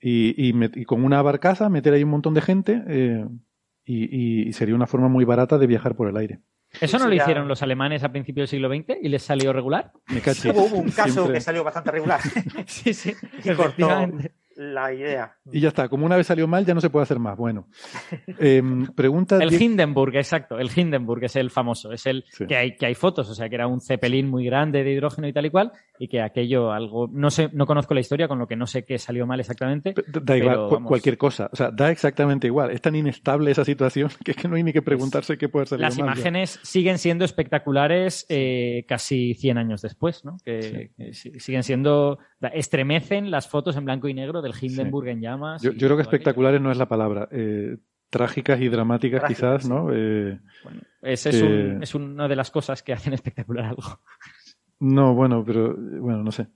Y, 0.00 0.48
y, 0.48 0.84
con 0.84 1.02
una 1.02 1.22
barcaza 1.22 1.70
meter 1.70 1.94
ahí 1.94 2.04
un 2.04 2.10
montón 2.10 2.34
de 2.34 2.42
gente 2.42 2.82
y, 3.84 4.52
sería 4.52 4.74
una 4.74 4.86
forma 4.86 5.08
muy 5.08 5.24
barata 5.24 5.58
de 5.58 5.66
viajar 5.66 5.94
por 5.94 6.08
el 6.08 6.16
aire. 6.16 6.40
¿Eso 6.80 6.98
no 6.98 7.06
lo 7.06 7.14
hicieron 7.14 7.46
los 7.46 7.62
alemanes 7.62 8.02
a 8.02 8.10
principios 8.10 8.50
del 8.50 8.58
siglo 8.58 8.68
XX 8.68 8.98
y 9.00 9.08
les 9.08 9.22
salió 9.22 9.52
regular? 9.52 9.92
Me 10.08 10.20
Hubo 10.50 10.76
un 10.76 10.90
caso 10.90 11.30
que 11.30 11.40
salió 11.40 11.62
bastante 11.62 11.92
regular. 11.92 12.20
sí, 12.66 12.92
sí, 12.92 13.14
efectivamente 13.38 14.32
la 14.56 14.92
idea. 14.92 15.36
Y 15.50 15.60
ya 15.60 15.68
está, 15.68 15.88
como 15.88 16.06
una 16.06 16.16
vez 16.16 16.26
salió 16.26 16.46
mal, 16.46 16.64
ya 16.64 16.74
no 16.74 16.80
se 16.80 16.90
puede 16.90 17.04
hacer 17.04 17.18
más. 17.18 17.36
Bueno, 17.36 17.68
em, 18.38 18.86
pregunta. 18.94 19.38
el 19.42 19.60
Hindenburg, 19.60 20.16
exacto, 20.16 20.58
el 20.58 20.70
Hindenburg 20.74 21.24
es 21.24 21.36
el 21.36 21.50
famoso, 21.50 21.92
es 21.92 22.06
el 22.06 22.24
que, 22.48 22.56
hay, 22.56 22.76
que 22.76 22.86
hay 22.86 22.94
fotos, 22.94 23.28
o 23.28 23.34
sea, 23.34 23.48
que 23.48 23.54
era 23.54 23.66
un 23.66 23.80
cepelín 23.80 24.28
muy 24.28 24.44
grande 24.44 24.84
de 24.84 24.92
hidrógeno 24.92 25.28
y 25.28 25.32
tal 25.32 25.46
y 25.46 25.50
cual, 25.50 25.72
y 25.98 26.08
que 26.08 26.20
aquello 26.20 26.72
algo, 26.72 27.08
no 27.12 27.30
sé, 27.30 27.50
no 27.52 27.66
conozco 27.66 27.94
la 27.94 28.00
historia, 28.00 28.28
con 28.28 28.38
lo 28.38 28.46
que 28.46 28.56
no 28.56 28.66
sé 28.66 28.84
qué 28.84 28.98
salió 28.98 29.26
mal 29.26 29.40
exactamente. 29.40 29.94
Da 30.06 30.36
igual, 30.36 30.68
cualquier 30.84 31.18
cosa, 31.18 31.48
o 31.52 31.56
sea, 31.56 31.70
da 31.70 31.90
exactamente 31.90 32.46
igual. 32.46 32.70
Es 32.70 32.80
tan 32.80 32.94
inestable 32.94 33.50
esa 33.50 33.64
situación 33.64 34.10
que 34.24 34.32
es 34.32 34.36
que 34.36 34.48
no 34.48 34.56
hay 34.56 34.62
ni 34.62 34.72
que 34.72 34.82
preguntarse 34.82 35.38
qué 35.38 35.48
puede 35.48 35.66
salir 35.66 35.82
Las 35.82 35.98
imágenes 35.98 36.60
siguen 36.62 36.98
siendo 36.98 37.24
espectaculares 37.24 38.26
eh, 38.28 38.84
casi 38.88 39.34
100 39.34 39.58
años 39.58 39.82
después, 39.82 40.24
¿no? 40.24 40.36
Que, 40.44 40.90
siguen 41.12 41.62
siendo, 41.62 42.18
estremecen 42.48 43.30
las 43.30 43.48
fotos 43.48 43.76
en 43.76 43.84
blanco 43.84 44.08
y 44.08 44.14
negro 44.14 44.42
del 44.42 44.52
Hindenburg 44.60 45.08
en 45.08 45.20
llamas. 45.20 45.62
Yo, 45.62 45.72
creo 45.74 45.96
que 45.96 46.02
espectaculares 46.02 46.60
no 46.60 46.70
es 46.70 46.78
la 46.78 46.88
palabra. 46.88 47.28
Eh, 47.30 47.76
trágicas 48.10 48.60
y 48.60 48.68
dramáticas 48.68 49.24
quizás, 49.26 49.68
¿no? 49.68 49.88
Eh, 49.92 50.38
bueno, 50.62 50.80
esa 51.02 51.30
es, 51.30 51.42
un, 51.42 51.82
es 51.82 51.94
una 51.94 52.28
de 52.28 52.36
las 52.36 52.50
cosas 52.50 52.82
que 52.82 52.92
hacen 52.92 53.12
espectacular 53.12 53.64
algo. 53.64 54.00
No, 54.80 55.14
bueno, 55.14 55.44
pero 55.44 55.74
bueno, 55.76 56.22
no 56.22 56.30
sé. 56.30 56.46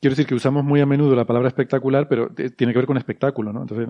Quiero 0.00 0.12
decir 0.12 0.26
que 0.26 0.34
usamos 0.34 0.64
muy 0.64 0.80
a 0.80 0.86
menudo 0.86 1.14
la 1.14 1.24
palabra 1.24 1.48
espectacular, 1.48 2.08
pero 2.08 2.34
tiene 2.34 2.72
que 2.72 2.78
ver 2.78 2.86
con 2.86 2.96
espectáculo, 2.96 3.52
¿no? 3.52 3.62
Entonces, 3.62 3.88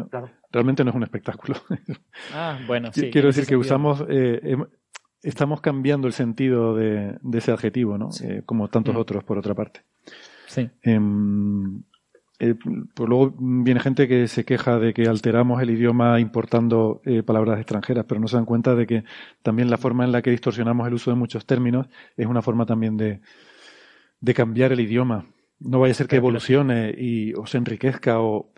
realmente 0.51 0.85
no 0.85 0.91
es 0.91 0.97
un 0.97 1.03
espectáculo. 1.05 1.55
Ah, 2.35 2.59
bueno, 2.67 2.91
sí. 2.93 3.11
Quiero 3.11 3.29
decir 3.29 3.47
que 3.47 3.57
usamos, 3.57 4.05
eh, 4.09 4.57
estamos 5.23 5.61
cambiando 5.61 6.07
el 6.07 6.13
sentido 6.13 6.75
de, 6.77 7.19
ese 7.33 7.51
adjetivo, 7.51 7.97
¿no? 7.97 8.11
como 8.45 8.69
tantos 8.69 8.95
mm. 8.95 8.99
otros, 8.99 9.25
por 9.25 9.39
otra 9.39 9.55
parte. 9.55 9.85
Sí. 10.53 10.69
Em, 10.83 11.83
eh, 12.39 12.55
pues 12.95 13.09
luego 13.09 13.35
viene 13.39 13.81
gente 13.81 14.07
que 14.07 14.29
se 14.29 14.45
queja 14.45 14.79
de 14.79 14.93
que 14.93 15.07
alteramos 15.09 15.63
el 15.63 15.71
idioma 15.71 16.21
importando 16.21 17.01
eh, 17.07 17.23
palabras 17.23 17.59
extranjeras, 17.59 18.05
pero 18.07 18.21
no 18.21 18.29
se 18.29 18.37
dan 18.37 18.45
cuenta 18.45 18.75
de 18.75 18.87
que 18.87 19.05
también 19.43 19.71
la 19.71 19.79
forma 19.79 20.05
en 20.05 20.13
la 20.13 20.21
que 20.21 20.31
distorsionamos 20.31 20.87
el 20.87 20.93
uso 20.93 21.11
de 21.11 21.17
muchos 21.17 21.47
términos 21.47 21.87
es 22.19 22.27
una 22.27 22.43
forma 22.43 22.67
también 22.67 22.99
de, 22.99 23.23
de 24.21 24.35
cambiar 24.35 24.73
el 24.73 24.81
idioma. 24.81 25.25
No 25.59 25.81
vaya 25.81 25.93
a 25.93 25.95
ser 25.95 26.07
que 26.07 26.17
evolucione 26.17 26.95
y, 26.99 27.33
o 27.33 27.47
se 27.47 27.57
enriquezca 27.57 28.21
o, 28.21 28.53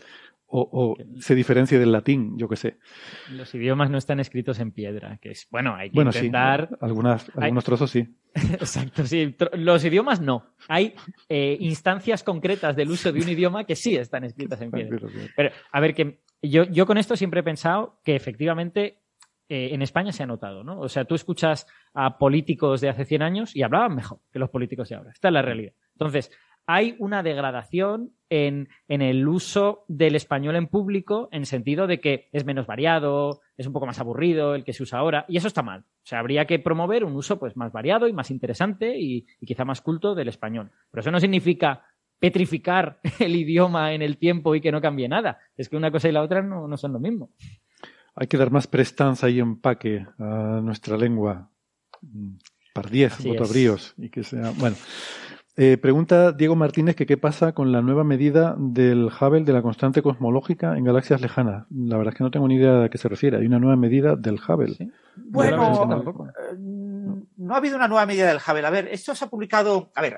o, 0.46 0.96
se 1.18 1.34
diferencie 1.34 1.78
del 1.78 1.92
latín, 1.92 2.38
yo 2.38 2.48
qué 2.48 2.56
sé. 2.56 2.78
Los 3.30 3.54
idiomas 3.54 3.90
no 3.90 3.98
están 3.98 4.20
escritos 4.20 4.60
en 4.60 4.70
piedra, 4.70 5.18
que 5.20 5.30
es, 5.30 5.48
bueno, 5.50 5.74
hay 5.74 5.90
que 5.90 6.00
intentar... 6.00 6.68
Sí, 6.68 6.76
algunas, 6.80 7.30
algunos 7.36 7.64
trozos 7.64 7.90
sí. 7.90 8.16
Exacto, 8.34 9.04
sí. 9.04 9.34
Los 9.54 9.84
idiomas 9.84 10.20
no. 10.20 10.54
Hay 10.68 10.94
eh, 11.28 11.56
instancias 11.60 12.22
concretas 12.22 12.76
del 12.76 12.90
uso 12.90 13.12
de 13.12 13.20
un 13.20 13.28
idioma 13.28 13.64
que 13.64 13.76
sí 13.76 13.96
están 13.96 14.24
escritas 14.24 14.60
en 14.60 14.70
piedra. 14.70 14.98
Pero, 15.36 15.50
a 15.72 15.80
ver, 15.80 15.94
que 15.94 16.20
yo, 16.42 16.64
yo 16.64 16.86
con 16.86 16.98
esto 16.98 17.16
siempre 17.16 17.40
he 17.40 17.44
pensado 17.44 18.00
que 18.04 18.14
efectivamente 18.14 19.00
eh, 19.48 19.70
en 19.72 19.82
España 19.82 20.12
se 20.12 20.22
ha 20.22 20.26
notado, 20.26 20.64
¿no? 20.64 20.80
O 20.80 20.88
sea, 20.88 21.04
tú 21.04 21.14
escuchas 21.14 21.66
a 21.92 22.16
políticos 22.16 22.80
de 22.80 22.88
hace 22.88 23.04
100 23.04 23.22
años 23.22 23.56
y 23.56 23.62
hablaban 23.62 23.94
mejor 23.94 24.20
que 24.32 24.38
los 24.38 24.50
políticos 24.50 24.88
de 24.88 24.96
ahora. 24.96 25.10
Esta 25.12 25.28
es 25.28 25.34
la 25.34 25.42
realidad. 25.42 25.74
Entonces, 25.92 26.30
hay 26.66 26.96
una 26.98 27.22
degradación 27.22 28.12
en, 28.34 28.68
el 28.88 29.28
uso 29.28 29.84
del 29.86 30.16
español 30.16 30.56
en 30.56 30.66
público 30.66 31.28
en 31.30 31.46
sentido 31.46 31.86
de 31.86 32.00
que 32.00 32.28
es 32.32 32.44
menos 32.44 32.66
variado, 32.66 33.40
es 33.56 33.66
un 33.66 33.72
poco 33.72 33.86
más 33.86 34.00
aburrido 34.00 34.54
el 34.54 34.64
que 34.64 34.72
se 34.72 34.82
usa 34.82 34.98
ahora, 34.98 35.24
y 35.28 35.36
eso 35.36 35.46
está 35.46 35.62
mal. 35.62 35.80
O 35.80 36.06
sea, 36.06 36.18
habría 36.18 36.46
que 36.46 36.58
promover 36.58 37.04
un 37.04 37.14
uso 37.14 37.38
pues, 37.38 37.56
más 37.56 37.72
variado 37.72 38.08
y 38.08 38.12
más 38.12 38.30
interesante 38.30 38.98
y, 38.98 39.26
quizá 39.44 39.64
más 39.64 39.80
culto 39.80 40.14
del 40.14 40.28
español. 40.28 40.70
Pero 40.90 41.00
eso 41.00 41.10
no 41.10 41.20
significa 41.20 41.84
petrificar 42.18 43.00
el 43.20 43.36
idioma 43.36 43.92
en 43.92 44.02
el 44.02 44.16
tiempo 44.18 44.54
y 44.54 44.60
que 44.60 44.72
no 44.72 44.80
cambie 44.80 45.08
nada. 45.08 45.38
Es 45.56 45.68
que 45.68 45.76
una 45.76 45.90
cosa 45.90 46.08
y 46.08 46.12
la 46.12 46.22
otra 46.22 46.42
no, 46.42 46.66
no 46.66 46.76
son 46.76 46.92
lo 46.92 46.98
mismo. 46.98 47.30
Hay 48.16 48.26
que 48.26 48.36
dar 48.36 48.50
más 48.50 48.66
prestanza 48.66 49.28
y 49.28 49.40
empaque 49.40 50.06
a 50.18 50.60
nuestra 50.62 50.96
lengua. 50.96 51.50
Mm, 52.02 52.36
par 52.72 52.90
diez 52.90 53.16
bríos 53.50 53.94
y 53.96 54.08
que 54.08 54.24
sea. 54.24 54.52
Bueno. 54.58 54.76
Eh, 55.56 55.76
pregunta 55.78 56.32
Diego 56.32 56.56
Martínez 56.56 56.96
que 56.96 57.06
qué 57.06 57.16
pasa 57.16 57.52
con 57.52 57.70
la 57.70 57.80
nueva 57.80 58.02
medida 58.02 58.56
del 58.58 59.06
Hubble 59.06 59.44
de 59.44 59.52
la 59.52 59.62
constante 59.62 60.02
cosmológica 60.02 60.76
en 60.76 60.82
galaxias 60.82 61.20
lejanas. 61.20 61.66
La 61.70 61.96
verdad 61.96 62.12
es 62.12 62.18
que 62.18 62.24
no 62.24 62.32
tengo 62.32 62.48
ni 62.48 62.56
idea 62.56 62.72
de 62.72 62.84
a 62.86 62.88
qué 62.88 62.98
se 62.98 63.08
refiere. 63.08 63.36
Hay 63.36 63.46
una 63.46 63.60
nueva 63.60 63.76
medida 63.76 64.16
del 64.16 64.40
Hubble. 64.40 64.76
Bueno, 65.14 66.28
eh, 66.50 66.56
no 67.36 67.54
ha 67.54 67.58
habido 67.58 67.76
una 67.76 67.86
nueva 67.86 68.04
medida 68.04 68.26
del 68.26 68.38
Hubble. 68.38 68.66
A 68.66 68.70
ver, 68.70 68.88
esto 68.88 69.14
se 69.14 69.24
ha 69.24 69.30
publicado. 69.30 69.92
A 69.94 70.02
ver, 70.02 70.16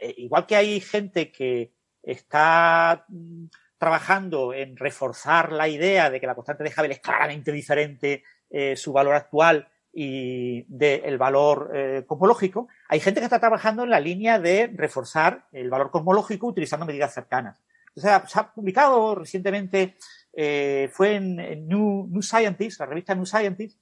eh, 0.00 0.14
igual 0.16 0.46
que 0.46 0.56
hay 0.56 0.80
gente 0.80 1.30
que 1.30 1.74
está 2.02 3.04
mm, 3.08 3.44
trabajando 3.76 4.54
en 4.54 4.74
reforzar 4.74 5.52
la 5.52 5.68
idea 5.68 6.08
de 6.08 6.18
que 6.18 6.26
la 6.26 6.34
constante 6.34 6.64
de 6.64 6.70
Hubble 6.70 6.94
es 6.94 7.00
claramente 7.00 7.52
diferente 7.52 8.22
eh, 8.48 8.74
su 8.74 8.94
valor 8.94 9.14
actual 9.14 9.68
y 9.92 10.62
del 10.68 11.18
valor 11.18 11.70
eh, 11.74 12.04
cosmológico, 12.06 12.68
hay 12.88 13.00
gente 13.00 13.20
que 13.20 13.24
está 13.24 13.40
trabajando 13.40 13.84
en 13.84 13.90
la 13.90 14.00
línea 14.00 14.38
de 14.38 14.70
reforzar 14.74 15.46
el 15.52 15.70
valor 15.70 15.90
cosmológico 15.90 16.46
utilizando 16.46 16.86
medidas 16.86 17.14
cercanas. 17.14 17.62
Sea, 17.96 18.24
se 18.26 18.38
ha 18.38 18.52
publicado 18.52 19.16
recientemente, 19.16 19.96
eh, 20.32 20.88
fue 20.92 21.16
en, 21.16 21.66
New, 21.66 22.08
Scientist, 22.22 22.78
la 22.80 22.86
revista 22.86 23.14
New 23.14 23.26
Scientist, 23.26 23.78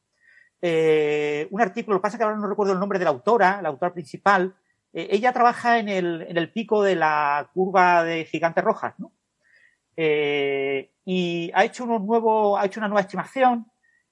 un 0.63 1.61
artículo, 1.61 1.95
lo 1.95 2.01
que 2.01 2.03
pasa 2.03 2.17
es 2.17 2.19
que 2.19 2.25
ahora 2.25 2.37
no 2.37 2.49
recuerdo 2.49 2.73
el 2.73 2.81
nombre 2.81 2.99
de 2.99 3.05
la 3.05 3.11
autora, 3.11 3.61
la 3.61 3.69
autora 3.69 3.93
principal, 3.93 4.55
ella 4.93 5.33
trabaja 5.33 5.79
en 5.79 5.91
el, 5.91 6.23
en 6.23 6.39
el 6.39 6.51
pico 6.51 6.83
de 6.83 6.97
la 6.97 7.51
curva 7.53 8.03
de 8.03 8.25
gigantes 8.25 8.65
rojas, 8.65 8.95
¿no? 8.99 9.13
Eh, 9.97 10.91
y 11.05 11.51
ha 11.55 11.65
hecho, 11.65 11.85
unos 11.85 12.03
nuevos, 12.03 12.61
ha 12.61 12.67
hecho 12.67 12.81
una 12.81 12.89
nueva 12.89 13.01
estimación 13.01 13.67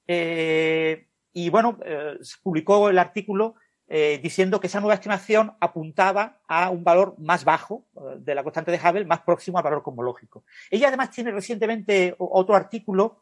eh, 0.07 1.07
y 1.35 1.51
bueno, 1.51 1.79
eh, 1.85 2.19
publicó 2.43 2.89
el 2.89 2.99
artículo 2.99 3.57
diciendo 3.87 4.59
que 4.59 4.67
esa 4.67 4.81
nueva 4.81 4.95
estimación 4.95 5.53
apuntaba 5.61 6.39
a 6.49 6.71
un 6.71 6.83
valor 6.83 7.15
más 7.19 7.45
bajo 7.45 7.85
de 8.17 8.35
la 8.35 8.43
constante 8.43 8.73
de 8.73 8.79
Hubble, 8.79 9.05
más 9.05 9.21
próximo 9.21 9.59
al 9.59 9.63
valor 9.63 9.83
cosmológico. 9.83 10.43
Ella 10.71 10.89
además 10.89 11.11
tiene 11.11 11.31
recientemente 11.31 12.15
otro 12.19 12.57
artículo 12.57 13.21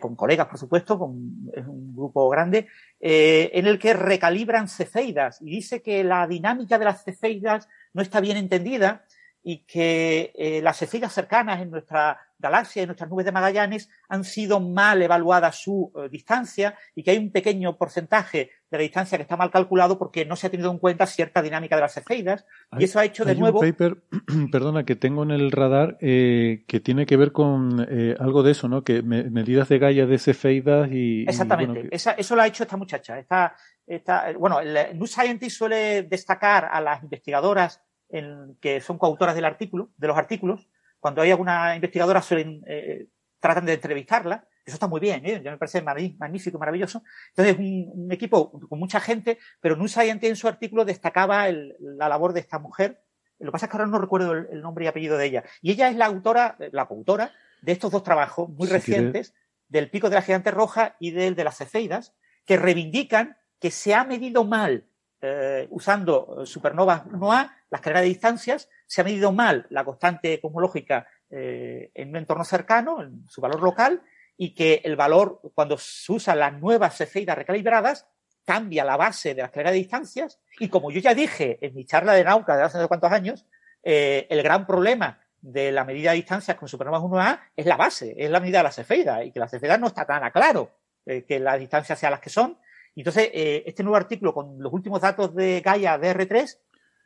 con 0.00 0.16
colegas, 0.16 0.48
por 0.48 0.58
supuesto, 0.58 0.98
con 0.98 1.10
un 1.10 1.92
grupo 1.96 2.28
grande, 2.28 2.66
en 2.98 3.66
el 3.66 3.78
que 3.78 3.94
recalibran 3.94 4.68
cefeidas 4.68 5.40
y 5.40 5.46
dice 5.46 5.80
que 5.80 6.02
la 6.02 6.26
dinámica 6.26 6.76
de 6.76 6.84
las 6.84 7.04
cefeidas 7.04 7.68
no 7.94 8.02
está 8.02 8.20
bien 8.20 8.36
entendida 8.36 9.04
y 9.48 9.58
que 9.58 10.32
eh, 10.34 10.60
las 10.60 10.82
estrellas 10.82 11.12
cercanas 11.12 11.60
en 11.60 11.70
nuestra 11.70 12.18
galaxia, 12.38 12.82
en 12.82 12.88
nuestras 12.88 13.10
nubes 13.10 13.24
de 13.24 13.32
Magallanes, 13.32 13.88
han 14.08 14.24
sido 14.24 14.60
mal 14.60 15.02
evaluadas 15.02 15.56
su 15.56 15.92
eh, 15.96 16.08
distancia 16.10 16.74
y 16.94 17.02
que 17.02 17.12
hay 17.12 17.18
un 17.18 17.30
pequeño 17.30 17.76
porcentaje 17.76 18.50
de 18.70 18.78
la 18.78 18.82
distancia 18.82 19.16
que 19.16 19.22
está 19.22 19.36
mal 19.36 19.50
calculado 19.50 19.98
porque 19.98 20.24
no 20.24 20.36
se 20.36 20.46
ha 20.46 20.50
tenido 20.50 20.70
en 20.70 20.78
cuenta 20.78 21.06
cierta 21.06 21.40
dinámica 21.42 21.76
de 21.76 21.82
las 21.82 21.94
cefeidas 21.94 22.44
y 22.78 22.84
eso 22.84 22.98
ha 22.98 23.04
hecho 23.04 23.24
de 23.24 23.34
nuevo. 23.34 23.60
Un 23.60 23.66
paper, 23.66 23.98
perdona, 24.52 24.84
que 24.84 24.96
tengo 24.96 25.22
en 25.22 25.30
el 25.30 25.52
radar 25.52 25.98
eh, 26.00 26.64
que 26.66 26.80
tiene 26.80 27.06
que 27.06 27.16
ver 27.16 27.32
con 27.32 27.86
algo 28.20 28.42
de 28.42 28.52
eso, 28.52 28.68
¿no? 28.68 28.82
Que 28.82 29.02
medidas 29.02 29.68
de 29.68 29.78
Gaia 29.78 30.06
de 30.06 30.18
cefeidas 30.18 30.90
y. 30.90 31.22
Exactamente, 31.22 31.88
eso 31.90 32.36
lo 32.36 32.42
ha 32.42 32.46
hecho 32.46 32.64
esta 32.64 32.76
muchacha. 32.76 33.18
Esta, 33.18 33.54
esta, 33.86 34.32
bueno, 34.38 34.60
el 34.60 34.98
New 34.98 35.06
Scientist 35.06 35.56
suele 35.56 36.02
destacar 36.02 36.68
a 36.70 36.80
las 36.80 37.02
investigadoras 37.02 37.80
en, 38.08 38.56
que 38.60 38.80
son 38.80 38.98
coautoras 38.98 39.34
del 39.34 39.44
artículo, 39.44 39.90
de 39.96 40.08
los 40.08 40.16
artículos, 40.16 40.68
cuando 41.06 41.22
hay 41.22 41.30
alguna 41.30 41.76
investigadora 41.76 42.20
suelen, 42.20 42.64
eh, 42.66 43.06
tratan 43.38 43.64
de 43.64 43.74
entrevistarla, 43.74 44.44
eso 44.64 44.74
está 44.74 44.88
muy 44.88 44.98
bien, 44.98 45.24
¿eh? 45.24 45.40
me 45.40 45.56
parece 45.56 45.80
magnífico, 45.80 46.58
maravilloso. 46.58 47.04
Entonces, 47.28 47.56
un, 47.60 47.92
un 47.94 48.10
equipo 48.10 48.50
con 48.50 48.76
mucha 48.80 48.98
gente, 48.98 49.38
pero 49.60 49.76
New 49.76 49.86
Scientist 49.86 50.30
en 50.30 50.34
su 50.34 50.48
artículo 50.48 50.84
destacaba 50.84 51.46
el, 51.46 51.76
la 51.78 52.08
labor 52.08 52.32
de 52.32 52.40
esta 52.40 52.58
mujer. 52.58 53.04
Lo 53.38 53.46
que 53.46 53.52
pasa 53.52 53.66
es 53.66 53.70
que 53.70 53.76
ahora 53.76 53.88
no 53.88 54.00
recuerdo 54.00 54.32
el, 54.32 54.60
nombre 54.60 54.86
y 54.86 54.88
apellido 54.88 55.16
de 55.16 55.26
ella. 55.26 55.44
Y 55.62 55.70
ella 55.70 55.90
es 55.90 55.94
la 55.94 56.06
autora, 56.06 56.56
la 56.72 56.86
coautora 56.86 57.30
de 57.62 57.70
estos 57.70 57.92
dos 57.92 58.02
trabajos 58.02 58.48
muy 58.48 58.66
recientes, 58.66 59.32
del 59.68 59.90
pico 59.90 60.10
de 60.10 60.16
la 60.16 60.22
gigante 60.22 60.50
roja 60.50 60.96
y 60.98 61.12
del 61.12 61.36
de 61.36 61.44
las 61.44 61.58
cefeidas, 61.58 62.16
que 62.44 62.56
reivindican 62.56 63.36
que 63.60 63.70
se 63.70 63.94
ha 63.94 64.02
medido 64.02 64.42
mal 64.42 64.88
eh, 65.28 65.66
usando 65.70 66.46
supernovas 66.46 67.04
1A, 67.06 67.52
la 67.70 67.76
escalera 67.76 68.00
de 68.00 68.06
distancias, 68.06 68.68
se 68.86 69.00
ha 69.00 69.04
medido 69.04 69.32
mal 69.32 69.66
la 69.70 69.84
constante 69.84 70.40
cosmológica 70.40 71.08
eh, 71.28 71.90
en 71.94 72.10
un 72.10 72.16
entorno 72.16 72.44
cercano, 72.44 73.02
en 73.02 73.26
su 73.28 73.40
valor 73.40 73.60
local, 73.60 74.02
y 74.36 74.54
que 74.54 74.82
el 74.84 74.94
valor, 74.94 75.40
cuando 75.54 75.76
se 75.78 76.12
usan 76.12 76.38
las 76.38 76.52
nuevas 76.60 76.96
cefeidas 76.96 77.36
recalibradas, 77.36 78.06
cambia 78.44 78.84
la 78.84 78.96
base 78.96 79.34
de 79.34 79.40
la 79.42 79.46
escalera 79.46 79.72
de 79.72 79.78
distancias, 79.78 80.38
y 80.60 80.68
como 80.68 80.92
yo 80.92 81.00
ya 81.00 81.12
dije 81.12 81.58
en 81.60 81.74
mi 81.74 81.84
charla 81.84 82.12
de 82.12 82.22
Nauca 82.22 82.56
de 82.56 82.62
hace 82.62 82.78
no 82.78 82.86
cuántos 82.86 83.10
años, 83.10 83.44
eh, 83.82 84.28
el 84.30 84.44
gran 84.44 84.64
problema 84.64 85.20
de 85.40 85.72
la 85.72 85.84
medida 85.84 86.10
de 86.10 86.16
distancias 86.16 86.56
con 86.56 86.68
supernovas 86.68 87.02
1A 87.02 87.40
es 87.56 87.66
la 87.66 87.76
base, 87.76 88.14
es 88.16 88.30
la 88.30 88.38
medida 88.38 88.58
de 88.58 88.64
la 88.64 88.72
cefeida, 88.72 89.24
y 89.24 89.32
que 89.32 89.40
la 89.40 89.48
cefeida 89.48 89.76
no 89.76 89.88
está 89.88 90.06
tan 90.06 90.22
a 90.22 90.30
claro 90.30 90.70
que 91.04 91.38
las 91.38 91.60
distancias 91.60 92.00
sean 92.00 92.10
las 92.10 92.20
que 92.20 92.30
son, 92.30 92.58
entonces, 93.02 93.30
eh, 93.34 93.62
este 93.66 93.82
nuevo 93.82 93.96
artículo 93.96 94.32
con 94.32 94.58
los 94.58 94.72
últimos 94.72 95.00
datos 95.00 95.34
de 95.34 95.60
Gaia 95.60 95.98
DR3. 95.98 96.58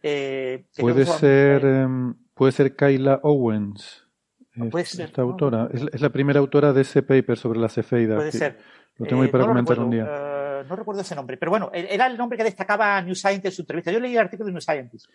Eh, 0.02 0.64
puede 0.78 1.04
ser, 1.04 1.64
em, 1.64 2.14
puede 2.34 2.52
ser 2.52 2.76
Kyla 2.76 3.20
Owens. 3.22 4.06
esta 4.76 5.22
autora. 5.22 5.68
Es, 5.72 6.00
la 6.00 6.10
primera 6.10 6.38
autora 6.38 6.72
de 6.72 6.82
ese 6.82 7.02
paper 7.02 7.36
sobre 7.36 7.58
la 7.58 7.68
cefeida. 7.68 8.16
Puede 8.16 8.32
ser. 8.32 8.58
Lo 8.96 9.06
tengo 9.06 9.22
ahí 9.22 9.28
eh, 9.28 9.32
para 9.32 9.46
comentar 9.46 9.80
un 9.80 9.90
día. 9.90 10.64
no 10.68 10.76
recuerdo 10.76 11.00
ese 11.00 11.14
nombre, 11.14 11.36
pero 11.36 11.50
bueno, 11.50 11.70
era 11.72 12.06
el 12.06 12.16
nombre 12.16 12.38
que 12.38 12.44
destacaba 12.44 13.00
New 13.02 13.14
Scientist 13.14 13.46
en 13.46 13.52
su 13.52 13.62
entrevista. 13.62 13.90
Yo 13.90 13.98
leí 14.00 14.12
el 14.12 14.20
artículo 14.20 14.46
de 14.46 14.52
New 14.52 14.60
Scientist. 14.60 15.06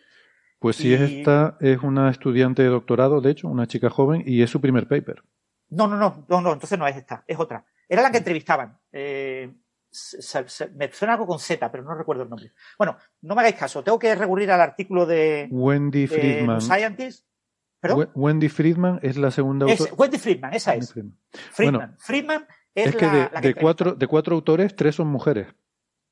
Pues 0.59 0.77
si 0.77 0.93
es 0.93 1.01
esta, 1.01 1.58
es 1.61 1.80
una 1.83 2.09
estudiante 2.09 2.64
de 2.64 2.69
doctorado, 2.69 3.22
de 3.22 3.32
hecho, 3.32 3.48
una 3.48 3.67
chica 3.67 3.90
joven, 3.90 4.24
y 4.25 4.41
es 4.41 4.50
su 4.50 4.59
primer 4.59 4.88
paper. 4.88 5.22
No, 5.69 5.88
no, 5.88 5.98
no, 5.98 6.25
no, 6.27 6.41
no 6.41 6.53
entonces 6.53 6.77
no 6.77 6.88
es 6.88 6.95
esta, 6.95 7.24
es 7.27 7.40
otra. 7.40 7.66
Era 7.88 8.01
la 8.01 8.11
que 8.11 8.17
entrevistaban. 8.17 8.77
Eh, 8.91 9.53
me 10.75 10.91
suena 10.91 11.14
algo 11.14 11.27
con 11.27 11.40
Z, 11.40 11.72
pero 11.72 11.83
no 11.83 11.95
recuerdo 11.95 12.24
el 12.24 12.30
nombre. 12.30 12.51
Bueno, 12.77 12.98
no 13.22 13.35
me 13.35 13.41
hagáis 13.41 13.56
caso, 13.56 13.83
tengo 13.83 13.99
que 13.99 14.14
recurrir 14.15 14.51
al 14.51 14.61
artículo 14.61 15.06
de 15.06 15.48
Wendy 15.51 16.07
Friedman. 16.07 16.61
Scientist. 16.61 17.25
Wendy 18.15 18.49
Friedman 18.49 18.99
es 19.03 19.17
la 19.17 19.32
segunda 19.32 19.65
autora. 19.65 19.93
Wendy 19.93 20.17
Friedman, 20.17 20.53
esa 20.53 20.75
es. 20.75 20.93
Friedman. 21.51 21.95
Friedman 21.99 22.48
es, 22.74 22.95
que, 22.95 23.07
de, 23.41 23.53
cuatro, 23.53 23.93
de 23.93 24.07
cuatro 24.07 24.35
autores, 24.35 24.75
tres 24.75 24.95
son 24.95 25.07
mujeres. 25.07 25.48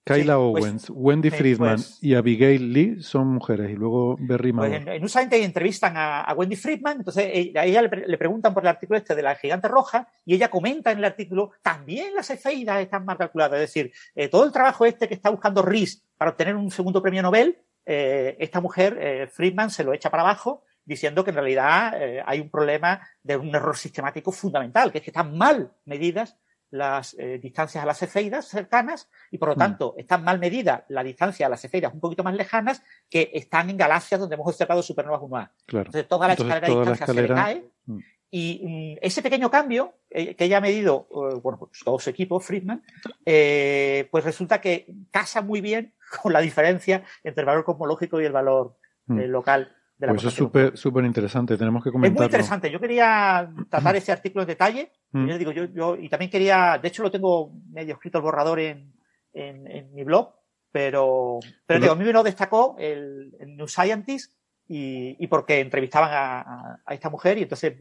Kyla 0.06 0.36
pues, 0.36 0.64
Owens, 0.66 0.90
Wendy 0.90 1.30
Friedman 1.30 1.76
pues. 1.76 1.98
y 2.02 2.16
Abigail 2.16 2.74
Lee 2.74 3.02
son 3.02 3.28
mujeres 3.28 3.72
y 3.72 3.76
luego 3.76 4.18
Berry 4.20 4.52
pues 4.52 4.74
en, 4.86 5.10
site 5.10 5.44
entrevistan 5.44 5.94
a, 5.96 6.34
Wendy 6.36 6.58
Friedman, 6.58 6.98
entonces 6.98 7.26
eh, 7.34 7.54
a 7.56 7.66
ella 7.66 7.84
le, 7.84 8.18
preguntan 8.18 8.54
por 8.54 8.64
el 8.64 8.68
artículo 8.68 8.98
este 8.98 9.16
de 9.16 9.22
la 9.22 9.36
gigante 9.36 9.70
roja 9.70 10.10
y 10.26 10.36
ella 10.36 10.50
comenta 10.50 10.92
en 10.92 10.98
el 10.98 11.06
artículo 11.06 11.52
también 11.62 12.14
las 12.14 12.30
efeidas 12.30 12.82
están 12.82 13.06
mal 13.06 13.18
calculadas, 13.18 13.54
es 13.54 13.62
decir, 13.62 13.94
eh, 14.14 14.28
todo 14.28 14.44
el 14.44 14.52
trabajo 14.52 14.86
este 14.86 15.08
que 15.08 15.14
está 15.14 15.30
buscando 15.30 15.62
Rees 15.62 16.04
para 16.18 16.32
obtener 16.32 16.56
un 16.58 16.70
segundo 16.70 17.02
premio 17.02 17.22
Nobel, 17.22 17.58
eh, 17.86 18.36
esta 18.40 18.60
mujer, 18.60 19.30
Friedman, 19.32 19.70
se 19.70 19.86
lo 19.86 19.94
echa 19.94 20.10
para 20.10 20.24
abajo 20.24 20.64
diciendo 20.86 21.24
que 21.24 21.30
en 21.30 21.38
realidad 21.38 21.94
hay 22.26 22.42
un 22.42 22.50
problema 22.50 23.02
de 23.24 23.38
un 23.38 23.56
error 23.56 23.78
sistemático 23.78 24.34
fundamental, 24.34 24.92
que 24.92 24.98
es 24.98 25.04
que 25.04 25.12
están 25.12 25.38
mal 25.38 25.72
medidas 25.86 26.38
las 26.74 27.16
eh, 27.20 27.38
distancias 27.40 27.84
a 27.84 27.86
las 27.86 28.00
cefeidas 28.00 28.48
cercanas 28.48 29.08
y 29.30 29.38
por 29.38 29.50
lo 29.50 29.56
mm. 29.56 29.60
tanto 29.60 29.94
están 29.96 30.24
mal 30.24 30.40
medidas 30.40 30.82
la 30.90 31.04
distancia 31.04 31.46
a 31.46 31.50
las 31.50 31.62
cefeidas 31.62 31.94
un 31.94 32.00
poquito 32.00 32.24
más 32.24 32.34
lejanas 32.34 32.82
que 33.12 33.30
están 33.36 33.70
en 33.70 33.78
galaxias 33.78 34.20
donde 34.20 34.34
hemos 34.34 34.48
observado 34.48 34.82
supernovas 34.82 35.22
1A. 35.22 35.50
Entonces 35.68 36.08
toda 36.08 36.28
la 36.28 36.34
escalera 36.34 36.68
de 36.68 36.76
distancia 36.76 37.06
se 37.06 37.14
le 37.14 37.28
cae 37.28 37.70
mm. 37.86 38.00
y 38.32 38.96
mm, 38.98 39.06
ese 39.06 39.22
pequeño 39.22 39.52
cambio 39.52 39.94
eh, 40.10 40.36
que 40.36 40.46
ella 40.46 40.58
ha 40.58 40.62
medido, 40.62 41.08
eh, 41.12 41.36
bueno, 41.44 41.60
pues 41.60 41.80
todo 41.86 42.00
su 42.00 42.10
equipo, 42.10 42.40
Friedman, 42.40 42.82
pues 43.24 44.24
resulta 44.24 44.60
que 44.60 44.88
casa 45.12 45.44
muy 45.44 45.62
bien 45.62 45.94
con 46.24 46.34
la 46.34 46.40
diferencia 46.40 47.04
entre 47.24 47.42
el 47.42 47.46
valor 47.46 47.64
cosmológico 47.66 48.20
y 48.20 48.26
el 48.26 48.32
valor 48.32 48.78
local 49.06 49.72
de 50.00 50.08
la 50.08 50.14
Pues 50.14 50.26
es 50.26 50.34
súper 50.34 50.76
súper 50.76 51.06
interesante, 51.06 51.56
tenemos 51.56 51.84
que 51.84 51.92
comentarlo. 51.92 52.16
Es 52.16 52.20
muy 52.20 52.26
interesante. 52.26 52.72
Yo 52.72 52.80
quería 52.80 53.48
tratar 53.70 53.96
ese 53.96 54.12
artículo 54.12 54.42
en 54.42 54.48
detalle. 54.48 54.92
Mm. 55.14 55.28
Yo 55.28 55.38
digo, 55.38 55.52
yo, 55.52 55.66
yo, 55.66 55.96
y 55.96 56.10
también 56.10 56.32
quería, 56.32 56.80
de 56.82 56.88
hecho 56.88 57.04
lo 57.04 57.12
tengo 57.12 57.54
medio 57.72 57.94
escrito 57.94 58.18
el 58.18 58.24
borrador 58.24 58.60
en, 58.60 58.94
en, 59.34 59.94
mi 59.94 60.04
blog, 60.04 60.34
pero, 60.72 61.40
pero 61.66 61.80
digo, 61.80 61.94
a 61.94 61.96
mí 61.96 62.04
me 62.04 62.14
lo 62.14 62.24
destacó 62.24 62.76
el, 62.80 63.32
New 63.46 63.68
Scientist 63.68 64.34
y, 64.68 65.16
y 65.24 65.28
porque 65.28 65.60
entrevistaban 65.60 66.12
a, 66.12 66.82
a, 66.86 66.94
esta 66.94 67.10
mujer 67.10 67.38
y 67.38 67.44
entonces 67.44 67.76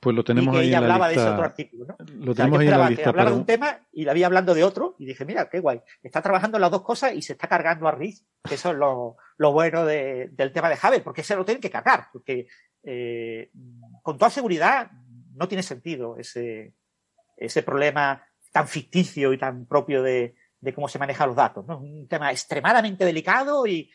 pues 0.00 0.16
lo 0.16 0.24
tenemos 0.24 0.54
y 0.54 0.58
que 0.58 0.64
ella 0.66 0.78
hablaba 0.78 1.08
de 1.08 1.14
ese 1.14 1.28
otro 1.28 1.44
artículo, 1.44 1.86
¿no? 1.86 1.96
Lo 2.24 2.34
tenemos 2.34 2.58
ahí 2.58 2.68
en 2.68 2.78
la 2.78 2.90
lista. 2.90 3.12
de 3.12 3.32
un 3.32 3.44
tema 3.44 3.80
y 3.92 4.04
la 4.04 4.14
vi 4.14 4.22
hablando 4.22 4.54
de 4.54 4.64
otro 4.64 4.96
y 4.98 5.04
dije, 5.04 5.24
mira, 5.24 5.48
qué 5.50 5.60
guay. 5.60 5.80
Está 6.02 6.22
trabajando 6.22 6.56
en 6.56 6.62
las 6.62 6.70
dos 6.70 6.82
cosas 6.82 7.14
y 7.14 7.22
se 7.22 7.34
está 7.34 7.48
cargando 7.48 7.86
a 7.86 7.92
Riz, 7.92 8.24
que 8.44 8.54
eso 8.54 8.70
es 8.70 8.76
lo, 8.76 9.16
lo 9.36 9.52
bueno 9.52 9.84
de, 9.84 10.30
del 10.32 10.52
tema 10.52 10.70
de 10.70 10.76
Javier, 10.76 11.02
porque 11.02 11.22
se 11.22 11.36
lo 11.36 11.44
tienen 11.44 11.60
que 11.60 11.70
cargar, 11.70 12.06
porque 12.12 12.46
eh, 12.82 13.50
con 14.02 14.16
toda 14.16 14.30
seguridad 14.30 14.90
no 15.38 15.48
tiene 15.48 15.62
sentido 15.62 16.16
ese, 16.18 16.74
ese 17.36 17.62
problema 17.62 18.24
tan 18.52 18.68
ficticio 18.68 19.32
y 19.32 19.38
tan 19.38 19.66
propio 19.66 20.02
de, 20.02 20.34
cómo 20.74 20.88
se 20.88 20.98
manejan 20.98 21.28
los 21.28 21.36
datos. 21.36 21.66
¿no? 21.66 21.78
Un 21.78 22.08
tema 22.08 22.30
extremadamente 22.30 23.04
delicado 23.04 23.66
y, 23.66 23.90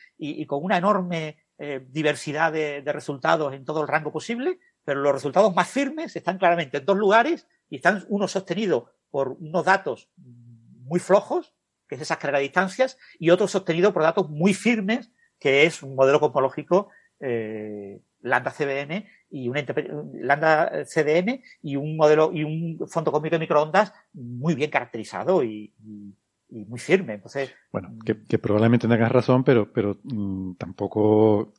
con 0.48 0.64
una 0.64 0.78
enorme 0.78 1.38
eh, 1.58 1.86
diversidad 1.90 2.52
de, 2.52 2.82
resultados 2.86 3.54
en 3.54 3.66
todo 3.66 3.82
el 3.82 3.88
rango 3.88 4.12
posible, 4.12 4.60
pero 4.84 5.02
los 5.02 5.14
resultados 5.14 5.54
más 5.54 5.70
firmes 5.70 6.16
están 6.16 6.38
claramente 6.38 6.78
en 6.78 6.86
dos 6.86 6.98
lugares 6.98 7.48
y 7.70 7.78
están 7.78 8.06
uno 8.10 8.28
sostenido 8.28 8.92
por 9.10 9.30
unos 9.40 9.66
datos 9.66 10.10
muy 10.18 11.00
flojos, 11.00 11.54
que 11.88 11.96
es 11.96 12.02
esa 12.02 12.18
carrera 12.18 12.40
de 12.40 12.44
distancias, 12.44 12.98
y 13.20 13.30
otro 13.30 13.48
sostenido 13.48 13.94
por 13.94 14.04
datos 14.04 14.30
muy 14.30 14.54
firmes, 14.54 15.12
que 15.40 15.66
es 15.66 15.84
un 15.84 15.96
modelo 15.96 16.20
cosmológico 16.20 16.90
eh, 17.20 18.02
lambda 18.22 18.52
CBN 18.52 19.08
y 19.34 19.50
una 19.50 19.66
lambda 20.14 20.86
CDM 20.86 21.42
y 21.64 21.76
un 21.76 21.98
modelo 21.98 22.32
y 22.32 22.44
un 22.44 22.88
fondo 22.88 23.12
cósmico 23.12 23.36
de 23.36 23.40
microondas 23.40 23.92
muy 24.14 24.54
bien 24.54 24.70
caracterizado 24.70 25.44
y, 25.44 25.74
y, 25.84 26.16
y 26.50 26.66
muy 26.66 26.78
firme. 26.78 27.16
Entonces, 27.16 27.52
bueno, 27.72 27.96
que, 28.06 28.24
que, 28.26 28.38
probablemente 28.38 28.88
tengas 28.88 29.12
razón, 29.12 29.44
pero, 29.44 29.74
pero 29.74 29.98
mmm, 30.04 30.54
tampoco 30.54 31.52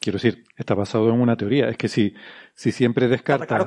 quiero 0.00 0.16
decir, 0.16 0.44
está 0.56 0.74
basado 0.74 1.10
en 1.10 1.20
una 1.20 1.36
teoría. 1.36 1.68
Es 1.68 1.76
que 1.76 1.88
si, 1.88 2.14
si 2.58 2.72
siempre 2.72 3.06
descartas, 3.06 3.62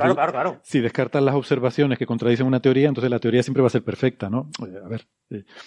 si 0.63 0.81
descartas 0.81 1.23
las 1.23 1.33
observaciones 1.33 1.97
que 1.97 2.05
contradicen 2.05 2.45
una 2.45 2.59
teoría, 2.59 2.89
entonces 2.89 3.09
la 3.09 3.19
teoría 3.19 3.41
siempre 3.41 3.61
va 3.61 3.67
a 3.67 3.69
ser 3.69 3.85
perfecta, 3.85 4.29
¿no? 4.29 4.49
A 4.59 4.89
ver. 4.89 5.07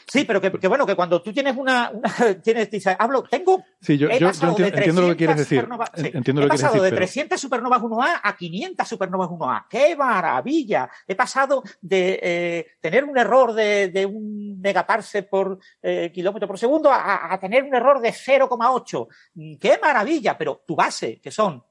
Sí, 0.07 0.27
pero 0.27 0.43
que, 0.43 0.51
bueno, 0.69 0.85
que 0.85 0.95
cuando 0.95 1.23
tú 1.23 1.33
tienes 1.33 1.57
una, 1.57 1.91
una 1.91 2.13
tienes, 2.45 2.71
dices, 2.71 2.95
hablo, 2.99 3.23
tengo. 3.23 3.65
Sí, 3.81 3.97
yo, 3.97 4.11
yo, 4.11 4.29
entiendo, 4.29 5.01
lo 5.01 5.09
que 5.09 5.17
quieres 5.17 5.39
decir. 5.39 5.67
Entiendo 5.97 6.43
he 6.43 6.45
lo 6.45 6.51
que 6.51 6.59
pasado 6.61 6.83
de 6.83 6.93
300 6.93 7.41
supernovas 7.41 7.81
1A 7.81 8.21
a 8.23 8.37
500 8.37 8.87
supernovas 8.87 9.31
1A. 9.31 9.69
¡Qué 9.71 9.97
maravilla! 9.97 10.91
He 11.09 11.15
pasado 11.15 11.63
de 11.81 12.21
eh, 12.23 12.67
tener 12.79 13.05
un 13.05 13.17
error 13.17 13.55
de, 13.55 13.89
de 13.89 14.05
un 14.05 14.61
megaparsec 14.61 15.31
por 15.31 15.59
eh, 15.81 16.13
kilómetro 16.13 16.47
por 16.47 16.59
segundo 16.59 16.91
a, 16.93 17.33
a 17.33 17.41
tener 17.41 17.63
un 17.63 17.75
error 17.75 18.03
de 18.03 18.11
0,8. 18.11 19.59
¡Qué 19.59 19.79
maravilla! 19.83 20.37
Pero 20.37 20.63
tu 20.67 20.77
base, 20.77 21.23
que 21.23 21.31
son 21.31 21.65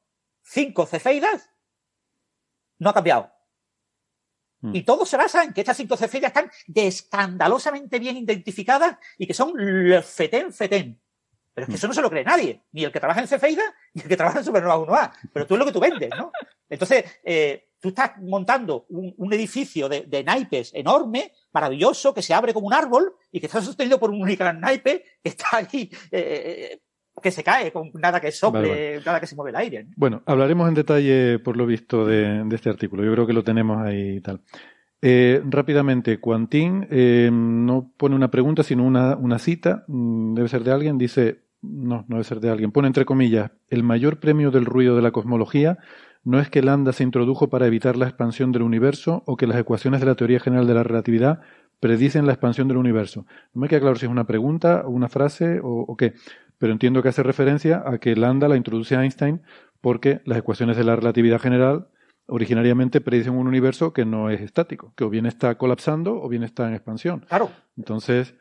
5 0.43 0.85
cefeidas, 0.85 1.49
no 2.79 2.89
ha 2.89 2.93
cambiado. 2.93 3.31
Mm. 4.63 4.75
Y 4.75 4.83
todo 4.83 5.05
se 5.05 5.17
basa 5.17 5.43
en 5.43 5.53
que 5.53 5.61
estas 5.61 5.77
cinco 5.77 5.97
cefeidas 5.97 6.29
están 6.29 6.49
escandalosamente 6.73 7.99
bien 7.99 8.17
identificadas 8.17 8.97
y 9.17 9.27
que 9.27 9.33
son 9.33 9.53
fetén, 10.03 10.53
fetén. 10.53 10.99
Pero 11.53 11.65
es 11.65 11.67
que 11.67 11.73
mm. 11.73 11.75
eso 11.75 11.87
no 11.87 11.93
se 11.93 12.01
lo 12.01 12.09
cree 12.09 12.23
nadie, 12.23 12.63
ni 12.71 12.83
el 12.83 12.91
que 12.91 12.99
trabaja 12.99 13.21
en 13.21 13.27
Cefeida, 13.27 13.63
ni 13.93 14.01
el 14.01 14.07
que 14.07 14.17
trabaja 14.17 14.39
en 14.39 14.45
Supernova 14.45 14.77
1A. 14.77 15.29
Pero 15.33 15.45
tú 15.45 15.55
es 15.55 15.59
lo 15.59 15.65
que 15.65 15.71
tú 15.71 15.79
vendes, 15.79 16.09
¿no? 16.17 16.31
Entonces, 16.69 17.05
eh, 17.23 17.69
tú 17.79 17.89
estás 17.89 18.13
montando 18.21 18.85
un, 18.89 19.13
un 19.17 19.33
edificio 19.33 19.89
de, 19.89 20.01
de, 20.01 20.23
naipes 20.23 20.73
enorme, 20.73 21.33
maravilloso, 21.51 22.13
que 22.13 22.21
se 22.21 22.33
abre 22.33 22.53
como 22.53 22.67
un 22.67 22.73
árbol 22.73 23.13
y 23.31 23.39
que 23.39 23.47
está 23.47 23.61
sostenido 23.61 23.99
por 23.99 24.09
un 24.09 24.21
único 24.21 24.51
naipe 24.51 25.05
que 25.21 25.29
está 25.29 25.57
ahí 25.57 25.91
eh, 26.09 26.79
que 27.21 27.31
se 27.31 27.43
cae, 27.43 27.71
con 27.71 27.91
nada 27.93 28.19
que 28.19 28.31
sople, 28.31 28.99
nada 29.05 29.19
que 29.19 29.27
se 29.27 29.35
mueve 29.35 29.51
el 29.51 29.55
aire. 29.57 29.87
Bueno, 29.95 30.23
hablaremos 30.25 30.67
en 30.67 30.73
detalle, 30.73 31.39
por 31.39 31.57
lo 31.57 31.65
visto, 31.65 32.05
de, 32.05 32.43
de, 32.43 32.55
este 32.55 32.69
artículo. 32.69 33.03
Yo 33.03 33.11
creo 33.13 33.27
que 33.27 33.33
lo 33.33 33.43
tenemos 33.43 33.77
ahí 33.85 34.17
y 34.17 34.21
tal. 34.21 34.41
Eh, 35.05 35.41
rápidamente, 35.45 36.21
Quantín 36.21 36.87
eh, 36.89 37.29
no 37.29 37.91
pone 37.97 38.15
una 38.15 38.31
pregunta, 38.31 38.63
sino 38.63 38.85
una, 38.85 39.17
una 39.17 39.37
cita. 39.37 39.83
Mm, 39.87 40.33
debe 40.33 40.47
ser 40.47 40.63
de 40.63 40.71
alguien. 40.71 40.97
Dice, 40.97 41.41
no, 41.61 42.05
no 42.07 42.15
debe 42.15 42.23
ser 42.23 42.39
de 42.39 42.49
alguien. 42.49 42.71
Pone 42.71 42.87
entre 42.87 43.03
comillas, 43.03 43.51
el 43.69 43.83
mayor 43.83 44.21
premio 44.21 44.49
del 44.49 44.63
ruido 44.63 44.95
de 44.95 45.01
la 45.01 45.11
cosmología 45.11 45.77
no 46.23 46.39
es 46.39 46.49
que 46.49 46.61
Lambda 46.61 46.93
se 46.93 47.03
introdujo 47.03 47.49
para 47.49 47.67
evitar 47.67 47.97
la 47.97 48.05
expansión 48.05 48.53
del 48.53 48.61
universo 48.61 49.23
o 49.25 49.35
que 49.35 49.45
las 49.45 49.57
ecuaciones 49.57 49.99
de 49.99 50.05
la 50.05 50.15
teoría 50.15 50.39
general 50.39 50.67
de 50.67 50.73
la 50.73 50.83
relatividad 50.83 51.41
predicen 51.81 52.25
la 52.25 52.31
expansión 52.31 52.69
del 52.69 52.77
universo. 52.77 53.25
No 53.53 53.59
me 53.59 53.67
queda 53.67 53.81
claro 53.81 53.97
si 53.97 54.05
es 54.05 54.11
una 54.11 54.25
pregunta, 54.25 54.83
o 54.85 54.91
una 54.91 55.09
frase 55.09 55.59
o, 55.59 55.81
o 55.81 55.97
qué 55.97 56.13
pero 56.63 56.71
entiendo 56.71 57.03
que 57.03 57.09
hace 57.09 57.23
referencia 57.23 57.83
a 57.85 57.97
que 57.97 58.15
lambda 58.15 58.47
la 58.47 58.55
introduce 58.55 58.95
Einstein 58.95 59.41
porque 59.81 60.21
las 60.23 60.37
ecuaciones 60.37 60.77
de 60.77 60.85
la 60.85 60.95
relatividad 60.95 61.41
general 61.41 61.89
originariamente 62.25 63.01
predicen 63.01 63.33
un 63.33 63.47
universo 63.47 63.91
que 63.91 64.05
no 64.05 64.29
es 64.29 64.39
estático, 64.39 64.93
que 64.95 65.03
o 65.03 65.09
bien 65.09 65.25
está 65.25 65.57
colapsando 65.57 66.21
o 66.21 66.29
bien 66.29 66.43
está 66.43 66.69
en 66.69 66.75
expansión. 66.75 67.25
Claro. 67.27 67.51
Entonces, 67.75 68.33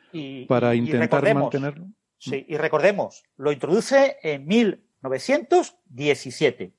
para 0.47 0.77
intentar 0.77 1.35
mantenerlo. 1.35 1.89
Sí, 2.17 2.47
y 2.49 2.57
recordemos, 2.57 3.25
lo 3.39 3.51
introduce 3.51 4.19
en 4.23 4.47
1917. 4.47 6.77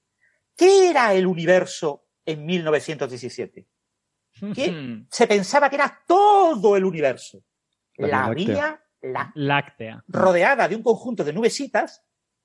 ¿Qué 0.56 0.92
era 0.92 1.14
el 1.14 1.28
universo 1.28 2.08
en 2.26 2.46
1917? 2.46 3.68
se 5.10 5.28
pensaba 5.28 5.70
que 5.70 5.76
era 5.76 6.04
todo 6.08 6.78
el 6.78 6.86
universo. 6.86 7.44
La, 7.98 8.08
la 8.08 8.30
vía 8.34 8.83
láctea. 9.36 10.04
Rodeada 10.08 10.68
de 10.68 10.76
un 10.76 10.84
conjunto 10.84 11.24
de 11.24 11.34
nubecitas, 11.34 12.04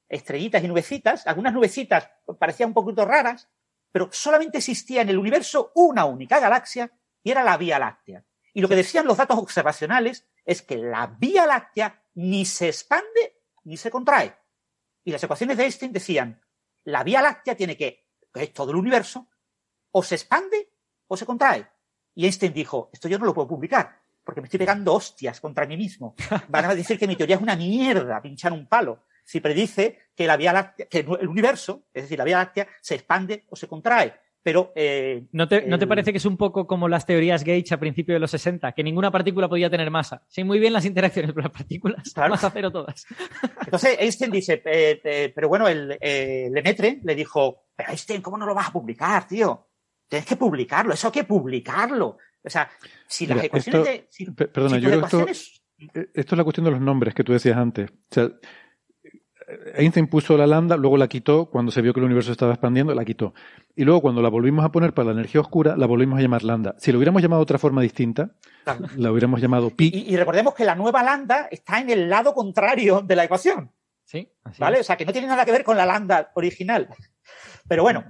estrellitas 0.09 0.63
y 0.63 0.69
nubecitas. 0.69 1.27
Algunas 1.27 1.53
nubecitas 1.53 2.11
parecían 2.39 2.71
un 2.71 2.75
poquito 2.75 3.05
raras, 3.05 3.49
pero 3.93 4.09
solamente 4.13 4.59
existía 4.59 5.03
en 5.03 5.09
el 5.09 5.19
universo 5.19 5.73
una 5.75 6.05
única 6.05 6.41
galaxia 6.41 6.91
y 7.23 7.31
era 7.31 7.43
la 7.43 7.57
Vía 7.57 7.79
Láctea. 7.79 8.25
Y 8.53 8.61
lo 8.61 8.69
que 8.69 8.77
decían 8.77 9.07
los 9.07 9.17
datos 9.17 9.39
observacionales 9.39 10.27
es 10.45 10.63
que 10.63 10.77
la 10.77 11.07
Vía 11.07 11.47
Láctea 11.47 12.03
ni 12.15 12.45
se 12.45 12.69
expande 12.69 13.43
ni 13.65 13.77
se 13.77 13.91
contrae. 13.91 14.35
Y 15.05 15.13
las 15.13 15.23
ecuaciones 15.23 15.57
de 15.57 15.65
Einstein 15.65 15.93
decían, 15.93 16.43
la 16.85 17.05
Vía 17.05 17.21
Láctea 17.21 17.55
tiene 17.55 17.77
que, 17.77 18.09
que 18.33 18.43
es 18.45 18.53
todo 18.53 18.71
el 18.71 18.79
universo, 18.79 19.29
o 19.91 20.03
se 20.03 20.15
expande 20.15 20.73
o 21.07 21.17
se 21.17 21.27
contrae. 21.27 21.69
Y 22.15 22.25
Einstein 22.25 22.53
dijo, 22.53 22.91
esto 22.93 23.09
yo 23.09 23.19
no 23.19 23.27
lo 23.27 23.35
puedo 23.35 23.49
publicar, 23.49 24.03
porque 24.29 24.43
me 24.43 24.45
estoy 24.45 24.59
pegando 24.59 24.93
hostias 24.93 25.41
contra 25.41 25.65
mí 25.65 25.75
mismo. 25.79 26.15
Van 26.49 26.67
a 26.67 26.75
decir 26.75 26.99
que 26.99 27.07
mi 27.07 27.17
teoría 27.17 27.37
es 27.37 27.41
una 27.41 27.57
mierda, 27.57 28.21
pinchar 28.21 28.53
un 28.53 28.67
palo. 28.67 29.07
Si 29.25 29.41
predice 29.41 30.01
que 30.15 30.27
la 30.27 30.37
Vía 30.37 30.53
Láctea, 30.53 30.87
que 30.87 30.99
el 30.99 31.29
universo, 31.29 31.85
es 31.95 32.03
decir, 32.03 32.19
la 32.19 32.25
Vía 32.25 32.37
Láctea, 32.37 32.69
se 32.83 32.97
expande 32.97 33.47
o 33.49 33.57
se 33.57 33.67
contrae. 33.67 34.13
Pero, 34.43 34.71
eh, 34.77 35.25
¿No, 35.33 35.49
te, 35.49 35.63
¿No 35.63 35.79
te 35.79 35.87
parece 35.87 36.13
que 36.13 36.19
es 36.19 36.27
un 36.27 36.37
poco 36.37 36.67
como 36.67 36.91
las 36.91 37.07
teorías 37.07 37.43
Gauge 37.43 37.73
a 37.73 37.81
principios 37.81 38.17
de 38.17 38.21
los 38.21 38.31
60? 38.31 38.73
Que 38.73 38.85
ninguna 38.85 39.11
partícula 39.11 39.49
podía 39.49 39.71
tener 39.71 39.91
masa. 39.91 40.23
Sí, 40.29 40.45
muy 40.45 40.59
bien 40.59 40.75
las 40.75 40.85
interacciones, 40.85 41.33
pero 41.33 41.45
las 41.45 41.57
partículas, 41.57 42.13
claro. 42.13 42.33
masa 42.33 42.51
cero 42.53 42.71
todas. 42.71 43.07
Entonces, 43.65 43.97
Einstein 43.99 44.31
dice, 44.31 44.61
eh, 44.67 45.01
eh, 45.05 45.33
pero 45.35 45.49
bueno, 45.49 45.69
el 45.69 45.89
Lemaitre 46.53 47.01
le 47.03 47.15
dijo, 47.15 47.69
pero 47.75 47.89
Einstein, 47.89 48.21
¿cómo 48.21 48.37
no 48.37 48.45
lo 48.45 48.55
vas 48.55 48.69
a 48.69 48.73
publicar, 48.73 49.27
tío? 49.27 49.69
Tienes 50.07 50.29
que 50.29 50.37
publicarlo, 50.37 50.93
eso 50.93 51.09
hay 51.09 51.13
que 51.13 51.25
publicarlo. 51.25 52.19
O 52.45 52.51
sea, 52.51 52.71
si 53.07 53.27
las 53.27 53.45
ecuaciones 53.45 53.89
esto, 53.89 53.91
de. 53.91 54.07
Si, 54.11 54.31
perdona, 54.31 54.77
si 54.77 54.81
yo 54.83 54.93
ecuaciones... 54.93 55.63
esto, 55.79 56.01
eh, 56.01 56.11
esto 56.15 56.35
es 56.35 56.39
la 56.39 56.45
cuestión 56.45 56.65
de 56.65 56.71
los 56.71 56.81
nombres 56.81 57.15
que 57.15 57.25
tú 57.25 57.33
decías 57.33 57.57
antes. 57.57 57.91
O 57.91 58.15
sea, 58.15 58.31
Einstein 59.75 60.09
puso 60.09 60.37
la 60.37 60.47
lambda, 60.47 60.77
luego 60.77 60.97
la 60.97 61.09
quitó 61.09 61.47
cuando 61.47 61.73
se 61.73 61.81
vio 61.81 61.95
que 61.95 62.01
el 62.01 62.07
universo 62.07 62.33
estaba 62.33 62.53
expandiendo, 62.53 62.95
la 62.95 63.05
quitó. 63.05 63.35
Y 63.75 63.85
luego 63.85 64.03
cuando 64.03 64.21
la 64.21 64.29
volvimos 64.29 64.65
a 64.65 64.73
poner 64.73 64.93
para 64.93 65.07
la 65.07 65.13
energía 65.13 65.41
oscura, 65.41 65.77
la 65.77 65.87
volvimos 65.87 66.19
a 66.19 66.23
llamar 66.23 66.45
lambda. 66.45 66.75
Si 66.79 66.93
lo 66.93 66.99
hubiéramos 66.99 67.23
llamado 67.23 67.41
de 67.41 67.45
otra 67.45 67.59
forma 67.59 67.81
distinta, 67.83 68.31
claro. 68.65 68.87
la 68.97 69.11
hubiéramos 69.11 69.41
llamado 69.41 69.71
pi. 69.71 69.91
Y, 69.93 70.13
y, 70.13 70.17
recordemos 70.17 70.55
que 70.55 70.65
la 70.65 70.75
nueva 70.75 71.03
lambda 71.03 71.49
está 71.51 71.81
en 71.81 71.91
el 71.91 72.11
lado 72.11 72.35
contrario 72.35 73.01
de 73.01 73.17
la 73.17 73.25
ecuación. 73.25 73.73
Sí. 74.05 74.31
¿Vale? 74.59 74.79
Es. 74.79 74.81
O 74.83 74.85
sea, 74.85 74.97
que 74.97 75.07
no 75.07 75.13
tiene 75.13 75.29
nada 75.29 75.45
que 75.45 75.53
ver 75.53 75.65
con 75.65 75.77
la 75.77 75.87
lambda 75.87 76.31
original. 76.35 76.89
Pero 77.69 77.83
bueno, 77.83 78.05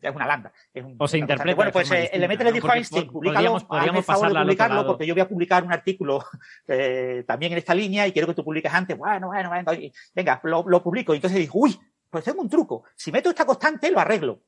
es 0.00 0.14
una 0.14 0.26
lambda. 0.26 0.52
Es 0.72 0.84
un, 0.84 0.96
o 0.98 1.06
se 1.06 1.18
interpreta. 1.18 1.54
Bueno, 1.54 1.72
pues 1.72 1.90
eh, 1.90 2.10
el 2.12 2.20
le 2.22 2.52
dijo 2.52 2.70
a 2.70 2.76
Einstein, 2.76 3.06
publicalo, 3.06 3.58
podríamos 3.66 4.06
de 4.06 4.12
publicarlo 4.12 4.86
porque 4.86 5.06
yo 5.06 5.14
voy 5.14 5.20
a 5.20 5.28
publicar 5.28 5.62
un 5.64 5.72
artículo 5.72 6.24
eh, 6.68 7.24
también 7.26 7.52
en 7.52 7.58
esta 7.58 7.74
línea 7.74 8.06
y 8.06 8.12
quiero 8.12 8.28
que 8.28 8.34
tú 8.34 8.44
publiques 8.44 8.72
antes. 8.72 8.96
Bueno, 8.96 9.28
bueno, 9.28 9.50
bueno 9.50 9.72
venga, 10.14 10.40
lo, 10.44 10.64
lo 10.66 10.82
publico. 10.82 11.12
Y 11.12 11.16
entonces 11.16 11.38
dijo, 11.38 11.58
uy, 11.58 11.78
pues 12.08 12.24
tengo 12.24 12.40
un 12.40 12.48
truco. 12.48 12.84
Si 12.94 13.12
meto 13.12 13.28
esta 13.28 13.44
constante, 13.44 13.90
lo 13.90 14.00
arreglo. 14.00 14.40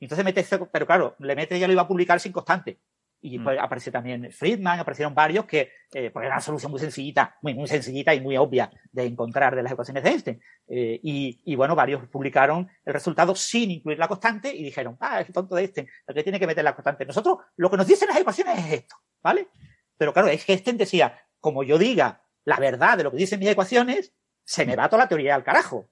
Y 0.00 0.06
entonces 0.06 0.24
mete, 0.24 0.44
pero 0.72 0.86
claro, 0.86 1.14
Lemaitre 1.18 1.58
ya 1.58 1.66
lo 1.66 1.74
iba 1.74 1.82
a 1.82 1.88
publicar 1.88 2.18
sin 2.18 2.32
constante. 2.32 2.80
Y 3.20 3.38
mm. 3.38 3.44
pues, 3.44 3.58
apareció 3.60 3.92
también 3.92 4.30
Friedman, 4.32 4.80
aparecieron 4.80 5.14
varios 5.14 5.44
que, 5.44 5.72
eh, 5.92 6.10
pues 6.10 6.24
era 6.24 6.34
una 6.34 6.40
solución 6.40 6.70
muy 6.70 6.80
sencillita, 6.80 7.36
muy, 7.42 7.54
muy 7.54 7.68
sencillita 7.68 8.14
y 8.14 8.20
muy 8.20 8.36
obvia 8.36 8.70
de 8.92 9.04
encontrar 9.04 9.54
de 9.54 9.62
las 9.62 9.72
ecuaciones 9.72 10.02
de 10.02 10.10
Einstein. 10.10 10.42
Eh, 10.68 11.00
y, 11.02 11.40
y, 11.44 11.54
bueno, 11.56 11.74
varios 11.74 12.06
publicaron 12.08 12.68
el 12.84 12.92
resultado 12.92 13.34
sin 13.34 13.70
incluir 13.70 13.98
la 13.98 14.08
constante 14.08 14.54
y 14.54 14.62
dijeron, 14.62 14.96
ah, 15.00 15.20
es 15.20 15.32
tonto 15.32 15.54
de 15.54 15.62
Einstein, 15.62 15.88
lo 16.06 16.14
que 16.14 16.22
tiene 16.22 16.38
que 16.38 16.46
meter 16.46 16.64
la 16.64 16.74
constante. 16.74 17.04
Nosotros, 17.04 17.38
lo 17.56 17.70
que 17.70 17.76
nos 17.76 17.86
dicen 17.86 18.08
las 18.08 18.18
ecuaciones 18.18 18.58
es 18.58 18.72
esto, 18.72 18.96
¿vale? 19.22 19.48
Pero 19.96 20.12
claro, 20.12 20.28
es 20.28 20.44
que 20.44 20.52
Einstein 20.52 20.78
decía, 20.78 21.20
como 21.40 21.62
yo 21.62 21.78
diga 21.78 22.24
la 22.44 22.56
verdad 22.56 22.96
de 22.96 23.04
lo 23.04 23.10
que 23.10 23.18
dicen 23.18 23.38
mis 23.38 23.50
ecuaciones, 23.50 24.14
se 24.44 24.64
me 24.64 24.76
va 24.76 24.88
toda 24.88 25.04
la 25.04 25.08
teoría 25.08 25.34
al 25.34 25.44
carajo. 25.44 25.90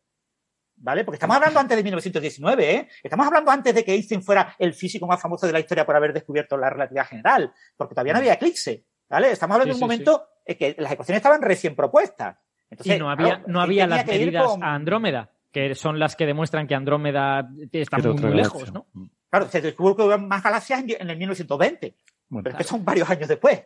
¿Vale? 0.81 1.05
Porque 1.05 1.17
estamos 1.17 1.37
hablando 1.37 1.61
antes 1.61 1.77
de 1.77 1.83
1919, 1.83 2.75
¿eh? 2.75 2.89
Estamos 3.03 3.27
hablando 3.27 3.51
antes 3.51 3.75
de 3.75 3.85
que 3.85 3.95
Einstein 3.95 4.23
fuera 4.23 4.55
el 4.59 4.75
físico 4.75 5.07
más 5.07 5.21
famoso 5.21 5.47
de 5.47 5.53
la 5.53 5.61
historia 5.61 5.85
por 5.85 5.97
haber 5.97 6.13
descubierto 6.13 6.57
la 6.57 6.71
relatividad 6.71 7.07
general, 7.07 7.53
porque 7.77 7.95
todavía 7.95 8.13
no 8.13 8.19
había 8.21 8.35
eclipse, 8.35 8.85
¿vale? 9.09 9.33
Estamos 9.33 9.55
hablando 9.55 9.75
de 9.75 9.77
un 9.77 9.81
momento 9.81 10.29
en 10.45 10.57
que 10.57 10.77
las 10.79 10.93
ecuaciones 10.93 11.19
estaban 11.19 11.43
recién 11.43 11.75
propuestas. 11.75 12.37
Entonces, 12.71 12.97
y 12.97 12.99
no 12.99 13.11
había, 13.11 13.43
no 13.47 13.61
había 13.61 13.87
las 13.87 14.07
medidas 14.07 14.57
a 14.61 14.75
Andrómeda, 14.75 15.31
que 15.51 15.75
son 15.75 15.99
las 15.99 16.17
que 16.17 16.27
demuestran 16.27 16.67
que 16.67 16.75
Andrómeda 16.75 17.49
está 17.73 17.99
muy, 17.99 18.35
lejos, 18.35 18.73
¿no? 18.73 18.87
Claro, 19.31 19.49
se 19.49 19.61
descubrió 19.61 19.97
que 19.97 20.03
hubo 20.03 20.19
más 20.19 20.43
galaxias 20.43 20.83
en 20.87 21.11
el 21.11 21.17
1920, 21.17 21.97
pero 22.31 22.51
es 22.51 22.57
que 22.57 22.65
son 22.65 22.85
varios 22.85 23.09
años 23.09 23.29
después. 23.29 23.63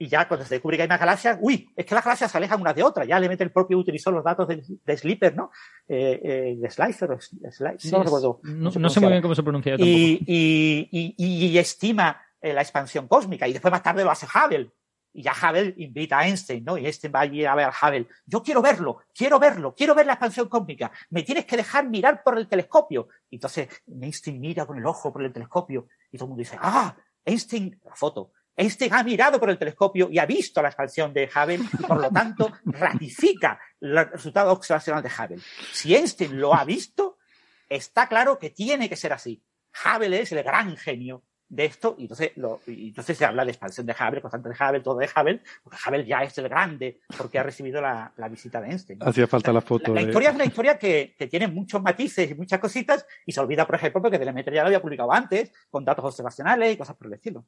Y 0.00 0.06
ya 0.06 0.28
cuando 0.28 0.46
se 0.46 0.54
descubre 0.54 0.76
que 0.76 0.84
hay 0.84 0.88
más 0.88 1.00
galaxias, 1.00 1.38
uy, 1.40 1.68
es 1.74 1.84
que 1.84 1.94
las 1.94 2.04
galaxias 2.04 2.30
se 2.30 2.38
alejan 2.38 2.60
unas 2.60 2.74
de 2.76 2.84
otras. 2.84 3.06
Ya 3.06 3.18
le 3.18 3.28
mete 3.28 3.42
el 3.42 3.50
propio 3.50 3.78
utilizó 3.78 4.12
los 4.12 4.22
datos 4.22 4.46
de, 4.46 4.62
de 4.84 4.96
Slipper, 4.96 5.34
¿no? 5.34 5.50
Eh, 5.88 6.20
eh, 6.22 6.56
de 6.56 6.70
Slicer, 6.70 7.10
o 7.10 7.20
Slicer 7.20 7.92
no, 7.92 8.70
no, 8.70 8.90
sé 8.90 9.00
muy 9.00 9.10
bien 9.10 9.22
cómo 9.22 9.34
se 9.34 9.42
pronuncia. 9.42 9.74
Y, 9.76 10.22
y, 10.24 10.88
y, 11.16 11.46
y, 11.46 11.58
estima 11.58 12.22
eh, 12.40 12.52
la 12.52 12.62
expansión 12.62 13.08
cósmica. 13.08 13.48
Y 13.48 13.52
después 13.52 13.72
más 13.72 13.82
tarde 13.82 14.04
lo 14.04 14.10
hace 14.12 14.26
Hubble. 14.26 14.70
Y 15.12 15.22
ya 15.22 15.32
Hubble 15.32 15.74
invita 15.78 16.20
a 16.20 16.28
Einstein, 16.28 16.64
¿no? 16.64 16.78
Y 16.78 16.86
Einstein 16.86 17.12
va 17.12 17.22
a 17.22 17.26
ver 17.26 17.64
a 17.64 17.70
Hubble. 17.70 18.06
Yo 18.24 18.40
quiero 18.40 18.62
verlo, 18.62 18.98
quiero 19.12 19.40
verlo, 19.40 19.74
quiero 19.74 19.96
ver 19.96 20.06
la 20.06 20.12
expansión 20.12 20.48
cósmica. 20.48 20.92
Me 21.10 21.24
tienes 21.24 21.44
que 21.44 21.56
dejar 21.56 21.88
mirar 21.88 22.22
por 22.22 22.38
el 22.38 22.46
telescopio. 22.46 23.08
Y 23.28 23.36
entonces 23.36 23.68
Einstein 24.00 24.38
mira 24.38 24.64
con 24.64 24.78
el 24.78 24.86
ojo 24.86 25.12
por 25.12 25.24
el 25.24 25.32
telescopio 25.32 25.88
y 26.12 26.18
todo 26.18 26.26
el 26.26 26.28
mundo 26.28 26.40
dice, 26.40 26.56
ah, 26.60 26.94
Einstein, 27.24 27.80
la 27.84 27.96
foto, 27.96 28.32
Einstein 28.58 28.92
ha 28.92 29.04
mirado 29.04 29.38
por 29.38 29.50
el 29.50 29.56
telescopio 29.56 30.08
y 30.10 30.18
ha 30.18 30.26
visto 30.26 30.60
la 30.60 30.68
expansión 30.68 31.14
de 31.14 31.30
Hubble 31.32 31.60
y 31.78 31.82
por 31.84 32.00
lo 32.00 32.10
tanto 32.10 32.52
ratifica 32.64 33.60
el 33.80 33.96
resultado 34.10 34.50
observacional 34.50 35.00
de 35.00 35.08
Hubble. 35.08 35.42
Si 35.72 35.94
Einstein 35.94 36.40
lo 36.40 36.52
ha 36.52 36.64
visto, 36.64 37.18
está 37.68 38.08
claro 38.08 38.36
que 38.36 38.50
tiene 38.50 38.88
que 38.88 38.96
ser 38.96 39.12
así. 39.12 39.40
Hubble 39.84 40.20
es 40.20 40.32
el 40.32 40.42
gran 40.42 40.76
genio 40.76 41.22
de 41.48 41.64
esto, 41.64 41.94
y 41.98 42.02
entonces, 42.02 42.32
lo, 42.36 42.60
y 42.66 42.88
entonces 42.88 43.16
se 43.16 43.24
habla 43.24 43.44
de 43.44 43.52
expansión 43.52 43.86
de 43.86 43.94
Hubble, 43.94 44.20
constante 44.20 44.50
de 44.50 44.54
Hubble, 44.54 44.80
todo 44.80 44.98
de 44.98 45.08
Hubble, 45.08 45.40
porque 45.62 45.78
Hubble 45.86 46.04
ya 46.04 46.22
es 46.22 46.36
el 46.38 46.48
grande, 46.48 47.00
porque 47.16 47.38
ha 47.38 47.42
recibido 47.42 47.80
la, 47.80 48.12
la 48.16 48.28
visita 48.28 48.60
de 48.60 48.68
Einstein. 48.68 48.98
Hacía 49.02 49.26
falta 49.26 49.52
la 49.52 49.62
foto. 49.62 49.94
La, 49.94 50.02
historia 50.02 50.30
es 50.30 50.34
una 50.34 50.44
historia 50.44 50.78
que, 50.78 51.14
que, 51.18 51.26
tiene 51.26 51.48
muchos 51.48 51.82
matices 51.82 52.30
y 52.30 52.34
muchas 52.34 52.60
cositas, 52.60 53.06
y 53.24 53.32
se 53.32 53.40
olvida, 53.40 53.66
por 53.66 53.76
ejemplo, 53.76 54.10
que 54.10 54.18
Telemetría 54.18 54.56
ya 54.56 54.62
lo 54.62 54.66
había 54.66 54.82
publicado 54.82 55.12
antes, 55.12 55.52
con 55.70 55.84
datos 55.84 56.04
observacionales 56.04 56.74
y 56.74 56.76
cosas 56.76 56.96
por 56.96 57.06
el 57.06 57.14
estilo. 57.14 57.46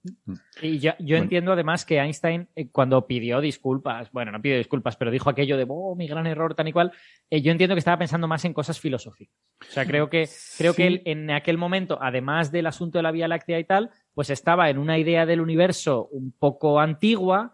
Y 0.63 0.79
yo, 0.79 0.93
yo 0.99 1.17
entiendo 1.17 1.53
además 1.53 1.85
que 1.85 1.99
Einstein, 1.99 2.49
eh, 2.57 2.71
cuando 2.71 3.07
pidió 3.07 3.41
disculpas, 3.41 4.11
bueno, 4.13 4.33
no 4.33 4.41
pidió 4.41 4.57
disculpas, 4.57 4.97
pero 4.97 5.11
dijo 5.11 5.29
aquello 5.29 5.59
de, 5.59 5.67
oh, 5.69 5.95
mi 5.95 6.07
gran 6.07 6.27
error, 6.27 6.55
tan 6.55 6.69
y 6.69 6.73
cual, 6.73 6.93
eh, 7.29 7.43
yo 7.43 7.53
entiendo 7.53 7.75
que 7.75 7.81
estaba 7.81 7.99
pensando 7.99 8.29
más 8.29 8.45
en 8.47 8.55
cosas 8.55 8.81
filosóficas. 8.81 9.37
O 9.61 9.73
sea, 9.73 9.85
creo 9.85 10.09
que, 10.09 10.27
creo 10.57 10.75
que 10.75 10.87
él, 10.87 11.03
en 11.05 11.31
aquel 11.31 11.59
momento, 11.59 11.99
además 12.01 12.51
del 12.51 12.67
asunto 12.67 12.99
de 12.99 13.03
la 13.03 13.11
Vía 13.11 13.29
Láctea 13.29 13.59
y 13.59 13.65
tal, 13.65 13.90
pues 14.15 14.31
estaba 14.31 14.71
en 14.71 14.79
una 14.79 14.99
idea 14.99 15.27
del 15.27 15.41
universo 15.41 16.09
un 16.13 16.33
poco 16.33 16.81
antigua 16.81 17.53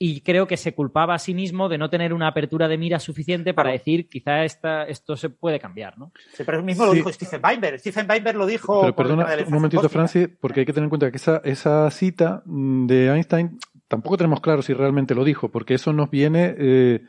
y 0.00 0.20
creo 0.20 0.46
que 0.46 0.56
se 0.56 0.74
culpaba 0.74 1.14
a 1.14 1.18
sí 1.18 1.34
mismo 1.34 1.68
de 1.68 1.76
no 1.76 1.90
tener 1.90 2.12
una 2.12 2.28
apertura 2.28 2.68
de 2.68 2.78
mira 2.78 3.00
suficiente 3.00 3.52
para 3.52 3.72
decir 3.72 4.08
quizá 4.08 4.44
esta, 4.44 4.84
esto 4.84 5.16
se 5.16 5.28
puede 5.28 5.58
cambiar, 5.58 5.98
¿no? 5.98 6.12
Sí, 6.34 6.44
pero 6.44 6.62
mismo 6.62 6.86
lo 6.86 6.92
dijo 6.92 7.12
Stephen 7.12 7.40
Weinberg. 7.44 7.80
Stephen 7.80 8.08
Weinberg 8.08 8.38
lo 8.38 8.46
dijo... 8.46 8.80
Pero 8.80 8.94
perdona 8.94 9.26
un 9.44 9.52
momentito, 9.52 9.88
Francis, 9.88 10.28
porque 10.40 10.60
hay 10.60 10.66
que 10.66 10.72
tener 10.72 10.84
en 10.84 10.90
cuenta 10.90 11.10
que 11.10 11.16
esa, 11.16 11.40
esa 11.44 11.90
cita 11.90 12.42
de 12.46 13.08
Einstein 13.08 13.58
tampoco 13.88 14.18
tenemos 14.18 14.40
claro 14.40 14.62
si 14.62 14.72
realmente 14.72 15.16
lo 15.16 15.24
dijo, 15.24 15.50
porque 15.50 15.74
eso 15.74 15.92
nos 15.92 16.10
viene 16.10 16.54
eh, 16.56 17.00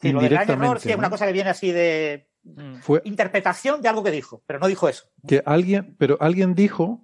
sí, 0.00 0.12
lo 0.12 0.20
del 0.20 0.34
error 0.34 0.80
sí 0.80 0.90
es 0.90 0.96
una 0.96 1.08
cosa 1.08 1.26
que 1.26 1.32
viene 1.32 1.50
así 1.50 1.72
de 1.72 2.28
Fue, 2.82 3.00
interpretación 3.04 3.80
de 3.80 3.88
algo 3.88 4.04
que 4.04 4.10
dijo, 4.10 4.42
pero 4.46 4.58
no 4.58 4.66
dijo 4.66 4.90
eso. 4.90 5.06
Que 5.26 5.42
alguien, 5.46 5.96
pero 5.98 6.18
alguien 6.20 6.54
dijo 6.54 7.03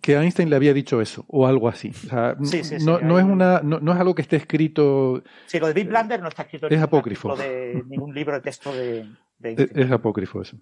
Que 0.00 0.16
Einstein 0.16 0.50
le 0.50 0.56
había 0.56 0.74
dicho 0.74 1.00
eso 1.00 1.24
o 1.28 1.46
algo 1.46 1.68
así. 1.68 1.92
no, 2.80 3.00
no 3.00 3.18
es 3.18 3.24
una, 3.24 3.60
no, 3.62 3.92
es 3.92 3.98
algo 3.98 4.14
que 4.14 4.22
esté 4.22 4.36
escrito. 4.36 5.22
Sí, 5.46 5.58
lo 5.60 5.68
de 5.68 5.72
Big 5.72 5.88
Blander 5.88 6.20
no 6.20 6.28
está 6.28 6.42
escrito 6.42 6.66
en 6.66 6.72
es 6.72 6.82
apócrifo. 6.82 7.36
de 7.36 7.84
ningún 7.88 8.14
libro 8.14 8.34
de 8.34 8.40
texto 8.40 8.72
de, 8.74 9.06
Es, 9.40 9.90
apócrifo 9.90 10.42
eso. 10.42 10.56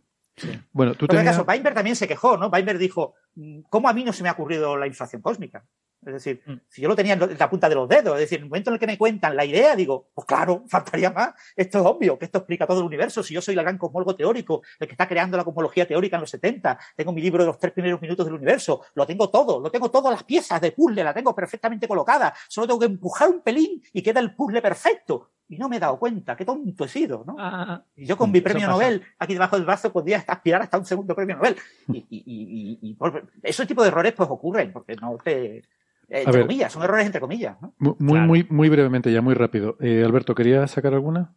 Bueno, 0.71 0.95
tú 0.95 1.07
Pero 1.07 1.21
en 1.21 1.27
caso, 1.27 1.45
Weinberg 1.49 1.75
también 1.75 1.97
se 1.97 2.07
quejó, 2.07 2.37
¿no? 2.37 2.49
Weinberg 2.49 2.79
dijo, 2.79 3.15
mm, 3.37 3.61
¿cómo 3.71 3.89
a 3.89 3.95
mí 3.95 4.05
no 4.05 4.13
se 4.13 4.23
me 4.23 4.29
ha 4.29 4.33
ocurrido 4.33 4.77
la 4.77 4.87
inflación 4.87 5.23
cósmica? 5.23 5.65
Es 6.07 6.13
decir, 6.13 6.41
mm. 6.47 6.55
si 6.69 6.83
yo 6.83 6.89
lo 6.89 6.95
tenía 6.95 7.15
en 7.15 7.37
la 7.39 7.51
punta 7.51 7.69
de 7.69 7.75
los 7.75 7.89
dedos, 7.89 8.15
es 8.15 8.21
decir, 8.21 8.39
en 8.39 8.45
el 8.45 8.49
momento 8.51 8.71
en 8.71 8.75
el 8.75 8.81
que 8.81 8.87
me 8.87 8.97
cuentan 8.97 9.37
la 9.37 9.45
idea, 9.45 9.75
digo, 9.75 10.09
pues 10.15 10.27
claro, 10.27 10.65
faltaría 10.69 11.11
más. 11.11 11.35
Esto 11.57 11.81
es 11.81 11.85
obvio, 11.85 12.19
que 12.19 12.27
esto 12.27 12.39
explica 12.39 12.67
todo 12.67 12.81
el 12.81 12.87
universo. 12.87 13.23
Si 13.23 13.35
yo 13.35 13.43
soy 13.43 13.55
el 13.55 13.63
gran 13.63 13.77
cosmólogo 13.77 14.15
teórico, 14.15 14.63
el 14.79 14.87
que 14.87 14.93
está 14.93 15.09
creando 15.09 15.37
la 15.37 15.45
cosmología 15.45 15.87
teórica 15.87 16.17
en 16.17 16.21
los 16.21 16.31
70, 16.31 16.79
tengo 16.95 17.13
mi 17.13 17.21
libro 17.21 17.43
de 17.43 17.49
los 17.49 17.59
tres 17.59 17.73
primeros 17.73 18.01
minutos 18.01 18.25
del 18.25 18.35
universo, 18.35 18.83
lo 18.95 19.07
tengo 19.07 19.29
todo, 19.31 19.61
lo 19.61 19.71
tengo 19.71 19.91
todas 19.91 20.13
las 20.13 20.23
piezas 20.23 20.61
de 20.61 20.73
puzzle, 20.73 21.03
la 21.03 21.13
tengo 21.13 21.35
perfectamente 21.35 21.89
colocada. 21.89 22.33
Solo 22.49 22.69
tengo 22.69 22.81
que 22.81 22.87
empujar 22.87 23.29
un 23.29 23.41
pelín 23.41 23.83
y 23.93 24.03
queda 24.03 24.21
el 24.21 24.35
puzzle 24.35 24.63
perfecto. 24.63 25.31
Y 25.49 25.59
no 25.59 25.69
me 25.69 25.77
he 25.77 25.81
dado 25.81 25.99
cuenta, 25.99 26.37
qué 26.37 26.45
tonto 26.45 26.85
he 26.85 26.89
sido, 26.89 27.23
¿no? 27.25 27.37
Ah, 27.39 27.51
ah, 27.55 27.67
ah. 27.69 27.85
y 27.95 28.05
yo 28.05 28.17
con 28.17 28.33
mi 28.33 28.41
premio 28.41 28.67
Nobel 28.67 29.03
aquí 29.19 29.35
debajo 29.35 29.55
del 29.55 29.65
brazo 29.65 29.93
podría 29.93 30.25
aspirar 30.27 30.63
hasta 30.63 30.77
un 30.77 30.85
segundo 30.85 31.15
premio 31.15 31.37
Nobel. 31.37 31.57
Y, 31.89 31.99
y, 32.11 32.79
y, 32.83 32.95
por, 32.95 33.31
de 33.31 33.87
errores 33.87 34.13
pues 34.13 34.29
ocurren, 34.29 34.73
porque 34.73 34.97
no 34.97 35.17
te, 35.23 35.63
entre 36.09 36.43
comillas, 36.43 36.73
son 36.73 36.83
errores 36.83 37.07
entre 37.07 37.21
comillas. 37.21 37.57
Muy, 37.79 38.21
muy, 38.21 38.47
muy 38.49 38.69
brevemente, 38.69 39.13
ya 39.13 39.23
muy 39.23 39.35
rápido. 39.35 39.77
Eh, 39.81 40.03
Alberto, 40.05 40.35
¿querías 40.35 40.71
sacar 40.71 40.95
alguna? 40.95 41.35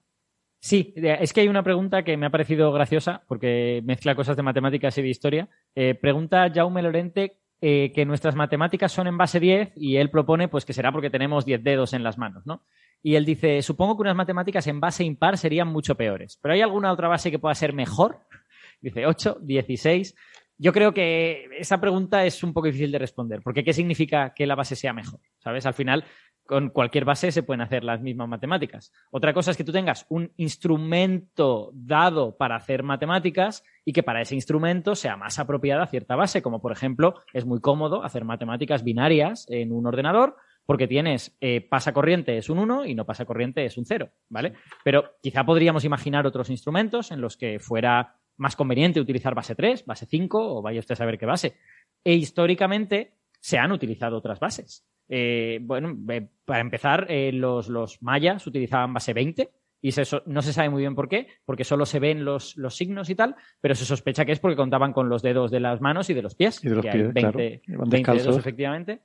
Sí, 0.62 0.94
es 0.96 1.32
que 1.32 1.42
hay 1.42 1.48
una 1.48 1.64
pregunta 1.64 2.04
que 2.04 2.18
me 2.18 2.26
ha 2.26 2.32
parecido 2.32 2.72
graciosa 2.74 3.24
porque 3.28 3.82
mezcla 3.86 4.16
cosas 4.16 4.36
de 4.36 4.44
matemáticas 4.44 4.98
y 4.98 5.02
de 5.02 5.08
historia. 5.08 5.50
Eh, 5.74 5.96
pregunta 5.96 6.52
Jaume 6.54 6.82
Lorente 6.82 7.38
eh, 7.62 7.92
que 7.94 8.06
nuestras 8.06 8.36
matemáticas 8.36 8.92
son 8.92 9.08
en 9.08 9.18
base 9.18 9.40
10 9.40 9.74
y 9.76 9.98
él 9.98 10.10
propone 10.10 10.48
pues 10.48 10.64
que 10.64 10.72
será 10.72 10.94
porque 10.94 11.10
tenemos 11.10 11.46
10 11.46 11.62
dedos 11.62 11.94
en 11.94 12.04
las 12.04 12.18
manos, 12.18 12.46
¿no? 12.46 12.64
Y 13.02 13.16
él 13.16 13.26
dice, 13.26 13.62
supongo 13.62 13.98
que 13.98 14.02
unas 14.02 14.16
matemáticas 14.16 14.68
en 14.68 14.80
base 14.80 15.04
impar 15.04 15.38
serían 15.38 15.68
mucho 15.68 15.96
peores, 15.96 16.40
pero 16.42 16.54
¿hay 16.54 16.62
alguna 16.62 16.92
otra 16.92 17.10
base 17.10 17.32
que 17.32 17.40
pueda 17.40 17.54
ser 17.56 17.74
mejor? 17.74 18.20
Dice 18.82 19.06
8, 19.06 19.40
16. 19.42 20.16
Yo 20.62 20.74
creo 20.74 20.94
que 20.94 21.48
esa 21.58 21.80
pregunta 21.80 22.26
es 22.26 22.44
un 22.44 22.54
poco 22.54 22.68
difícil 22.68 22.92
de 22.92 23.00
responder, 23.00 23.40
porque 23.42 23.64
¿qué 23.64 23.72
significa 23.72 24.34
que 24.34 24.46
la 24.46 24.56
base 24.56 24.76
sea 24.76 24.92
mejor? 24.92 25.22
¿Sabes? 25.38 25.66
Al 25.66 25.74
final, 25.74 26.04
con 26.46 26.70
cualquier 26.70 27.06
base 27.06 27.32
se 27.32 27.44
pueden 27.44 27.62
hacer 27.62 27.86
las 27.86 28.02
mismas 28.02 28.28
matemáticas. 28.28 28.92
Otra 29.10 29.34
cosa 29.34 29.52
es 29.52 29.58
que 29.58 29.64
tú 29.64 29.72
tengas 29.72 30.06
un 30.10 30.34
instrumento 30.36 31.72
dado 31.74 32.36
para 32.36 32.58
hacer 32.58 32.84
matemáticas 32.84 33.64
y 33.86 33.94
que 33.94 34.04
para 34.04 34.22
ese 34.22 34.36
instrumento 34.36 34.96
sea 34.96 35.16
más 35.16 35.40
apropiada 35.40 35.88
cierta 35.88 36.18
base, 36.18 36.42
como 36.42 36.62
por 36.62 36.74
ejemplo, 36.74 37.22
es 37.34 37.46
muy 37.46 37.62
cómodo 37.62 38.04
hacer 38.04 38.26
matemáticas 38.26 38.84
binarias 38.84 39.46
en 39.48 39.72
un 39.72 39.88
ordenador 39.88 40.36
porque 40.66 40.88
tienes 40.88 41.36
eh, 41.42 41.62
pasa 41.62 41.94
corriente 41.94 42.38
es 42.38 42.48
un 42.48 42.60
1 42.60 42.86
y 42.86 42.94
no 42.94 43.04
pasa 43.06 43.26
corriente 43.26 43.66
es 43.66 43.78
un 43.78 43.86
0, 43.86 44.10
¿vale? 44.28 44.54
Pero 44.84 45.16
quizá 45.20 45.44
podríamos 45.44 45.84
imaginar 45.84 46.28
otros 46.28 46.52
instrumentos 46.52 47.12
en 47.12 47.22
los 47.22 47.38
que 47.38 47.60
fuera 47.60 48.19
más 48.40 48.56
conveniente 48.56 49.00
utilizar 49.00 49.36
base 49.36 49.54
3, 49.54 49.86
base 49.86 50.06
5 50.06 50.58
o 50.58 50.62
vaya 50.62 50.80
usted 50.80 50.94
a 50.94 50.96
saber 50.96 51.18
qué 51.18 51.26
base. 51.26 51.56
E 52.04 52.14
históricamente 52.14 53.14
se 53.40 53.58
han 53.58 53.72
utilizado 53.72 54.18
otras 54.18 54.40
bases. 54.40 54.86
Eh, 55.08 55.60
bueno, 55.62 55.98
para 56.46 56.62
empezar, 56.62 57.06
eh, 57.10 57.32
los, 57.32 57.68
los, 57.68 58.02
mayas 58.02 58.46
utilizaban 58.46 58.94
base 58.94 59.14
20 59.14 59.50
y 59.82 59.92
no 60.26 60.42
se 60.42 60.54
sabe 60.54 60.70
muy 60.70 60.82
bien 60.82 60.94
por 60.94 61.08
qué, 61.08 61.28
porque 61.46 61.64
solo 61.64 61.86
se 61.86 62.00
ven 62.00 62.26
los, 62.26 62.58
los, 62.58 62.76
signos 62.76 63.10
y 63.10 63.16
tal, 63.16 63.36
pero 63.62 63.76
se 63.76 63.86
sospecha 63.86 64.26
que 64.26 64.34
es 64.34 64.40
porque 64.40 64.58
contaban 64.58 64.94
con 64.94 65.10
los 65.10 65.22
dedos 65.22 65.52
de 65.52 65.62
las 65.62 65.82
manos 65.82 66.10
y 66.10 66.14
de 66.14 66.22
los 66.22 66.36
pies. 66.36 66.64
Y 66.64 66.70
de 66.70 66.76
los 66.76 66.86
pies, 66.86 67.14
20, 67.14 67.62
dedos, 67.66 68.38
efectivamente. 68.38 69.02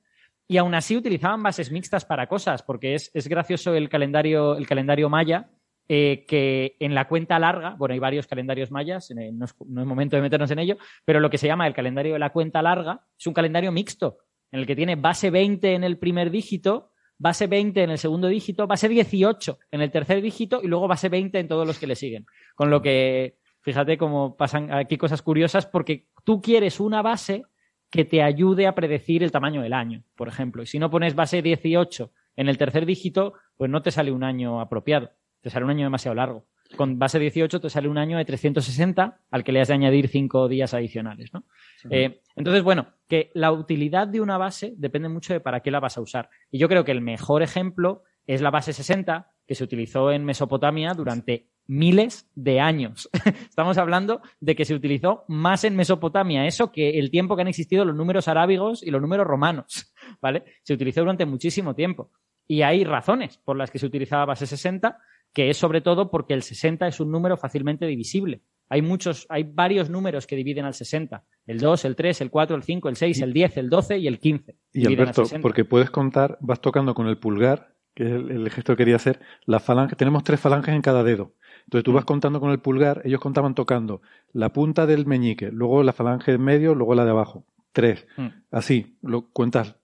Y 0.46 0.58
aún 0.58 0.74
así 0.74 0.96
utilizaban 0.96 1.42
bases 1.42 1.70
mixtas 1.70 2.04
para 2.04 2.26
cosas, 2.26 2.62
porque 2.62 2.94
es, 2.94 3.10
es 3.14 3.28
gracioso 3.28 3.74
el 3.74 3.88
calendario, 3.88 4.56
el 4.56 4.66
calendario 4.66 5.08
maya, 5.08 5.48
eh, 5.88 6.24
que 6.26 6.76
en 6.80 6.94
la 6.94 7.08
cuenta 7.08 7.38
larga, 7.38 7.74
bueno, 7.78 7.92
hay 7.92 7.98
varios 7.98 8.26
calendarios 8.26 8.70
mayas, 8.70 9.10
no 9.10 9.44
es, 9.44 9.54
momento 9.58 10.16
de 10.16 10.22
meternos 10.22 10.50
en 10.50 10.58
ello, 10.58 10.76
pero 11.04 11.20
lo 11.20 11.28
que 11.28 11.38
se 11.38 11.46
llama 11.46 11.66
el 11.66 11.74
calendario 11.74 12.14
de 12.14 12.18
la 12.18 12.30
cuenta 12.30 12.62
larga 12.62 13.02
es 13.18 13.26
un 13.26 13.34
calendario 13.34 13.70
mixto, 13.70 14.18
en 14.50 14.60
el 14.60 14.66
que 14.66 14.76
tiene 14.76 14.96
base 14.96 15.30
20 15.30 15.74
en 15.74 15.84
el 15.84 15.98
primer 15.98 16.30
dígito, 16.30 16.92
base 17.18 17.46
20 17.46 17.82
en 17.82 17.90
el 17.90 17.98
segundo 17.98 18.28
dígito, 18.28 18.66
base 18.66 18.88
18 18.88 19.58
en 19.72 19.80
el 19.82 19.90
tercer 19.90 20.22
dígito 20.22 20.60
y 20.62 20.68
luego 20.68 20.88
base 20.88 21.08
20 21.08 21.38
en 21.38 21.48
todos 21.48 21.66
los 21.66 21.78
que 21.78 21.86
le 21.86 21.96
siguen. 21.96 22.24
Con 22.54 22.70
lo 22.70 22.80
que, 22.80 23.36
fíjate 23.60 23.98
cómo 23.98 24.36
pasan 24.36 24.72
aquí 24.72 24.96
cosas 24.96 25.22
curiosas, 25.22 25.66
porque 25.66 26.08
tú 26.24 26.40
quieres 26.40 26.80
una 26.80 27.02
base 27.02 27.44
que 27.90 28.04
te 28.04 28.22
ayude 28.22 28.66
a 28.66 28.74
predecir 28.74 29.22
el 29.22 29.30
tamaño 29.30 29.62
del 29.62 29.72
año, 29.72 30.02
por 30.16 30.28
ejemplo. 30.28 30.62
Y 30.62 30.66
si 30.66 30.78
no 30.78 30.90
pones 30.90 31.14
base 31.14 31.42
18 31.42 32.10
en 32.36 32.48
el 32.48 32.58
tercer 32.58 32.86
dígito, 32.86 33.34
pues 33.56 33.70
no 33.70 33.82
te 33.82 33.90
sale 33.90 34.10
un 34.10 34.24
año 34.24 34.60
apropiado, 34.60 35.10
te 35.44 35.50
sale 35.50 35.66
un 35.66 35.70
año 35.70 35.84
demasiado 35.84 36.14
largo. 36.14 36.46
Con 36.74 36.98
base 36.98 37.18
18 37.18 37.60
te 37.60 37.68
sale 37.68 37.86
un 37.86 37.98
año 37.98 38.16
de 38.16 38.24
360 38.24 39.20
al 39.30 39.44
que 39.44 39.52
le 39.52 39.60
has 39.60 39.68
de 39.68 39.74
añadir 39.74 40.08
cinco 40.08 40.48
días 40.48 40.72
adicionales. 40.72 41.34
¿no? 41.34 41.44
Eh, 41.90 42.22
entonces, 42.34 42.62
bueno, 42.62 42.94
que 43.06 43.30
la 43.34 43.52
utilidad 43.52 44.08
de 44.08 44.22
una 44.22 44.38
base 44.38 44.72
depende 44.78 45.10
mucho 45.10 45.34
de 45.34 45.40
para 45.40 45.60
qué 45.60 45.70
la 45.70 45.80
vas 45.80 45.98
a 45.98 46.00
usar. 46.00 46.30
Y 46.50 46.58
yo 46.58 46.66
creo 46.66 46.82
que 46.86 46.92
el 46.92 47.02
mejor 47.02 47.42
ejemplo 47.42 48.04
es 48.26 48.40
la 48.40 48.50
base 48.50 48.72
60, 48.72 49.30
que 49.46 49.54
se 49.54 49.64
utilizó 49.64 50.10
en 50.12 50.24
Mesopotamia 50.24 50.94
durante 50.94 51.50
miles 51.66 52.26
de 52.34 52.60
años. 52.60 53.10
Estamos 53.50 53.76
hablando 53.76 54.22
de 54.40 54.56
que 54.56 54.64
se 54.64 54.74
utilizó 54.74 55.24
más 55.28 55.64
en 55.64 55.76
Mesopotamia 55.76 56.46
eso 56.46 56.72
que 56.72 56.98
el 56.98 57.10
tiempo 57.10 57.36
que 57.36 57.42
han 57.42 57.48
existido 57.48 57.84
los 57.84 57.94
números 57.94 58.28
arábigos 58.28 58.82
y 58.82 58.90
los 58.90 59.02
números 59.02 59.26
romanos, 59.26 59.94
¿vale? 60.22 60.44
Se 60.62 60.72
utilizó 60.72 61.02
durante 61.02 61.26
muchísimo 61.26 61.74
tiempo. 61.74 62.10
Y 62.46 62.62
hay 62.62 62.84
razones 62.84 63.38
por 63.38 63.58
las 63.58 63.70
que 63.70 63.78
se 63.78 63.86
utilizaba 63.86 64.24
base 64.24 64.46
60, 64.46 64.98
que 65.34 65.50
es 65.50 65.58
sobre 65.58 65.80
todo 65.80 66.10
porque 66.10 66.32
el 66.32 66.42
60 66.42 66.86
es 66.86 67.00
un 67.00 67.10
número 67.10 67.36
fácilmente 67.36 67.86
divisible. 67.86 68.40
Hay 68.68 68.80
muchos, 68.80 69.26
hay 69.28 69.42
varios 69.42 69.90
números 69.90 70.26
que 70.26 70.36
dividen 70.36 70.64
al 70.64 70.74
60. 70.74 71.22
El 71.46 71.58
2, 71.58 71.84
el 71.84 71.96
3, 71.96 72.20
el 72.22 72.30
4, 72.30 72.56
el 72.56 72.62
5, 72.62 72.88
el 72.88 72.96
6, 72.96 73.20
el 73.20 73.32
10, 73.32 73.56
el 73.58 73.68
12 73.68 73.98
y 73.98 74.06
el 74.06 74.18
15. 74.18 74.56
Y 74.72 74.86
Alberto, 74.86 75.24
porque 75.42 75.64
puedes 75.64 75.90
contar, 75.90 76.38
vas 76.40 76.60
tocando 76.60 76.94
con 76.94 77.08
el 77.08 77.18
pulgar, 77.18 77.74
que 77.94 78.04
es 78.04 78.12
el, 78.12 78.48
gesto 78.50 78.72
que 78.72 78.78
quería 78.78 78.96
hacer, 78.96 79.20
la 79.44 79.60
falange, 79.60 79.96
tenemos 79.96 80.24
tres 80.24 80.40
falanges 80.40 80.74
en 80.74 80.82
cada 80.82 81.02
dedo. 81.02 81.34
Entonces 81.64 81.84
tú 81.84 81.92
vas 81.92 82.04
mm. 82.04 82.06
contando 82.06 82.40
con 82.40 82.50
el 82.50 82.60
pulgar, 82.60 83.02
ellos 83.04 83.20
contaban 83.20 83.54
tocando 83.54 84.00
la 84.32 84.52
punta 84.52 84.86
del 84.86 85.04
meñique, 85.04 85.50
luego 85.50 85.82
la 85.82 85.92
falange 85.92 86.32
de 86.32 86.38
medio, 86.38 86.74
luego 86.74 86.94
la 86.94 87.04
de 87.04 87.10
abajo. 87.10 87.44
Tres. 87.72 88.06
Mm. 88.16 88.28
Así, 88.50 88.96
lo 89.02 89.28
cuentas, 89.30 89.76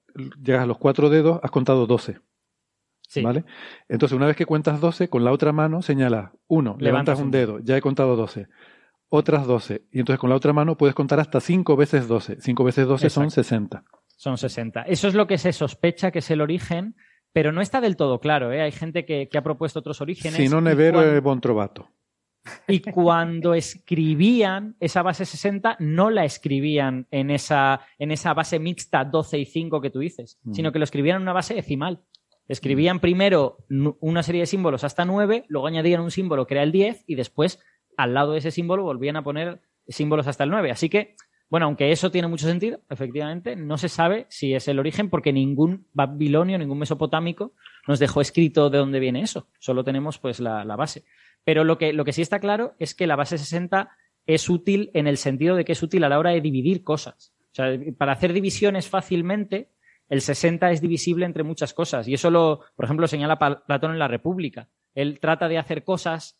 llegas 0.42 0.62
a 0.62 0.66
los 0.66 0.78
cuatro 0.78 1.10
dedos, 1.10 1.40
has 1.42 1.50
contado 1.50 1.86
doce. 1.86 2.18
¿Vale? 3.22 3.44
Entonces, 3.88 4.16
una 4.16 4.26
vez 4.26 4.36
que 4.36 4.46
cuentas 4.46 4.80
12, 4.80 5.08
con 5.08 5.24
la 5.24 5.32
otra 5.32 5.52
mano 5.52 5.82
señalas 5.82 6.30
uno, 6.46 6.76
levantas, 6.78 7.20
un 7.20 7.30
dedo, 7.30 7.58
ya 7.60 7.76
he 7.76 7.80
contado 7.80 8.16
12. 8.16 8.46
Otras 9.08 9.46
12. 9.46 9.86
Y 9.90 9.98
entonces 9.98 10.20
con 10.20 10.30
la 10.30 10.36
otra 10.36 10.52
mano 10.52 10.76
puedes 10.76 10.94
contar 10.94 11.18
hasta 11.18 11.40
5 11.40 11.76
veces 11.76 12.06
12. 12.06 12.40
5 12.40 12.64
veces 12.64 12.86
12 12.86 13.10
son 13.10 13.30
60. 13.30 13.84
Son 14.16 14.38
60. 14.38 14.82
Eso 14.82 15.08
es 15.08 15.14
lo 15.14 15.26
que 15.26 15.38
se 15.38 15.52
sospecha 15.52 16.12
que 16.12 16.20
es 16.20 16.30
el 16.30 16.40
origen, 16.40 16.94
pero 17.32 17.50
no 17.50 17.60
está 17.60 17.80
del 17.80 17.96
todo 17.96 18.20
claro. 18.20 18.52
¿eh? 18.52 18.62
Hay 18.62 18.70
gente 18.70 19.04
que, 19.04 19.28
ha 19.34 19.42
propuesto 19.42 19.80
otros 19.80 20.00
orígenes. 20.00 20.36
Si 20.36 20.48
no, 20.48 20.60
Nevero 20.60 21.02
es 21.02 21.20
Bontrovato. 21.20 21.88
Y 22.68 22.80
cuando 22.80 23.54
escribían 23.54 24.76
esa 24.80 25.02
base 25.02 25.24
60, 25.24 25.76
no 25.80 26.10
la 26.10 26.24
escribían 26.24 27.06
en 27.10 27.30
esa, 27.30 27.80
en 27.98 28.12
esa 28.12 28.32
base 28.32 28.58
mixta 28.58 29.04
12 29.04 29.38
y 29.38 29.44
5 29.44 29.80
que 29.80 29.90
tú 29.90 29.98
dices, 29.98 30.38
mm. 30.44 30.54
sino 30.54 30.72
que 30.72 30.78
lo 30.78 30.84
escribían 30.84 31.16
en 31.16 31.22
una 31.22 31.32
base 31.32 31.54
decimal. 31.54 32.02
Escribían 32.50 32.98
primero 32.98 33.58
una 34.00 34.24
serie 34.24 34.40
de 34.40 34.46
símbolos 34.46 34.82
hasta 34.82 35.04
9, 35.04 35.44
luego 35.46 35.68
añadían 35.68 36.00
un 36.00 36.10
símbolo 36.10 36.48
que 36.48 36.54
era 36.54 36.64
el 36.64 36.72
10 36.72 37.04
y 37.06 37.14
después 37.14 37.60
al 37.96 38.12
lado 38.12 38.32
de 38.32 38.38
ese 38.38 38.50
símbolo 38.50 38.82
volvían 38.82 39.14
a 39.14 39.22
poner 39.22 39.60
símbolos 39.86 40.26
hasta 40.26 40.42
el 40.42 40.50
9. 40.50 40.72
Así 40.72 40.88
que, 40.88 41.14
bueno, 41.48 41.66
aunque 41.66 41.92
eso 41.92 42.10
tiene 42.10 42.26
mucho 42.26 42.48
sentido, 42.48 42.80
efectivamente, 42.90 43.54
no 43.54 43.78
se 43.78 43.88
sabe 43.88 44.26
si 44.30 44.52
es 44.52 44.66
el 44.66 44.80
origen 44.80 45.10
porque 45.10 45.32
ningún 45.32 45.86
babilonio, 45.92 46.58
ningún 46.58 46.80
mesopotámico 46.80 47.54
nos 47.86 48.00
dejó 48.00 48.20
escrito 48.20 48.68
de 48.68 48.78
dónde 48.78 48.98
viene 48.98 49.20
eso. 49.20 49.46
Solo 49.60 49.84
tenemos 49.84 50.18
pues 50.18 50.40
la, 50.40 50.64
base. 50.74 51.04
Pero 51.44 51.62
lo 51.62 51.78
que, 51.78 51.92
lo 51.92 52.04
que 52.04 52.12
sí 52.12 52.20
está 52.20 52.40
claro 52.40 52.74
es 52.80 52.96
que 52.96 53.06
la 53.06 53.14
base 53.14 53.38
60 53.38 53.90
es 54.26 54.50
útil 54.50 54.90
en 54.94 55.06
el 55.06 55.18
sentido 55.18 55.54
de 55.54 55.64
que 55.64 55.70
es 55.70 55.82
útil 55.84 56.02
a 56.02 56.08
la 56.08 56.18
hora 56.18 56.30
de 56.30 56.40
dividir 56.40 56.82
cosas. 56.82 57.32
O 57.52 57.54
sea, 57.54 57.78
para 57.96 58.10
hacer 58.10 58.32
divisiones 58.32 58.88
fácilmente, 58.88 59.70
el 60.10 60.20
60 60.20 60.72
es 60.72 60.80
divisible 60.82 61.24
entre 61.24 61.44
muchas 61.44 61.72
cosas. 61.72 62.06
Y 62.08 62.14
eso 62.14 62.30
lo, 62.30 62.60
por 62.74 62.84
ejemplo, 62.84 63.06
señala 63.06 63.38
Platón 63.38 63.92
en 63.92 63.98
la 63.98 64.08
República. 64.08 64.68
Él 64.92 65.20
trata 65.20 65.48
de 65.48 65.56
hacer 65.56 65.84
cosas 65.84 66.38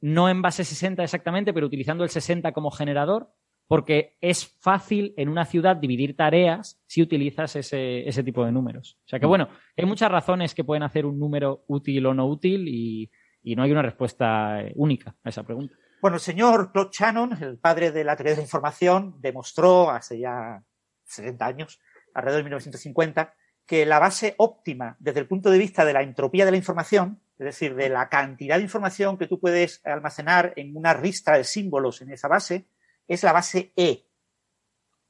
no 0.00 0.28
en 0.28 0.42
base 0.42 0.64
60 0.64 1.02
exactamente, 1.02 1.54
pero 1.54 1.66
utilizando 1.66 2.04
el 2.04 2.10
60 2.10 2.52
como 2.52 2.72
generador, 2.72 3.30
porque 3.68 4.18
es 4.20 4.46
fácil 4.60 5.14
en 5.16 5.28
una 5.28 5.46
ciudad 5.46 5.76
dividir 5.76 6.16
tareas 6.16 6.82
si 6.86 7.00
utilizas 7.00 7.56
ese, 7.56 8.06
ese 8.06 8.22
tipo 8.22 8.44
de 8.44 8.52
números. 8.52 8.98
O 9.06 9.08
sea 9.08 9.20
que, 9.20 9.26
mm. 9.26 9.28
bueno, 9.28 9.48
hay 9.76 9.86
muchas 9.86 10.10
razones 10.10 10.54
que 10.54 10.64
pueden 10.64 10.82
hacer 10.82 11.06
un 11.06 11.18
número 11.18 11.64
útil 11.68 12.04
o 12.06 12.12
no 12.14 12.26
útil 12.26 12.68
y, 12.68 13.10
y 13.44 13.54
no 13.54 13.62
hay 13.62 13.70
una 13.70 13.82
respuesta 13.82 14.60
eh, 14.60 14.72
única 14.74 15.14
a 15.22 15.28
esa 15.28 15.44
pregunta. 15.44 15.76
Bueno, 16.02 16.16
el 16.16 16.20
señor 16.20 16.72
Claude 16.72 16.90
Shannon, 16.92 17.42
el 17.42 17.58
padre 17.58 17.92
de 17.92 18.04
la 18.04 18.16
teoría 18.16 18.32
de 18.32 18.38
la 18.38 18.42
información, 18.42 19.14
demostró 19.20 19.88
hace 19.90 20.18
ya 20.18 20.62
60 21.04 21.46
años 21.46 21.80
alrededor 22.14 22.38
de 22.38 22.44
1950, 22.44 23.34
que 23.66 23.86
la 23.86 23.98
base 23.98 24.34
óptima 24.38 24.96
desde 24.98 25.20
el 25.20 25.26
punto 25.26 25.50
de 25.50 25.58
vista 25.58 25.84
de 25.84 25.92
la 25.92 26.02
entropía 26.02 26.44
de 26.44 26.50
la 26.50 26.56
información, 26.56 27.20
es 27.38 27.46
decir, 27.46 27.74
de 27.74 27.88
la 27.88 28.08
cantidad 28.08 28.56
de 28.56 28.62
información 28.62 29.18
que 29.18 29.26
tú 29.26 29.40
puedes 29.40 29.80
almacenar 29.84 30.52
en 30.56 30.76
una 30.76 30.94
ristra 30.94 31.36
de 31.36 31.44
símbolos 31.44 32.00
en 32.00 32.10
esa 32.10 32.28
base, 32.28 32.66
es 33.08 33.22
la 33.22 33.32
base 33.32 33.72
E. 33.76 34.06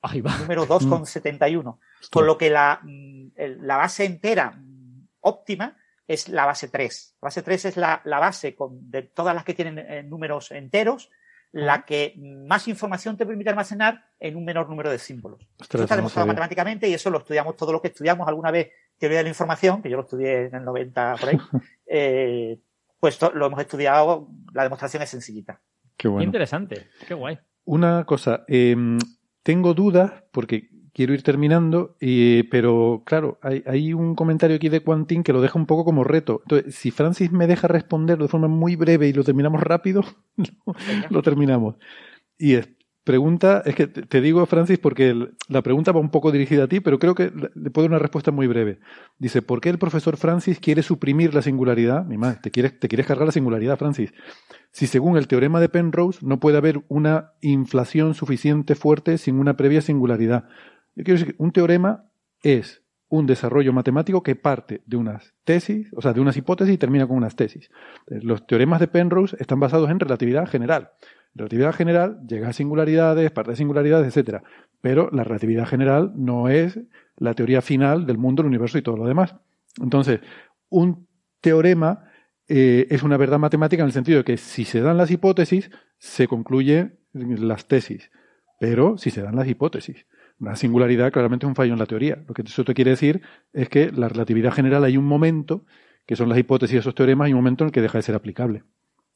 Ahí 0.02 0.20
va. 0.20 0.36
Número 0.38 0.66
2,71. 0.66 1.78
Con 2.10 2.26
lo 2.26 2.36
que 2.36 2.50
la, 2.50 2.80
mm, 2.82 3.28
la, 3.60 3.76
base 3.76 4.04
entera 4.04 4.50
mm, 4.50 5.08
óptima 5.20 5.76
es 6.06 6.28
la 6.28 6.46
base 6.46 6.68
3. 6.68 7.16
La 7.22 7.26
base 7.26 7.42
3 7.42 7.64
es 7.66 7.76
la, 7.76 8.00
la 8.04 8.18
base 8.18 8.54
con, 8.54 8.90
de 8.90 9.02
todas 9.02 9.34
las 9.34 9.44
que 9.44 9.54
tienen 9.54 9.78
eh, 9.78 10.02
números 10.02 10.50
enteros 10.50 11.10
la 11.54 11.84
que 11.84 12.14
más 12.18 12.66
información 12.66 13.16
te 13.16 13.24
permite 13.24 13.48
almacenar 13.48 14.04
en 14.18 14.34
un 14.34 14.44
menor 14.44 14.68
número 14.68 14.90
de 14.90 14.98
símbolos. 14.98 15.40
Esto 15.60 15.80
está 15.80 15.94
demostrado 15.94 16.26
matemáticamente 16.26 16.88
y 16.88 16.94
eso 16.94 17.10
lo 17.10 17.18
estudiamos 17.18 17.56
todo 17.56 17.70
lo 17.70 17.80
que 17.80 17.88
estudiamos 17.88 18.26
alguna 18.26 18.50
vez 18.50 18.72
teoría 18.98 19.18
de 19.18 19.22
la 19.22 19.28
información, 19.28 19.80
que 19.80 19.88
yo 19.88 19.96
lo 19.96 20.02
estudié 20.02 20.46
en 20.46 20.54
el 20.56 20.64
90 20.64 21.16
por 21.20 21.28
ahí, 21.28 21.38
eh, 21.86 22.58
pues 22.98 23.20
lo 23.34 23.46
hemos 23.46 23.60
estudiado, 23.60 24.26
la 24.52 24.64
demostración 24.64 25.04
es 25.04 25.10
sencillita. 25.10 25.60
Qué 25.96 26.08
bueno. 26.08 26.22
Qué 26.22 26.24
interesante, 26.24 26.88
qué 27.06 27.14
guay. 27.14 27.38
Una 27.66 28.04
cosa, 28.04 28.44
em, 28.48 28.98
tengo 29.44 29.74
dudas 29.74 30.12
porque 30.32 30.70
quiero 30.94 31.12
ir 31.12 31.22
terminando, 31.22 31.96
pero 32.50 33.02
claro, 33.04 33.38
hay, 33.42 33.92
un 33.92 34.14
comentario 34.14 34.56
aquí 34.56 34.68
de 34.68 34.80
Quantin 34.80 35.22
que 35.22 35.32
lo 35.32 35.42
deja 35.42 35.58
un 35.58 35.66
poco 35.66 35.84
como 35.84 36.04
reto. 36.04 36.40
Entonces, 36.44 36.74
si 36.76 36.90
Francis 36.90 37.32
me 37.32 37.46
deja 37.46 37.68
responder 37.68 38.16
de 38.16 38.28
forma 38.28 38.48
muy 38.48 38.76
breve 38.76 39.08
y 39.08 39.12
lo 39.12 39.24
terminamos 39.24 39.60
rápido, 39.60 40.04
lo, 41.10 41.22
terminamos. 41.22 41.74
Y 42.38 42.54
es, 42.54 42.68
pregunta, 43.02 43.62
es 43.66 43.74
que 43.74 43.88
te 43.88 44.20
digo, 44.20 44.46
Francis, 44.46 44.78
porque 44.78 45.28
la 45.48 45.62
pregunta 45.62 45.90
va 45.90 45.98
un 45.98 46.10
poco 46.10 46.30
dirigida 46.30 46.64
a 46.64 46.68
ti, 46.68 46.78
pero 46.78 47.00
creo 47.00 47.16
que 47.16 47.32
le 47.54 47.70
puedo 47.70 47.84
dar 47.84 47.90
una 47.90 47.98
respuesta 47.98 48.30
muy 48.30 48.46
breve. 48.46 48.78
Dice, 49.18 49.42
¿por 49.42 49.60
qué 49.60 49.70
el 49.70 49.78
profesor 49.78 50.16
Francis 50.16 50.60
quiere 50.60 50.82
suprimir 50.82 51.34
la 51.34 51.42
singularidad? 51.42 52.06
Mi 52.06 52.18
madre, 52.18 52.38
te 52.40 52.52
quieres, 52.52 52.78
te 52.78 52.86
quieres 52.86 53.06
cargar 53.06 53.26
la 53.26 53.32
singularidad, 53.32 53.78
Francis. 53.78 54.14
Si 54.70 54.86
según 54.86 55.16
el 55.16 55.26
teorema 55.26 55.60
de 55.60 55.68
Penrose 55.68 56.20
no 56.22 56.38
puede 56.38 56.56
haber 56.56 56.84
una 56.86 57.32
inflación 57.40 58.14
suficiente 58.14 58.76
fuerte 58.76 59.18
sin 59.18 59.40
una 59.40 59.56
previa 59.56 59.80
singularidad. 59.80 60.48
Yo 60.96 61.04
quiero 61.04 61.18
decir 61.18 61.34
que 61.34 61.42
un 61.42 61.52
teorema 61.52 62.04
es 62.42 62.82
un 63.08 63.26
desarrollo 63.26 63.72
matemático 63.72 64.22
que 64.22 64.34
parte 64.34 64.82
de 64.86 64.96
unas 64.96 65.34
tesis, 65.44 65.88
o 65.94 66.02
sea, 66.02 66.12
de 66.12 66.20
unas 66.20 66.36
hipótesis 66.36 66.74
y 66.74 66.78
termina 66.78 67.06
con 67.06 67.16
unas 67.16 67.36
tesis. 67.36 67.70
Los 68.06 68.46
teoremas 68.46 68.80
de 68.80 68.88
Penrose 68.88 69.36
están 69.38 69.60
basados 69.60 69.90
en 69.90 70.00
relatividad 70.00 70.48
general. 70.48 70.90
Relatividad 71.34 71.74
general 71.74 72.20
llega 72.26 72.48
a 72.48 72.52
singularidades, 72.52 73.30
parte 73.30 73.52
de 73.52 73.56
singularidades, 73.56 74.16
etc. 74.16 74.42
Pero 74.80 75.10
la 75.12 75.24
relatividad 75.24 75.66
general 75.66 76.12
no 76.16 76.48
es 76.48 76.80
la 77.16 77.34
teoría 77.34 77.60
final 77.62 78.06
del 78.06 78.18
mundo, 78.18 78.42
el 78.42 78.48
universo 78.48 78.78
y 78.78 78.82
todo 78.82 78.96
lo 78.96 79.06
demás. 79.06 79.34
Entonces, 79.80 80.20
un 80.68 81.06
teorema 81.40 82.10
eh, 82.48 82.86
es 82.90 83.02
una 83.02 83.16
verdad 83.16 83.38
matemática 83.38 83.82
en 83.82 83.88
el 83.88 83.92
sentido 83.92 84.18
de 84.18 84.24
que 84.24 84.36
si 84.36 84.64
se 84.64 84.80
dan 84.80 84.96
las 84.96 85.10
hipótesis, 85.10 85.70
se 85.98 86.28
concluyen 86.28 86.98
las 87.12 87.66
tesis. 87.66 88.10
Pero 88.60 88.96
si 88.98 89.10
se 89.10 89.22
dan 89.22 89.36
las 89.36 89.48
hipótesis. 89.48 90.06
Una 90.44 90.56
singularidad 90.56 91.10
claramente 91.10 91.46
es 91.46 91.48
un 91.48 91.54
fallo 91.54 91.72
en 91.72 91.78
la 91.78 91.86
teoría. 91.86 92.22
Lo 92.28 92.34
que 92.34 92.42
eso 92.42 92.64
te 92.64 92.74
quiere 92.74 92.90
decir 92.90 93.22
es 93.54 93.70
que 93.70 93.90
la 93.90 94.10
relatividad 94.10 94.52
general 94.52 94.84
hay 94.84 94.98
un 94.98 95.06
momento, 95.06 95.64
que 96.04 96.16
son 96.16 96.28
las 96.28 96.36
hipótesis 96.36 96.74
de 96.74 96.80
esos 96.80 96.94
teoremas, 96.94 97.26
hay 97.26 97.32
un 97.32 97.38
momento 97.38 97.64
en 97.64 97.68
el 97.68 97.72
que 97.72 97.80
deja 97.80 97.96
de 97.96 98.02
ser 98.02 98.14
aplicable. 98.14 98.62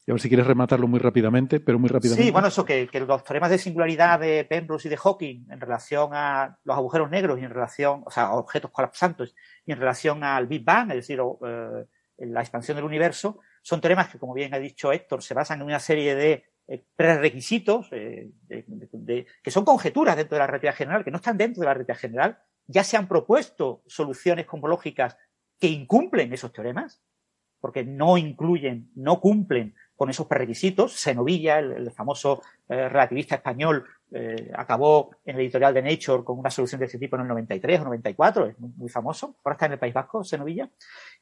Y 0.07 0.11
a 0.11 0.15
ver 0.15 0.23
si 0.23 0.29
quieres 0.29 0.47
rematarlo 0.47 0.89
muy 0.89 0.99
rápidamente, 1.01 1.61
pero 1.61 1.79
muy 1.79 1.91
rápidamente. 1.91 2.25
Sí, 2.25 2.31
bueno, 2.31 2.49
eso, 2.49 2.65
que, 2.65 2.89
los 3.07 3.25
teoremas 3.25 3.51
de 3.51 3.59
singularidad 3.59 4.19
de 4.19 4.47
Penrose 4.47 4.89
y 4.89 4.91
de 4.91 4.97
Hawking 4.97 5.49
en 5.51 5.61
relación 5.61 6.13
a 6.15 6.59
los 6.65 6.77
agujeros 6.79 7.11
negros 7.11 7.39
y 7.39 7.45
en 7.45 7.51
relación, 7.51 8.05
o 8.07 8.11
sea, 8.11 8.29
a 8.29 8.33
objetos 8.33 8.71
colapsantes 8.71 9.35
y 9.67 9.73
en 9.73 9.79
relación 9.79 10.25
al 10.25 10.47
Big 10.47 10.65
Bang, 10.65 10.93
es 10.93 10.97
decir, 10.97 11.21
eh, 11.47 11.85
la 12.21 12.41
expansión 12.41 12.77
del 12.77 12.87
universo, 12.87 13.41
son 13.61 13.83
teoremas 13.83 14.09
que, 14.09 14.19
como 14.19 14.33
bien 14.33 14.55
ha 14.55 14.59
dicho 14.59 14.91
Héctor, 14.91 15.23
se 15.23 15.35
basan 15.35 15.61
en 15.61 15.67
una 15.67 15.79
serie 15.79 16.15
de 16.15 16.45
eh, 16.71 16.85
prerequisitos 16.95 17.89
eh, 17.93 18.31
que 19.43 19.51
son 19.51 19.65
conjeturas 19.65 20.17
dentro 20.17 20.35
de 20.35 20.41
la 20.41 20.47
relatividad 20.47 20.75
general, 20.75 21.03
que 21.03 21.11
no 21.11 21.17
están 21.17 21.39
dentro 21.39 21.63
de 21.63 21.67
la 21.67 21.73
relatividad 21.73 21.99
general. 21.99 22.39
Ya 22.67 22.85
se 22.85 22.99
han 22.99 23.09
propuesto 23.09 23.83
soluciones 23.87 24.45
cosmológicas 24.45 25.17
que 25.59 25.69
incumplen 25.69 26.31
esos 26.31 26.53
teoremas, 26.53 27.01
porque 27.59 27.85
no 27.85 28.19
incluyen, 28.19 28.91
no 28.95 29.19
cumplen 29.19 29.75
con 29.97 30.11
esos 30.11 30.27
prerequisitos. 30.27 30.93
Senovilla, 30.93 31.59
el, 31.59 31.91
famoso 31.91 32.43
eh, 32.69 32.87
relativista 32.91 33.37
español, 33.37 33.87
acabó 34.55 35.11
en 35.27 35.37
el 35.37 35.43
editorial 35.43 35.75
de 35.75 35.83
Nature 35.83 36.25
con 36.25 36.39
una 36.39 36.51
solución 36.51 36.79
de 36.79 36.87
ese 36.87 36.99
tipo 36.99 37.17
en 37.17 37.23
el 37.23 37.29
93 37.29 37.81
o 37.81 37.85
94, 37.85 38.47
es 38.47 38.59
muy, 38.59 38.89
famoso. 38.89 39.37
Ahora 39.45 39.53
está 39.55 39.67
en 39.67 39.73
el 39.73 39.79
País 39.79 39.93
Vasco, 39.93 40.25
Senovilla, 40.25 40.71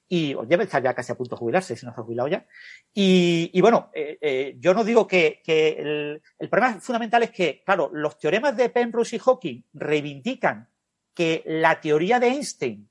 y 0.09 0.35
debe 0.47 0.65
estar 0.65 0.83
ya 0.83 0.95
casi 0.95 1.13
a 1.13 1.17
punto 1.17 1.35
de 1.35 1.41
jubilarse, 1.41 1.77
si 1.77 1.85
no 1.85 1.93
se 1.93 2.01
ha 2.01 2.05
jubilado 2.05 2.29
ya. 2.29 2.47
Y, 2.95 3.61
bueno, 3.61 3.91
eh, 3.95 4.55
yo 4.59 4.73
no 4.73 4.85
digo 4.85 5.07
que, 5.07 5.43
el, 5.47 6.23
el, 6.39 6.49
problema 6.49 6.81
fundamental 6.81 7.23
es 7.25 7.31
que, 7.31 7.63
claro, 7.65 7.91
los 7.93 8.19
teoremas 8.19 8.57
de 8.57 8.71
Penrose 8.71 9.17
y 9.17 9.19
Hawking 9.19 9.63
reivindican 9.73 10.69
que 11.15 11.43
la 11.47 11.81
teoría 11.81 12.21
de 12.21 12.29
Einstein 12.29 12.89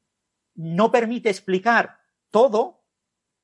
no 0.55 0.91
permite 0.91 1.29
explicar 1.29 1.99
todo 2.31 2.83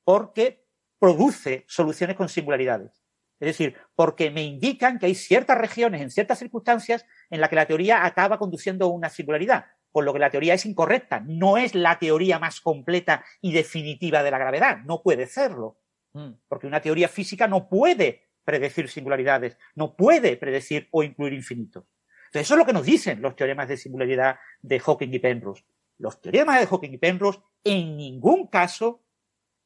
porque 0.04 0.66
produce 0.98 1.64
soluciones 1.68 2.16
con 2.16 2.28
singularidades. 2.28 3.02
Es 3.40 3.46
decir, 3.46 3.76
porque 3.96 4.30
me 4.30 4.44
indican 4.44 4.98
que 4.98 5.06
hay 5.06 5.16
ciertas 5.16 5.58
regiones, 5.58 6.00
en 6.00 6.10
ciertas 6.10 6.38
circunstancias, 6.38 7.04
en 7.28 7.40
las 7.40 7.50
que 7.50 7.56
la 7.56 7.66
teoría 7.66 8.04
acaba 8.04 8.38
conduciendo 8.38 8.84
a 8.84 8.88
una 8.88 9.08
singularidad, 9.08 9.66
con 9.92 10.04
lo 10.04 10.12
que 10.12 10.18
la 10.18 10.30
teoría 10.30 10.54
es 10.54 10.66
incorrecta. 10.66 11.22
No 11.24 11.58
es 11.58 11.74
la 11.74 11.98
teoría 11.98 12.38
más 12.38 12.60
completa 12.60 13.24
y 13.40 13.52
definitiva 13.52 14.22
de 14.22 14.30
la 14.30 14.38
gravedad. 14.38 14.78
No 14.84 15.02
puede 15.02 15.26
serlo. 15.26 15.78
Mm. 16.14 16.30
Porque 16.48 16.66
una 16.66 16.80
teoría 16.80 17.08
física 17.08 17.46
no 17.46 17.68
puede 17.68 18.22
predecir 18.44 18.88
singularidades, 18.88 19.56
no 19.74 19.94
puede 19.94 20.36
predecir 20.36 20.88
o 20.90 21.02
incluir 21.02 21.32
infinitos. 21.32 21.84
Entonces, 22.26 22.46
eso 22.46 22.54
es 22.54 22.58
lo 22.58 22.66
que 22.66 22.72
nos 22.72 22.84
dicen 22.84 23.22
los 23.22 23.36
teoremas 23.36 23.68
de 23.68 23.76
singularidad 23.76 24.36
de 24.62 24.80
Hawking 24.80 25.12
y 25.12 25.18
Penrose. 25.18 25.64
Los 25.98 26.20
teoremas 26.20 26.58
de 26.58 26.66
Hawking 26.66 26.92
y 26.92 26.98
Penrose 26.98 27.40
en 27.62 27.96
ningún 27.96 28.46
caso, 28.48 29.04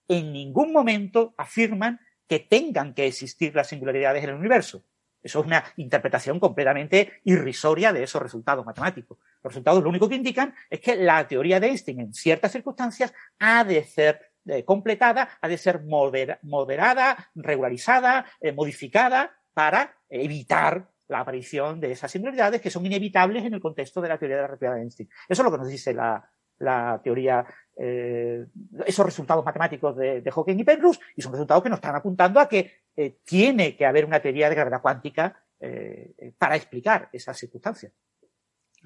en 0.08 0.32
ningún 0.32 0.72
momento 0.72 1.34
afirman 1.38 2.00
que 2.28 2.40
tengan 2.40 2.92
que 2.92 3.06
existir 3.06 3.54
las 3.54 3.68
singularidades 3.68 4.24
en 4.24 4.30
el 4.30 4.36
universo. 4.36 4.84
Eso 5.26 5.40
es 5.40 5.46
una 5.46 5.64
interpretación 5.76 6.38
completamente 6.38 7.14
irrisoria 7.24 7.92
de 7.92 8.04
esos 8.04 8.22
resultados 8.22 8.64
matemáticos. 8.64 9.18
Los 9.42 9.52
resultados 9.52 9.82
lo 9.82 9.88
único 9.88 10.08
que 10.08 10.14
indican 10.14 10.54
es 10.70 10.80
que 10.80 10.94
la 10.94 11.26
teoría 11.26 11.58
de 11.58 11.66
Einstein 11.66 12.00
en 12.00 12.14
ciertas 12.14 12.52
circunstancias 12.52 13.12
ha 13.40 13.64
de 13.64 13.82
ser 13.82 14.30
eh, 14.46 14.64
completada, 14.64 15.28
ha 15.40 15.48
de 15.48 15.58
ser 15.58 15.82
moderada, 15.82 17.30
regularizada, 17.34 18.26
eh, 18.40 18.52
modificada 18.52 19.36
para 19.52 19.96
evitar 20.08 20.88
la 21.08 21.20
aparición 21.20 21.80
de 21.80 21.90
esas 21.90 22.12
singularidades 22.12 22.60
que 22.60 22.70
son 22.70 22.86
inevitables 22.86 23.44
en 23.44 23.54
el 23.54 23.60
contexto 23.60 24.00
de 24.00 24.08
la 24.08 24.18
teoría 24.18 24.36
de 24.36 24.42
la 24.42 24.48
relatividad 24.48 24.74
de 24.74 24.82
Einstein. 24.82 25.08
Eso 25.28 25.42
es 25.42 25.44
lo 25.44 25.50
que 25.50 25.58
nos 25.58 25.68
dice 25.68 25.92
la, 25.92 26.30
la 26.58 27.00
teoría, 27.02 27.44
eh, 27.76 28.46
esos 28.86 29.06
resultados 29.06 29.44
matemáticos 29.44 29.96
de, 29.96 30.20
de, 30.20 30.30
Hawking 30.30 30.58
y 30.58 30.64
Penrose, 30.64 31.00
y 31.14 31.22
son 31.22 31.32
resultados 31.32 31.62
que 31.62 31.70
nos 31.70 31.78
están 31.78 31.94
apuntando 31.94 32.40
a 32.40 32.48
que 32.48 32.72
eh, 32.96 33.18
tiene 33.24 33.76
que 33.76 33.86
haber 33.86 34.04
una 34.04 34.20
teoría 34.20 34.48
de 34.48 34.54
gravedad 34.54 34.80
cuántica 34.82 35.42
eh, 35.60 36.32
para 36.38 36.56
explicar 36.56 37.08
esas 37.12 37.38
circunstancias. 37.38 37.92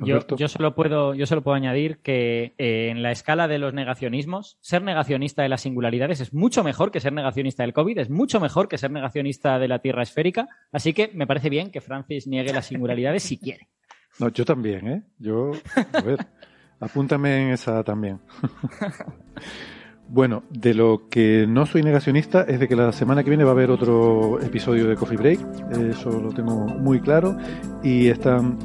Yo, 0.03 0.27
yo, 0.37 0.49
solo 0.49 0.75
puedo, 0.75 1.15
yo 1.15 1.27
solo 1.27 1.43
puedo 1.43 1.57
añadir 1.57 1.99
que 1.99 2.55
eh, 2.57 2.89
en 2.91 3.03
la 3.03 3.11
escala 3.11 3.49
de 3.49 3.59
los 3.59 3.75
negacionismos, 3.75 4.57
ser 4.61 4.83
negacionista 4.83 5.43
de 5.43 5.51
las 5.51 5.61
singularidades 5.61 6.21
es 6.21 6.33
mucho 6.33 6.65
mejor 6.65 6.91
que 6.91 7.01
ser 7.01 7.13
negacionista 7.13 7.65
del 7.65 7.75
COVID, 7.75 7.99
es 7.99 8.09
mucho 8.11 8.41
mejor 8.41 8.69
que 8.69 8.79
ser 8.79 8.91
negacionista 8.91 9.59
de 9.59 9.69
la 9.69 9.81
Tierra 9.81 10.03
esférica. 10.03 10.49
Así 10.73 10.95
que 10.95 11.11
me 11.13 11.27
parece 11.27 11.51
bien 11.51 11.71
que 11.71 11.83
Francis 11.83 12.27
niegue 12.27 12.53
las 12.53 12.67
singularidades 12.67 13.23
si 13.23 13.39
quiere. 13.39 13.69
No, 14.19 14.29
yo 14.31 14.45
también, 14.45 14.89
¿eh? 14.89 15.03
Yo, 15.19 15.53
a 15.93 16.01
ver, 16.01 16.19
apúntame 16.81 17.43
en 17.43 17.51
esa 17.51 17.85
también. 17.85 18.21
Bueno, 20.13 20.43
de 20.51 20.75
lo 20.75 21.09
que 21.09 21.47
no 21.49 21.67
soy 21.67 21.85
negacionista 21.85 22.43
es 22.43 22.59
de 22.59 22.67
que 22.67 22.75
la 22.75 22.91
semana 22.91 23.23
que 23.23 23.31
viene 23.31 23.45
va 23.45 23.51
a 23.51 23.53
haber 23.53 23.71
otro 23.71 24.41
episodio 24.41 24.89
de 24.89 24.97
Coffee 24.97 25.17
Break, 25.17 25.41
eso 25.89 26.11
lo 26.11 26.33
tengo 26.33 26.67
muy 26.67 26.99
claro, 27.01 27.37
y 27.85 28.09
están 28.09 28.59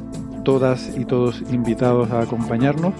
todas 0.44 0.92
y 0.98 1.04
todos 1.04 1.42
invitados 1.52 2.10
a 2.10 2.22
acompañarnos. 2.22 2.94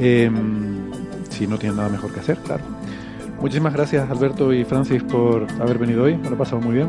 Em, 0.00 0.90
si 1.28 1.46
no 1.46 1.58
tienen 1.58 1.76
nada 1.76 1.90
mejor 1.90 2.12
que 2.12 2.18
hacer, 2.18 2.38
claro. 2.38 2.64
Muchísimas 3.40 3.72
gracias 3.72 4.10
Alberto 4.10 4.52
y 4.52 4.64
Francis 4.64 5.04
por 5.04 5.46
haber 5.60 5.78
venido 5.78 6.02
hoy, 6.02 6.16
me 6.16 6.28
lo 6.28 6.34
he 6.34 6.38
pasado 6.38 6.60
muy 6.60 6.74
bien. 6.74 6.88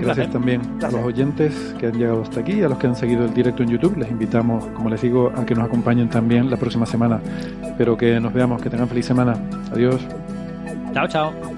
Gracias 0.00 0.30
también 0.30 0.62
a 0.82 0.90
los 0.90 1.04
oyentes 1.04 1.74
que 1.78 1.86
han 1.86 1.98
llegado 1.98 2.22
hasta 2.22 2.40
aquí, 2.40 2.62
a 2.62 2.68
los 2.68 2.78
que 2.78 2.86
han 2.86 2.96
seguido 2.96 3.24
el 3.24 3.34
directo 3.34 3.62
en 3.62 3.70
YouTube. 3.70 3.96
Les 3.96 4.10
invitamos, 4.10 4.66
como 4.68 4.88
les 4.88 5.02
digo, 5.02 5.32
a 5.34 5.44
que 5.44 5.54
nos 5.54 5.64
acompañen 5.66 6.08
también 6.08 6.50
la 6.50 6.56
próxima 6.56 6.86
semana. 6.86 7.20
Espero 7.62 7.96
que 7.96 8.20
nos 8.20 8.32
veamos, 8.32 8.62
que 8.62 8.70
tengan 8.70 8.88
feliz 8.88 9.06
semana. 9.06 9.34
Adiós. 9.72 10.00
Chao, 10.94 11.06
chao. 11.08 11.57